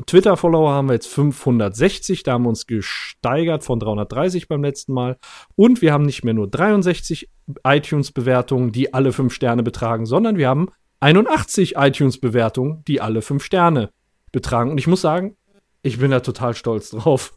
Twitter-Follower 0.07 0.71
haben 0.71 0.87
wir 0.87 0.93
jetzt 0.93 1.07
560, 1.07 2.23
da 2.23 2.33
haben 2.33 2.43
wir 2.43 2.49
uns 2.49 2.65
gesteigert 2.65 3.63
von 3.63 3.79
330 3.79 4.47
beim 4.47 4.63
letzten 4.63 4.93
Mal. 4.93 5.17
Und 5.55 5.83
wir 5.83 5.93
haben 5.93 6.05
nicht 6.05 6.23
mehr 6.23 6.33
nur 6.33 6.47
63 6.47 7.29
iTunes-Bewertungen, 7.63 8.71
die 8.71 8.93
alle 8.93 9.11
5 9.11 9.31
Sterne 9.31 9.61
betragen, 9.61 10.07
sondern 10.07 10.37
wir 10.37 10.49
haben 10.49 10.69
81 10.99 11.75
iTunes-Bewertungen, 11.75 12.83
die 12.87 13.01
alle 13.01 13.21
5 13.21 13.43
Sterne 13.43 13.91
betragen. 14.33 14.69
Und 14.71 14.77
ich 14.77 14.87
muss 14.87 14.99
sagen, 14.99 15.37
ich 15.81 15.99
bin 15.99 16.11
da 16.11 16.19
total 16.19 16.53
stolz 16.55 16.89
drauf. 16.89 17.33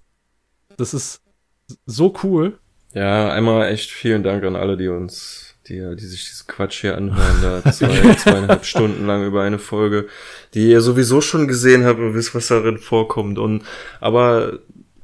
Das 0.77 0.93
ist 0.93 1.23
so 1.87 2.13
cool. 2.25 2.59
Ja, 2.93 3.31
einmal 3.31 3.69
echt 3.69 3.91
vielen 3.91 4.23
Dank 4.25 4.43
an 4.45 4.57
alle, 4.57 4.77
die 4.77 4.89
uns, 4.89 5.55
die, 5.69 5.75
die 5.97 6.05
sich 6.07 6.29
diesen 6.29 6.47
Quatsch 6.47 6.81
hier 6.81 6.97
anhören, 6.97 7.43
da 7.43 7.63
zwei, 7.73 8.15
zweieinhalb 8.15 8.65
Stunden 8.65 9.07
lang 9.07 9.25
über 9.25 9.43
eine 9.43 9.59
Folge, 9.59 10.09
die 10.55 10.71
ihr 10.71 10.81
sowieso 10.81 11.21
schon 11.21 11.47
gesehen 11.47 11.85
habt 11.85 11.99
und 12.01 12.15
wisst, 12.15 12.35
was 12.35 12.49
darin 12.49 12.79
vorkommt. 12.79 13.39
Und 13.39 13.65
aber 14.01 14.59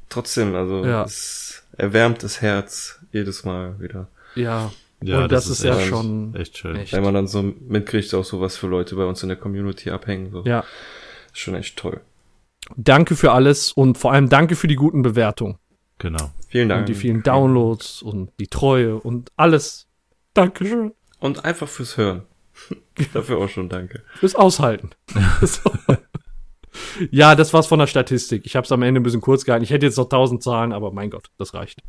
trotzdem, 0.09 0.55
also 0.55 0.83
Ja. 0.85 1.03
es 1.03 1.63
erwärmt 1.77 2.23
das 2.23 2.41
Herz 2.41 2.99
jedes 3.11 3.43
Mal 3.45 3.79
wieder. 3.79 4.07
Ja. 4.35 4.71
Ja, 5.03 5.23
Und 5.23 5.31
das, 5.33 5.47
ist, 5.49 5.63
ja 5.63 5.77
schon 5.81 6.33
Echt 6.33 6.57
schön. 6.57 6.77
echt. 6.77 6.93
Wenn 6.93 7.03
man 7.03 7.13
dann 7.13 7.27
so 7.27 7.43
mitkriegt, 7.43 8.13
auch 8.13 8.23
so 8.23 8.39
was 8.39 8.55
für 8.55 8.67
Leute 8.67 8.95
bei 8.95 9.03
uns 9.03 9.21
in 9.21 9.27
der 9.27 9.37
Community 9.37 9.89
abhängen. 9.91 10.31
So. 10.31 10.43
Ja. 10.45 10.63
Ist 11.33 11.39
schon 11.39 11.55
echt 11.55 11.77
toll. 11.77 12.01
Danke 12.77 13.15
für 13.15 13.31
alles 13.33 13.71
und 13.71 13.97
vor 13.97 14.11
allem 14.13 14.29
danke 14.29 14.55
für 14.55 14.67
die 14.67 14.75
guten 14.75 15.01
Bewertungen 15.01 15.57
Genau. 15.99 16.31
Vielen 16.49 16.69
Dank. 16.69 16.81
und 16.81 16.89
die 16.89 16.95
vielen 16.95 17.23
Downloads 17.23 18.01
und 18.01 18.31
die 18.39 18.47
Treue 18.47 18.95
und 18.95 19.31
alles. 19.35 19.87
Dankeschön 20.33 20.93
Und 21.19 21.43
einfach 21.45 21.67
fürs 21.67 21.97
Hören. 21.97 22.23
Dafür 23.13 23.37
auch 23.39 23.49
schon 23.49 23.69
danke. 23.69 24.03
fürs 24.19 24.35
Aushalten. 24.35 24.91
Ja, 27.11 27.35
das 27.35 27.53
war's 27.53 27.67
von 27.67 27.77
der 27.79 27.85
Statistik. 27.87 28.45
Ich 28.45 28.55
habe 28.55 28.65
es 28.65 28.71
am 28.71 28.81
Ende 28.81 28.99
ein 28.99 29.03
bisschen 29.03 29.21
kurz 29.21 29.45
gehalten. 29.45 29.63
Ich 29.63 29.69
hätte 29.69 29.85
jetzt 29.85 29.97
noch 29.97 30.05
1000 30.05 30.41
Zahlen, 30.41 30.71
aber 30.73 30.91
mein 30.91 31.11
Gott, 31.11 31.29
das 31.37 31.53
reicht. 31.53 31.81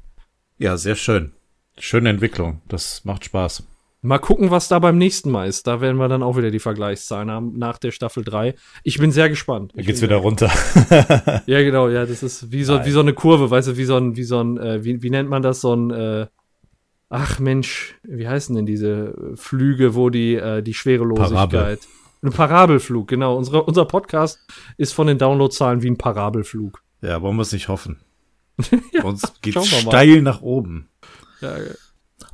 Ja, 0.59 0.77
sehr 0.77 0.95
schön. 0.95 1.33
Schöne 1.79 2.11
Entwicklung. 2.11 2.61
Das 2.69 3.03
macht 3.05 3.25
Spaß. 3.25 3.62
Mal 4.05 4.18
gucken, 4.18 4.51
was 4.51 4.68
da 4.68 4.81
beim 4.81 4.98
nächsten 4.98 5.31
Mal 5.31 5.48
ist. 5.48 5.66
Da 5.66 5.81
werden 5.81 5.97
wir 5.97 6.09
dann 6.09 6.22
auch 6.22 6.36
wieder 6.36 6.51
die 6.51 6.59
Vergleichszahlen 6.59 7.31
haben 7.31 7.59
nach 7.59 7.78
der 7.78 7.90
Staffel 7.90 8.22
3. 8.22 8.55
Ich 8.82 8.98
bin 8.98 9.10
sehr 9.12 9.31
gespannt. 9.31 9.72
Da 9.74 9.81
geht's 9.81 10.02
wieder 10.02 10.16
runter. 10.16 10.51
Ja, 11.47 11.62
genau, 11.62 11.89
ja, 11.89 12.05
das 12.05 12.22
ist 12.22 12.52
wie 12.52 12.64
so, 12.64 12.85
wie 12.85 12.90
so 12.90 13.01
eine 13.01 13.14
Kurve, 13.14 13.51
weißt 13.51 13.68
du, 13.68 13.76
wie 13.78 13.85
so 13.85 13.97
ein, 13.97 14.14
wie 14.16 14.24
so 14.24 14.40
ein, 14.40 14.59
äh, 14.59 14.85
wie, 14.85 15.02
wie 15.02 15.09
nennt 15.09 15.31
man 15.31 15.40
das, 15.40 15.62
so 15.62 15.74
ein, 15.74 15.90
äh, 15.90 16.26
ach 17.09 17.39
Mensch, 17.39 17.98
wie 18.02 18.28
heißen 18.28 18.55
denn 18.55 18.66
diese 18.66 19.32
äh, 19.32 19.36
Flüge, 19.36 19.94
wo 19.94 20.10
die, 20.10 20.35
äh, 20.35 20.62
die 20.62 20.74
Schwerelosigkeit. 20.74 21.51
Parabel. 21.51 21.78
Ein 22.22 22.31
Parabelflug, 22.31 23.09
genau. 23.09 23.39
Unsere, 23.39 23.62
unser 23.62 23.86
Podcast 23.86 24.39
ist 24.76 24.93
von 24.93 25.06
den 25.06 25.16
Downloadzahlen 25.16 25.82
wie 25.82 25.89
ein 25.89 25.98
Parabelflug. 25.98 26.82
Ja, 27.01 27.22
wollen 27.22 27.36
wir 27.36 27.43
es 27.43 27.52
nicht 27.52 27.68
hoffen. 27.68 28.01
Sonst 29.02 29.40
geht's 29.40 29.55
schauen 29.55 29.64
wir 29.64 29.85
mal. 29.85 29.90
steil 29.90 30.20
nach 30.20 30.43
oben. 30.43 30.90
Ja, 31.40 31.56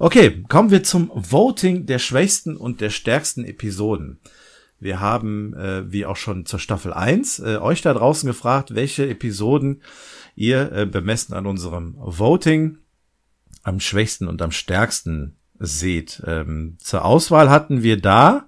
Okay, 0.03 0.45
kommen 0.49 0.71
wir 0.71 0.83
zum 0.83 1.11
Voting 1.13 1.85
der 1.85 1.99
schwächsten 1.99 2.57
und 2.57 2.81
der 2.81 2.89
stärksten 2.89 3.45
Episoden. 3.45 4.19
Wir 4.79 4.99
haben, 4.99 5.53
äh, 5.53 5.93
wie 5.93 6.07
auch 6.07 6.17
schon 6.17 6.47
zur 6.47 6.59
Staffel 6.59 6.95
1, 6.95 7.41
äh, 7.41 7.59
euch 7.59 7.83
da 7.83 7.93
draußen 7.93 8.27
gefragt, 8.27 8.75
welche 8.75 9.07
Episoden 9.07 9.83
ihr 10.35 10.73
äh, 10.73 10.87
bemessen 10.87 11.35
an 11.35 11.45
unserem 11.45 11.97
Voting 11.99 12.79
am 13.63 13.79
schwächsten 13.79 14.27
und 14.27 14.41
am 14.41 14.53
stärksten 14.53 15.37
seht. 15.59 16.23
Ähm, 16.27 16.79
zur 16.81 17.05
Auswahl 17.05 17.51
hatten 17.51 17.83
wir 17.83 18.01
da 18.01 18.47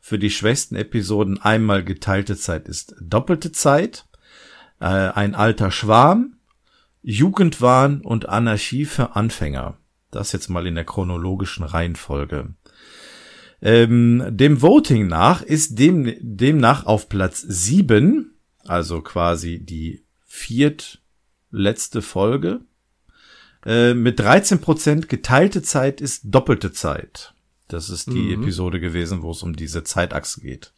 für 0.00 0.18
die 0.18 0.30
schwächsten 0.30 0.74
Episoden 0.74 1.38
einmal 1.38 1.84
geteilte 1.84 2.34
Zeit 2.34 2.66
ist 2.66 2.94
doppelte 2.98 3.52
Zeit, 3.52 4.06
äh, 4.80 4.86
ein 4.86 5.34
alter 5.34 5.70
Schwarm, 5.70 6.38
Jugendwahn 7.02 8.00
und 8.00 8.30
Anarchie 8.30 8.86
für 8.86 9.16
Anfänger. 9.16 9.76
Das 10.14 10.30
jetzt 10.32 10.48
mal 10.48 10.66
in 10.66 10.76
der 10.76 10.84
chronologischen 10.84 11.64
Reihenfolge. 11.64 12.54
Ähm, 13.60 14.24
dem 14.30 14.62
Voting 14.62 15.08
nach 15.08 15.42
ist 15.42 15.78
dem, 15.78 16.14
demnach 16.20 16.86
auf 16.86 17.08
Platz 17.08 17.40
sieben, 17.40 18.38
also 18.64 19.00
quasi 19.00 19.58
die 19.64 20.04
viertletzte 20.24 22.00
Folge, 22.00 22.60
äh, 23.66 23.94
mit 23.94 24.20
13% 24.20 25.06
geteilte 25.08 25.62
Zeit 25.62 26.00
ist 26.00 26.22
doppelte 26.26 26.72
Zeit. 26.72 27.34
Das 27.68 27.90
ist 27.90 28.06
die 28.12 28.36
Mhm. 28.36 28.42
Episode 28.42 28.78
gewesen, 28.78 29.22
wo 29.22 29.30
es 29.32 29.42
um 29.42 29.56
diese 29.56 29.82
Zeitachse 29.82 30.40
geht. 30.42 30.72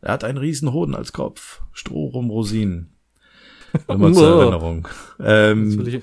Er 0.00 0.12
hat 0.12 0.24
einen 0.24 0.38
riesen 0.38 0.72
Hoden 0.72 0.94
als 0.94 1.12
Kopf. 1.12 1.62
Stroh 1.72 2.06
rum 2.06 2.30
Rosinen. 2.30 2.94
Immer 3.88 4.12
zur 4.12 4.40
Erinnerung. 4.40 4.88
Ähm, 5.18 6.02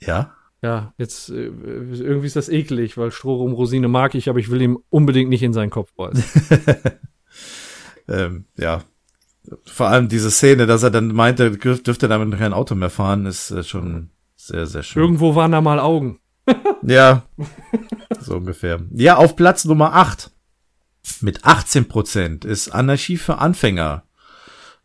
ja. 0.00 0.34
Ja, 0.62 0.94
jetzt 0.96 1.28
äh, 1.30 1.46
irgendwie 1.46 2.26
ist 2.26 2.36
das 2.36 2.48
eklig, 2.48 2.96
weil 2.96 3.10
Strohrum 3.10 3.52
Rosine 3.52 3.88
mag 3.88 4.14
ich, 4.14 4.28
aber 4.28 4.38
ich 4.38 4.50
will 4.50 4.62
ihm 4.62 4.78
unbedingt 4.90 5.28
nicht 5.28 5.42
in 5.42 5.52
seinen 5.52 5.70
Kopf 5.70 5.92
beißen. 5.94 6.24
Ähm, 8.08 8.46
ja. 8.56 8.82
Vor 9.64 9.88
allem 9.88 10.08
diese 10.08 10.30
Szene, 10.30 10.66
dass 10.66 10.82
er 10.82 10.90
dann 10.90 11.08
meinte, 11.08 11.50
dürf- 11.50 11.82
dürfte 11.82 12.08
damit 12.08 12.36
kein 12.38 12.52
Auto 12.52 12.74
mehr 12.74 12.90
fahren, 12.90 13.26
ist 13.26 13.50
äh, 13.52 13.62
schon 13.62 14.10
sehr, 14.36 14.66
sehr 14.66 14.82
schön. 14.82 15.02
Irgendwo 15.02 15.34
waren 15.34 15.52
da 15.52 15.60
mal 15.60 15.78
Augen. 15.80 16.18
Ja, 16.84 17.22
so 18.20 18.36
ungefähr. 18.38 18.80
Ja, 18.90 19.16
auf 19.16 19.36
Platz 19.36 19.64
Nummer 19.64 19.94
8 19.94 20.32
mit 21.20 21.44
18 21.44 21.86
Prozent 21.86 22.44
ist 22.44 22.70
Anarchie 22.70 23.18
für 23.18 23.38
Anfänger. 23.38 24.02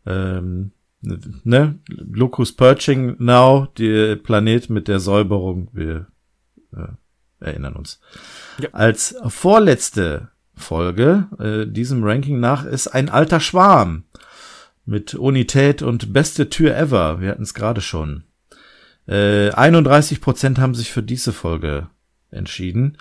Ähm, 0.06 0.70
ne? 1.00 1.78
Locus 1.88 2.52
Perching 2.54 3.16
Now, 3.18 3.68
der 3.78 4.16
Planet 4.16 4.70
mit 4.70 4.88
der 4.88 5.00
Säuberung. 5.00 5.68
Wir 5.72 6.06
äh, 6.72 6.88
erinnern 7.40 7.76
uns. 7.76 8.00
Ja. 8.60 8.70
Als 8.72 9.16
vorletzte 9.26 10.28
Folge 10.54 11.28
äh, 11.38 11.70
diesem 11.70 12.02
Ranking 12.04 12.40
nach 12.40 12.64
ist 12.64 12.88
ein 12.88 13.08
alter 13.08 13.40
Schwarm 13.40 14.04
mit 14.84 15.14
Unität 15.14 15.82
und 15.82 16.12
beste 16.12 16.48
Tür 16.48 16.76
ever. 16.76 17.20
Wir 17.20 17.30
hatten 17.30 17.42
es 17.42 17.54
gerade 17.54 17.80
schon. 17.80 18.24
Äh, 19.06 19.50
31 19.50 20.20
Prozent 20.20 20.58
haben 20.58 20.74
sich 20.74 20.90
für 20.90 21.02
diese 21.02 21.32
Folge 21.32 21.88
entschieden. 22.30 22.98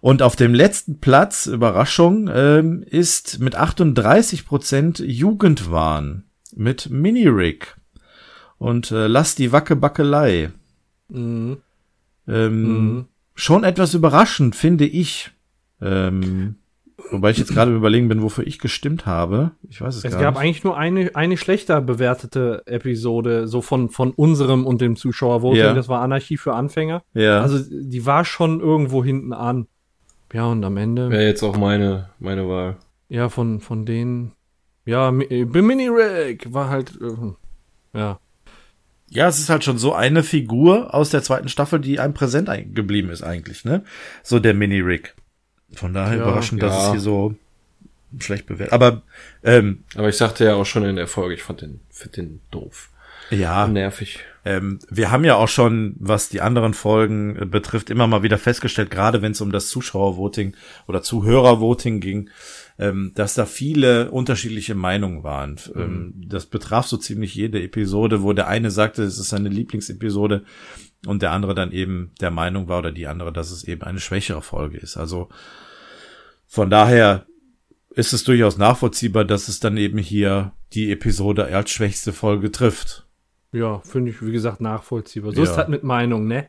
Und 0.00 0.22
auf 0.22 0.36
dem 0.36 0.54
letzten 0.54 1.00
Platz, 1.00 1.46
Überraschung, 1.46 2.30
ähm, 2.32 2.82
ist 2.82 3.40
mit 3.40 3.56
38 3.56 4.46
Prozent 4.46 4.98
Jugendwahn 5.00 6.24
mit 6.56 6.90
Mini-Rig 6.90 7.76
und 8.58 8.90
äh, 8.90 9.06
Lass 9.06 9.34
die 9.36 9.52
Wackebackelei. 9.52 10.50
Mhm. 11.08 11.58
Ähm, 12.26 12.62
Mhm. 12.62 13.04
Schon 13.34 13.64
etwas 13.64 13.92
überraschend, 13.94 14.56
finde 14.56 14.86
ich. 14.86 15.30
Ähm, 15.82 16.54
wobei 17.10 17.30
ich 17.32 17.36
jetzt 17.38 17.52
gerade 17.52 17.70
im 17.70 17.76
überlegen 17.76 18.08
bin, 18.08 18.22
wofür 18.22 18.46
ich 18.46 18.58
gestimmt 18.58 19.04
habe. 19.04 19.50
Ich 19.68 19.82
weiß 19.82 19.94
es, 19.94 20.04
Es 20.04 20.12
gar 20.12 20.22
gab 20.22 20.34
nicht. 20.34 20.42
eigentlich 20.42 20.64
nur 20.64 20.76
eine, 20.78 21.14
eine 21.14 21.36
schlechter 21.36 21.82
bewertete 21.82 22.62
Episode, 22.64 23.46
so 23.46 23.60
von, 23.60 23.90
von 23.90 24.12
unserem 24.12 24.66
und 24.66 24.80
dem 24.80 24.96
Zuschauervoting. 24.96 25.60
Ja. 25.60 25.74
Das 25.74 25.88
war 25.88 26.00
Anarchie 26.00 26.38
für 26.38 26.54
Anfänger. 26.54 27.02
Ja. 27.12 27.42
Also 27.42 27.58
die 27.70 28.06
war 28.06 28.24
schon 28.24 28.60
irgendwo 28.60 29.04
hinten 29.04 29.34
an. 29.34 29.66
Ja, 30.32 30.46
und 30.46 30.64
am 30.64 30.78
Ende, 30.78 31.10
Wäre 31.10 31.26
jetzt 31.26 31.42
auch 31.42 31.58
meine, 31.58 32.08
meine 32.18 32.48
Wahl. 32.48 32.78
ja, 33.10 33.28
von, 33.28 33.60
von 33.60 33.84
denen, 33.84 34.32
ja, 34.86 35.08
äh, 35.10 35.44
Mini 35.44 35.88
Rig 35.88 36.52
war 36.52 36.70
halt, 36.70 36.92
äh, 37.02 37.98
ja. 37.98 38.18
Ja, 39.08 39.28
es 39.28 39.38
ist 39.38 39.50
halt 39.50 39.62
schon 39.62 39.78
so 39.78 39.94
eine 39.94 40.22
Figur 40.24 40.92
aus 40.92 41.10
der 41.10 41.22
zweiten 41.22 41.48
Staffel, 41.48 41.78
die 41.80 42.00
einem 42.00 42.12
präsent 42.14 42.48
geblieben 42.74 43.10
ist 43.10 43.22
eigentlich, 43.22 43.64
ne? 43.64 43.84
So 44.24 44.40
der 44.40 44.52
Mini-Rig. 44.52 45.14
Von 45.74 45.94
daher 45.94 46.16
Ja, 46.18 46.22
überraschend, 46.24 46.60
dass 46.62 46.72
ja. 46.72 46.84
es 46.86 46.90
hier 46.90 47.00
so 47.00 47.34
schlecht 48.18 48.46
bewertet. 48.46 48.72
Aber 48.72 49.02
ähm, 49.44 49.84
Aber 49.94 50.08
ich 50.08 50.16
sagte 50.16 50.44
ja 50.44 50.54
auch 50.54 50.66
schon 50.66 50.84
in 50.84 50.96
der 50.96 51.06
Folge, 51.06 51.34
ich 51.34 51.42
fand 51.44 51.60
den, 51.62 51.80
find 51.90 52.16
den 52.16 52.40
doof. 52.50 52.90
ja, 53.30 53.66
Nervig. 53.68 54.20
ähm, 54.44 54.80
wir 54.90 55.10
haben 55.12 55.24
ja 55.24 55.36
auch 55.36 55.48
schon, 55.48 55.94
was 56.00 56.28
die 56.28 56.40
anderen 56.40 56.74
Folgen 56.74 57.36
äh, 57.36 57.44
betrifft, 57.46 57.90
immer 57.90 58.06
mal 58.08 58.22
wieder 58.24 58.38
festgestellt, 58.38 58.90
gerade 58.90 59.22
wenn 59.22 59.32
es 59.32 59.40
um 59.40 59.52
das 59.52 59.68
Zuschauervoting 59.68 60.54
oder 60.88 61.02
Zuhörervoting 61.02 62.00
ging, 62.00 62.30
ähm, 62.78 63.12
dass 63.14 63.34
da 63.34 63.46
viele 63.46 64.10
unterschiedliche 64.10 64.74
Meinungen 64.74 65.22
waren. 65.22 65.56
Ähm, 65.74 66.14
das 66.28 66.46
betraf 66.46 66.86
so 66.86 66.96
ziemlich 66.96 67.34
jede 67.34 67.62
Episode, 67.62 68.22
wo 68.22 68.32
der 68.32 68.48
eine 68.48 68.70
sagte, 68.70 69.02
es 69.02 69.18
ist 69.18 69.30
seine 69.30 69.48
Lieblingsepisode 69.48 70.44
und 71.06 71.22
der 71.22 71.32
andere 71.32 71.54
dann 71.54 71.72
eben 71.72 72.12
der 72.20 72.30
Meinung 72.30 72.68
war 72.68 72.80
oder 72.80 72.92
die 72.92 73.06
andere, 73.06 73.32
dass 73.32 73.50
es 73.50 73.64
eben 73.64 73.82
eine 73.82 74.00
schwächere 74.00 74.42
Folge 74.42 74.78
ist. 74.78 74.96
Also 74.96 75.28
von 76.46 76.70
daher 76.70 77.26
ist 77.90 78.12
es 78.12 78.24
durchaus 78.24 78.58
nachvollziehbar, 78.58 79.24
dass 79.24 79.48
es 79.48 79.58
dann 79.58 79.76
eben 79.78 79.98
hier 79.98 80.52
die 80.74 80.92
Episode 80.92 81.46
als 81.46 81.70
schwächste 81.70 82.12
Folge 82.12 82.52
trifft. 82.52 83.06
Ja, 83.52 83.80
finde 83.80 84.10
ich, 84.10 84.20
wie 84.20 84.32
gesagt, 84.32 84.60
nachvollziehbar. 84.60 85.32
So 85.32 85.38
Ja. 85.38 85.44
ist 85.44 85.50
das 85.50 85.58
halt 85.58 85.68
mit 85.70 85.82
Meinung, 85.82 86.26
ne? 86.26 86.48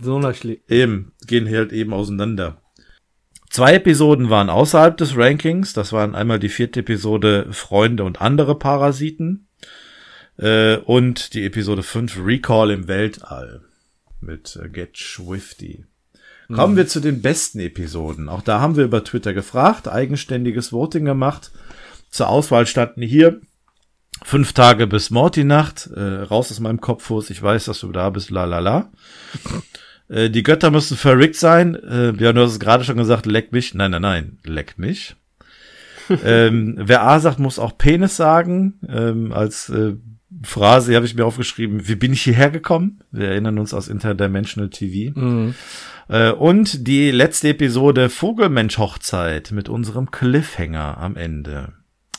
So 0.00 0.20
Schle 0.32 0.58
Eben, 0.68 1.12
gehen 1.26 1.48
halt 1.48 1.72
eben 1.72 1.92
auseinander. 1.92 2.62
Zwei 3.56 3.76
Episoden 3.76 4.28
waren 4.28 4.50
außerhalb 4.50 4.98
des 4.98 5.16
Rankings. 5.16 5.72
Das 5.72 5.90
waren 5.90 6.14
einmal 6.14 6.38
die 6.38 6.50
vierte 6.50 6.80
Episode 6.80 7.46
Freunde 7.52 8.04
und 8.04 8.20
andere 8.20 8.58
Parasiten 8.58 9.48
äh, 10.36 10.76
und 10.76 11.32
die 11.32 11.46
Episode 11.46 11.82
5 11.82 12.18
Recall 12.22 12.70
im 12.70 12.86
Weltall 12.86 13.62
mit 14.20 14.60
äh, 14.62 14.68
Get 14.68 14.98
Swifty. 14.98 15.86
Kommen 16.52 16.76
wir 16.76 16.86
zu 16.86 17.00
den 17.00 17.22
besten 17.22 17.60
Episoden. 17.60 18.28
Auch 18.28 18.42
da 18.42 18.60
haben 18.60 18.76
wir 18.76 18.84
über 18.84 19.02
Twitter 19.02 19.32
gefragt, 19.32 19.88
eigenständiges 19.88 20.70
Voting 20.70 21.06
gemacht. 21.06 21.50
Zur 22.10 22.28
Auswahl 22.28 22.66
standen 22.66 23.00
hier 23.00 23.40
fünf 24.22 24.52
Tage 24.52 24.86
bis 24.86 25.08
Morty-Nacht, 25.08 25.88
äh, 25.96 26.00
raus 26.02 26.50
aus 26.50 26.60
meinem 26.60 26.82
Kopffuß, 26.82 27.30
ich 27.30 27.42
weiß, 27.42 27.64
dass 27.64 27.80
du 27.80 27.90
da 27.90 28.10
bist, 28.10 28.28
la 28.28 28.44
la 28.44 28.58
la. 28.58 28.92
Äh, 30.08 30.30
die 30.30 30.42
Götter 30.42 30.70
müssen 30.70 30.96
verrickt 30.96 31.36
sein. 31.36 31.74
Äh, 31.74 32.12
Björn, 32.12 32.36
du 32.36 32.42
hast 32.42 32.52
es 32.52 32.60
gerade 32.60 32.84
schon 32.84 32.96
gesagt, 32.96 33.26
leck 33.26 33.52
mich. 33.52 33.74
Nein, 33.74 33.90
nein, 33.90 34.02
nein, 34.02 34.38
leck 34.44 34.78
mich. 34.78 35.16
ähm, 36.24 36.74
wer 36.78 37.02
A 37.02 37.18
sagt, 37.18 37.38
muss 37.38 37.58
auch 37.58 37.76
Penis 37.78 38.16
sagen. 38.16 38.74
Ähm, 38.88 39.32
als 39.32 39.68
äh, 39.68 39.94
Phrase 40.42 40.94
habe 40.94 41.06
ich 41.06 41.14
mir 41.14 41.24
aufgeschrieben, 41.24 41.88
wie 41.88 41.94
bin 41.94 42.12
ich 42.12 42.22
hierher 42.22 42.50
gekommen? 42.50 43.00
Wir 43.10 43.28
erinnern 43.28 43.58
uns 43.58 43.74
aus 43.74 43.88
Interdimensional 43.88 44.70
TV. 44.70 45.18
Mhm. 45.18 45.54
Äh, 46.08 46.30
und 46.30 46.86
die 46.86 47.10
letzte 47.10 47.48
Episode 47.48 48.08
Vogelmensch 48.08 48.78
Hochzeit 48.78 49.50
mit 49.52 49.68
unserem 49.68 50.10
Cliffhanger 50.10 50.98
am 50.98 51.16
Ende. 51.16 51.72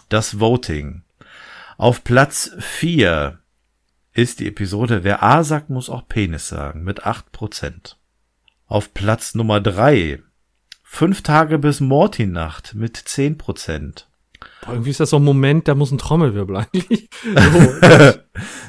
Das 0.10 0.40
Voting. 0.40 1.04
Auf 1.78 2.04
Platz 2.04 2.52
4 2.60 3.40
ist 4.18 4.40
die 4.40 4.48
Episode 4.48 5.04
Wer 5.04 5.22
A 5.24 5.44
sagt, 5.44 5.70
muss 5.70 5.90
auch 5.90 6.08
Penis 6.08 6.48
sagen 6.48 6.84
mit 6.84 7.06
8%. 7.06 7.96
Auf 8.66 8.94
Platz 8.94 9.36
Nummer 9.36 9.62
3 9.62 10.22
Fünf 10.84 11.22
Tage 11.22 11.60
bis 11.60 11.82
Morty-Nacht 11.82 12.74
mit 12.74 12.98
10%. 12.98 14.06
Boah, 14.62 14.72
irgendwie 14.72 14.90
ist 14.90 15.00
das 15.00 15.10
so 15.10 15.18
ein 15.18 15.24
Moment, 15.24 15.68
da 15.68 15.76
muss 15.76 15.92
ein 15.92 15.98
Trommelwirbel 15.98 16.56
eigentlich. 16.74 17.10
So, 17.24 17.74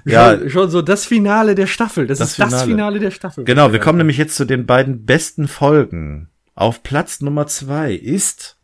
Ja. 0.04 0.36
schon, 0.38 0.50
schon 0.50 0.70
so 0.70 0.82
das 0.82 1.06
Finale 1.06 1.54
der 1.54 1.66
Staffel. 1.66 2.06
Das, 2.06 2.18
Das 2.18 2.30
ist 2.30 2.38
das 2.38 2.48
Finale. 2.48 2.70
Finale 2.70 2.98
der 2.98 3.10
Staffel. 3.10 3.44
Genau, 3.44 3.72
wir 3.72 3.78
kommen 3.78 3.98
nämlich 3.98 4.18
jetzt 4.18 4.36
zu 4.36 4.44
den 4.44 4.66
beiden 4.66 5.06
besten 5.06 5.48
Folgen. 5.48 6.28
Auf 6.54 6.82
Platz 6.82 7.20
Nummer 7.20 7.46
zwei 7.46 7.92
ist 7.94 8.58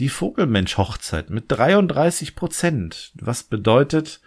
die 0.00 0.08
Vogelmensch-Hochzeit 0.08 1.30
mit 1.30 1.44
33 1.48 2.34
Prozent. 2.34 3.12
Was 3.20 3.42
bedeutet, 3.44 4.20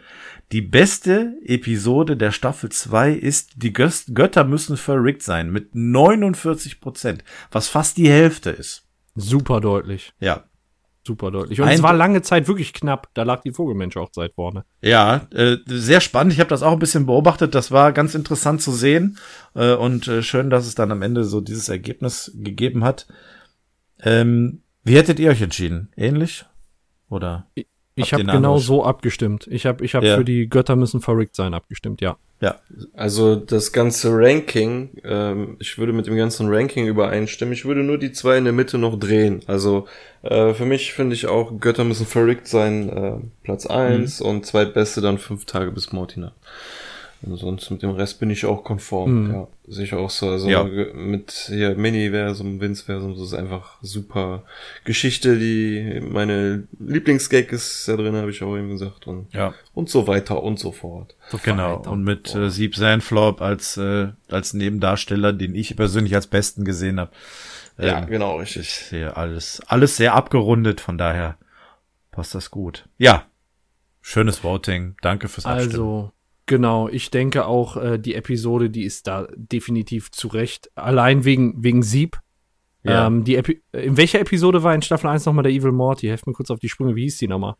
die 0.54 0.62
beste 0.62 1.34
Episode 1.44 2.16
der 2.16 2.32
Staffel 2.32 2.70
2 2.70 3.12
ist, 3.12 3.54
die 3.56 3.74
Götter 3.74 4.44
müssen 4.44 4.78
verrickt 4.78 5.24
sein 5.24 5.52
mit 5.52 5.74
49 5.74 6.80
Prozent, 6.80 7.24
was 7.52 7.68
fast 7.68 7.98
die 7.98 8.10
Hälfte 8.10 8.52
ist. 8.52 8.84
Super 9.16 9.60
deutlich. 9.62 10.14
Ja, 10.20 10.46
Super 11.06 11.32
deutlich. 11.32 11.60
Und 11.60 11.68
Ein- 11.68 11.76
es 11.76 11.84
war 11.84 11.92
lange 11.94 12.22
Zeit 12.22 12.48
wirklich 12.48 12.72
knapp. 12.72 13.10
Da 13.14 13.24
lag 13.24 13.42
die 13.42 13.52
Vogelmensch-Hochzeit 13.52 14.36
vorne. 14.36 14.64
Ja, 14.82 15.28
äh, 15.32 15.58
sehr 15.66 16.00
spannend. 16.00 16.32
Ich 16.32 16.40
habe 16.40 16.50
das 16.50 16.64
auch 16.64 16.72
ein 16.72 16.80
bisschen 16.80 17.06
beobachtet. 17.06 17.54
Das 17.56 17.72
war 17.72 17.92
ganz 17.92 18.16
interessant 18.16 18.62
zu 18.62 18.72
sehen 18.72 19.18
äh, 19.54 19.74
und 19.74 20.08
äh, 20.08 20.24
schön, 20.24 20.50
dass 20.50 20.66
es 20.66 20.76
dann 20.76 20.94
am 20.94 21.02
Ende 21.02 21.26
so 21.26 21.42
dieses 21.42 21.68
Ergebnis 21.68 22.32
gegeben 22.36 22.86
hat. 22.86 23.08
Ähm, 24.02 24.62
wie 24.86 24.96
hättet 24.96 25.20
ihr 25.20 25.30
euch 25.32 25.42
entschieden? 25.42 25.90
Ähnlich? 25.98 26.46
Oder? 27.10 27.48
Ich 27.56 27.68
Habt 28.02 28.14
habe 28.14 28.24
genau 28.24 28.58
so 28.58 28.84
abgestimmt. 28.84 29.48
Ich 29.52 29.66
habe 29.66 29.86
ich 29.86 29.94
hab 29.96 30.04
Ja. 30.04 30.18
für 30.18 30.26
die 30.26 30.50
Götter 30.50 30.76
müssen 30.76 31.00
verrückt 31.02 31.36
sein 31.36 31.54
abgestimmt, 31.54 32.02
ja. 32.02 32.18
Ja, 32.42 32.60
Also 32.94 33.36
das 33.38 33.72
ganze 33.72 34.10
Ranking, 34.12 34.90
ähm, 35.06 35.56
ich 35.60 35.78
würde 35.78 35.94
mit 35.94 36.08
dem 36.08 36.18
ganzen 36.18 36.50
Ranking 36.50 36.88
übereinstimmen. 36.88 37.54
Ich 37.54 37.64
würde 37.64 37.84
nur 37.84 37.98
die 37.98 38.12
zwei 38.12 38.38
in 38.38 38.44
der 38.44 38.52
Mitte 38.52 38.78
noch 38.78 39.00
drehen. 39.00 39.42
Also 39.48 39.88
äh, 40.24 40.54
für 40.54 40.66
mich 40.66 40.92
finde 40.94 41.16
ich 41.16 41.28
auch, 41.28 41.58
Götter 41.62 41.86
müssen 41.86 42.06
verrückt 42.06 42.48
sein, 42.48 42.90
äh, 42.90 43.14
Platz 43.44 43.66
eins 43.66 44.20
und 44.20 44.46
zweitbeste 44.46 45.00
dann 45.00 45.20
fünf 45.20 45.46
Tage 45.46 45.72
bis 45.72 45.94
Mortina. 45.94 46.34
Und 47.26 47.38
sonst 47.38 47.70
mit 47.72 47.82
dem 47.82 47.92
Rest 47.92 48.20
bin 48.20 48.30
ich 48.30 48.46
auch 48.46 48.64
konform. 48.64 49.28
Mhm. 49.28 49.34
Ja, 49.34 49.48
sehe 49.68 49.86
ich 49.86 49.94
auch 49.94 50.10
so. 50.10 50.30
Also 50.30 50.50
Ja. 50.50 50.64
mit 50.64 51.32
hier 51.48 51.76
Mini-Versum, 51.76 52.60
Vince-Versum, 52.60 53.14
das 53.14 53.22
ist 53.22 53.34
einfach 53.34 53.78
super 53.82 54.44
Geschichte, 54.84 55.38
die 55.38 56.02
meine 56.02 56.68
Lieblingsgag 56.80 57.52
ist 57.54 57.88
da 57.88 57.96
drin, 57.96 58.16
habe 58.16 58.30
ich 58.32 58.44
auch 58.44 58.58
eben 58.58 58.70
gesagt. 58.70 59.08
Und, 59.08 59.34
ja, 59.34 59.54
und 59.74 59.90
so 59.90 60.06
weiter 60.08 60.44
und 60.44 60.60
so 60.60 60.72
fort. 60.74 61.16
genau. 61.44 61.80
weiter. 61.80 61.92
Und 61.92 62.04
mit 62.04 62.36
äh, 62.36 62.50
Sieb 62.50 62.76
Sandflop 62.76 63.42
als 63.42 63.78
äh, 63.78 64.10
als 64.30 64.54
Nebendarsteller, 64.54 65.32
den 65.34 65.56
ich 65.56 65.76
persönlich 65.76 66.16
als 66.16 66.28
besten 66.28 66.66
gesehen 66.66 67.00
habe. 67.00 67.12
Ja, 67.78 68.00
Ähm, 68.00 68.08
genau, 68.08 68.42
Ich 68.42 68.58
richtig. 68.58 68.70
sehe 68.90 69.16
alles 69.16 69.62
alles 69.68 69.96
sehr 69.98 70.14
abgerundet. 70.14 70.82
Von 70.82 70.98
daher 70.98 71.38
passt 72.12 72.36
das 72.36 72.52
gut. 72.52 72.86
Ja, 72.98 73.26
schönes 74.02 74.44
Voting. 74.44 74.96
Danke 75.02 75.28
fürs 75.30 75.46
Abstimmen. 75.46 75.72
Also, 75.72 76.12
genau, 76.46 76.90
ich 76.90 77.12
denke 77.12 77.46
auch, 77.46 77.78
äh, 77.78 77.98
die 77.98 78.16
Episode, 78.16 78.70
die 78.70 78.84
ist 78.84 79.08
da 79.08 79.28
definitiv 79.36 80.12
zu 80.12 80.28
Recht. 80.28 80.70
Allein 80.76 81.26
wegen, 81.26 81.64
wegen 81.64 81.84
Sieb. 81.84 82.20
Ja. 82.84 83.08
Ähm, 83.08 83.24
die 83.24 83.36
Epi 83.38 83.62
in 83.72 83.96
welcher 83.96 84.20
Episode 84.20 84.62
war 84.64 84.76
in 84.76 84.82
Staffel 84.82 85.08
1 85.08 85.26
nochmal 85.26 85.44
der 85.44 85.54
Evil 85.54 85.72
Morty? 85.72 86.08
Helft 86.08 86.28
mir 86.28 86.34
kurz 86.34 86.52
auf 86.52 86.60
die 86.60 86.70
Sprünge, 86.70 86.96
wie 86.96 87.04
hieß 87.04 87.18
die 87.18 87.28
nochmal? 87.28 87.56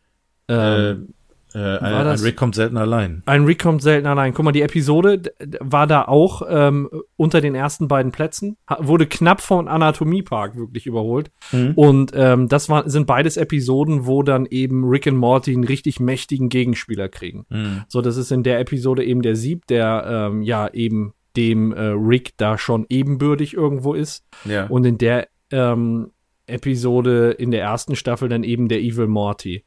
Ähm, 0.48 1.14
äh, 1.54 1.58
ein, 1.78 2.04
das- 2.04 2.20
ein 2.20 2.26
Rick 2.26 2.36
kommt 2.36 2.54
selten 2.54 2.76
allein. 2.76 3.22
Ein 3.26 3.44
Rick 3.44 3.62
kommt 3.62 3.80
selten 3.82 4.06
allein. 4.06 4.34
Guck 4.34 4.44
mal, 4.44 4.52
die 4.52 4.62
Episode 4.62 5.22
war 5.60 5.86
da 5.86 6.02
auch 6.06 6.42
ähm, 6.48 6.88
unter 7.16 7.40
den 7.40 7.54
ersten 7.54 7.88
beiden 7.88 8.12
Plätzen, 8.12 8.56
wurde 8.78 9.06
knapp 9.06 9.40
von 9.40 9.68
Anatomiepark 9.68 10.56
wirklich 10.56 10.86
überholt. 10.86 11.30
Und 11.76 12.12
ähm, 12.14 12.48
das 12.48 12.68
war, 12.68 12.88
sind 12.88 13.06
beides 13.06 13.36
Episoden, 13.36 14.06
wo 14.06 14.22
dann 14.22 14.46
eben 14.46 14.84
Rick 14.84 15.06
und 15.06 15.16
Morty 15.16 15.52
einen 15.54 15.64
richtig 15.64 16.00
mächtigen 16.00 16.48
Gegenspieler 16.48 17.08
kriegen. 17.08 17.46
Mhm. 17.48 17.82
So, 17.88 18.00
das 18.02 18.16
ist 18.16 18.32
in 18.32 18.42
der 18.42 18.58
Episode 18.60 19.04
eben 19.04 19.22
der 19.22 19.36
Sieb, 19.36 19.66
der 19.68 20.30
ähm, 20.32 20.42
ja 20.42 20.68
eben 20.72 21.14
dem 21.36 21.72
äh, 21.72 21.80
Rick 21.86 22.32
da 22.36 22.58
schon 22.58 22.86
ebenbürtig 22.88 23.54
irgendwo 23.54 23.94
ist. 23.94 24.24
Ja. 24.44 24.66
Und 24.66 24.84
in 24.84 24.98
der 24.98 25.28
ähm, 25.50 26.10
Episode 26.46 27.30
in 27.32 27.50
der 27.50 27.62
ersten 27.62 27.96
Staffel 27.96 28.28
dann 28.28 28.44
eben 28.44 28.68
der 28.68 28.80
Evil 28.80 29.06
Morty. 29.06 29.64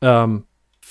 Ähm, 0.00 0.44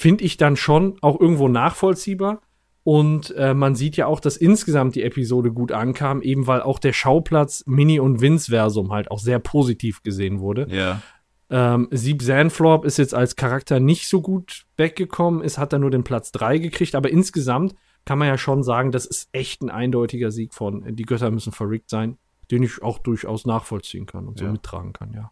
Finde 0.04 0.24
ich 0.26 0.36
dann 0.38 0.58
schon 0.58 0.98
auch 1.02 1.18
irgendwo 1.20 1.48
nachvollziehbar. 1.48 2.42
Und 2.84 3.34
äh, 3.38 3.54
man 3.54 3.76
sieht 3.76 3.96
ja 3.96 4.08
auch, 4.08 4.20
dass 4.20 4.36
insgesamt 4.36 4.96
die 4.96 5.04
Episode 5.04 5.54
gut 5.54 5.72
ankam, 5.72 6.22
eben 6.22 6.46
weil 6.48 6.62
auch 6.62 6.80
der 6.80 6.92
Schauplatz 6.92 7.64
Mini- 7.66 8.02
und 8.02 8.20
Vince-Versum 8.20 8.92
halt 8.92 9.10
auch 9.10 9.20
sehr 9.20 9.40
positiv 9.40 10.04
gesehen 10.04 10.40
wurde. 10.42 10.68
ja. 10.70 11.02
Ähm, 11.50 11.88
Sieb 11.92 12.22
Sandflop 12.24 12.84
ist 12.84 12.98
jetzt 12.98 13.14
als 13.14 13.36
Charakter 13.36 13.80
nicht 13.80 14.08
so 14.10 14.22
gut 14.22 14.66
weggekommen, 14.76 15.42
ist, 15.42 15.58
hat 15.58 15.72
er 15.72 15.78
nur 15.80 15.92
den 15.92 16.04
Platz 16.04 16.32
3 16.32 16.58
gekriegt, 16.58 16.96
aber 16.96 17.10
insgesamt 17.12 17.76
kann 18.06 18.18
man 18.18 18.28
ja 18.28 18.38
schon 18.40 18.64
sagen, 18.64 18.92
das 18.92 19.06
ist 19.06 19.30
echt 19.34 19.62
ein 19.62 19.70
eindeutiger 19.70 20.32
Sieg 20.32 20.54
von 20.54 20.84
äh, 20.84 20.94
Die 20.94 21.04
Götter 21.04 21.30
müssen 21.32 21.54
verrickt 21.54 21.90
sein, 21.90 22.18
den 22.50 22.64
ich 22.64 22.82
auch 22.82 22.98
durchaus 22.98 23.46
nachvollziehen 23.46 24.06
kann 24.08 24.28
und 24.28 24.40
so 24.40 24.46
Ja. 24.46 24.52
mittragen 24.52 24.92
kann, 24.94 25.14
ja. 25.14 25.32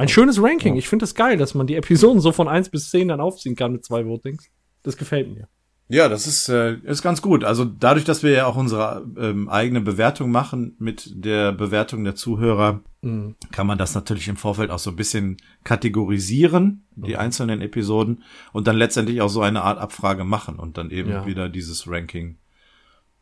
Ein 0.00 0.08
schönes 0.08 0.42
Ranking. 0.42 0.76
Ich 0.76 0.88
finde 0.88 1.04
es 1.04 1.10
das 1.10 1.14
geil, 1.14 1.36
dass 1.36 1.54
man 1.54 1.66
die 1.66 1.74
Episoden 1.76 2.20
so 2.20 2.32
von 2.32 2.48
1 2.48 2.70
bis 2.70 2.90
10 2.90 3.08
dann 3.08 3.20
aufziehen 3.20 3.54
kann 3.56 3.72
mit 3.72 3.84
zwei 3.84 4.04
Votings. 4.06 4.48
Das 4.82 4.96
gefällt 4.96 5.32
mir. 5.34 5.48
Ja, 5.92 6.08
das 6.08 6.26
ist, 6.28 6.48
äh, 6.48 6.76
ist 6.84 7.02
ganz 7.02 7.20
gut. 7.20 7.42
Also 7.42 7.64
dadurch, 7.64 8.04
dass 8.04 8.22
wir 8.22 8.30
ja 8.30 8.46
auch 8.46 8.56
unsere 8.56 9.04
ähm, 9.18 9.48
eigene 9.48 9.80
Bewertung 9.80 10.30
machen 10.30 10.76
mit 10.78 11.10
der 11.14 11.52
Bewertung 11.52 12.04
der 12.04 12.14
Zuhörer, 12.14 12.80
Mhm. 13.02 13.34
kann 13.50 13.66
man 13.66 13.78
das 13.78 13.94
natürlich 13.94 14.28
im 14.28 14.36
Vorfeld 14.36 14.70
auch 14.70 14.78
so 14.78 14.90
ein 14.90 14.96
bisschen 14.96 15.38
kategorisieren, 15.64 16.84
die 16.96 17.16
einzelnen 17.16 17.60
Episoden, 17.62 18.22
und 18.52 18.66
dann 18.66 18.76
letztendlich 18.76 19.20
auch 19.22 19.28
so 19.28 19.40
eine 19.40 19.62
Art 19.62 19.78
Abfrage 19.78 20.24
machen 20.24 20.58
und 20.58 20.76
dann 20.78 20.90
eben 20.90 21.10
Ja. 21.10 21.26
wieder 21.26 21.48
dieses 21.48 21.88
Ranking 21.88 22.36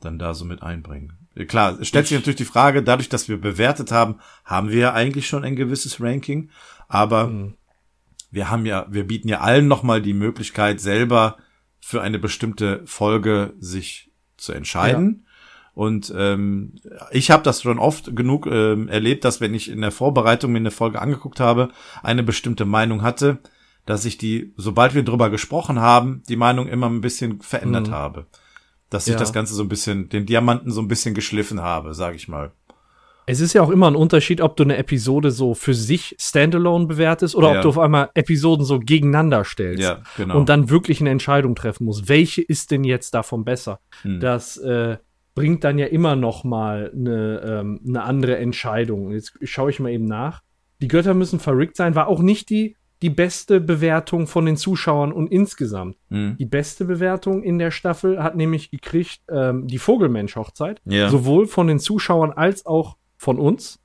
dann 0.01 0.19
da 0.19 0.35
so 0.35 0.45
mit 0.45 0.63
einbringen. 0.63 1.13
Äh, 1.39 1.45
Klar, 1.45 1.79
es 1.81 1.89
stellt 1.89 2.07
sich 2.07 2.19
natürlich 2.19 2.37
die 2.37 2.45
Frage, 2.45 2.83
dadurch, 2.83 3.09
dass 3.09 3.29
wir 3.29 3.41
bewertet 3.41 3.93
haben, 3.93 4.17
haben 4.45 4.71
wir 4.71 4.79
ja 4.79 4.93
eigentlich 4.93 5.27
schon 5.27 5.45
ein 5.45 5.57
gewisses 5.57 6.01
Ranking, 6.01 6.51
aber 6.89 7.31
wir 8.31 8.51
haben 8.51 8.67
ja, 8.67 8.87
wir 8.91 9.07
bieten 9.07 9.29
ja 9.29 9.41
allen 9.41 9.69
nochmal 9.69 10.03
die 10.03 10.15
Möglichkeit, 10.15 10.81
selber 10.81 11.37
für 11.81 12.03
eine 12.03 12.19
bestimmte 12.19 12.83
Folge 12.85 13.55
sich 13.59 14.11
zu 14.37 14.53
entscheiden. 14.53 15.25
Und 15.75 16.13
ähm, 16.17 16.75
ich 17.13 17.31
habe 17.31 17.45
das 17.45 17.63
schon 17.63 17.79
oft 17.79 18.15
genug 18.17 18.47
ähm, 18.47 18.89
erlebt, 18.89 19.25
dass 19.25 19.41
wenn 19.41 19.55
ich 19.55 19.71
in 19.71 19.81
der 19.81 19.93
Vorbereitung 19.93 20.51
mir 20.51 20.59
eine 20.59 20.73
Folge 20.73 21.01
angeguckt 21.01 21.39
habe, 21.39 21.69
eine 22.03 22.25
bestimmte 22.25 22.65
Meinung 22.65 23.03
hatte, 23.03 23.39
dass 23.87 24.05
ich 24.05 24.19
die, 24.19 24.53
sobald 24.57 24.95
wir 24.95 25.05
drüber 25.05 25.31
gesprochen 25.31 25.81
haben, 25.81 26.23
die 26.29 26.37
Meinung 26.37 26.67
immer 26.67 26.89
ein 26.89 27.01
bisschen 27.01 27.41
verändert 27.41 27.91
habe. 27.93 28.27
Dass 28.91 29.07
ich 29.07 29.13
Ja. 29.15 29.19
das 29.19 29.33
Ganze 29.33 29.55
so 29.55 29.63
ein 29.63 29.69
bisschen, 29.69 30.09
den 30.09 30.25
Diamanten 30.27 30.71
so 30.71 30.81
ein 30.81 30.89
bisschen 30.89 31.15
geschliffen 31.15 31.61
habe, 31.63 31.95
sage 31.95 32.17
ich 32.17 32.29
mal. 32.29 32.53
Es 33.27 33.41
ist 33.41 33.53
ja 33.53 33.61
auch 33.61 33.69
immer 33.69 33.91
ein 33.91 33.97
Unterschied, 33.97 34.41
ob 34.41 34.57
du 34.57 34.63
eine 34.65 34.79
Episode 34.79 35.31
so 35.31 35.53
für 35.53 35.75
sich 35.75 36.17
standalone 36.19 36.87
bewertest 36.87 37.35
oder 37.37 37.51
Ja. 37.53 37.57
ob 37.57 37.63
du 37.63 37.69
auf 37.69 37.79
einmal 37.79 38.09
Episoden 38.15 38.65
so 38.65 38.79
gegeneinander 38.81 39.45
stellst. 39.45 39.83
Ja, 39.83 40.03
genau. 40.17 40.39
Und 40.39 40.49
dann 40.49 40.71
wirklich 40.71 41.03
eine 41.03 41.11
Entscheidung 41.11 41.55
treffen 41.55 41.85
musst. 41.85 42.09
Welche 42.09 42.41
ist 42.41 42.71
denn 42.71 42.85
jetzt 42.85 43.13
davon 43.13 43.45
besser? 43.45 43.81
Hm. 44.01 44.21
Das 44.21 44.57
äh, 44.57 44.97
bringt 45.35 45.63
dann 45.65 45.77
ja 45.77 45.87
immer 45.87 46.17
noch 46.17 46.43
mal 46.45 46.91
eine, 46.95 47.43
ähm, 47.45 47.81
eine 47.87 48.03
andere 48.05 48.39
Entscheidung. 48.39 49.13
Jetzt 49.13 49.35
schaue 49.43 49.69
ich 49.69 49.79
mal 49.79 49.91
eben 49.93 50.07
nach. 50.07 50.41
Die 50.81 50.89
Götter 50.89 51.13
müssen 51.13 51.39
verrückt 51.39 51.77
sein, 51.77 51.95
war 51.95 52.07
auch 52.07 52.21
nicht 52.23 52.49
die, 52.49 52.77
die 53.03 53.11
beste 53.11 53.61
Bewertung 53.61 54.27
von 54.27 54.47
den 54.47 54.57
Zuschauern 54.57 55.13
und 55.13 55.31
insgesamt. 55.31 55.97
Hm. 56.11 56.37
Die 56.39 56.47
beste 56.47 56.85
Bewertung 56.85 57.43
in 57.43 57.59
der 57.59 57.71
Staffel 57.71 58.23
hat 58.23 58.37
nämlich 58.37 58.71
gekriegt 58.71 59.21
ähm, 59.31 59.67
die 59.67 59.79
Vogelmensch-Hochzeit. 59.79 60.81
Ja. 60.85 61.09
Sowohl 61.09 61.47
von 61.47 61.69
den 61.69 61.79
Zuschauern 61.79 62.33
als 62.33 62.67
auch 62.67 62.97
von 63.17 63.39
uns. 63.39 63.81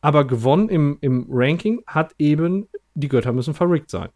Aber 0.00 0.26
gewonnen 0.26 0.68
im, 0.68 0.98
im 1.00 1.26
Ranking 1.28 1.82
hat 1.86 2.14
eben 2.18 2.68
die 2.94 3.08
Götter 3.08 3.32
müssen 3.32 3.54
verrickt 3.54 3.90
sein. 3.90 4.10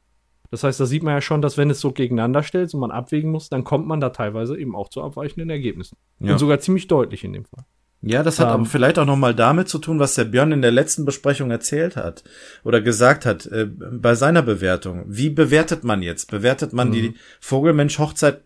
Das 0.51 0.65
heißt, 0.65 0.79
da 0.79 0.87
sieht 0.87 1.03
man 1.03 1.15
ja 1.15 1.21
schon, 1.23 1.41
dass 1.41 1.57
wenn 1.57 1.71
es 1.71 1.81
so 1.81 1.93
gegeneinander 1.93 2.43
stellt 2.43 2.75
und 2.75 2.81
man 2.81 2.91
abwägen 2.91 3.31
muss, 3.31 3.49
dann 3.49 3.65
kommt 3.65 3.87
man 3.87 4.01
da 4.01 4.11
teilweise 4.11 4.59
eben 4.59 4.77
auch 4.77 4.91
zu 4.91 5.03
abweichenden 5.03 5.49
Ergebnissen. 5.49 5.97
Ja. 6.21 6.33
Und 6.33 6.39
sogar 6.39 6.61
ziemlich 6.61 6.89
deutlich 6.89 7.25
in 7.25 7.33
dem 7.33 7.47
Fall. 7.47 7.65
Ja, 8.05 8.23
das 8.25 8.41
hat 8.41 8.49
Ähm, 8.49 8.53
aber 8.55 8.65
vielleicht 8.67 8.99
auch 8.99 9.07
noch 9.07 9.17
mal 9.17 9.35
damit 9.35 9.69
zu 9.69 9.79
tun, 9.79 9.99
was 10.01 10.17
der 10.17 10.25
Björn 10.25 10.51
in 10.53 10.61
der 10.63 10.73
letzten 10.73 11.05
Besprechung 11.05 11.51
erzählt 11.53 11.97
hat 11.97 12.25
oder 12.65 12.81
gesagt 12.81 13.25
hat 13.25 13.47
äh, 13.47 13.67
bei 13.67 14.17
seiner 14.17 14.43
Bewertung. 14.43 15.05
Wie 15.07 15.31
bewertet 15.31 15.85
man 15.85 16.03
jetzt? 16.03 16.31
Bewertet 16.31 16.73
man 16.73 16.91
die 16.91 17.15
Vogelmensch-Hochzeit, 17.41 18.43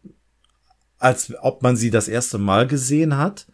als 0.99 1.33
ob 1.41 1.63
man 1.63 1.77
sie 1.77 1.91
das 1.91 2.09
erste 2.09 2.37
Mal 2.39 2.67
gesehen 2.67 3.17
hat? 3.17 3.47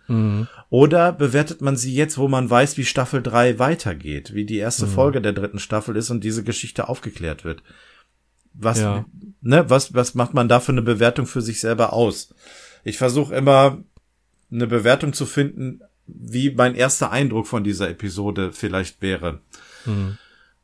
Oder 0.71 1.13
bewertet 1.13 1.61
man 1.63 1.77
sie 1.77 1.95
jetzt, 1.95 2.19
wo 2.19 2.27
man 2.29 2.51
weiß, 2.51 2.77
wie 2.77 2.85
Staffel 2.85 3.23
3 3.23 3.59
weitergeht, 3.59 4.35
wie 4.35 4.45
die 4.45 4.59
erste 4.59 4.87
Folge 4.89 5.21
der 5.23 5.33
dritten 5.33 5.59
Staffel 5.61 5.97
ist 5.97 6.11
und 6.11 6.23
diese 6.25 6.43
Geschichte 6.43 6.89
aufgeklärt 6.89 7.45
wird? 7.45 7.63
Was, 8.55 8.81
Ja. 8.81 9.05
ne, 9.41 9.71
was, 9.71 9.95
was 9.95 10.15
macht 10.15 10.35
man 10.35 10.49
da 10.49 10.61
für 10.61 10.73
eine 10.73 10.83
Bewertung 10.83 11.27
für 11.27 11.41
sich 11.43 11.61
selber 11.61 11.93
aus? 11.93 12.35
Ich 12.85 12.99
versuche 12.99 13.35
immer 13.35 13.79
eine 14.51 14.67
Bewertung 14.67 15.13
zu 15.15 15.25
finden, 15.25 15.81
wie 16.07 16.51
mein 16.51 16.75
erster 16.75 17.11
Eindruck 17.11 17.47
von 17.47 17.65
dieser 17.65 17.89
Episode 17.89 18.53
vielleicht 18.53 19.03
wäre. 19.03 19.41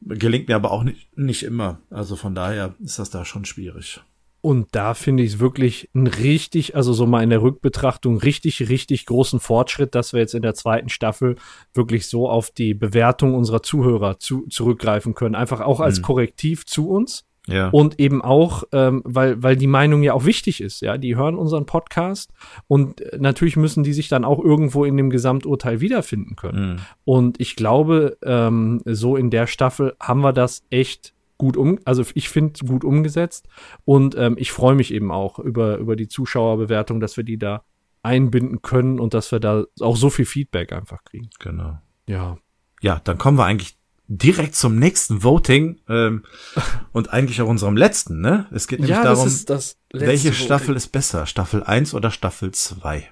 Gelingt 0.01 0.49
mir 0.49 0.57
aber 0.57 0.71
auch 0.71 0.85
nicht, 0.85 1.17
nicht 1.17 1.43
immer. 1.43 1.81
Also 1.91 2.17
von 2.17 2.35
daher 2.35 2.75
ist 2.81 2.99
das 2.99 3.11
da 3.11 3.25
schon 3.25 3.45
schwierig. 3.45 4.01
Und 4.41 4.69
da 4.71 4.95
finde 4.95 5.25
ich 5.25 5.35
es 5.35 5.39
wirklich 5.41 5.91
ein 5.95 6.07
richtig, 6.07 6.77
also 6.77 6.93
so 6.93 7.07
mal 7.07 7.25
in 7.25 7.31
der 7.31 7.43
Rückbetrachtung, 7.43 8.19
richtig, 8.19 8.69
richtig 8.69 9.05
großen 9.07 9.41
Fortschritt, 9.41 9.97
dass 9.97 10.13
wir 10.13 10.21
jetzt 10.21 10.35
in 10.35 10.43
der 10.43 10.55
zweiten 10.55 10.89
Staffel 10.89 11.35
wirklich 11.75 12.07
so 12.07 12.29
auf 12.29 12.53
die 12.53 12.73
Bewertung 12.73 13.35
unserer 13.35 13.63
Zuhörer 13.65 14.21
zu, 14.21 14.47
zurückgreifen 14.47 15.15
können. 15.15 15.35
Einfach 15.35 15.61
auch 15.61 15.81
als 15.81 16.03
Korrektiv 16.03 16.67
zu 16.67 16.89
uns. 16.89 17.25
Ja. 17.49 17.69
Und 17.71 17.99
eben 17.99 18.23
auch, 18.23 18.65
ähm, 18.73 19.03
weil, 19.05 19.43
weil 19.43 19.57
die 19.57 19.67
Meinung 19.67 20.03
ja 20.03 20.13
auch 20.13 20.25
wichtig 20.25 20.61
ist, 20.61 20.81
ja, 20.81 20.99
die 20.99 21.17
hören 21.17 21.35
unseren 21.35 21.67
Podcast 21.67 22.33
und 22.67 23.03
natürlich 23.19 23.57
müssen 23.57 23.83
die 23.83 23.93
sich 23.93 24.09
dann 24.09 24.25
auch 24.25 24.39
irgendwo 24.39 24.85
in 24.85 24.97
dem 24.97 25.11
Gesamturteil 25.11 25.81
wiederfinden 25.81 26.37
können. 26.37 26.73
Mhm. 26.73 26.77
Und 27.05 27.41
ich 27.41 27.57
glaube, 27.57 28.19
ähm, 28.23 28.83
so 28.85 29.17
in 29.17 29.31
der 29.31 29.47
Staffel 29.47 29.97
haben 30.01 30.21
wir 30.21 30.33
das 30.33 30.63
echt 30.71 31.15
gut 31.39 31.57
um, 31.57 31.79
also 31.85 32.05
ich 32.15 32.29
finde 32.29 32.61
gut 32.67 32.85
umgesetzt 32.85 33.47
und 33.85 34.17
ähm, 34.19 34.35
ich 34.39 34.53
freue 34.53 34.75
mich 34.75 34.93
eben 34.93 35.11
auch 35.11 35.39
über, 35.39 35.79
über 35.79 35.97
die 35.97 36.09
Zuschauerbewertung, 36.09 37.01
dass 37.01 37.17
wir 37.17 37.25
die 37.25 37.39
da 37.39 37.63
einbinden 38.03 38.61
können 38.63 39.01
und 39.01 39.15
dass 39.15 39.33
wir 39.33 39.41
da 39.41 39.65
auch 39.81 39.97
so 39.97 40.11
viel 40.11 40.25
Feedback 40.25 40.73
einfach 40.73 41.05
kriegen. 41.05 41.31
Genau. 41.39 41.79
Ja. 42.07 42.37
Ja, 42.81 43.01
dann 43.05 43.19
kommen 43.19 43.39
wir 43.39 43.45
eigentlich 43.45 43.78
direkt 44.09 44.57
zum 44.57 44.79
nächsten 44.79 45.23
Voting 45.23 45.79
ähm, 45.89 46.25
und 46.93 47.13
eigentlich 47.13 47.41
auch 47.43 47.49
unserem 47.49 47.77
letzten, 47.77 48.21
ne? 48.21 48.47
Es 48.51 48.67
geht 48.67 48.81
nämlich 48.81 48.97
darum, 48.97 49.31
das 49.47 49.77
welche 49.93 50.33
Staffel 50.33 50.77
ist 50.77 50.89
besser, 50.89 51.27
Staffel 51.27 51.63
1 51.63 51.95
oder 51.95 52.11
Staffel 52.11 52.53
2? 52.53 53.09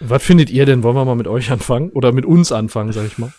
Was 0.00 0.22
findet 0.22 0.50
ihr 0.50 0.66
denn? 0.66 0.82
Wollen 0.82 0.96
wir 0.96 1.04
mal 1.04 1.14
mit 1.14 1.26
euch 1.26 1.50
anfangen? 1.50 1.90
Oder 1.90 2.12
mit 2.12 2.26
uns 2.26 2.52
anfangen, 2.52 2.92
sag 2.92 3.06
ich 3.06 3.16
mal? 3.16 3.32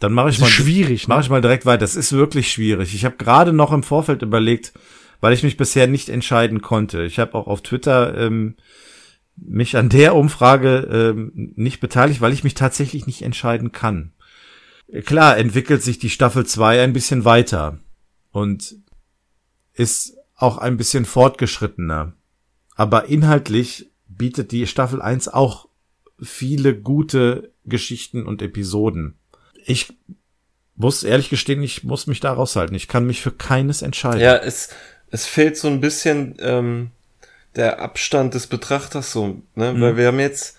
Dann 0.00 0.12
mache 0.12 0.28
ich 0.28 0.38
Das 0.38 0.48
ist 0.48 0.58
mal 0.58 0.64
schwierig, 0.64 1.08
ne? 1.08 1.14
Mache 1.14 1.24
ich 1.24 1.30
mal 1.30 1.40
direkt 1.40 1.64
weiter. 1.64 1.78
Das 1.78 1.96
ist 1.96 2.12
wirklich 2.12 2.52
schwierig. 2.52 2.94
Ich 2.94 3.04
habe 3.04 3.16
gerade 3.16 3.52
noch 3.52 3.72
im 3.72 3.82
Vorfeld 3.82 4.20
überlegt, 4.20 4.74
weil 5.20 5.32
ich 5.32 5.42
mich 5.42 5.56
bisher 5.56 5.86
nicht 5.86 6.10
entscheiden 6.10 6.60
konnte. 6.60 7.04
Ich 7.04 7.18
habe 7.18 7.34
auch 7.34 7.46
auf 7.46 7.62
Twitter 7.62 8.18
ähm, 8.18 8.56
mich 9.36 9.76
an 9.78 9.88
der 9.88 10.14
Umfrage 10.14 11.14
ähm, 11.14 11.32
nicht 11.56 11.80
beteiligt, 11.80 12.20
weil 12.20 12.34
ich 12.34 12.44
mich 12.44 12.54
tatsächlich 12.54 13.06
nicht 13.06 13.22
entscheiden 13.22 13.72
kann. 13.72 14.12
Klar 15.04 15.38
entwickelt 15.38 15.82
sich 15.82 15.98
die 15.98 16.10
Staffel 16.10 16.46
2 16.46 16.82
ein 16.82 16.92
bisschen 16.92 17.24
weiter 17.24 17.78
und 18.30 18.76
ist 19.72 20.16
auch 20.36 20.58
ein 20.58 20.76
bisschen 20.76 21.04
fortgeschrittener. 21.04 22.12
Aber 22.76 23.06
inhaltlich 23.06 23.90
bietet 24.06 24.52
die 24.52 24.66
Staffel 24.66 25.00
1 25.00 25.28
auch 25.28 25.68
viele 26.20 26.76
gute 26.76 27.52
Geschichten 27.64 28.26
und 28.26 28.42
Episoden. 28.42 29.16
Ich 29.64 29.92
muss 30.76 31.02
ehrlich 31.02 31.30
gestehen, 31.30 31.62
ich 31.62 31.84
muss 31.84 32.06
mich 32.06 32.20
da 32.20 32.32
raushalten. 32.32 32.74
Ich 32.74 32.88
kann 32.88 33.06
mich 33.06 33.20
für 33.20 33.30
keines 33.30 33.82
entscheiden. 33.82 34.20
Ja, 34.20 34.36
es, 34.36 34.70
es 35.10 35.26
fehlt 35.26 35.56
so 35.56 35.68
ein 35.68 35.80
bisschen 35.80 36.36
ähm, 36.40 36.90
der 37.56 37.80
Abstand 37.80 38.34
des 38.34 38.46
Betrachters 38.46 39.12
so, 39.12 39.42
ne? 39.54 39.72
Mhm. 39.72 39.80
Weil 39.80 39.96
wir 39.96 40.06
haben 40.08 40.20
jetzt 40.20 40.56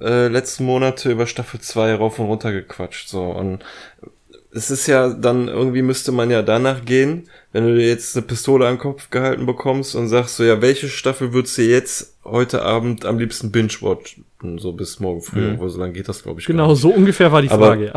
äh, 0.00 0.28
letzten 0.28 0.64
Monate 0.64 1.10
über 1.12 1.26
Staffel 1.26 1.60
2 1.60 1.94
rauf 1.94 2.18
und 2.18 2.26
runter 2.26 2.52
gequatscht. 2.52 3.08
So 3.08 3.22
und 3.22 3.60
es 4.56 4.70
ist 4.70 4.86
ja 4.86 5.08
dann, 5.08 5.48
irgendwie 5.48 5.82
müsste 5.82 6.12
man 6.12 6.30
ja 6.30 6.40
danach 6.42 6.84
gehen, 6.84 7.28
wenn 7.52 7.66
du 7.66 7.74
dir 7.74 7.88
jetzt 7.88 8.16
eine 8.16 8.24
Pistole 8.24 8.66
an 8.68 8.74
den 8.74 8.80
Kopf 8.80 9.10
gehalten 9.10 9.46
bekommst 9.46 9.96
und 9.96 10.06
sagst 10.06 10.36
so, 10.36 10.44
ja, 10.44 10.62
welche 10.62 10.88
Staffel 10.88 11.32
würdest 11.32 11.58
du 11.58 11.62
jetzt 11.62 12.14
heute 12.24 12.62
Abend 12.62 13.04
am 13.04 13.18
liebsten 13.18 13.50
binge-watchen? 13.50 14.24
So 14.58 14.72
bis 14.72 15.00
morgen 15.00 15.22
früh, 15.22 15.40
Mhm. 15.40 15.54
obwohl 15.54 15.70
so 15.70 15.80
lange 15.80 15.94
geht 15.94 16.08
das, 16.08 16.22
glaube 16.22 16.38
ich. 16.40 16.46
Genau, 16.46 16.74
so 16.76 16.90
ungefähr 16.90 17.32
war 17.32 17.42
die 17.42 17.50
Aber- 17.50 17.66
Frage, 17.68 17.92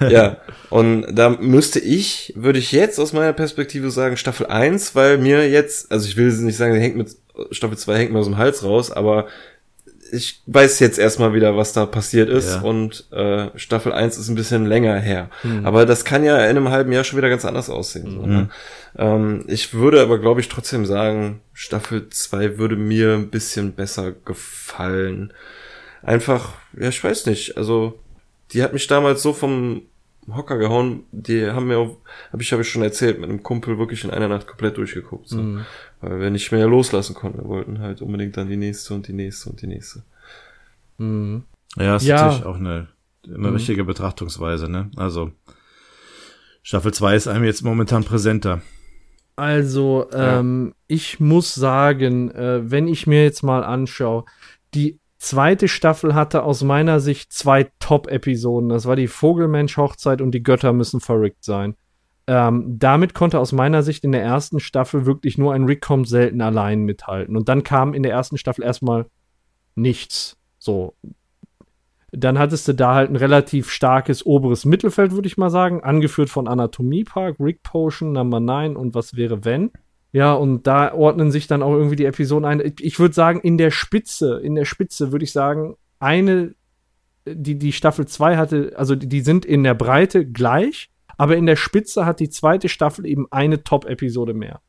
ja. 0.00 0.08
ja, 0.10 0.36
und 0.68 1.06
da 1.14 1.30
müsste 1.30 1.78
ich, 1.78 2.34
würde 2.36 2.58
ich 2.58 2.72
jetzt 2.72 2.98
aus 2.98 3.12
meiner 3.14 3.32
Perspektive 3.32 3.90
sagen, 3.90 4.18
Staffel 4.18 4.46
1, 4.48 4.94
weil 4.94 5.16
mir 5.16 5.48
jetzt, 5.48 5.90
also 5.92 6.06
ich 6.06 6.16
will 6.18 6.30
nicht 6.30 6.56
sagen, 6.58 6.74
die 6.74 6.80
hängt 6.80 6.96
mit, 6.96 7.16
Staffel 7.52 7.78
2 7.78 7.96
hängt 7.96 8.12
mir 8.12 8.18
aus 8.18 8.26
dem 8.26 8.36
Hals 8.36 8.64
raus, 8.64 8.90
aber 8.90 9.28
ich 10.12 10.42
weiß 10.46 10.78
jetzt 10.80 10.98
erstmal 10.98 11.34
wieder, 11.34 11.56
was 11.56 11.72
da 11.72 11.86
passiert 11.86 12.28
ist 12.28 12.50
Ja. 12.54 12.60
und 12.62 13.06
äh, 13.12 13.48
Staffel 13.56 13.92
1 13.92 14.18
ist 14.18 14.28
ein 14.28 14.34
bisschen 14.34 14.66
länger 14.66 14.96
her. 14.98 15.30
Hm. 15.42 15.64
Aber 15.66 15.86
das 15.86 16.04
kann 16.04 16.24
ja 16.24 16.36
in 16.44 16.56
einem 16.56 16.70
halben 16.70 16.92
Jahr 16.92 17.04
schon 17.04 17.16
wieder 17.18 17.28
ganz 17.28 17.44
anders 17.44 17.70
aussehen. 17.70 18.10
So, 18.10 18.26
ne? 18.26 18.48
ähm, 18.98 19.44
ich 19.48 19.74
würde 19.74 20.00
aber, 20.02 20.18
glaube 20.18 20.40
ich, 20.40 20.48
trotzdem 20.48 20.86
sagen, 20.86 21.40
Staffel 21.52 22.08
2 22.08 22.58
würde 22.58 22.76
mir 22.76 23.14
ein 23.14 23.30
bisschen 23.30 23.72
besser 23.72 24.12
gefallen. 24.12 25.32
Einfach, 26.02 26.54
ja, 26.78 26.88
ich 26.88 27.02
weiß 27.02 27.26
nicht, 27.26 27.56
also 27.56 27.98
die 28.52 28.62
hat 28.62 28.72
mich 28.72 28.86
damals 28.86 29.22
so 29.22 29.32
vom 29.32 29.82
Hocker 30.36 30.58
gehauen, 30.58 31.04
die 31.12 31.46
haben 31.50 31.66
mir 31.68 31.78
auch, 31.78 31.96
habe 32.32 32.42
ich, 32.42 32.52
habe 32.52 32.62
ich 32.62 32.68
schon 32.68 32.82
erzählt, 32.82 33.20
mit 33.20 33.28
einem 33.28 33.42
Kumpel 33.42 33.78
wirklich 33.78 34.04
in 34.04 34.10
einer 34.10 34.28
Nacht 34.28 34.46
komplett 34.46 34.76
durchgeguckt. 34.76 35.28
So. 35.28 35.38
Mhm. 35.42 35.64
Weil 36.00 36.20
wir 36.20 36.30
nicht 36.30 36.50
mehr 36.52 36.66
loslassen 36.66 37.14
konnten. 37.14 37.38
Wir 37.38 37.48
wollten 37.48 37.78
halt 37.80 38.02
unbedingt 38.02 38.36
dann 38.36 38.48
die 38.48 38.56
nächste 38.56 38.94
und 38.94 39.06
die 39.08 39.12
nächste 39.12 39.50
und 39.50 39.60
die 39.62 39.66
nächste. 39.66 40.02
Mhm. 40.98 41.44
Ja, 41.76 41.96
ist 41.96 42.04
Ja. 42.04 42.22
natürlich 42.26 42.44
auch 42.46 42.56
eine, 42.56 42.88
eine 43.26 43.38
Mhm. 43.48 43.54
richtige 43.54 43.84
Betrachtungsweise, 43.84 44.70
ne? 44.70 44.90
Also, 44.96 45.32
Staffel 46.62 46.92
2 46.92 47.16
ist 47.16 47.26
einem 47.28 47.44
jetzt 47.44 47.62
momentan 47.62 48.04
präsenter. 48.04 48.60
Also, 49.36 50.06
Ja. 50.12 50.40
ähm, 50.40 50.74
ich 50.86 51.20
muss 51.20 51.54
sagen, 51.54 52.30
äh, 52.32 52.70
wenn 52.70 52.88
ich 52.88 53.06
mir 53.06 53.22
jetzt 53.24 53.42
mal 53.42 53.64
anschaue, 53.64 54.24
die 54.74 54.98
zweite 55.20 55.68
Staffel 55.68 56.14
hatte 56.14 56.42
aus 56.42 56.64
meiner 56.64 56.98
Sicht 56.98 57.32
zwei 57.32 57.70
Top-Episoden. 57.78 58.70
Das 58.70 58.86
war 58.86 58.96
die 58.96 59.06
Vogelmensch-Hochzeit 59.06 60.20
und 60.20 60.32
die 60.32 60.42
Götter 60.42 60.72
müssen 60.72 61.00
verrückt 61.00 61.44
sein. 61.44 61.76
Ähm, 62.26 62.78
damit 62.78 63.14
konnte 63.14 63.38
aus 63.38 63.52
meiner 63.52 63.82
Sicht 63.82 64.02
in 64.02 64.12
der 64.12 64.22
ersten 64.22 64.60
Staffel 64.60 65.06
wirklich 65.06 65.36
nur 65.36 65.52
ein 65.52 65.64
Rick 65.64 65.82
kommt 65.82 66.08
selten 66.08 66.40
allein 66.40 66.82
mithalten. 66.82 67.36
Und 67.36 67.48
dann 67.48 67.62
kam 67.62 67.92
in 67.92 68.02
der 68.02 68.12
ersten 68.12 68.38
Staffel 68.38 68.64
erstmal 68.64 69.06
nichts. 69.74 70.38
So. 70.58 70.94
Dann 72.12 72.38
hattest 72.38 72.66
du 72.66 72.72
da 72.72 72.94
halt 72.94 73.10
ein 73.10 73.16
relativ 73.16 73.70
starkes 73.70 74.24
oberes 74.24 74.64
Mittelfeld, 74.64 75.12
würde 75.12 75.28
ich 75.28 75.36
mal 75.36 75.50
sagen, 75.50 75.82
angeführt 75.84 76.30
von 76.30 76.48
Anatomie 76.48 77.04
Park, 77.04 77.36
Rick 77.38 77.62
Potion, 77.62 78.12
Number 78.12 78.40
9 78.40 78.74
und 78.74 78.94
was 78.94 79.16
wäre 79.16 79.44
wenn. 79.44 79.70
Ja, 80.12 80.32
und 80.32 80.66
da 80.66 80.92
ordnen 80.92 81.30
sich 81.30 81.46
dann 81.46 81.62
auch 81.62 81.72
irgendwie 81.72 81.96
die 81.96 82.04
Episoden 82.04 82.44
ein. 82.44 82.60
Ich- 82.80 82.98
würde 82.98 83.14
sagen, 83.14 83.40
in 83.40 83.58
der 83.58 83.70
Spitze, 83.70 84.40
in 84.42 84.54
der 84.56 84.64
Spitze 84.64 85.12
würde 85.12 85.24
ich 85.24 85.32
sagen, 85.32 85.76
eine, 86.00 86.54
die, 87.26 87.58
die 87.58 87.72
Staffel 87.72 88.06
2 88.06 88.36
hatte, 88.36 88.72
also 88.76 88.96
die, 88.96 89.08
die 89.08 89.20
sind 89.20 89.44
in 89.44 89.62
der 89.62 89.74
Breite 89.74 90.26
gleich, 90.26 90.90
aber 91.16 91.36
in 91.36 91.46
der 91.46 91.56
Spitze 91.56 92.06
hat 92.06 92.18
die 92.18 92.30
zweite 92.30 92.68
Staffel 92.68 93.06
eben 93.06 93.26
eine 93.30 93.62
Top-Episode 93.62 94.34
mehr. 94.34 94.60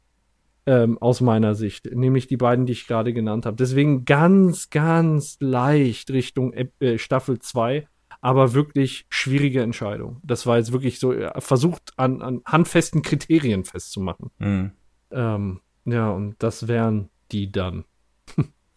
Ähm, 0.67 0.99
aus 0.99 1.21
meiner 1.21 1.55
Sicht, 1.55 1.85
nämlich 1.91 2.27
die 2.27 2.37
beiden, 2.37 2.67
die 2.67 2.73
ich 2.73 2.85
gerade 2.85 3.13
genannt 3.13 3.47
habe. 3.47 3.57
Deswegen 3.57 4.05
ganz, 4.05 4.69
ganz 4.69 5.37
leicht 5.39 6.11
Richtung 6.11 6.53
äh, 6.53 6.99
Staffel 6.99 7.39
2, 7.39 7.87
aber 8.21 8.53
wirklich 8.53 9.07
schwierige 9.09 9.63
Entscheidung. 9.63 10.17
Das 10.23 10.45
war 10.45 10.57
jetzt 10.59 10.71
wirklich 10.71 10.99
so 10.99 11.13
äh, 11.13 11.31
versucht, 11.41 11.93
an, 11.97 12.21
an 12.21 12.41
handfesten 12.45 13.01
Kriterien 13.01 13.63
festzumachen. 13.63 14.29
Mhm. 14.37 14.71
Ähm, 15.11 15.61
ja, 15.85 16.09
und 16.09 16.35
das 16.39 16.67
wären 16.67 17.09
die 17.31 17.51
dann. 17.51 17.85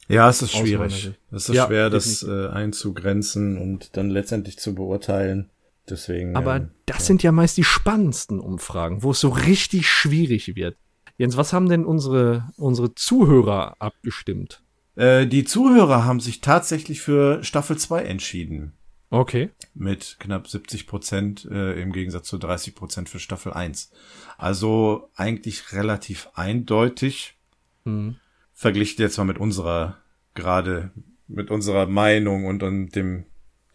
Ja, 0.07 0.29
es 0.29 0.43
ist 0.43 0.53
schwierig. 0.53 1.13
Es 1.31 1.49
ist 1.49 1.55
Ja, 1.55 1.67
schwer, 1.67 1.89
das 1.89 2.23
äh, 2.23 2.49
einzugrenzen 2.49 3.57
und 3.57 3.97
dann 3.97 4.11
letztendlich 4.11 4.59
zu 4.59 4.75
beurteilen. 4.75 5.51
Deswegen. 5.89 6.37
Aber 6.37 6.57
ähm, 6.57 6.71
das 6.87 7.07
sind 7.07 7.23
ja 7.23 7.33
meist 7.33 7.57
die 7.57 7.65
spannendsten 7.65 8.41
Umfragen, 8.41 9.03
wo 9.03 9.13
es 9.13 9.21
so 9.21 9.29
richtig 9.31 9.89
schwierig 9.89 10.57
wird. 10.57 10.77
Jens, 11.17 11.37
was 11.37 11.53
haben 11.53 11.69
denn 11.69 11.85
unsere, 11.85 12.51
unsere 12.57 12.95
Zuhörer 12.95 13.77
abgestimmt? 13.79 14.63
äh, 14.97 15.27
die 15.27 15.45
Zuhörer 15.45 16.05
haben 16.05 16.21
sich 16.21 16.41
tatsächlich 16.41 17.01
für 17.01 17.43
Staffel 17.43 17.77
2 17.79 18.03
entschieden. 18.05 18.73
Okay. 19.15 19.51
Mit 19.75 20.17
knapp 20.19 20.49
70 20.49 20.89
Prozent 20.89 21.45
äh, 21.45 21.81
im 21.81 21.93
Gegensatz 21.93 22.27
zu 22.27 22.37
30 22.37 22.75
Prozent 22.75 23.09
für 23.09 23.21
Staffel 23.21 23.53
1. 23.53 23.93
Also 24.39 25.09
eigentlich 25.15 25.73
relativ 25.73 26.29
eindeutig. 26.35 27.37
Hm. 27.85 28.17
verglichen 28.55 29.03
jetzt 29.03 29.19
mal 29.19 29.25
mit 29.25 29.39
unserer 29.39 29.99
gerade 30.35 30.91
mit 31.29 31.51
unserer 31.51 31.87
Meinung 31.87 32.47
und, 32.47 32.63
und 32.63 32.97
dem 32.97 33.27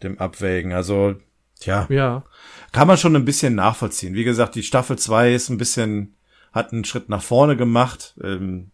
dem 0.02 0.18
Abwägen. 0.18 0.72
Also 0.72 1.14
tja, 1.58 1.86
Ja. 1.88 2.24
kann 2.72 2.88
man 2.88 2.98
schon 2.98 3.16
ein 3.16 3.24
bisschen 3.24 3.54
nachvollziehen. 3.54 4.14
Wie 4.14 4.24
gesagt, 4.24 4.56
die 4.56 4.62
Staffel 4.62 4.98
2 4.98 5.32
ist 5.32 5.48
ein 5.48 5.58
bisschen 5.58 6.16
hat 6.52 6.72
einen 6.72 6.84
Schritt 6.84 7.08
nach 7.08 7.22
vorne 7.22 7.56
gemacht. 7.56 8.14
Ähm, 8.22 8.72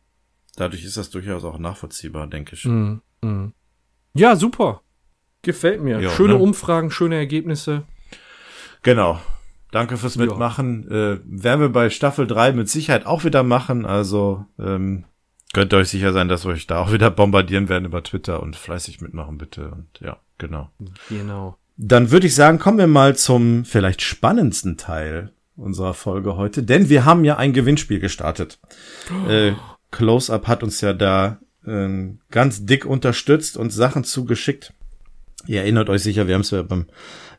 dadurch 0.56 0.84
ist 0.84 0.96
das 0.96 1.10
durchaus 1.10 1.44
auch 1.44 1.58
nachvollziehbar, 1.58 2.26
denke 2.26 2.56
ich. 2.56 2.62
Hm. 2.62 3.02
Hm. 3.22 3.52
Ja, 4.14 4.34
super. 4.34 4.82
Gefällt 5.46 5.80
mir. 5.80 6.00
Ja, 6.00 6.10
schöne 6.10 6.32
ne? 6.34 6.40
Umfragen, 6.40 6.90
schöne 6.90 7.14
Ergebnisse. 7.14 7.84
Genau. 8.82 9.20
Danke 9.70 9.96
fürs 9.96 10.16
Ja. 10.16 10.22
Mitmachen. 10.22 10.90
Äh, 10.90 11.20
werden 11.24 11.60
wir 11.60 11.68
bei 11.68 11.88
Staffel 11.88 12.26
3 12.26 12.50
mit 12.50 12.68
Sicherheit 12.68 13.06
auch 13.06 13.22
wieder 13.22 13.44
machen. 13.44 13.86
Also 13.86 14.44
ähm, 14.58 15.04
könnt 15.52 15.72
ihr 15.72 15.76
euch 15.76 15.88
sicher 15.88 16.12
sein, 16.12 16.26
dass 16.26 16.44
wir 16.44 16.50
euch 16.50 16.66
da 16.66 16.80
auch 16.80 16.92
wieder 16.92 17.12
bombardieren 17.12 17.68
werden 17.68 17.84
über 17.84 18.02
Twitter 18.02 18.42
und 18.42 18.56
fleißig 18.56 19.00
mitmachen, 19.00 19.38
bitte. 19.38 19.70
Und 19.70 19.86
ja, 20.00 20.16
genau. 20.38 20.70
Genau. 21.10 21.56
Dann 21.76 22.10
würde 22.10 22.26
ich 22.26 22.34
sagen, 22.34 22.58
kommen 22.58 22.78
wir 22.78 22.88
mal 22.88 23.14
zum 23.14 23.64
vielleicht 23.64 24.02
spannendsten 24.02 24.76
Teil 24.76 25.30
unserer 25.54 25.94
Folge 25.94 26.36
heute, 26.36 26.64
denn 26.64 26.88
wir 26.88 27.04
haben 27.04 27.22
ja 27.24 27.36
ein 27.36 27.52
Gewinnspiel 27.52 28.00
gestartet. 28.00 28.58
Äh, 29.28 29.52
Close-Up 29.92 30.48
hat 30.48 30.64
uns 30.64 30.80
ja 30.80 30.92
da 30.92 31.38
äh, 31.64 31.88
ganz 32.32 32.66
dick 32.66 32.84
unterstützt 32.84 33.56
und 33.56 33.70
Sachen 33.70 34.02
zugeschickt. 34.02 34.72
Ihr 35.46 35.60
erinnert 35.62 35.88
euch 35.88 36.02
sicher, 36.02 36.26
wir 36.26 36.34
haben 36.34 36.42
es 36.42 36.50
ja 36.50 36.62
beim 36.62 36.86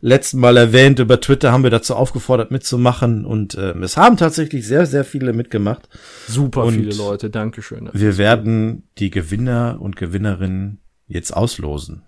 letzten 0.01 0.39
Mal 0.39 0.57
erwähnt, 0.57 0.99
über 0.99 1.19
Twitter 1.19 1.51
haben 1.51 1.63
wir 1.63 1.69
dazu 1.71 1.95
aufgefordert 1.95 2.51
mitzumachen 2.51 3.25
und 3.25 3.55
äh, 3.55 3.71
es 3.79 3.97
haben 3.97 4.15
tatsächlich 4.17 4.65
sehr, 4.67 4.85
sehr 4.85 5.03
viele 5.03 5.33
mitgemacht. 5.33 5.89
Super 6.27 6.63
Und- 6.65 6.73
viele 6.75 6.93
Leute. 6.95 7.29
Dankeschön. 7.29 7.89
Wir 7.93 8.17
werden 8.17 8.83
die 8.99 9.09
Gewinner 9.09 9.77
und 9.79 9.95
Gewinnerinnen 9.95 10.79
jetzt 11.07 11.31
auslosen 11.35 12.03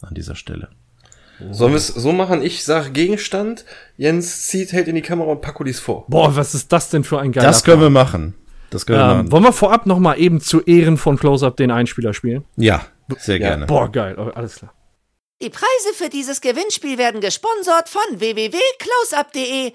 an 0.00 0.14
dieser 0.14 0.34
Stelle. 0.34 0.68
Sollen 1.50 1.72
wir 1.72 1.76
es 1.78 1.88
so 1.88 2.12
machen? 2.12 2.40
Ich 2.42 2.62
sag 2.64 2.94
Gegenstand, 2.94 3.64
Jens 3.96 4.46
zieht, 4.46 4.72
hält 4.72 4.86
in 4.86 4.94
die 4.94 5.02
Kamera 5.02 5.32
und 5.32 5.40
Paco 5.40 5.64
liest 5.64 5.80
vor. 5.80 6.06
Boah, 6.08 6.36
was 6.36 6.54
ist 6.54 6.72
das 6.72 6.88
denn 6.90 7.02
für 7.02 7.18
ein 7.18 7.32
geiler 7.32 7.46
Das 7.48 7.64
können 7.64 7.80
wir 7.80 7.90
Plan? 7.90 7.92
machen. 8.04 8.34
Das 8.70 8.86
können 8.86 8.98
wir 9.00 9.10
Ähm, 9.10 9.16
machen. 9.18 9.32
wollen 9.32 9.44
wir 9.44 9.52
vorab 9.52 9.86
noch 9.86 9.98
mal 9.98 10.14
eben 10.14 10.40
zu 10.40 10.60
Ehren 10.62 10.96
von 10.96 11.16
Close-Up 11.18 11.56
den 11.56 11.70
Einspieler 11.72 12.14
spielen? 12.14 12.44
Ja, 12.56 12.82
sehr 13.18 13.38
Ja. 13.38 13.48
gerne. 13.50 13.66
Boah, 13.66 13.90
geil. 13.90 14.14
Oh, 14.18 14.30
Alles 14.34 14.56
klar. 14.56 14.72
Die 15.42 15.50
Preise 15.50 15.92
für 15.96 16.08
dieses 16.08 16.40
Gewinnspiel 16.40 16.98
werden 16.98 17.20
gesponsert 17.20 17.88
von 17.88 18.00
www.closeup.de. 18.20 19.72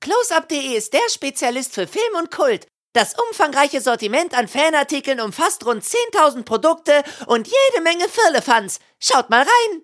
Closeup.de 0.00 0.74
ist 0.74 0.94
der 0.94 1.10
Spezialist 1.10 1.74
für 1.74 1.86
Film 1.86 2.14
und 2.18 2.30
Kult. 2.30 2.66
Das 2.94 3.14
umfangreiche 3.28 3.82
Sortiment 3.82 4.32
an 4.32 4.48
Fanartikeln 4.48 5.20
umfasst 5.20 5.66
rund 5.66 5.84
10.000 5.84 6.44
Produkte 6.44 7.02
und 7.26 7.46
jede 7.46 7.82
Menge 7.82 8.06
Firlefanz. 8.08 8.80
Schaut 8.98 9.28
mal 9.28 9.40
rein. 9.42 9.82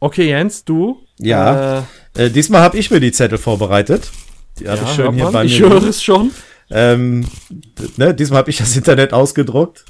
Okay, 0.00 0.28
Jens, 0.28 0.62
du? 0.66 1.00
Ja. 1.18 1.78
Äh, 1.78 2.26
Äh, 2.26 2.30
diesmal 2.30 2.60
habe 2.60 2.76
ich 2.76 2.90
mir 2.90 3.00
die 3.00 3.12
Zettel 3.12 3.38
vorbereitet. 3.38 4.10
Die 4.60 4.68
habe 4.68 4.82
ja, 4.82 4.88
ich 4.88 4.94
schön 4.94 5.14
hier 5.14 5.24
man. 5.24 5.32
bei 5.32 5.44
mir. 5.44 5.50
Ich 5.50 5.58
höre 5.58 5.82
es 5.84 6.02
schon. 6.02 6.32
Ähm, 6.74 7.24
ne, 7.96 8.12
diesmal 8.14 8.38
habe 8.38 8.50
ich 8.50 8.58
das 8.58 8.76
Internet 8.76 9.12
ausgedruckt, 9.12 9.84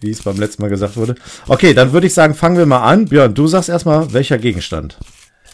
wie 0.00 0.10
es 0.10 0.22
beim 0.22 0.38
letzten 0.38 0.62
Mal 0.62 0.68
gesagt 0.68 0.96
wurde. 0.96 1.14
Okay, 1.46 1.74
dann 1.74 1.92
würde 1.92 2.06
ich 2.06 2.14
sagen, 2.14 2.34
fangen 2.34 2.56
wir 2.56 2.64
mal 2.64 2.82
an. 2.82 3.04
Björn, 3.04 3.34
du 3.34 3.46
sagst 3.46 3.68
erstmal, 3.68 4.12
welcher 4.14 4.38
Gegenstand? 4.38 4.98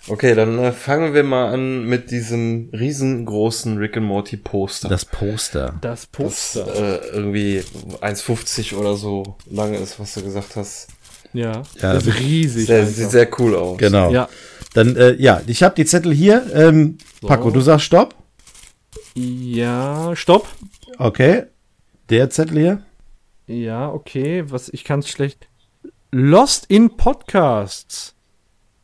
Okay, 0.09 0.37
dann 0.37 0.57
äh, 0.61 0.71
fangen 0.71 1.13
wir 1.15 1.25
mal 1.25 1.53
an 1.53 1.85
mit 1.87 2.13
diesem 2.13 2.71
riesengroßen 2.73 3.77
Rick 3.79 3.97
and 3.97 4.07
Morty 4.07 4.37
Poster. 4.37 4.89
Das 4.89 5.05
Poster. 5.05 5.75
Das 5.81 6.03
das 6.03 6.07
Poster. 6.07 7.03
äh, 7.03 7.09
irgendwie 7.09 7.65
1,50 8.01 8.77
oder 8.77 8.95
so 8.95 9.37
lange 9.51 9.79
ist, 9.79 9.99
was 9.99 10.15
du 10.15 10.23
gesagt 10.23 10.55
hast. 10.55 10.87
ja. 11.33 11.63
Ja, 11.83 11.95
das 11.95 12.07
ist 12.07 12.21
riesig. 12.21 12.67
Sehr, 12.67 12.87
sieht 12.87 13.11
sehr 13.11 13.29
cool 13.41 13.57
aus. 13.57 13.79
Genau. 13.79 14.13
Ja. 14.13 14.29
Dann, 14.75 14.95
äh, 14.95 15.15
ja, 15.15 15.41
ich 15.49 15.65
habe 15.65 15.75
die 15.75 15.85
Zettel 15.85 16.15
hier. 16.15 16.47
Ähm, 16.55 16.99
Paco, 17.27 17.51
du 17.51 17.61
sagst 17.61 17.87
Stopp. 17.87 18.15
Ja, 19.17 20.15
stopp. 20.15 20.47
Okay. 20.99 21.45
Der 22.11 22.31
Zettel 22.31 22.59
hier. 22.59 22.83
Ja, 23.47 23.91
okay. 23.91 24.45
Was, 24.49 24.69
ich 24.69 24.85
kann 24.85 25.01
es 25.01 25.09
schlecht. 25.09 25.49
Lost 26.13 26.67
in 26.69 26.97
Podcasts. 26.97 28.15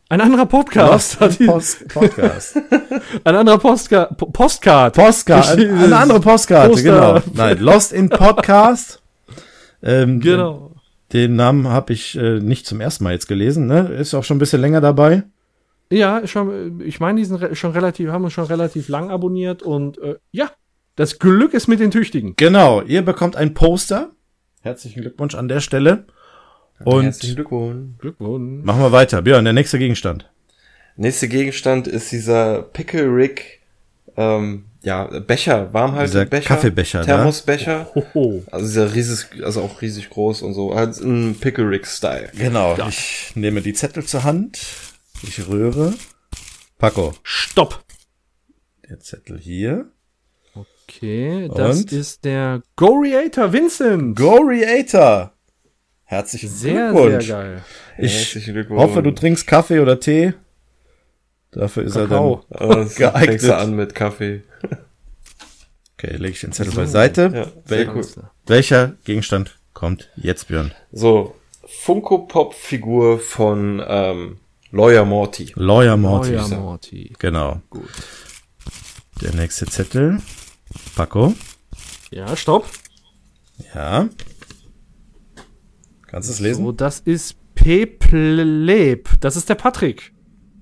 Ein 0.09 0.21
anderer 0.21 0.45
Podcast. 0.47 1.21
hat 1.21 1.39
die, 1.39 1.47
Post 1.47 1.89
Podcast. 1.89 2.57
ein 3.25 3.35
anderer 3.35 3.59
Postka 3.59 4.05
Po- 4.07 4.27
Postcard. 4.27 4.95
Postcard. 4.95 5.59
Eine 5.59 5.97
andere 5.97 6.21
Postkarte, 6.21 6.71
Poster. 6.71 6.83
genau. 6.83 7.21
Nein, 7.33 7.59
Lost 7.59 7.93
in 7.93 8.09
Podcast. 8.11 9.01
Ähm, 9.83 10.21
Genau. 10.21 10.71
Den 11.15 11.37
Namen 11.37 11.69
habe 11.69 11.93
ich 11.93 12.17
äh, 12.17 12.41
nicht 12.41 12.67
zum 12.67 12.81
ersten 12.81 13.05
Mal 13.05 13.13
jetzt 13.13 13.29
gelesen. 13.29 13.67
Ne? 13.67 13.89
Ist 13.89 14.15
auch 14.15 14.25
schon 14.25 14.37
ein 14.37 14.41
bisschen 14.41 14.61
länger 14.61 14.81
dabei. 14.81 15.25
Ja, 15.91 16.27
schon, 16.27 16.81
ich 16.85 17.01
meine, 17.01 17.19
die 17.19 17.25
sind 17.27 17.37
re- 17.37 17.55
schon 17.55 17.73
relativ, 17.73 18.09
haben 18.11 18.25
uns 18.25 18.33
schon 18.33 18.45
relativ 18.47 18.89
lang 18.89 19.11
abonniert 19.11 19.63
und 19.63 19.99
äh, 19.99 20.17
ja, 20.31 20.51
das 20.97 21.19
Glück 21.19 21.55
ist 21.55 21.69
mit 21.69 21.81
den 21.81 21.91
Tüchtigen. 21.91 22.35
Genau, 22.37 22.83
ihr 22.83 23.03
bekommt 23.03 23.37
ein 23.37 23.55
Poster. 23.55 24.11
Herzlichen 24.63 25.01
Glückwunsch 25.03 25.35
an 25.35 25.49
der 25.49 25.61
Stelle. 25.61 26.07
Und 26.85 27.05
Herzlichen 27.05 27.37
Glückwunsch. 27.37 27.99
Glückwunsch. 27.99 28.65
machen 28.65 28.81
wir 28.81 28.93
weiter. 28.93 29.23
Björn, 29.23 29.45
der 29.45 29.53
nächste 29.53 29.79
Gegenstand. 29.79 30.29
Nächster 30.97 31.29
Gegenstand 31.29 31.87
ist 31.87 32.13
dieser 32.13 32.63
Pickle 32.63 33.05
Rick, 33.07 33.61
ähm, 34.17 34.65
ja, 34.83 35.05
Becher, 35.21 35.73
Warmhaltebecher. 35.73 36.27
Dieser 36.41 36.41
Kaffeebecher, 36.49 37.01
ne? 37.01 37.07
Thermosbecher. 37.07 37.91
Hoho. 37.95 38.43
Also 38.51 38.67
dieser 38.67 38.95
riesig, 38.95 39.45
also 39.45 39.63
auch 39.63 39.81
riesig 39.81 40.11
groß 40.11 40.43
und 40.43 40.55
so. 40.55 40.75
Halt 40.75 41.01
ein 41.01 41.37
Pickle 41.41 41.69
Rick 41.69 41.87
Style. 41.87 42.31
Genau. 42.37 42.77
Ich 42.89 43.33
nehme 43.37 43.63
die 43.63 43.73
Zettel 43.73 44.05
zur 44.05 44.25
Hand. 44.25 44.59
Ich 45.23 45.47
rühre. 45.49 45.95
Paco, 46.79 47.15
Stopp. 47.23 47.85
der 48.89 48.99
Zettel 48.99 49.39
hier. 49.39 49.92
Okay, 50.97 51.49
das 51.55 51.81
Und? 51.81 51.93
ist 51.93 52.25
der 52.25 52.63
Goriator 52.77 53.53
Vincent. 53.53 54.17
Goriator. 54.17 55.33
Herzlichen 56.05 56.49
sehr, 56.51 56.91
Glückwunsch. 56.93 57.27
sehr 57.27 57.37
geil. 57.37 57.65
Ich 57.99 58.15
Herzlichen 58.15 58.55
Glückwunsch. 58.55 58.81
hoffe, 58.83 59.03
du 59.03 59.11
trinkst 59.13 59.47
Kaffee 59.47 59.81
oder 59.81 59.99
Tee. 60.01 60.35
Dafür 61.53 61.85
ist 61.85 61.95
Kakao. 61.95 62.45
er 62.51 62.59
dann. 62.59 62.69
Oh, 62.87 62.87
geeignet. 62.97 63.25
fängst 63.31 63.45
du 63.47 63.57
an 63.57 63.75
mit 63.77 63.95
Kaffee. 63.95 64.43
Okay, 65.97 66.17
lege 66.17 66.33
ich 66.33 66.41
den 66.41 66.53
Zettel 66.53 66.75
beiseite. 66.75 67.23
Ja, 67.35 67.47
Wel 67.67 67.85
sehr 67.87 67.95
cool. 67.97 68.05
Welcher 68.47 68.93
Gegenstand 69.05 69.59
kommt 69.73 70.11
jetzt, 70.17 70.49
Björn? 70.49 70.73
So, 70.91 71.35
Funko 71.65 72.19
Pop 72.27 72.55
Figur 72.55 73.19
von 73.19 73.83
ähm, 73.87 74.39
Lawyer 74.73 75.05
Morty. 75.05 75.53
Lawyer 75.55 75.97
Morty. 75.97 76.35
ja, 76.35 76.47
Morty. 76.49 77.13
Genau. 77.19 77.61
Gut. 77.71 77.89
Der 79.23 79.33
nächste 79.35 79.67
Zettel. 79.67 80.21
Paco. 80.97 81.35
Ja, 82.11 82.37
stopp. 82.37 82.67
Ja. 83.75 84.09
Kannst 86.07 86.29
du 86.29 86.33
es 86.33 86.41
lesen? 86.41 86.65
So, 86.65 86.73
das 86.73 87.01
ist 87.01 87.37
Pepleb. 87.55 89.09
Das 89.21 89.37
ist 89.37 89.49
der 89.49 89.55
Patrick. 89.55 90.13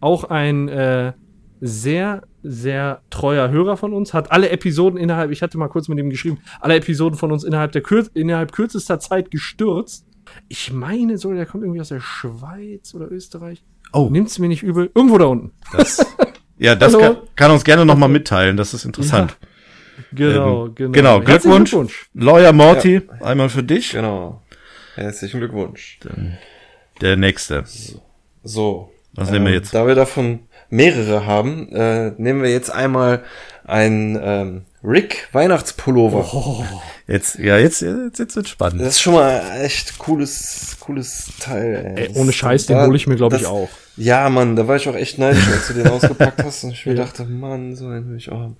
Auch 0.00 0.24
ein 0.24 0.68
äh, 0.68 1.12
sehr, 1.60 2.22
sehr 2.42 3.02
treuer 3.10 3.50
Hörer 3.50 3.76
von 3.76 3.92
uns. 3.92 4.14
Hat 4.14 4.32
alle 4.32 4.50
Episoden 4.50 4.98
innerhalb, 4.98 5.30
ich 5.30 5.42
hatte 5.42 5.58
mal 5.58 5.68
kurz 5.68 5.88
mit 5.88 5.98
ihm 5.98 6.10
geschrieben, 6.10 6.38
alle 6.60 6.76
Episoden 6.76 7.18
von 7.18 7.32
uns 7.32 7.44
innerhalb, 7.44 7.72
der 7.72 7.82
Kür 7.82 8.06
innerhalb 8.14 8.52
kürzester 8.52 8.98
Zeit 8.98 9.30
gestürzt. 9.30 10.06
Ich 10.48 10.72
meine 10.72 11.18
so, 11.18 11.32
der 11.32 11.46
kommt 11.46 11.64
irgendwie 11.64 11.80
aus 11.80 11.88
der 11.88 12.00
Schweiz 12.00 12.94
oder 12.94 13.10
Österreich. 13.10 13.64
Oh. 13.92 14.08
Nimmt's 14.10 14.38
mir 14.38 14.48
nicht 14.48 14.62
übel. 14.62 14.90
Irgendwo 14.94 15.18
da 15.18 15.26
unten. 15.26 15.52
Das, 15.72 16.06
ja, 16.58 16.76
das 16.76 16.92
kann, 16.98 17.16
kann 17.34 17.50
uns 17.50 17.64
gerne 17.64 17.84
nochmal 17.84 18.08
mitteilen. 18.08 18.56
Das 18.56 18.72
ist 18.72 18.84
interessant. 18.84 19.36
Genau, 20.12 20.66
Ähm, 20.66 20.74
genau. 20.74 20.92
genau, 20.92 21.22
Herzlichen 21.22 21.64
Glückwunsch. 21.64 21.70
Glückwunsch. 21.70 22.10
Lawyer 22.14 22.52
Morty, 22.52 23.02
einmal 23.20 23.48
für 23.48 23.62
dich. 23.62 23.92
Genau. 23.92 24.42
Herzlichen 24.94 25.40
Glückwunsch. 25.40 25.98
Der 27.00 27.16
nächste. 27.16 27.64
So. 28.42 28.90
Was 29.14 29.30
nehmen 29.30 29.46
wir 29.46 29.52
ähm, 29.52 29.58
jetzt? 29.58 29.74
Da 29.74 29.86
wir 29.86 29.94
davon 29.94 30.40
mehrere 30.68 31.26
haben, 31.26 31.68
äh, 31.72 32.12
nehmen 32.16 32.42
wir 32.42 32.50
jetzt 32.50 32.70
einmal 32.70 33.22
ein 33.64 34.18
ähm, 34.22 34.62
Rick 34.84 35.28
Weihnachtspullover. 35.32 36.30
Oh. 36.32 36.64
Jetzt, 37.06 37.38
ja, 37.38 37.58
jetzt, 37.58 37.82
jetzt, 37.82 38.18
jetzt 38.18 38.36
wird 38.36 38.48
spannend. 38.48 38.80
Das 38.80 38.88
ist 38.94 39.00
schon 39.00 39.14
mal 39.14 39.42
echt 39.62 39.98
cooles, 39.98 40.76
cooles 40.80 41.32
Teil. 41.40 41.94
Ey. 41.96 42.04
Ey, 42.06 42.10
ohne 42.14 42.32
Scheiß, 42.32 42.66
den 42.66 42.76
Da- 42.76 42.86
hole 42.86 42.96
ich 42.96 43.06
mir, 43.06 43.16
glaube 43.16 43.36
ich, 43.36 43.46
auch. 43.46 43.68
Ja, 43.96 44.30
Mann, 44.30 44.54
da 44.56 44.66
war 44.68 44.76
ich 44.76 44.88
auch 44.88 44.94
echt 44.94 45.18
neidisch, 45.18 45.46
als 45.48 45.66
du 45.68 45.74
den 45.74 45.88
ausgepackt 45.88 46.42
hast 46.44 46.62
und 46.64 46.70
ich 46.70 46.86
mir 46.86 46.94
dachte, 46.94 47.24
Mann, 47.24 47.74
so 47.74 47.86
einen 47.88 48.08
will 48.10 48.16
ich 48.16 48.30
auch 48.30 48.38
haben. 48.38 48.56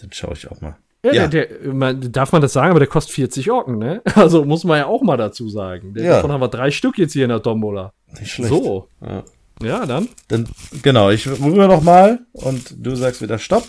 Dann 0.00 0.12
schaue 0.12 0.34
ich 0.34 0.50
auch 0.50 0.60
mal. 0.60 0.76
Ja, 1.04 1.12
Ja. 1.12 1.26
Der, 1.28 1.46
der, 1.46 1.72
man, 1.72 2.12
darf 2.12 2.32
man 2.32 2.42
das 2.42 2.52
sagen, 2.52 2.70
aber 2.70 2.80
der 2.80 2.88
kostet 2.88 3.14
40 3.14 3.50
Orken, 3.50 3.78
ne? 3.78 4.02
Also 4.14 4.44
muss 4.44 4.64
man 4.64 4.78
ja 4.78 4.86
auch 4.86 5.02
mal 5.02 5.16
dazu 5.16 5.48
sagen. 5.48 5.94
Der, 5.94 6.04
Ja. 6.04 6.10
Davon 6.16 6.32
haben 6.32 6.40
wir 6.40 6.48
drei 6.48 6.70
Stück 6.70 6.98
jetzt 6.98 7.12
hier 7.12 7.24
in 7.24 7.30
der 7.30 7.42
Tombola. 7.42 7.92
Nicht 8.18 8.32
schlecht. 8.32 8.50
So. 8.50 8.88
Ja. 9.00 9.24
Ja, 9.62 9.86
dann. 9.86 10.08
Dann, 10.28 10.48
genau, 10.82 11.10
ich 11.10 11.26
rühre 11.26 11.68
noch 11.68 11.82
mal 11.82 12.20
und 12.32 12.74
du 12.78 12.94
sagst 12.96 13.20
wieder 13.20 13.38
Stopp. 13.38 13.66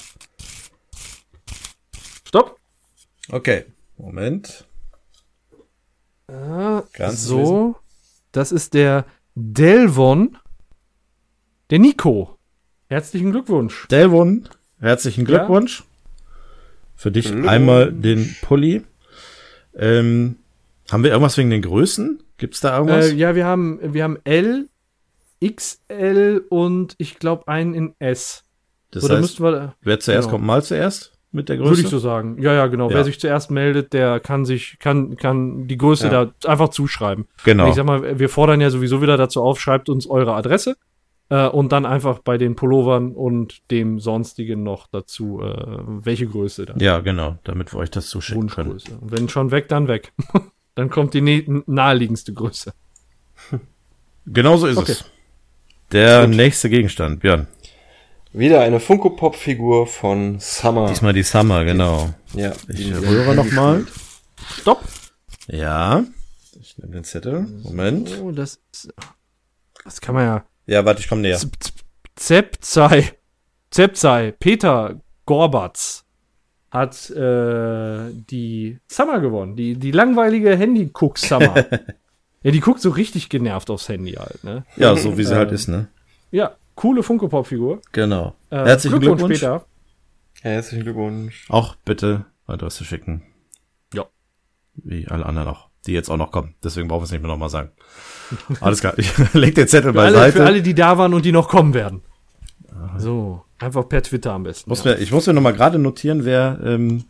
Stopp. 2.25 2.57
Okay. 3.29 3.65
Moment. 3.97 4.65
Ah, 6.27 6.83
du 6.97 7.11
so. 7.11 7.75
Das 8.31 8.53
ist 8.53 8.73
der 8.73 9.05
Delvon. 9.35 10.37
Der 11.69 11.79
Nico. 11.79 12.37
Herzlichen 12.87 13.31
Glückwunsch. 13.31 13.87
Delvon, 13.89 14.49
herzlichen. 14.79 15.23
Glückwunsch. 15.25 15.83
Für 17.01 17.09
dich 17.09 17.25
Glückwunsch. 17.25 17.49
einmal 17.49 17.91
den 17.91 18.35
Pulli. 18.43 18.83
Ähm, 19.75 20.35
haben 20.91 21.03
wir 21.03 21.09
irgendwas 21.09 21.35
wegen 21.35 21.49
den 21.49 21.63
Größen? 21.63 22.21
Gibt's 22.37 22.59
da 22.59 22.77
irgendwas? 22.77 23.09
Äh, 23.09 23.15
ja, 23.15 23.33
wir 23.33 23.43
haben, 23.43 23.79
wir 23.81 24.03
haben 24.03 24.19
L, 24.23 24.67
XL 25.43 26.45
und 26.49 26.93
ich 26.99 27.17
glaube 27.17 27.47
einen 27.47 27.73
in 27.73 27.95
S. 27.97 28.43
das 28.91 29.01
so, 29.01 29.07
da 29.07 29.15
heißt, 29.15 29.21
müssten 29.23 29.43
wir, 29.43 29.73
wer 29.81 29.99
zuerst 29.99 30.27
genau. 30.27 30.35
kommt, 30.37 30.45
mal 30.45 30.61
zuerst 30.61 31.13
mit 31.31 31.49
der 31.49 31.57
Größe? 31.57 31.69
würde 31.71 31.81
ich 31.81 31.87
so 31.87 31.97
sagen. 31.97 32.39
Ja, 32.39 32.53
ja, 32.53 32.67
genau. 32.67 32.91
Ja. 32.91 32.97
Wer 32.97 33.03
sich 33.05 33.19
zuerst 33.19 33.49
meldet, 33.49 33.93
der 33.93 34.19
kann 34.19 34.45
sich, 34.45 34.77
kann, 34.77 35.17
kann 35.17 35.67
die 35.67 35.77
Größe 35.79 36.05
Ja. 36.05 36.25
da 36.25 36.51
einfach 36.51 36.69
zuschreiben. 36.69 37.25
Genau. 37.45 37.67
Ich 37.67 37.73
sag 37.73 37.85
mal, 37.87 38.19
wir 38.19 38.29
fordern 38.29 38.61
ja 38.61 38.69
sowieso 38.69 39.01
wieder 39.01 39.17
dazu 39.17 39.41
auf, 39.41 39.59
schreibt 39.59 39.89
uns 39.89 40.05
eure 40.05 40.35
Adresse 40.35 40.77
äh, 41.31 41.47
und 41.47 41.71
dann 41.71 41.87
einfach 41.87 42.19
bei 42.19 42.37
den 42.37 42.55
Pullovern 42.55 43.13
und 43.15 43.59
dem 43.71 43.99
sonstigen 43.99 44.61
noch 44.61 44.85
dazu, 44.87 45.41
äh, 45.41 45.79
welche 46.05 46.27
Größe 46.27 46.65
dann. 46.67 46.79
Ja, 46.79 46.99
genau, 46.99 47.37
damit 47.43 47.73
wir 47.73 47.79
euch 47.79 47.89
das 47.89 48.07
zuschicken 48.07 48.49
können. 48.49 48.71
Und 48.71 48.83
wenn 49.01 49.27
schon 49.29 49.49
weg, 49.49 49.67
dann 49.69 49.87
weg. 49.87 50.13
dann 50.75 50.89
kommt 50.91 51.13
die 51.15 51.21
naheliegendste 51.65 52.33
Größe. 52.33 52.73
Genau 54.27 54.55
so 54.55 54.67
ist 54.67 54.77
Okay. 54.77 54.91
es. 54.91 55.05
Der 55.91 56.27
nächste 56.27 56.69
Gegenstand, 56.69 57.21
Björn. 57.21 57.47
Wieder 58.33 58.61
eine 58.61 58.79
Funko 58.79 59.09
Pop 59.09 59.35
Figur 59.35 59.87
von 59.87 60.39
Summer. 60.39 60.87
Diesmal 60.87 61.11
die 61.13 61.23
Summer, 61.23 61.65
genau. 61.65 62.13
Ja, 62.33 62.51
Ich 62.69 62.75
die- 62.85 62.93
rühre 62.93 63.33
noch 63.35 63.51
mal. 63.51 63.85
Stopp! 64.59 64.83
Ja. 65.47 66.03
Ich 66.61 66.77
nehme 66.77 66.93
den 66.93 67.03
Zettel. 67.03 67.47
Moment. 67.63 68.15
Oh, 68.21 68.31
das 68.31 68.61
ist, 68.71 68.93
Das 69.83 69.99
kann 69.99 70.13
man 70.15 70.25
ja. 70.25 70.43
Ja, 70.71 70.85
warte, 70.85 71.01
ich 71.01 71.09
komme 71.09 71.21
näher. 71.21 71.37
Z- 71.37 71.51
Z- 71.59 71.73
Zepzei. 72.15 73.13
Zepzei. 73.71 74.31
Peter 74.31 75.01
Gorbatz 75.25 76.05
hat 76.69 77.09
äh, 77.09 78.09
die 78.13 78.79
Summer 78.87 79.19
gewonnen. 79.19 79.55
Die, 79.57 79.75
die 79.75 79.91
langweilige 79.91 80.55
Handy-Guck-Summer. 80.55 81.55
ja, 82.43 82.51
die 82.51 82.59
guckt 82.61 82.79
so 82.81 82.89
richtig 82.91 83.27
genervt 83.29 83.69
aufs 83.69 83.89
Handy 83.89 84.13
halt, 84.13 84.43
ne? 84.45 84.63
Ja, 84.77 84.95
so 84.95 85.17
wie 85.17 85.23
sie 85.25 85.35
halt 85.35 85.51
ist, 85.51 85.67
ne? 85.67 85.89
Ja, 86.31 86.55
coole 86.75 87.03
Funko-Pop-Figur. 87.03 87.81
Genau. 87.91 88.35
Äh, 88.49 88.57
Herzlichen 88.63 88.99
Glückwunsch. 89.01 89.33
Peter. 89.39 89.65
Herzlichen 90.41 90.83
Glückwunsch. 90.83 91.45
Auch 91.49 91.75
bitte 91.83 92.25
Adresse 92.47 92.85
schicken. 92.85 93.23
Ja. 93.93 94.05
Wie 94.75 95.07
alle 95.09 95.25
anderen 95.25 95.49
auch, 95.49 95.67
die 95.85 95.93
jetzt 95.93 96.09
auch 96.09 96.17
noch 96.17 96.31
kommen. 96.31 96.55
Deswegen 96.63 96.87
brauchen 96.87 97.01
wir 97.01 97.05
es 97.05 97.11
nicht 97.11 97.21
mehr 97.21 97.31
nochmal 97.31 97.49
sagen. 97.49 97.71
Alles 98.61 98.79
klar. 98.79 98.93
Ich 98.97 99.11
leg 99.33 99.55
den 99.55 99.67
Zettel 99.67 99.93
Für 99.93 100.01
alle, 100.01 100.13
beiseite. 100.13 100.37
für 100.37 100.45
alle, 100.45 100.61
die 100.61 100.73
da 100.73 100.97
waren 100.97 101.13
und 101.13 101.25
die 101.25 101.31
noch 101.31 101.49
kommen 101.49 101.73
werden. 101.73 102.01
So, 102.97 103.43
einfach 103.59 103.87
per 103.87 104.01
Twitter 104.01 104.33
am 104.33 104.43
besten. 104.43 104.69
muss 104.69 104.83
ja. 104.83 104.91
mir, 104.91 104.99
ich 104.99 105.11
muss 105.11 105.27
mir 105.27 105.33
nochmal 105.33 105.53
gerade 105.53 105.77
notieren, 105.77 106.25
wer 106.25 106.59
ähm, 106.63 107.05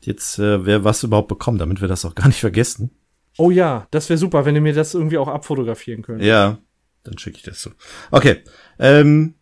jetzt, 0.00 0.38
äh, 0.38 0.64
wer 0.64 0.84
was 0.84 1.02
überhaupt 1.02 1.28
bekommt, 1.28 1.60
damit 1.60 1.80
wir 1.80 1.88
das 1.88 2.04
auch 2.04 2.14
gar 2.14 2.26
nicht 2.26 2.40
vergessen. 2.40 2.90
Oh 3.38 3.50
ja, 3.50 3.86
das 3.90 4.08
wäre 4.08 4.18
super, 4.18 4.44
wenn 4.44 4.54
ihr 4.54 4.60
mir 4.60 4.72
das 4.72 4.94
irgendwie 4.94 5.18
auch 5.18 5.28
abfotografieren 5.28 6.02
könnt. 6.02 6.22
Ja, 6.22 6.58
dann 7.04 7.18
schicke 7.18 7.36
ich 7.36 7.42
das 7.42 7.60
so. 7.60 7.70
Okay. 8.10 8.42
Ähm, 8.78 9.34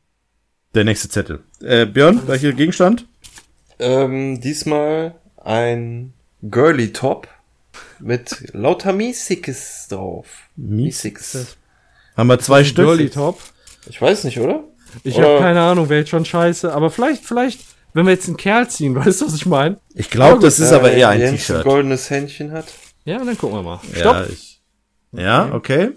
der 0.74 0.84
nächste 0.84 1.09
Zettel. 1.09 1.40
Äh, 1.60 1.86
Björn, 1.86 2.26
welcher 2.26 2.52
Gegenstand? 2.52 3.06
Ähm, 3.78 4.40
diesmal 4.40 5.14
ein 5.36 6.12
Girly 6.42 6.92
Top 6.92 7.28
mit 8.01 8.52
lauter 8.52 8.92
Miesiges 8.92 9.86
drauf. 9.88 10.26
Miesiges. 10.56 11.56
Haben 12.16 12.28
wir 12.28 12.38
zwei 12.38 12.64
Stück. 12.64 12.86
Girly 12.86 13.10
Top. 13.10 13.40
Ich 13.88 14.01
weiß 14.01 14.24
nicht, 14.24 14.38
oder? 14.40 14.64
Ich 15.02 15.18
habe 15.20 15.38
keine 15.38 15.60
Ahnung, 15.60 15.88
wäre 15.88 16.01
jetzt 16.01 16.10
schon 16.10 16.24
scheiße. 16.24 16.72
Aber 16.72 16.90
vielleicht, 16.90 17.24
vielleicht, 17.24 17.60
wenn 17.92 18.06
wir 18.06 18.12
jetzt 18.12 18.28
einen 18.28 18.36
Kerl 18.36 18.68
ziehen, 18.68 18.94
weißt 19.05 19.20
du, 19.22 19.26
was 19.26 19.34
ich 19.34 19.46
meine? 19.46 19.78
Ich 19.94 20.10
glaube, 20.10 20.40
das 20.40 20.59
ist 20.60 20.72
aber 20.72 20.92
Äh, 20.92 21.01
eher 21.01 21.09
ein 21.10 21.20
Jens 21.20 21.40
T-Shirt. 21.46 21.64
goldenes 21.64 22.09
Händchen 22.10 22.52
hat. 22.52 22.66
Ja, 23.05 23.18
dann 23.18 23.36
gucken 23.36 23.59
wir 23.59 23.62
mal. 23.62 23.80
Ja, 23.92 23.98
Stopp. 24.01 24.28
ich, 24.32 24.62
ja, 25.12 25.52
okay. 25.55 25.90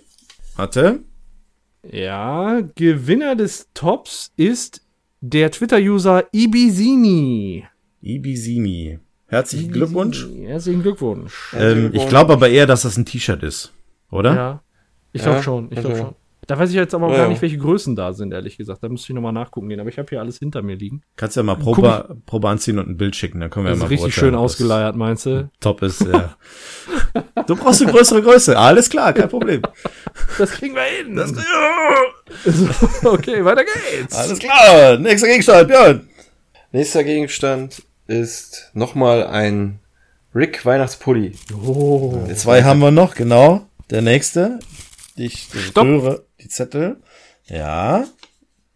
Warte. 0.55 0.99
Ja, 1.89 2.59
Gewinner 2.75 3.35
des 3.35 3.67
Tops 3.73 4.31
ist 4.35 4.81
der 5.21 5.51
Twitter-User 5.51 6.25
Ibizini. 6.33 7.65
Ibizini. 8.01 8.99
Herzlichen 9.27 9.71
Glückwunsch. 9.71 10.25
Herzlichen 10.45 10.81
Glückwunsch. 10.81 11.53
Ähm, 11.57 11.91
ich 11.93 12.07
glaube 12.07 12.33
aber 12.33 12.49
eher, 12.49 12.65
dass 12.65 12.83
das 12.83 12.97
ein 12.97 13.05
T-Shirt 13.05 13.43
ist. 13.43 13.73
Oder? 14.09 14.33
Ja, 14.35 14.61
ich 15.11 15.21
Ja, 15.21 15.27
glaube 15.31 15.43
schon. 15.43 15.65
Ich 15.71 15.79
glaube 15.79 15.89
okay. 15.89 15.97
schon. 16.03 16.15
Da 16.47 16.57
weiß 16.57 16.69
ich 16.69 16.77
jetzt 16.77 16.95
aber 16.95 17.07
auch 17.07 17.11
Ja, 17.11 17.17
gar 17.17 17.25
ja. 17.25 17.29
nicht, 17.31 17.41
welche 17.41 17.57
Größen 17.57 17.97
da 17.97 18.13
sind, 18.13 18.31
ehrlich 18.31 18.55
gesagt. 18.55 18.81
Da 18.81 18.87
müsste 18.87 19.11
ich 19.11 19.15
nochmal 19.15 19.33
nachgucken 19.33 19.67
gehen. 19.67 19.81
Aber 19.81 19.89
ich 19.89 19.97
habe 19.97 20.07
hier 20.07 20.21
alles 20.21 20.39
hinter 20.39 20.61
mir 20.61 20.77
liegen. 20.77 21.01
Kannst 21.17 21.35
ja 21.35 21.43
mal 21.43 21.55
Probe, 21.57 22.15
Probe 22.25 22.47
anziehen 22.47 22.79
und 22.79 22.87
ein 22.87 22.95
Bild 22.95 23.17
schicken, 23.17 23.41
dann 23.41 23.49
können 23.49 23.65
wir 23.65 23.71
Das 23.71 23.79
ja 23.79 23.85
ist 23.85 23.89
mal 23.89 23.93
richtig 23.95 24.15
beurteilen, 24.15 24.31
schön 24.31 24.33
das 24.33 24.41
ausgeleiert, 24.43 24.95
meinst 24.95 25.25
du? 25.25 25.49
Top 25.59 25.81
ist, 25.81 26.05
ja. 26.05 26.37
du 27.47 27.55
brauchst 27.57 27.81
eine 27.81 27.91
größere 27.91 28.21
Größe. 28.21 28.57
Alles 28.57 28.89
klar, 28.89 29.11
kein 29.11 29.27
Problem. 29.27 29.61
Das 30.37 30.51
kriegen 30.51 30.73
wir 30.73 30.83
hin. 30.83 31.19
okay, 33.03 33.43
weiter 33.43 33.65
geht's. 33.65 34.15
Alles 34.15 34.39
klar. 34.39 34.97
Nächster 34.99 35.27
Gegenstand, 35.27 35.67
Björn. 35.67 36.07
Nächster 36.71 37.03
Gegenstand 37.03 37.83
ist 38.07 38.71
nochmal 38.73 39.27
ein 39.27 39.79
Rick 40.33 40.65
Weihnachtspulli. 40.65 41.33
Oh. 41.63 42.25
Zwei 42.35 42.63
haben 42.63 42.79
wir 42.79 42.91
noch, 42.91 43.15
genau. 43.15 43.67
Der 43.89 44.01
nächste. 44.01 44.59
Ich 45.15 45.47
Stopp. 45.53 46.25
die 46.41 46.47
Zettel. 46.47 47.01
Ja. 47.45 48.05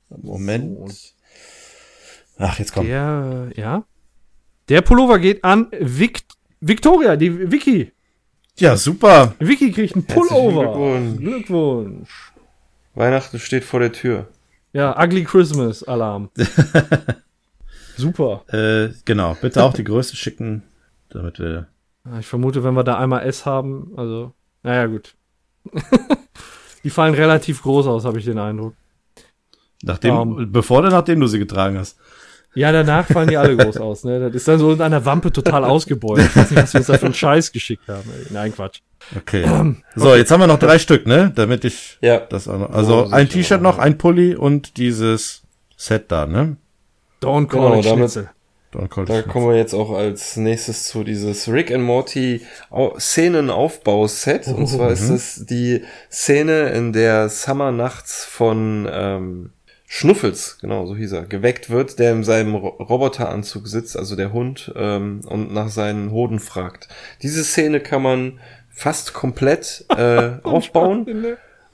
Moment. 0.09 1.13
Ach, 2.37 2.57
jetzt 2.59 2.73
kommt. 2.73 2.89
Der, 2.89 3.49
ja. 3.55 3.83
Der 4.69 4.81
Pullover 4.81 5.19
geht 5.19 5.43
an 5.43 5.67
Vic 5.79 6.23
Victoria, 6.59 7.15
die 7.15 7.51
Vicky. 7.51 7.91
Ja, 8.57 8.77
super. 8.77 9.33
Vicky 9.39 9.71
kriegt 9.71 9.95
einen 9.95 10.05
Pullover. 10.05 10.73
Glückwunsch. 10.73 11.17
Glückwunsch. 11.17 12.31
Weihnachten 12.93 13.39
steht 13.39 13.63
vor 13.63 13.79
der 13.79 13.91
Tür. 13.91 14.27
Ja, 14.73 15.01
Ugly 15.01 15.23
Christmas 15.23 15.83
Alarm. 15.83 16.29
Super. 17.97 18.43
Äh, 18.47 18.89
genau. 19.05 19.35
Bitte 19.41 19.63
auch 19.63 19.73
die 19.73 19.83
Größe 19.83 20.15
schicken, 20.15 20.63
damit 21.09 21.39
wir. 21.39 21.67
Ich 22.19 22.27
vermute, 22.27 22.63
wenn 22.63 22.73
wir 22.73 22.83
da 22.83 22.97
einmal 22.97 23.23
S 23.23 23.45
haben, 23.45 23.91
also, 23.95 24.33
naja, 24.63 24.87
gut. 24.87 25.13
die 26.83 26.89
fallen 26.89 27.13
relativ 27.13 27.61
groß 27.61 27.87
aus, 27.87 28.05
habe 28.05 28.19
ich 28.19 28.25
den 28.25 28.39
Eindruck. 28.39 28.73
Nachdem, 29.83 30.15
Ähm. 30.15 30.51
bevor 30.51 30.79
oder 30.79 30.89
nachdem 30.89 31.19
du 31.19 31.27
sie 31.27 31.39
getragen 31.39 31.77
hast. 31.77 31.97
Ja, 32.53 32.71
danach 32.73 33.05
fallen 33.07 33.29
die 33.29 33.37
alle 33.37 33.55
groß 33.55 33.77
aus, 33.77 34.03
ne? 34.03 34.19
Das 34.19 34.35
ist 34.35 34.47
dann 34.47 34.59
so 34.59 34.73
in 34.73 34.81
einer 34.81 35.05
Wampe 35.05 35.31
total 35.31 35.63
ausgebeult. 35.63 36.19
Ich 36.21 36.35
weiß 36.35 36.51
nicht, 36.51 36.61
was 36.61 36.73
wir 36.73 36.79
uns 36.79 36.87
da 36.87 36.97
für 36.97 37.05
einen 37.05 37.13
Scheiß 37.15 37.51
geschickt 37.53 37.87
haben. 37.87 38.03
Nein, 38.29 38.53
Quatsch. 38.53 38.81
Okay. 39.15 39.45
So, 39.95 40.15
jetzt 40.15 40.31
haben 40.31 40.41
wir 40.41 40.47
noch 40.47 40.59
drei 40.59 40.77
Stück, 40.77 41.07
ne? 41.07 41.31
Damit 41.33 41.63
ich 41.63 41.97
Ja. 42.01 42.19
das 42.19 42.47
auch 42.49 42.59
noch. 42.59 42.71
Also 42.71 43.05
Oh, 43.05 43.09
ein. 43.09 43.29
T-Shirt 43.29 43.61
noch, 43.61 43.77
ein 43.77 43.97
Pulli 43.97 44.35
und 44.35 44.75
dieses 44.77 45.43
Set 45.77 46.11
da, 46.11 46.25
ne? 46.25 46.57
Don't 47.21 47.47
call 47.47 47.61
Genau, 47.69 47.79
it 47.79 47.85
damit- 47.85 48.11
Schnitzel. 48.11 48.29
Don't 48.73 48.87
call 48.87 49.03
it 49.03 49.09
Da 49.09 49.21
kommen 49.23 49.49
wir 49.49 49.57
jetzt 49.57 49.73
auch 49.73 49.91
als 49.91 50.37
nächstes 50.37 50.85
zu 50.85 51.03
dieses 51.03 51.49
Rick 51.51 51.71
and 51.71 51.83
Morty 51.83 52.41
Au- 52.69 52.97
Szenenaufbau-Set. 52.97 54.47
Und 54.47 54.67
zwar 54.67 54.91
ist 54.91 55.09
es 55.09 55.45
die 55.45 55.83
Szene, 56.11 56.69
in 56.69 56.93
der 56.93 57.27
Summer 57.29 57.71
nachts 57.71 58.23
von 58.23 58.87
ähm, 58.91 59.51
Schnuffels, 59.87 60.57
genau 60.61 60.85
so 60.85 60.95
hieß 60.95 61.11
er, 61.11 61.23
geweckt 61.25 61.69
wird, 61.69 61.99
der 61.99 62.13
in 62.13 62.23
seinem 62.23 62.55
Ro 62.55 62.69
Roboteranzug 62.69 63.67
sitzt, 63.67 63.97
also 63.97 64.15
der 64.15 64.31
Hund, 64.31 64.71
ähm, 64.77 65.19
und 65.27 65.53
nach 65.53 65.67
seinen 65.67 66.11
Hoden 66.11 66.39
fragt. 66.39 66.87
Diese 67.21 67.43
Szene 67.43 67.81
kann 67.81 68.01
man 68.01 68.39
fast 68.69 69.11
komplett 69.13 69.83
äh, 69.97 70.31
aufbauen 70.43 71.05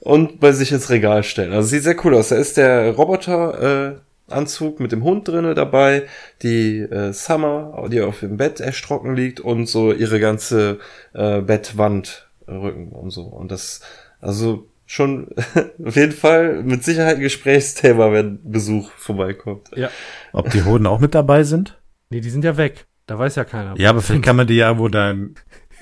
und 0.00 0.40
bei 0.40 0.50
sich 0.50 0.72
ins 0.72 0.90
Regal 0.90 1.22
stellen. 1.22 1.52
Also 1.52 1.68
sieht 1.68 1.84
sehr 1.84 2.04
cool 2.04 2.16
aus. 2.16 2.30
Da 2.30 2.36
ist 2.36 2.56
der 2.56 2.92
Roboter 2.96 3.92
äh, 3.92 3.98
Anzug 4.28 4.80
mit 4.80 4.92
dem 4.92 5.02
Hund 5.04 5.26
drinne 5.28 5.54
dabei, 5.54 6.06
die 6.42 6.78
äh, 6.80 7.12
Summer, 7.12 7.86
die 7.90 8.00
auf 8.00 8.20
dem 8.20 8.36
Bett 8.36 8.60
erschrocken 8.60 9.14
liegt 9.16 9.40
und 9.40 9.66
so 9.66 9.92
ihre 9.92 10.20
ganze 10.20 10.78
äh, 11.14 11.40
Bettwand 11.40 12.28
äh, 12.46 12.52
Rücken 12.52 12.88
und 12.92 13.10
so. 13.10 13.22
Und 13.22 13.50
das, 13.50 13.80
also 14.20 14.68
schon 14.86 15.28
auf 15.84 15.96
jeden 15.96 16.12
Fall 16.12 16.62
mit 16.62 16.84
Sicherheit 16.84 17.16
ein 17.16 17.22
Gesprächsthema, 17.22 18.12
wenn 18.12 18.40
Besuch 18.50 18.90
vorbeikommt. 18.92 19.68
Ja. 19.76 19.90
Ob 20.32 20.50
die 20.50 20.64
Hoden 20.64 20.86
auch 20.86 21.00
mit 21.00 21.14
dabei 21.14 21.42
sind? 21.44 21.78
Nee, 22.10 22.20
die 22.20 22.30
sind 22.30 22.44
ja 22.44 22.56
weg. 22.56 22.86
Da 23.06 23.18
weiß 23.18 23.36
ja 23.36 23.44
keiner. 23.44 23.74
Ja, 23.78 23.90
aber 23.90 24.02
vielleicht 24.02 24.24
kann 24.24 24.36
man 24.36 24.46
die 24.46 24.56
ja 24.56 24.66
irgendwo 24.68 24.88
da 24.88 25.10
im- 25.10 25.34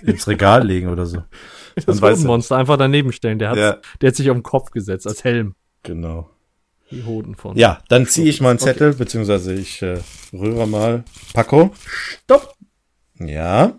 ins 0.02 0.28
Regal 0.28 0.64
legen 0.66 0.88
oder 0.88 1.06
so. 1.06 1.22
das. 1.86 2.00
Hodenmonster 2.02 2.56
einfach 2.56 2.76
daneben 2.76 3.12
stellen. 3.12 3.38
Der 3.38 3.50
hat, 3.50 3.56
Ja. 3.56 3.78
der 4.00 4.08
hat 4.08 4.16
sich 4.16 4.30
auf 4.30 4.36
den 4.36 4.42
Kopf 4.42 4.70
gesetzt 4.70 5.06
als 5.06 5.24
Helm. 5.24 5.54
Genau. 5.82 6.30
Die 6.90 7.04
Hoden 7.04 7.34
von. 7.34 7.56
Ja, 7.56 7.80
dann 7.88 8.06
ziehe 8.06 8.28
ich 8.28 8.40
mal 8.40 8.50
einen 8.50 8.58
Zettel, 8.60 8.94
beziehungsweise 8.94 9.52
ich 9.54 9.82
äh, 9.82 9.98
rühre 10.32 10.66
mal. 10.68 11.02
Paco. 11.34 11.70
Stopp! 11.84 12.54
Ja. 13.18 13.72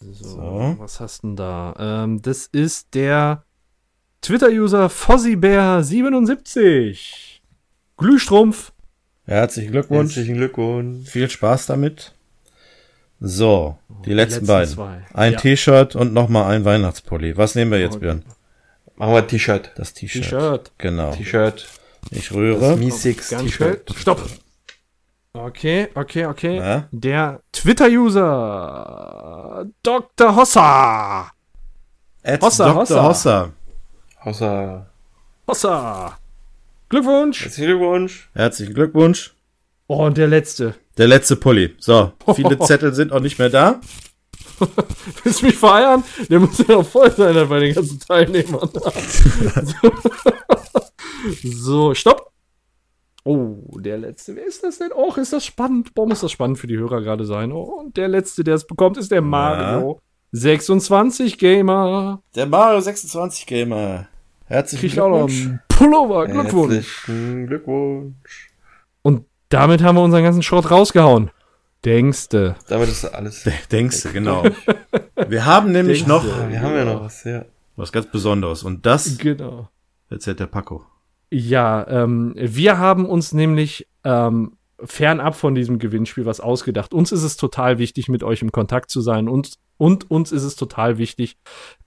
So, 0.00 0.12
So. 0.12 0.76
was 0.78 1.00
hast 1.00 1.22
denn 1.22 1.36
da? 1.36 1.74
Ähm, 1.78 2.20
das 2.22 2.46
ist 2.46 2.94
der 2.94 3.44
Twitter-User 4.20 4.86
Fozzibär77. 4.88 6.98
Glühstrumpf. 7.96 8.72
Herzlichen 9.26 9.72
Glückwunsch. 9.72 10.16
Herzlichen 10.16 10.36
Glückwunsch. 10.36 11.08
Viel 11.08 11.30
Spaß 11.30 11.66
damit. 11.66 12.12
So, 13.20 13.78
die 14.04 14.12
letzten, 14.12 14.40
letzten 14.40 14.46
beiden. 14.46 14.74
zwei. 14.74 15.02
Ein 15.14 15.32
Ja. 15.34 15.38
T-Shirt 15.40 15.94
und 15.96 16.12
nochmal 16.12 16.52
ein 16.54 16.64
Weihnachtspulli. 16.64 17.36
Was 17.36 17.54
nehmen 17.54 17.70
wir 17.70 17.78
jetzt, 17.80 17.92
Okay. 17.96 18.00
Björn? 18.00 18.24
Machen 18.96 19.14
wir 19.14 19.26
T-Shirt. 19.26 19.70
Das 19.76 19.94
T-Shirt. 19.94 20.22
T-Shirt. 20.24 20.72
Genau. 20.78 21.12
T-Shirt. 21.12 21.66
Ich 22.10 22.28
Das 22.28 22.36
rühre. 22.36 22.76
Miesix 22.76 23.30
Ganz 23.30 23.44
T-Shirt. 23.44 23.90
Stopp. 23.96 24.22
Okay, 25.32 25.88
okay, 25.94 26.26
okay. 26.26 26.56
Ja. 26.58 26.88
Der 26.92 27.40
Twitter-User 27.52 29.66
Dr. 29.82 30.36
Hossa. 30.36 31.30
Ed 32.22 32.40
Hossa, 32.40 32.72
Dr. 32.72 33.02
Hossa. 33.02 33.08
Hossa. 33.08 33.50
Außer 34.24 34.86
Hossa. 35.46 36.18
Glückwunsch. 36.88 37.42
herzlichen 37.42 37.66
Glückwunsch. 37.78 38.30
Herzlichen 38.34 38.74
Glückwunsch. 38.74 39.34
Oh, 39.88 40.06
und 40.06 40.16
der 40.16 40.28
letzte. 40.28 40.74
Der 40.96 41.08
letzte 41.08 41.36
Pulli. 41.36 41.74
So, 41.78 42.12
viele 42.34 42.58
Zettel 42.60 42.94
sind 42.94 43.12
auch 43.12 43.20
nicht 43.20 43.38
mehr 43.38 43.50
da. 43.50 43.80
Willst 45.24 45.42
du 45.42 45.46
mich 45.46 45.56
feiern? 45.56 46.04
Der 46.28 46.40
muss 46.40 46.58
ja 46.58 46.76
noch 46.76 46.86
voll 46.86 47.10
sein 47.10 47.48
bei 47.48 47.60
den 47.60 47.74
ganzen 47.74 47.98
Teilnehmern. 48.00 48.68
so, 51.42 51.94
stopp. 51.94 52.30
Oh, 53.24 53.78
der 53.78 53.98
letzte. 53.98 54.36
Wer 54.36 54.46
ist 54.46 54.62
das 54.62 54.78
denn? 54.78 54.92
Och, 54.92 55.16
ist 55.16 55.32
das 55.32 55.46
spannend. 55.46 55.90
Warum 55.94 56.10
muss 56.10 56.20
das 56.20 56.30
spannend 56.30 56.58
für 56.58 56.66
die 56.66 56.76
Hörer 56.76 57.00
gerade 57.00 57.24
sein? 57.24 57.52
Oh, 57.52 57.80
und 57.80 57.96
der 57.96 58.08
letzte, 58.08 58.44
der 58.44 58.54
es 58.54 58.66
bekommt, 58.66 58.98
ist 58.98 59.10
der 59.10 59.22
Mario. 59.22 59.98
26 60.32 61.38
Gamer. 61.38 62.20
Der 62.34 62.46
Mario 62.46 62.80
26 62.80 63.46
Gamer. 63.46 64.08
Herzlichen 64.46 64.88
Kriegt 64.88 65.00
auch 65.00 65.08
noch 65.08 65.26
Glückwunsch. 65.26 65.60
Pullover. 65.68 66.26
Glückwunsch. 66.26 66.74
Herzlichen 66.74 67.46
Glückwunsch. 67.46 68.50
Und 69.02 69.26
damit 69.48 69.82
haben 69.82 69.96
wir 69.96 70.02
unseren 70.02 70.24
ganzen 70.24 70.42
Schrott 70.42 70.70
rausgehauen. 70.70 71.30
Denkste. 71.84 72.56
Damit 72.68 72.88
ist 72.88 73.04
alles. 73.04 73.46
Denkst 73.70 74.02
du, 74.02 74.12
genau. 74.12 74.44
Wir 75.28 75.44
haben 75.46 75.72
nämlich 75.72 76.06
noch 76.06 76.22
Denkste. 76.22 76.42
Ah, 76.44 76.48
Wir 76.50 76.60
haben 76.62 76.74
ja 76.74 76.84
noch 76.84 77.00
was, 77.02 77.24
ja. 77.24 77.44
was 77.76 77.92
ganz 77.92 78.06
Besonderes. 78.10 78.62
Und 78.62 78.86
das 78.86 79.18
Genau. 79.18 79.68
erzählt 80.10 80.40
der 80.40 80.46
Paco. 80.46 80.84
Ja, 81.30 81.86
ähm, 81.88 82.34
wir 82.36 82.78
haben 82.78 83.06
uns 83.06 83.32
nämlich 83.32 83.88
ähm, 84.04 84.56
fernab 84.84 85.34
von 85.34 85.54
diesem 85.54 85.78
Gewinnspiel 85.78 86.26
was 86.26 86.38
ausgedacht. 86.40 86.94
Uns 86.94 87.10
ist 87.12 87.22
es 87.24 87.36
total 87.36 87.78
wichtig, 87.78 88.08
mit 88.08 88.22
euch 88.22 88.42
im 88.42 88.52
Kontakt 88.52 88.90
zu 88.90 89.00
sein 89.00 89.28
und, 89.28 89.54
und 89.76 90.10
uns 90.10 90.30
ist 90.30 90.44
es 90.44 90.54
total 90.54 90.98
wichtig, 90.98 91.36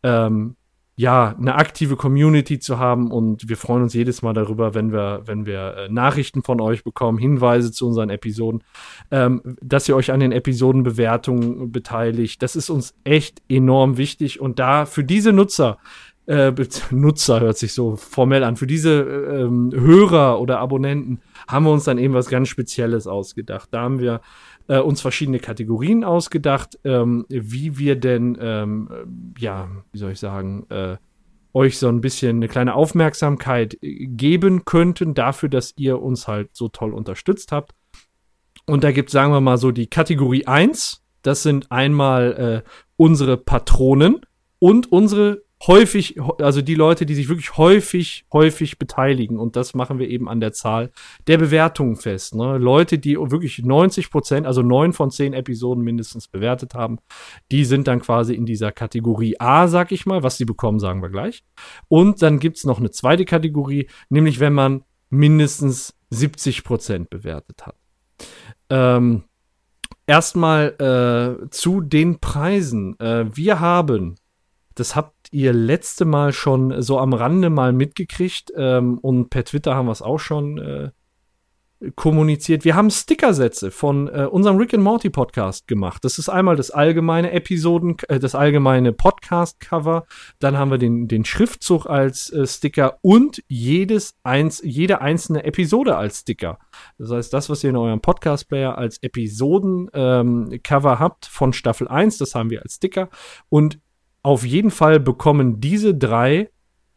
ähm, 0.03 0.55
ja, 0.99 1.35
eine 1.39 1.53
aktive 1.53 1.95
Community 1.95 2.57
zu 2.57 2.79
haben 2.79 3.11
und 3.11 3.47
wir 3.47 3.55
freuen 3.55 3.83
uns 3.83 3.93
jedes 3.93 4.23
Mal 4.23 4.33
darüber, 4.33 4.73
wenn 4.73 4.91
wir, 4.91 5.21
wenn 5.25 5.45
wir 5.45 5.77
äh, 5.77 5.89
Nachrichten 5.89 6.41
von 6.41 6.59
euch 6.59 6.83
bekommen, 6.83 7.19
Hinweise 7.19 7.71
zu 7.71 7.85
unseren 7.85 8.09
Episoden, 8.09 8.63
ähm, 9.11 9.57
dass 9.61 9.87
ihr 9.87 9.95
euch 9.95 10.11
an 10.11 10.19
den 10.19 10.31
Episodenbewertungen 10.31 11.71
beteiligt. 11.71 12.41
Das 12.41 12.55
ist 12.55 12.71
uns 12.71 12.95
echt 13.03 13.43
enorm 13.47 13.97
wichtig 13.97 14.41
und 14.41 14.57
da 14.57 14.87
für 14.87 15.03
diese 15.03 15.33
Nutzer, 15.33 15.77
äh, 16.25 16.51
Nutzer 16.89 17.41
hört 17.41 17.59
sich 17.59 17.73
so 17.73 17.95
formell 17.95 18.43
an, 18.43 18.55
für 18.55 18.67
diese 18.67 19.01
äh, 19.01 19.41
ähm, 19.43 19.71
Hörer 19.75 20.41
oder 20.41 20.57
Abonnenten 20.57 21.21
haben 21.47 21.65
wir 21.65 21.73
uns 21.73 21.83
dann 21.83 21.99
eben 21.99 22.15
was 22.15 22.27
ganz 22.27 22.49
Spezielles 22.49 23.05
ausgedacht. 23.05 23.69
Da 23.71 23.81
haben 23.81 23.99
wir 23.99 24.21
äh, 24.67 24.79
uns 24.79 25.01
verschiedene 25.01 25.39
Kategorien 25.39 26.03
ausgedacht, 26.03 26.79
ähm, 26.83 27.25
wie 27.29 27.77
wir 27.77 27.95
denn, 27.95 28.37
ähm, 28.39 28.89
äh, 28.91 29.41
ja, 29.41 29.69
wie 29.91 29.97
soll 29.97 30.11
ich 30.11 30.19
sagen, 30.19 30.65
äh, 30.69 30.97
euch 31.53 31.79
so 31.79 31.87
ein 31.87 32.01
bisschen 32.01 32.37
eine 32.37 32.47
kleine 32.47 32.75
Aufmerksamkeit 32.75 33.77
äh, 33.81 34.05
geben 34.07 34.65
könnten 34.65 35.13
dafür, 35.13 35.49
dass 35.49 35.73
ihr 35.77 36.01
uns 36.01 36.27
halt 36.27 36.55
so 36.55 36.67
toll 36.67 36.93
unterstützt 36.93 37.51
habt. 37.51 37.73
Und 38.65 38.83
da 38.83 38.91
gibt, 38.91 39.09
sagen 39.09 39.31
wir 39.31 39.41
mal 39.41 39.57
so, 39.57 39.71
die 39.71 39.87
Kategorie 39.87 40.45
1. 40.45 41.03
Das 41.21 41.43
sind 41.43 41.71
einmal 41.71 42.63
äh, 42.65 42.69
unsere 42.95 43.37
Patronen 43.37 44.21
und 44.59 44.91
unsere 44.91 45.43
häufig, 45.65 46.19
also 46.39 46.61
die 46.61 46.75
Leute, 46.75 47.05
die 47.05 47.15
sich 47.15 47.29
wirklich 47.29 47.57
häufig, 47.57 48.25
häufig 48.31 48.77
beteiligen. 48.77 49.39
Und 49.39 49.55
das 49.55 49.73
machen 49.73 49.97
wir 49.97 50.07
eben 50.07 50.29
an 50.29 50.39
der 50.39 50.53
Zahl 50.53 50.91
der 51.25 51.37
Bewertungen 51.37 51.95
fest. 51.95 52.35
Ne? 52.35 52.57
Leute, 52.57 52.99
die 52.99 53.17
wirklich 53.17 53.59
90 53.59 54.11
Prozent, 54.11 54.45
also 54.45 54.61
neun 54.61 54.93
von 54.93 55.09
zehn 55.09 55.33
Episoden 55.33 55.83
mindestens 55.83 56.27
bewertet 56.27 56.73
haben, 56.75 56.99
die 57.51 57.65
sind 57.65 57.87
dann 57.87 58.01
quasi 58.01 58.35
in 58.35 58.45
dieser 58.45 58.71
Kategorie 58.71 59.39
A, 59.39 59.67
sag 59.67 59.91
ich 59.91 60.05
mal. 60.05 60.23
Was 60.23 60.37
sie 60.37 60.45
bekommen, 60.45 60.79
sagen 60.79 61.01
wir 61.01 61.09
gleich. 61.09 61.43
Und 61.87 62.21
dann 62.21 62.39
gibt's 62.39 62.63
noch 62.63 62.79
eine 62.79 62.91
zweite 62.91 63.25
Kategorie, 63.25 63.89
nämlich 64.09 64.39
wenn 64.39 64.53
man 64.53 64.83
mindestens 65.09 65.95
70 66.09 66.63
Prozent 66.63 67.09
bewertet 67.09 67.65
hat. 67.65 67.75
Ähm, 68.69 69.23
Erstmal 70.07 71.39
äh, 71.43 71.49
zu 71.49 71.81
den 71.81 72.19
Preisen. 72.19 72.97
Äh, 72.97 73.25
wir 73.35 73.59
haben, 73.59 74.15
das 74.73 74.95
ihr 75.31 75.53
letzte 75.53 76.05
Mal 76.05 76.33
schon 76.33 76.81
so 76.81 76.99
am 76.99 77.13
Rande 77.13 77.49
mal 77.49 77.73
mitgekriegt 77.73 78.51
ähm, 78.55 78.97
und 78.99 79.29
per 79.29 79.43
Twitter 79.43 79.75
haben 79.75 79.87
wir 79.87 79.91
es 79.91 80.01
auch 80.01 80.19
schon 80.19 80.57
äh, 80.57 80.89
kommuniziert. 81.95 82.65
Wir 82.65 82.75
haben 82.75 82.89
Stickersätze 82.89 83.69
von 83.69 84.07
äh, 84.07 84.27
unserem 84.29 84.57
Rick 84.57 84.73
and 84.73 84.83
Morty 84.83 85.09
Podcast 85.09 85.67
gemacht. 85.67 86.03
Das 86.03 86.17
ist 86.17 86.27
einmal 86.27 86.55
das 86.55 86.71
allgemeine 86.71 87.31
Episoden, 87.31 87.97
äh, 88.07 88.19
das 88.19 88.33
allgemeine 88.33 88.93
Podcast 88.93 89.59
Cover. 89.59 90.05
Dann 90.39 90.57
haben 90.57 90.71
wir 90.71 90.79
den, 90.79 91.07
den 91.07 91.23
Schriftzug 91.23 91.85
als 91.85 92.31
äh, 92.31 92.47
Sticker 92.47 92.97
und 93.01 93.43
jedes 93.47 94.15
eins, 94.23 94.61
jede 94.63 95.01
einzelne 95.01 95.43
Episode 95.43 95.97
als 95.97 96.21
Sticker. 96.21 96.57
Das 96.97 97.11
heißt, 97.11 97.33
das, 97.33 97.49
was 97.49 97.63
ihr 97.63 97.69
in 97.69 97.75
eurem 97.75 98.01
Podcast 98.01 98.49
Player 98.49 98.77
als 98.77 98.97
Episoden 99.03 99.89
ähm, 99.93 100.59
Cover 100.63 100.99
habt 100.99 101.27
von 101.27 101.53
Staffel 101.53 101.87
1, 101.87 102.17
das 102.17 102.33
haben 102.33 102.49
wir 102.49 102.63
als 102.63 102.75
Sticker. 102.75 103.09
Und 103.49 103.79
auf 104.27 104.45
jeden 104.45 104.71
Fall 104.71 104.99
bekommen 104.99 105.61
diese 105.61 105.95
drei 105.95 106.49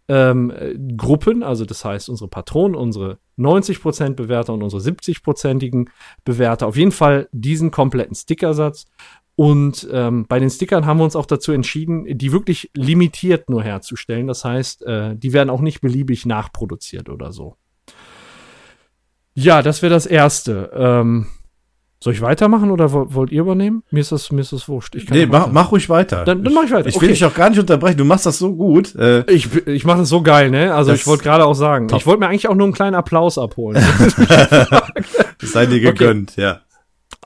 ähm, 0.09 0.53
Gruppen, 0.97 1.45
also 1.45 1.65
das 1.65 1.85
heißt 1.85 2.09
unsere 2.09 2.29
Patronen, 2.29 2.75
unsere 2.75 3.19
90% 3.39 4.15
Bewerter 4.15 4.53
und 4.53 4.65
unsere 4.65 4.83
70%igen 4.83 5.89
Bewerter, 6.25 6.67
auf 6.67 6.77
jeden 6.77 6.91
Fall 6.91 7.29
diesen 7.31 7.71
kompletten 7.71 8.17
Stickersatz. 8.17 8.87
Und 9.37 9.89
ähm, 9.93 10.27
bei 10.27 10.41
den 10.41 10.51
Stickern 10.51 10.87
haben 10.87 10.99
wir 10.99 11.05
uns 11.05 11.15
auch 11.15 11.25
dazu 11.25 11.53
entschieden, 11.53 12.19
die 12.19 12.33
wirklich 12.33 12.69
limitiert 12.75 13.49
nur 13.49 13.63
herzustellen. 13.63 14.27
Das 14.27 14.45
heißt, 14.45 14.83
äh, 14.83 15.15
die 15.15 15.33
werden 15.33 15.51
auch 15.51 15.61
nicht 15.61 15.81
beliebig 15.81 16.27
nachproduziert 16.27 17.09
oder 17.09 17.31
so. 17.33 17.55
Ja, 19.35 19.63
das 19.63 19.83
wäre 19.83 19.95
das 19.95 20.07
Erste. 20.07 20.73
Ähm, 20.75 21.27
soll 22.03 22.15
ich 22.15 22.23
weitermachen 22.23 22.71
oder 22.71 22.93
wollt 22.93 23.31
ihr 23.31 23.43
übernehmen? 23.43 23.83
Mir 23.91 24.01
ist 24.01 24.11
das, 24.11 24.33
mir 24.33 24.41
ist 24.41 24.53
das 24.53 24.69
wurscht. 24.69 24.95
Ich 24.95 25.07
kann 25.07 25.19
nee, 25.19 25.27
mach, 25.27 25.53
mach 25.53 25.71
ruhig 25.71 25.91
weiter. 25.91 26.25
Dann, 26.25 26.43
dann 26.43 26.55
mach 26.55 26.65
ich 26.65 26.71
weiter. 26.71 26.89
Ich 26.89 26.97
okay. 26.97 27.03
will 27.03 27.13
dich 27.13 27.25
auch 27.27 27.35
gar 27.35 27.51
nicht 27.51 27.59
unterbrechen. 27.59 27.99
Du 27.99 28.07
machst 28.07 28.25
das 28.25 28.39
so 28.39 28.55
gut. 28.55 28.95
Äh, 28.95 29.31
ich 29.31 29.55
ich 29.67 29.85
mache 29.85 29.99
das 29.99 30.09
so 30.09 30.23
geil, 30.23 30.51
ne? 30.51 30.75
Also 30.75 30.93
das 30.93 31.01
ich 31.01 31.07
wollte 31.07 31.25
gerade 31.25 31.45
auch 31.45 31.55
sagen, 31.55 31.89
top. 31.89 32.01
ich 32.01 32.07
wollte 32.07 32.21
mir 32.21 32.29
eigentlich 32.29 32.49
auch 32.49 32.55
nur 32.55 32.67
einen 32.67 32.73
kleinen 32.73 32.95
Applaus 32.95 33.37
abholen. 33.37 33.77
das 34.17 35.53
sei 35.53 35.67
dir 35.67 35.81
gegönnt, 35.81 36.33
okay. 36.33 36.41
ja. 36.41 36.61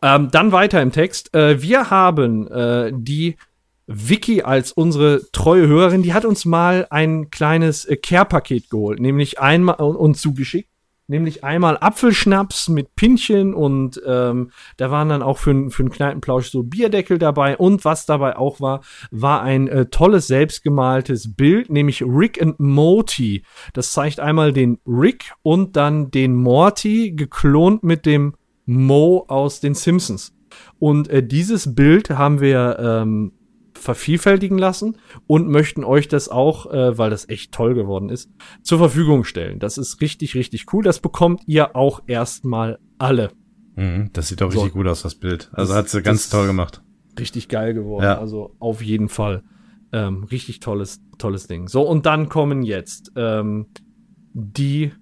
Ähm, 0.02 0.30
dann 0.32 0.50
weiter 0.50 0.82
im 0.82 0.90
Text. 0.90 1.32
Äh, 1.34 1.62
wir 1.62 1.90
haben 1.90 2.48
äh, 2.48 2.90
die 2.92 3.36
Vicky 3.86 4.42
als 4.42 4.72
unsere 4.72 5.22
treue 5.30 5.68
Hörerin, 5.68 6.02
die 6.02 6.14
hat 6.14 6.24
uns 6.24 6.44
mal 6.44 6.88
ein 6.90 7.30
kleines 7.30 7.84
äh, 7.84 7.96
Care-Paket 7.96 8.70
geholt, 8.70 8.98
nämlich 8.98 9.38
einmal 9.38 9.76
und 9.76 10.16
zugeschickt 10.16 10.68
nämlich 11.06 11.44
einmal 11.44 11.76
Apfelschnaps 11.78 12.68
mit 12.68 12.94
Pinchen 12.96 13.54
und 13.54 14.00
ähm, 14.06 14.50
da 14.76 14.90
waren 14.90 15.08
dann 15.08 15.22
auch 15.22 15.38
für, 15.38 15.70
für 15.70 15.82
einen 15.82 15.90
Kneipenplausch 15.90 16.50
so 16.50 16.62
Bierdeckel 16.62 17.18
dabei 17.18 17.56
und 17.56 17.84
was 17.84 18.06
dabei 18.06 18.36
auch 18.36 18.60
war, 18.60 18.82
war 19.10 19.42
ein 19.42 19.68
äh, 19.68 19.86
tolles 19.86 20.26
selbstgemaltes 20.26 21.34
Bild, 21.34 21.70
nämlich 21.70 22.02
Rick 22.02 22.40
and 22.40 22.58
Morty. 22.58 23.44
Das 23.72 23.92
zeigt 23.92 24.20
einmal 24.20 24.52
den 24.52 24.78
Rick 24.86 25.32
und 25.42 25.76
dann 25.76 26.10
den 26.10 26.34
Morty 26.34 27.12
geklont 27.12 27.82
mit 27.82 28.06
dem 28.06 28.34
Mo 28.66 29.24
aus 29.28 29.60
den 29.60 29.74
Simpsons. 29.74 30.34
Und 30.78 31.08
äh, 31.08 31.22
dieses 31.26 31.74
Bild 31.74 32.10
haben 32.10 32.40
wir 32.40 32.78
ähm, 32.78 33.32
vervielfältigen 33.84 34.58
lassen 34.58 34.96
und 35.26 35.48
möchten 35.48 35.84
euch 35.84 36.08
das 36.08 36.28
auch, 36.28 36.72
äh, 36.72 36.96
weil 36.98 37.10
das 37.10 37.28
echt 37.28 37.52
toll 37.52 37.74
geworden 37.74 38.08
ist, 38.08 38.30
zur 38.62 38.78
Verfügung 38.78 39.24
stellen. 39.24 39.58
Das 39.58 39.78
ist 39.78 40.00
richtig, 40.00 40.34
richtig 40.34 40.72
cool. 40.72 40.82
Das 40.82 41.00
bekommt 41.00 41.42
ihr 41.46 41.76
auch 41.76 42.02
erstmal 42.06 42.78
alle. 42.98 43.30
Mhm, 43.76 44.10
das 44.12 44.28
sieht 44.28 44.40
doch 44.40 44.48
richtig 44.48 44.72
so. 44.72 44.78
gut 44.78 44.86
aus, 44.86 45.02
das 45.02 45.14
Bild. 45.14 45.50
Also 45.52 45.72
das, 45.72 45.78
hat 45.78 45.88
sie 45.90 46.02
ganz 46.02 46.30
toll 46.30 46.46
gemacht. 46.46 46.82
Richtig 47.18 47.48
geil 47.48 47.74
geworden. 47.74 48.04
Ja. 48.04 48.18
Also 48.18 48.56
auf 48.58 48.82
jeden 48.82 49.08
Fall. 49.08 49.44
Ähm, 49.92 50.24
richtig 50.24 50.58
tolles, 50.58 51.00
tolles 51.18 51.46
Ding. 51.46 51.68
So, 51.68 51.82
und 51.82 52.06
dann 52.06 52.28
kommen 52.28 52.62
jetzt 52.62 53.12
ähm, 53.14 53.66
die 54.32 54.92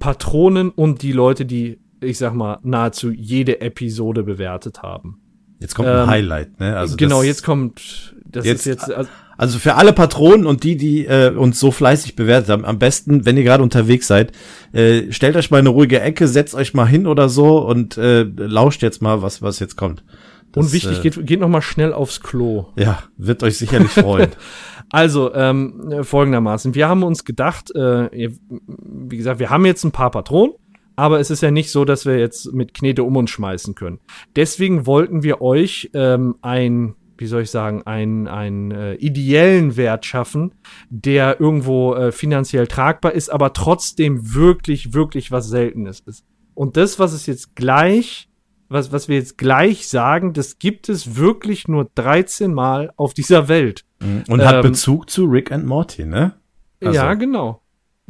Patronen 0.00 0.70
und 0.70 1.02
die 1.02 1.12
Leute, 1.12 1.44
die, 1.46 1.78
ich 2.00 2.18
sag 2.18 2.34
mal, 2.34 2.58
nahezu 2.62 3.10
jede 3.10 3.60
Episode 3.60 4.24
bewertet 4.24 4.82
haben. 4.82 5.20
Jetzt 5.60 5.74
kommt 5.74 5.88
ein 5.88 6.04
ähm, 6.04 6.08
Highlight, 6.08 6.58
ne? 6.58 6.76
Also 6.76 6.96
genau, 6.96 7.22
jetzt 7.22 7.44
kommt 7.44 8.16
das 8.32 8.44
jetzt, 8.44 8.60
ist 8.60 8.66
jetzt 8.66 8.92
also, 8.92 9.10
also 9.36 9.58
für 9.58 9.74
alle 9.74 9.92
Patronen 9.92 10.46
und 10.46 10.64
die, 10.64 10.76
die 10.76 11.06
äh, 11.06 11.30
uns 11.34 11.58
so 11.58 11.70
fleißig 11.70 12.16
bewertet 12.16 12.50
haben, 12.50 12.64
am 12.64 12.78
besten, 12.78 13.24
wenn 13.24 13.36
ihr 13.36 13.44
gerade 13.44 13.62
unterwegs 13.62 14.06
seid, 14.06 14.32
äh, 14.72 15.10
stellt 15.12 15.36
euch 15.36 15.50
mal 15.50 15.58
eine 15.58 15.70
ruhige 15.70 16.00
Ecke, 16.00 16.28
setzt 16.28 16.54
euch 16.54 16.74
mal 16.74 16.86
hin 16.86 17.06
oder 17.06 17.28
so 17.28 17.58
und 17.58 17.96
äh, 17.96 18.22
lauscht 18.22 18.82
jetzt 18.82 19.02
mal, 19.02 19.22
was 19.22 19.42
was 19.42 19.58
jetzt 19.58 19.76
kommt. 19.76 20.04
Das, 20.52 20.66
und 20.66 20.72
wichtig, 20.72 20.98
äh, 20.98 21.02
geht, 21.02 21.26
geht 21.26 21.40
noch 21.40 21.48
mal 21.48 21.62
schnell 21.62 21.92
aufs 21.92 22.20
Klo. 22.20 22.66
Ja, 22.76 23.04
wird 23.16 23.42
euch 23.42 23.56
sicherlich 23.56 23.92
freuen. 23.92 24.30
also 24.90 25.32
ähm, 25.34 26.02
folgendermaßen: 26.02 26.74
Wir 26.74 26.88
haben 26.88 27.02
uns 27.02 27.24
gedacht, 27.24 27.74
äh, 27.74 28.30
wie 28.48 29.16
gesagt, 29.16 29.38
wir 29.38 29.50
haben 29.50 29.64
jetzt 29.64 29.84
ein 29.84 29.92
paar 29.92 30.10
Patronen 30.10 30.54
aber 31.00 31.18
es 31.18 31.30
ist 31.30 31.40
ja 31.40 31.50
nicht 31.50 31.70
so, 31.70 31.86
dass 31.86 32.04
wir 32.04 32.18
jetzt 32.18 32.52
mit 32.52 32.74
Knete 32.74 33.04
um 33.04 33.16
uns 33.16 33.30
schmeißen 33.30 33.74
können. 33.74 34.00
Deswegen 34.36 34.84
wollten 34.84 35.22
wir 35.22 35.40
euch 35.40 35.90
ähm, 35.94 36.34
ein 36.42 36.94
wie 37.20 37.26
soll 37.26 37.42
ich 37.42 37.50
sagen, 37.50 37.82
einen, 37.82 38.26
einen 38.26 38.70
äh, 38.70 38.94
ideellen 38.94 39.76
Wert 39.76 40.06
schaffen, 40.06 40.54
der 40.88 41.40
irgendwo 41.40 41.94
äh, 41.94 42.12
finanziell 42.12 42.66
tragbar 42.66 43.12
ist, 43.12 43.28
aber 43.28 43.52
trotzdem 43.52 44.34
wirklich, 44.34 44.94
wirklich 44.94 45.30
was 45.30 45.48
Seltenes 45.48 46.00
ist. 46.00 46.24
Und 46.54 46.76
das, 46.76 46.98
was 46.98 47.12
es 47.12 47.26
jetzt 47.26 47.54
gleich, 47.54 48.28
was, 48.68 48.90
was 48.90 49.08
wir 49.08 49.16
jetzt 49.16 49.36
gleich 49.36 49.88
sagen, 49.88 50.32
das 50.32 50.58
gibt 50.58 50.88
es 50.88 51.16
wirklich 51.16 51.68
nur 51.68 51.90
13 51.94 52.52
Mal 52.54 52.92
auf 52.96 53.12
dieser 53.12 53.48
Welt. 53.48 53.84
Mhm. 54.00 54.24
Und 54.28 54.40
ähm, 54.40 54.46
hat 54.46 54.62
Bezug 54.62 55.10
zu 55.10 55.24
Rick 55.26 55.52
and 55.52 55.66
Morty, 55.66 56.06
ne? 56.06 56.34
Also. 56.82 56.94
Ja, 56.94 57.12
genau. 57.14 57.59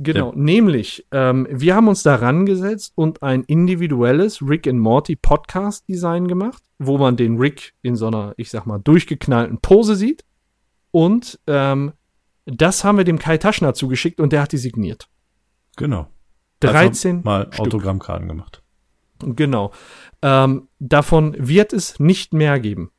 Genau, 0.02 0.30
ja. 0.30 0.38
nämlich, 0.38 1.06
ähm, 1.12 1.46
wir 1.50 1.74
haben 1.74 1.86
uns 1.86 2.02
daran 2.02 2.46
gesetzt 2.46 2.92
und 2.94 3.22
ein 3.22 3.44
individuelles 3.44 4.40
Rick 4.40 4.66
and 4.66 4.78
Morty 4.78 5.14
Podcast 5.14 5.86
Design 5.88 6.26
gemacht, 6.26 6.62
wo 6.78 6.96
man 6.96 7.18
den 7.18 7.36
Rick 7.36 7.74
in 7.82 7.96
so 7.96 8.06
einer, 8.06 8.32
ich 8.38 8.48
sag 8.48 8.64
mal, 8.64 8.78
durchgeknallten 8.78 9.58
Pose 9.60 9.96
sieht. 9.96 10.24
Und 10.90 11.38
ähm, 11.46 11.92
das 12.46 12.82
haben 12.82 12.96
wir 12.96 13.04
dem 13.04 13.18
Kai 13.18 13.36
Taschner 13.36 13.74
zugeschickt 13.74 14.20
und 14.20 14.32
der 14.32 14.40
hat 14.40 14.52
die 14.52 14.56
signiert. 14.56 15.06
Genau. 15.76 16.08
13 16.60 17.16
also 17.16 17.24
mal 17.24 17.42
Stück. 17.52 17.66
Autogrammkarten 17.66 18.26
gemacht. 18.26 18.62
Genau. 19.18 19.70
Ähm, 20.22 20.68
davon 20.78 21.36
wird 21.38 21.74
es 21.74 22.00
nicht 22.00 22.32
mehr 22.32 22.58
geben. 22.58 22.90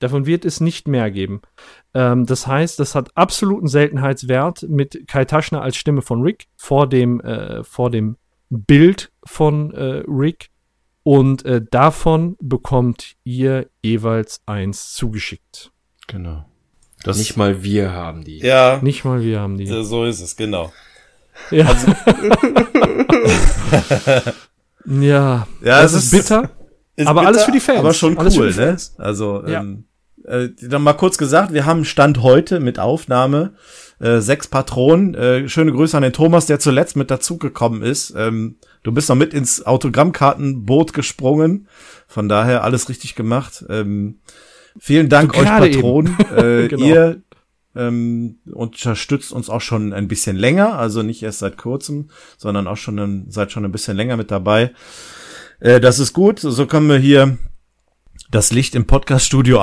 Davon 0.00 0.26
wird 0.26 0.44
es 0.44 0.60
nicht 0.60 0.88
mehr 0.88 1.10
geben. 1.10 1.42
Ähm, 1.94 2.26
das 2.26 2.46
heißt, 2.46 2.80
das 2.80 2.94
hat 2.94 3.16
absoluten 3.16 3.68
Seltenheitswert 3.68 4.66
mit 4.68 5.06
Kai 5.06 5.26
Taschner 5.26 5.62
als 5.62 5.76
Stimme 5.76 6.02
von 6.02 6.22
Rick 6.22 6.48
vor 6.56 6.88
dem, 6.88 7.20
äh, 7.20 7.62
vor 7.62 7.90
dem 7.90 8.16
Bild 8.48 9.12
von 9.24 9.72
äh, 9.72 10.02
Rick. 10.08 10.50
Und 11.02 11.44
äh, 11.44 11.62
davon 11.70 12.36
bekommt 12.40 13.16
ihr 13.24 13.68
jeweils 13.82 14.42
eins 14.46 14.94
zugeschickt. 14.94 15.70
Genau. 16.06 16.46
Das 17.02 17.18
nicht 17.18 17.36
mal 17.36 17.62
wir 17.62 17.92
haben 17.92 18.24
die. 18.24 18.38
Ja. 18.38 18.78
Nicht 18.82 19.04
mal 19.04 19.22
wir 19.22 19.40
haben 19.40 19.56
die. 19.56 19.66
So 19.66 20.04
ist 20.04 20.20
es, 20.20 20.36
genau. 20.36 20.72
Ja. 21.50 21.66
Also 21.66 21.88
ja. 24.86 25.46
ja. 25.62 25.70
Das 25.82 25.92
ist, 25.92 26.04
ist 26.04 26.10
bitter. 26.10 26.50
Ist 26.96 27.06
aber 27.06 27.20
bitter, 27.20 27.28
alles 27.28 27.44
für 27.44 27.52
die 27.52 27.60
Fans. 27.60 27.78
Aber 27.78 27.94
schon 27.94 28.18
cool, 28.18 28.54
ne? 28.54 28.76
Also, 28.98 29.46
ja. 29.46 29.60
ähm, 29.60 29.84
äh, 30.30 30.50
dann 30.62 30.82
mal 30.82 30.94
kurz 30.94 31.18
gesagt, 31.18 31.52
wir 31.52 31.66
haben 31.66 31.84
Stand 31.84 32.22
heute 32.22 32.60
mit 32.60 32.78
Aufnahme 32.78 33.54
äh, 33.98 34.20
sechs 34.20 34.46
Patronen. 34.46 35.14
Äh, 35.14 35.48
schöne 35.48 35.72
Grüße 35.72 35.96
an 35.96 36.02
den 36.02 36.12
Thomas, 36.12 36.46
der 36.46 36.60
zuletzt 36.60 36.96
mit 36.96 37.10
dazugekommen 37.10 37.82
ist. 37.82 38.14
Ähm, 38.16 38.56
du 38.82 38.92
bist 38.92 39.08
noch 39.08 39.16
mit 39.16 39.34
ins 39.34 39.66
Autogrammkartenboot 39.66 40.92
gesprungen. 40.92 41.68
Von 42.06 42.28
daher 42.28 42.64
alles 42.64 42.88
richtig 42.88 43.14
gemacht. 43.14 43.64
Ähm, 43.68 44.20
vielen 44.78 45.08
Dank 45.08 45.36
euch 45.36 45.44
Patronen. 45.44 46.16
äh, 46.36 46.68
genau. 46.68 46.84
Ihr 46.86 47.22
ähm, 47.74 48.38
unterstützt 48.50 49.32
uns 49.32 49.50
auch 49.50 49.60
schon 49.60 49.92
ein 49.92 50.08
bisschen 50.08 50.36
länger, 50.36 50.78
also 50.78 51.02
nicht 51.02 51.22
erst 51.22 51.40
seit 51.40 51.56
kurzem, 51.56 52.10
sondern 52.36 52.66
auch 52.66 52.76
schon 52.76 52.98
ein, 52.98 53.26
seit 53.28 53.52
schon 53.52 53.64
ein 53.64 53.72
bisschen 53.72 53.96
länger 53.96 54.16
mit 54.16 54.30
dabei. 54.30 54.72
Äh, 55.60 55.80
das 55.80 55.98
ist 55.98 56.12
gut, 56.12 56.40
so 56.40 56.66
können 56.66 56.88
wir 56.88 56.98
hier 56.98 57.38
das 58.30 58.52
Licht 58.52 58.74
im 58.74 58.86
Podcast-Studio 58.86 59.60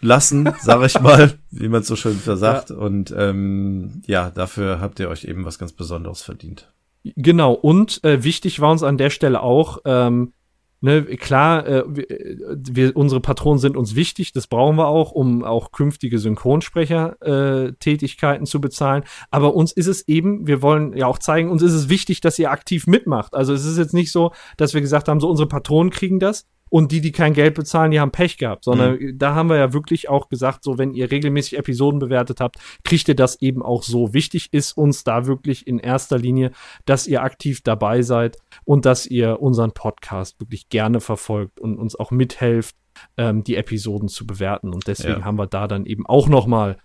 anlassen, 0.00 0.52
sag 0.60 0.84
ich 0.84 1.00
mal, 1.00 1.34
wie 1.50 1.68
man 1.68 1.82
so 1.82 1.96
schön 1.96 2.16
versagt. 2.16 2.70
Ja. 2.70 2.76
Und 2.76 3.12
ähm, 3.16 4.02
ja, 4.06 4.30
dafür 4.30 4.80
habt 4.80 5.00
ihr 5.00 5.08
euch 5.08 5.24
eben 5.24 5.44
was 5.44 5.58
ganz 5.58 5.72
Besonderes 5.72 6.22
verdient. 6.22 6.72
Genau, 7.04 7.52
und 7.52 8.02
äh, 8.04 8.24
wichtig 8.24 8.60
war 8.60 8.72
uns 8.72 8.82
an 8.82 8.98
der 8.98 9.10
Stelle 9.10 9.42
auch, 9.42 9.78
ähm, 9.84 10.32
Ne, 10.80 11.02
klar, 11.16 11.66
äh, 11.66 11.82
wir, 11.88 12.06
wir, 12.54 12.96
unsere 12.96 13.20
Patronen 13.20 13.58
sind 13.58 13.76
uns 13.76 13.96
wichtig, 13.96 14.30
das 14.30 14.46
brauchen 14.46 14.76
wir 14.76 14.86
auch, 14.86 15.10
um 15.10 15.42
auch 15.42 15.72
künftige 15.72 16.20
Synchronsprecher-Tätigkeiten 16.20 18.44
äh, 18.44 18.46
zu 18.46 18.60
bezahlen. 18.60 19.02
Aber 19.32 19.56
uns 19.56 19.72
ist 19.72 19.88
es 19.88 20.06
eben, 20.06 20.46
wir 20.46 20.62
wollen 20.62 20.96
ja 20.96 21.08
auch 21.08 21.18
zeigen, 21.18 21.50
uns 21.50 21.62
ist 21.62 21.72
es 21.72 21.88
wichtig, 21.88 22.20
dass 22.20 22.38
ihr 22.38 22.52
aktiv 22.52 22.86
mitmacht. 22.86 23.34
Also 23.34 23.54
es 23.54 23.64
ist 23.64 23.76
jetzt 23.76 23.92
nicht 23.92 24.12
so, 24.12 24.30
dass 24.56 24.72
wir 24.72 24.80
gesagt 24.80 25.08
haben, 25.08 25.18
so 25.18 25.28
unsere 25.28 25.48
Patronen 25.48 25.90
kriegen 25.90 26.20
das, 26.20 26.46
und 26.70 26.92
die, 26.92 27.00
die 27.00 27.12
kein 27.12 27.34
Geld 27.34 27.54
bezahlen, 27.54 27.90
die 27.90 28.00
haben 28.00 28.10
Pech 28.10 28.38
gehabt, 28.38 28.64
sondern 28.64 28.98
mhm. 28.98 29.18
da 29.18 29.34
haben 29.34 29.48
wir 29.48 29.56
ja 29.56 29.72
wirklich 29.72 30.08
auch 30.08 30.28
gesagt, 30.28 30.64
so 30.64 30.78
wenn 30.78 30.92
ihr 30.92 31.10
regelmäßig 31.10 31.58
Episoden 31.58 31.98
bewertet 31.98 32.40
habt, 32.40 32.56
kriegt 32.84 33.08
ihr 33.08 33.16
das 33.16 33.40
eben 33.40 33.62
auch 33.62 33.82
so. 33.82 34.14
Wichtig 34.14 34.48
ist 34.52 34.76
uns 34.76 35.04
da 35.04 35.26
wirklich 35.26 35.66
in 35.66 35.78
erster 35.78 36.18
Linie, 36.18 36.52
dass 36.84 37.06
ihr 37.06 37.22
aktiv 37.22 37.62
dabei 37.62 38.02
seid 38.02 38.38
und 38.64 38.84
dass 38.84 39.06
ihr 39.06 39.40
unseren 39.40 39.72
Podcast 39.72 40.40
wirklich 40.40 40.68
gerne 40.68 41.00
verfolgt 41.00 41.60
und 41.60 41.78
uns 41.78 41.96
auch 41.96 42.10
mithelft, 42.10 42.76
ähm, 43.16 43.44
die 43.44 43.56
Episoden 43.56 44.08
zu 44.08 44.26
bewerten. 44.26 44.72
Und 44.72 44.86
deswegen 44.86 45.20
ja. 45.20 45.24
haben 45.24 45.38
wir 45.38 45.46
da 45.46 45.68
dann 45.68 45.86
eben 45.86 46.06
auch 46.06 46.28
noch 46.28 46.46
mal 46.46 46.78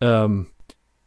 ähm, 0.00 0.48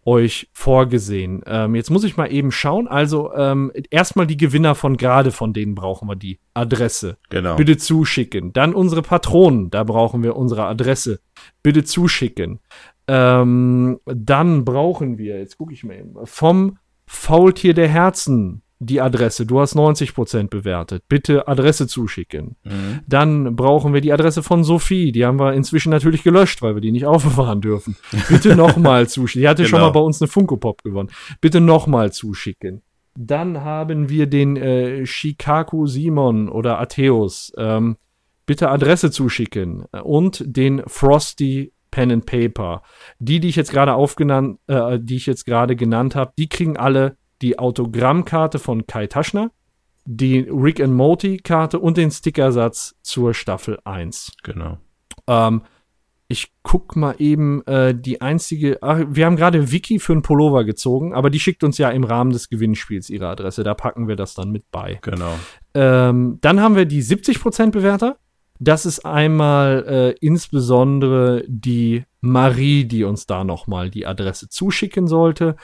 euch 0.05 0.49
vorgesehen. 0.53 1.43
Ähm, 1.45 1.75
jetzt 1.75 1.91
muss 1.91 2.03
ich 2.03 2.17
mal 2.17 2.31
eben 2.31 2.51
schauen. 2.51 2.87
Also 2.87 3.33
ähm, 3.33 3.71
erstmal 3.89 4.27
die 4.27 4.37
Gewinner 4.37 4.75
von 4.75 4.97
gerade, 4.97 5.31
von 5.31 5.53
denen 5.53 5.75
brauchen 5.75 6.07
wir 6.07 6.15
die 6.15 6.39
Adresse. 6.53 7.17
Genau. 7.29 7.55
Bitte 7.55 7.77
zuschicken. 7.77 8.53
Dann 8.53 8.73
unsere 8.73 9.01
Patronen, 9.01 9.69
da 9.69 9.83
brauchen 9.83 10.23
wir 10.23 10.35
unsere 10.35 10.65
Adresse. 10.65 11.19
Bitte 11.61 11.83
zuschicken. 11.83 12.59
Ähm, 13.07 13.99
dann 14.05 14.65
brauchen 14.65 15.17
wir, 15.17 15.37
jetzt 15.39 15.57
gucke 15.57 15.73
ich 15.73 15.83
mal 15.83 15.97
eben, 15.97 16.15
vom 16.23 16.77
Faultier 17.05 17.73
der 17.73 17.87
Herzen 17.87 18.63
die 18.83 18.99
Adresse. 18.99 19.45
Du 19.45 19.59
hast 19.59 19.75
90% 19.75 20.47
bewertet. 20.47 21.03
Bitte 21.07 21.47
Adresse 21.47 21.85
zuschicken. 21.85 22.55
Mhm. 22.63 23.01
Dann 23.07 23.55
brauchen 23.55 23.93
wir 23.93 24.01
die 24.01 24.11
Adresse 24.11 24.41
von 24.41 24.63
Sophie. 24.63 25.11
Die 25.11 25.23
haben 25.23 25.39
wir 25.39 25.53
inzwischen 25.53 25.91
natürlich 25.91 26.23
gelöscht, 26.23 26.63
weil 26.63 26.73
wir 26.73 26.81
die 26.81 26.91
nicht 26.91 27.05
aufbewahren 27.05 27.61
dürfen. 27.61 27.95
Bitte 28.27 28.55
nochmal 28.55 29.07
zuschicken. 29.07 29.43
Die 29.43 29.47
hatte 29.47 29.63
genau. 29.63 29.69
schon 29.69 29.81
mal 29.81 29.91
bei 29.91 29.99
uns 29.99 30.19
eine 30.19 30.27
Funko 30.27 30.57
Pop 30.57 30.83
gewonnen. 30.83 31.11
Bitte 31.41 31.61
nochmal 31.61 32.11
zuschicken. 32.11 32.81
Dann 33.15 33.61
haben 33.61 34.09
wir 34.09 34.25
den 34.25 34.57
äh, 34.57 35.05
Shikaku 35.05 35.85
Simon 35.85 36.49
oder 36.49 36.79
Atheus. 36.79 37.53
Ähm, 37.57 37.97
bitte 38.47 38.69
Adresse 38.69 39.11
zuschicken. 39.11 39.83
Und 40.03 40.43
den 40.43 40.81
Frosty 40.87 41.71
Pen 41.91 42.11
and 42.11 42.25
Paper. 42.25 42.81
Die, 43.19 43.39
die 43.39 43.49
ich 43.49 43.57
jetzt 43.57 43.71
gerade 43.71 43.93
aufgenannt, 43.93 44.57
äh, 44.65 44.97
die 44.99 45.17
ich 45.17 45.27
jetzt 45.27 45.45
gerade 45.45 45.75
genannt 45.75 46.15
habe, 46.15 46.33
die 46.39 46.49
kriegen 46.49 46.77
alle 46.77 47.17
die 47.41 47.59
Autogrammkarte 47.59 48.59
von 48.59 48.87
Kai 48.87 49.07
Taschner, 49.07 49.51
die 50.05 50.39
Rick 50.39 50.79
and 50.79 50.93
Morty 50.93 51.37
Karte 51.37 51.79
und 51.79 51.97
den 51.97 52.11
Stickersatz 52.11 52.95
zur 53.01 53.33
Staffel 53.33 53.79
1. 53.83 54.33
Genau. 54.43 54.77
Ähm, 55.27 55.61
ich 56.27 56.53
guck 56.63 56.95
mal 56.95 57.15
eben 57.19 57.61
äh, 57.67 57.93
die 57.93 58.21
einzige. 58.21 58.77
Ach, 58.81 59.01
wir 59.09 59.25
haben 59.25 59.35
gerade 59.35 59.71
Vicky 59.71 59.99
für 59.99 60.13
einen 60.13 60.21
Pullover 60.21 60.63
gezogen, 60.63 61.13
aber 61.13 61.29
die 61.29 61.41
schickt 61.41 61.63
uns 61.63 61.77
ja 61.77 61.89
im 61.89 62.05
Rahmen 62.05 62.31
des 62.31 62.49
Gewinnspiels 62.49 63.09
ihre 63.09 63.27
Adresse. 63.27 63.63
Da 63.63 63.73
packen 63.73 64.07
wir 64.07 64.15
das 64.15 64.33
dann 64.33 64.49
mit 64.49 64.71
bei. 64.71 64.99
Genau. 65.01 65.33
Ähm, 65.73 66.37
dann 66.39 66.61
haben 66.61 66.75
wir 66.75 66.85
die 66.85 67.03
70% 67.03 67.71
Bewerter. 67.71 68.17
Das 68.59 68.85
ist 68.85 69.05
einmal 69.05 69.85
äh, 69.87 70.25
insbesondere 70.25 71.43
die 71.47 72.05
Marie, 72.21 72.85
die 72.85 73.03
uns 73.03 73.25
da 73.25 73.43
nochmal 73.43 73.89
die 73.89 74.05
Adresse 74.05 74.47
zuschicken 74.47 75.07
sollte. 75.07 75.55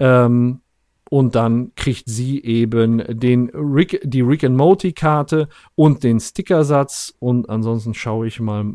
Ähm, 0.00 0.62
und 1.08 1.34
dann 1.34 1.72
kriegt 1.76 2.08
sie 2.08 2.42
eben 2.42 3.02
den 3.08 3.50
Rick, 3.50 4.00
die 4.02 4.22
Rick 4.22 4.44
and 4.44 4.56
Morty 4.56 4.92
Karte 4.92 5.48
und 5.74 6.02
den 6.02 6.18
Stickersatz. 6.18 7.14
Und 7.18 7.48
ansonsten 7.48 7.94
schaue 7.94 8.26
ich 8.26 8.40
mal. 8.40 8.74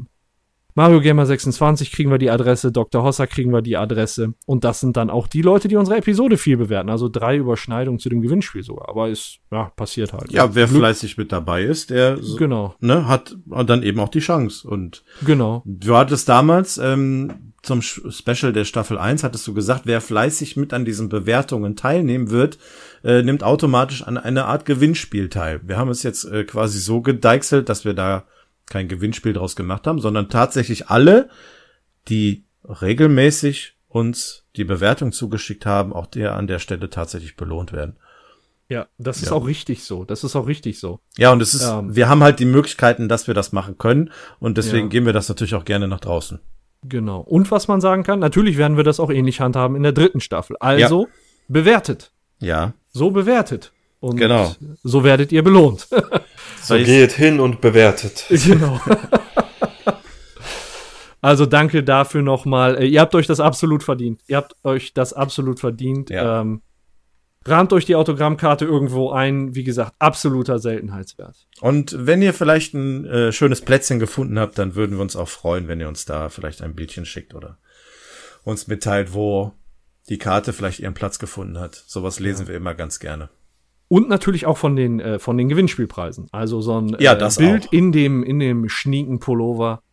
Mario 0.73 1.01
Gamer 1.01 1.25
26 1.25 1.91
kriegen 1.91 2.11
wir 2.11 2.17
die 2.17 2.29
Adresse, 2.29 2.71
Dr. 2.71 3.03
Hossa 3.03 3.27
kriegen 3.27 3.51
wir 3.51 3.61
die 3.61 3.75
Adresse. 3.75 4.35
Und 4.45 4.63
das 4.63 4.79
sind 4.79 4.95
dann 4.95 5.09
auch 5.09 5.27
die 5.27 5.41
Leute, 5.41 5.67
die 5.67 5.75
unsere 5.75 5.97
Episode 5.97 6.37
viel 6.37 6.55
bewerten. 6.55 6.89
Also 6.89 7.09
drei 7.09 7.35
Überschneidungen 7.35 7.99
zu 7.99 8.07
dem 8.07 8.21
Gewinnspiel 8.21 8.63
sogar. 8.63 8.87
Aber 8.87 9.09
ist, 9.09 9.39
ja, 9.51 9.65
passiert 9.75 10.13
halt. 10.13 10.31
Ja, 10.31 10.55
wer 10.55 10.67
Glück. 10.67 10.79
fleißig 10.79 11.17
mit 11.17 11.33
dabei 11.33 11.63
ist, 11.63 11.89
der 11.89 12.17
genau. 12.37 12.75
ne, 12.79 13.05
hat 13.05 13.35
dann 13.45 13.83
eben 13.83 13.99
auch 13.99 14.07
die 14.07 14.19
Chance. 14.19 14.65
Und 14.65 15.03
genau. 15.25 15.61
du 15.65 15.97
hattest 15.97 16.29
damals, 16.29 16.77
ähm, 16.77 17.50
zum 17.61 17.81
Special 17.81 18.53
der 18.53 18.65
Staffel 18.65 18.97
1 18.97 19.23
hattest 19.23 19.45
du 19.47 19.53
gesagt, 19.53 19.83
wer 19.85 20.01
fleißig 20.01 20.57
mit 20.57 20.73
an 20.73 20.83
diesen 20.83 21.09
Bewertungen 21.09 21.75
teilnehmen 21.75 22.31
wird, 22.31 22.57
äh, 23.03 23.21
nimmt 23.21 23.43
automatisch 23.43 24.01
an 24.01 24.17
einer 24.17 24.45
Art 24.45 24.65
Gewinnspiel 24.65 25.29
teil. 25.29 25.61
Wir 25.63 25.77
haben 25.77 25.89
es 25.89 26.01
jetzt 26.01 26.25
äh, 26.25 26.43
quasi 26.43 26.79
so 26.79 27.01
gedeichselt, 27.01 27.69
dass 27.69 27.85
wir 27.85 27.93
da 27.93 28.25
kein 28.67 28.87
Gewinnspiel 28.87 29.33
draus 29.33 29.55
gemacht 29.55 29.85
haben, 29.85 29.99
sondern 29.99 30.29
tatsächlich 30.29 30.89
alle, 30.89 31.29
die 32.07 32.45
regelmäßig 32.63 33.75
uns 33.87 34.45
die 34.55 34.63
Bewertung 34.63 35.11
zugeschickt 35.11 35.65
haben, 35.65 35.93
auch 35.93 36.07
der 36.07 36.35
an 36.35 36.47
der 36.47 36.59
Stelle 36.59 36.89
tatsächlich 36.89 37.35
belohnt 37.35 37.73
werden. 37.73 37.97
Ja, 38.69 38.87
das 38.97 39.21
ist 39.21 39.29
ja. 39.29 39.33
auch 39.33 39.45
richtig 39.45 39.83
so. 39.83 40.05
Das 40.05 40.23
ist 40.23 40.35
auch 40.35 40.47
richtig 40.47 40.79
so. 40.79 41.01
Ja, 41.17 41.33
und 41.33 41.41
es 41.41 41.53
ist, 41.53 41.63
ähm, 41.63 41.93
wir 41.93 42.07
haben 42.07 42.23
halt 42.23 42.39
die 42.39 42.45
Möglichkeiten, 42.45 43.09
dass 43.09 43.27
wir 43.27 43.33
das 43.33 43.51
machen 43.51 43.77
können 43.77 44.11
und 44.39 44.57
deswegen 44.57 44.85
ja. 44.85 44.91
geben 44.91 45.05
wir 45.05 45.13
das 45.13 45.27
natürlich 45.27 45.55
auch 45.55 45.65
gerne 45.65 45.89
nach 45.89 45.99
draußen. 45.99 46.39
Genau. 46.83 47.19
Und 47.21 47.51
was 47.51 47.67
man 47.67 47.79
sagen 47.79 48.03
kann, 48.03 48.19
natürlich 48.19 48.57
werden 48.57 48.77
wir 48.77 48.83
das 48.83 48.99
auch 48.99 49.11
ähnlich 49.11 49.39
handhaben 49.39 49.75
in 49.75 49.83
der 49.83 49.91
dritten 49.91 50.19
Staffel. 50.19 50.55
Also 50.59 51.03
ja. 51.03 51.07
bewertet. 51.47 52.11
Ja. 52.39 52.73
So 52.89 53.11
bewertet. 53.11 53.71
Und 53.99 54.17
genau. 54.17 54.55
so 54.81 55.03
werdet 55.03 55.31
ihr 55.31 55.43
belohnt. 55.43 55.87
so 56.61 56.75
geht 56.75 57.11
hin 57.13 57.39
und 57.39 57.61
bewertet. 57.61 58.25
Genau. 58.29 58.81
also 61.21 61.45
danke 61.45 61.83
dafür 61.83 62.23
nochmal. 62.23 62.77
Äh, 62.77 62.87
ihr 62.87 62.99
habt 62.99 63.13
euch 63.13 63.27
das 63.27 63.39
absolut 63.39 63.83
verdient. 63.83 64.21
Ihr 64.27 64.37
habt 64.37 64.55
euch 64.63 64.95
das 64.95 65.13
absolut 65.13 65.59
verdient. 65.59 66.09
Ja. 66.09 66.41
Ähm, 66.41 66.63
rahmt 67.45 67.73
euch 67.73 67.85
die 67.85 67.95
Autogrammkarte 67.95 68.65
irgendwo 68.65 69.11
ein. 69.11 69.55
Wie 69.55 69.63
gesagt, 69.63 69.93
absoluter 69.99 70.59
Seltenheitswert. 70.59 71.47
Und 71.59 71.95
wenn 71.97 72.21
ihr 72.21 72.33
vielleicht 72.33 72.73
ein 72.73 73.05
äh, 73.05 73.31
schönes 73.31 73.61
Plätzchen 73.61 73.99
gefunden 73.99 74.39
habt, 74.39 74.57
dann 74.57 74.75
würden 74.75 74.97
wir 74.97 75.01
uns 75.01 75.15
auch 75.15 75.27
freuen, 75.27 75.67
wenn 75.67 75.79
ihr 75.79 75.87
uns 75.87 76.05
da 76.05 76.29
vielleicht 76.29 76.61
ein 76.61 76.75
Bildchen 76.75 77.05
schickt 77.05 77.33
oder 77.33 77.57
uns 78.43 78.67
mitteilt, 78.67 79.13
wo 79.13 79.53
die 80.09 80.17
Karte 80.17 80.53
vielleicht 80.53 80.79
ihren 80.79 80.93
Platz 80.93 81.19
gefunden 81.19 81.59
hat. 81.59 81.83
Sowas 81.87 82.19
lesen 82.19 82.43
ja. 82.43 82.49
wir 82.49 82.55
immer 82.55 82.73
ganz 82.73 82.99
gerne. 82.99 83.29
Und 83.87 84.07
natürlich 84.07 84.45
auch 84.45 84.57
von 84.57 84.75
den, 84.75 84.99
äh, 84.99 85.19
von 85.19 85.37
den 85.37 85.49
Gewinnspielpreisen. 85.49 86.29
Also 86.31 86.61
so 86.61 86.79
ein 86.79 86.95
ja, 86.99 87.13
äh, 87.13 87.29
Bild 87.37 87.67
auch. 87.67 87.73
in 87.73 87.91
dem, 87.91 88.23
in 88.23 88.39
dem 88.39 88.69
schnieken 88.69 89.19
Pullover. 89.19 89.83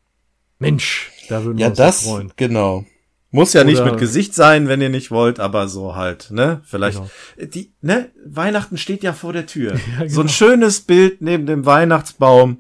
Mensch, 0.60 1.10
da 1.28 1.44
würden 1.44 1.59
wir 1.59 1.62
ja, 1.62 1.68
uns 1.70 1.78
das, 1.78 2.05
freuen. 2.05 2.33
Genau. 2.36 2.85
Muss 3.31 3.52
ja 3.52 3.62
nicht 3.62 3.84
mit 3.84 3.98
Gesicht 3.98 4.34
sein, 4.34 4.68
wenn 4.68 4.81
ihr 4.81 4.89
nicht 4.89 5.10
wollt, 5.10 5.39
aber 5.39 5.68
so 5.68 5.94
halt, 5.94 6.31
ne? 6.31 6.62
Vielleicht. 6.65 6.98
Genau. 6.98 7.50
Die, 7.52 7.74
ne? 7.82 8.10
Weihnachten 8.24 8.78
steht 8.78 9.02
ja 9.02 9.12
vor 9.12 9.32
der 9.32 9.47
Tür. 9.47 9.74
Ja, 9.89 10.05
genau. 10.05 10.15
So 10.15 10.20
ein 10.23 10.28
schönes 10.28 10.81
Bild 10.81 11.20
neben 11.20 11.47
dem 11.47 11.66
Weihnachtsbaum. 11.66 12.58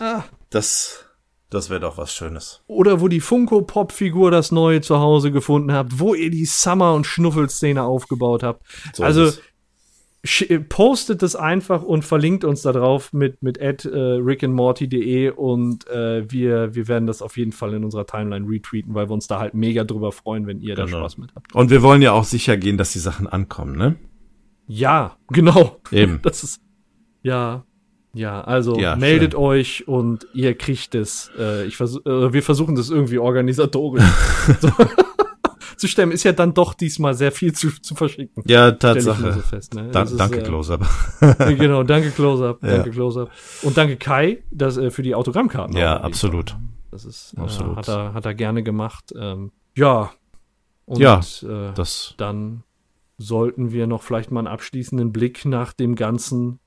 Ja. 0.00 0.24
Das, 0.50 1.04
das 1.50 1.70
wäre 1.70 1.80
doch 1.80 1.96
was 1.96 2.14
Schönes. 2.14 2.62
Oder 2.66 3.00
wo 3.00 3.08
die 3.08 3.20
Funko-Pop-Figur 3.20 4.30
das 4.30 4.52
neue 4.52 4.80
zu 4.80 4.98
Hause 4.98 5.32
gefunden 5.32 5.72
habt, 5.72 5.98
wo 5.98 6.14
ihr 6.14 6.30
die 6.30 6.44
Summer- 6.44 6.94
und 6.94 7.06
Schnuffelszene 7.06 7.82
aufgebaut 7.82 8.42
habt. 8.42 8.62
So 8.94 9.04
also, 9.04 9.26
äh, 9.26 9.32
postet 10.68 11.22
es 11.24 11.34
einfach 11.34 11.82
und 11.82 12.04
verlinkt 12.04 12.44
uns 12.44 12.62
da 12.62 12.72
drauf 12.72 13.12
mit, 13.12 13.42
mit 13.42 13.60
at, 13.60 13.84
äh, 13.84 13.98
rickandmorty.de 13.98 15.30
und 15.30 15.88
äh, 15.88 16.30
wir, 16.30 16.76
wir 16.76 16.86
werden 16.86 17.06
das 17.06 17.22
auf 17.22 17.36
jeden 17.36 17.50
Fall 17.50 17.74
in 17.74 17.82
unserer 17.82 18.06
Timeline 18.06 18.48
retweeten, 18.48 18.94
weil 18.94 19.08
wir 19.08 19.14
uns 19.14 19.26
da 19.26 19.40
halt 19.40 19.54
mega 19.54 19.82
drüber 19.82 20.12
freuen, 20.12 20.46
wenn 20.46 20.60
ihr 20.60 20.76
genau. 20.76 20.86
da 20.86 20.98
Spaß 20.98 21.18
mit 21.18 21.34
habt. 21.34 21.52
Und 21.54 21.70
wir 21.70 21.82
wollen 21.82 22.02
ja 22.02 22.12
auch 22.12 22.24
sicher 22.24 22.56
gehen, 22.56 22.78
dass 22.78 22.92
die 22.92 23.00
Sachen 23.00 23.26
ankommen, 23.26 23.76
ne? 23.76 23.96
Ja, 24.68 25.16
genau. 25.28 25.80
Eben. 25.90 26.20
Das 26.22 26.44
ist, 26.44 26.60
ja, 27.22 27.64
ja, 28.14 28.42
also 28.42 28.78
ja, 28.78 28.94
meldet 28.94 29.32
schön. 29.32 29.40
euch 29.40 29.88
und 29.88 30.26
ihr 30.34 30.54
kriegt 30.54 30.94
es. 30.94 31.30
Äh, 31.38 31.66
ich 31.66 31.76
vers 31.76 31.96
äh, 32.04 32.32
wir 32.32 32.42
versuchen 32.42 32.74
das 32.74 32.90
irgendwie 32.90 33.18
organisatorisch. 33.18 34.04
zu 35.82 35.88
stemmen, 35.88 36.12
ist 36.12 36.22
ja 36.22 36.30
dann 36.32 36.54
doch 36.54 36.74
diesmal 36.74 37.12
sehr 37.14 37.32
viel 37.32 37.52
zu, 37.52 37.70
zu 37.82 37.96
verschicken. 37.96 38.44
Ja, 38.46 38.70
Tatsache. 38.70 39.32
So 39.32 39.40
fest, 39.40 39.74
ne? 39.74 39.88
da, 39.90 40.04
danke, 40.04 40.38
äh, 40.38 40.42
Close-Up. 40.44 40.86
genau, 41.58 41.82
danke, 41.82 42.10
Close-Up. 42.12 42.62
Ja. 42.62 42.76
Danke, 42.76 42.90
Close-Up. 42.92 43.30
Und 43.62 43.76
danke, 43.76 43.96
Kai, 43.96 44.44
das, 44.52 44.76
äh, 44.76 44.92
für 44.92 45.02
die 45.02 45.16
Autogrammkarten. 45.16 45.76
Ja, 45.76 46.00
absolut. 46.00 46.56
Das 46.92 47.04
ist, 47.04 47.34
absolut. 47.36 47.72
Äh, 47.72 47.76
hat, 47.78 47.88
er, 47.88 48.14
hat 48.14 48.24
er 48.24 48.34
gerne 48.34 48.62
gemacht. 48.62 49.12
Ähm, 49.18 49.50
ja, 49.76 50.12
Und 50.84 51.00
Ja, 51.00 51.18
äh, 51.42 51.72
Das, 51.74 52.14
dann 52.16 52.62
sollten 53.18 53.72
wir 53.72 53.88
noch 53.88 54.02
vielleicht 54.04 54.30
mal 54.30 54.38
einen 54.40 54.46
abschließenden 54.48 55.12
Blick 55.12 55.44
nach 55.44 55.72
dem 55.72 55.96
ganzen 55.96 56.60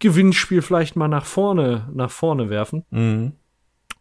Gewinnspiel 0.00 0.60
vielleicht 0.60 0.96
mal 0.96 1.08
nach 1.08 1.24
vorne, 1.24 1.88
nach 1.94 2.10
vorne 2.10 2.50
werfen. 2.50 2.84
mhm. 2.90 3.32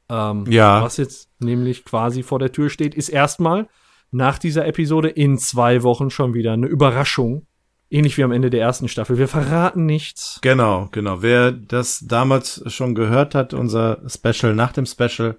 Ähm, 0.09 0.45
Ja. 0.49 0.81
Was 0.83 0.97
jetzt 0.97 1.29
nämlich 1.39 1.85
quasi 1.85 2.23
vor 2.23 2.39
der 2.39 2.51
Tür 2.51 2.69
steht, 2.69 2.93
ist 2.93 3.07
erstmal 3.07 3.69
nach 4.13 4.37
dieser 4.37 4.65
Episode 4.67 5.09
in 5.09 5.37
zwei 5.37 5.83
Wochen 5.83 6.09
schon 6.09 6.33
wieder 6.33 6.53
eine 6.53 6.67
Überraschung. 6.67 7.47
Ähnlich 7.89 8.17
wie 8.17 8.23
am 8.23 8.31
Ende 8.31 8.49
der 8.49 8.61
ersten 8.61 8.87
Staffel. 8.87 9.17
Wir 9.17 9.27
verraten 9.27 9.85
nichts. 9.85 10.39
Genau, 10.41 10.89
genau. 10.91 11.21
Wer 11.21 11.51
das 11.51 12.05
damals 12.07 12.63
schon 12.67 12.95
gehört 12.95 13.35
hat, 13.35 13.53
unser 13.53 14.01
Special 14.07 14.55
nach 14.55 14.71
dem 14.71 14.85
Special, 14.85 15.37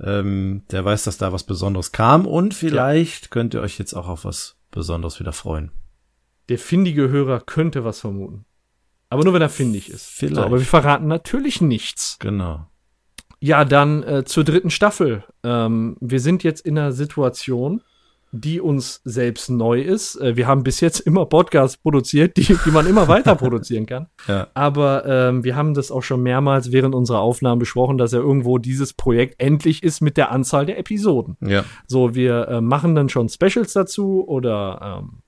ähm, 0.00 0.62
der 0.70 0.84
weiß, 0.84 1.04
dass 1.04 1.18
da 1.18 1.32
was 1.32 1.44
Besonderes 1.44 1.92
kam 1.92 2.26
und 2.26 2.54
vielleicht 2.54 3.30
könnt 3.30 3.54
ihr 3.54 3.60
euch 3.60 3.78
jetzt 3.78 3.94
auch 3.94 4.08
auf 4.08 4.24
was 4.24 4.56
Besonderes 4.70 5.18
wieder 5.18 5.32
freuen. 5.32 5.70
Der 6.48 6.58
findige 6.58 7.08
Hörer 7.08 7.40
könnte 7.40 7.84
was 7.84 8.00
vermuten. 8.00 8.44
Aber 9.08 9.24
nur 9.24 9.34
wenn 9.34 9.42
er 9.42 9.48
findig 9.48 9.90
ist. 9.90 10.06
Vielleicht. 10.06 10.36
So, 10.36 10.42
aber 10.42 10.58
wir 10.58 10.66
verraten 10.66 11.06
natürlich 11.06 11.60
nichts. 11.60 12.16
Genau. 12.20 12.66
Ja, 13.44 13.66
dann 13.66 14.02
äh, 14.04 14.24
zur 14.24 14.42
dritten 14.42 14.70
Staffel. 14.70 15.22
Ähm, 15.42 15.98
wir 16.00 16.20
sind 16.20 16.44
jetzt 16.44 16.64
in 16.64 16.78
einer 16.78 16.92
Situation, 16.92 17.82
die 18.32 18.58
uns 18.58 19.02
selbst 19.04 19.50
neu 19.50 19.82
ist. 19.82 20.16
Äh, 20.16 20.36
wir 20.36 20.46
haben 20.46 20.62
bis 20.62 20.80
jetzt 20.80 21.00
immer 21.06 21.26
Podcasts 21.26 21.76
produziert, 21.76 22.38
die, 22.38 22.56
die 22.64 22.70
man 22.70 22.86
immer 22.86 23.06
weiter 23.06 23.34
produzieren 23.34 23.84
kann. 23.84 24.06
Ja. 24.26 24.46
Aber 24.54 25.04
ähm, 25.04 25.44
wir 25.44 25.56
haben 25.56 25.74
das 25.74 25.90
auch 25.90 26.00
schon 26.00 26.22
mehrmals 26.22 26.72
während 26.72 26.94
unserer 26.94 27.20
Aufnahmen 27.20 27.58
besprochen, 27.58 27.98
dass 27.98 28.12
ja 28.12 28.18
irgendwo 28.18 28.56
dieses 28.56 28.94
Projekt 28.94 29.38
endlich 29.38 29.82
ist 29.82 30.00
mit 30.00 30.16
der 30.16 30.30
Anzahl 30.30 30.64
der 30.64 30.78
Episoden. 30.78 31.36
Ja. 31.42 31.66
So, 31.86 32.14
wir 32.14 32.48
äh, 32.48 32.60
machen 32.62 32.94
dann 32.94 33.10
schon 33.10 33.28
Specials 33.28 33.74
dazu 33.74 34.26
oder 34.26 35.02
ähm, 35.02 35.18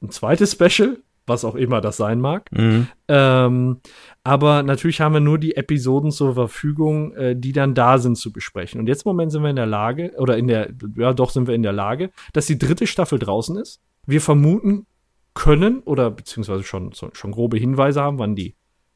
ein 0.00 0.10
zweites 0.10 0.52
Special, 0.52 0.98
was 1.26 1.44
auch 1.44 1.54
immer 1.54 1.80
das 1.80 1.96
sein 1.96 2.20
mag. 2.20 2.50
Mhm. 2.52 2.88
Ähm, 3.08 3.80
aber 4.22 4.62
natürlich 4.62 5.00
haben 5.00 5.14
wir 5.14 5.20
nur 5.20 5.38
die 5.38 5.56
Episoden 5.56 6.10
zur 6.10 6.34
Verfügung, 6.34 7.12
äh, 7.14 7.36
die 7.36 7.52
dann 7.52 7.74
da 7.74 7.98
sind 7.98 8.16
zu 8.16 8.32
besprechen. 8.32 8.80
Und 8.80 8.86
jetzt 8.86 9.04
im 9.04 9.10
Moment 9.10 9.32
sind 9.32 9.42
wir 9.42 9.50
in 9.50 9.56
der 9.56 9.66
Lage, 9.66 10.12
oder 10.18 10.36
in 10.36 10.46
der, 10.46 10.70
ja 10.96 11.12
doch 11.12 11.30
sind 11.30 11.46
wir 11.46 11.54
in 11.54 11.62
der 11.62 11.72
Lage, 11.72 12.10
dass 12.32 12.46
die 12.46 12.58
dritte 12.58 12.86
Staffel 12.86 13.18
draußen 13.18 13.56
ist. 13.56 13.80
Wir 14.06 14.20
vermuten 14.20 14.86
können 15.34 15.80
oder 15.80 16.10
beziehungsweise 16.10 16.62
schon, 16.62 16.92
schon 16.92 17.32
grobe 17.32 17.56
Hinweise 17.58 18.00
haben, 18.00 18.18
wann 18.18 18.36
die 18.36 18.54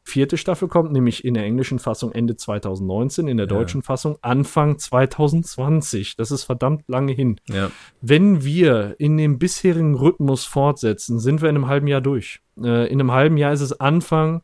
vierte 0.08 0.36
Staffel 0.36 0.68
kommt, 0.68 0.92
nämlich 0.92 1.24
in 1.24 1.34
der 1.34 1.44
englischen 1.44 1.78
Fassung 1.78 2.12
Ende 2.12 2.36
2019, 2.36 3.28
in 3.28 3.36
der 3.36 3.46
Ja. 3.46 3.54
deutschen 3.54 3.82
Fassung 3.82 4.16
Anfang 4.22 4.78
2020. 4.78 6.16
Das 6.16 6.30
ist 6.30 6.44
verdammt 6.44 6.84
lange 6.88 7.12
hin. 7.12 7.40
Ja. 7.48 7.70
Wenn 8.00 8.42
wir 8.44 8.96
in 8.98 9.16
dem 9.16 9.38
bisherigen 9.38 9.94
Rhythmus 9.94 10.44
fortsetzen, 10.44 11.18
sind 11.20 11.42
wir 11.42 11.48
in 11.50 11.56
einem 11.56 11.68
halben 11.68 11.86
Jahr 11.86 12.00
durch. 12.00 12.40
Äh, 12.60 12.86
in 12.90 13.00
einem 13.00 13.12
halben 13.12 13.36
Jahr 13.36 13.52
ist 13.52 13.60
es 13.60 13.78
Anfang 13.78 14.42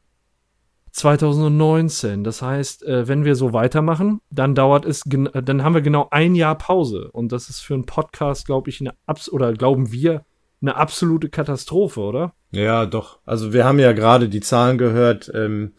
2019. 0.93 2.23
Das 2.25 2.41
heißt, 2.41 2.85
äh, 2.85 3.09
wenn 3.09 3.25
wir 3.25 3.35
so 3.35 3.53
weitermachen, 3.53 4.21
dann 4.31 4.55
dauert 4.55 4.85
es, 4.85 5.03
dann 5.05 5.65
haben 5.65 5.75
wir 5.75 5.83
genau 5.83 6.07
ein 6.11 6.35
Jahr 6.35 6.57
Pause. 6.57 7.11
Und 7.13 7.33
das 7.33 7.49
ist 7.49 7.61
für 7.61 7.75
einen 7.75 7.85
Podcast, 7.87 8.47
glaube 8.47 8.71
ich, 8.71 8.81
eine 8.81 8.95
abs 9.07 9.29
oder 9.29 9.53
glauben 9.55 9.91
wir, 9.91 10.25
eine 10.65 10.77
absolute 10.77 11.29
Katastrophe, 11.29 12.01
oder? 12.01 12.35
Ja, 12.51 12.87
doch. 12.87 13.19
Also 13.27 13.53
wir 13.53 13.65
haben 13.65 13.79
ja 13.79 13.93
gerade 13.93 14.29
die 14.29 14.41
Zahlen 14.41 14.79
gehört, 14.79 15.31
ähm, 15.35 15.73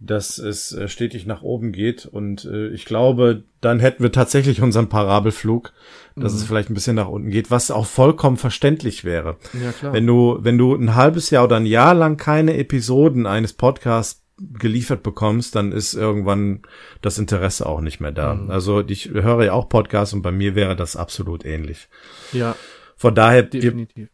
dass 0.00 0.38
es 0.38 0.72
äh, 0.72 0.88
stetig 0.88 1.26
nach 1.26 1.42
oben 1.42 1.72
geht 1.72 2.06
und 2.06 2.44
äh, 2.44 2.68
ich 2.68 2.84
glaube, 2.84 3.44
dann 3.60 3.80
hätten 3.80 4.02
wir 4.02 4.12
tatsächlich 4.12 4.60
unseren 4.60 4.88
Parabelflug, 4.88 5.72
dass 6.16 6.34
es 6.34 6.44
vielleicht 6.44 6.70
ein 6.70 6.74
bisschen 6.74 6.96
nach 6.96 7.08
unten 7.08 7.30
geht, 7.30 7.50
was 7.50 7.70
auch 7.70 7.86
vollkommen 7.86 8.36
verständlich 8.36 9.04
wäre. 9.04 9.36
Ja, 9.60 9.72
klar. 9.72 9.92
Wenn 9.92 10.06
du, 10.06 10.38
wenn 10.40 10.58
du 10.58 10.74
ein 10.74 10.94
halbes 10.94 11.30
Jahr 11.30 11.44
oder 11.44 11.56
ein 11.56 11.66
Jahr 11.66 11.94
lang 11.94 12.16
keine 12.16 12.56
Episoden 12.56 13.26
eines 13.26 13.52
Podcasts 13.52 14.22
geliefert 14.36 15.02
bekommst, 15.02 15.54
dann 15.54 15.72
ist 15.72 15.94
irgendwann 15.94 16.62
das 17.00 17.18
Interesse 17.18 17.66
auch 17.66 17.80
nicht 17.80 18.00
mehr 18.00 18.12
da. 18.12 18.44
Also 18.48 18.80
ich 18.86 19.10
höre 19.10 19.44
ja 19.44 19.52
auch 19.52 19.68
Podcasts 19.68 20.12
und 20.12 20.22
bei 20.22 20.32
mir 20.32 20.54
wäre 20.54 20.76
das 20.76 20.96
absolut 20.96 21.44
ähnlich. 21.44 21.88
ja, 22.32 22.56
Von 22.96 23.14
daher, 23.14 23.50
wir 23.52 23.60
definitiv. 23.60 24.08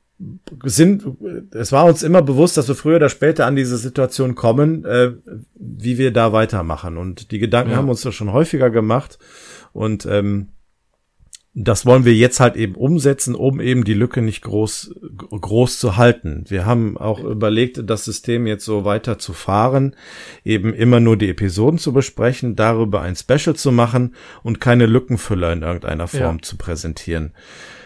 Sind, 0.64 1.04
es 1.52 1.72
war 1.72 1.86
uns 1.86 2.02
immer 2.02 2.22
bewusst, 2.22 2.56
dass 2.56 2.68
wir 2.68 2.74
früher 2.74 2.96
oder 2.96 3.08
später 3.08 3.46
an 3.46 3.56
diese 3.56 3.78
Situation 3.78 4.34
kommen, 4.34 4.84
äh, 4.84 5.12
wie 5.54 5.98
wir 5.98 6.12
da 6.12 6.32
weitermachen. 6.32 6.96
Und 6.98 7.30
die 7.30 7.38
Gedanken 7.38 7.70
Ja. 7.72 7.76
haben 7.78 7.88
uns 7.88 8.02
das 8.02 8.14
schon 8.14 8.32
häufiger 8.32 8.70
gemacht. 8.70 9.18
Und 9.72 10.04
ähm, 10.06 10.48
das 11.52 11.84
wollen 11.84 12.04
wir 12.04 12.14
jetzt 12.14 12.38
halt 12.38 12.54
eben 12.54 12.76
umsetzen, 12.76 13.34
um 13.34 13.60
eben 13.60 13.82
die 13.84 13.94
Lücke 13.94 14.22
nicht 14.22 14.42
groß, 14.42 14.94
groß 15.16 15.80
zu 15.80 15.96
halten. 15.96 16.44
Wir 16.48 16.64
haben 16.64 16.96
auch 16.96 17.20
überlegt, 17.24 17.82
das 17.90 18.04
System 18.04 18.46
jetzt 18.46 18.64
so 18.64 18.84
weiter 18.84 19.18
zu 19.18 19.32
fahren, 19.32 19.96
eben 20.44 20.72
immer 20.74 21.00
nur 21.00 21.16
die 21.16 21.28
Episoden 21.28 21.78
zu 21.78 21.92
besprechen, 21.92 22.54
darüber 22.54 23.00
ein 23.00 23.16
Special 23.16 23.56
zu 23.56 23.72
machen 23.72 24.14
und 24.44 24.60
keine 24.60 24.86
Lückenfüller 24.86 25.52
in 25.52 25.62
irgendeiner 25.62 26.06
Form 26.06 26.36
Ja. 26.36 26.42
zu 26.42 26.56
präsentieren 26.56 27.32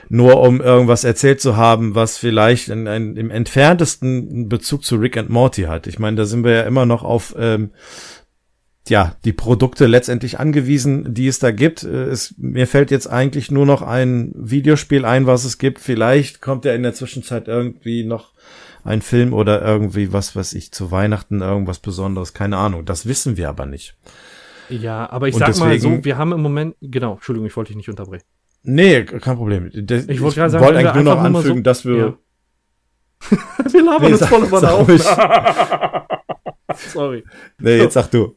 nur 0.09 0.41
um 0.41 0.61
irgendwas 0.61 1.05
erzählt 1.05 1.41
zu 1.41 1.57
haben, 1.57 1.95
was 1.95 2.19
vielleicht 2.19 2.69
in, 2.69 2.87
in, 2.87 3.17
im 3.17 3.31
entferntesten 3.31 4.49
Bezug 4.49 4.85
zu 4.85 4.97
Rick 4.97 5.17
and 5.17 5.31
Morty 5.31 5.63
hat. 5.63 5.87
Ich 5.87 5.99
meine, 5.99 6.17
da 6.17 6.25
sind 6.25 6.45
wir 6.45 6.53
ja 6.53 6.63
immer 6.63 6.87
noch 6.87 7.03
auf 7.03 7.35
ähm, 7.39 7.71
ja 8.89 9.17
die 9.25 9.33
Produkte 9.33 9.87
letztendlich 9.87 10.39
angewiesen, 10.39 11.15
die 11.15 11.27
es 11.27 11.39
da 11.39 11.51
gibt. 11.51 11.85
Äh, 11.85 12.05
Es, 12.05 12.35
mir 12.37 12.67
fällt 12.67 12.91
jetzt 12.91 13.07
eigentlich 13.07 13.51
nur 13.51 13.67
noch 13.67 13.83
ein 13.83 14.33
Videospiel 14.35 15.05
ein, 15.05 15.27
was 15.27 15.45
es 15.45 15.59
gibt. 15.59 15.81
Vielleicht 15.81 16.41
kommt 16.43 16.65
ja 16.65 16.75
in 16.75 16.83
der 16.83 16.95
Zwischenzeit 16.95 17.49
irgendwie 17.49 18.05
noch 18.05 18.33
ein 18.85 19.01
Film 19.01 19.33
oder 19.33 19.63
irgendwie 19.63 20.13
was, 20.13 20.37
was 20.37 20.53
ich 20.53 20.71
zu 20.71 20.91
Weihnachten 20.91 21.41
irgendwas 21.41 21.79
Besonderes. 21.79 22.35
Keine 22.35 22.59
Ahnung. 22.59 22.85
Das 22.85 23.07
wissen 23.07 23.39
wir 23.39 23.49
aber 23.49 23.65
nicht. 23.65 23.97
Ja, 24.69 25.09
aber 25.11 25.29
ich 25.29 25.35
Und 25.35 25.41
sag 25.41 25.57
mal 25.59 25.73
deswegen- 25.73 25.97
so, 25.99 26.05
wir 26.05 26.19
haben 26.19 26.33
im 26.33 26.43
Moment, 26.43 26.75
genau, 26.83 27.15
Entschuldigung, 27.15 27.47
ich 27.47 27.57
wollte 27.57 27.69
dich 27.69 27.77
nicht 27.79 27.89
unterbrechen. 27.89 28.25
Nee, 28.65 29.05
kein 29.05 29.37
Problem. 29.37 29.71
Das- 29.73 30.09
Ich 30.09 30.21
wollte 30.21 30.37
gerade 30.37 30.51
sagen, 30.51 30.65
wollte 30.65 30.79
wenn 30.79 30.85
wir 30.85 30.91
eigentlich 30.93 31.05
nur 31.05 31.15
noch 31.15 31.21
einfach 31.21 31.23
nur 31.25 31.31
mal 31.33 31.39
anfügen, 31.39 31.59
so- 31.59 31.63
dass 31.63 31.85
wir 31.85 31.97
Ja. 31.97 32.15
wir 33.73 33.83
labern 33.85 34.07
Nee, 34.07 34.13
uns 34.13 34.27
voll 34.27 34.45
über. 34.45 34.71
Haufen. 34.71 34.99
Sorry. 36.93 37.25
Nee, 37.59 37.77
jetzt 37.77 37.95
sag 37.95 38.11
du. 38.11 38.37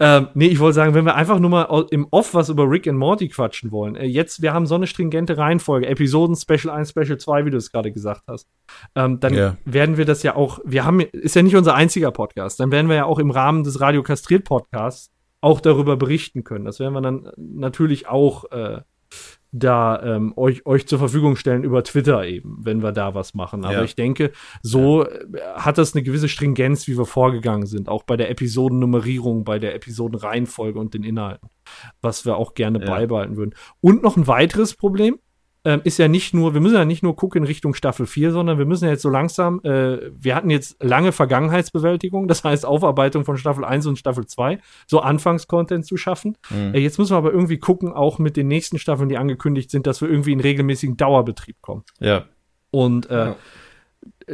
Ähm, 0.00 0.28
nee, 0.32 0.46
ich 0.46 0.58
wollte 0.60 0.76
sagen, 0.76 0.94
wenn 0.94 1.04
wir 1.04 1.14
einfach 1.14 1.38
nur 1.38 1.50
mal 1.50 1.84
im 1.90 2.06
Off 2.10 2.32
was 2.32 2.48
über 2.48 2.70
Rick 2.70 2.88
and 2.88 2.96
Morty 2.98 3.28
quatschen 3.28 3.70
wollen. 3.70 3.96
Äh, 3.96 4.06
jetzt, 4.06 4.40
wir 4.40 4.54
haben 4.54 4.64
so 4.66 4.76
eine 4.76 4.86
stringente 4.86 5.36
Reihenfolge. 5.36 5.86
Episoden, 5.86 6.36
Special 6.36 6.70
1, 6.74 6.88
Special 6.88 7.18
2, 7.18 7.44
wie 7.44 7.50
du 7.50 7.58
es 7.58 7.70
gerade 7.70 7.92
gesagt 7.92 8.22
hast. 8.28 8.48
Ähm, 8.94 9.20
dann 9.20 9.34
Ja. 9.34 9.56
werden 9.66 9.98
wir 9.98 10.06
das 10.06 10.22
ja 10.22 10.36
auch, 10.36 10.60
wir 10.64 10.86
haben, 10.86 11.00
ist 11.00 11.36
ja 11.36 11.42
nicht 11.42 11.54
unser 11.54 11.74
einziger 11.74 12.10
Podcast. 12.12 12.60
Dann 12.60 12.72
werden 12.72 12.88
wir 12.88 12.96
ja 12.96 13.04
auch 13.04 13.18
im 13.18 13.30
Rahmen 13.30 13.62
des 13.62 13.78
Radio 13.80 14.02
Kastriert 14.02 14.44
Podcasts 14.44 15.10
auch 15.42 15.60
darüber 15.60 15.98
berichten 15.98 16.44
können. 16.44 16.64
Das 16.64 16.80
werden 16.80 16.94
wir 16.94 17.02
dann 17.02 17.30
natürlich 17.36 18.08
auch 18.08 18.50
äh, 18.50 18.80
da 19.50 20.02
ähm, 20.02 20.34
euch, 20.36 20.66
euch 20.66 20.86
zur 20.86 20.98
Verfügung 20.98 21.36
stellen 21.36 21.64
über 21.64 21.82
Twitter 21.82 22.24
eben, 22.26 22.58
wenn 22.60 22.82
wir 22.82 22.92
da 22.92 23.14
was 23.14 23.32
machen. 23.34 23.64
Aber 23.64 23.74
Ja. 23.78 23.82
ich 23.82 23.94
denke, 23.96 24.32
so 24.62 25.04
äh, 25.06 25.26
hat 25.56 25.78
das 25.78 25.94
eine 25.94 26.02
gewisse 26.02 26.28
Stringenz, 26.28 26.86
wie 26.86 26.98
wir 26.98 27.06
vorgegangen 27.06 27.66
sind, 27.66 27.88
auch 27.88 28.02
bei 28.02 28.16
der 28.16 28.30
Episodennummerierung, 28.30 29.44
bei 29.44 29.58
der 29.58 29.74
Episodenreihenfolge 29.74 30.78
und 30.78 30.94
den 30.94 31.02
Inhalten, 31.02 31.48
was 32.02 32.26
wir 32.26 32.36
auch 32.36 32.54
gerne 32.54 32.78
Ja. 32.80 32.86
beibehalten 32.86 33.36
würden. 33.36 33.54
Und 33.80 34.02
noch 34.02 34.16
ein 34.16 34.26
weiteres 34.26 34.74
Problem 34.74 35.18
ähm, 35.68 35.82
ist 35.84 35.98
ja 35.98 36.08
nicht 36.08 36.32
nur, 36.32 36.54
wir 36.54 36.62
müssen 36.62 36.76
ja 36.76 36.86
nicht 36.86 37.02
nur 37.02 37.14
gucken 37.14 37.42
in 37.42 37.46
Richtung 37.46 37.74
Staffel 37.74 38.06
4, 38.06 38.32
sondern 38.32 38.56
wir 38.56 38.64
müssen 38.64 38.86
ja 38.86 38.90
jetzt 38.90 39.02
so 39.02 39.10
langsam, 39.10 39.60
äh, 39.64 39.98
wir 40.16 40.34
hatten 40.34 40.48
jetzt 40.48 40.82
lange 40.82 41.12
Vergangenheitsbewältigung, 41.12 42.26
das 42.26 42.42
heißt 42.42 42.64
Aufarbeitung 42.64 43.26
von 43.26 43.36
Staffel 43.36 43.66
1 43.66 43.84
und 43.84 43.98
Staffel 43.98 44.24
2, 44.24 44.60
so 44.86 45.00
Anfangscontent 45.00 45.84
zu 45.84 45.98
schaffen. 45.98 46.38
Mhm. 46.48 46.74
Äh, 46.74 46.78
jetzt 46.78 46.98
müssen 46.98 47.12
wir 47.12 47.18
aber 47.18 47.32
irgendwie 47.32 47.58
gucken, 47.58 47.92
auch 47.92 48.18
mit 48.18 48.38
den 48.38 48.48
nächsten 48.48 48.78
Staffeln, 48.78 49.10
die 49.10 49.18
angekündigt 49.18 49.70
sind, 49.70 49.86
dass 49.86 50.00
wir 50.00 50.08
irgendwie 50.08 50.32
in 50.32 50.40
regelmäßigen 50.40 50.96
Dauerbetrieb 50.96 51.56
kommen. 51.60 51.84
Ja. 52.00 52.24
Und 52.70 53.10
äh, 53.10 53.26
Ja. 53.26 53.36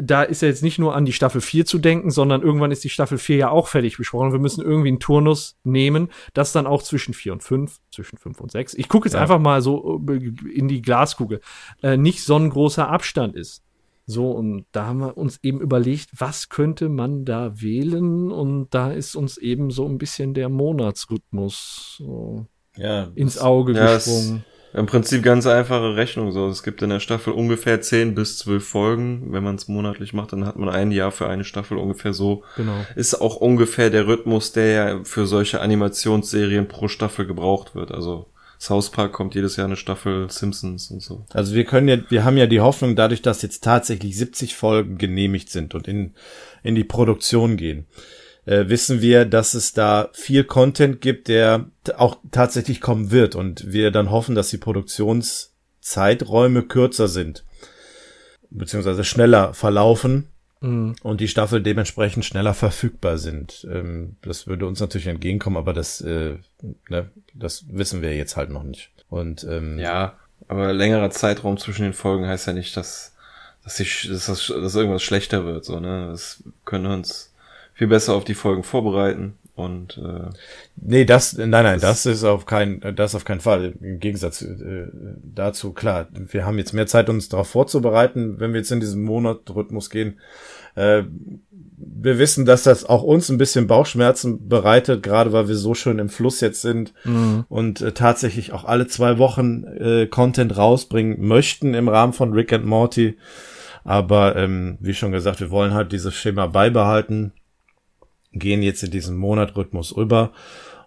Da 0.00 0.22
ist 0.22 0.42
ja 0.42 0.48
jetzt 0.48 0.62
nicht 0.62 0.78
nur 0.78 0.94
an 0.94 1.04
die 1.04 1.12
Staffel 1.12 1.40
4 1.40 1.66
zu 1.66 1.78
denken, 1.78 2.10
sondern 2.10 2.42
irgendwann 2.42 2.70
ist 2.70 2.84
die 2.84 2.88
Staffel 2.90 3.18
4 3.18 3.36
ja 3.36 3.50
auch 3.50 3.68
fertig 3.68 3.96
besprochen. 3.96 4.32
Wir 4.32 4.38
müssen 4.38 4.62
irgendwie 4.64 4.88
einen 4.88 5.00
Turnus 5.00 5.56
nehmen, 5.64 6.08
das 6.32 6.52
dann 6.52 6.66
auch 6.66 6.82
zwischen 6.82 7.14
4 7.14 7.32
und 7.34 7.42
5, 7.42 7.78
zwischen 7.92 8.18
5 8.18 8.40
und 8.40 8.50
6. 8.52 8.74
Ich 8.74 8.88
gucke 8.88 9.06
jetzt 9.08 9.14
Ja. 9.14 9.20
einfach 9.20 9.38
mal 9.38 9.62
so 9.62 10.00
äh, 10.08 10.32
in 10.52 10.68
die 10.68 10.82
Glaskugel. 10.82 11.40
Äh, 11.82 11.96
nicht 11.96 12.22
so 12.24 12.36
ein 12.36 12.50
großer 12.50 12.88
Abstand 12.88 13.36
ist. 13.36 13.62
So, 14.06 14.32
und 14.32 14.66
da 14.72 14.84
haben 14.86 14.98
wir 14.98 15.16
uns 15.16 15.38
eben 15.42 15.60
überlegt, 15.62 16.10
was 16.18 16.50
könnte 16.50 16.90
man 16.90 17.24
da 17.24 17.58
wählen? 17.62 18.30
Und 18.30 18.68
da 18.74 18.92
ist 18.92 19.16
uns 19.16 19.38
eben 19.38 19.70
so 19.70 19.86
ein 19.88 19.96
bisschen 19.96 20.34
der 20.34 20.50
Monatsrhythmus 21.08 21.96
so 21.98 22.46
Ja. 22.76 23.08
ins 23.14 23.38
Auge 23.38 23.72
Ja, 23.74 23.94
es- 23.94 24.04
gesprungen. 24.04 24.44
Im 24.74 24.86
Prinzip 24.86 25.22
ganz 25.22 25.46
einfache 25.46 25.94
Rechnung. 25.94 26.32
So, 26.32 26.48
es 26.48 26.64
gibt 26.64 26.82
in 26.82 26.90
der 26.90 26.98
Staffel 26.98 27.32
ungefähr 27.32 27.80
10 27.80 28.16
bis 28.16 28.38
12 28.38 28.66
Folgen. 28.66 29.32
Wenn 29.32 29.44
man 29.44 29.54
es 29.54 29.68
monatlich 29.68 30.12
macht, 30.12 30.32
dann 30.32 30.44
hat 30.44 30.56
man 30.56 30.68
ein 30.68 30.90
Jahr 30.90 31.12
für 31.12 31.28
eine 31.28 31.44
Staffel 31.44 31.78
ungefähr 31.78 32.12
so. 32.12 32.42
Genau. 32.56 32.84
Ist 32.96 33.14
auch 33.14 33.36
ungefähr 33.36 33.90
der 33.90 34.08
Rhythmus, 34.08 34.50
der 34.50 34.66
ja 34.66 35.00
für 35.04 35.26
solche 35.26 35.60
Animationsserien 35.60 36.66
pro 36.66 36.88
Staffel 36.88 37.24
gebraucht 37.24 37.76
wird. 37.76 37.92
Also 37.92 38.26
South 38.58 38.90
Park 38.90 39.12
kommt 39.12 39.36
jedes 39.36 39.54
Jahr 39.56 39.66
eine 39.66 39.76
Staffel 39.76 40.28
Simpsons 40.28 40.90
und 40.90 41.02
so. 41.02 41.24
Also 41.30 41.54
wir 41.54 41.64
können 41.64 41.86
ja, 41.86 41.98
wir 42.08 42.24
haben 42.24 42.36
ja 42.36 42.46
die 42.46 42.60
Hoffnung, 42.60 42.96
dadurch, 42.96 43.22
dass 43.22 43.42
jetzt 43.42 43.62
tatsächlich 43.62 44.16
70 44.16 44.56
Folgen 44.56 44.98
genehmigt 44.98 45.50
sind 45.50 45.76
und 45.76 45.86
in, 45.86 46.14
in 46.64 46.74
die 46.74 46.84
Produktion 46.84 47.56
gehen, 47.56 47.86
äh, 48.46 48.68
wissen 48.68 49.00
wir, 49.00 49.24
dass 49.24 49.54
es 49.54 49.72
da 49.72 50.10
viel 50.12 50.44
Content 50.44 51.00
gibt, 51.00 51.28
der 51.28 51.66
auch 51.96 52.18
tatsächlich 52.30 52.80
kommen 52.80 53.10
wird 53.10 53.34
und 53.34 53.72
wir 53.72 53.90
dann 53.90 54.10
hoffen, 54.10 54.34
dass 54.34 54.50
die 54.50 54.58
Produktionszeiträume 54.58 56.62
kürzer 56.62 57.08
sind, 57.08 57.44
beziehungsweise 58.50 59.04
schneller 59.04 59.54
verlaufen 59.54 60.28
Mhm. 60.64 60.96
und 61.02 61.20
die 61.20 61.28
Staffel 61.28 61.62
dementsprechend 61.62 62.24
schneller 62.24 62.54
verfügbar 62.54 63.18
sind. 63.18 63.66
Ähm, 63.70 64.16
das 64.22 64.46
würde 64.46 64.66
uns 64.66 64.80
natürlich 64.80 65.08
entgegenkommen, 65.08 65.58
aber 65.58 65.74
das, 65.74 66.00
äh, 66.00 66.36
ne, 66.88 67.10
das 67.34 67.66
wissen 67.68 68.00
wir 68.00 68.16
jetzt 68.16 68.36
halt 68.36 68.48
noch 68.48 68.62
nicht. 68.62 68.90
Und 69.10 69.44
ähm, 69.44 69.78
Ja, 69.78 70.14
aber 70.48 70.72
längerer 70.72 71.10
Zeitraum 71.10 71.58
zwischen 71.58 71.82
den 71.82 71.92
Folgen 71.92 72.26
heißt 72.26 72.46
ja 72.46 72.54
nicht, 72.54 72.74
dass, 72.78 73.14
dass, 73.62 73.78
ich, 73.78 74.08
dass, 74.08 74.24
das, 74.24 74.46
dass 74.46 74.74
irgendwas 74.74 75.02
schlechter 75.02 75.44
wird. 75.44 75.66
So, 75.66 75.80
ne? 75.80 76.08
Das 76.10 76.42
können 76.64 76.84
wir 76.84 76.94
uns 76.94 77.33
viel 77.74 77.88
besser 77.88 78.14
auf 78.14 78.24
die 78.24 78.34
Folgen 78.34 78.62
vorbereiten 78.62 79.34
und 79.54 79.98
äh, 79.98 80.30
Nee, 80.76 81.04
das, 81.04 81.36
nein, 81.36 81.50
nein, 81.50 81.80
das, 81.80 82.06
ist 82.06 82.24
auf 82.24 82.44
keinen, 82.44 82.96
das 82.96 83.14
auf 83.14 83.24
keinen 83.24 83.40
Fall. 83.40 83.74
Im 83.80 84.00
Gegensatz 84.00 84.42
äh, 84.42 84.88
dazu, 85.22 85.72
klar, 85.72 86.08
wir 86.12 86.44
haben 86.44 86.58
jetzt 86.58 86.72
mehr 86.72 86.86
Zeit, 86.86 87.08
uns 87.08 87.28
darauf 87.28 87.48
vorzubereiten, 87.48 88.40
wenn 88.40 88.52
wir 88.52 88.58
jetzt 88.58 88.72
in 88.72 88.80
diesen 88.80 89.04
Monatrhythmus 89.04 89.90
gehen. 89.90 90.18
Äh, 90.74 91.04
wir 91.76 92.18
wissen, 92.18 92.44
dass 92.44 92.64
das 92.64 92.84
auch 92.84 93.02
uns 93.02 93.28
ein 93.28 93.38
bisschen 93.38 93.68
Bauchschmerzen 93.68 94.48
bereitet, 94.48 95.02
gerade 95.02 95.32
weil 95.32 95.46
wir 95.46 95.56
so 95.56 95.74
schön 95.74 95.98
im 95.98 96.08
Fluss 96.08 96.40
jetzt 96.40 96.62
sind 96.62 96.92
und 97.48 97.80
äh, 97.80 97.92
tatsächlich 97.92 98.52
auch 98.52 98.64
alle 98.64 98.88
zwei 98.88 99.18
Wochen 99.18 99.64
äh, 99.64 100.06
Content 100.06 100.56
rausbringen 100.56 101.24
möchten 101.24 101.74
im 101.74 101.88
Rahmen 101.88 102.12
von 102.12 102.32
Rick 102.32 102.52
and 102.52 102.66
Morty. 102.66 103.16
Aber 103.84 104.34
ähm, 104.36 104.78
wie 104.80 104.94
schon 104.94 105.12
gesagt, 105.12 105.40
wir 105.40 105.50
wollen 105.50 105.74
halt 105.74 105.92
dieses 105.92 106.14
Schema 106.14 106.46
beibehalten 106.46 107.32
gehen 108.38 108.62
jetzt 108.62 108.82
in 108.82 108.90
diesen 108.90 109.16
Monatrhythmus 109.16 109.96
rüber. 109.96 110.32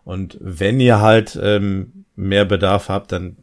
Und 0.03 0.37
wenn 0.39 0.79
ihr 0.79 1.01
halt 1.01 1.37
ähm, 1.41 2.05
mehr 2.15 2.45
Bedarf 2.45 2.89
habt, 2.89 3.11
dann 3.11 3.37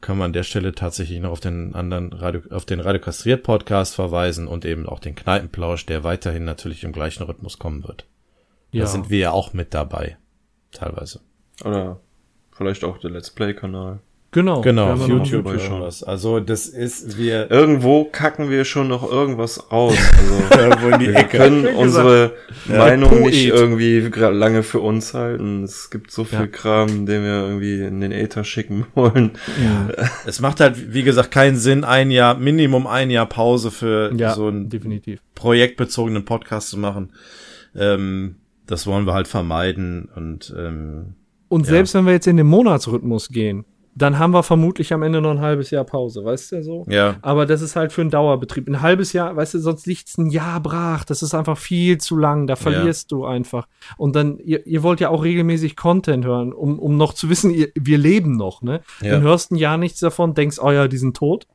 kann 0.00 0.18
man 0.18 0.26
an 0.26 0.32
der 0.34 0.42
Stelle 0.42 0.74
tatsächlich 0.74 1.18
noch 1.20 1.30
auf 1.30 1.40
den 1.40 1.74
anderen 1.74 2.12
Radio, 2.12 2.42
auf 2.50 2.66
den 2.66 2.80
Radio 2.80 3.00
Kastriert 3.00 3.42
Podcast 3.42 3.94
verweisen 3.94 4.46
und 4.46 4.64
eben 4.64 4.86
auch 4.86 5.00
den 5.00 5.14
Kneipenplausch, 5.14 5.86
der 5.86 6.04
weiterhin 6.04 6.44
natürlich 6.44 6.84
im 6.84 6.92
gleichen 6.92 7.22
Rhythmus 7.22 7.58
kommen 7.58 7.84
wird. 7.84 8.06
Ja. 8.70 8.82
Da 8.82 8.86
sind 8.86 9.08
wir 9.08 9.18
ja 9.18 9.30
auch 9.30 9.54
mit 9.54 9.72
dabei. 9.72 10.18
Teilweise. 10.72 11.20
oder 11.64 12.00
vielleicht 12.52 12.84
auch 12.84 12.98
der 12.98 13.10
Let's 13.10 13.30
Play-Kanal. 13.30 14.00
Genau. 14.34 14.60
Genau, 14.62 14.92
auf 14.92 15.06
YouTube 15.08 15.44
dabei 15.44 15.58
schon 15.60 15.80
was. 15.80 16.02
Also 16.02 16.40
das 16.40 16.66
ist, 16.66 17.16
wir 17.16 17.50
Irgendwo 17.50 18.04
kacken 18.04 18.50
wir 18.50 18.64
schon 18.64 18.88
noch 18.88 19.08
irgendwas 19.10 19.70
raus. 19.72 19.96
Also 20.50 20.60
irgendwo 20.60 20.88
in 20.88 20.98
die 21.00 21.06
wir 21.08 21.16
Ecke. 21.16 21.36
können 21.38 21.66
unsere 21.66 22.32
Meinung 22.66 23.10
Poet. 23.10 23.24
nicht 23.26 23.46
irgendwie 23.46 24.00
lange 24.00 24.62
für 24.64 24.80
uns 24.80 25.14
halten. 25.14 25.62
Es 25.62 25.88
gibt 25.90 26.10
so 26.10 26.24
viel 26.24 26.40
Ja. 26.40 26.46
Kram, 26.48 27.06
den 27.06 27.22
wir 27.22 27.46
irgendwie 27.46 27.80
in 27.82 28.00
den 28.00 28.10
Äther 28.12 28.42
schicken 28.44 28.86
wollen. 28.94 29.30
Es 30.26 30.40
macht 30.40 30.58
halt, 30.60 30.92
wie 30.92 31.04
gesagt, 31.04 31.30
keinen 31.30 31.56
Sinn, 31.56 31.84
ein 31.84 32.10
Jahr, 32.10 32.36
Minimum 32.36 32.86
ein 32.88 33.10
Jahr 33.10 33.26
Pause 33.26 33.70
für 33.70 34.12
Ja, 34.16 34.34
so 34.34 34.48
ein 34.48 34.68
definitiv. 34.68 35.20
projektbezogenen 35.36 36.24
Podcast 36.24 36.70
zu 36.70 36.78
machen. 36.78 37.12
Ähm, 37.76 38.36
das 38.66 38.86
wollen 38.86 39.06
wir 39.06 39.14
halt 39.14 39.28
vermeiden 39.28 40.08
und 40.16 40.52
ähm, 40.58 41.14
Und 41.48 41.66
selbst 41.66 41.94
wenn 41.94 42.06
wir 42.06 42.12
jetzt 42.14 42.26
in 42.26 42.36
den 42.36 42.46
Monatsrhythmus 42.46 43.28
gehen, 43.28 43.64
dann 43.96 44.18
haben 44.18 44.32
wir 44.32 44.42
vermutlich 44.42 44.92
am 44.92 45.02
Ende 45.02 45.20
noch 45.20 45.30
ein 45.30 45.40
halbes 45.40 45.70
Jahr 45.70 45.84
Pause, 45.84 46.24
weißt 46.24 46.52
du 46.52 46.62
so? 46.62 46.84
ja, 46.88 47.16
Aber 47.22 47.46
das 47.46 47.62
ist 47.62 47.76
halt 47.76 47.92
für 47.92 48.00
einen 48.00 48.10
Dauerbetrieb. 48.10 48.68
Ein 48.68 48.82
halbes 48.82 49.12
Jahr, 49.12 49.34
weißt 49.36 49.54
du, 49.54 49.58
sonst 49.60 49.86
liegt's 49.86 50.18
ein 50.18 50.30
Jahr 50.30 50.60
brach. 50.60 51.04
Das 51.04 51.22
ist 51.22 51.34
einfach 51.34 51.56
viel 51.56 51.98
zu 51.98 52.16
lang. 52.16 52.46
Da 52.46 52.56
verlierst 52.56 53.12
du 53.12 53.24
einfach. 53.24 53.68
Und 53.96 54.16
dann, 54.16 54.38
ihr, 54.38 54.66
ihr 54.66 54.82
wollt 54.82 55.00
ja 55.00 55.10
auch 55.10 55.22
regelmäßig 55.22 55.76
Content 55.76 56.24
hören, 56.24 56.52
um, 56.52 56.78
um 56.78 56.96
noch 56.96 57.14
zu 57.14 57.30
wissen, 57.30 57.50
ihr, 57.50 57.68
wir 57.74 57.98
leben 57.98 58.36
noch, 58.36 58.62
ne? 58.62 58.80
Ja. 59.00 59.12
Dann 59.12 59.22
hörst 59.22 59.52
ein 59.52 59.56
Jahr 59.56 59.76
nichts 59.76 60.00
davon, 60.00 60.34
denkst, 60.34 60.58
oh 60.60 60.72
ja, 60.72 60.88
die 60.88 60.98
sind 60.98 61.16
tot. 61.16 61.46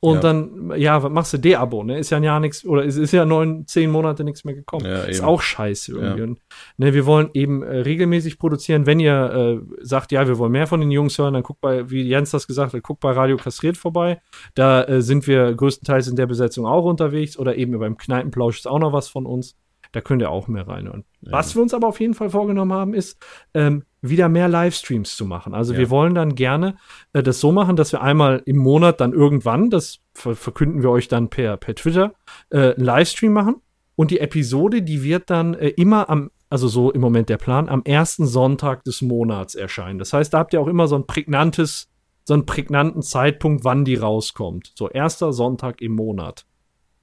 Und 0.00 0.16
Ja. 0.16 0.20
dann, 0.20 0.72
ja, 0.76 1.02
was 1.02 1.10
machst 1.10 1.32
du? 1.32 1.38
De-Abo, 1.38 1.82
ne? 1.82 1.98
Ist 1.98 2.10
ja 2.10 2.18
ein 2.18 2.22
Jahr 2.22 2.38
nichts, 2.38 2.64
oder 2.64 2.84
es 2.84 2.96
ist 2.96 3.10
ja 3.10 3.24
neun, 3.24 3.66
zehn 3.66 3.90
Monate 3.90 4.22
nichts 4.22 4.44
mehr 4.44 4.54
gekommen. 4.54 4.86
Ja, 4.86 5.02
ist 5.02 5.24
auch 5.24 5.42
scheiße 5.42 5.90
irgendwie. 5.92 6.18
Ja. 6.18 6.24
Und, 6.24 6.38
ne, 6.76 6.94
wir 6.94 7.04
wollen 7.04 7.30
eben 7.34 7.64
äh, 7.64 7.78
regelmäßig 7.78 8.38
produzieren. 8.38 8.86
Wenn 8.86 9.00
ihr 9.00 9.60
äh, 9.60 9.84
sagt, 9.84 10.12
ja, 10.12 10.28
wir 10.28 10.38
wollen 10.38 10.52
mehr 10.52 10.68
von 10.68 10.78
den 10.78 10.92
Jungs 10.92 11.18
hören, 11.18 11.34
dann 11.34 11.42
guckt 11.42 11.60
bei, 11.60 11.90
wie 11.90 12.02
Jens 12.02 12.30
das 12.30 12.46
gesagt 12.46 12.74
hat, 12.74 12.82
guckt 12.84 13.00
bei 13.00 13.10
Radio 13.10 13.36
Kastriert 13.36 13.76
vorbei. 13.76 14.20
Da 14.54 14.84
äh, 14.84 15.02
sind 15.02 15.26
wir 15.26 15.52
größtenteils 15.54 16.06
in 16.06 16.14
der 16.14 16.26
Besetzung 16.26 16.64
auch 16.64 16.84
unterwegs 16.84 17.36
oder 17.36 17.56
eben 17.56 17.76
beim 17.76 17.96
Kneipenplausch 17.96 18.58
ist 18.58 18.68
auch 18.68 18.78
noch 18.78 18.92
was 18.92 19.08
von 19.08 19.26
uns. 19.26 19.56
Da 19.90 20.00
könnt 20.00 20.22
ihr 20.22 20.30
auch 20.30 20.48
mehr 20.48 20.68
reinhören. 20.68 21.04
Was 21.22 21.56
wir 21.56 21.62
uns 21.62 21.72
aber 21.74 21.88
auf 21.88 21.98
jeden 21.98 22.14
Fall 22.14 22.30
vorgenommen 22.30 22.72
haben, 22.72 22.94
ist, 22.94 23.18
ähm, 23.54 23.84
wieder 24.00 24.28
mehr 24.28 24.48
Livestreams 24.48 25.16
zu 25.16 25.26
machen. 25.26 25.54
Also 25.54 25.72
Ja. 25.72 25.80
wir 25.80 25.90
wollen 25.90 26.14
dann 26.14 26.34
gerne 26.34 26.76
äh, 27.12 27.22
das 27.22 27.40
so 27.40 27.52
machen, 27.52 27.76
dass 27.76 27.92
wir 27.92 28.00
einmal 28.02 28.42
im 28.46 28.56
Monat 28.56 29.00
dann 29.00 29.12
irgendwann, 29.12 29.70
das 29.70 29.98
ver 30.14 30.34
verkünden 30.36 30.82
wir 30.82 30.90
euch 30.90 31.08
dann 31.08 31.28
per, 31.28 31.56
per 31.56 31.74
Twitter, 31.74 32.14
äh, 32.50 32.74
einen 32.74 32.84
Livestream 32.84 33.32
machen. 33.32 33.56
Und 33.96 34.10
die 34.12 34.20
Episode, 34.20 34.82
die 34.82 35.02
wird 35.02 35.28
dann 35.30 35.54
äh, 35.54 35.68
immer 35.70 36.08
am, 36.08 36.30
also 36.50 36.68
so 36.68 36.92
im 36.92 37.00
Moment 37.00 37.28
der 37.28 37.36
Plan, 37.38 37.68
am 37.68 37.82
ersten 37.84 38.26
Sonntag 38.26 38.84
des 38.84 39.02
Monats 39.02 39.54
erscheinen. 39.56 39.98
Das 39.98 40.12
heißt, 40.12 40.32
da 40.32 40.38
habt 40.38 40.52
ihr 40.52 40.60
auch 40.60 40.68
immer 40.68 40.86
so 40.86 40.94
ein 40.96 41.06
prägnantes, 41.06 41.88
so 42.24 42.34
einen 42.34 42.46
prägnanten 42.46 43.02
Zeitpunkt, 43.02 43.64
wann 43.64 43.84
die 43.84 43.96
rauskommt. 43.96 44.72
So 44.76 44.88
erster 44.88 45.32
Sonntag 45.32 45.80
im 45.80 45.92
Monat. 45.92 46.46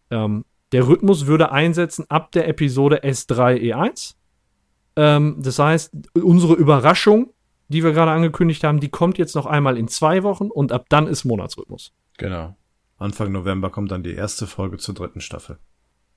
Ähm, 0.09 0.45
der 0.71 0.87
Rhythmus 0.87 1.27
würde 1.27 1.51
einsetzen 1.51 2.05
ab 2.09 2.31
der 2.31 2.47
Episode 2.47 3.03
S3E1. 3.03 4.15
Ähm, 4.95 5.37
das 5.39 5.59
heißt, 5.59 5.93
unsere 6.13 6.53
Überraschung, 6.53 7.31
die 7.67 7.83
wir 7.83 7.91
gerade 7.91 8.11
angekündigt 8.11 8.63
haben, 8.63 8.79
die 8.79 8.89
kommt 8.89 9.17
jetzt 9.17 9.35
noch 9.35 9.45
einmal 9.45 9.77
in 9.77 9.87
zwei 9.87 10.23
Wochen 10.23 10.49
und 10.49 10.71
ab 10.71 10.85
dann 10.89 11.07
ist 11.07 11.25
Monatsrhythmus. 11.25 11.91
genau. 12.17 12.55
Anfang 12.97 13.33
November 13.33 13.69
kommt 13.71 13.91
dann 13.91 14.03
die 14.03 14.13
erste 14.13 14.47
Folge 14.47 14.77
zur 14.77 14.95
dritten 14.95 15.19
Staffel. 15.19 15.57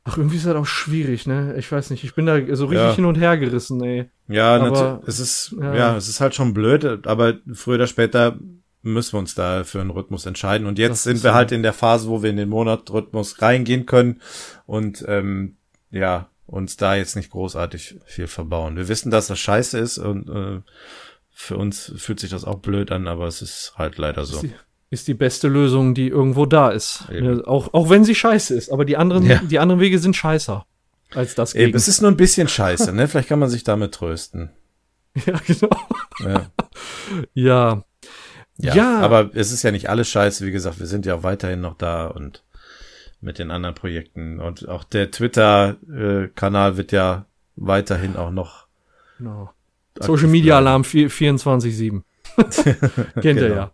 Ach, 0.05 0.16
irgendwie 0.16 0.36
ist 0.36 0.47
das 0.47 0.55
auch 0.55 0.65
schwierig, 0.65 1.26
ne? 1.26 1.57
Ich 1.58 1.70
weiß 1.73 1.90
nicht, 1.90 2.05
ich 2.05 2.15
bin 2.15 2.24
da 2.24 2.36
so 2.55 2.66
richtig 2.66 2.86
Ja. 2.90 2.94
hin 2.94 3.05
und 3.05 3.16
her 3.16 3.36
gerissen, 3.36 3.82
ey. 3.82 4.08
Ja, 4.28 4.55
Aber- 4.60 5.02
es 5.05 5.18
ist, 5.18 5.57
ja. 5.60 5.74
ja. 5.74 5.97
es 5.97 6.08
ist 6.08 6.20
halt 6.20 6.36
schon 6.36 6.55
blöd, 6.55 7.05
aber 7.08 7.34
früher 7.52 7.74
oder 7.74 7.89
später 7.89 8.39
müssen 8.82 9.15
wir 9.15 9.18
uns 9.18 9.34
da 9.34 9.65
für 9.65 9.81
einen 9.81 9.90
Rhythmus 9.90 10.24
entscheiden. 10.24 10.68
Und 10.68 10.78
jetzt 10.78 10.90
Das 10.92 11.02
sind 11.02 11.24
wir 11.24 11.34
halt 11.34 11.50
in 11.50 11.65
der 11.65 11.73
Phase, 11.73 12.08
wo 12.08 12.23
wir 12.23 12.31
in 12.31 12.36
den 12.36 12.48
Monatrhythmus 12.48 13.42
reingehen 13.42 13.84
können 13.84 14.20
und 14.65 15.05
ähm, 15.08 15.57
ja, 15.90 16.28
uns 16.49 16.77
da 16.77 16.97
jetzt 16.97 17.15
nicht 17.15 17.31
großartig 17.31 17.97
viel 18.07 18.27
verbauen. 18.27 18.77
Wir 18.77 18.89
wissen, 18.89 19.10
dass 19.10 19.27
das 19.28 19.39
scheiße 19.39 19.78
ist 19.78 19.99
und 19.99 20.28
äh, 20.28 20.60
für 21.31 21.57
uns 21.57 21.93
fühlt 21.97 22.18
sich 22.18 22.31
das 22.31 22.44
auch 22.44 22.59
blöd 22.59 22.91
an, 22.91 23.07
aber 23.07 23.27
es 23.27 23.43
ist 23.43 23.75
halt 23.77 23.99
leider 23.99 24.25
so. 24.25 24.36
Ist 24.36 24.43
die, 24.43 24.55
ist 24.91 25.09
die 25.09 25.15
beste 25.15 25.47
Lösung, 25.49 25.94
die 25.94 26.09
irgendwo 26.09 26.47
da 26.47 26.70
ist. 26.70 27.05
Ne, 27.10 27.43
auch, 27.47 27.75
auch 27.75 27.91
wenn 27.91 28.02
sie 28.05 28.15
scheiße 28.15 28.55
ist, 28.55 28.70
aber 28.70 28.85
die 28.85 28.97
anderen, 28.97 29.25
Ja. 29.27 29.41
die 29.44 29.59
anderen 29.59 29.81
Wege 29.81 29.99
sind 29.99 30.17
scheißer 30.17 30.67
als 31.15 31.35
das 31.35 31.55
Eben, 31.55 31.75
es 31.75 31.86
ist 31.86 32.01
nur 32.02 32.10
ein 32.10 32.17
bisschen 32.17 32.49
scheiße, 32.49 32.93
ne? 32.93 33.09
Vielleicht 33.09 33.28
kann 33.28 33.39
man 33.39 33.49
sich 33.51 33.62
damit 33.65 33.93
trösten. 33.94 34.51
ja, 35.27 35.39
genau. 35.47 35.70
Ja. 36.20 36.51
Ja. 37.35 37.83
Ja, 38.60 38.75
Ja. 38.75 39.01
aber 39.01 39.31
es 39.35 39.52
ist 39.52 39.62
ja 39.62 39.70
nicht 39.70 39.89
alles 39.89 40.09
scheiße. 40.09 40.44
Wie 40.47 40.51
gesagt, 40.51 40.81
wir 40.81 40.86
sind 40.86 41.07
ja 41.07 41.15
auch 41.15 41.23
weiterhin 41.23 41.60
noch 41.60 41.77
da 41.78 42.07
und 42.09 42.43
mit 43.21 43.39
den 43.39 43.51
anderen 43.51 43.75
Projekten. 43.75 44.41
Und 44.41 44.69
auch 44.69 44.85
der 44.85 45.11
Twitter-Kanal 45.11 46.77
wird 46.77 46.93
ja 46.93 47.27
weiterhin 47.57 48.17
auch 48.17 48.31
noch. 48.31 48.67
Genau. 49.19 49.51
Social 50.01 50.29
Media. 50.29 50.57
Alarm 50.57 50.85
4 50.85 51.11
24-7. 51.11 52.03
Kennt 53.21 53.25
ihr 53.25 53.35
Genau. 53.35 53.55
ja. 53.55 53.71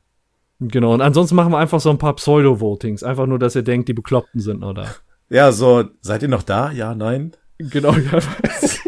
Genau. 0.61 0.95
Und 0.95 1.01
ansonsten 1.03 1.35
machen 1.35 1.53
wir 1.53 1.59
einfach 1.59 1.81
so 1.81 1.91
ein 1.91 1.99
paar 1.99 2.15
Pseudo-Votings. 2.17 3.03
Einfach 3.03 3.27
nur, 3.27 3.39
dass 3.39 3.55
ihr 3.57 3.63
denkt, 3.63 3.89
die 3.89 3.93
Bekloppten 3.93 4.41
sind 4.41 4.61
noch 4.61 4.73
da. 4.73 4.87
Ja, 5.29 5.53
so, 5.53 5.85
seid 6.01 6.23
ihr 6.23 6.29
noch 6.29 6.43
da? 6.43 6.71
Ja, 6.71 6.95
nein? 6.95 7.33
Genau, 7.59 7.93
ja. 7.93 8.19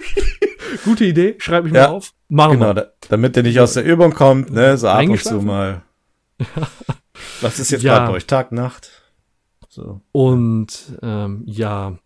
Gute 0.85 1.05
Idee. 1.05 1.35
Schreibe 1.39 1.69
ich 1.69 1.75
Ja. 1.75 1.89
mal 1.89 1.95
auf. 1.95 2.13
Machen 2.29 2.53
Genau, 2.61 2.67
wir. 2.69 2.75
da, 2.75 2.87
damit 3.09 3.37
ihr 3.37 3.43
nicht 3.43 3.61
aus 3.61 3.75
der 3.75 3.85
Übung 3.85 4.13
kommt, 4.13 4.51
ne? 4.53 4.77
So 4.79 4.89
ab 4.89 5.03
und 5.07 5.23
zu 5.23 5.41
mal. 5.43 5.83
Was 7.41 7.59
ist 7.59 7.71
jetzt 7.71 7.83
Ja. 7.83 7.95
gerade 7.99 8.11
bei 8.13 8.17
euch? 8.17 8.27
Tag, 8.27 8.53
Nacht? 8.53 8.96
So. 9.77 10.01
Und 10.13 10.99
ähm, 11.03 11.43
ja, 11.45 11.99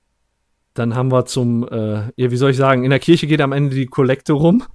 dann 0.74 0.96
haben 0.96 1.12
wir 1.12 1.24
zum, 1.24 1.68
äh, 1.68 2.10
ja, 2.16 2.30
wie 2.32 2.36
soll 2.36 2.50
ich 2.50 2.56
sagen, 2.56 2.82
in 2.82 2.90
der 2.90 2.98
Kirche 2.98 3.28
geht 3.28 3.40
am 3.40 3.52
Ende 3.52 3.76
die 3.76 3.86
Kollekte 3.86 4.32
rum. 4.32 4.64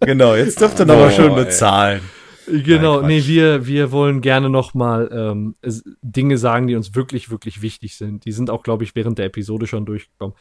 Genau, 0.00 0.36
jetzt 0.36 0.60
dürft 0.60 0.78
ihr 0.78 0.86
Boah, 0.86 0.96
mal 0.96 1.10
schön 1.10 1.32
ey. 1.32 1.44
bezahlen. 1.44 2.00
Genau, 2.46 3.00
Nein, 3.00 3.08
nee, 3.08 3.26
wir, 3.26 3.66
wir 3.66 3.90
wollen 3.90 4.20
gerne 4.20 4.50
noch 4.50 4.74
mal 4.74 5.10
ähm, 5.12 5.56
Dinge 6.02 6.38
sagen, 6.38 6.68
die 6.68 6.76
uns 6.76 6.94
wirklich, 6.94 7.30
wirklich 7.30 7.60
wichtig 7.60 7.96
sind. 7.96 8.24
Die 8.24 8.30
sind 8.30 8.50
auch, 8.50 8.62
glaube 8.62 8.84
ich, 8.84 8.94
während 8.94 9.18
der 9.18 9.24
Episode 9.24 9.66
schon 9.66 9.84
durchgekommen. 9.84 10.36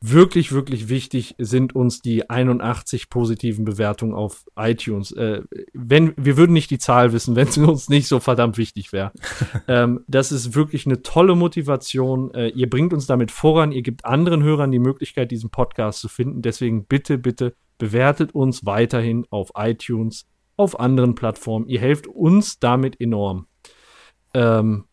Wirklich, 0.00 0.52
wirklich 0.52 0.88
wichtig 0.88 1.34
sind 1.38 1.74
uns 1.74 2.00
die 2.00 2.30
81 2.30 3.10
positiven 3.10 3.64
Bewertungen 3.64 4.14
auf 4.14 4.44
iTunes. 4.56 5.12
Äh, 5.12 5.42
wenn, 5.72 6.14
wir 6.16 6.36
würden 6.36 6.52
nicht 6.52 6.70
die 6.70 6.78
Zahl 6.78 7.12
wissen, 7.12 7.36
wenn 7.36 7.48
es 7.48 7.58
uns 7.58 7.88
nicht 7.88 8.08
so 8.08 8.20
verdammt 8.20 8.58
wichtig 8.58 8.92
wäre. 8.92 9.12
ähm, 9.68 10.04
das 10.06 10.32
ist 10.32 10.54
wirklich 10.54 10.86
eine 10.86 11.02
tolle 11.02 11.34
Motivation. 11.34 12.32
Äh, 12.32 12.48
ihr 12.48 12.70
bringt 12.70 12.92
uns 12.92 13.06
damit 13.06 13.30
voran. 13.30 13.72
Ihr 13.72 13.82
gebt 13.82 14.04
anderen 14.04 14.42
Hörern 14.42 14.70
die 14.70 14.78
Möglichkeit, 14.78 15.30
diesen 15.30 15.50
Podcast 15.50 16.00
zu 16.00 16.08
finden. 16.08 16.42
Deswegen 16.42 16.84
bitte, 16.84 17.18
bitte 17.18 17.54
bewertet 17.78 18.34
uns 18.34 18.66
weiterhin 18.66 19.26
auf 19.30 19.52
iTunes, 19.56 20.26
auf 20.56 20.78
anderen 20.78 21.14
Plattformen. 21.14 21.68
Ihr 21.68 21.80
helft 21.80 22.06
uns 22.06 22.58
damit 22.58 23.00
enorm. 23.00 23.46
Ähm, 24.34 24.84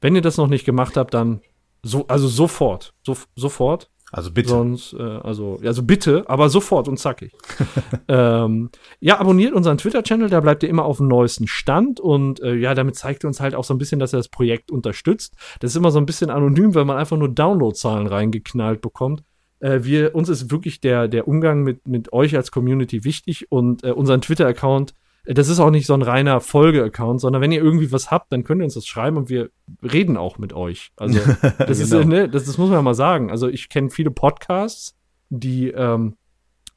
wenn 0.00 0.14
ihr 0.14 0.22
das 0.22 0.36
noch 0.36 0.48
nicht 0.48 0.64
gemacht 0.64 0.96
habt, 0.96 1.14
dann 1.14 1.40
so, 1.82 2.06
also 2.06 2.28
sofort, 2.28 2.94
so, 3.02 3.16
sofort. 3.36 3.90
Also 4.14 4.30
bitte. 4.30 4.50
Sonst, 4.50 4.92
äh, 4.92 5.02
also, 5.02 5.58
also 5.64 5.82
bitte, 5.82 6.22
aber 6.28 6.48
sofort 6.48 6.86
und 6.86 7.00
zackig. 7.00 7.32
ähm, 8.08 8.70
ja, 9.00 9.18
abonniert 9.18 9.52
unseren 9.54 9.76
Twitter-Channel, 9.76 10.30
da 10.30 10.38
bleibt 10.38 10.62
ihr 10.62 10.68
immer 10.68 10.84
auf 10.84 10.98
dem 10.98 11.08
neuesten 11.08 11.48
Stand 11.48 11.98
und 11.98 12.40
äh, 12.40 12.54
ja, 12.54 12.74
damit 12.74 12.94
zeigt 12.94 13.24
ihr 13.24 13.26
uns 13.26 13.40
halt 13.40 13.56
auch 13.56 13.64
so 13.64 13.74
ein 13.74 13.78
bisschen, 13.78 13.98
dass 13.98 14.12
er 14.12 14.20
das 14.20 14.28
Projekt 14.28 14.70
unterstützt. 14.70 15.34
Das 15.58 15.72
ist 15.72 15.76
immer 15.76 15.90
so 15.90 15.98
ein 15.98 16.06
bisschen 16.06 16.30
anonym, 16.30 16.76
weil 16.76 16.84
man 16.84 16.96
einfach 16.96 17.16
nur 17.16 17.28
Downloadzahlen 17.28 18.06
reingeknallt 18.06 18.80
bekommt. 18.80 19.24
Äh, 19.58 19.80
wir, 19.82 20.14
uns 20.14 20.28
ist 20.28 20.48
wirklich 20.48 20.80
der, 20.80 21.08
der 21.08 21.26
Umgang 21.26 21.64
mit, 21.64 21.88
mit 21.88 22.12
euch 22.12 22.36
als 22.36 22.52
Community 22.52 23.02
wichtig 23.02 23.50
und 23.50 23.82
äh, 23.82 23.90
unseren 23.90 24.20
Twitter-Account 24.20 24.94
das 25.26 25.48
ist 25.48 25.58
auch 25.60 25.70
nicht 25.70 25.86
so 25.86 25.94
ein 25.94 26.02
reiner 26.02 26.40
Folge-Account, 26.40 27.20
sondern 27.20 27.40
wenn 27.40 27.52
ihr 27.52 27.62
irgendwie 27.62 27.90
was 27.92 28.10
habt, 28.10 28.32
dann 28.32 28.44
könnt 28.44 28.60
ihr 28.60 28.64
uns 28.64 28.74
das 28.74 28.86
schreiben 28.86 29.16
und 29.16 29.28
wir 29.30 29.50
reden 29.82 30.16
auch 30.16 30.38
mit 30.38 30.52
euch. 30.52 30.90
Also 30.96 31.18
das 31.58 31.78
ist, 31.80 31.90
Genau. 31.90 32.06
ne, 32.06 32.28
das, 32.28 32.44
das 32.44 32.58
muss 32.58 32.68
man 32.68 32.78
ja 32.78 32.82
mal 32.82 32.94
sagen. 32.94 33.30
Also 33.30 33.48
ich 33.48 33.68
kenne 33.68 33.90
viele 33.90 34.10
Podcasts, 34.10 34.96
die, 35.30 35.68
ähm, 35.68 36.16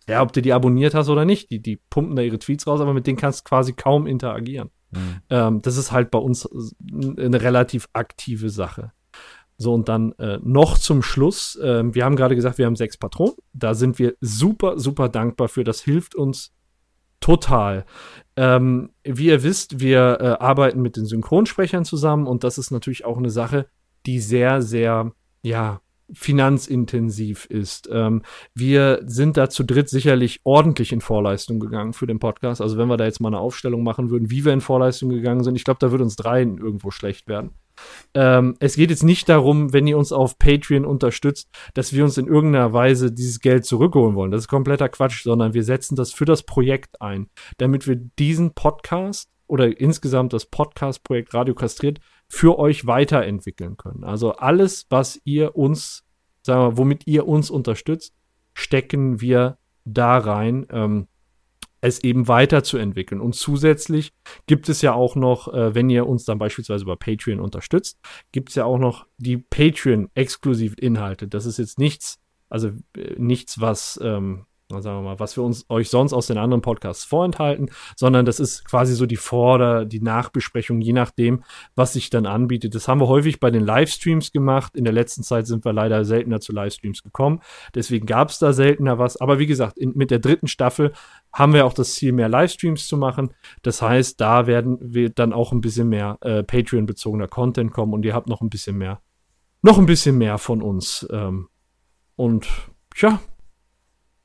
ja, 0.08 0.22
ob 0.22 0.32
du 0.32 0.42
die 0.42 0.53
abonniert 0.53 0.93
hast 0.93 1.09
oder 1.09 1.26
nicht, 1.26 1.50
die, 1.51 1.59
die 1.61 1.76
pumpen 1.90 2.16
da 2.16 2.22
ihre 2.22 2.40
Tweets 2.40 2.66
raus, 2.67 2.80
aber 2.80 2.93
mit 2.93 3.06
denen 3.08 3.17
kannst 3.17 3.42
du 3.42 3.50
quasi 3.50 3.74
kaum 3.74 4.08
interagieren. 4.08 4.69
Ähm, 5.30 5.61
das 5.61 5.76
ist 5.76 5.92
halt 5.92 6.11
bei 6.11 6.19
uns 6.19 6.48
eine 6.48 7.42
relativ 7.42 7.90
aktive 7.92 8.50
Sache. 8.50 8.93
So, 9.58 9.74
und 9.74 9.90
dann 9.90 10.14
äh, 10.14 10.40
noch 10.43 10.77
zum 10.77 11.01
Schluss. 11.01 11.59
ähm, 11.61 11.93
wir 11.93 12.06
haben 12.06 12.16
gerade 12.16 12.35
gesagt, 12.35 12.58
wir 12.58 12.66
haben 12.67 12.76
sechs 12.77 12.95
Patronen. 12.95 13.34
Da 13.51 13.74
sind 13.74 14.00
wir 14.00 14.14
super, 14.22 14.80
super 14.80 15.09
dankbar 15.09 15.50
für. 15.50 15.66
Das 15.66 15.82
hilft 15.82 16.16
uns 16.16 16.53
total. 17.19 17.85
Ähm, 18.35 18.91
wie 19.03 19.27
ihr 19.27 19.43
wisst, 19.43 19.79
wir 19.79 20.17
äh, 20.19 20.25
arbeiten 20.43 20.81
mit 20.81 20.95
den 20.95 21.05
Synchronsprechern 21.05 21.85
zusammen 21.85 22.27
und 22.27 22.43
das 22.43 22.57
ist 22.57 22.71
natürlich 22.71 23.05
auch 23.05 23.17
eine 23.17 23.31
Sache, 23.31 23.67
die 24.05 24.19
sehr, 24.19 24.61
sehr, 24.61 25.11
ja, 25.41 25.81
finanzintensiv 26.13 27.45
ist. 27.45 27.89
Ähm, 27.91 28.21
wir 28.53 29.01
sind 29.05 29.35
da 29.35 29.49
zu 29.49 29.63
dritt 29.63 29.89
sicherlich 29.89 30.39
ordentlich 30.43 30.93
in 30.93 31.01
Vorleistung 31.01 31.59
gegangen 31.59 31.93
für 31.93 32.07
den 32.07 32.19
Podcast. 32.19 32.61
Also 32.61 32.77
wenn 32.77 32.87
wir 32.87 32.97
da 32.97 33.05
jetzt 33.05 33.19
mal 33.19 33.29
eine 33.29 33.39
Aufstellung 33.39 33.83
machen 33.83 34.09
würden, 34.09 34.31
wie 34.31 34.45
wir 34.45 34.53
in 34.53 34.61
Vorleistung 34.61 35.09
gegangen 35.09 35.43
sind, 35.43 35.55
ich 35.55 35.65
glaube, 35.65 35.79
da 35.81 35.91
würde 35.91 36.05
uns 36.05 36.15
dreien 36.15 36.57
irgendwo 36.57 36.91
schlecht 36.91 37.27
werden. 37.27 37.51
Ähm, 38.14 38.56
es 38.59 38.75
geht 38.75 38.89
jetzt 38.89 39.03
nicht 39.03 39.30
darum, 39.30 39.73
wenn 39.73 39.88
ihr 39.88 39.97
uns 39.97 40.11
auf 40.11 40.38
Patreon 40.39 40.85
unterstützt, 40.85 41.49
dass 41.73 41.93
wir 41.93 42.03
uns 42.03 42.17
in 42.17 42.27
irgendeiner 42.27 42.73
Weise 42.73 43.11
dieses 43.11 43.39
Geld 43.39 43.65
zurückholen 43.65 44.15
wollen. 44.15 44.31
Das 44.31 44.41
ist 44.41 44.47
kompletter 44.47 44.89
Quatsch, 44.89 45.23
sondern 45.23 45.53
wir 45.53 45.64
setzen 45.64 45.95
das 45.95 46.14
für 46.14 46.25
das 46.25 46.43
Projekt 46.43 47.01
ein, 47.01 47.30
damit 47.57 47.88
wir 47.88 47.95
diesen 47.95 48.53
Podcast 48.53 49.30
oder 49.47 49.80
insgesamt 49.80 50.33
das 50.33 50.45
Podcast-Projekt 50.45 51.33
Radio 51.33 51.56
Kastriert 51.56 51.99
für 52.27 52.59
euch 52.59 52.85
weiterentwickeln 52.85 53.77
können. 53.77 54.03
Also 54.03 54.33
alles, 54.33 54.85
was 54.89 55.19
ihr 55.23 55.56
uns, 55.56 56.03
sagen 56.43 56.61
wir, 56.61 56.77
womit 56.77 57.07
ihr 57.07 57.27
uns 57.27 57.49
unterstützt, 57.49 58.14
stecken 58.53 59.22
wir 59.22 59.57
da 59.85 60.17
rein. 60.17 60.67
Ähm, 60.69 61.07
es 61.88 62.03
eben 62.03 62.27
weiterzuentwickeln. 62.27 63.22
Und 63.22 63.35
zusätzlich 63.35 64.14
gibt 64.48 64.69
es 64.69 64.82
ja 64.82 64.93
auch 64.93 65.16
noch, 65.16 65.53
äh, 65.53 65.75
wenn 65.75 65.90
ihr 65.90 66.07
uns 66.07 66.25
dann 66.25 66.40
beispielsweise 66.40 66.83
über 66.83 66.95
Patreon 66.98 67.40
unterstützt, 67.40 67.99
gibt 68.32 68.49
es 68.49 68.56
ja 68.56 68.66
auch 68.66 68.80
noch 68.80 69.06
die 69.17 69.38
Patreon-Exklusiv-Inhalte. 69.38 71.27
Das 71.27 71.45
ist 71.45 71.57
jetzt 71.59 71.80
nichts, 71.80 72.19
also 72.49 72.69
äh, 72.95 73.16
nichts, 73.17 73.61
was, 73.61 73.99
ähm, 74.01 74.47
sagen 74.69 74.97
wir 74.97 75.01
mal, 75.01 75.19
was 75.19 75.37
wir 75.37 75.43
uns 75.43 75.65
euch 75.69 75.89
sonst 75.89 76.11
aus 76.11 76.27
den 76.27 76.37
anderen 76.37 76.61
Podcasts 76.61 77.05
vorenthalten, 77.05 77.69
sondern 77.95 78.25
das 78.25 78.39
ist 78.39 78.65
quasi 78.65 78.95
so 78.95 79.05
die 79.05 79.15
Vorder-, 79.15 79.85
die 79.85 80.01
Nachbesprechung, 80.01 80.81
je 80.81 80.91
nachdem, 80.91 81.43
was 81.75 81.93
sich 81.93 82.09
dann 82.09 82.25
anbietet. 82.25 82.75
Das 82.75 82.87
haben 82.87 82.99
wir 82.99 83.07
häufig 83.07 83.39
bei 83.39 83.49
den 83.49 83.63
Livestreams 83.63 84.31
gemacht. 84.31 84.75
In 84.75 84.83
der 84.83 84.93
letzten 84.93 85.23
Zeit 85.23 85.47
sind 85.47 85.63
wir 85.63 85.71
leider 85.71 86.03
seltener 86.03 86.41
zu 86.41 86.51
Livestreams 86.51 87.01
gekommen. 87.01 87.39
Deswegen 87.75 88.05
gab 88.05 88.29
es 88.29 88.39
da 88.39 88.51
seltener 88.51 88.99
was. 88.99 89.15
Aber 89.21 89.39
wie 89.39 89.47
gesagt, 89.47 89.77
in, 89.77 89.93
mit 89.95 90.11
der 90.11 90.19
dritten 90.19 90.47
Staffel 90.47 90.91
haben 91.31 91.53
wir 91.53 91.65
auch 91.65 91.73
das 91.73 91.93
Ziel, 91.93 92.11
mehr 92.11 92.29
Livestreams 92.29 92.87
zu 92.87 92.97
machen. 92.97 93.33
Das 93.61 93.81
heißt, 93.81 94.19
da 94.19 94.47
werden 94.47 94.77
wir 94.81 95.09
dann 95.09 95.31
auch 95.31 95.53
ein 95.53 95.61
bisschen 95.61 95.87
mehr 95.87 96.17
äh, 96.21 96.43
Patreon-bezogener 96.43 97.29
Content 97.29 97.71
kommen 97.71 97.93
und 97.93 98.03
ihr 98.03 98.13
habt 98.13 98.27
noch 98.27 98.41
ein 98.41 98.49
bisschen 98.49 98.77
mehr, 98.77 98.99
noch 99.61 99.77
ein 99.77 99.85
bisschen 99.85 100.17
mehr 100.17 100.37
von 100.37 100.61
uns. 100.61 101.07
Ähm, 101.09 101.47
und 102.17 102.47
ja, 102.95 103.21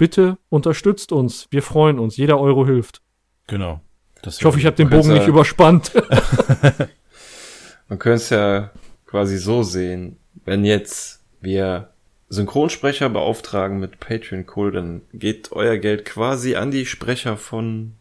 bitte 0.02 0.36
unterstützt 0.48 1.12
uns. 1.12 1.47
Wir 1.50 1.62
freuen 1.62 2.00
uns. 2.00 2.16
Jeder 2.16 2.40
Euro 2.40 2.66
hilft. 2.66 3.02
Genau. 3.47 3.81
Das 4.20 4.39
Ich 4.39 4.44
hoffe, 4.44 4.58
ich 4.58 4.66
habe 4.66 4.74
den 4.74 4.90
Bogen 4.90 5.12
nicht 5.12 5.28
überspannt. 5.28 5.92
Man 7.89 8.00
könnte 8.00 8.16
es 8.16 8.31
ja 8.31 8.72
quasi 9.06 9.39
so 9.39 9.62
sehen, 9.62 10.16
wenn 10.44 10.64
jetzt 10.64 11.22
wir 11.40 11.90
Synchronsprecher 12.31 13.10
beauftragen 13.10 13.78
mit 13.78 14.00
Patreon 14.00 14.44
Cool, 14.56 14.72
dann 14.72 15.02
geht 15.12 15.52
euer 15.52 15.76
Geld 15.76 16.05
quasi 16.05 16.56
an 16.56 16.72
die 16.72 16.84
Sprecher 16.84 17.36
von 17.36 17.92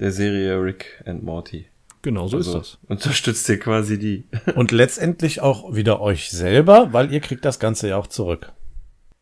der 0.00 0.12
Serie 0.12 0.62
Rick 0.62 1.02
and 1.04 1.22
Morty. 1.22 1.66
genau, 2.00 2.28
so 2.28 2.38
Also 2.38 2.58
ist 2.58 2.58
das. 2.58 2.78
Unterstützt 2.88 3.46
ihr 3.50 3.60
quasi 3.60 3.98
die. 3.98 4.24
Und 4.54 4.72
letztendlich 4.72 5.42
auch 5.42 5.74
wieder 5.74 6.00
euch 6.00 6.30
selber, 6.30 6.94
weil 6.94 7.12
ihr 7.12 7.20
kriegt 7.20 7.44
das 7.44 7.58
Ganze 7.58 7.88
ja 7.88 7.98
auch 7.98 8.06
zurück. 8.06 8.52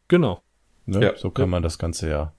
Genau. 0.06 0.44
Ne? 0.86 1.02
Ja. 1.02 1.16
so 1.16 1.30
kann 1.30 1.50
man 1.50 1.62
das 1.62 1.78
Ganze 1.78 2.08
ja 2.08 2.32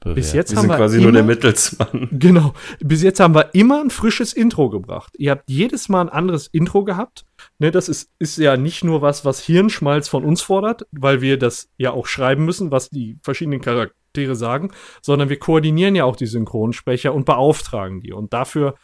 bewerten. 0.00 0.14
Bis 0.16 0.32
jetzt 0.32 0.50
Wir 0.50 0.56
haben 0.56 0.62
sind 0.62 0.70
wir 0.70 0.76
quasi 0.76 0.96
immer, 0.96 1.04
nur 1.04 1.12
der 1.12 1.24
Mittelsmann. 1.24 2.08
Genau. 2.18 2.54
Bis 2.80 3.02
jetzt 3.02 3.20
haben 3.20 3.34
wir 3.34 3.54
immer 3.54 3.80
ein 3.80 3.90
frisches 3.90 4.32
Intro 4.32 4.70
gebracht. 4.70 5.12
Ihr 5.18 5.30
habt 5.30 5.48
jedes 5.48 5.88
Mal 5.88 6.02
ein 6.02 6.08
anderes 6.08 6.46
Intro 6.48 6.84
gehabt. 6.84 7.24
Ne, 7.58 7.70
das 7.70 7.88
ist, 7.88 8.10
ist 8.18 8.38
ja 8.38 8.56
nicht 8.56 8.82
nur 8.82 9.02
was, 9.02 9.24
was 9.24 9.40
Hirnschmalz 9.40 10.08
von 10.08 10.24
uns 10.24 10.42
fordert, 10.42 10.86
weil 10.92 11.20
wir 11.20 11.38
das 11.38 11.68
ja 11.76 11.92
auch 11.92 12.06
schreiben 12.06 12.44
müssen, 12.44 12.70
was 12.70 12.88
die 12.88 13.18
verschiedenen 13.22 13.60
Charaktere 13.60 14.34
sagen, 14.34 14.72
sondern 15.02 15.28
wir 15.28 15.38
koordinieren 15.38 15.94
ja 15.94 16.04
auch 16.04 16.16
die 16.16 16.26
Synchronsprecher 16.26 17.14
und 17.14 17.26
beauftragen 17.26 18.00
die. 18.00 18.12
Und 18.12 18.32
dafür 18.32 18.74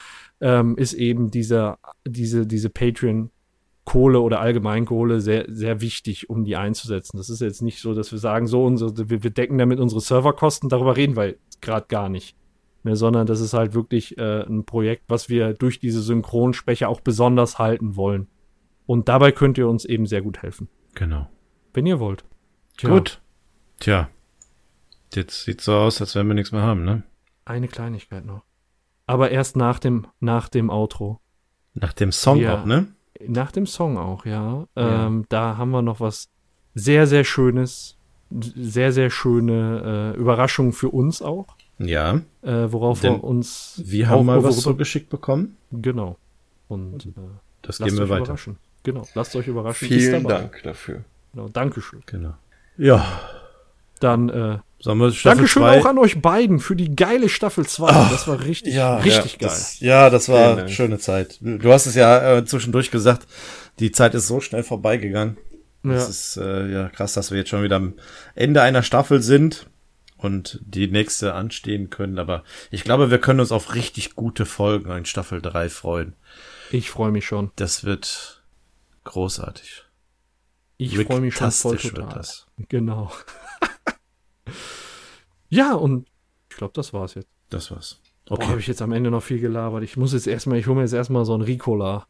ähm, 0.40 0.76
ist 0.76 0.92
eben 0.92 1.30
dieser, 1.30 1.78
diese, 2.06 2.46
diese 2.46 2.68
Patreon- 2.68 3.30
Kohle 3.86 4.20
oder 4.20 4.40
Allgemeinkohle 4.40 5.20
sehr, 5.22 5.46
sehr 5.48 5.80
wichtig, 5.80 6.28
um 6.28 6.44
die 6.44 6.56
einzusetzen. 6.56 7.16
Das 7.16 7.30
ist 7.30 7.40
jetzt 7.40 7.62
nicht 7.62 7.80
so, 7.80 7.94
dass 7.94 8.12
wir 8.12 8.18
sagen, 8.18 8.46
so, 8.46 8.64
unsere, 8.64 9.08
wir, 9.08 9.22
wir 9.22 9.30
decken 9.30 9.56
damit 9.56 9.80
unsere 9.80 10.00
Serverkosten, 10.02 10.68
darüber 10.68 10.96
reden 10.96 11.16
wir 11.16 11.36
gerade 11.62 11.86
gar 11.88 12.08
nicht 12.10 12.36
mehr, 12.82 12.96
sondern 12.96 13.26
das 13.26 13.40
ist 13.40 13.54
halt 13.54 13.74
wirklich 13.74 14.18
äh, 14.18 14.42
ein 14.42 14.64
Projekt, 14.64 15.04
was 15.08 15.28
wir 15.28 15.54
durch 15.54 15.78
diese 15.78 16.02
Synchronsprecher 16.02 16.88
auch 16.88 17.00
besonders 17.00 17.58
halten 17.58 17.96
wollen. 17.96 18.26
Und 18.86 19.08
dabei 19.08 19.32
könnt 19.32 19.56
ihr 19.56 19.68
uns 19.68 19.84
eben 19.84 20.06
sehr 20.06 20.20
gut 20.20 20.42
helfen, 20.42 20.68
Genau. 20.94 21.28
wenn 21.72 21.86
ihr 21.86 21.98
wollt. 22.00 22.24
Tja, 22.76 22.90
Gut. 22.90 23.20
Tja. 23.80 24.08
Jetzt 25.14 25.44
sieht's 25.44 25.64
so 25.64 25.74
aus, 25.74 26.00
als 26.00 26.14
wenn 26.16 26.26
wir 26.26 26.34
nichts 26.34 26.52
mehr 26.52 26.62
haben, 26.62 26.84
ne? 26.84 27.04
Eine 27.44 27.68
Kleinigkeit 27.68 28.24
noch. 28.26 28.42
Aber 29.06 29.30
erst 29.30 29.56
nach 29.56 29.78
dem, 29.78 30.08
nach 30.20 30.48
dem 30.48 30.70
Outro. 30.70 31.20
Nach 31.74 31.92
dem 31.92 32.10
Song 32.10 32.38
Ja. 32.38 32.60
auch, 32.60 32.66
ne? 32.66 32.88
Nach 33.26 33.52
dem 33.52 33.66
Song 33.66 33.96
auch, 33.98 34.24
ja. 34.26 34.66
Ja. 34.76 35.06
Ähm, 35.06 35.24
da 35.28 35.56
haben 35.56 35.70
wir 35.70 35.82
noch 35.82 36.00
was 36.00 36.28
sehr, 36.74 37.06
sehr 37.06 37.24
Schönes. 37.24 37.96
Sehr, 38.30 38.90
sehr 38.92 39.08
schöne 39.10 40.12
äh, 40.16 40.18
Überraschung 40.18 40.72
für 40.72 40.88
uns 40.90 41.22
auch. 41.22 41.46
Ja. 41.78 42.22
Äh, 42.42 42.72
worauf 42.72 43.00
Denn 43.00 43.14
wir 43.14 43.24
uns. 43.24 43.80
Wir 43.84 44.08
haben 44.08 44.18
auch- 44.20 44.24
mal 44.24 44.36
was 44.38 44.56
worüber- 44.56 44.62
zugeschickt 44.72 45.08
bekommen. 45.10 45.56
Genau. 45.70 46.16
Und 46.68 47.06
äh, 47.06 47.10
Das 47.62 47.78
lasst 47.78 47.90
geben 47.90 47.98
wir 47.98 48.04
euch 48.04 48.10
weiter. 48.10 48.22
überraschen. 48.24 48.56
Genau, 48.82 49.06
lasst 49.14 49.36
euch 49.36 49.46
überraschen. 49.46 49.88
Ist 49.88 50.06
Vielen. 50.06 50.24
Dank 50.26 50.60
dafür. 50.64 51.04
Genau, 51.32 51.48
Dankeschön. 51.48 52.02
Genau. 52.06 52.34
Ja. 52.78 53.04
Dann 54.00 54.28
äh, 54.28 54.58
Sollen 54.78 54.98
wir 54.98 55.10
Staffel 55.10 55.36
Dankeschön 55.38 55.62
zwei- 55.62 55.80
auch 55.80 55.86
an 55.86 55.98
euch 55.98 56.20
beiden 56.20 56.58
für 56.58 56.76
die 56.76 56.94
geile 56.94 57.28
Staffel 57.28 57.66
2. 57.66 57.90
das 58.10 58.28
war 58.28 58.40
richtig, 58.40 58.74
Ja, 58.74 58.96
richtig 58.96 59.32
ja, 59.32 59.38
geil. 59.38 59.48
Das, 59.48 59.80
ja, 59.80 60.10
das 60.10 60.28
war 60.28 60.56
Dank. 60.56 60.70
schöne 60.70 60.98
Zeit. 60.98 61.38
Du 61.40 61.72
hast 61.72 61.86
es 61.86 61.94
ja 61.94 62.36
äh, 62.38 62.44
zwischendurch 62.44 62.90
gesagt, 62.90 63.26
die 63.78 63.90
Zeit 63.90 64.14
ist 64.14 64.26
so 64.28 64.40
schnell 64.40 64.62
vorbeigegangen. 64.62 65.38
Das 65.82 66.02
Ja. 66.04 66.08
ist 66.10 66.36
äh, 66.38 66.66
ja 66.72 66.88
krass, 66.90 67.14
dass 67.14 67.30
wir 67.30 67.38
jetzt 67.38 67.48
schon 67.50 67.62
wieder 67.62 67.76
am 67.76 67.94
Ende 68.34 68.60
einer 68.60 68.82
Staffel 68.82 69.22
sind 69.22 69.66
und 70.18 70.60
die 70.64 70.88
nächste 70.88 71.32
anstehen 71.34 71.88
können. 71.90 72.18
Aber 72.18 72.44
ich 72.70 72.84
glaube, 72.84 73.10
wir 73.10 73.18
können 73.18 73.40
uns 73.40 73.52
auf 73.52 73.74
richtig 73.74 74.14
gute 74.14 74.44
Folgen 74.46 74.90
in 74.90 75.04
Staffel 75.06 75.40
3 75.40 75.68
freuen. 75.70 76.14
Ich 76.70 76.90
freue 76.90 77.12
mich 77.12 77.24
schon. 77.26 77.50
Das 77.56 77.84
wird 77.84 78.42
großartig. 79.04 79.84
Ich 80.76 80.98
freue 80.98 81.20
mich 81.20 81.34
schon 81.34 81.50
voll 81.50 81.78
total. 81.78 82.08
das. 82.14 82.46
Genau. 82.68 83.10
ja, 85.48 85.74
und 85.74 86.08
ich 86.50 86.56
glaube, 86.56 86.72
das 86.74 86.92
war's 86.92 87.14
jetzt. 87.14 87.28
Das 87.50 87.70
war's. 87.70 88.00
Boah, 88.26 88.38
habe 88.38 88.44
Okay. 88.52 88.58
ich 88.60 88.66
jetzt 88.66 88.82
am 88.82 88.92
Ende 88.92 89.10
noch 89.10 89.22
viel 89.22 89.38
gelabert. 89.40 89.82
Ich 89.84 89.96
muss 89.96 90.12
jetzt 90.12 90.26
erstmal, 90.26 90.58
ich 90.58 90.66
hole 90.66 90.76
mir 90.76 90.82
jetzt 90.82 90.92
erstmal 90.94 91.24
so 91.24 91.34
ein 91.36 91.42
Ricola. 91.42 92.06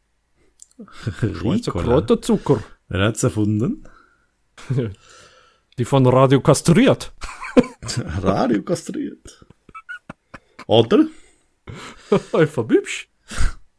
Schweizer 1.19 1.73
Ricola. 1.75 1.83
Kräuterzucker. 1.83 2.63
Wer 2.87 3.01
hat's 3.05 3.23
erfunden? 3.23 3.83
Die 5.77 5.85
von 5.85 6.05
Radio 6.07 6.41
kastriert. 6.41 7.13
Radio 8.21 8.61
kastriert. 8.63 9.45
Oder? 10.65 11.05
Einfach 12.33 12.67
hübsch. 12.69 13.09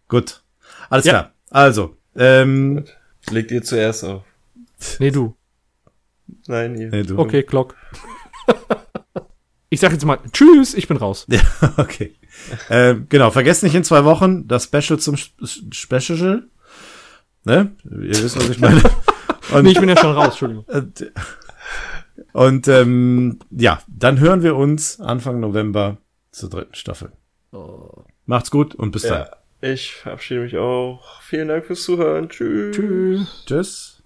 Gut. 0.08 0.42
Alles 0.90 1.04
Ja. 1.06 1.12
klar. 1.12 1.32
Also, 1.50 1.96
ähm, 2.14 2.84
Legt 3.30 3.50
ihr 3.50 3.62
zuerst 3.62 4.04
auf. 4.04 4.22
Nee, 5.00 5.10
du. 5.10 5.36
Nein, 6.46 6.76
ihr. 6.78 6.90
nee, 6.90 7.02
du. 7.02 7.18
Okay, 7.18 7.42
Glock. 7.42 7.74
Ich 9.70 9.80
sag 9.80 9.92
jetzt 9.92 10.04
mal 10.04 10.18
Tschüss, 10.32 10.74
ich 10.74 10.88
bin 10.88 10.96
raus. 10.96 11.26
Ja, 11.30 11.40
okay. 11.76 12.14
ähm, 12.70 13.06
genau, 13.08 13.30
vergesst 13.30 13.62
nicht 13.62 13.74
in 13.74 13.84
zwei 13.84 14.04
Wochen 14.04 14.46
das 14.48 14.64
Special 14.64 14.98
zum 14.98 15.14
Sp 15.16 15.34
Special. 15.72 16.44
Ne? 17.44 17.72
Ihr 17.84 18.22
wisst, 18.22 18.36
was 18.36 18.48
ich 18.48 18.60
meine. 18.60 18.82
Und, 19.52 19.62
Nee, 19.62 19.70
ich 19.70 19.80
bin 19.80 19.88
ja 19.88 19.96
schon 19.96 20.12
raus, 20.12 20.28
Entschuldigung. 20.28 20.64
und, 20.68 21.12
und 22.32 22.68
ähm, 22.68 23.38
ja, 23.50 23.80
dann 23.88 24.20
hören 24.20 24.42
wir 24.42 24.56
uns 24.56 25.00
Anfang 25.00 25.40
November 25.40 25.98
zur 26.30 26.50
dritten 26.50 26.74
Staffel. 26.74 27.12
Macht's 28.26 28.50
gut 28.50 28.74
und 28.74 28.90
bis 28.90 29.02
dann. 29.02 29.26
Ja, 29.62 29.70
ich 29.72 29.94
verabschiede 29.94 30.42
mich 30.42 30.58
auch. 30.58 31.22
Vielen 31.22 31.48
Dank 31.48 31.64
fürs 31.64 31.82
Zuhören. 31.82 32.28
Tschüss. 32.28 32.76
Tschüss. 32.76 33.44
Tschüss. 33.46 33.97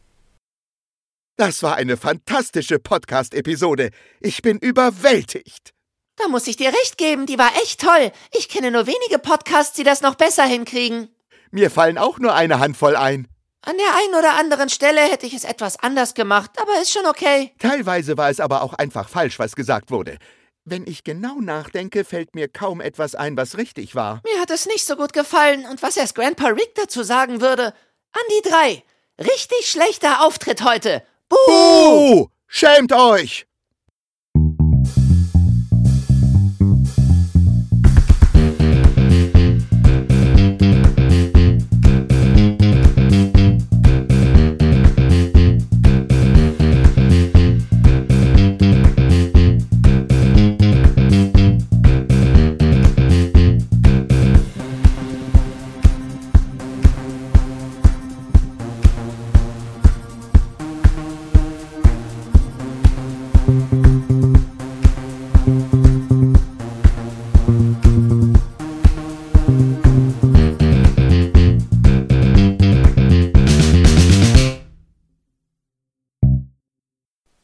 Das 1.37 1.63
war 1.63 1.77
eine 1.77 1.97
fantastische 1.97 2.79
Podcast-Episode. 2.79 3.91
Ich 4.21 4.43
bin 4.43 4.59
überwältigt. 4.59 5.73
Da 6.17 6.29
muss 6.29 6.47
ich 6.47 6.57
dir 6.57 6.69
recht 6.69 6.99
geben, 6.99 7.25
die 7.25 7.39
war 7.39 7.51
echt 7.63 7.81
toll. 7.81 8.13
Ich 8.33 8.49
kenne 8.51 8.71
nur 8.71 8.87
wenige 8.87 9.19
Podcasts, 9.19 9.75
die 9.75 9.83
das 9.83 10.03
noch 10.03 10.15
besser 10.15 10.45
hinkriegen. 10.45 11.09
Mir 11.51 11.71
fallen 11.71 11.97
auch 11.97 12.19
nur 12.19 12.35
eine 12.35 12.59
Handvoll 12.59 12.97
ein. 12.97 13.29
An 13.63 13.77
der 13.79 13.97
einen 13.97 14.15
oder 14.15 14.35
anderen 14.35 14.69
Stelle 14.69 15.01
hätte 15.01 15.27
ich 15.27 15.35
es 15.35 15.45
etwas 15.45 15.79
anders 15.79 16.15
gemacht, 16.15 16.51
aber 16.61 16.81
ist 16.83 16.93
schon 16.93 17.07
okay. 17.07 17.53
Teilweise 17.59 18.17
war 18.19 18.29
es 18.29 18.41
aber 18.41 18.63
auch 18.63 18.75
einfach 18.75 19.09
falsch, 19.09 19.39
was 19.39 19.57
gesagt 19.57 19.91
wurde. 19.91 20.19
Wenn 20.65 20.87
ich 20.87 21.03
genau 21.03 21.41
nachdenke, 21.41 22.05
fällt 22.05 22.35
mir 22.35 22.49
kaum 22.49 22.81
etwas 22.81 23.15
ein, 23.15 23.37
was 23.37 23.57
richtig 23.57 23.95
war. 23.95 24.21
Mir 24.25 24.41
hat 24.41 24.51
es 24.51 24.67
nicht 24.67 24.85
so 24.85 24.97
gut 24.97 25.13
gefallen 25.13 25.65
und 25.67 25.83
was 25.83 25.97
erst 25.97 26.15
Grandpa 26.15 26.49
Rick 26.49 26.75
dazu 26.75 27.03
sagen 27.03 27.41
würde. 27.41 27.67
An 28.13 28.23
die 28.31 28.49
drei. 28.49 28.83
Richtig 29.19 29.71
schlechter 29.71 30.25
Auftritt 30.25 30.63
heute. 30.63 31.03
Buh! 31.33 32.29
Schämt 32.47 32.93
euch! 32.93 33.47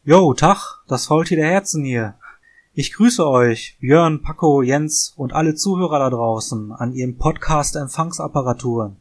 Jo, 0.09 0.33
Tag, 0.33 0.81
das 0.89 1.05
Faultier 1.05 1.37
der 1.37 1.51
Herzen 1.51 1.85
hier. 1.85 2.15
Ich 2.73 2.95
grüße 2.95 3.29
euch, 3.29 3.77
Björn, 3.79 4.23
Paco, 4.23 4.63
Jens 4.63 5.13
und 5.15 5.35
alle 5.35 5.55
Zuhörer 5.55 5.99
da 5.99 6.09
draußen 6.09 6.73
an 6.73 6.95
ihren 6.95 7.19
Podcast-Empfangsapparaturen. 7.19 8.97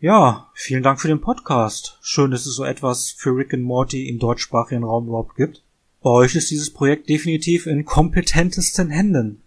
Ja, 0.00 0.50
vielen 0.52 0.82
Dank 0.82 1.00
für 1.00 1.08
den 1.08 1.22
Podcast. 1.22 1.96
Schön, 2.02 2.30
dass 2.30 2.44
es 2.44 2.56
so 2.56 2.62
etwas 2.62 3.10
für 3.10 3.34
Rick 3.34 3.54
and 3.54 3.62
Morty 3.62 4.06
im 4.10 4.18
deutschsprachigen 4.18 4.84
Raum 4.84 5.06
überhaupt 5.06 5.34
gibt. 5.34 5.62
Bei 6.02 6.10
euch 6.10 6.34
ist 6.34 6.50
dieses 6.50 6.68
Projekt 6.68 7.08
definitiv 7.08 7.64
in 7.66 7.86
kompetentesten 7.86 8.90
Händen. 8.90 9.40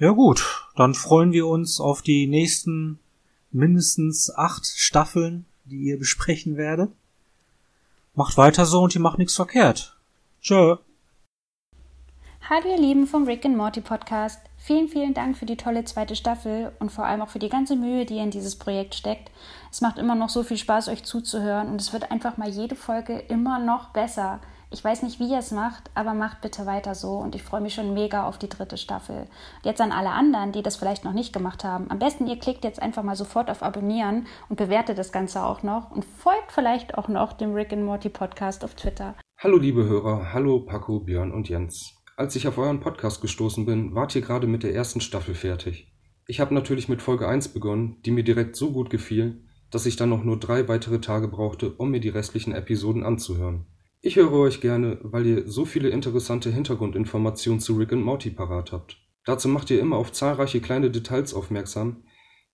Ja 0.00 0.10
gut, 0.10 0.66
dann 0.74 0.94
freuen 0.94 1.30
wir 1.30 1.46
uns 1.46 1.78
auf 1.80 2.02
die 2.02 2.26
nächsten 2.26 2.98
mindestens 3.52 4.34
acht 4.34 4.66
Staffeln, 4.66 5.44
die 5.64 5.76
ihr 5.76 5.96
besprechen 5.96 6.56
werdet. 6.56 6.90
Macht 8.14 8.36
weiter 8.36 8.66
so 8.66 8.82
und 8.82 8.94
ihr 8.94 9.00
macht 9.00 9.18
nichts 9.18 9.36
verkehrt. 9.36 9.91
Tschö. 10.42 10.74
Hallo 12.50 12.68
ihr 12.68 12.76
Lieben 12.76 13.06
vom 13.06 13.22
Rick 13.26 13.44
and 13.44 13.56
Morty 13.56 13.80
Podcast. 13.80 14.40
Vielen, 14.56 14.88
vielen 14.88 15.14
Dank 15.14 15.36
für 15.36 15.46
die 15.46 15.56
tolle 15.56 15.84
zweite 15.84 16.16
Staffel 16.16 16.72
und 16.80 16.90
vor 16.90 17.04
allem 17.06 17.22
auch 17.22 17.28
für 17.28 17.38
die 17.38 17.48
ganze 17.48 17.76
Mühe, 17.76 18.04
die 18.06 18.16
ihr 18.16 18.24
in 18.24 18.32
dieses 18.32 18.58
Projekt 18.58 18.96
steckt. 18.96 19.30
Es 19.70 19.82
macht 19.82 19.98
immer 19.98 20.16
noch 20.16 20.30
so 20.30 20.42
viel 20.42 20.56
Spaß, 20.56 20.88
euch 20.88 21.04
zuzuhören 21.04 21.68
und 21.68 21.80
es 21.80 21.92
wird 21.92 22.10
einfach 22.10 22.38
mal 22.38 22.48
jede 22.48 22.74
Folge 22.74 23.20
immer 23.20 23.60
noch 23.60 23.90
besser. 23.90 24.40
Ich 24.72 24.82
weiß 24.82 25.02
nicht, 25.04 25.20
wie 25.20 25.30
ihr 25.30 25.38
es 25.38 25.52
macht, 25.52 25.92
aber 25.94 26.12
macht 26.12 26.40
bitte 26.40 26.66
weiter 26.66 26.96
so 26.96 27.18
und 27.18 27.36
ich 27.36 27.44
freue 27.44 27.60
mich 27.60 27.74
schon 27.74 27.94
mega 27.94 28.26
auf 28.26 28.36
die 28.36 28.48
dritte 28.48 28.78
Staffel. 28.78 29.28
Jetzt 29.62 29.80
an 29.80 29.92
alle 29.92 30.10
anderen, 30.10 30.50
die 30.50 30.62
das 30.64 30.74
vielleicht 30.74 31.04
noch 31.04 31.12
nicht 31.12 31.32
gemacht 31.32 31.62
haben. 31.62 31.88
Am 31.88 32.00
besten 32.00 32.26
ihr 32.26 32.40
klickt 32.40 32.64
jetzt 32.64 32.82
einfach 32.82 33.04
mal 33.04 33.14
sofort 33.14 33.48
auf 33.48 33.62
Abonnieren 33.62 34.26
und 34.48 34.56
bewertet 34.56 34.98
das 34.98 35.12
Ganze 35.12 35.44
auch 35.44 35.62
noch 35.62 35.92
und 35.92 36.04
folgt 36.04 36.50
vielleicht 36.50 36.98
auch 36.98 37.06
noch 37.06 37.32
dem 37.32 37.54
Rick 37.54 37.72
and 37.72 37.84
Morty 37.84 38.08
Podcast 38.08 38.64
auf 38.64 38.74
Twitter. 38.74 39.14
Hallo 39.42 39.56
liebe 39.56 39.84
Hörer, 39.84 40.32
hallo 40.32 40.60
Paco, 40.60 41.00
Björn 41.00 41.32
und 41.32 41.48
Jens. 41.48 41.96
Als 42.16 42.36
ich 42.36 42.46
auf 42.46 42.58
euren 42.58 42.78
Podcast 42.78 43.20
gestoßen 43.20 43.66
bin, 43.66 43.92
wart 43.92 44.14
ihr 44.14 44.22
gerade 44.22 44.46
mit 44.46 44.62
der 44.62 44.72
ersten 44.72 45.00
Staffel 45.00 45.34
fertig. 45.34 45.92
Ich 46.28 46.38
habe 46.38 46.54
natürlich 46.54 46.88
mit 46.88 47.02
Folge 47.02 47.26
1 47.26 47.48
begonnen, 47.48 47.96
die 48.06 48.12
mir 48.12 48.22
direkt 48.22 48.54
so 48.54 48.70
gut 48.70 48.88
gefiel, 48.88 49.42
dass 49.72 49.84
ich 49.84 49.96
dann 49.96 50.10
noch 50.10 50.22
nur 50.22 50.38
drei 50.38 50.68
weitere 50.68 51.00
Tage 51.00 51.26
brauchte, 51.26 51.72
um 51.72 51.90
mir 51.90 51.98
die 51.98 52.10
restlichen 52.10 52.52
Episoden 52.52 53.02
anzuhören. 53.02 53.66
Ich 54.00 54.14
höre 54.14 54.30
euch 54.30 54.60
gerne, 54.60 55.00
weil 55.02 55.26
ihr 55.26 55.48
so 55.50 55.64
viele 55.64 55.88
interessante 55.88 56.50
Hintergrundinformationen 56.50 57.58
zu 57.58 57.74
Rick 57.74 57.90
und 57.90 58.02
Morty 58.02 58.30
parat 58.30 58.70
habt. 58.70 58.98
Dazu 59.24 59.48
macht 59.48 59.70
ihr 59.70 59.80
immer 59.80 59.96
auf 59.96 60.12
zahlreiche 60.12 60.60
kleine 60.60 60.92
Details 60.92 61.34
aufmerksam, 61.34 62.04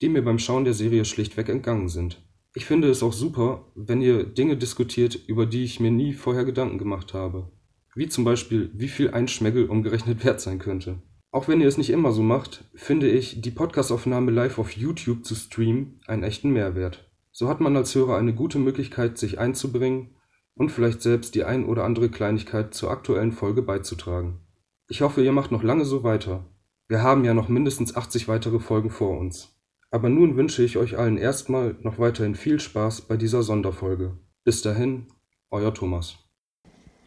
die 0.00 0.08
mir 0.08 0.24
beim 0.24 0.38
Schauen 0.38 0.64
der 0.64 0.72
Serie 0.72 1.04
schlichtweg 1.04 1.50
entgangen 1.50 1.90
sind. 1.90 2.26
Ich 2.54 2.64
finde 2.64 2.88
es 2.88 3.02
auch 3.02 3.12
super, 3.12 3.70
wenn 3.74 4.00
ihr 4.00 4.24
Dinge 4.24 4.56
diskutiert, 4.56 5.14
über 5.26 5.46
die 5.46 5.64
ich 5.64 5.80
mir 5.80 5.90
nie 5.90 6.14
vorher 6.14 6.44
Gedanken 6.44 6.78
gemacht 6.78 7.14
habe. 7.14 7.50
Wie 7.94 8.08
zum 8.08 8.24
Beispiel, 8.24 8.70
wie 8.74 8.88
viel 8.88 9.10
ein 9.10 9.28
Schmeggel 9.28 9.66
umgerechnet 9.66 10.24
wert 10.24 10.40
sein 10.40 10.58
könnte. 10.58 11.02
Auch 11.30 11.46
wenn 11.46 11.60
ihr 11.60 11.68
es 11.68 11.76
nicht 11.76 11.90
immer 11.90 12.12
so 12.12 12.22
macht, 12.22 12.64
finde 12.74 13.08
ich, 13.08 13.42
die 13.42 13.50
Podcastaufnahme 13.50 14.30
live 14.30 14.58
auf 14.58 14.72
YouTube 14.72 15.24
zu 15.24 15.34
streamen 15.34 16.00
einen 16.06 16.22
echten 16.22 16.50
Mehrwert. 16.50 17.10
So 17.32 17.48
hat 17.48 17.60
man 17.60 17.76
als 17.76 17.94
Hörer 17.94 18.16
eine 18.16 18.34
gute 18.34 18.58
Möglichkeit, 18.58 19.18
sich 19.18 19.38
einzubringen 19.38 20.16
und 20.54 20.72
vielleicht 20.72 21.02
selbst 21.02 21.34
die 21.34 21.44
ein 21.44 21.66
oder 21.66 21.84
andere 21.84 22.08
Kleinigkeit 22.08 22.72
zur 22.72 22.90
aktuellen 22.90 23.32
Folge 23.32 23.62
beizutragen. 23.62 24.40
Ich 24.88 25.02
hoffe, 25.02 25.22
ihr 25.22 25.32
macht 25.32 25.52
noch 25.52 25.62
lange 25.62 25.84
so 25.84 26.02
weiter. 26.02 26.46
Wir 26.88 27.02
haben 27.02 27.24
ja 27.24 27.34
noch 27.34 27.48
mindestens 27.48 27.94
80 27.94 28.26
weitere 28.26 28.58
Folgen 28.58 28.90
vor 28.90 29.18
uns. 29.18 29.57
Aber 29.90 30.10
nun 30.10 30.36
wünsche 30.36 30.62
ich 30.62 30.76
euch 30.76 30.98
allen 30.98 31.16
erstmal 31.16 31.76
noch 31.82 31.98
weiterhin 31.98 32.34
viel 32.34 32.60
Spaß 32.60 33.02
bei 33.02 33.16
dieser 33.16 33.42
Sonderfolge. 33.42 34.18
Bis 34.44 34.60
dahin, 34.60 35.06
euer 35.50 35.72
Thomas. 35.72 36.16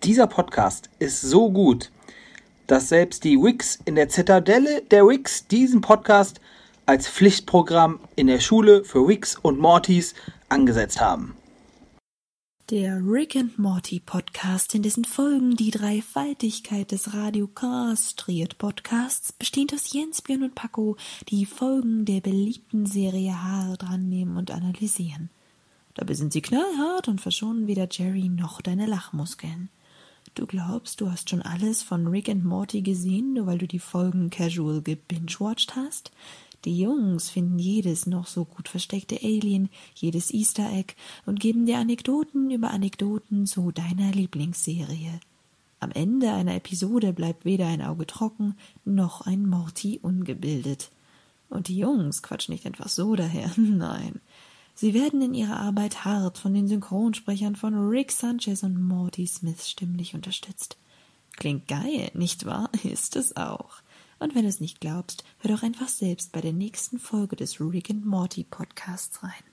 Dieser 0.03 0.25
Podcast 0.25 0.89
ist 0.97 1.21
so 1.21 1.51
gut, 1.51 1.91
dass 2.65 2.89
selbst 2.89 3.23
die 3.23 3.37
Wix 3.37 3.79
in 3.85 3.95
der 3.95 4.09
Zitadelle 4.09 4.81
der 4.89 5.07
Wix 5.07 5.47
diesen 5.47 5.81
Podcast 5.81 6.41
als 6.87 7.07
Pflichtprogramm 7.07 7.99
in 8.15 8.27
der 8.27 8.39
Schule 8.39 8.83
für 8.83 9.07
Wix 9.07 9.35
und 9.35 9.59
Mortys 9.59 10.15
angesetzt 10.49 10.99
haben. 10.99 11.35
Der 12.71 13.05
Rick 13.05 13.35
and 13.35 13.59
Morty 13.59 13.99
Podcast, 13.99 14.75
in 14.75 14.81
dessen 14.81 15.03
Folgen 15.03 15.57
die 15.57 15.71
Dreifaltigkeit 15.71 16.93
des 16.93 17.13
Radio 17.13 17.45
Castriert 17.47 18.57
Podcasts 18.59 19.33
bestehend 19.33 19.73
aus 19.73 19.91
Jens, 19.91 20.21
Björn 20.21 20.43
und 20.43 20.55
Paco, 20.55 20.95
die 21.27 21.45
Folgen 21.45 22.05
der 22.05 22.21
beliebten 22.21 22.85
Serie 22.85 23.43
Haare 23.43 23.77
dran 23.77 24.07
nehmen 24.07 24.37
und 24.37 24.51
analysieren. 24.51 25.29
Dabei 25.95 26.13
sind 26.13 26.31
sie 26.31 26.41
knallhart 26.41 27.09
und 27.09 27.19
verschonen 27.19 27.67
weder 27.67 27.89
Jerry 27.91 28.29
noch 28.29 28.61
deine 28.61 28.85
Lachmuskeln. 28.85 29.67
Du 30.33 30.45
glaubst, 30.45 31.01
du 31.01 31.11
hast 31.11 31.29
schon 31.29 31.41
alles 31.41 31.83
von 31.83 32.07
Rick 32.07 32.29
and 32.29 32.45
Morty 32.45 32.81
gesehen, 32.83 33.33
nur 33.33 33.47
weil 33.47 33.57
du 33.57 33.67
die 33.67 33.79
Folgen 33.79 34.29
casual 34.29 34.81
gebingewatcht 34.81 35.75
hast? 35.75 36.11
Die 36.65 36.77
Jungs 36.77 37.29
finden 37.29 37.57
jedes 37.57 38.05
noch 38.05 38.27
so 38.27 38.45
gut 38.45 38.67
versteckte 38.67 39.19
Alien, 39.23 39.69
jedes 39.95 40.31
Easter 40.31 40.71
Egg 40.71 40.93
und 41.25 41.39
geben 41.39 41.65
dir 41.65 41.79
Anekdoten 41.79 42.51
über 42.51 42.71
Anekdoten 42.71 43.47
zu 43.47 43.71
deiner 43.71 44.11
Lieblingsserie. 44.11 45.19
Am 45.79 45.91
Ende 45.91 46.31
einer 46.31 46.53
Episode 46.53 47.11
bleibt 47.13 47.43
weder 47.43 47.67
ein 47.67 47.81
Auge 47.81 48.05
trocken, 48.05 48.55
noch 48.85 49.21
ein 49.21 49.47
Morty 49.47 49.99
ungebildet. 50.03 50.91
Und 51.49 51.67
die 51.67 51.77
Jungs 51.77 52.21
quatschen 52.21 52.53
nicht 52.53 52.67
einfach 52.67 52.87
so 52.87 53.15
daher, 53.15 53.51
nein. 53.57 54.21
Sie 54.75 54.93
werden 54.93 55.21
in 55.21 55.33
ihrer 55.33 55.59
Arbeit 55.59 56.05
hart 56.05 56.37
von 56.37 56.53
den 56.53 56.67
Synchronsprechern 56.67 57.55
von 57.55 57.73
Rick 57.89 58.11
Sanchez 58.11 58.61
und 58.61 58.81
Morty 58.81 59.25
Smith 59.25 59.67
stimmlich 59.67 60.13
unterstützt. 60.13 60.77
Klingt 61.37 61.67
geil, 61.67 62.11
nicht 62.13 62.45
wahr? 62.45 62.69
Ist 62.83 63.15
es 63.15 63.35
auch. 63.35 63.80
Und 64.21 64.35
wenn 64.35 64.43
du 64.43 64.49
es 64.49 64.59
nicht 64.59 64.79
glaubst, 64.79 65.23
hör 65.39 65.49
doch 65.49 65.63
einfach 65.63 65.89
selbst 65.89 66.31
bei 66.31 66.41
der 66.41 66.53
nächsten 66.53 66.99
Folge 66.99 67.35
des 67.35 67.59
Rick 67.59 67.89
and 67.89 68.05
Morty 68.05 68.43
Podcasts 68.43 69.23
rein. 69.23 69.50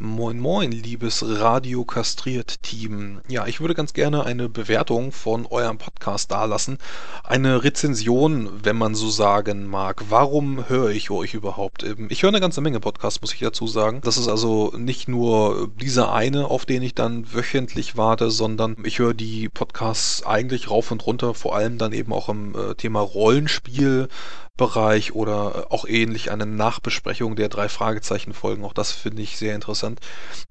Moin 0.00 0.40
moin, 0.40 0.72
liebes 0.72 1.22
Radio-Kastriert-Team. 1.22 3.20
Ja, 3.28 3.46
ich 3.46 3.60
würde 3.60 3.74
ganz 3.74 3.92
gerne 3.92 4.24
eine 4.24 4.48
Bewertung 4.48 5.12
von 5.12 5.44
eurem 5.44 5.76
Podcast 5.76 6.30
dalassen. 6.32 6.78
Eine 7.24 7.62
Rezension, 7.62 8.64
wenn 8.64 8.76
man 8.78 8.94
so 8.94 9.10
sagen 9.10 9.66
mag. 9.66 10.04
Warum 10.08 10.66
höre 10.66 10.88
ich 10.88 11.10
euch 11.10 11.34
überhaupt? 11.34 11.82
Ähm, 11.82 12.08
ich 12.08 12.22
höre 12.22 12.30
eine 12.30 12.40
ganze 12.40 12.62
Menge 12.62 12.80
Podcasts, 12.80 13.20
muss 13.20 13.34
ich 13.34 13.40
dazu 13.40 13.66
sagen. 13.66 14.00
Das 14.02 14.16
ist 14.16 14.28
also 14.28 14.72
nicht 14.74 15.08
nur 15.08 15.70
dieser 15.78 16.14
eine, 16.14 16.46
auf 16.50 16.64
den 16.64 16.82
ich 16.82 16.94
dann 16.94 17.30
wöchentlich 17.30 17.98
warte, 17.98 18.30
sondern 18.30 18.78
ich 18.84 18.98
höre 18.98 19.12
die 19.12 19.50
Podcasts 19.50 20.24
eigentlich 20.24 20.70
rauf 20.70 20.90
und 20.90 21.06
runter, 21.06 21.34
vor 21.34 21.54
allem 21.54 21.76
dann 21.76 21.92
eben 21.92 22.14
auch 22.14 22.30
im 22.30 22.54
äh, 22.54 22.74
Thema 22.76 23.00
Rollenspiel, 23.00 24.08
Bereich 24.58 25.14
oder 25.14 25.66
äh, 25.70 25.74
auch 25.74 25.86
ähnlich 25.86 26.30
eine 26.30 26.44
Nachbesprechung 26.44 27.36
der 27.36 27.48
drei 27.48 27.70
Fragezeichen 27.70 28.34
Folgen. 28.34 28.64
Auch 28.64 28.74
das 28.74 28.92
finde 28.92 29.22
ich 29.22 29.38
sehr 29.38 29.54
interessant. 29.54 30.00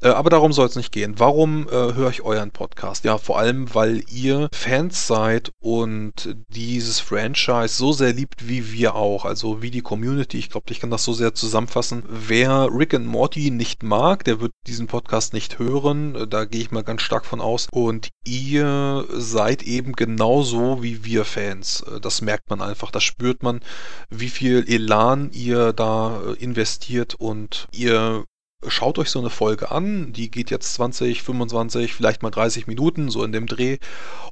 Äh, 0.01 0.09
aber 0.09 0.31
darum 0.31 0.53
soll 0.53 0.67
es 0.67 0.75
nicht 0.75 0.91
gehen. 0.91 1.19
Warum 1.19 1.67
äh, 1.67 1.71
höre 1.71 2.09
ich 2.09 2.23
euren 2.23 2.49
Podcast? 2.49 3.05
Ja, 3.05 3.19
vor 3.19 3.37
allem, 3.37 3.73
weil 3.75 4.03
ihr 4.11 4.49
Fans 4.53 5.05
seid 5.05 5.51
und 5.59 6.35
dieses 6.49 6.99
Franchise 6.99 7.75
so 7.75 7.93
sehr 7.93 8.13
liebt 8.13 8.47
wie 8.47 8.71
wir 8.71 8.95
auch. 8.95 9.23
Also 9.23 9.61
wie 9.61 9.69
die 9.69 9.81
Community. 9.81 10.39
Ich 10.39 10.49
glaube, 10.49 10.71
ich 10.71 10.79
kann 10.79 10.89
das 10.89 11.03
so 11.03 11.13
sehr 11.13 11.35
zusammenfassen. 11.35 12.03
Wer 12.07 12.69
Rick 12.71 12.95
and 12.95 13.05
Morty 13.05 13.51
nicht 13.51 13.83
mag, 13.83 14.23
der 14.23 14.41
wird 14.41 14.53
diesen 14.65 14.87
Podcast 14.87 15.33
nicht 15.33 15.59
hören. 15.59 16.27
Da 16.27 16.45
gehe 16.45 16.61
ich 16.61 16.71
mal 16.71 16.83
ganz 16.83 17.03
stark 17.03 17.25
von 17.25 17.39
aus. 17.39 17.67
Und 17.71 18.09
ihr 18.25 19.05
seid 19.11 19.61
eben 19.61 19.93
genauso 19.93 20.81
wie 20.81 21.05
wir 21.05 21.23
Fans. 21.23 21.85
Das 22.01 22.21
merkt 22.21 22.49
man 22.49 22.61
einfach. 22.61 22.89
Das 22.89 23.03
spürt 23.03 23.43
man 23.43 23.61
wie 24.09 24.29
viel 24.29 24.65
Elan 24.67 25.31
ihr 25.31 25.73
da 25.73 26.21
äh, 26.21 26.33
investiert 26.43 27.15
und 27.15 27.67
ihr 27.71 28.25
schaut 28.67 28.99
euch 28.99 29.09
so 29.09 29.19
eine 29.19 29.29
Folge 29.29 29.71
an, 29.71 30.13
die 30.13 30.29
geht 30.29 30.51
jetzt 30.51 30.73
20, 30.75 31.23
25, 31.23 31.93
vielleicht 31.93 32.23
mal 32.23 32.29
30 32.29 32.67
Minuten, 32.67 33.09
so 33.09 33.23
in 33.23 33.31
dem 33.31 33.47
Dreh, 33.47 33.77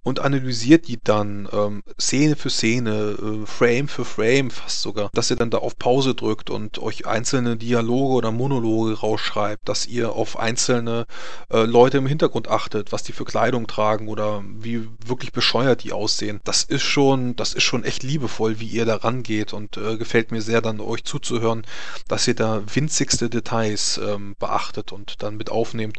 und 0.04 0.20
analysiert 0.20 0.88
die 0.88 1.00
dann 1.04 1.48
ähm, 1.52 1.84
Szene 2.00 2.36
für 2.36 2.50
Szene, 2.50 3.18
äh, 3.20 3.46
Frame 3.46 3.88
für 3.88 4.06
Frame 4.06 4.52
fast 4.52 4.82
sogar, 4.82 5.10
dass 5.14 5.30
ihr 5.30 5.36
dann 5.36 5.50
da 5.50 5.58
auf 5.58 5.78
Pause 5.78 6.16
drückt 6.16 6.50
und 6.50 6.80
euch 6.80 7.06
einzelne 7.06 7.58
Dialoge 7.58 8.14
oder 8.14 8.32
Monologe 8.32 9.00
rausschreibt, 9.00 9.68
dass 9.68 9.88
ihr 9.88 10.14
auf 10.14 10.38
einzelne 10.40 11.06
äh, 11.52 11.64
Leute 11.64 11.98
im 11.98 12.08
Hintergrund 12.08 12.48
achtet, 12.48 12.92
was 12.92 13.04
die 13.04 13.14
für 13.14 13.26
Kleidung 13.26 13.68
tragen 13.68 14.08
oder 14.08 14.44
wie 14.46 14.88
wirklich 15.06 15.32
bescheuert 15.32 15.84
die 15.84 15.92
aussehen. 15.92 16.40
Das 16.44 16.64
ist 16.64 16.84
schon, 16.84 17.36
das 17.36 17.54
ist 17.54 17.64
schon 17.64 17.84
echt 17.84 18.04
liebevoll, 18.04 18.60
wie 18.60 18.68
ihr 18.68 18.86
da 18.86 18.96
rangeht 18.96 19.54
und 19.54 19.78
äh, 19.78 19.98
gefällt 19.98 20.32
mir 20.32 20.42
sehr 20.42 20.62
dann 20.62 20.80
euch 20.80 21.04
zuzuhören, 21.04 21.64
dass 22.08 22.28
ihr 22.28 22.36
da 22.36 22.62
winzigste 22.74 23.30
Details 23.30 23.98
äh, 23.98 24.19
ähm, 24.20 24.36
beachtet 24.38 24.92
und 24.92 25.24
dann 25.24 25.38
mit 25.38 25.50
aufnehmt, 25.50 25.98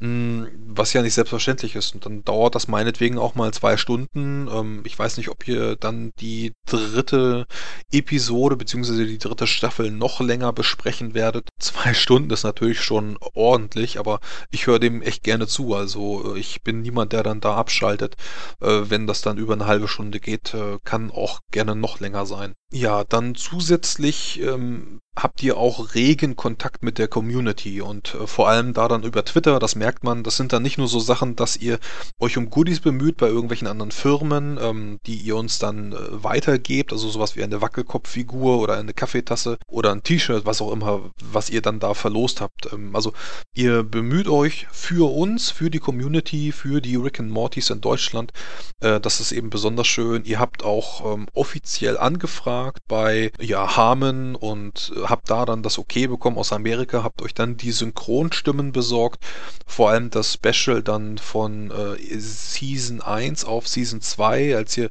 hm, 0.00 0.48
was 0.66 0.92
ja 0.92 1.02
nicht 1.02 1.14
selbstverständlich 1.14 1.74
ist. 1.76 1.94
Und 1.94 2.06
dann 2.06 2.24
dauert 2.24 2.54
das 2.54 2.68
meinetwegen 2.68 3.18
auch 3.18 3.34
mal 3.34 3.52
zwei 3.52 3.76
Stunden. 3.76 4.48
Ähm, 4.48 4.82
ich 4.84 4.98
weiß 4.98 5.16
nicht, 5.16 5.28
ob 5.28 5.46
ihr 5.48 5.76
dann 5.76 6.12
die 6.20 6.52
dritte 6.66 7.46
Episode 7.92 8.56
beziehungsweise 8.56 9.06
die 9.06 9.18
dritte 9.18 9.46
Staffel 9.46 9.90
noch 9.90 10.20
länger 10.20 10.52
besprechen 10.52 11.14
werdet. 11.14 11.48
Zwei 11.58 11.94
Stunden 11.94 12.30
ist 12.30 12.44
natürlich 12.44 12.80
schon 12.82 13.16
ordentlich, 13.34 13.98
aber 13.98 14.20
ich 14.50 14.66
höre 14.66 14.78
dem 14.78 15.02
echt 15.02 15.22
gerne 15.22 15.46
zu. 15.46 15.74
Also 15.74 16.34
äh, 16.34 16.38
ich 16.38 16.62
bin 16.62 16.82
niemand, 16.82 17.12
der 17.12 17.22
dann 17.22 17.40
da 17.40 17.56
abschaltet. 17.56 18.16
Äh, 18.60 18.82
wenn 18.88 19.06
das 19.06 19.22
dann 19.22 19.38
über 19.38 19.54
eine 19.54 19.66
halbe 19.66 19.88
Stunde 19.88 20.20
geht, 20.20 20.54
äh, 20.54 20.78
kann 20.84 21.10
auch 21.10 21.40
gerne 21.50 21.74
noch 21.74 22.00
länger 22.00 22.26
sein. 22.26 22.54
Ja, 22.72 23.04
dann 23.04 23.34
zusätzlich 23.34 24.40
ähm, 24.40 25.00
habt 25.16 25.42
ihr 25.42 25.56
auch 25.56 25.94
regen 25.94 26.36
Kontakt 26.36 26.82
mit 26.82 26.98
der 26.98 27.08
Community 27.08 27.80
und 27.80 28.14
äh, 28.14 28.26
vor 28.26 28.48
allem 28.48 28.72
da 28.72 28.88
dann 28.88 29.04
über 29.04 29.24
Twitter, 29.24 29.58
das 29.58 29.76
merkt 29.76 30.02
man, 30.02 30.24
das 30.24 30.36
sind 30.36 30.52
dann 30.52 30.62
nicht 30.62 30.78
nur 30.78 30.88
so 30.88 30.98
Sachen, 30.98 31.36
dass 31.36 31.56
ihr 31.56 31.78
euch 32.18 32.36
um 32.36 32.50
Goodies 32.50 32.80
bemüht 32.80 33.16
bei 33.16 33.28
irgendwelchen 33.28 33.68
anderen 33.68 33.92
Firmen, 33.92 34.58
ähm, 34.60 34.98
die 35.06 35.16
ihr 35.16 35.36
uns 35.36 35.58
dann 35.58 35.92
äh, 35.92 35.96
weitergebt, 36.10 36.92
also 36.92 37.08
sowas 37.08 37.36
wie 37.36 37.44
eine 37.44 37.60
Wackelkopffigur 37.60 38.58
oder 38.58 38.76
eine 38.76 38.92
Kaffeetasse 38.92 39.58
oder 39.68 39.92
ein 39.92 40.02
T-Shirt, 40.02 40.46
was 40.46 40.60
auch 40.60 40.72
immer, 40.72 41.10
was 41.22 41.50
ihr 41.50 41.62
dann 41.62 41.80
da 41.80 41.94
verlost 41.94 42.40
habt. 42.40 42.72
Ähm, 42.72 42.94
also 42.96 43.12
ihr 43.54 43.82
bemüht 43.82 44.28
euch 44.28 44.66
für 44.72 45.12
uns, 45.12 45.50
für 45.50 45.70
die 45.70 45.78
Community, 45.78 46.50
für 46.50 46.80
die 46.80 46.96
Rick 46.96 47.20
and 47.20 47.30
Mortys 47.30 47.70
in 47.70 47.80
Deutschland. 47.80 48.32
Äh, 48.80 49.00
das 49.00 49.20
ist 49.20 49.32
eben 49.32 49.50
besonders 49.50 49.86
schön. 49.86 50.24
Ihr 50.24 50.40
habt 50.40 50.64
auch 50.64 51.14
ähm, 51.14 51.26
offiziell 51.32 51.98
angefragt 51.98 52.80
bei 52.88 53.30
ja, 53.40 53.76
Harmon 53.76 54.34
und 54.34 54.92
habt 55.08 55.30
da 55.30 55.44
dann 55.44 55.62
das 55.62 55.78
Okay 55.78 56.06
bekommen 56.06 56.38
aus 56.38 56.52
Amerika, 56.52 57.02
habt 57.02 57.22
euch 57.22 57.34
dann 57.34 57.56
die 57.56 57.72
Synchronstimmen 57.72 58.72
besorgt, 58.72 59.22
vor 59.66 59.90
allem 59.90 60.10
das 60.10 60.34
Special 60.34 60.82
dann 60.82 61.18
von 61.18 61.70
äh, 61.70 62.18
Season 62.18 63.00
1 63.00 63.44
auf 63.44 63.68
Season 63.68 64.00
2, 64.00 64.56
als 64.56 64.76
ihr 64.76 64.90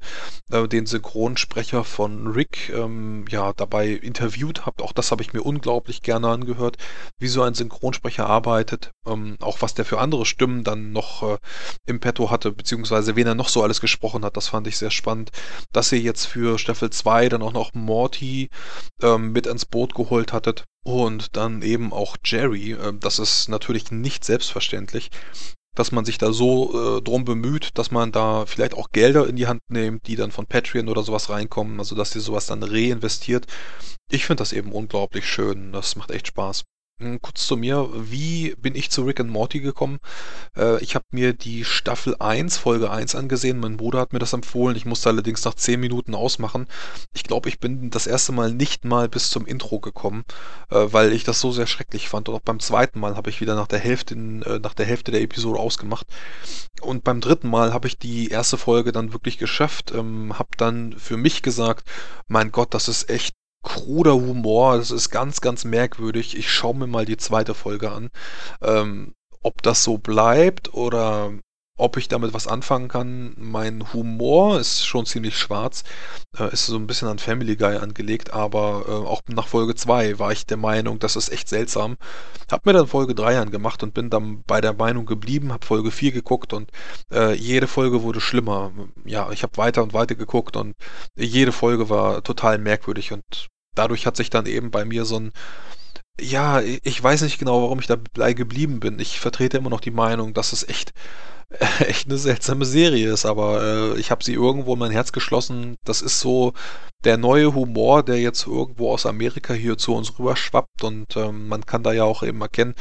äh, 0.52 0.68
den 0.68 0.86
Synchronsprecher 0.86 1.84
von 1.84 2.28
Rick 2.28 2.72
ähm, 2.74 3.26
ja 3.30 3.54
dabei 3.54 3.90
interviewt 3.90 4.66
habt. 4.66 4.82
Auch 4.82 4.94
das 4.94 5.12
habe 5.12 5.22
ich 5.22 5.34
mir 5.34 5.42
unglaublich 5.42 6.02
gerne 6.02 6.30
angehört, 6.30 6.78
wie 7.20 7.28
so 7.28 7.42
ein 7.42 7.54
Synchronsprecher 7.54 8.28
arbeitet, 8.28 8.92
ähm, 9.06 9.38
auch 9.42 9.62
was 9.62 9.74
der 9.74 9.86
für 9.86 10.00
andere 10.00 10.26
Stimmen 10.26 10.64
dann 10.64 10.92
noch 10.92 11.24
äh, 11.24 11.38
im 11.86 12.00
Petto 12.00 12.30
hatte, 12.30 12.52
beziehungsweise 12.52 13.16
wen 13.16 13.28
er 13.28 13.36
noch 13.36 13.50
so 13.50 13.64
alles 13.64 13.82
gesprochen 13.82 14.24
hat, 14.24 14.38
das 14.38 14.48
fand 14.48 14.68
ich 14.68 14.78
sehr 14.78 14.92
spannend, 14.92 15.32
dass 15.72 15.92
ihr 15.92 16.00
jetzt 16.00 16.26
für 16.26 16.58
Staffel 16.60 16.90
2 16.90 17.30
dann 17.30 17.42
auch 17.42 17.54
noch 17.54 17.74
Morty 17.74 18.50
ähm, 19.02 19.32
mit 19.32 19.48
ins 19.48 19.66
Boot 19.66 19.96
geholt 19.96 20.03
geholt 20.04 20.34
hattet. 20.34 20.64
Und 20.86 21.36
dann 21.38 21.62
eben 21.62 21.94
auch 21.94 22.18
Jerry. 22.24 22.74
Äh, 22.74 22.94
das 23.00 23.20
ist 23.20 23.50
natürlich 23.50 23.92
nicht 23.92 24.24
selbstverständlich, 24.24 25.12
dass 25.76 25.92
man 25.92 26.06
sich 26.06 26.18
da 26.18 26.34
so 26.34 26.98
äh, 26.98 27.02
drum 27.02 27.26
bemüht, 27.26 27.78
dass 27.78 27.92
man 27.92 28.12
da 28.12 28.46
vielleicht 28.46 28.76
auch 28.76 28.92
Gelder 28.92 29.28
in 29.28 29.36
die 29.36 29.48
Hand 29.48 29.62
nimmt, 29.70 30.08
die 30.08 30.16
dann 30.16 30.32
von 30.32 30.46
Patreon 30.46 30.90
oder 30.90 31.04
sowas 31.04 31.30
reinkommen, 31.30 31.80
also 31.80 31.96
dass 31.96 32.16
ihr 32.16 32.22
sowas 32.22 32.46
dann 32.46 32.64
reinvestiert. 32.64 33.48
Ich 34.10 34.26
finde 34.26 34.42
das 34.42 34.54
eben 34.54 34.72
unglaublich 34.72 35.26
schön. 35.26 35.72
Das 35.72 35.96
macht 35.96 36.12
echt 36.12 36.28
Spaß. 36.28 36.64
Hm, 37.00 37.20
kurz 37.22 37.48
zu 37.48 37.58
mir, 37.58 37.90
wie 37.96 38.54
bin 38.56 38.76
ich 38.76 38.92
zu 38.92 39.04
Rick 39.04 39.20
and 39.20 39.30
Morty 39.32 39.60
gekommen? 39.60 40.00
Äh, 40.56 40.82
ich 40.84 40.94
habe 40.94 41.06
mir 41.12 41.34
die 41.34 41.66
Staffel 41.66 42.16
1, 42.20 42.58
Folge 42.58 42.92
1 42.92 43.16
angesehen. 43.16 43.60
Mein 43.60 43.78
Bruder 43.78 44.00
hat 44.00 44.14
mir 44.14 44.20
das 44.20 44.34
empfohlen. 44.34 44.78
Ich 44.78 44.86
musste 44.86 45.10
allerdings 45.10 45.44
nach 45.44 45.56
10 45.56 45.80
Minuten 45.80 46.14
ausmachen. 46.14 46.68
Ich 47.14 47.24
glaube, 47.24 47.50
ich 47.50 47.60
bin 47.60 47.90
das 47.90 48.06
erste 48.06 48.32
Mal 48.32 48.54
nicht 48.54 48.86
mal 48.86 49.10
bis 49.10 49.32
zum 49.32 49.48
Intro 49.48 49.80
gekommen, 49.80 50.24
äh, 50.70 50.86
weil 50.92 51.14
ich 51.14 51.24
das 51.24 51.40
so 51.40 51.52
sehr 51.52 51.68
schrecklich 51.68 52.10
fand. 52.10 52.30
Und 52.30 52.36
auch 52.36 52.42
beim 52.42 52.60
zweiten 52.60 53.00
Mal 53.00 53.16
habe 53.16 53.30
ich 53.32 53.42
wieder 53.42 53.56
nach 53.56 53.68
der 53.68 53.80
Hälfte, 53.80 54.14
äh, 54.14 54.60
nach 54.60 54.76
der 54.76 54.86
Hälfte 54.86 55.12
der 55.12 55.22
Episode 55.22 55.60
ausgemacht. 55.60 56.06
Und 56.82 57.04
beim 57.04 57.22
dritten 57.22 57.50
Mal 57.50 57.74
habe 57.74 57.88
ich 57.88 57.98
die 57.98 58.30
erste 58.30 58.58
Folge 58.58 58.92
dann 58.92 59.14
wirklich 59.14 59.40
geschafft. 59.40 59.92
Ähm, 59.96 60.38
habe 60.38 60.50
dann 60.58 60.94
für 61.00 61.18
mich 61.18 61.42
gesagt, 61.42 61.90
mein 62.28 62.52
Gott, 62.52 62.74
das 62.76 62.88
ist 62.88 63.10
echt 63.10 63.34
kruder 63.64 64.14
Humor. 64.14 64.78
Das 64.78 64.92
ist 64.92 65.10
ganz, 65.10 65.42
ganz 65.42 65.66
merkwürdig. 65.66 66.38
Ich 66.38 66.52
schaue 66.52 66.76
mir 66.76 66.88
mal 66.88 67.06
die 67.06 67.18
zweite 67.18 67.54
Folge 67.54 67.92
an. 67.92 68.10
Ähm, 68.62 69.14
ob 69.42 69.62
das 69.62 69.84
so 69.84 69.98
bleibt 69.98 70.74
oder 70.74 71.34
ob 71.76 71.98
ich 71.98 72.08
damit 72.08 72.34
was 72.34 72.48
anfangen 72.48 72.88
kann. 72.88 73.34
Mein 73.38 73.94
Humor 73.94 74.60
ist 74.60 74.86
schon 74.86 75.06
ziemlich 75.06 75.38
schwarz, 75.38 75.84
äh, 76.38 76.52
ist 76.54 76.68
so 76.68 76.76
ein 76.78 76.86
bisschen 76.88 77.08
an 77.08 77.18
Family 77.18 77.56
Guy 77.56 77.78
angelegt, 77.78 78.32
aber 78.32 78.86
äh, 78.88 78.92
auch 78.92 79.22
nach 79.28 79.48
Folge 79.48 79.74
2 79.76 80.20
war 80.20 80.32
ich 80.32 80.46
der 80.46 80.58
Meinung, 80.58 81.00
das 81.00 81.16
ist 81.16 81.30
echt 81.30 81.50
seltsam. 81.50 81.98
Hab 82.52 82.66
mir 82.66 82.74
dann 82.74 82.88
Folge 82.88 83.16
3 83.16 83.40
angemacht 83.40 83.82
und 83.82 83.94
bin 83.96 84.10
dann 84.12 84.44
bei 84.46 84.62
der 84.62 84.74
Meinung 84.74 85.06
geblieben, 85.06 85.52
hab 85.52 85.66
Folge 85.66 85.90
4 85.92 86.12
geguckt 86.12 86.54
und 86.54 86.70
äh, 87.12 87.34
jede 87.34 87.68
Folge 87.68 88.04
wurde 88.04 88.22
schlimmer. 88.22 88.72
Ja, 89.06 89.32
ich 89.32 89.42
habe 89.44 89.58
weiter 89.58 89.82
und 89.82 89.94
weiter 89.94 90.16
geguckt 90.16 90.56
und 90.56 90.76
jede 91.16 91.52
Folge 91.52 91.90
war 91.90 92.24
total 92.24 92.60
merkwürdig 92.60 93.12
und 93.14 93.50
dadurch 93.76 94.06
hat 94.06 94.18
sich 94.18 94.30
dann 94.30 94.46
eben 94.46 94.72
bei 94.72 94.86
mir 94.86 95.06
so 95.06 95.20
ein 95.20 95.32
ja, 96.20 96.62
ich 96.62 97.02
weiß 97.04 97.24
nicht 97.24 97.40
genau, 97.40 97.64
warum 97.64 97.80
ich 97.80 97.88
dabei 97.88 98.34
geblieben 98.34 98.80
bin. 98.80 99.00
Ich 99.00 99.20
vertrete 99.20 99.58
immer 99.58 99.70
noch 99.70 99.82
die 99.82 99.92
Meinung, 99.92 100.34
dass 100.34 100.54
es 100.54 100.68
echt, 100.68 100.94
echt 101.80 102.08
eine 102.08 102.18
seltsame 102.18 102.66
Serie 102.66 103.12
ist, 103.12 103.26
aber 103.26 103.96
äh, 103.96 104.00
ich 104.00 104.12
habe 104.12 104.24
sie 104.24 104.34
irgendwo 104.34 104.74
in 104.74 104.80
mein 104.80 104.92
Herz 104.92 105.12
geschlossen. 105.12 105.76
Das 105.86 106.02
ist 106.02 106.20
so 106.20 106.54
der 107.04 107.18
neue 107.18 107.54
Humor, 107.56 108.04
der 108.04 108.20
jetzt 108.22 108.48
irgendwo 108.48 108.92
aus 108.92 109.06
Amerika 109.06 109.54
hier 109.54 109.78
zu 109.78 109.96
uns 109.96 110.18
rüberschwappt 110.20 110.84
und 110.84 111.18
ähm, 111.18 111.48
man 111.48 111.66
kann 111.66 111.84
da 111.84 111.92
ja 111.92 112.04
auch 112.04 112.24
eben 112.24 112.42
erkennen, 112.42 112.76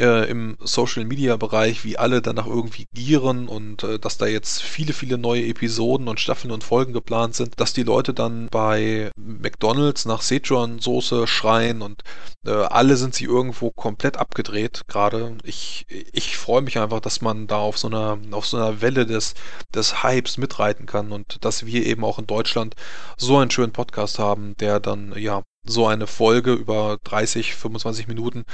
äh, 0.00 0.28
im 0.30 0.56
Social 0.60 1.04
Media 1.04 1.36
Bereich, 1.36 1.84
wie 1.84 1.98
alle 1.98 2.22
danach 2.22 2.46
irgendwie 2.46 2.86
gieren 2.94 3.48
und 3.48 3.84
äh, 3.84 3.98
dass 3.98 4.18
da 4.18 4.26
jetzt 4.26 4.62
viele, 4.62 4.92
viele 4.92 5.18
neue 5.18 5.46
Episoden 5.46 6.08
und 6.08 6.18
Staffeln 6.18 6.50
und 6.50 6.64
Folgen 6.64 6.92
geplant 6.92 7.34
sind, 7.34 7.60
dass 7.60 7.74
die 7.74 7.82
Leute 7.82 8.14
dann 8.14 8.48
bei 8.50 9.12
McDonalds 9.16 10.06
nach 10.06 10.22
Szechuan-Soße 10.22 11.26
schreien 11.26 11.82
und 11.82 12.02
äh, 12.46 12.50
alle 12.50 12.96
sind 12.96 13.14
sie 13.14 13.24
irgendwo 13.24 13.70
komplett 13.70 14.16
abgedreht 14.16 14.82
gerade. 14.88 15.36
Ich, 15.44 15.86
ich 16.12 16.36
freue 16.38 16.62
mich 16.62 16.78
einfach, 16.78 17.00
dass 17.00 17.20
man 17.20 17.46
da 17.46 17.58
auf 17.58 17.76
so 17.78 17.88
einer, 17.88 18.18
auf 18.30 18.46
so 18.46 18.56
einer 18.56 18.80
Welle 18.80 19.04
des, 19.06 19.34
des 19.74 20.02
Hypes 20.02 20.38
mitreiten 20.38 20.86
kann 20.86 21.12
und 21.12 21.44
dass 21.44 21.66
wir 21.66 21.84
eben 21.84 22.04
auch 22.04 22.18
in 22.18 22.26
Deutschland 22.26 22.74
so 23.18 23.36
einen 23.38 23.50
schönen 23.50 23.72
Podcast 23.72 24.18
haben, 24.18 24.56
der 24.58 24.80
dann 24.80 25.12
ja 25.16 25.42
so 25.64 25.86
eine 25.86 26.06
Folge 26.06 26.52
über 26.54 26.98
30, 27.04 27.54
25 27.54 28.08
Minuten 28.08 28.44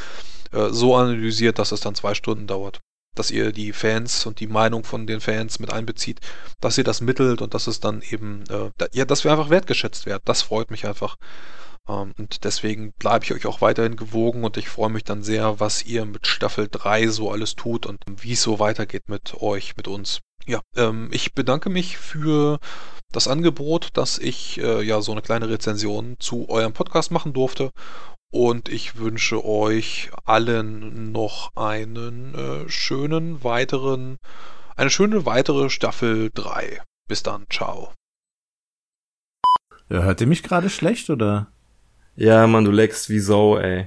äh, 0.53 0.71
so 0.71 0.97
analysiert, 0.97 1.59
dass 1.59 1.73
es 1.73 1.81
dann 1.81 1.95
zwei 1.95 2.15
Stunden 2.15 2.47
dauert. 2.47 2.81
Dass 3.15 3.31
ihr 3.31 3.53
die 3.53 3.73
Fans 3.73 4.27
und 4.27 4.41
die 4.41 4.47
Meinung 4.47 4.85
von 4.85 5.07
den 5.07 5.21
Fans 5.21 5.59
mit 5.59 5.73
einbezieht, 5.73 6.21
dass 6.61 6.77
ihr 6.77 6.85
das 6.85 7.01
mittelt 7.01 7.41
und 7.41 7.55
dass 7.55 7.67
es 7.67 7.81
dann 7.81 8.03
eben, 8.11 8.43
äh, 8.51 8.71
da, 8.77 8.87
ja, 8.93 9.05
dass 9.05 9.25
wir 9.25 9.31
einfach 9.31 9.51
wertgeschätzt 9.51 10.07
werden. 10.07 10.23
Das 10.25 10.43
freut 10.43 10.71
mich 10.71 10.87
einfach. 10.87 11.17
Ähm, 11.89 12.13
und 12.19 12.45
deswegen 12.45 12.93
bleibe 12.93 13.25
ich 13.25 13.33
euch 13.33 13.47
auch 13.47 13.61
weiterhin 13.61 13.97
gewogen 13.97 14.45
und 14.45 14.57
ich 14.57 14.69
freue 14.69 14.91
mich 14.91 15.05
dann 15.05 15.23
sehr, 15.23 15.61
was 15.61 15.85
ihr 15.85 16.05
mit 16.05 16.27
Staffel 16.27 16.69
3 16.71 17.09
so 17.09 17.31
alles 17.31 17.55
tut 17.55 17.87
und 17.87 18.03
wie 18.19 18.33
es 18.33 18.43
so 18.43 18.59
weitergeht 18.59 19.09
mit 19.09 19.35
euch, 19.41 19.77
mit 19.77 19.89
uns. 19.89 20.21
Ja, 20.47 20.61
ähm, 20.77 21.09
ich 21.13 21.35
bedanke 21.35 21.71
mich 21.71 21.99
für 21.99 22.61
das 23.13 23.27
Angebot, 23.27 23.91
dass 23.95 24.19
ich 24.19 24.61
äh, 24.61 24.83
ja 24.83 25.01
so 25.01 25.13
eine 25.13 25.23
kleine 25.23 25.49
Rezension 25.49 26.17
zu 26.21 26.49
eurem 26.49 26.73
Podcast 26.73 27.11
machen 27.11 27.33
durfte 27.33 27.71
und 28.33 28.69
ich 28.69 28.97
wünsche 28.97 29.45
euch 29.45 30.11
allen 30.25 31.11
noch 31.13 31.57
einen 31.57 32.35
äh, 32.35 32.69
schönen 32.69 33.43
weiteren, 33.43 34.19
eine 34.77 34.91
schöne 34.91 35.27
weitere 35.27 35.71
Staffel 35.71 36.31
3. 36.35 36.81
Bis 37.09 37.23
dann, 37.23 37.47
ciao. 37.51 37.93
Ja, 39.89 40.03
hört 40.03 40.21
ihr 40.21 40.27
mich 40.27 40.43
gerade 40.43 40.71
schlecht 40.71 41.11
oder? 41.11 41.49
Ja, 42.17 42.47
Mann, 42.47 42.65
du 42.65 42.71
leckst 42.71 43.09
wie 43.09 43.21
Sau, 43.21 43.57
ey. 43.59 43.87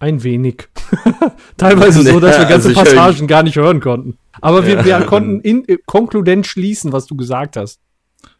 Ein 0.00 0.22
wenig. 0.22 0.68
Teilweise 1.56 2.02
so, 2.02 2.20
dass 2.20 2.38
wir 2.38 2.44
ganze 2.48 2.68
Also 2.68 2.80
Passagen 2.80 3.26
gar 3.26 3.42
nicht 3.42 3.56
hören 3.56 3.80
konnten. 3.80 4.16
Aber 4.40 4.66
wir, 4.66 4.76
Ja. 4.76 4.84
wir 5.00 5.06
konnten 5.06 5.40
in, 5.40 5.66
äh, 5.68 5.78
konkludent 5.86 6.46
schließen, 6.46 6.92
was 6.92 7.06
du 7.06 7.16
gesagt 7.16 7.56
hast. 7.56 7.80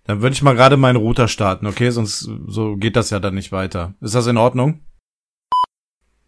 Dann 0.05 0.23
würde 0.23 0.33
ich 0.35 0.43
mal 0.43 0.55
gerade 0.55 0.77
meinen 0.77 0.97
Router 0.97 1.29
starten, 1.29 1.67
okay? 1.67 1.91
Sonst 1.91 2.29
so 2.47 2.77
geht 2.77 2.97
das 2.97 3.11
ja 3.11 3.21
dann 3.21 3.35
nicht 3.35 3.53
weiter. 3.53 3.95
Ist 4.01 4.15
das 4.15 4.27
in 4.27 4.37
Ordnung? 4.39 4.81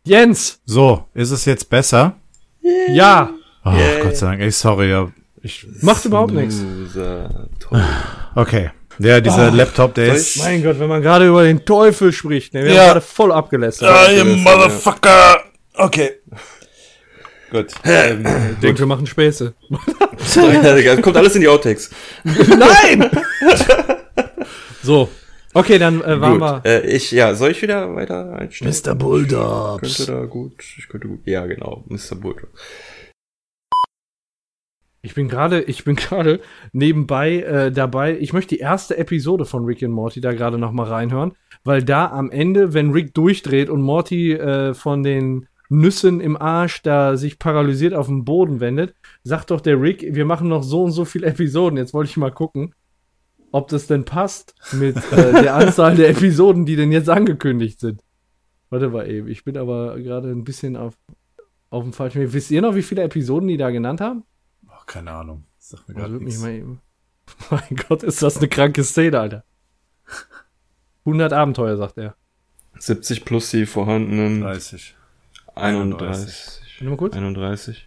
Jens! 0.05 0.61
So, 0.65 1.05
ist 1.15 1.31
es 1.31 1.45
jetzt 1.45 1.69
besser? 1.71 2.17
Ja! 2.89 3.31
Ach, 3.63 3.77
Gott 4.03 4.17
sei 4.17 4.27
Dank. 4.27 4.41
Ey, 4.41 4.51
sorry, 4.51 4.91
ja. 4.91 5.11
Ich, 5.43 5.67
Macht 5.83 6.05
überhaupt 6.05 6.33
nichts. 6.33 6.63
Okay. 8.35 8.71
Der, 8.99 9.21
dieser 9.23 9.51
Oh, 9.51 9.55
Laptop, 9.55 9.95
der 9.95 10.15
ist. 10.15 10.37
Mein 10.39 10.63
Gott, 10.63 10.79
wenn 10.79 10.89
man 10.89 11.01
gerade 11.01 11.27
über 11.27 11.43
den 11.45 11.65
Teufel 11.65 12.13
spricht, 12.13 12.53
ne? 12.53 12.65
Wir 12.65 12.73
Ja. 12.75 12.81
haben 12.83 12.87
gerade 12.89 13.01
voll 13.01 13.33
abgelästert. 13.33 13.89
Ah, 13.91 14.11
you 14.11 14.25
motherfucker! 14.25 15.41
Okay. 15.75 16.11
Gut. 17.51 17.75
Ähm, 17.85 18.25
Und 18.63 18.79
wir 18.79 18.87
machen 18.87 19.07
Späße. 19.07 19.55
Kommt 21.03 21.17
alles 21.17 21.35
in 21.35 21.41
die 21.41 21.49
Outtakes. 21.49 21.91
Nein! 22.25 23.11
so. 24.83 25.09
Okay, 25.53 25.79
dann 25.79 26.01
äh, 26.01 26.21
waren 26.21 26.39
Gut. 26.39 26.41
wir. 26.41 26.63
Äh, 26.65 26.87
ich, 26.95 27.11
ja, 27.11 27.35
soll 27.35 27.51
ich 27.51 27.61
wieder 27.61 27.93
weiter 27.97 28.37
einstellen? 28.37 28.73
Mr. 28.73 28.95
Bulldogs. 28.95 29.97
Könnte 29.97 30.13
da 30.13 30.25
gut, 30.27 30.53
ich 30.79 30.89
könnte 30.89 31.09
gut. 31.09 31.27
Ja, 31.27 31.45
genau, 31.47 31.85
Mr. 31.89 32.15
Bulldog. 32.15 32.51
Ich 35.03 35.15
bin 35.15 35.29
gerade, 35.29 35.63
ich 35.63 35.85
bin 35.85 35.97
gerade 35.97 36.41
nebenbei 36.73 37.41
äh, 37.41 37.73
dabei. 37.73 38.17
Ich 38.19 38.33
möchte 38.33 38.55
die 38.55 38.61
erste 38.61 38.97
Episode 38.97 39.45
von 39.45 39.65
Rick 39.65 39.83
and 39.83 39.93
Morty 39.93 40.21
da 40.21 40.33
gerade 40.33 40.57
noch 40.59 40.71
mal 40.71 40.87
reinhören, 40.87 41.33
weil 41.65 41.83
da 41.83 42.07
am 42.07 42.31
Ende, 42.31 42.73
wenn 42.73 42.93
Rick 42.93 43.15
durchdreht 43.15 43.71
und 43.71 43.83
Morty 43.83 44.35
äh, 44.35 44.73
von 44.75 45.03
den 45.03 45.49
Nüssen 45.71 46.21
im 46.21 46.37
Arsch 46.37 46.83
da 46.83 47.17
sich 47.17 47.39
paralysiert 47.39 47.95
auf 47.95 48.09
den 48.09 48.25
Boden 48.25 48.61
wendet, 48.61 48.95
sagt 49.23 49.51
doch 49.51 49.61
der 49.61 49.81
Rick, 49.81 50.05
wir 50.15 50.25
machen 50.25 50.49
noch 50.49 50.63
so 50.65 50.83
und 50.85 50.91
so 50.91 51.05
viele 51.05 51.27
Episoden. 51.29 51.79
Jetzt 51.79 51.95
wollte 51.95 52.11
ich 52.11 52.17
mal 52.17 52.33
gucken, 52.33 52.75
ob 53.53 53.69
das 53.69 53.87
denn 53.87 54.05
passt 54.05 54.55
mit 54.73 54.97
äh, 55.13 55.43
der 55.43 55.55
Anzahl 55.55 55.95
der 55.97 56.11
Episoden, 56.11 56.67
die 56.67 56.77
denn 56.77 56.93
jetzt 56.93 57.09
angekündigt 57.09 57.81
sind. 57.81 58.03
Warte 58.69 58.89
mal 58.91 59.09
eben, 59.09 59.29
ich 59.29 59.45
bin 59.45 59.57
aber 59.57 59.99
gerade 60.01 60.29
ein 60.31 60.45
bisschen 60.45 60.77
auf, 60.77 60.95
auf 61.71 61.83
dem 61.85 61.93
falschen 61.93 62.21
Weg. 62.21 62.33
Wisst 62.33 62.51
ihr 62.51 62.63
noch, 62.63 62.75
wie 62.75 62.83
viele 62.83 63.03
Episoden 63.03 63.49
die 63.49 63.57
da 63.57 63.71
genannt 63.71 64.01
haben? 64.01 64.25
oh, 64.69 64.83
keine 64.87 65.13
Ahnung. 65.13 65.45
Sag 65.59 65.87
mir 65.89 65.95
Also 65.97 66.01
gerade 66.01 66.13
würde 66.13 66.25
mich 66.25 66.35
nichts. 66.35 66.43
mal 66.43 66.53
eben. 66.53 66.81
Mein 67.51 67.77
Gott, 67.89 68.03
ist 68.03 68.23
das 68.23 68.39
eine 68.39 68.49
kranke 68.49 68.83
Szene, 68.83 69.19
Alter. 69.21 69.45
100 71.05 71.33
Abenteuer, 71.33 71.77
sagt 71.77 71.99
er. 71.99 72.17
70 72.79 73.25
plus 73.25 73.51
die 73.51 73.67
vorhandenen 73.67 74.41
30. 74.41 74.97
31. 75.61 76.61
Warte 76.79 76.91
mal 76.91 76.97
kurz. 76.97 77.15
31. 77.15 77.87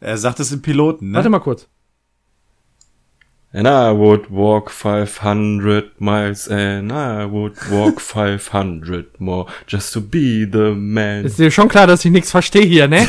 Er 0.00 0.16
sagt 0.16 0.40
es 0.40 0.52
im 0.52 0.62
Piloten, 0.62 1.10
ne? 1.10 1.16
Warte 1.16 1.28
mal 1.28 1.40
kurz. 1.40 1.66
And 3.50 3.66
I 3.66 3.90
would 3.92 4.30
walk 4.30 4.70
500 4.70 5.98
miles 6.00 6.48
and 6.48 6.92
I 6.92 7.24
would 7.24 7.56
walk 7.70 7.98
500 8.00 9.18
more 9.18 9.46
just 9.66 9.94
to 9.94 10.02
be 10.02 10.44
the 10.44 10.74
man 10.74 11.24
Ist 11.24 11.38
dir 11.38 11.50
schon 11.50 11.68
klar, 11.68 11.86
dass 11.86 12.04
ich 12.04 12.10
nichts 12.12 12.30
verstehe 12.30 12.66
hier, 12.66 12.88
ne? 12.88 13.08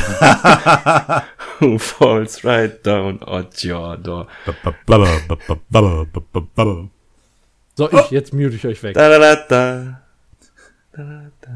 who 1.60 1.78
falls 1.78 2.42
right 2.42 2.82
down 2.84 3.20
at 3.26 3.62
your 3.62 3.98
door. 3.98 4.26
So, 7.76 7.90
ich, 7.92 8.10
jetzt 8.10 8.32
mute 8.32 8.56
ich 8.56 8.66
euch 8.66 8.82
weg. 8.82 8.94
Da 8.94 9.08
da 9.10 9.18
da 9.18 9.36
da. 9.36 10.00
Da 10.92 11.02
da 11.02 11.30
da. 11.40 11.50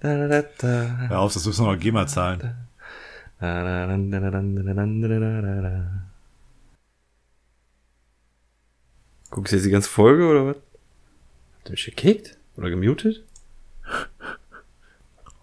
Hör 0.00 1.20
auf, 1.20 1.34
das 1.34 1.46
müssen 1.46 1.64
wir 1.64 1.72
noch 1.72 1.78
GEMA 1.78 2.08
zahlen. 2.08 2.66
Guckst 9.30 9.52
du 9.52 9.56
jetzt 9.56 9.66
die 9.66 9.70
ganze 9.70 9.88
Folge 9.88 10.26
oder 10.26 10.46
was? 10.46 10.56
Hat 10.56 11.66
ihr 11.66 11.70
mich 11.70 11.84
gekickt? 11.84 12.36
Oder 12.56 12.70
gemutet? 12.70 13.22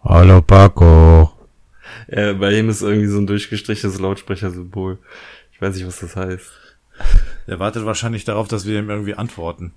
Hallo 0.04 0.42
Paco. 0.42 1.32
Ja, 2.10 2.34
bei 2.34 2.52
ihm 2.52 2.68
ist 2.68 2.82
irgendwie 2.82 3.08
so 3.08 3.20
ein 3.20 3.28
durchgestrichenes 3.28 4.00
Lautsprechersymbol. 4.00 4.98
Ich 5.54 5.62
weiß 5.62 5.76
nicht, 5.76 5.88
was 5.88 6.02
das 6.02 6.18
heißt. 6.18 6.52
Er 7.48 7.60
wartet 7.60 7.86
wahrscheinlich 7.86 8.26
darauf, 8.26 8.50
dass 8.50 8.66
wir 8.66 8.78
ihm 8.80 8.90
irgendwie 8.90 9.16
antworten. 9.16 9.74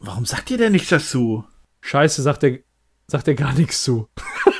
Warum 0.00 0.24
sagt 0.24 0.50
ihr 0.50 0.58
denn 0.58 0.72
nichts 0.72 0.88
dazu? 0.88 1.44
Scheiße, 1.80 2.22
sagt 2.22 2.42
er, 2.44 2.58
sagt 3.06 3.28
er 3.28 3.34
gar 3.34 3.52
nichts 3.54 3.82
zu. 3.82 4.08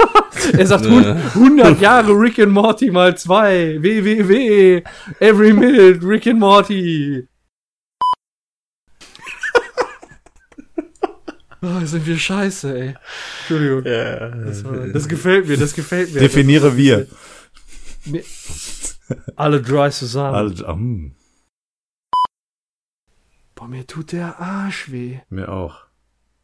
er 0.52 0.66
sagt 0.66 0.86
100 0.86 1.80
Jahre 1.80 2.12
Rick 2.12 2.38
and 2.38 2.52
Morty 2.52 2.90
mal 2.90 3.16
zwei. 3.16 3.76
www. 3.80 4.82
Every 5.20 5.52
minute 5.52 6.00
Rick 6.06 6.26
and 6.26 6.40
Morty. 6.40 7.26
Oh, 11.60 11.84
sind 11.84 12.06
wir 12.06 12.16
scheiße, 12.16 12.78
ey. 12.78 12.94
Entschuldigung. 13.40 13.84
Ja. 13.84 14.28
Das, 14.28 14.62
war, 14.64 14.76
das 14.86 15.08
gefällt 15.08 15.48
mir, 15.48 15.56
das 15.56 15.74
gefällt 15.74 16.14
mir. 16.14 16.20
Definiere 16.20 16.76
wir. 16.76 17.08
Mir- 18.04 18.22
Alle 19.34 19.60
dry 19.60 19.90
zusammen. 19.90 20.36
Also, 20.36 20.68
hm, 20.68 21.16
Boah, 23.58 23.66
mir 23.66 23.88
tut 23.88 24.12
der 24.12 24.38
Arsch 24.38 24.92
weh. 24.92 25.18
mir 25.30 25.48
auch. 25.48 25.87